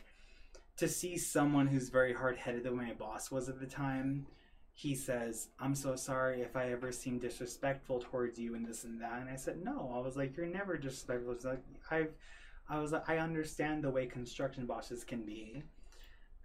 to 0.77 0.87
see 0.87 1.17
someone 1.17 1.67
who's 1.67 1.89
very 1.89 2.13
hard-headed 2.13 2.63
the 2.63 2.71
way 2.71 2.85
my 2.85 2.93
boss 2.93 3.29
was 3.29 3.49
at 3.49 3.59
the 3.59 3.67
time 3.67 4.25
he 4.79 4.95
says 4.95 5.49
i'm 5.59 5.75
so 5.75 5.93
sorry 5.93 6.41
if 6.41 6.55
i 6.55 6.71
ever 6.71 6.89
seem 6.89 7.19
disrespectful 7.19 7.99
towards 7.99 8.39
you 8.39 8.55
and 8.55 8.65
this 8.65 8.85
and 8.85 9.01
that. 9.01 9.19
And 9.19 9.29
i 9.29 9.35
said 9.35 9.61
no. 9.61 9.91
I 9.93 9.99
was 9.99 10.15
like 10.15 10.37
you're 10.37 10.45
never 10.45 10.77
disrespectful. 10.77 11.33
It's 11.33 11.43
like 11.43 11.61
i've 11.91 12.13
i 12.69 12.79
was 12.79 12.93
like 12.93 13.09
i 13.09 13.17
understand 13.17 13.83
the 13.83 13.89
way 13.89 14.05
construction 14.05 14.65
bosses 14.65 15.03
can 15.03 15.23
be. 15.23 15.63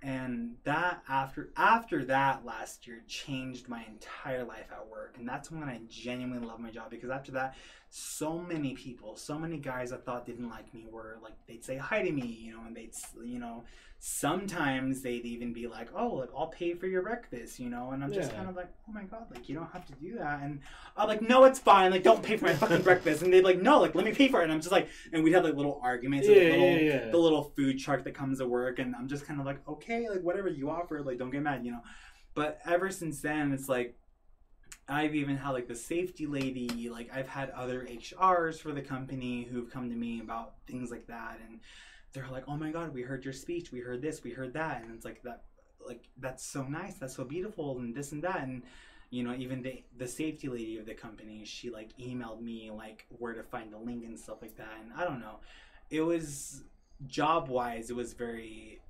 And 0.03 0.57
that 0.65 1.05
after 1.09 1.51
after 1.57 2.05
that 2.07 2.45
last 2.45 2.89
year 2.89 3.03
changed 3.07 3.69
my 3.69 3.85
entire 3.89 4.43
life 4.43 4.67
at 4.73 4.89
work. 4.89 5.15
And 5.17 5.29
that's 5.29 5.53
when 5.53 5.69
i 5.69 5.79
genuinely 5.89 6.45
love 6.45 6.59
my 6.59 6.71
job 6.73 6.91
because 6.91 7.11
after 7.11 7.31
that 7.33 7.55
so 7.97 8.41
many 8.41 8.75
people 8.75 9.15
so 9.15 9.39
many 9.39 9.57
guys 9.57 9.93
i 9.93 9.97
thought 9.97 10.27
didn't 10.27 10.49
like 10.51 10.75
me 10.75 10.85
were 10.91 11.17
like 11.23 11.35
they'd 11.47 11.65
say 11.65 11.77
hi 11.77 12.03
to 12.03 12.11
me 12.11 12.27
you 12.27 12.53
know 12.53 12.59
and 12.67 12.75
they'd 12.75 12.91
you 13.25 13.39
know 13.39 13.63
sometimes 14.01 15.01
they'd 15.01 15.25
even 15.25 15.53
be 15.53 15.69
like 15.69 15.89
oh 15.97 16.09
like 16.15 16.29
i'll 16.37 16.49
pay 16.49 16.75
for 16.75 16.89
your 16.89 17.03
breakfast 17.03 17.61
you 17.61 17.71
know 17.71 17.93
and 17.93 18.03
i'm 18.03 18.13
just 18.13 18.31
Yeah. 18.33 18.39
kind 18.39 18.49
of 18.49 18.57
like 18.57 18.69
oh 18.89 18.93
my 18.93 19.05
god 19.05 19.27
like 19.31 19.49
you 19.49 19.55
don't 19.55 19.71
have 19.73 19.87
to 19.87 19.93
do 19.95 20.19
that 20.19 20.43
and 20.43 20.59
i'm 20.97 21.07
like 21.07 21.23
no 21.23 21.45
it's 21.45 21.61
fine 21.61 21.93
like 21.93 22.03
don't 22.03 22.21
pay 22.21 22.37
for 22.37 22.47
my 22.47 22.55
fucking 22.55 22.83
breakfast 22.91 23.23
and 23.23 23.33
they'd 23.33 23.45
like 23.45 23.63
no 23.63 23.81
like 23.81 23.95
let 23.95 24.05
me 24.05 24.13
pay 24.13 24.27
for 24.27 24.41
it 24.41 24.45
and 24.45 24.53
i'm 24.53 24.61
just 24.61 24.73
like 24.73 24.89
and 25.13 25.23
we'd 25.23 25.33
have 25.33 25.45
like 25.45 25.55
little 25.55 25.79
arguments 25.81 26.27
and 26.27 26.37
Yeah, 26.37 26.51
little, 26.51 26.67
yeah, 26.77 26.81
yeah. 27.05 27.11
the 27.11 27.19
little 27.19 27.45
food 27.57 27.79
truck 27.79 28.03
that 28.03 28.15
comes 28.15 28.39
to 28.41 28.49
work 28.49 28.81
and 28.81 28.97
i'm 28.97 29.07
just 29.07 29.25
kind 29.25 29.39
of 29.39 29.47
like 29.47 29.61
okay 29.69 30.09
like 30.09 30.23
whatever 30.23 30.49
you 30.49 30.69
offer 30.69 31.01
like 31.01 31.19
don't 31.19 31.31
get 31.31 31.43
mad 31.43 31.65
you 31.65 31.71
know 31.71 31.81
but 32.35 32.59
ever 32.67 32.91
since 32.91 33.21
then 33.21 33.53
it's 33.53 33.69
like 33.69 33.97
i've 34.89 35.15
even 35.15 35.37
had 35.37 35.51
like 35.51 35.69
the 35.69 35.75
safety 35.75 36.27
lady 36.27 36.89
like 36.89 37.11
i've 37.15 37.29
had 37.29 37.51
other 37.51 37.87
hrs 37.91 38.59
for 38.59 38.73
the 38.73 38.83
company 38.83 39.45
who've 39.45 39.71
come 39.71 39.89
to 39.89 39.97
me 39.97 40.21
about 40.21 40.55
things 40.67 40.91
like 40.91 41.07
that 41.07 41.39
and 41.49 41.61
they're 42.13 42.29
like 42.31 42.45
oh 42.49 42.57
my 42.57 42.71
god 42.71 42.93
we 42.93 43.03
heard 43.03 43.25
your 43.25 43.33
speech 43.33 43.73
we 43.73 43.81
heard 43.81 44.03
this 44.03 44.23
we 44.23 44.31
heard 44.31 44.53
that 44.53 44.83
and 44.83 44.95
it's 44.95 45.05
like 45.05 45.23
that 45.23 45.43
like 45.87 46.05
that's 46.19 46.45
so 46.45 46.63
nice 46.65 46.95
that's 46.95 47.17
so 47.17 47.25
beautiful 47.25 47.79
and 47.79 47.95
this 47.95 48.13
and 48.13 48.23
that 48.23 48.43
and 48.43 48.63
you 49.11 49.23
know 49.23 49.35
even 49.35 49.63
the 49.63 49.83
the 49.99 50.09
safety 50.09 50.49
lady 50.49 50.79
of 50.79 50.87
the 50.87 50.95
company 50.95 51.45
she 51.45 51.71
like 51.71 51.91
emailed 51.99 52.41
me 52.41 52.71
like 52.71 53.07
where 53.19 53.35
to 53.35 53.43
find 53.43 53.73
the 53.73 53.79
link 53.79 54.05
and 54.05 54.19
stuff 54.19 54.39
like 54.43 54.57
that 54.57 54.73
and 54.83 54.93
i 54.97 55.05
don't 55.05 55.21
know. 55.21 55.39
It 55.91 56.01
was 56.01 56.65
job 57.07 57.49
wise 57.49 57.91
it 57.91 57.97
was 57.97 58.15
very 58.15 58.81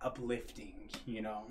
uplifting 0.00 0.90
you 1.06 1.22
know 1.22 1.46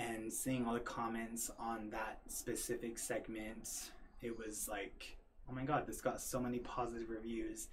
and 0.00 0.32
seeing 0.32 0.66
all 0.66 0.74
the 0.74 0.80
comments 0.80 1.50
on 1.58 1.90
that 1.90 2.20
specific 2.26 2.98
segment 2.98 3.90
it 4.22 4.36
was 4.36 4.68
like 4.68 5.16
oh 5.48 5.54
my 5.54 5.64
god 5.64 5.86
this 5.86 6.00
got 6.00 6.20
so 6.20 6.40
many 6.40 6.58
positive 6.58 7.08
reviews. 7.10 7.68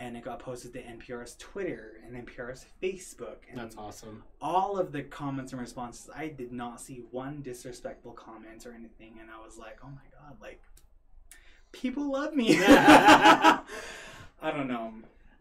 And 0.00 0.16
it 0.16 0.22
got 0.22 0.38
posted 0.38 0.72
to 0.74 0.82
npr's 0.82 1.34
twitter 1.38 1.94
and 2.06 2.24
npr's 2.24 2.66
facebook. 2.80 3.38
And 3.50 3.58
That's 3.58 3.76
awesome. 3.76 4.22
all 4.40 4.78
of 4.78 4.92
the 4.92 5.02
comments 5.02 5.52
and 5.52 5.60
responses 5.60 6.08
i 6.14 6.28
did 6.28 6.52
not 6.52 6.80
see 6.80 7.02
one 7.10 7.42
disrespectful 7.42 8.12
comment 8.12 8.64
or 8.66 8.72
anything. 8.72 9.18
And 9.20 9.28
i 9.30 9.44
was 9.44 9.58
like 9.58 9.78
oh 9.82 9.88
my 9.88 10.06
god 10.20 10.36
like 10.40 10.62
people 11.72 12.10
love 12.10 12.34
me. 12.34 12.58
I 12.60 13.60
don't 14.42 14.68
know. 14.68 14.92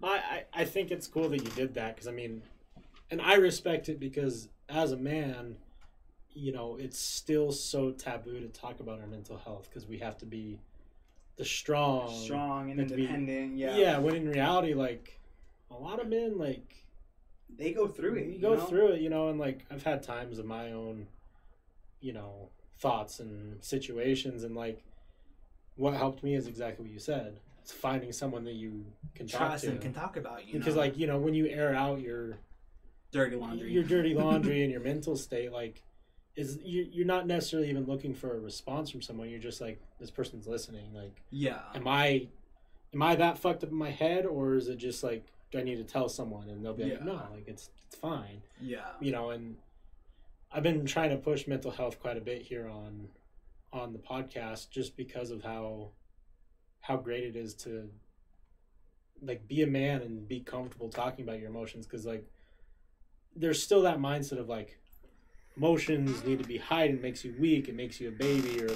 I, 0.04 0.08
I, 0.08 0.44
I 0.54 0.66
think 0.66 0.92
it's 0.92 1.08
cool 1.08 1.30
that 1.30 1.44
you 1.44 1.50
did 1.52 1.74
that 1.76 1.96
because 1.96 2.08
I 2.08 2.12
mean, 2.12 2.42
and 3.10 3.22
I 3.22 3.36
respect 3.36 3.90
it 3.90 4.00
because 4.00 4.50
as 4.70 4.92
a 4.92 4.98
man, 4.98 5.58
you 6.38 6.52
know, 6.52 6.78
it's 6.80 7.00
still 7.00 7.52
so 7.52 7.92
taboo 7.92 8.40
to 8.40 8.48
talk 8.50 8.80
about 8.80 9.00
our 9.00 9.08
mental 9.08 9.38
health 9.38 9.68
because 9.70 9.88
we 9.88 9.98
have 9.98 10.18
to 10.20 10.26
be 10.26 10.60
the 11.36 11.46
strong, 11.46 12.10
strong 12.14 12.70
and 12.72 12.88
to 12.88 12.96
be- 12.96 13.04
independent 13.04 13.58
yeah 13.58 13.76
Yeah. 13.78 13.98
when 13.98 14.16
in 14.16 14.30
reality, 14.30 14.74
like 14.74 15.20
a 15.72 15.76
lot 15.76 16.00
of 16.00 16.08
men, 16.08 16.38
like 16.38 16.84
they 17.58 17.72
go 17.72 17.88
through 17.88 18.16
it 18.16 18.28
you 18.28 18.40
go 18.40 18.54
know? 18.56 18.60
through 18.66 18.88
it, 18.90 19.02
you 19.02 19.10
know, 19.10 19.30
and 19.30 19.40
like 19.40 19.66
I've 19.72 19.84
had 19.84 20.04
times 20.04 20.38
of 20.38 20.46
my 20.46 20.72
own, 20.72 21.08
you 22.02 22.14
know, 22.14 22.50
thoughts 22.80 23.20
and 23.20 23.64
situations, 23.64 24.44
and 24.44 24.56
like 24.56 24.84
what 25.76 25.94
helped 25.96 26.24
me 26.24 26.36
is 26.36 26.48
exactly 26.48 26.86
what 26.86 26.94
you 26.94 27.00
said. 27.00 27.40
It's 27.62 27.72
finding 27.72 28.12
someone 28.14 28.44
that 28.46 28.54
you 28.54 28.86
can 29.16 29.28
talk 29.28 29.40
trust 29.50 29.64
to. 29.66 29.72
and 29.72 29.82
can 29.82 29.94
talk 29.94 30.18
about 30.18 30.48
you 30.48 30.58
because 30.60 30.76
know? 30.76 30.82
like 30.82 30.98
you 30.98 31.08
know 31.08 31.18
when 31.18 31.34
you 31.34 31.48
air 31.48 31.74
out 31.76 32.00
your 32.00 32.38
dirty 33.12 33.36
laundry 33.36 33.72
your 33.72 33.84
dirty 33.84 34.14
laundry 34.14 34.62
and 34.64 34.72
your 34.72 34.82
mental 34.82 35.16
state 35.18 35.52
like 35.52 35.82
is 36.38 36.60
you, 36.64 36.88
you're 36.92 37.06
not 37.06 37.28
necessarily 37.28 37.70
even 37.70 37.86
looking 37.86 38.14
for 38.14 38.38
a 38.38 38.40
response 38.40 38.90
from 38.90 39.02
someone. 39.02 39.30
You're 39.30 39.40
just 39.40 39.60
like 39.60 39.82
this 40.00 40.12
person's 40.12 40.48
listening. 40.48 40.94
Like 40.94 41.22
yeah. 41.32 41.60
am 41.76 41.88
i 41.88 42.28
am 42.94 43.02
i 43.02 43.16
that 43.16 43.38
fucked 43.38 43.64
up 43.64 43.72
in 43.72 43.76
my 43.76 43.90
head 43.92 44.26
or 44.26 44.56
is 44.56 44.70
it 44.70 44.78
just 44.78 45.04
like 45.04 45.26
do 45.52 45.60
i 45.60 45.64
need 45.64 45.78
to 45.78 45.84
tell 45.84 46.08
someone? 46.08 46.48
And 46.50 46.64
they'll 46.64 46.74
be 46.74 46.84
like 46.84 47.00
Yeah. 47.00 47.06
no 47.06 47.14
like 47.34 47.48
it's 47.48 47.72
it's 47.88 47.96
fine. 47.96 48.42
Yeah. 48.62 48.86
You 49.02 49.12
know 49.12 49.32
and 49.32 49.58
i've 50.52 50.64
been 50.64 50.86
trying 50.86 51.10
to 51.10 51.18
push 51.18 51.48
mental 51.48 51.72
health 51.72 52.00
quite 52.00 52.18
a 52.18 52.22
bit 52.22 52.44
here 52.44 52.70
on 52.70 53.10
on 53.74 53.92
the 53.92 54.00
podcast 54.00 54.70
just 54.70 54.96
because 54.96 55.32
of 55.32 55.44
how 55.44 55.90
how 56.82 56.96
great 56.96 57.24
it 57.24 57.36
is 57.36 57.54
to 57.54 57.90
like 59.22 59.48
be 59.48 59.64
a 59.64 59.68
man 59.68 60.02
and 60.02 60.28
be 60.28 60.40
comfortable 60.40 60.90
talking 60.90 61.26
about 61.26 61.40
your 61.40 61.50
emotions. 61.50 61.86
Because 61.88 62.06
like 62.06 62.26
there's 63.36 63.62
still 63.62 63.82
that 63.82 63.98
mindset 63.98 64.40
of 64.40 64.48
like 64.48 64.80
emotions 65.58 66.24
need 66.24 66.40
to 66.40 66.48
be 66.48 66.58
hidden 66.58 67.02
makes 67.02 67.26
you 67.26 67.34
weak 67.40 67.68
it 67.68 67.76
makes 67.76 68.00
you 68.00 68.10
a 68.10 68.12
baby 68.12 68.62
or 68.64 68.70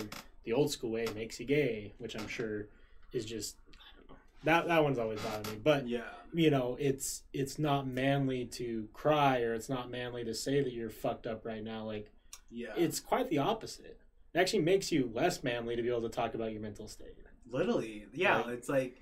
the 0.44 0.52
old 0.54 0.72
school 0.72 0.92
way 0.92 1.08
makes 1.16 1.40
you 1.40 1.46
gay 1.46 1.94
which 2.00 2.16
i'm 2.16 2.28
sure 2.28 2.68
is 3.14 3.26
just 3.26 3.56
I 3.74 3.98
don't 3.98 4.10
know. 4.10 4.16
that 4.44 4.68
that 4.68 4.84
one's 4.84 5.00
always 5.00 5.20
bothered 5.22 5.48
me. 5.48 5.60
But 5.64 5.88
yeah. 5.88 6.02
you 6.34 6.50
know 6.50 6.78
it's 6.80 7.24
it's 7.34 7.60
not 7.60 7.88
manly 7.88 8.46
to 8.46 8.88
cry 8.94 9.42
or 9.42 9.54
it's 9.54 9.70
not 9.70 9.90
manly 9.90 10.24
to 10.26 10.34
say 10.34 10.62
that 10.64 10.74
you're 10.74 10.90
fucked 10.90 11.28
up 11.28 11.46
right 11.46 11.64
now. 11.64 11.86
Like 11.86 12.12
yeah. 12.50 12.74
it's 12.76 13.00
quite 13.00 13.30
the 13.30 13.40
opposite. 13.40 14.00
It 14.34 14.40
actually 14.40 14.62
makes 14.62 14.92
you 14.92 15.12
less 15.14 15.44
manly 15.44 15.76
to 15.76 15.82
be 15.82 15.90
able 15.90 16.04
to 16.04 16.10
talk 16.10 16.36
about 16.36 16.52
your 16.52 16.62
mental 16.62 16.88
state. 16.88 17.16
Literally. 17.50 18.06
Yeah 18.14 18.38
Like- 18.38 18.48
it's 18.48 18.70
like 18.70 18.98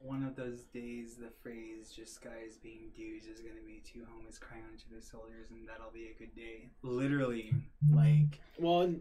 one 0.00 0.22
of 0.22 0.36
those 0.36 0.62
days 0.72 1.16
the 1.16 1.28
phrase 1.42 1.90
just 1.94 2.22
guys 2.22 2.56
being 2.62 2.90
dudes 2.96 3.26
is 3.26 3.40
gonna 3.40 3.54
be 3.66 3.82
two 3.84 4.00
homies 4.00 4.38
crying 4.40 4.62
on 4.64 4.74
each 4.74 5.02
soldiers 5.04 5.50
and 5.50 5.68
that'll 5.68 5.90
be 5.92 6.08
a 6.14 6.18
good 6.18 6.34
day 6.34 6.68
literally 6.82 7.52
like 7.92 8.40
well 8.58 8.92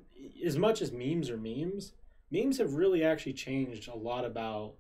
as 0.45 0.57
much 0.57 0.81
as 0.81 0.91
memes 0.91 1.29
are 1.29 1.37
memes 1.37 1.93
memes 2.31 2.57
have 2.57 2.73
really 2.73 3.03
actually 3.03 3.33
changed 3.33 3.87
a 3.87 3.95
lot 3.95 4.25
about 4.25 4.73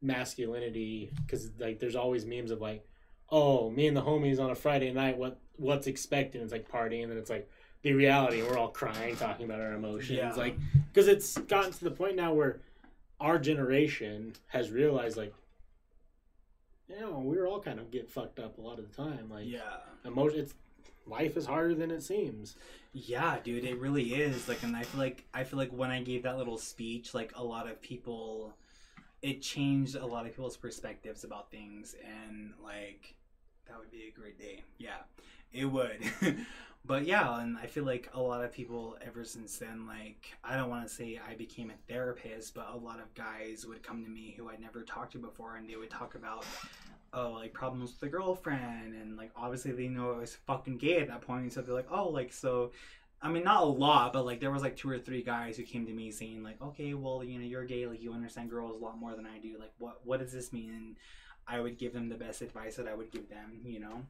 masculinity 0.00 1.10
because 1.24 1.50
like 1.58 1.78
there's 1.78 1.96
always 1.96 2.26
memes 2.26 2.50
of 2.50 2.60
like 2.60 2.84
oh 3.30 3.70
me 3.70 3.86
and 3.86 3.96
the 3.96 4.02
homies 4.02 4.40
on 4.40 4.50
a 4.50 4.54
friday 4.54 4.92
night 4.92 5.16
what 5.16 5.38
what's 5.56 5.86
expected 5.86 6.42
it's 6.42 6.52
like 6.52 6.68
partying 6.70 7.02
and 7.04 7.10
then 7.12 7.18
it's 7.18 7.30
like 7.30 7.48
the 7.82 7.92
reality 7.92 8.40
and 8.40 8.48
we're 8.48 8.58
all 8.58 8.68
crying 8.68 9.14
talking 9.16 9.44
about 9.46 9.60
our 9.60 9.72
emotions 9.74 10.10
Yeah. 10.18 10.32
like 10.34 10.56
because 10.92 11.08
it's 11.08 11.38
gotten 11.38 11.72
to 11.72 11.84
the 11.84 11.90
point 11.90 12.16
now 12.16 12.32
where 12.34 12.60
our 13.20 13.38
generation 13.38 14.32
has 14.48 14.70
realized 14.70 15.16
like 15.16 15.32
you 16.88 17.00
know 17.00 17.18
we're 17.18 17.46
all 17.46 17.60
kind 17.60 17.78
of 17.78 17.90
get 17.90 18.10
fucked 18.10 18.38
up 18.38 18.58
a 18.58 18.60
lot 18.60 18.78
of 18.78 18.88
the 18.88 19.02
time 19.02 19.30
like 19.30 19.46
yeah. 19.46 19.78
emotion 20.04 20.40
it's 20.40 20.54
life 21.06 21.36
is 21.36 21.46
harder 21.46 21.74
than 21.74 21.90
it 21.90 22.02
seems 22.02 22.56
Yeah, 22.92 23.38
dude, 23.42 23.64
it 23.64 23.78
really 23.78 24.14
is. 24.14 24.48
Like, 24.48 24.62
and 24.62 24.76
I 24.76 24.82
feel 24.82 25.00
like 25.00 25.24
I 25.32 25.44
feel 25.44 25.58
like 25.58 25.70
when 25.70 25.90
I 25.90 26.02
gave 26.02 26.24
that 26.24 26.36
little 26.36 26.58
speech, 26.58 27.14
like 27.14 27.32
a 27.36 27.42
lot 27.42 27.66
of 27.66 27.80
people, 27.80 28.54
it 29.22 29.40
changed 29.40 29.96
a 29.96 30.04
lot 30.04 30.26
of 30.26 30.32
people's 30.32 30.58
perspectives 30.58 31.24
about 31.24 31.50
things, 31.50 31.94
and 32.04 32.52
like 32.62 33.14
that 33.66 33.78
would 33.78 33.90
be 33.90 34.08
a 34.08 34.20
great 34.20 34.38
day. 34.38 34.62
Yeah, 34.78 34.98
it 35.52 35.64
would. 35.64 36.02
but 36.84 37.06
yeah, 37.06 37.40
and 37.40 37.56
I 37.58 37.66
feel 37.66 37.84
like 37.84 38.10
a 38.12 38.20
lot 38.20 38.42
of 38.42 38.52
people 38.52 38.96
ever 39.06 39.24
since 39.24 39.56
then, 39.58 39.86
like 39.86 40.32
I 40.42 40.56
don't 40.56 40.68
want 40.70 40.86
to 40.86 40.92
say 40.92 41.20
I 41.28 41.34
became 41.34 41.70
a 41.70 41.92
therapist, 41.92 42.54
but 42.54 42.68
a 42.72 42.76
lot 42.76 42.98
of 42.98 43.12
guys 43.14 43.64
would 43.66 43.82
come 43.82 44.02
to 44.04 44.10
me 44.10 44.34
who 44.36 44.48
I'd 44.48 44.60
never 44.60 44.82
talked 44.82 45.12
to 45.12 45.18
before, 45.18 45.56
and 45.56 45.68
they 45.68 45.76
would 45.76 45.90
talk 45.90 46.14
about 46.16 46.44
oh, 47.14 47.32
like 47.32 47.52
problems 47.52 47.90
with 47.90 48.00
the 48.00 48.08
girlfriend, 48.08 48.94
and 48.94 49.16
like 49.16 49.30
obviously 49.36 49.72
they 49.72 49.88
know 49.88 50.12
I 50.12 50.18
was 50.18 50.34
fucking 50.34 50.78
gay 50.78 50.98
at 51.00 51.08
that 51.08 51.20
point, 51.20 51.52
so 51.52 51.62
they're 51.62 51.74
like, 51.74 51.90
oh, 51.90 52.08
like 52.08 52.32
so. 52.32 52.72
I 53.24 53.28
mean, 53.28 53.44
not 53.44 53.62
a 53.62 53.66
lot, 53.66 54.12
but 54.12 54.26
like 54.26 54.40
there 54.40 54.50
was 54.50 54.62
like 54.62 54.76
two 54.76 54.90
or 54.90 54.98
three 54.98 55.22
guys 55.22 55.56
who 55.56 55.62
came 55.62 55.86
to 55.86 55.92
me 55.92 56.10
saying 56.10 56.42
like, 56.42 56.60
okay, 56.60 56.94
well, 56.94 57.22
you 57.22 57.38
know, 57.38 57.44
you're 57.44 57.64
gay, 57.64 57.86
like 57.86 58.02
you 58.02 58.12
understand 58.12 58.50
girls 58.50 58.80
a 58.80 58.84
lot 58.84 58.98
more 58.98 59.14
than 59.14 59.26
I 59.26 59.38
do. 59.38 59.56
Like, 59.60 59.70
what 59.78 60.00
what 60.04 60.18
does 60.18 60.32
this 60.32 60.52
mean? 60.52 60.70
And 60.70 60.96
I 61.46 61.60
would 61.60 61.78
give 61.78 61.92
them 61.92 62.08
the 62.08 62.16
best 62.16 62.42
advice 62.42 62.74
that 62.76 62.88
I 62.88 62.94
would 62.94 63.12
give 63.12 63.28
them, 63.28 63.60
you 63.64 63.78
know. 63.78 64.02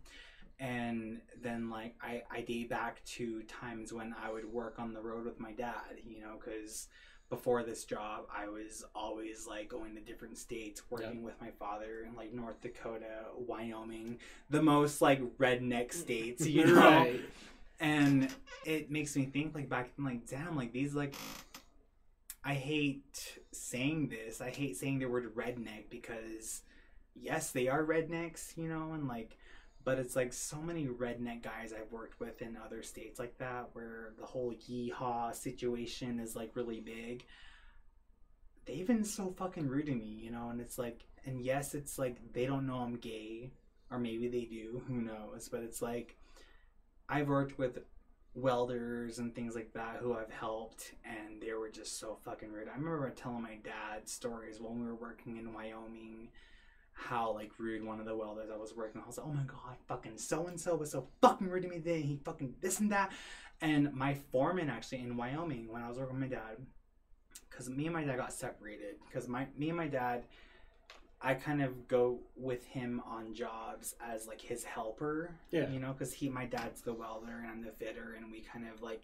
And 0.62 1.20
then 1.42 1.70
like 1.70 1.96
I 2.00 2.22
I 2.30 2.42
date 2.42 2.70
back 2.70 3.04
to 3.16 3.42
times 3.42 3.92
when 3.92 4.14
I 4.22 4.30
would 4.30 4.44
work 4.44 4.76
on 4.78 4.94
the 4.94 5.00
road 5.00 5.24
with 5.24 5.40
my 5.40 5.50
dad, 5.50 5.98
you 6.06 6.20
know, 6.20 6.36
because 6.38 6.86
before 7.30 7.64
this 7.64 7.84
job, 7.84 8.26
I 8.32 8.46
was 8.46 8.84
always 8.94 9.46
like 9.48 9.68
going 9.68 9.96
to 9.96 10.00
different 10.00 10.38
states, 10.38 10.82
working 10.88 11.24
with 11.24 11.34
my 11.40 11.50
father 11.58 12.06
in 12.06 12.14
like 12.14 12.32
North 12.32 12.60
Dakota, 12.60 13.24
Wyoming, 13.36 14.18
the 14.50 14.62
most 14.62 15.02
like 15.02 15.20
redneck 15.38 15.92
states, 15.92 16.46
you 16.46 16.66
know. 16.74 16.74
Right. 16.74 17.20
And 17.80 18.28
it 18.64 18.88
makes 18.88 19.16
me 19.16 19.24
think 19.24 19.56
like 19.56 19.68
back 19.68 19.90
then, 19.96 20.04
like 20.06 20.28
damn, 20.28 20.56
like 20.56 20.72
these 20.72 20.94
like. 20.94 21.14
I 22.44 22.54
hate 22.54 23.38
saying 23.52 24.08
this. 24.08 24.40
I 24.40 24.50
hate 24.50 24.76
saying 24.76 24.98
the 24.98 25.06
word 25.06 25.32
redneck 25.36 25.90
because, 25.90 26.62
yes, 27.14 27.52
they 27.52 27.68
are 27.68 27.84
rednecks, 27.84 28.56
you 28.56 28.68
know, 28.68 28.94
and 28.94 29.06
like, 29.06 29.38
but 29.84 29.98
it's 29.98 30.16
like 30.16 30.32
so 30.32 30.56
many 30.58 30.86
redneck 30.86 31.42
guys 31.42 31.72
I've 31.72 31.90
worked 31.90 32.20
with 32.20 32.42
in 32.42 32.56
other 32.56 32.82
states 32.82 33.18
like 33.18 33.36
that 33.38 33.70
where 33.72 34.12
the 34.18 34.26
whole 34.26 34.52
yeehaw 34.52 35.34
situation 35.34 36.20
is 36.20 36.36
like 36.36 36.54
really 36.54 36.80
big. 36.80 37.24
They've 38.64 38.86
been 38.86 39.04
so 39.04 39.34
fucking 39.36 39.66
rude 39.66 39.86
to 39.86 39.94
me, 39.94 40.20
you 40.22 40.30
know, 40.30 40.50
and 40.50 40.60
it's 40.60 40.78
like, 40.78 41.04
and 41.24 41.40
yes, 41.40 41.74
it's 41.74 41.98
like 41.98 42.18
they 42.32 42.46
don't 42.46 42.66
know 42.66 42.76
I'm 42.76 42.96
gay, 42.96 43.50
or 43.90 43.98
maybe 43.98 44.28
they 44.28 44.44
do, 44.44 44.82
who 44.86 45.00
knows, 45.00 45.48
but 45.50 45.62
it's 45.62 45.82
like, 45.82 46.16
I've 47.08 47.28
worked 47.28 47.58
with 47.58 47.80
welders 48.34 49.18
and 49.18 49.34
things 49.34 49.54
like 49.54 49.72
that 49.74 49.96
who 50.00 50.14
I've 50.16 50.30
helped, 50.30 50.94
and 51.04 51.42
they 51.42 51.52
were 51.52 51.68
just 51.68 51.98
so 51.98 52.18
fucking 52.24 52.52
rude. 52.52 52.68
I 52.68 52.78
remember 52.78 53.10
telling 53.10 53.42
my 53.42 53.58
dad 53.62 54.08
stories 54.08 54.60
when 54.60 54.80
we 54.80 54.86
were 54.86 54.94
working 54.94 55.36
in 55.36 55.52
Wyoming, 55.52 56.28
how 56.92 57.32
like 57.32 57.50
rude 57.58 57.84
one 57.84 58.00
of 58.00 58.06
the 58.06 58.16
welders 58.16 58.50
I 58.52 58.56
was 58.56 58.74
working 58.76 59.00
with. 59.00 59.04
I 59.04 59.08
was 59.08 59.18
like, 59.18 59.26
oh 59.26 59.32
my 59.32 59.44
god, 59.44 59.76
fucking 59.88 60.18
so 60.18 60.46
and 60.46 60.60
so 60.60 60.76
was 60.76 60.90
so 60.92 61.08
fucking 61.20 61.48
rude 61.48 61.62
to 61.62 61.68
me 61.68 61.76
today. 61.76 62.02
He 62.02 62.20
fucking 62.24 62.54
this 62.60 62.80
and 62.80 62.92
that. 62.92 63.12
And 63.60 63.92
my 63.94 64.14
foreman 64.32 64.68
actually 64.70 65.00
in 65.00 65.16
Wyoming 65.16 65.68
when 65.72 65.82
I 65.82 65.88
was 65.88 65.98
working 65.98 66.18
with 66.20 66.30
my 66.30 66.36
dad, 66.36 66.56
because 67.50 67.68
me 67.68 67.86
and 67.86 67.94
my 67.94 68.04
dad 68.04 68.16
got 68.16 68.32
separated. 68.32 68.96
Because 69.06 69.28
my 69.28 69.46
me 69.56 69.68
and 69.68 69.76
my 69.78 69.88
dad. 69.88 70.24
I 71.24 71.34
kind 71.34 71.62
of 71.62 71.86
go 71.86 72.18
with 72.34 72.66
him 72.66 73.00
on 73.08 73.32
jobs 73.32 73.94
as 74.04 74.26
like 74.26 74.40
his 74.40 74.64
helper, 74.64 75.30
Yeah. 75.52 75.70
you 75.70 75.78
know, 75.78 75.92
because 75.92 76.12
he, 76.12 76.28
my 76.28 76.46
dad's 76.46 76.80
the 76.80 76.92
welder 76.92 77.38
and 77.38 77.46
I'm 77.48 77.62
the 77.64 77.70
fitter, 77.70 78.14
and 78.16 78.32
we 78.32 78.40
kind 78.40 78.66
of 78.68 78.82
like, 78.82 79.02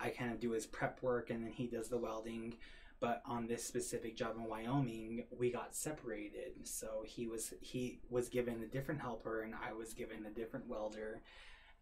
I 0.00 0.08
kind 0.08 0.32
of 0.32 0.40
do 0.40 0.50
his 0.50 0.66
prep 0.66 1.00
work 1.04 1.30
and 1.30 1.44
then 1.44 1.52
he 1.52 1.68
does 1.68 1.86
the 1.88 1.98
welding. 1.98 2.56
But 3.02 3.20
on 3.26 3.48
this 3.48 3.64
specific 3.64 4.16
job 4.16 4.36
in 4.36 4.44
Wyoming, 4.44 5.24
we 5.36 5.50
got 5.50 5.74
separated. 5.74 6.52
So 6.62 7.02
he 7.04 7.26
was 7.26 7.52
he 7.60 7.98
was 8.08 8.28
given 8.28 8.62
a 8.62 8.66
different 8.66 9.00
helper 9.00 9.42
and 9.42 9.54
I 9.54 9.72
was 9.72 9.92
given 9.92 10.24
a 10.24 10.30
different 10.30 10.68
welder. 10.68 11.20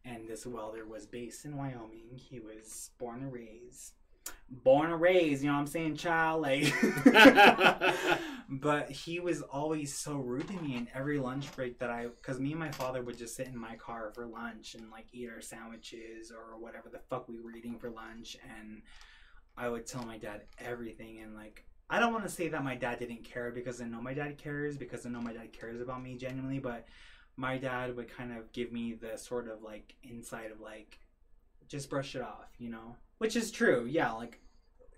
And 0.07 0.27
this 0.27 0.47
welder 0.47 0.87
was 0.87 1.05
based 1.05 1.45
in 1.45 1.59
Wyoming. 1.59 2.17
He 2.17 2.41
was 2.41 2.89
born 2.99 3.21
and 3.21 3.31
raised. 3.31 3.93
Born 4.51 4.93
and 4.93 5.01
raised, 5.01 5.43
you 5.43 5.51
know 5.51 5.57
what 5.57 5.61
I'm 5.61 5.67
saying, 5.67 5.97
child? 5.97 6.41
Like 6.41 6.73
But 8.49 8.91
he 8.91 9.21
was 9.21 9.43
always 9.43 9.95
so 9.95 10.17
rude 10.17 10.49
to 10.49 10.55
me 10.55 10.75
in 10.75 10.89
every 10.95 11.19
lunch 11.19 11.55
break 11.55 11.79
that 11.81 11.91
I 11.91 12.07
cause 12.23 12.41
me 12.41 12.53
and 12.53 12.59
my 12.59 12.71
father 12.71 13.03
would 13.03 13.19
just 13.19 13.37
sit 13.37 13.47
in 13.47 13.59
my 13.59 13.77
car 13.77 14.11
for 14.15 14.27
lunch 14.27 14.75
and 14.75 14.91
like 14.91 15.07
eat 15.13 15.29
our 15.29 15.43
sandwiches 15.43 16.33
or 16.33 16.59
whatever 16.59 16.89
the 16.89 16.99
fuck 16.99 17.29
we 17.29 17.39
were 17.41 17.53
eating 17.53 17.79
for 17.79 17.91
lunch 17.91 18.39
and 18.59 18.81
I 19.61 19.69
would 19.69 19.87
tell 19.87 20.05
my 20.05 20.17
dad 20.17 20.43
everything 20.59 21.21
and 21.21 21.35
like 21.35 21.65
I 21.91 21.99
don't 21.99 22.13
want 22.13 22.25
to 22.25 22.31
say 22.31 22.49
that 22.49 22.65
my 22.65 22.77
dad 22.77 23.01
didn't 23.01 23.25
care 23.25 23.51
because 23.51 23.81
I 23.81 23.85
know 23.85 24.01
my 24.01 24.15
dad 24.15 24.39
cares 24.39 24.77
because 24.77 25.05
I 25.05 25.11
know 25.11 25.21
my 25.21 25.33
dad 25.33 25.53
cares 25.53 25.81
about 25.81 26.03
me 26.03 26.17
genuinely, 26.17 26.61
but 26.61 26.87
my 27.37 27.59
dad 27.59 27.97
would 27.97 28.09
kind 28.09 28.33
of 28.33 28.53
give 28.53 28.73
me 28.73 28.95
the 28.95 29.19
sort 29.19 29.49
of 29.49 29.63
like 29.63 29.97
insight 30.03 30.53
of 30.53 30.61
like 30.61 31.01
just 31.69 31.91
brush 31.91 32.15
it 32.15 32.23
off, 32.23 32.49
you 32.59 32.71
know? 32.71 32.97
Which 33.19 33.35
is 33.35 33.51
true. 33.51 33.87
Yeah, 33.91 34.13
like 34.13 34.41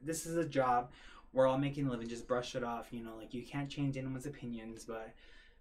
this 0.02 0.26
is 0.26 0.36
a 0.36 0.44
job. 0.44 0.90
We're 1.32 1.46
all 1.46 1.58
making 1.58 1.86
a 1.86 1.90
living. 1.90 2.08
Just 2.08 2.28
brush 2.28 2.54
it 2.54 2.62
off, 2.62 2.88
you 2.90 3.02
know? 3.02 3.16
Like 3.16 3.32
you 3.32 3.42
can't 3.42 3.70
change 3.70 3.96
anyone's 3.96 4.26
opinions, 4.26 4.84
but 4.84 5.14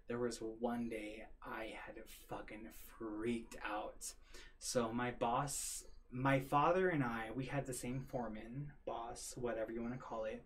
there 0.08 0.18
was 0.18 0.38
one 0.58 0.90
day 0.90 1.24
I 1.42 1.74
had 1.86 1.96
fucking 2.28 2.68
freaked 2.98 3.56
out. 3.66 4.12
So 4.58 4.92
my 4.92 5.12
boss, 5.12 5.84
my 6.12 6.40
father 6.40 6.90
and 6.90 7.02
I, 7.02 7.30
we 7.34 7.46
had 7.46 7.66
the 7.66 7.72
same 7.72 8.04
foreman, 8.08 8.70
boss, 8.84 9.34
whatever 9.36 9.72
you 9.72 9.80
want 9.80 9.94
to 9.94 9.98
call 9.98 10.24
it. 10.24 10.44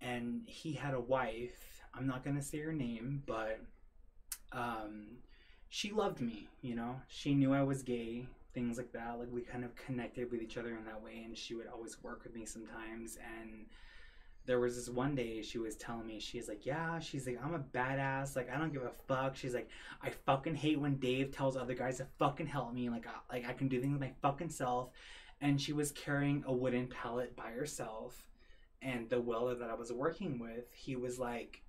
And 0.00 0.42
he 0.46 0.72
had 0.72 0.94
a 0.94 1.00
wife. 1.00 1.82
I'm 1.94 2.06
not 2.06 2.24
going 2.24 2.36
to 2.36 2.42
say 2.42 2.58
her 2.58 2.72
name, 2.72 3.22
but 3.26 3.60
um 4.52 5.18
she 5.70 5.92
loved 5.92 6.20
me, 6.20 6.48
you 6.62 6.74
know? 6.74 7.00
She 7.08 7.34
knew 7.34 7.52
I 7.52 7.62
was 7.62 7.82
gay, 7.82 8.26
things 8.54 8.78
like 8.78 8.92
that. 8.92 9.18
Like 9.18 9.28
we 9.30 9.42
kind 9.42 9.64
of 9.64 9.74
connected 9.76 10.30
with 10.30 10.40
each 10.42 10.56
other 10.56 10.76
in 10.76 10.84
that 10.86 11.02
way 11.02 11.22
and 11.24 11.36
she 11.36 11.54
would 11.54 11.66
always 11.66 12.02
work 12.02 12.24
with 12.24 12.34
me 12.34 12.46
sometimes 12.46 13.18
and 13.40 13.66
there 14.48 14.58
was 14.58 14.76
this 14.76 14.88
one 14.88 15.14
day 15.14 15.42
she 15.42 15.58
was 15.58 15.76
telling 15.76 16.06
me 16.06 16.18
she's 16.18 16.48
like 16.48 16.64
yeah 16.64 16.98
she's 16.98 17.26
like 17.26 17.38
i'm 17.44 17.52
a 17.52 17.58
badass 17.58 18.34
like 18.34 18.50
i 18.50 18.56
don't 18.56 18.72
give 18.72 18.82
a 18.82 18.90
fuck. 19.06 19.36
She's 19.36 19.54
like 19.54 19.68
i 20.02 20.08
fucking 20.08 20.54
hate 20.54 20.80
when 20.80 20.96
dave 20.96 21.30
tells 21.30 21.54
other 21.54 21.74
guys 21.74 21.98
to 21.98 22.06
fucking 22.18 22.46
help 22.46 22.72
me 22.72 22.88
like 22.88 23.06
I, 23.06 23.34
like 23.34 23.46
i 23.46 23.52
can 23.52 23.68
do 23.68 23.78
things 23.78 23.92
with 23.92 24.00
my 24.00 24.12
fucking 24.22 24.48
self. 24.48 24.88
And 25.40 25.60
she 25.60 25.72
was 25.72 25.92
carrying 25.92 26.42
a 26.46 26.52
wooden 26.52 26.88
pallet 26.88 27.36
by 27.36 27.50
herself 27.50 28.26
and 28.80 29.08
the 29.10 29.20
welder 29.20 29.54
that 29.56 29.68
i 29.68 29.74
was 29.74 29.92
working 29.92 30.38
with 30.38 30.64
he 30.72 30.96
was 30.96 31.18
like 31.18 31.62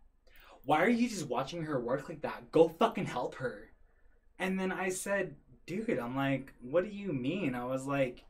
why 0.64 0.81
are 0.81 0.89
you 0.89 1.10
just 1.10 1.27
watching 1.27 1.64
her 1.64 1.80
work 1.80 2.07
like 2.10 2.22
that? 2.22 2.51
Go 2.51 2.68
fucking 2.68 3.06
help 3.06 3.35
her. 3.35 3.72
And 4.39 4.57
then 4.57 4.72
i 4.72 4.88
said 4.88 5.35
dude 5.65 5.99
i'm 5.99 6.15
like 6.15 6.53
what 6.61 6.85
do 6.85 6.89
you 6.89 7.11
mean? 7.11 7.56
I 7.56 7.65
was 7.65 7.85
like 7.85 8.23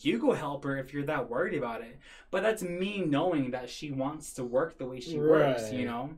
you 0.00 0.18
go 0.18 0.32
help 0.32 0.64
her 0.64 0.76
if 0.78 0.92
you're 0.92 1.04
that 1.04 1.28
worried 1.30 1.54
about 1.54 1.82
it. 1.82 1.98
But 2.30 2.42
that's 2.42 2.62
me 2.62 3.00
knowing 3.00 3.50
that 3.52 3.70
she 3.70 3.90
wants 3.92 4.32
to 4.34 4.44
work 4.44 4.78
the 4.78 4.86
way 4.86 5.00
she 5.00 5.20
works, 5.20 5.70
you 5.72 5.84
know? 5.84 6.10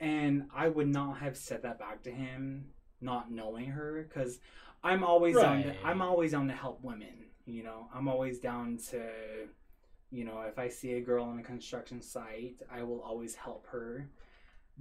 And 0.00 0.48
I 0.54 0.68
would 0.68 0.88
not 0.88 1.18
have 1.18 1.36
said 1.36 1.62
that 1.62 1.78
back 1.78 2.02
to 2.04 2.10
him, 2.10 2.66
not 3.00 3.30
knowing 3.30 3.66
her, 3.70 4.06
because 4.08 4.38
I'm 4.84 5.04
always 5.04 5.40
down 5.40 5.62
to, 5.64 5.68
Right. 5.68 5.78
I'm 5.84 6.02
always 6.02 6.32
down 6.32 6.48
to 6.48 6.54
help 6.54 6.82
women, 6.82 7.26
you 7.46 7.62
know? 7.62 7.88
I'm 7.94 8.08
always 8.08 8.38
down 8.38 8.78
to, 8.90 9.02
you 10.10 10.24
know, 10.24 10.42
if 10.42 10.58
I 10.58 10.68
see 10.68 10.94
a 10.94 11.00
girl 11.00 11.24
on 11.24 11.38
a 11.38 11.42
construction 11.42 12.00
site, 12.00 12.56
I 12.72 12.82
will 12.82 13.00
always 13.00 13.34
help 13.34 13.66
her. 13.68 14.08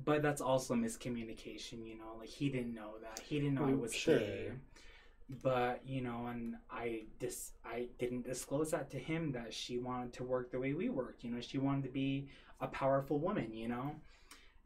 But 0.05 0.21
that's 0.21 0.41
also 0.41 0.75
miscommunication, 0.75 1.87
you 1.87 1.97
know? 1.97 2.17
Like, 2.19 2.29
he 2.29 2.49
didn't 2.49 2.73
know 2.75 2.93
that. 3.01 3.19
He 3.19 3.39
didn't 3.39 3.55
know 3.55 3.63
I 3.63 3.73
Mm, 3.73 3.81
was 3.81 3.93
sure. 3.93 4.13
gay 4.13 4.51
but 5.29 5.81
you 5.85 6.01
know 6.01 6.27
and 6.27 6.55
i 6.71 7.03
dis 7.19 7.51
i 7.65 7.87
didn't 7.99 8.25
disclose 8.25 8.71
that 8.71 8.89
to 8.89 8.97
him 8.97 9.31
that 9.31 9.53
she 9.53 9.77
wanted 9.77 10.13
to 10.13 10.23
work 10.23 10.51
the 10.51 10.59
way 10.59 10.73
we 10.73 10.87
work 10.89 11.17
you 11.21 11.29
know 11.29 11.41
she 11.41 11.57
wanted 11.57 11.83
to 11.83 11.89
be 11.89 12.29
a 12.61 12.67
powerful 12.67 13.19
woman 13.19 13.53
you 13.53 13.67
know? 13.67 13.95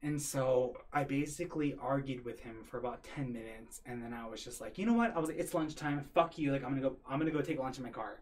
And 0.04 0.20
so 0.20 0.78
i 0.94 1.04
basically 1.04 1.76
argued 1.80 2.26
with 2.26 2.40
him 2.40 2.64
for 2.64 2.78
about 2.78 3.04
10 3.04 3.32
minutes 3.32 3.82
and 3.86 4.02
then 4.04 4.14
i 4.14 4.26
was 4.28 4.44
just 4.44 4.62
like 4.62 4.78
you 4.78 4.86
know 4.86 4.94
what? 4.94 5.16
I 5.16 5.20
was 5.20 5.30
like 5.30 5.40
it's 5.40 5.54
lunchtime. 5.54 6.06
Fuck 6.14 6.38
you. 6.38 6.52
Like 6.52 6.64
i'm 6.64 6.72
gonna 6.72 6.82
go 6.82 6.96
i'm 7.08 7.20
gonna 7.20 7.32
go 7.32 7.42
take 7.42 7.60
lunch 7.60 7.78
in 7.78 7.84
my 7.84 7.92
car. 7.92 8.22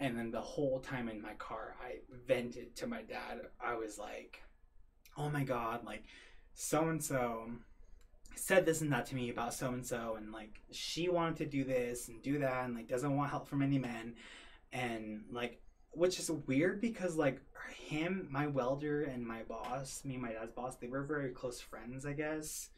And 0.00 0.16
then 0.16 0.30
the 0.30 0.40
whole 0.40 0.78
time 0.78 1.08
in 1.08 1.20
my 1.20 1.34
car, 1.34 1.74
I 1.82 1.96
vented 2.26 2.76
to 2.76 2.86
my 2.86 3.02
dad. 3.02 3.40
I 3.60 3.74
was 3.74 3.98
like, 3.98 4.40
"Oh 5.16 5.28
my 5.28 5.42
god, 5.42 5.84
like 5.84 6.04
so 6.54 6.88
and 6.88 7.02
so 7.02 7.50
said 8.38 8.64
this 8.64 8.80
and 8.80 8.92
that 8.92 9.06
to 9.06 9.14
me 9.14 9.30
about 9.30 9.54
so 9.54 9.72
and 9.72 9.84
so, 9.86 10.14
and 10.16 10.32
like 10.32 10.60
she 10.70 11.08
wanted 11.08 11.36
to 11.38 11.46
do 11.46 11.64
this 11.64 12.08
and 12.08 12.22
do 12.22 12.38
that, 12.38 12.64
and 12.64 12.74
like 12.74 12.88
doesn't 12.88 13.16
want 13.16 13.30
help 13.30 13.48
from 13.48 13.62
any 13.62 13.78
men, 13.78 14.14
and 14.72 15.24
like." 15.30 15.60
Which 15.92 16.18
is 16.20 16.30
weird 16.30 16.82
because 16.82 17.16
like 17.16 17.40
him, 17.74 18.28
my 18.30 18.46
welder, 18.46 19.04
and 19.04 19.26
my 19.26 19.42
boss, 19.42 20.04
me 20.04 20.14
and 20.14 20.22
my 20.22 20.32
dad's 20.32 20.52
boss, 20.52 20.76
they 20.76 20.86
were 20.86 21.02
very 21.02 21.30
close 21.30 21.60
friends, 21.60 22.04
I 22.04 22.12
guess. 22.12 22.68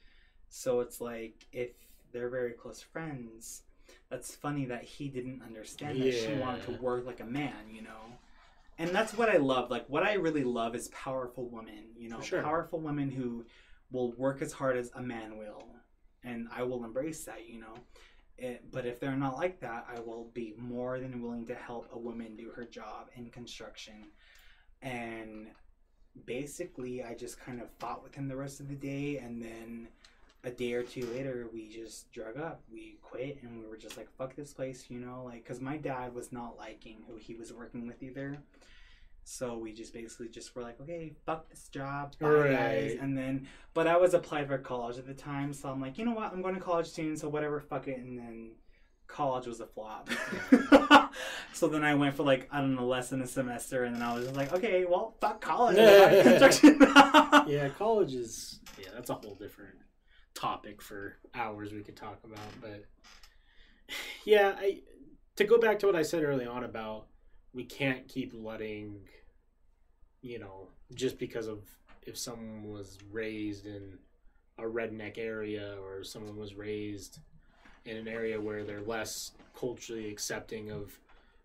So 0.49 0.81
it's 0.81 1.01
like 1.01 1.47
if 1.53 1.71
they're 2.13 2.31
very 2.31 2.53
close 2.53 2.81
friends, 2.81 3.63
that's 4.11 4.35
funny 4.35 4.65
that 4.67 4.85
he 4.85 5.09
didn't 5.09 5.43
understand 5.43 6.01
that 6.01 6.13
she 6.13 6.35
wanted 6.35 6.65
to 6.67 6.83
work 6.83 7.05
like 7.05 7.21
a 7.21 7.25
man, 7.25 7.71
you 7.73 7.83
know. 7.83 8.19
And 8.79 8.91
that's 8.91 9.13
what 9.15 9.29
I 9.29 9.37
love. 9.37 9.71
Like 9.71 9.87
what 9.89 10.05
I 10.05 10.15
really 10.15 10.45
love 10.45 10.75
is 10.75 10.89
powerful 10.89 11.49
women, 11.49 11.85
you 11.99 12.09
know, 12.09 12.21
sure. 12.21 12.43
powerful 12.43 12.81
women 12.81 13.11
who 13.11 13.45
will 13.91 14.13
work 14.13 14.43
as 14.43 14.53
hard 14.53 14.77
as 14.77 14.91
a 14.95 15.03
man 15.03 15.37
will, 15.39 15.65
and 16.25 16.49
I 16.55 16.63
will 16.63 16.85
embrace 16.85 17.25
that, 17.25 17.49
you 17.49 17.61
know. 17.61 17.75
It, 18.39 18.71
but 18.73 18.87
if 18.87 19.01
they're 19.01 19.17
not 19.17 19.37
like 19.37 19.61
that, 19.61 19.87
I 19.95 20.01
will 20.01 20.31
be 20.33 20.55
more 20.57 20.99
than 20.99 21.21
willing 21.21 21.47
to 21.47 21.55
help 21.55 21.89
a 21.93 21.99
woman 21.99 22.37
do 22.37 22.51
her 22.57 22.65
job 22.65 23.09
in 23.15 23.29
construction. 23.31 24.07
And 24.81 25.49
basically, 26.25 27.05
I 27.05 27.15
just 27.15 27.39
kind 27.39 27.61
of 27.61 27.69
fought 27.79 28.03
with 28.03 28.15
him 28.15 28.29
the 28.29 28.37
rest 28.37 28.61
of 28.61 28.69
the 28.69 28.75
day, 28.75 29.19
and 29.19 29.43
then 29.43 29.89
a 30.43 30.51
day 30.51 30.73
or 30.73 30.83
two 30.83 31.05
later, 31.07 31.49
we 31.53 31.69
just 31.69 32.11
drug 32.13 32.39
up. 32.39 32.63
We 32.73 32.97
quit, 33.03 33.43
and 33.43 33.61
we 33.61 33.69
were 33.69 33.77
just 33.77 33.99
like, 33.99 34.11
"Fuck 34.17 34.35
this 34.37 34.55
place," 34.55 34.89
you 34.89 34.99
know, 35.01 35.25
like 35.25 35.45
because 35.45 35.61
my 35.61 35.77
dad 35.77 36.15
was 36.15 36.33
not 36.33 36.57
liking 36.57 37.03
who 37.07 37.17
he 37.17 37.35
was 37.35 37.53
working 37.53 37.87
with 37.87 38.03
either. 38.03 38.39
So 39.31 39.57
we 39.57 39.73
just 39.73 39.95
basically 39.95 40.29
just 40.29 40.57
were 40.57 40.63
like, 40.63 40.81
okay, 40.81 41.13
fuck 41.25 41.49
this 41.49 41.69
job, 41.69 42.17
bye 42.19 42.49
guys. 42.49 42.97
And 43.01 43.17
then, 43.17 43.47
but 43.75 43.87
I 43.87 43.97
was 43.97 44.13
applied 44.13 44.49
for 44.49 44.59
college 44.59 44.99
at 44.99 45.07
the 45.07 45.15
time, 45.15 45.53
so 45.53 45.69
I'm 45.69 45.81
like, 45.81 45.99
you 45.99 46.05
know 46.05 46.15
what, 46.15 46.33
I'm 46.33 46.43
going 46.43 46.57
to 46.57 46.61
college 46.61 46.89
soon, 46.89 47.17
so 47.17 47.29
whatever, 47.29 47.61
fuck 47.61 47.87
it. 47.87 47.99
And 47.99 48.19
then 48.19 48.51
college 49.07 49.47
was 49.47 49.61
a 49.61 49.67
flop. 49.67 50.11
so 51.53 51.69
then 51.69 51.85
I 51.85 51.95
went 51.95 52.17
for 52.17 52.25
like 52.25 52.49
I 52.51 52.61
don't 52.61 52.75
know 52.75 52.89
less 52.89 53.11
than 53.11 53.23
a 53.23 53.27
semester, 53.27 53.85
and 53.85 53.95
then 53.95 54.03
I 54.03 54.15
was 54.15 54.25
just 54.25 54.37
like, 54.37 54.53
okay, 54.53 54.85
well, 54.85 55.15
fuck 55.21 55.41
college. 55.41 55.79
I'm 55.79 56.13
in 56.13 56.23
construction. 56.41 56.79
yeah, 57.47 57.69
college 57.79 58.15
is 58.15 58.59
yeah, 58.81 58.89
that's 58.93 59.11
a 59.11 59.15
whole 59.15 59.37
different 59.37 59.77
topic 60.35 60.83
for 60.83 61.19
hours 61.37 61.73
we 61.73 61.85
could 61.85 61.97
talk 61.97 62.19
about. 62.25 62.41
But 62.61 62.85
yeah, 64.25 64.57
I 64.59 64.81
to 65.37 65.45
go 65.45 65.57
back 65.57 65.79
to 65.79 65.87
what 65.87 65.95
I 65.95 66.03
said 66.03 66.25
early 66.25 66.47
on 66.47 66.65
about 66.65 67.07
we 67.53 67.65
can't 67.65 68.09
keep 68.09 68.33
letting 68.35 69.01
you 70.23 70.39
know 70.39 70.69
just 70.95 71.19
because 71.19 71.47
of 71.47 71.61
if 72.07 72.17
someone 72.17 72.71
was 72.71 72.99
raised 73.11 73.67
in 73.67 73.99
a 74.59 74.63
redneck 74.63 75.19
area 75.19 75.77
or 75.83 76.03
someone 76.05 76.37
was 76.37 76.55
raised 76.55 77.19
in 77.85 77.97
an 77.97 78.09
area 78.09 78.41
where 78.41 78.65
they're 78.65 78.83
less 78.83 79.33
culturally 79.59 80.11
accepting 80.11 80.71
of 80.71 80.99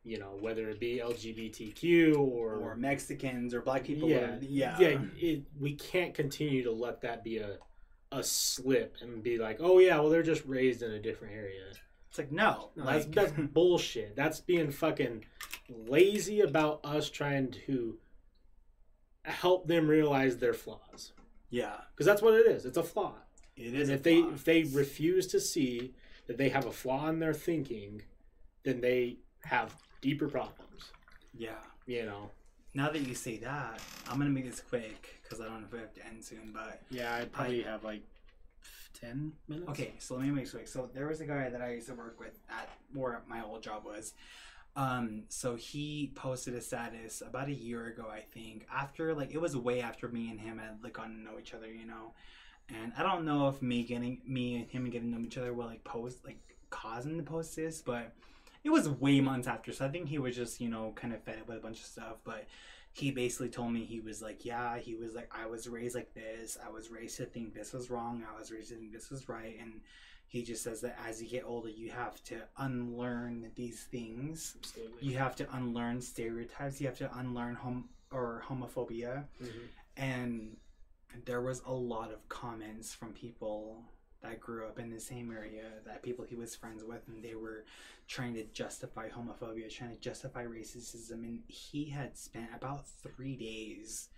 you 0.03 0.19
know 0.19 0.37
whether 0.39 0.69
it 0.69 0.79
be 0.79 1.01
LGBTQ 1.03 2.17
or 2.17 2.55
or 2.55 2.75
Mexicans 2.75 3.53
or 3.53 3.61
black 3.61 3.83
people. 3.83 4.07
yeah, 4.07 4.17
or, 4.17 4.39
yeah, 4.41 4.79
yeah. 4.79 4.99
It, 5.17 5.43
we 5.59 5.73
can't 5.73 6.13
continue 6.13 6.63
to 6.63 6.71
let 6.71 7.01
that 7.01 7.23
be 7.23 7.37
a 7.39 7.57
a 8.11 8.23
slip 8.23 8.97
and 9.01 9.23
be 9.23 9.37
like, 9.37 9.57
oh 9.59 9.79
yeah, 9.79 9.99
well 9.99 10.09
they're 10.09 10.23
just 10.23 10.45
raised 10.45 10.83
in 10.83 10.91
a 10.91 10.99
different 10.99 11.33
area. 11.33 11.63
It's 12.09 12.17
like 12.17 12.31
no, 12.31 12.69
No, 12.75 12.85
like 12.85 13.11
that's 13.11 13.31
that's 13.31 13.47
bullshit. 13.51 14.15
That's 14.15 14.39
being 14.39 14.69
fucking 14.71 15.25
lazy 15.69 16.41
about 16.41 16.81
us 16.83 17.09
trying 17.09 17.51
to 17.65 17.97
help 19.25 19.67
them 19.67 19.87
realize 19.87 20.37
their 20.37 20.53
flaws. 20.53 21.11
yeah, 21.49 21.77
Because 21.91 22.05
that's 22.05 22.21
what 22.21 22.33
it 22.33 22.47
is. 22.47 22.65
It's 22.65 22.77
a 22.77 22.83
flaw. 22.83 23.13
it 23.57 23.73
And 23.73 23.89
if 23.89 24.03
they 24.03 24.21
flaw. 24.21 24.31
if 24.33 24.43
they 24.45 24.63
refuse 24.63 25.27
to 25.27 25.39
see 25.39 25.93
that 26.27 26.37
they 26.37 26.49
have 26.49 26.65
a 26.65 26.71
flaw 26.71 27.07
in 27.09 27.19
their 27.19 27.33
thinking, 27.33 28.01
then 28.63 28.81
they 28.81 29.17
have 29.43 29.75
deeper 30.01 30.27
problems. 30.27 30.91
yeah. 31.37 31.55
You 31.85 32.05
know. 32.05 32.31
Now 32.73 32.89
that 32.89 33.07
you 33.07 33.13
say 33.15 33.37
that, 33.37 33.79
I'm 34.09 34.17
gonna 34.17 34.31
make 34.31 34.45
this 34.49 34.59
quick 34.61 35.19
because 35.23 35.39
I 35.39 35.45
don't 35.45 35.61
know 35.61 35.67
if 35.67 35.71
we 35.73 35.79
have 35.79 35.93
to 35.93 36.05
end 36.05 36.23
soon. 36.25 36.51
But 36.53 36.81
Yeah, 36.89 37.15
I 37.15 37.25
probably 37.25 37.61
have 37.61 37.83
like 37.83 38.01
ten 38.99 39.33
minutes. 39.47 39.69
okay, 39.69 39.93
so 39.99 40.15
let 40.15 40.25
me 40.25 40.31
make 40.31 40.45
this 40.45 40.51
quick. 40.53 40.67
So 40.67 40.89
there 40.93 41.07
was 41.07 41.21
a 41.21 41.25
guy 41.25 41.49
that 41.49 41.61
I 41.61 41.73
used 41.73 41.87
to 41.87 41.93
work 41.93 42.19
with 42.19 42.37
at 42.49 42.67
where 42.93 43.21
my 43.27 43.43
old 43.43 43.61
job 43.63 43.85
was. 43.85 44.13
Um, 44.75 45.23
so 45.29 45.55
he 45.55 46.11
posted 46.15 46.53
a 46.53 46.61
status 46.61 47.21
about 47.25 47.47
a 47.47 47.53
year 47.53 47.87
ago, 47.87 48.07
I 48.11 48.19
think. 48.19 48.67
After 48.73 49.13
like 49.13 49.33
it 49.33 49.39
was 49.39 49.55
way 49.55 49.81
after 49.81 50.07
me 50.07 50.29
and 50.29 50.39
him 50.39 50.57
had 50.57 50.83
like 50.83 50.93
gotten 50.93 51.17
to 51.17 51.23
know 51.23 51.39
each 51.39 51.53
other, 51.53 51.67
you 51.71 51.85
know. 51.85 52.13
And 52.69 52.91
I 52.97 53.03
don't 53.03 53.25
know 53.25 53.47
if 53.47 53.61
me 53.61 53.83
getting 53.83 54.21
me 54.25 54.55
and 54.55 54.69
him 54.69 54.89
getting 54.89 55.11
to 55.13 55.19
know 55.19 55.25
each 55.25 55.37
other 55.37 55.53
will 55.53 55.65
like 55.65 55.83
post 55.83 56.25
like 56.25 56.39
causing 56.69 57.15
the 57.17 57.23
post 57.23 57.55
this, 57.55 57.81
but 57.81 58.13
it 58.63 58.69
was 58.69 58.89
way 58.89 59.21
months 59.21 59.47
after. 59.47 59.71
So 59.71 59.85
I 59.85 59.89
think 59.89 60.09
he 60.09 60.19
was 60.19 60.35
just 60.35 60.59
you 60.59 60.69
know 60.69 60.91
kind 60.95 61.13
of 61.13 61.23
fed 61.23 61.39
up 61.39 61.47
with 61.47 61.57
a 61.57 61.61
bunch 61.61 61.79
of 61.79 61.85
stuff, 61.85 62.17
but. 62.23 62.45
He 62.97 63.11
basically 63.11 63.49
told 63.49 63.73
me 63.73 63.83
he 63.83 63.99
was 63.99 64.21
like, 64.21 64.45
yeah, 64.45 64.77
he 64.77 64.95
was 64.95 65.13
like, 65.13 65.29
I 65.29 65.47
was 65.47 65.67
raised 65.67 65.95
like 65.95 66.13
this. 66.13 66.57
I 66.65 66.69
was 66.69 66.89
raised 66.89 67.17
to 67.17 67.25
think 67.25 67.53
this 67.53 67.73
was 67.73 67.89
wrong. 67.89 68.23
I 68.33 68.39
was 68.39 68.51
raised 68.51 68.69
to 68.69 68.75
think 68.75 68.93
this 68.93 69.09
was 69.09 69.27
right. 69.27 69.57
And 69.61 69.81
he 70.27 70.43
just 70.43 70.63
says 70.63 70.81
that 70.81 70.97
as 71.07 71.21
you 71.21 71.29
get 71.29 71.43
older, 71.45 71.69
you 71.69 71.91
have 71.91 72.23
to 72.25 72.41
unlearn 72.57 73.51
these 73.55 73.83
things. 73.83 74.55
Absolutely. 74.59 75.07
You 75.07 75.17
have 75.17 75.35
to 75.37 75.55
unlearn 75.55 76.01
stereotypes. 76.01 76.81
You 76.81 76.87
have 76.87 76.97
to 76.97 77.17
unlearn 77.17 77.55
hom 77.55 77.89
or 78.11 78.43
homophobia. 78.47 79.27
Mhm. 79.41 79.69
And 79.97 80.57
there 81.25 81.41
was 81.41 81.61
a 81.65 81.71
lot 81.73 82.11
of 82.11 82.27
comments 82.27 82.93
from 82.93 83.13
people 83.13 83.83
that 84.21 84.39
grew 84.39 84.65
up 84.65 84.79
in 84.79 84.89
the 84.89 84.99
same 84.99 85.31
area 85.31 85.81
that 85.85 86.01
people 86.01 86.25
he 86.25 86.35
was 86.35 86.55
friends 86.55 86.83
with, 86.83 87.07
and 87.07 87.23
they 87.23 87.35
were 87.35 87.63
trying 88.07 88.33
to 88.33 88.43
justify 88.45 89.07
homophobia, 89.07 89.69
trying 89.69 89.91
to 89.91 90.01
justify 90.01 90.45
racism, 90.45 91.23
and 91.23 91.43
he 91.47 91.85
had 91.85 92.17
spent 92.17 92.49
about 92.53 92.87
three 92.87 93.35
days 93.35 94.09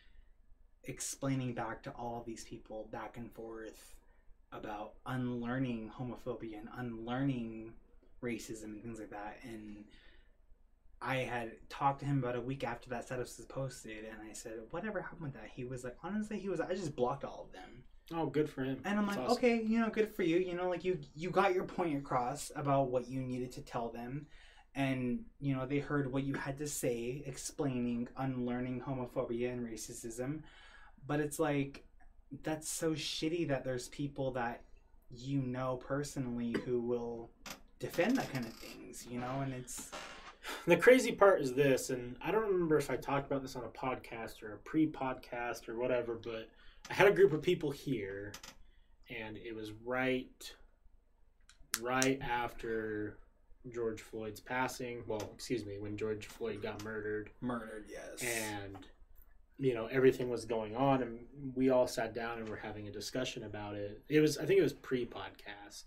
explaining 0.86 1.54
back 1.54 1.84
to 1.84 1.92
all 1.92 2.24
these 2.26 2.46
people 2.46 2.88
back 2.92 3.18
and 3.18 3.32
forth 3.34 3.97
about 4.52 4.94
unlearning 5.06 5.92
homophobia 5.98 6.60
and 6.60 6.70
unlearning 6.78 7.74
racism 8.22 8.66
and 8.66 8.82
things 8.82 9.00
like 9.00 9.12
that 9.12 9.38
and 9.44 9.84
I 11.02 11.18
had 11.18 11.52
talked 11.70 12.00
to 12.00 12.06
him 12.06 12.20
about 12.20 12.36
a 12.36 12.42
week 12.42 12.64
after 12.64 12.90
that 12.90 13.06
status 13.06 13.38
was 13.38 13.46
posted, 13.46 14.06
and 14.06 14.18
I 14.28 14.34
said, 14.34 14.60
"Whatever 14.72 15.02
happened 15.02 15.22
with 15.22 15.34
that?" 15.34 15.50
He 15.54 15.64
was 15.64 15.84
like, 15.84 15.96
"Honestly, 16.04 16.40
he 16.40 16.50
was. 16.50 16.60
I 16.60 16.74
just 16.74 16.96
blocked 16.96 17.24
all 17.24 17.46
of 17.48 17.54
them." 17.54 17.84
Oh, 18.14 18.28
good 18.28 18.50
for 18.50 18.64
him. 18.64 18.82
And 18.86 18.98
I'm 18.98 19.06
That's 19.06 19.18
like, 19.18 19.26
awesome. 19.30 19.38
okay, 19.38 19.62
you 19.62 19.80
know, 19.80 19.90
good 19.90 20.16
for 20.16 20.24
you. 20.24 20.38
You 20.38 20.56
know, 20.56 20.70
like 20.70 20.84
you 20.84 21.00
you 21.14 21.30
got 21.30 21.54
your 21.54 21.66
point 21.66 21.98
across 21.98 22.52
about 22.56 22.90
what 22.90 23.08
you 23.08 23.22
needed 23.22 23.52
to 23.54 23.62
tell 23.62 23.90
them, 23.90 24.28
and 24.74 25.26
you 25.40 25.56
know 25.56 25.66
they 25.66 25.80
heard 25.80 26.12
what 26.12 26.24
you 26.24 26.34
had 26.34 26.58
to 26.58 26.68
say, 26.68 27.22
explaining 27.26 28.08
unlearning 28.18 28.82
homophobia 28.82 29.52
and 29.54 29.68
racism. 29.68 30.42
But 31.06 31.20
it's 31.20 31.38
like 31.40 31.86
that's 32.44 32.70
so 32.70 32.92
shitty 32.92 33.48
that 33.48 33.64
there's 33.64 33.90
people 33.90 34.32
that 34.32 34.62
you 35.10 35.42
know 35.42 35.78
personally 35.78 36.56
who 36.66 36.82
will 36.82 37.30
defend 37.80 38.18
that 38.18 38.32
kind 38.34 38.46
of 38.46 38.54
things, 38.54 39.06
you 39.10 39.20
know, 39.20 39.42
and 39.42 39.54
it's 39.54 39.92
The 40.66 40.78
crazy 40.78 41.12
part 41.12 41.42
is 41.42 41.54
this, 41.54 41.90
and 41.90 42.16
I 42.22 42.32
don't 42.32 42.48
remember 42.48 42.78
if 42.78 42.90
I 42.90 42.96
talked 42.96 43.28
about 43.28 43.42
this 43.42 43.56
on 43.56 43.64
a 43.64 43.70
podcast 43.70 44.44
or 44.44 44.54
a 44.54 44.58
pre-podcast 44.58 45.70
or 45.70 45.78
whatever, 45.78 46.16
but 46.16 46.50
I 46.90 46.94
had 46.94 47.08
a 47.08 47.12
group 47.12 47.34
of 47.34 47.42
people 47.42 47.72
here, 47.72 48.32
and 49.10 49.38
it 49.38 49.56
was 49.56 49.72
right, 49.86 50.54
right 51.82 52.20
after 52.22 53.18
George 53.72 54.02
Floyd's 54.02 54.40
passing. 54.40 55.04
Well, 55.08 55.32
excuse 55.34 55.66
me, 55.66 55.78
when 55.80 55.98
George 55.98 56.28
Floyd 56.28 56.62
got 56.62 56.84
murdered, 56.84 57.30
murdered. 57.42 57.86
Yes, 57.90 58.24
and 58.24 58.78
you 59.60 59.74
know 59.74 59.88
everything 59.88 60.30
was 60.30 60.46
going 60.46 60.76
on, 60.76 61.02
and 61.02 61.20
we 61.56 61.70
all 61.70 61.88
sat 61.88 62.14
down 62.14 62.40
and 62.40 62.48
were 62.50 62.56
having 62.56 62.88
a 62.88 62.92
discussion 62.92 63.44
about 63.44 63.76
it. 63.76 64.02
It 64.10 64.20
was, 64.20 64.38
I 64.38 64.46
think, 64.46 64.60
it 64.60 64.64
was 64.64 64.74
pre-podcast. 64.74 65.86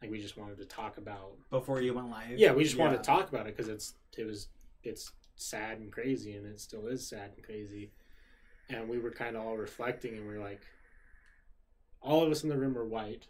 Like 0.00 0.10
we 0.10 0.20
just 0.20 0.36
wanted 0.36 0.58
to 0.58 0.64
talk 0.64 0.96
about 0.96 1.32
before 1.50 1.82
you 1.82 1.94
went 1.94 2.10
live. 2.10 2.38
yeah, 2.38 2.52
we 2.52 2.64
just 2.64 2.78
wanted 2.78 2.98
to 2.98 3.02
talk 3.02 3.28
about 3.28 3.46
it 3.46 3.56
because 3.56 3.68
it's 3.68 3.94
it 4.16 4.24
was 4.24 4.48
it's 4.82 5.12
sad 5.36 5.78
and 5.78 5.92
crazy, 5.92 6.34
and 6.34 6.46
it 6.46 6.60
still 6.60 6.86
is 6.86 7.06
sad 7.06 7.32
and 7.36 7.44
crazy. 7.44 7.90
And 8.68 8.88
we 8.88 8.98
were 8.98 9.10
kind 9.10 9.36
of 9.36 9.42
all 9.44 9.56
reflecting, 9.56 10.16
and 10.16 10.28
we 10.28 10.34
are 10.34 10.40
like, 10.40 10.62
all 12.00 12.22
of 12.24 12.30
us 12.30 12.44
in 12.44 12.48
the 12.48 12.56
room 12.56 12.74
were 12.74 12.86
white 12.86 13.26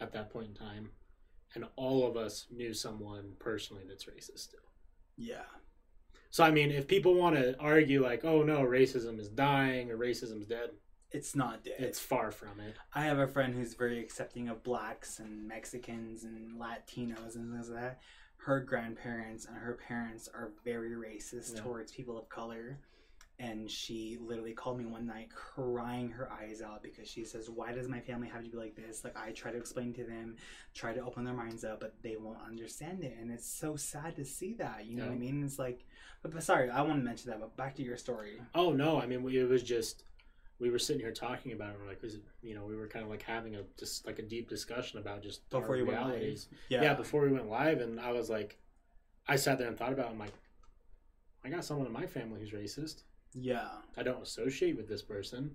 at 0.00 0.12
that 0.12 0.30
point 0.30 0.48
in 0.48 0.54
time, 0.54 0.90
and 1.54 1.64
all 1.76 2.06
of 2.06 2.16
us 2.16 2.46
knew 2.50 2.74
someone 2.74 3.32
personally 3.38 3.84
that's 3.88 4.04
racist 4.04 4.40
still. 4.40 4.60
Yeah. 5.16 5.44
So 6.36 6.44
I 6.44 6.50
mean, 6.50 6.70
if 6.70 6.86
people 6.86 7.14
want 7.14 7.34
to 7.36 7.58
argue 7.58 8.02
like, 8.02 8.22
oh 8.22 8.42
no, 8.42 8.58
racism 8.60 9.18
is 9.18 9.30
dying 9.30 9.90
or 9.90 9.96
racism's 9.96 10.44
dead, 10.44 10.68
It's 11.10 11.34
not 11.34 11.64
dead. 11.64 11.76
it's 11.78 11.98
far 11.98 12.30
from 12.30 12.60
it. 12.60 12.76
I 12.94 13.04
have 13.04 13.18
a 13.18 13.26
friend 13.26 13.54
who's 13.54 13.72
very 13.72 13.98
accepting 13.98 14.50
of 14.50 14.62
blacks 14.62 15.18
and 15.18 15.48
Mexicans 15.48 16.24
and 16.24 16.60
Latinos 16.60 17.36
and 17.36 17.50
things 17.54 17.70
like 17.70 17.80
that. 17.80 18.00
her 18.40 18.60
grandparents 18.60 19.46
and 19.46 19.56
her 19.56 19.78
parents 19.88 20.28
are 20.28 20.52
very 20.62 20.90
racist 20.90 21.54
Yeah. 21.54 21.62
towards 21.62 21.90
people 21.90 22.18
of 22.18 22.28
color. 22.28 22.76
And 23.38 23.70
she 23.70 24.16
literally 24.18 24.54
called 24.54 24.78
me 24.78 24.86
one 24.86 25.06
night 25.06 25.28
crying 25.34 26.08
her 26.10 26.30
eyes 26.32 26.62
out 26.62 26.82
because 26.82 27.06
she 27.06 27.22
says, 27.22 27.50
Why 27.50 27.72
does 27.72 27.86
my 27.86 28.00
family 28.00 28.28
have 28.28 28.42
to 28.44 28.48
be 28.50 28.56
like 28.56 28.74
this? 28.74 29.04
Like, 29.04 29.14
I 29.16 29.32
try 29.32 29.50
to 29.52 29.58
explain 29.58 29.92
to 29.94 30.04
them, 30.04 30.36
try 30.74 30.94
to 30.94 31.00
open 31.04 31.24
their 31.24 31.34
minds 31.34 31.62
up, 31.62 31.80
but 31.80 31.94
they 32.02 32.16
won't 32.16 32.38
understand 32.46 33.04
it. 33.04 33.14
And 33.20 33.30
it's 33.30 33.46
so 33.46 33.76
sad 33.76 34.16
to 34.16 34.24
see 34.24 34.54
that. 34.54 34.86
You 34.86 34.96
know 34.96 35.04
what 35.04 35.12
I 35.12 35.16
mean? 35.16 35.44
It's 35.44 35.58
like, 35.58 35.84
but, 36.22 36.32
but 36.32 36.42
sorry, 36.42 36.70
I 36.70 36.80
want 36.80 36.98
to 37.00 37.04
mention 37.04 37.30
that, 37.30 37.40
but 37.40 37.54
back 37.58 37.76
to 37.76 37.82
your 37.82 37.98
story. 37.98 38.40
Oh 38.54 38.72
no, 38.72 38.98
I 38.98 39.06
mean 39.06 39.22
we, 39.22 39.38
it 39.38 39.48
was 39.48 39.62
just 39.62 40.04
we 40.58 40.70
were 40.70 40.78
sitting 40.78 41.02
here 41.02 41.12
talking 41.12 41.52
about 41.52 41.72
it. 41.74 41.76
We're 41.78 41.88
like, 41.88 42.02
it, 42.02 42.14
you 42.42 42.54
know, 42.54 42.64
we 42.64 42.74
were 42.74 42.88
kind 42.88 43.04
of 43.04 43.10
like 43.10 43.20
having 43.20 43.56
a 43.56 43.64
just 43.78 44.06
like 44.06 44.18
a 44.18 44.22
deep 44.22 44.48
discussion 44.48 44.98
about 44.98 45.22
just 45.22 45.46
Before 45.50 45.76
you 45.76 45.84
went 45.84 45.98
live. 46.00 46.06
realities. 46.08 46.48
Yeah. 46.70 46.82
Yeah. 46.82 46.94
before 46.94 47.20
we 47.20 47.30
went 47.32 47.50
live, 47.50 47.80
and 47.82 48.00
I 48.00 48.12
was 48.12 48.30
like, 48.30 48.56
I 49.28 49.36
sat 49.36 49.58
there 49.58 49.68
and 49.68 49.76
thought 49.76 49.92
about. 49.92 50.06
it. 50.06 50.12
I'm 50.12 50.18
like, 50.18 50.32
I 51.44 51.50
got 51.50 51.66
someone 51.66 51.86
in 51.86 51.92
my 51.92 52.06
family 52.06 52.40
who's 52.40 52.52
racist. 52.52 53.02
Yeah. 53.38 53.68
I 53.96 54.02
don't 54.02 54.22
associate 54.22 54.76
with 54.76 54.88
this 54.88 55.02
person, 55.02 55.54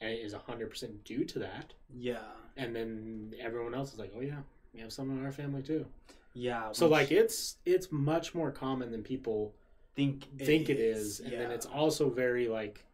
and 0.00 0.12
it 0.12 0.20
is 0.20 0.32
hundred 0.32 0.70
percent 0.70 1.04
due 1.04 1.24
to 1.24 1.38
that. 1.40 1.72
Yeah. 1.96 2.18
And 2.56 2.74
then 2.74 3.34
everyone 3.40 3.74
else 3.74 3.92
is 3.92 3.98
like, 3.98 4.12
oh 4.16 4.20
yeah, 4.20 4.42
we 4.72 4.80
have 4.80 4.92
someone 4.92 5.18
in 5.18 5.24
our 5.24 5.32
family 5.32 5.62
too. 5.62 5.86
Yeah. 6.34 6.72
So 6.72 6.88
like 6.88 7.10
it's 7.10 7.56
it's 7.64 7.90
much 7.90 8.34
more 8.34 8.50
common 8.50 8.90
than 8.90 9.02
people 9.02 9.54
think 9.96 10.26
think 10.38 10.68
it 10.68 10.78
is, 10.78 11.20
and 11.20 11.32
then 11.32 11.50
it's 11.50 11.66
also 11.66 12.10
very 12.10 12.48
like 12.48 12.84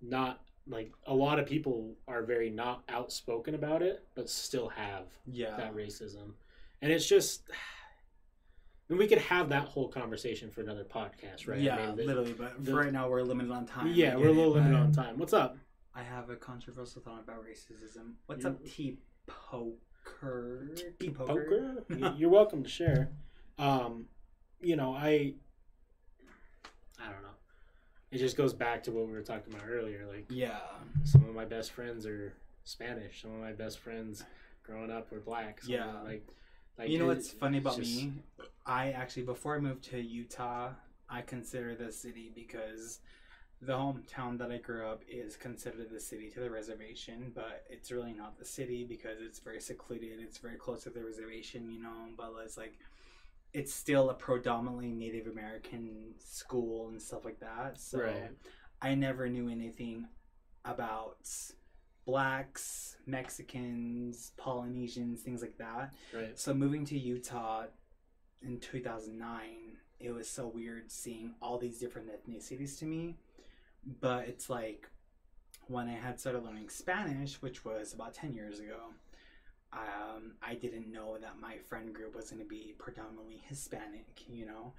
not 0.00 0.40
like 0.66 0.92
a 1.06 1.14
lot 1.14 1.38
of 1.38 1.46
people 1.46 1.94
are 2.08 2.22
very 2.22 2.50
not 2.50 2.84
outspoken 2.88 3.54
about 3.54 3.82
it, 3.82 4.04
but 4.14 4.28
still 4.30 4.68
have 4.68 5.06
yeah. 5.26 5.56
that 5.56 5.74
racism, 5.74 6.32
and 6.80 6.92
it's 6.92 7.06
just. 7.06 7.42
And 8.88 8.98
we 8.98 9.06
could 9.06 9.18
have 9.18 9.48
that 9.48 9.64
whole 9.68 9.88
conversation 9.88 10.50
for 10.50 10.60
another 10.60 10.84
podcast, 10.84 11.48
right? 11.48 11.58
I 11.58 11.62
Yeah, 11.62 11.86
mean, 11.86 11.96
the- 11.96 12.04
literally. 12.04 12.32
But 12.34 12.62
the- 12.64 12.70
for 12.72 12.76
right 12.78 12.92
now, 12.92 13.08
we're 13.08 13.22
limited 13.22 13.50
on 13.50 13.66
time. 13.66 13.88
Yeah, 13.88 14.10
get 14.10 14.18
we're 14.20 14.28
a 14.28 14.32
little 14.32 14.52
limited 14.52 14.76
on 14.76 14.92
time. 14.92 15.18
What's 15.18 15.32
up? 15.32 15.56
I 15.94 16.02
have 16.02 16.28
a 16.28 16.36
controversial 16.36 17.00
thought 17.00 17.20
about 17.20 17.44
racism. 17.44 18.14
What's 18.26 18.44
You- 18.44 18.50
up, 18.50 18.64
T 18.64 18.98
Poker? 19.26 20.68
T 20.98 21.10
Poker? 21.10 21.84
You- 21.96 22.12
You're 22.16 22.30
welcome 22.30 22.62
to 22.62 22.68
share. 22.68 23.10
Um, 23.58 24.06
you 24.60 24.76
know, 24.76 24.92
I, 24.94 25.34
I 26.98 27.10
don't 27.10 27.22
know. 27.22 27.28
It 28.10 28.18
just 28.18 28.36
goes 28.36 28.52
back 28.52 28.82
to 28.84 28.92
what 28.92 29.06
we 29.06 29.12
were 29.12 29.22
talking 29.22 29.54
about 29.54 29.66
earlier. 29.68 30.06
Like, 30.06 30.26
Yeah. 30.28 30.60
some 31.04 31.24
of 31.24 31.34
my 31.34 31.44
best 31.46 31.70
friends 31.72 32.06
are 32.06 32.34
Spanish. 32.64 33.22
Some 33.22 33.32
of 33.34 33.40
my 33.40 33.52
best 33.52 33.78
friends 33.78 34.24
growing 34.62 34.90
up 34.90 35.10
were 35.10 35.20
black. 35.20 35.62
Some 35.62 35.72
of 35.74 35.80
Yeah. 35.80 35.86
them, 35.86 36.04
like, 36.04 36.26
like 36.78 36.88
you 36.88 36.98
know 36.98 37.06
what's 37.06 37.30
funny 37.30 37.58
about 37.58 37.76
just- 37.76 37.90
me? 37.96 38.12
I 38.66 38.92
actually, 38.92 39.24
before 39.24 39.56
I 39.56 39.58
moved 39.58 39.84
to 39.90 40.00
Utah, 40.00 40.70
I 41.08 41.20
consider 41.20 41.74
the 41.74 41.92
city 41.92 42.32
because 42.34 43.00
the 43.60 43.74
hometown 43.74 44.38
that 44.38 44.50
I 44.50 44.56
grew 44.56 44.86
up 44.86 45.02
is 45.06 45.36
considered 45.36 45.90
the 45.90 46.00
city 46.00 46.30
to 46.30 46.40
the 46.40 46.50
reservation, 46.50 47.30
but 47.34 47.64
it's 47.68 47.90
really 47.92 48.14
not 48.14 48.38
the 48.38 48.44
city 48.44 48.84
because 48.84 49.20
it's 49.20 49.38
very 49.38 49.60
secluded. 49.60 50.18
It's 50.20 50.38
very 50.38 50.56
close 50.56 50.84
to 50.84 50.90
the 50.90 51.04
reservation, 51.04 51.70
you 51.70 51.82
know. 51.82 52.08
But 52.16 52.32
it's 52.42 52.56
like, 52.56 52.78
it's 53.52 53.72
still 53.72 54.08
a 54.10 54.14
predominantly 54.14 54.90
Native 54.90 55.26
American 55.26 56.14
school 56.18 56.88
and 56.88 57.00
stuff 57.00 57.24
like 57.26 57.40
that. 57.40 57.78
So 57.78 58.00
Right. 58.00 58.30
I 58.82 58.94
never 58.94 59.28
knew 59.28 59.48
anything 59.50 60.08
about 60.64 61.18
blacks, 62.04 62.96
Mexicans, 63.06 64.32
Polynesians, 64.36 65.22
things 65.22 65.40
like 65.42 65.58
that. 65.58 65.94
Right. 66.12 66.38
So 66.38 66.54
moving 66.54 66.84
to 66.86 66.98
Utah 66.98 67.64
in 68.42 68.60
2009, 68.60 69.40
it 70.00 70.10
was 70.10 70.28
so 70.28 70.48
weird 70.48 70.90
seeing 70.90 71.34
all 71.40 71.58
these 71.58 71.78
different 71.78 72.08
ethnicities 72.08 72.78
to 72.80 72.84
me. 72.84 73.16
But 74.00 74.28
it's 74.28 74.48
like 74.48 74.88
when 75.66 75.88
I 75.88 75.94
had 75.94 76.20
started 76.20 76.44
learning 76.44 76.68
Spanish, 76.68 77.40
which 77.40 77.64
was 77.64 77.92
about 77.92 78.14
10 78.14 78.34
years 78.34 78.60
ago, 78.60 78.78
um, 79.72 80.32
I 80.42 80.54
didn't 80.54 80.90
know 80.90 81.18
that 81.20 81.40
my 81.40 81.56
friend 81.68 81.92
group 81.92 82.14
was 82.14 82.30
going 82.30 82.42
to 82.42 82.48
be 82.48 82.74
predominantly 82.78 83.42
Hispanic, 83.48 84.22
you 84.28 84.46
know? 84.46 84.72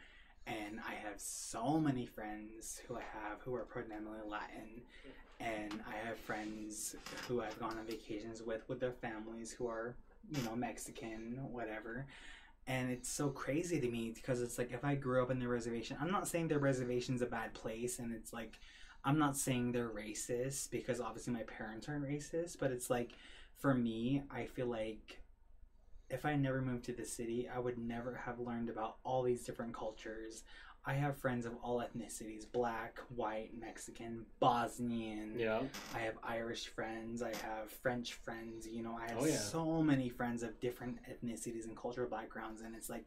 And 0.48 0.80
I 0.88 0.94
have 0.94 1.20
so 1.20 1.80
many 1.80 2.06
friends 2.06 2.82
who 2.88 2.96
I 2.96 3.02
have 3.02 3.42
who 3.42 3.56
are 3.56 3.64
predominantly 3.64 4.20
Latin. 4.30 4.82
And 5.40 5.80
I 5.88 6.08
have 6.08 6.18
friends 6.18 6.96
who 7.28 7.42
I've 7.42 7.60
gone 7.60 7.78
on 7.78 7.86
vacations 7.86 8.42
with, 8.42 8.68
with 8.70 8.80
their 8.80 8.94
families 8.94 9.52
who 9.52 9.68
are, 9.68 9.96
you 10.32 10.42
know, 10.44 10.56
Mexican, 10.56 11.40
whatever. 11.52 12.06
And 12.68 12.90
it's 12.92 13.10
so 13.10 13.30
crazy 13.30 13.80
to 13.80 13.88
me 13.88 14.12
because 14.14 14.42
it's 14.42 14.58
like 14.58 14.72
if 14.72 14.84
I 14.84 14.96
grew 14.96 15.22
up 15.22 15.32
in 15.32 15.40
the 15.40 15.48
reservation, 15.48 15.98
I'm 16.00 16.12
not 16.12 16.28
saying 16.28 16.48
the 16.48 16.58
reservation's 16.58 17.22
a 17.22 17.28
bad 17.28 17.54
place 17.54 18.00
and 18.00 18.14
it's 18.14 18.34
like 18.34 18.60
I'm 19.04 19.20
not 19.20 19.38
saying 19.38 19.72
they're 19.72 19.90
racist 19.90 20.72
because 20.72 21.00
obviously 21.00 21.34
my 21.34 21.44
parents 21.44 21.88
aren't 21.88 22.06
racist, 22.06 22.58
but 22.60 22.72
it's 22.72 22.90
like 22.90 23.12
for 23.58 23.74
me, 23.74 24.24
I 24.32 24.46
feel 24.46 24.66
like 24.66 25.20
if 26.10 26.26
I 26.26 26.36
never 26.36 26.62
moved 26.62 26.86
to 26.86 26.94
the 26.94 27.06
city, 27.06 27.50
I 27.54 27.60
would 27.60 27.78
never 27.78 28.16
have 28.26 28.40
learned 28.40 28.70
about 28.70 28.98
all 29.04 29.24
these 29.24 29.44
different 29.44 29.74
cultures. 29.74 30.44
I 30.88 30.94
have 30.94 31.18
friends 31.18 31.48
of 31.48 31.54
all 31.64 31.80
ethnicities 31.84 32.46
black, 32.52 33.00
white, 33.16 33.52
Mexican, 33.60 34.26
Bosnian. 34.40 35.34
Yeah. 35.38 35.62
I 35.96 36.00
have 36.00 36.14
Irish 36.24 36.68
friends. 36.68 37.24
I 37.24 37.30
have 37.30 37.72
French 37.82 38.14
friends. 38.14 38.68
You 38.68 38.84
know, 38.84 38.96
I 38.96 39.10
have 39.10 39.18
Oh, 39.22 39.26
yeah. 39.26 39.36
so 39.38 39.82
many 39.82 40.10
friends 40.10 40.44
of 40.44 40.60
different 40.60 41.00
ethnicities 41.10 41.66
and 41.66 41.76
cultural 41.76 42.08
backgrounds. 42.10 42.62
And 42.62 42.76
it's 42.76 42.90
like, 42.90 43.06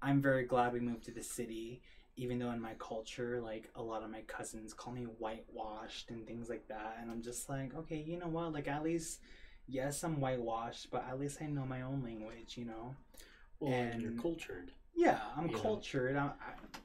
I'm 0.00 0.22
very 0.22 0.44
glad 0.44 0.72
we 0.72 0.80
moved 0.80 1.04
to 1.04 1.10
the 1.12 1.22
city, 1.22 1.82
even 2.16 2.38
though 2.38 2.52
in 2.52 2.60
my 2.60 2.72
culture, 2.78 3.38
like 3.42 3.68
a 3.74 3.82
lot 3.82 4.02
of 4.02 4.10
my 4.10 4.22
cousins 4.22 4.72
call 4.72 4.94
me 4.94 5.02
whitewashed 5.18 6.08
and 6.10 6.26
things 6.26 6.48
like 6.48 6.66
that. 6.68 6.96
And 7.02 7.10
I'm 7.10 7.20
just 7.20 7.50
like, 7.50 7.74
okay, 7.76 7.96
you 7.98 8.18
know 8.18 8.28
what? 8.28 8.54
Like, 8.54 8.66
at 8.66 8.82
least, 8.82 9.20
yes, 9.66 10.02
I'm 10.02 10.20
whitewashed, 10.20 10.90
but 10.90 11.04
at 11.08 11.18
least 11.18 11.38
I 11.40 11.46
know 11.46 11.64
my 11.64 11.82
own 11.82 12.02
language, 12.02 12.56
you 12.56 12.64
know? 12.64 12.94
Well, 13.58 13.72
and 13.72 14.00
you're 14.00 14.12
cultured. 14.12 14.72
Yeah, 14.94 15.18
I'm 15.36 15.48
You 15.48 15.54
know. 15.54 15.60
cultured. 15.60 16.16
I, 16.16 16.30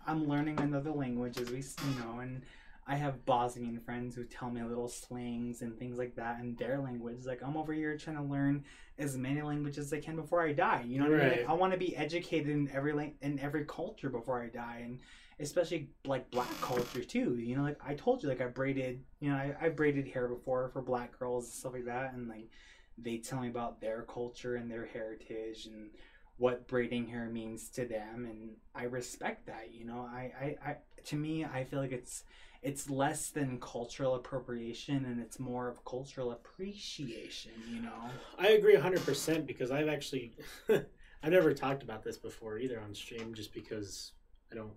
I'm 0.06 0.28
learning 0.28 0.60
another 0.60 0.92
language 0.92 1.40
as 1.40 1.50
we, 1.50 1.58
you 1.58 2.00
know, 2.00 2.20
and 2.20 2.44
I 2.88 2.96
have 2.96 3.26
Bosnian 3.26 3.80
friends 3.80 4.16
who 4.16 4.26
tell 4.26 4.52
me 4.52 4.62
little 4.62 4.88
slangs 4.88 5.62
and 5.62 5.78
things 5.78 5.98
like 5.98 6.16
that 6.16 6.40
in 6.40 6.56
their 6.56 6.78
language. 6.78 7.26
Like 7.26 7.42
I'm 7.42 7.58
over 7.58 7.74
here 7.74 7.98
trying 7.98 8.18
to 8.18 8.22
learn 8.24 8.64
as 9.00 9.18
many 9.18 9.42
languages 9.42 9.88
as 9.88 9.94
I 9.94 10.02
can 10.02 10.16
before 10.16 10.42
I 10.42 10.54
die. 10.54 10.84
You 10.88 11.00
know, 11.00 11.10
what 11.10 11.22
I, 11.22 11.30
mean? 11.30 11.38
Like, 11.40 11.50
I 11.50 11.54
want 11.54 11.74
to 11.74 11.80
be 11.80 11.96
educated 11.96 12.50
in 12.50 12.70
every 12.72 13.16
in 13.22 13.40
every 13.40 13.66
culture 13.66 14.10
before 14.10 14.42
I 14.42 14.48
die, 14.48 14.82
and 14.84 15.00
especially 15.40 15.90
like 16.06 16.30
black 16.32 16.50
culture 16.62 17.04
too. 17.04 17.38
You 17.38 17.58
know, 17.58 17.64
like 17.64 17.80
I 17.86 17.94
told 17.94 18.24
you, 18.24 18.30
like 18.30 18.42
I 18.42 18.48
braided, 18.48 19.04
you 19.20 19.30
know, 19.30 19.36
I, 19.36 19.56
I 19.62 19.70
braided 19.70 20.08
hair 20.08 20.28
before 20.28 20.70
for 20.70 20.82
black 20.82 21.18
girls 21.18 21.46
and 21.46 21.54
stuff 21.54 21.74
like 21.74 21.86
that, 21.86 22.14
and 22.14 22.28
like 22.28 22.50
they 22.98 23.18
tell 23.18 23.42
me 23.42 23.50
about 23.50 23.82
their 23.82 24.04
culture 24.04 24.56
and 24.56 24.72
their 24.72 24.86
heritage 24.86 25.66
and 25.66 25.90
what 26.38 26.68
braiding 26.68 27.08
hair 27.08 27.30
means 27.30 27.70
to 27.70 27.86
them 27.86 28.26
and 28.26 28.50
i 28.74 28.84
respect 28.84 29.46
that 29.48 29.70
you 29.74 29.86
know 29.86 30.00
I, 30.00 30.32
I 30.40 30.70
i 30.70 30.78
to 31.06 31.16
me 31.16 31.46
i 31.46 31.64
feel 31.64 31.80
like 31.80 31.94
it's 31.94 32.24
it's 32.62 32.90
less 32.90 33.30
than 33.30 33.60
cultural 33.60 34.16
appropriation 34.16 35.06
and 35.06 35.22
it's 35.22 35.40
more 35.40 35.70
of 35.70 35.86
cultural 35.86 36.32
appreciation 36.32 37.52
you 37.70 37.82
know 37.82 38.10
I 38.40 38.50
agree 38.50 38.76
100% 38.76 39.46
because 39.46 39.70
I've 39.72 39.88
actually 39.88 40.34
I've 40.70 41.32
never 41.32 41.54
talked 41.54 41.84
about 41.84 42.04
this 42.04 42.18
before 42.18 42.58
either 42.58 42.80
on 42.82 42.96
stream 42.96 43.34
just 43.34 43.54
because 43.54 44.14
I 44.52 44.56
don't 44.56 44.74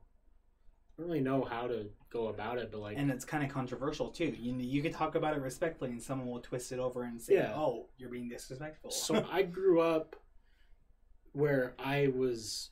don't 0.99 1.07
really 1.07 1.21
know 1.21 1.45
how 1.45 1.67
to 1.67 1.87
go 2.11 2.29
about 2.29 2.59
it 2.59 2.71
but 2.73 2.81
like 2.81 2.97
and 2.99 3.11
it's 3.11 3.25
kind 3.25 3.45
of 3.45 3.51
controversial 3.51 4.09
too 4.09 4.35
you 4.39 4.53
know, 4.53 4.63
you 4.65 4.83
can 4.83 4.93
talk 4.93 5.15
about 5.15 5.37
it 5.37 5.41
respectfully 5.41 5.91
and 5.91 6.03
someone 6.03 6.27
will 6.29 6.41
twist 6.41 6.73
it 6.73 6.79
over 6.79 7.03
and 7.05 7.21
say 7.21 7.35
Yeah. 7.35 7.53
oh 7.55 7.87
you're 7.99 8.11
being 8.11 8.29
disrespectful 8.29 8.91
so 8.91 9.25
I 9.33 9.43
grew 9.43 9.81
up 9.81 10.17
where 11.33 11.75
I 11.79 12.11
was 12.15 12.71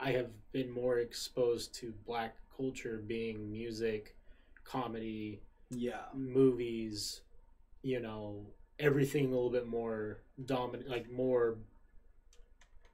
I 0.00 0.12
have 0.12 0.30
been 0.52 0.70
more 0.70 0.98
exposed 0.98 1.74
to 1.76 1.92
black 2.06 2.36
culture 2.56 3.02
being 3.06 3.50
music, 3.50 4.16
comedy, 4.64 5.40
yeah 5.70 6.02
movies, 6.14 7.22
you 7.82 8.00
know, 8.00 8.46
everything 8.78 9.26
a 9.26 9.28
little 9.30 9.50
bit 9.50 9.66
more 9.66 10.20
dominant 10.44 10.88
like 10.88 11.10
more 11.10 11.58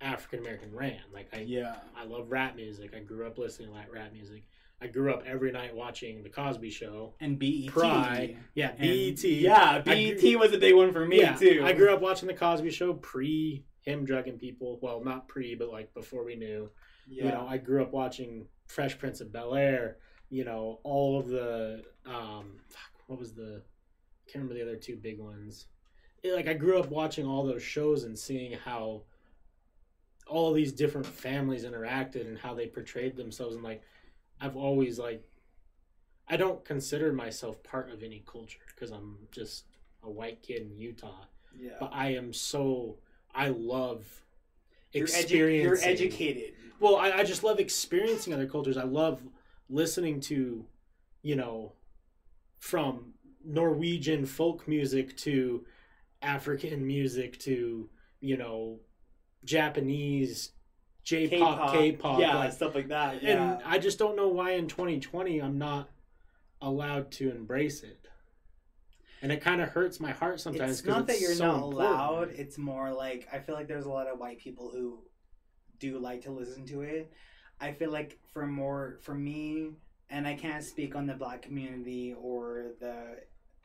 African 0.01 0.39
American 0.41 0.75
ran. 0.75 1.01
Like 1.13 1.29
I 1.35 1.41
yeah 1.41 1.77
I 1.97 2.05
love 2.05 2.31
rap 2.31 2.57
music. 2.57 2.93
I 2.97 3.01
grew 3.01 3.27
up 3.27 3.37
listening 3.39 3.69
to 3.69 3.75
like 3.75 3.93
rap 3.93 4.13
music. 4.13 4.45
I 4.85 4.89
grew 4.89 5.13
up 5.15 5.23
every 5.27 5.51
night 5.51 5.75
watching 5.75 6.23
The 6.23 6.29
Cosby 6.29 6.69
Show. 6.69 7.15
and 7.21 7.39
bet 7.39 7.69
Pride. 7.69 8.37
Yeah, 8.55 8.73
And- 8.79 8.81
BET. 9.17 9.25
yeah 9.25 9.79
bet 9.81 10.21
grew- 10.21 10.39
was 10.39 10.53
a 10.53 10.59
big 10.59 10.75
one 10.75 10.93
for 10.93 11.07
me 11.07 11.21
yeah, 11.21 11.35
too 11.35 11.63
I 11.65 11.73
grew 11.73 11.93
up 11.93 12.03
watching 12.03 12.29
The 12.29 12.35
Cosby 12.35 12.71
Show 12.71 12.93
pre 12.95 13.65
him 13.81 14.05
drugging 14.05 14.39
people. 14.39 14.79
Well, 14.83 15.03
not 15.03 15.27
pre, 15.27 15.55
but 15.55 15.71
like 15.71 15.93
before 15.95 16.23
we 16.25 16.37
knew. 16.37 16.71
yeah 17.09 17.25
You 17.25 17.31
know, 17.33 17.47
I 17.49 17.57
grew 17.57 17.83
up 17.83 17.93
watching 17.93 18.47
Fresh 18.67 18.99
Prince 18.99 19.21
of 19.23 19.33
Bel 19.33 19.55
Air. 19.55 19.97
You 20.31 20.45
know, 20.45 20.81
all 20.85 21.19
of 21.19 21.29
the 21.29 21.83
um, 22.07 22.57
fuck, 22.69 22.91
what 23.07 23.19
was 23.19 23.33
the? 23.35 23.63
I 23.63 24.31
Can't 24.31 24.43
remember 24.45 24.55
the 24.55 24.63
other 24.63 24.77
two 24.77 24.97
big 24.97 25.19
ones. 25.19 25.67
It- 26.23 26.35
like 26.35 26.49
I 26.49 26.55
grew 26.55 26.79
up 26.79 26.91
watching 26.91 27.25
all 27.27 27.45
those 27.45 27.63
shows 27.63 28.05
and 28.05 28.19
seeing 28.19 28.53
how 28.53 29.03
all 30.27 30.53
these 30.53 30.73
different 30.73 31.07
families 31.07 31.65
interacted 31.65 32.27
and 32.27 32.39
how 32.39 32.55
they 32.55 32.67
portrayed 32.67 33.15
themselves 33.17 33.55
and 33.55 33.65
like 33.65 33.83
I've 34.45 34.57
always 34.57 34.99
like 34.99 35.23
I 36.29 36.37
don't 36.37 36.65
consider 36.65 37.13
myself 37.13 37.63
part 37.63 37.91
of 37.91 38.03
any 38.03 38.23
culture 38.27 38.59
because 38.75 38.91
I'm 38.91 39.17
just 39.31 39.65
a 40.03 40.11
white 40.11 40.43
kid 40.43 40.63
in 40.63 40.79
Utah, 40.79 41.25
Yeah. 41.59 41.73
but 41.81 41.91
I 41.93 42.15
am 42.15 42.33
so 42.33 42.97
I 43.35 43.49
love 43.49 44.05
You're, 44.93 45.07
edu- 45.07 45.63
you're 45.63 45.79
educated. 45.83 46.55
Well, 46.79 46.97
I, 46.97 47.11
I 47.11 47.25
just 47.25 47.43
love 47.43 47.59
experiencing 47.59 48.33
other 48.35 48.47
cultures. 48.47 48.77
I 48.77 48.85
love 48.85 49.23
listening 49.69 50.21
to, 50.21 50.65
you 51.23 51.37
know, 51.37 51.73
from 52.59 53.15
Norwegian 53.45 54.25
folk 54.27 54.69
music 54.69 55.17
to 55.19 55.65
African 56.23 56.87
music 56.87 57.39
to, 57.41 57.89
you 58.21 58.37
know, 58.37 58.79
Japanese 59.45 60.53
J-pop, 61.05 61.73
K-pop, 61.73 62.19
yeah, 62.19 62.37
like, 62.37 62.53
stuff 62.53 62.75
like 62.75 62.89
that. 62.89 63.23
Yeah. 63.23 63.53
and 63.55 63.63
I 63.65 63.79
just 63.79 63.99
don't 63.99 64.17
know 64.17 64.29
why 64.29 64.53
in 64.53 64.67
2020 64.69 65.41
I'm 65.41 65.59
not 65.59 65.89
allowed 66.63 67.11
to 67.13 67.31
embrace 67.31 67.83
it. 67.83 67.99
And 69.21 69.31
it 69.31 69.41
kind 69.41 69.61
of 69.61 69.69
hurts 69.71 70.01
my 70.01 70.11
heart 70.13 70.41
sometimes. 70.41 70.73
it's 70.73 70.81
'cause 70.81 70.89
not 70.89 71.07
that 71.07 71.21
you're 71.21 71.35
so 71.35 71.47
not 71.47 71.55
important. 71.57 71.75
allowed. 71.93 72.31
It's 72.33 72.59
more 72.59 72.93
like 72.93 73.29
I 73.33 73.39
feel 73.39 73.55
like 73.55 73.69
there's 73.69 73.87
a 73.87 73.91
lot 73.91 74.07
of 74.07 74.19
white 74.19 74.39
people 74.39 74.71
who 74.71 75.03
do 75.79 75.99
like 75.99 76.23
to 76.23 76.31
listen 76.31 76.67
to 76.67 76.83
it. 76.83 77.13
I 77.61 77.73
feel 77.73 77.91
like 77.91 78.19
for 78.33 78.47
more 78.47 78.99
for 79.03 79.15
me, 79.15 79.71
and 80.11 80.27
I 80.27 80.35
can't 80.35 80.63
speak 80.65 80.95
on 80.95 81.07
the 81.07 81.15
black 81.15 81.43
community 81.43 82.15
or 82.15 82.73
the 82.81 83.23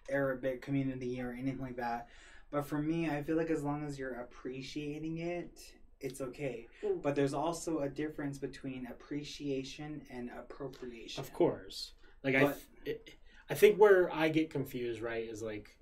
Arabic 0.09 0.61
community 0.61 1.21
or 1.21 1.31
anything 1.31 1.59
like 1.59 1.75
that. 1.77 2.07
But 2.51 2.65
for 2.65 2.81
me, 2.81 3.09
I 3.09 3.21
feel 3.23 3.35
like 3.37 3.49
as 3.49 3.63
long 3.63 3.85
as 3.85 3.99
you're 3.99 4.21
appreciating 4.21 5.17
it, 5.19 5.59
it's 6.01 6.21
okay. 6.21 6.67
Mm. 6.83 7.01
But 7.01 7.15
there's 7.15 7.33
also 7.33 7.79
a 7.79 7.89
difference 7.89 8.37
between 8.37 8.87
appreciation 8.87 10.01
and 10.09 10.29
appropriation. 10.37 11.21
Of 11.23 11.33
course. 11.33 11.93
Like 12.23 12.35
I, 12.35 12.39
th- 12.39 12.55
it, 12.85 13.09
I 13.49 13.53
think 13.53 13.77
where 13.77 14.13
I 14.13 14.29
get 14.29 14.49
confused, 14.49 15.01
right, 15.01 15.27
is 15.27 15.41
like 15.41 15.75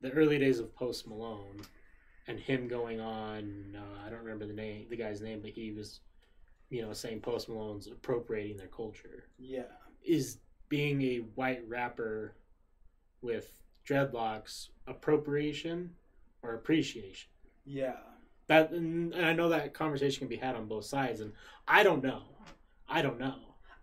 the 0.00 0.10
early 0.10 0.38
days 0.38 0.58
of 0.58 0.74
Post 0.74 1.08
Malone, 1.08 1.62
and 2.28 2.38
him 2.38 2.68
going 2.68 3.00
on. 3.00 3.76
Uh, 3.76 4.06
I 4.06 4.10
don't 4.10 4.20
remember 4.20 4.46
the 4.46 4.52
name, 4.52 4.86
the 4.88 4.96
guy's 4.96 5.20
name, 5.20 5.40
but 5.40 5.50
he 5.50 5.72
was, 5.72 6.00
you 6.70 6.82
know, 6.82 6.92
saying 6.92 7.20
Post 7.20 7.48
Malone's 7.48 7.88
appropriating 7.88 8.56
their 8.56 8.68
culture. 8.68 9.24
Yeah. 9.38 9.62
Is 10.04 10.38
being 10.68 11.02
a 11.02 11.16
white 11.34 11.66
rapper 11.66 12.34
with 13.22 13.50
dreadlocks 13.88 14.68
appropriation 14.86 15.94
or 16.42 16.54
appreciation? 16.54 17.30
Yeah. 17.64 17.96
That 18.48 18.70
and 18.70 19.14
I 19.14 19.32
know 19.32 19.50
that 19.50 19.74
conversation 19.74 20.20
can 20.20 20.28
be 20.28 20.36
had 20.36 20.56
on 20.56 20.66
both 20.66 20.86
sides, 20.86 21.20
and 21.20 21.32
I 21.66 21.82
don't 21.82 22.02
know. 22.02 22.22
I 22.88 23.02
don't 23.02 23.20
know. 23.20 23.34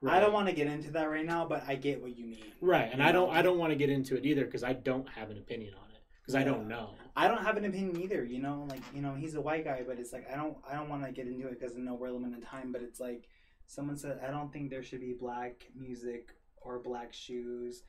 I 0.07 0.19
don't 0.19 0.33
want 0.33 0.47
to 0.47 0.53
get 0.53 0.67
into 0.67 0.91
that 0.91 1.09
right 1.09 1.25
now, 1.25 1.45
but 1.45 1.63
I 1.67 1.75
get 1.75 2.01
what 2.01 2.15
you 2.15 2.25
mean. 2.25 2.43
Right, 2.61 2.89
and 2.91 3.01
You 3.01 3.07
I 3.07 3.11
don't 3.11 3.29
know? 3.29 3.33
I 3.33 3.41
don't 3.41 3.57
want 3.57 3.71
to 3.71 3.75
get 3.75 3.89
into 3.89 4.15
it 4.15 4.25
either 4.25 4.45
because 4.45 4.63
I 4.63 4.73
don't 4.73 5.07
have 5.09 5.31
an 5.31 5.37
opinion 5.37 5.73
on 5.73 5.89
it 5.91 6.01
because 6.21 6.35
I 6.35 6.43
don't 6.43 6.67
know. 6.67 6.91
I 7.15 7.27
don't 7.27 7.43
have 7.43 7.57
an 7.57 7.65
opinion 7.65 8.01
either. 8.01 8.23
You 8.23 8.39
know, 8.39 8.65
like 8.69 8.81
you 8.93 9.01
know, 9.01 9.15
he's 9.15 9.35
a 9.35 9.41
white 9.41 9.63
guy, 9.63 9.83
but 9.87 9.99
it's 9.99 10.13
like 10.13 10.27
I 10.31 10.35
don't 10.35 10.57
I 10.69 10.75
don't 10.75 10.89
want 10.89 11.05
to 11.05 11.11
get 11.11 11.27
into 11.27 11.47
it 11.47 11.59
because 11.59 11.75
I 11.75 11.79
know 11.79 11.93
we're 11.95 12.11
limited 12.11 12.43
time. 12.43 12.71
But 12.71 12.81
it's 12.81 12.99
like 12.99 13.29
someone 13.67 13.97
said 13.97 14.19
I 14.25 14.31
don't 14.31 14.51
think 14.51 14.69
there 14.69 14.83
should 14.83 15.01
be 15.01 15.13
black 15.13 15.67
music 15.75 16.29
or 16.57 16.79
black 16.79 17.13
shoes 17.13 17.83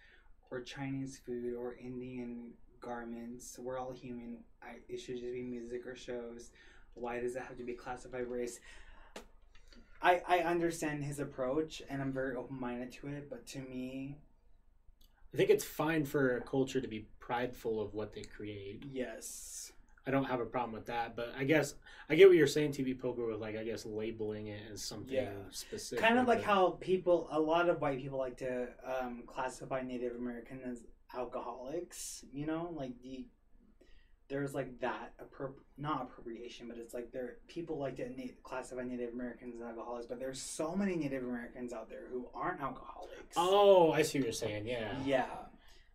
or 0.50 0.60
Chinese 0.60 1.20
food 1.24 1.54
or 1.54 1.74
Indian 1.74 2.52
garments. 2.86 3.58
We're 3.60 3.78
all 3.78 3.92
human. 3.92 4.38
I, 4.62 4.76
it 4.88 4.98
should 5.00 5.16
just 5.18 5.32
be 5.32 5.42
music 5.42 5.86
or 5.86 5.96
shows. 5.96 6.50
Why 6.94 7.20
does 7.20 7.36
it 7.36 7.42
have 7.42 7.56
to 7.58 7.64
be 7.64 7.74
classified 7.74 8.28
race? 8.28 8.60
I, 10.02 10.22
I 10.28 10.38
understand 10.40 11.04
his 11.04 11.18
approach 11.20 11.82
and 11.90 12.00
I'm 12.00 12.12
very 12.12 12.36
open 12.36 12.58
minded 12.60 12.92
to 12.92 13.08
it, 13.08 13.28
but 13.28 13.46
to 13.48 13.58
me, 13.58 14.16
I 15.34 15.36
think 15.36 15.50
it's 15.50 15.64
fine 15.64 16.04
for 16.04 16.36
a 16.36 16.40
culture 16.40 16.80
to 16.80 16.88
be 16.88 17.06
prideful 17.18 17.80
of 17.80 17.94
what 17.94 18.14
they 18.14 18.22
create. 18.22 18.84
yes. 18.92 19.72
I 20.08 20.12
don't 20.12 20.26
have 20.26 20.38
a 20.38 20.46
problem 20.46 20.70
with 20.72 20.86
that, 20.86 21.16
but 21.16 21.34
I 21.36 21.42
guess 21.42 21.74
I 22.08 22.14
get 22.14 22.28
what 22.28 22.36
you're 22.36 22.46
saying, 22.46 22.70
TP 22.70 22.96
Poker, 22.96 23.26
with 23.26 23.40
like 23.40 23.56
I 23.56 23.64
guess 23.64 23.84
labeling 23.84 24.46
it 24.46 24.60
as 24.72 24.80
something 24.80 25.12
Yeah. 25.12 25.30
specific. 25.50 26.04
kind 26.04 26.20
of 26.20 26.28
like 26.28 26.44
how 26.44 26.78
people 26.80 27.26
a 27.32 27.40
lot 27.40 27.68
of 27.68 27.80
white 27.80 28.00
people 28.00 28.16
like 28.16 28.36
to 28.36 28.68
um, 28.84 29.24
classify 29.26 29.82
native 29.82 30.14
american 30.14 30.60
as 30.64 30.84
alcoholics 31.16 32.24
you 32.32 32.46
know 32.46 32.72
like 32.76 32.92
the 33.02 33.26
there's 34.28 34.54
like 34.54 34.80
that 34.80 35.12
appro- 35.22 35.54
not 35.78 36.02
appropriation 36.02 36.66
but 36.68 36.76
it's 36.78 36.92
like 36.92 37.12
there 37.12 37.36
people 37.48 37.78
like 37.78 37.96
to 37.96 38.08
na- 38.10 38.32
classify 38.42 38.82
native 38.82 39.14
americans 39.14 39.54
as 39.56 39.62
alcoholics 39.62 40.06
but 40.06 40.18
there's 40.18 40.40
so 40.40 40.74
many 40.74 40.96
native 40.96 41.22
americans 41.22 41.72
out 41.72 41.88
there 41.88 42.06
who 42.10 42.26
aren't 42.34 42.60
alcoholics 42.60 43.34
Oh, 43.36 43.92
I 43.92 44.02
see 44.02 44.18
what 44.18 44.24
you're 44.26 44.32
saying. 44.32 44.66
Yeah, 44.66 44.92
yeah 45.04 45.24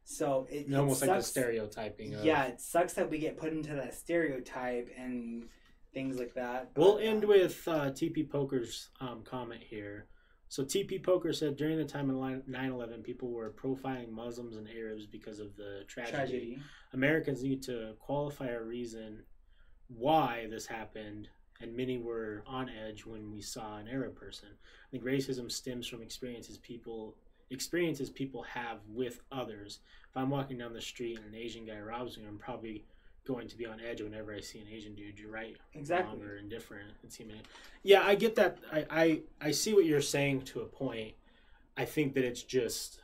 so 0.03 0.47
it, 0.49 0.67
it 0.69 0.75
almost 0.75 1.01
like 1.05 1.17
the 1.17 1.23
stereotyping. 1.23 2.15
Of, 2.15 2.25
yeah 2.25 2.43
it 2.45 2.59
sucks 2.61 2.93
that 2.93 3.09
we 3.09 3.19
get 3.19 3.37
put 3.37 3.53
into 3.53 3.73
that 3.75 3.93
stereotype 3.93 4.89
and 4.97 5.45
things 5.93 6.17
like 6.17 6.33
that 6.35 6.71
We'll 6.75 6.99
end 6.99 7.23
um, 7.23 7.29
with 7.29 7.67
uh, 7.67 7.91
TP 7.91 8.29
Poker's 8.29 8.89
um, 8.99 9.23
comment 9.23 9.61
here. 9.63 10.07
So 10.51 10.65
TP 10.65 11.01
Poker 11.01 11.31
said 11.31 11.55
during 11.55 11.77
the 11.77 11.85
time 11.85 12.09
of 12.09 12.17
9/11, 12.17 13.03
people 13.03 13.29
were 13.29 13.51
profiling 13.51 14.09
Muslims 14.11 14.57
and 14.57 14.67
Arabs 14.67 15.05
because 15.05 15.39
of 15.39 15.55
the 15.55 15.85
tragedy. 15.87 16.11
tragedy 16.11 16.59
Americans 16.91 17.41
need 17.41 17.63
to 17.63 17.95
qualify 18.01 18.47
a 18.47 18.61
reason 18.61 19.23
why 19.87 20.47
this 20.49 20.65
happened, 20.65 21.29
and 21.61 21.73
many 21.73 21.97
were 21.97 22.43
on 22.45 22.67
edge 22.67 23.05
when 23.05 23.31
we 23.31 23.41
saw 23.41 23.77
an 23.77 23.87
Arab 23.87 24.13
person. 24.13 24.49
I 24.49 24.91
think 24.91 25.05
racism 25.05 25.49
stems 25.49 25.87
from 25.87 26.01
experiences 26.01 26.57
people 26.57 27.15
experiences 27.49 28.09
people 28.09 28.43
have 28.43 28.79
with 28.89 29.21
others. 29.31 29.79
If 30.09 30.17
I'm 30.17 30.29
walking 30.29 30.57
down 30.57 30.73
the 30.73 30.81
street 30.81 31.17
and 31.17 31.27
an 31.27 31.35
Asian 31.35 31.65
guy 31.65 31.79
robs 31.79 32.17
me, 32.17 32.25
I'm 32.27 32.37
probably 32.37 32.83
going 33.31 33.47
to 33.47 33.57
be 33.57 33.65
on 33.65 33.79
edge 33.79 34.01
whenever 34.01 34.33
I 34.33 34.41
see 34.41 34.59
an 34.59 34.67
Asian 34.71 34.95
dude. 34.95 35.19
You're 35.19 35.31
right, 35.31 35.55
exactly 35.73 36.19
wrong, 36.19 36.27
or 36.27 36.37
indifferent. 36.37 36.89
It's 37.03 37.15
human. 37.15 37.37
Yeah, 37.83 38.03
I 38.03 38.15
get 38.15 38.35
that. 38.35 38.57
I, 38.71 38.85
I 38.89 39.21
I 39.41 39.51
see 39.51 39.73
what 39.73 39.85
you're 39.85 40.01
saying 40.01 40.41
to 40.43 40.61
a 40.61 40.65
point. 40.65 41.13
I 41.77 41.85
think 41.85 42.13
that 42.15 42.23
it's 42.23 42.43
just. 42.43 42.99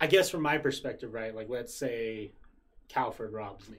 I 0.00 0.06
guess 0.06 0.28
from 0.28 0.42
my 0.42 0.58
perspective, 0.58 1.14
right? 1.14 1.34
Like, 1.34 1.48
let's 1.48 1.72
say 1.74 2.32
Calford 2.88 3.32
robs 3.32 3.68
me. 3.68 3.78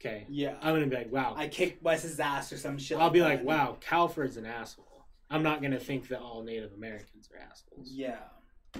Okay, 0.00 0.26
yeah 0.28 0.54
I'm 0.62 0.74
gonna 0.74 0.86
be 0.86 0.96
like, 0.96 1.12
wow. 1.12 1.34
I 1.36 1.48
kicked 1.48 1.82
Wes's 1.82 2.20
ass 2.20 2.52
or 2.52 2.56
some 2.58 2.78
shit. 2.78 2.98
I'll 2.98 3.10
be 3.10 3.18
that. 3.18 3.24
like, 3.24 3.44
wow, 3.44 3.76
Calford's 3.80 4.36
an 4.36 4.46
asshole. 4.46 5.06
I'm 5.30 5.42
not 5.42 5.60
gonna 5.60 5.80
think 5.80 6.08
that 6.08 6.20
all 6.20 6.42
Native 6.42 6.72
Americans 6.72 7.28
are 7.34 7.40
assholes. 7.40 7.90
Yeah. 7.90 8.18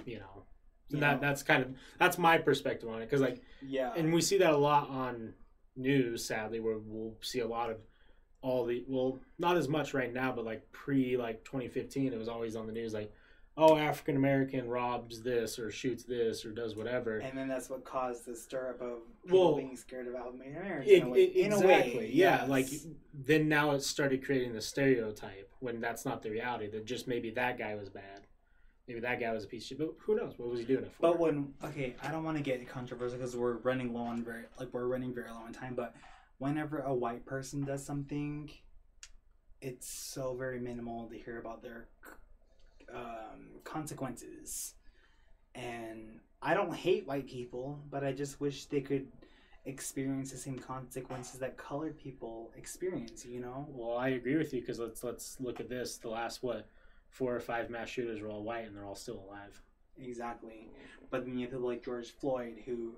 You 0.04 0.20
know, 0.20 0.44
And 0.92 1.02
that 1.02 1.20
that's 1.20 1.42
kind 1.42 1.62
of 1.62 1.74
that's 1.98 2.18
my 2.18 2.38
perspective 2.38 2.88
on 2.88 3.02
it 3.02 3.06
because 3.06 3.20
like 3.20 3.42
Yeah. 3.66 3.92
and 3.96 4.12
we 4.12 4.20
see 4.20 4.38
that 4.38 4.52
a 4.52 4.56
lot 4.56 4.88
on 4.88 5.34
news 5.76 6.24
sadly 6.24 6.60
where 6.60 6.78
we'll 6.78 7.14
see 7.20 7.40
a 7.40 7.46
lot 7.46 7.70
of 7.70 7.76
all 8.42 8.64
the 8.64 8.84
well 8.88 9.20
not 9.38 9.56
as 9.56 9.68
much 9.68 9.94
right 9.94 10.12
now 10.12 10.32
but 10.32 10.44
like 10.44 10.70
pre 10.72 11.16
like 11.16 11.44
2015 11.44 12.12
it 12.12 12.18
was 12.18 12.28
always 12.28 12.56
on 12.56 12.66
the 12.66 12.72
news 12.72 12.94
like 12.94 13.12
oh 13.56 13.76
african 13.76 14.16
american 14.16 14.68
robs 14.68 15.22
this 15.22 15.58
or 15.58 15.70
shoots 15.70 16.04
this 16.04 16.44
or 16.44 16.50
does 16.52 16.74
whatever 16.76 17.18
and 17.18 17.36
then 17.36 17.48
that's 17.48 17.68
what 17.68 17.84
caused 17.84 18.24
the 18.26 18.34
stir 18.34 18.70
up 18.70 18.80
of 18.80 18.98
people 19.24 19.46
Well, 19.52 19.56
being 19.56 19.76
scared 19.76 20.06
of 20.08 20.14
African 20.14 20.40
Americans. 20.56 20.88
It- 20.88 20.94
in 20.94 21.02
a 21.02 21.10
way. 21.10 21.22
it- 21.24 21.36
in 21.36 21.52
a 21.52 21.56
exactly 21.60 21.96
way, 21.98 22.10
yeah 22.12 22.40
yes. 22.40 22.48
like 22.48 22.66
then 23.12 23.48
now 23.48 23.72
it 23.72 23.82
started 23.82 24.24
creating 24.24 24.52
the 24.54 24.60
stereotype 24.62 25.52
when 25.60 25.80
that's 25.80 26.04
not 26.04 26.22
the 26.22 26.30
reality 26.30 26.68
that 26.70 26.86
just 26.86 27.06
maybe 27.08 27.30
that 27.32 27.58
guy 27.58 27.74
was 27.74 27.88
bad 27.88 28.26
maybe 28.88 29.00
that 29.00 29.20
guy 29.20 29.32
was 29.32 29.44
a 29.44 29.46
piece 29.46 29.64
of 29.64 29.68
shit 29.68 29.78
but 29.78 29.94
who 29.98 30.16
knows 30.16 30.32
what 30.38 30.48
was 30.48 30.60
he 30.60 30.66
doing 30.66 30.84
it 30.84 30.92
for 30.92 31.02
But 31.02 31.18
when 31.20 31.52
okay, 31.62 31.94
I 32.02 32.10
don't 32.10 32.24
want 32.24 32.38
to 32.38 32.42
get 32.42 32.66
controversial 32.68 33.18
because 33.18 33.36
we're 33.36 33.58
running 33.58 33.92
low 33.92 34.00
on 34.00 34.24
very 34.24 34.44
like 34.58 34.72
we're 34.72 34.86
running 34.86 35.14
very 35.14 35.30
low 35.30 35.42
on 35.46 35.52
time. 35.52 35.74
But 35.74 35.94
whenever 36.38 36.80
a 36.80 36.94
white 36.94 37.26
person 37.26 37.64
does 37.64 37.84
something, 37.84 38.50
it's 39.60 39.88
so 39.88 40.34
very 40.34 40.58
minimal 40.58 41.06
to 41.08 41.18
hear 41.18 41.38
about 41.38 41.62
their 41.62 41.88
um, 42.94 43.60
consequences. 43.64 44.74
And 45.54 46.20
I 46.40 46.54
don't 46.54 46.74
hate 46.74 47.06
white 47.06 47.26
people, 47.26 47.80
but 47.90 48.04
I 48.04 48.12
just 48.12 48.40
wish 48.40 48.64
they 48.66 48.80
could 48.80 49.08
experience 49.64 50.30
the 50.30 50.38
same 50.38 50.58
consequences 50.58 51.40
that 51.40 51.58
colored 51.58 51.98
people 51.98 52.50
experience. 52.56 53.26
You 53.26 53.40
know? 53.40 53.66
well 53.68 53.98
i 53.98 54.08
agree 54.10 54.36
with 54.36 54.54
you 54.54 54.60
because 54.60 54.78
let's 54.78 55.04
let's 55.04 55.36
look 55.40 55.60
at 55.60 55.68
this 55.68 55.98
the 55.98 56.08
last 56.08 56.42
what 56.42 56.66
four 57.10 57.34
or 57.34 57.40
five 57.40 57.70
mass 57.70 57.88
shooters 57.88 58.20
were 58.20 58.28
all 58.28 58.42
white 58.42 58.66
and 58.66 58.76
they're 58.76 58.84
all 58.84 58.94
still 58.94 59.24
alive 59.28 59.60
Exactly. 60.00 60.68
But 61.10 61.24
then 61.24 61.36
you 61.36 61.46
have 61.46 61.50
people 61.52 61.66
like 61.66 61.84
George 61.84 62.10
Floyd 62.10 62.58
who, 62.64 62.94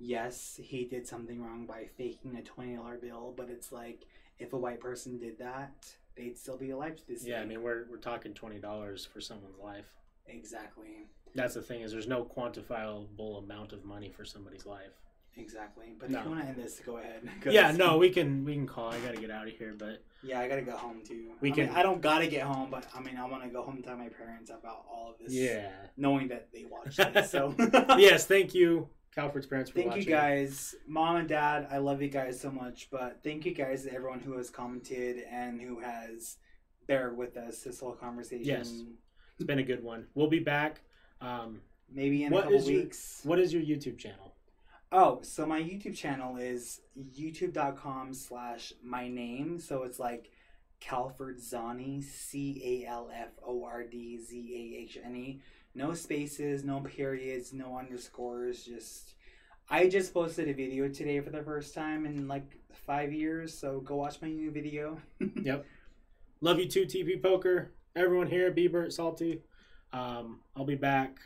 yes, 0.00 0.58
he 0.60 0.84
did 0.84 1.06
something 1.06 1.40
wrong 1.40 1.64
by 1.66 1.86
faking 1.96 2.36
a 2.36 2.42
twenty 2.42 2.74
dollar 2.74 2.96
bill, 2.98 3.32
but 3.36 3.48
it's 3.48 3.70
like 3.70 4.06
if 4.40 4.52
a 4.52 4.56
white 4.58 4.80
person 4.80 5.16
did 5.18 5.38
that, 5.38 5.94
they'd 6.16 6.36
still 6.36 6.56
be 6.56 6.70
alive 6.70 6.96
to 6.96 7.06
this 7.06 7.24
Yeah, 7.24 7.40
I 7.40 7.44
mean 7.44 7.62
we're 7.62 7.84
we're 7.88 7.98
talking 7.98 8.34
twenty 8.34 8.58
dollars 8.58 9.06
for 9.06 9.20
someone's 9.20 9.58
life. 9.62 9.86
exactly. 10.26 11.06
That's 11.36 11.54
the 11.54 11.62
thing 11.62 11.82
is 11.82 11.92
there's 11.92 12.08
no 12.08 12.24
quantifiable 12.24 13.38
amount 13.44 13.72
of 13.72 13.84
money 13.84 14.10
for 14.10 14.24
somebody's 14.24 14.66
life. 14.66 15.00
Exactly. 15.36 15.94
But 15.98 16.10
No. 16.10 16.18
if 16.18 16.24
you 16.24 16.30
want 16.30 16.42
to 16.42 16.48
end 16.48 16.56
this, 16.56 16.80
go 16.84 16.98
ahead. 16.98 17.28
Yeah, 17.50 17.70
no, 17.72 17.98
we 17.98 18.10
can 18.10 18.44
we 18.44 18.54
can 18.54 18.66
call. 18.66 18.90
I 18.90 18.98
gotta 19.00 19.18
get 19.20 19.30
out 19.30 19.46
of 19.46 19.52
here, 19.54 19.74
but 19.78 20.02
Yeah, 20.22 20.40
I 20.40 20.48
gotta 20.48 20.62
go 20.62 20.76
home 20.76 21.00
too. 21.06 21.30
We 21.40 21.50
I 21.52 21.54
mean, 21.56 21.66
can- 21.68 21.76
I 21.76 21.82
don't 21.82 22.00
gotta 22.00 22.26
get 22.26 22.42
home, 22.42 22.68
but 22.70 22.86
I 22.94 23.00
mean, 23.00 23.16
I 23.16 23.26
want 23.28 23.42
to 23.44 23.48
go 23.48 23.62
home 23.62 23.76
and 23.76 23.84
tell 23.84 23.96
my 23.96 24.08
parents 24.08 24.50
about 24.50 24.84
all 24.90 25.12
of 25.12 25.18
this. 25.18 25.32
yeah. 25.32 25.70
Knowing 25.96 26.28
that 26.28 26.48
they 26.52 26.64
watched 26.64 26.98
it. 27.16 27.26
So. 27.26 27.54
yes, 27.98 28.26
thank 28.26 28.54
you, 28.54 28.88
Calford's 29.14 29.46
parents, 29.46 29.70
for 29.70 29.76
Thank 29.76 29.88
watching. 29.90 30.02
you 30.04 30.10
guys, 30.10 30.74
mom 30.86 31.16
and 31.16 31.28
dad. 31.28 31.68
I 31.70 31.78
love 31.78 32.02
you 32.02 32.08
guys 32.08 32.38
so 32.40 32.50
much. 32.50 32.88
But 32.90 33.20
thank 33.24 33.46
you 33.46 33.54
guys 33.54 33.84
to 33.84 33.92
everyone 33.94 34.20
who 34.20 34.36
has 34.36 34.50
commented 34.50 35.24
and 35.30 35.60
who 35.60 35.80
has 35.80 36.36
bear 36.86 37.12
with 37.14 37.36
us 37.36 37.62
this 37.62 37.80
whole 37.80 37.92
conversation. 37.94 38.44
Yes. 38.44 38.82
It's 39.36 39.46
been 39.46 39.58
a 39.60 39.62
good 39.64 39.82
one. 39.82 40.06
We'll 40.14 40.28
be 40.28 40.40
back. 40.40 40.82
Um, 41.20 41.60
Maybe 41.92 42.24
in 42.24 42.32
a 42.32 42.36
couple 42.42 42.54
is 42.56 42.68
your- 42.68 42.82
weeks. 42.82 43.20
what 43.24 43.38
is 43.38 43.52
your 43.54 43.62
YouTube 43.62 43.96
channel? 43.98 44.29
Oh, 44.92 45.20
so 45.22 45.46
my 45.46 45.60
YouTube 45.60 45.96
channel 45.96 46.36
is 46.36 46.80
youtube.com 46.98 48.12
slash 48.12 48.72
my 48.82 49.06
name. 49.06 49.60
So 49.60 49.84
it's 49.84 50.00
like 50.00 50.32
Calford 50.80 51.38
Zahne, 51.38 52.02
C 52.02 52.84
A 52.84 52.90
L 52.90 53.08
F 53.14 53.28
O 53.46 53.64
R 53.64 53.84
D 53.84 54.18
Z 54.18 54.36
A 54.36 54.82
H 54.82 54.98
N 55.04 55.14
E. 55.14 55.40
No 55.76 55.94
spaces, 55.94 56.64
no 56.64 56.80
periods, 56.80 57.52
no 57.52 57.78
underscores. 57.78 58.64
Just, 58.64 59.14
I 59.68 59.88
just 59.88 60.12
posted 60.12 60.48
a 60.48 60.54
video 60.54 60.88
today 60.88 61.20
for 61.20 61.30
the 61.30 61.42
first 61.44 61.72
time 61.72 62.04
in 62.04 62.26
like 62.26 62.58
five 62.72 63.12
years. 63.12 63.56
So 63.56 63.78
go 63.80 63.94
watch 63.94 64.20
my 64.20 64.28
new 64.28 64.50
video. 64.50 65.00
Yep. 65.42 65.66
Love 66.40 66.58
you 66.58 66.66
too, 66.66 66.86
TP 66.86 67.22
Poker. 67.22 67.70
Everyone 67.94 68.26
here, 68.26 68.50
Bieber, 68.50 68.90
Salty. 68.90 69.42
Um, 69.92 70.40
I'll 70.56 70.64
be 70.64 70.74
back 70.74 71.18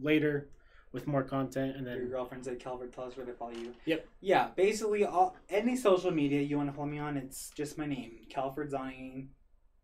later 0.00 0.48
with 0.94 1.08
more 1.08 1.24
content, 1.24 1.76
and 1.76 1.84
then 1.84 1.96
Your 1.96 2.06
girlfriend's 2.06 2.46
at 2.46 2.60
Calford, 2.60 2.92
tell 2.92 3.04
us 3.04 3.16
where 3.16 3.26
to 3.26 3.32
follow 3.32 3.50
you. 3.50 3.74
Yep. 3.84 4.06
Yeah, 4.20 4.48
basically 4.54 5.04
all 5.04 5.36
any 5.50 5.76
social 5.76 6.12
media 6.12 6.40
you 6.40 6.56
want 6.56 6.70
to 6.70 6.72
follow 6.72 6.86
me 6.86 7.00
on, 7.00 7.16
it's 7.16 7.50
just 7.50 7.76
my 7.76 7.84
name, 7.84 8.20
Calford 8.30 8.70
Zahne. 8.70 9.26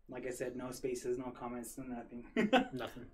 Like 0.09 0.25
I 0.25 0.31
said, 0.31 0.55
no 0.55 0.71
spaces, 0.71 1.17
no 1.17 1.25
comments, 1.25 1.77
no 1.77 1.83
nothing. 1.83 2.23
nothing. 2.73 3.05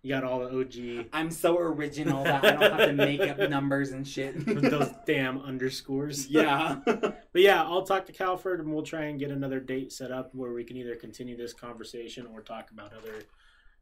You 0.00 0.08
got 0.08 0.24
all 0.24 0.40
the 0.40 0.58
OG 0.58 1.06
I'm 1.12 1.30
so 1.30 1.56
original 1.58 2.24
that 2.24 2.44
I 2.44 2.50
don't 2.52 2.72
have 2.72 2.88
to 2.88 2.92
make 2.92 3.20
up 3.20 3.38
numbers 3.48 3.92
and 3.92 4.08
shit. 4.08 4.34
with 4.46 4.70
those 4.70 4.90
damn 5.06 5.40
underscores. 5.42 6.26
yeah. 6.30 6.80
But 6.84 7.16
yeah, 7.34 7.62
I'll 7.62 7.84
talk 7.84 8.06
to 8.06 8.12
Calford 8.12 8.60
and 8.60 8.72
we'll 8.72 8.82
try 8.82 9.04
and 9.04 9.18
get 9.20 9.30
another 9.30 9.60
date 9.60 9.92
set 9.92 10.10
up 10.10 10.34
where 10.34 10.52
we 10.52 10.64
can 10.64 10.76
either 10.76 10.96
continue 10.96 11.36
this 11.36 11.52
conversation 11.52 12.26
or 12.26 12.40
talk 12.40 12.70
about 12.72 12.92
other 12.94 13.22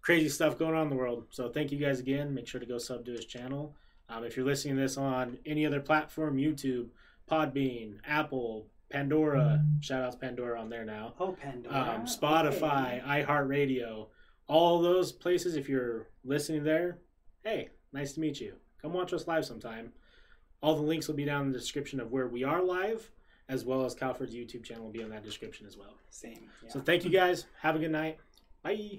crazy 0.02 0.28
stuff 0.28 0.58
going 0.58 0.74
on 0.74 0.84
in 0.84 0.90
the 0.90 0.96
world. 0.96 1.24
So 1.30 1.48
thank 1.48 1.72
you 1.72 1.78
guys 1.78 2.00
again. 2.00 2.34
Make 2.34 2.46
sure 2.48 2.60
to 2.60 2.66
go 2.66 2.78
sub 2.78 3.04
to 3.06 3.12
his 3.12 3.26
channel. 3.26 3.74
Um, 4.08 4.24
if 4.24 4.36
you're 4.36 4.46
listening 4.46 4.76
to 4.76 4.82
this 4.82 4.96
on 4.96 5.38
any 5.46 5.64
other 5.66 5.80
platform, 5.80 6.36
YouTube, 6.36 6.88
Podbean, 7.30 7.98
Apple, 8.06 8.66
Pandora, 8.90 9.64
shout 9.80 10.02
out 10.02 10.12
to 10.12 10.18
Pandora 10.18 10.60
on 10.60 10.68
there 10.68 10.84
now. 10.84 11.14
oh, 11.20 11.32
Pandora. 11.32 11.96
Um, 11.96 12.06
Spotify, 12.06 13.00
iHeartRadio, 13.04 14.08
all 14.48 14.82
those 14.82 15.12
places. 15.12 15.54
If 15.54 15.68
you're 15.68 16.08
listening 16.24 16.64
there, 16.64 16.98
hey, 17.44 17.68
nice 17.92 18.14
to 18.14 18.20
meet 18.20 18.40
you. 18.40 18.54
Come 18.82 18.92
watch 18.92 19.12
us 19.12 19.28
live 19.28 19.44
sometime. 19.44 19.92
All 20.60 20.74
the 20.74 20.82
links 20.82 21.06
will 21.06 21.14
be 21.14 21.24
down 21.24 21.46
in 21.46 21.52
the 21.52 21.58
description 21.58 22.00
of 22.00 22.10
where 22.10 22.26
we 22.26 22.42
are 22.42 22.62
live, 22.62 23.10
as 23.48 23.64
well 23.64 23.84
as 23.84 23.94
Calford's 23.94 24.34
YouTube 24.34 24.64
channel 24.64 24.84
will 24.84 24.92
be 24.92 25.02
in 25.02 25.10
that 25.10 25.22
description 25.24 25.66
as 25.66 25.76
well. 25.76 25.94
Same. 26.10 26.48
Yeah. 26.64 26.70
So 26.70 26.80
thank 26.80 27.04
you 27.04 27.10
guys. 27.10 27.46
Have 27.60 27.76
a 27.76 27.78
good 27.78 27.92
night. 27.92 28.18
Bye. 28.62 28.88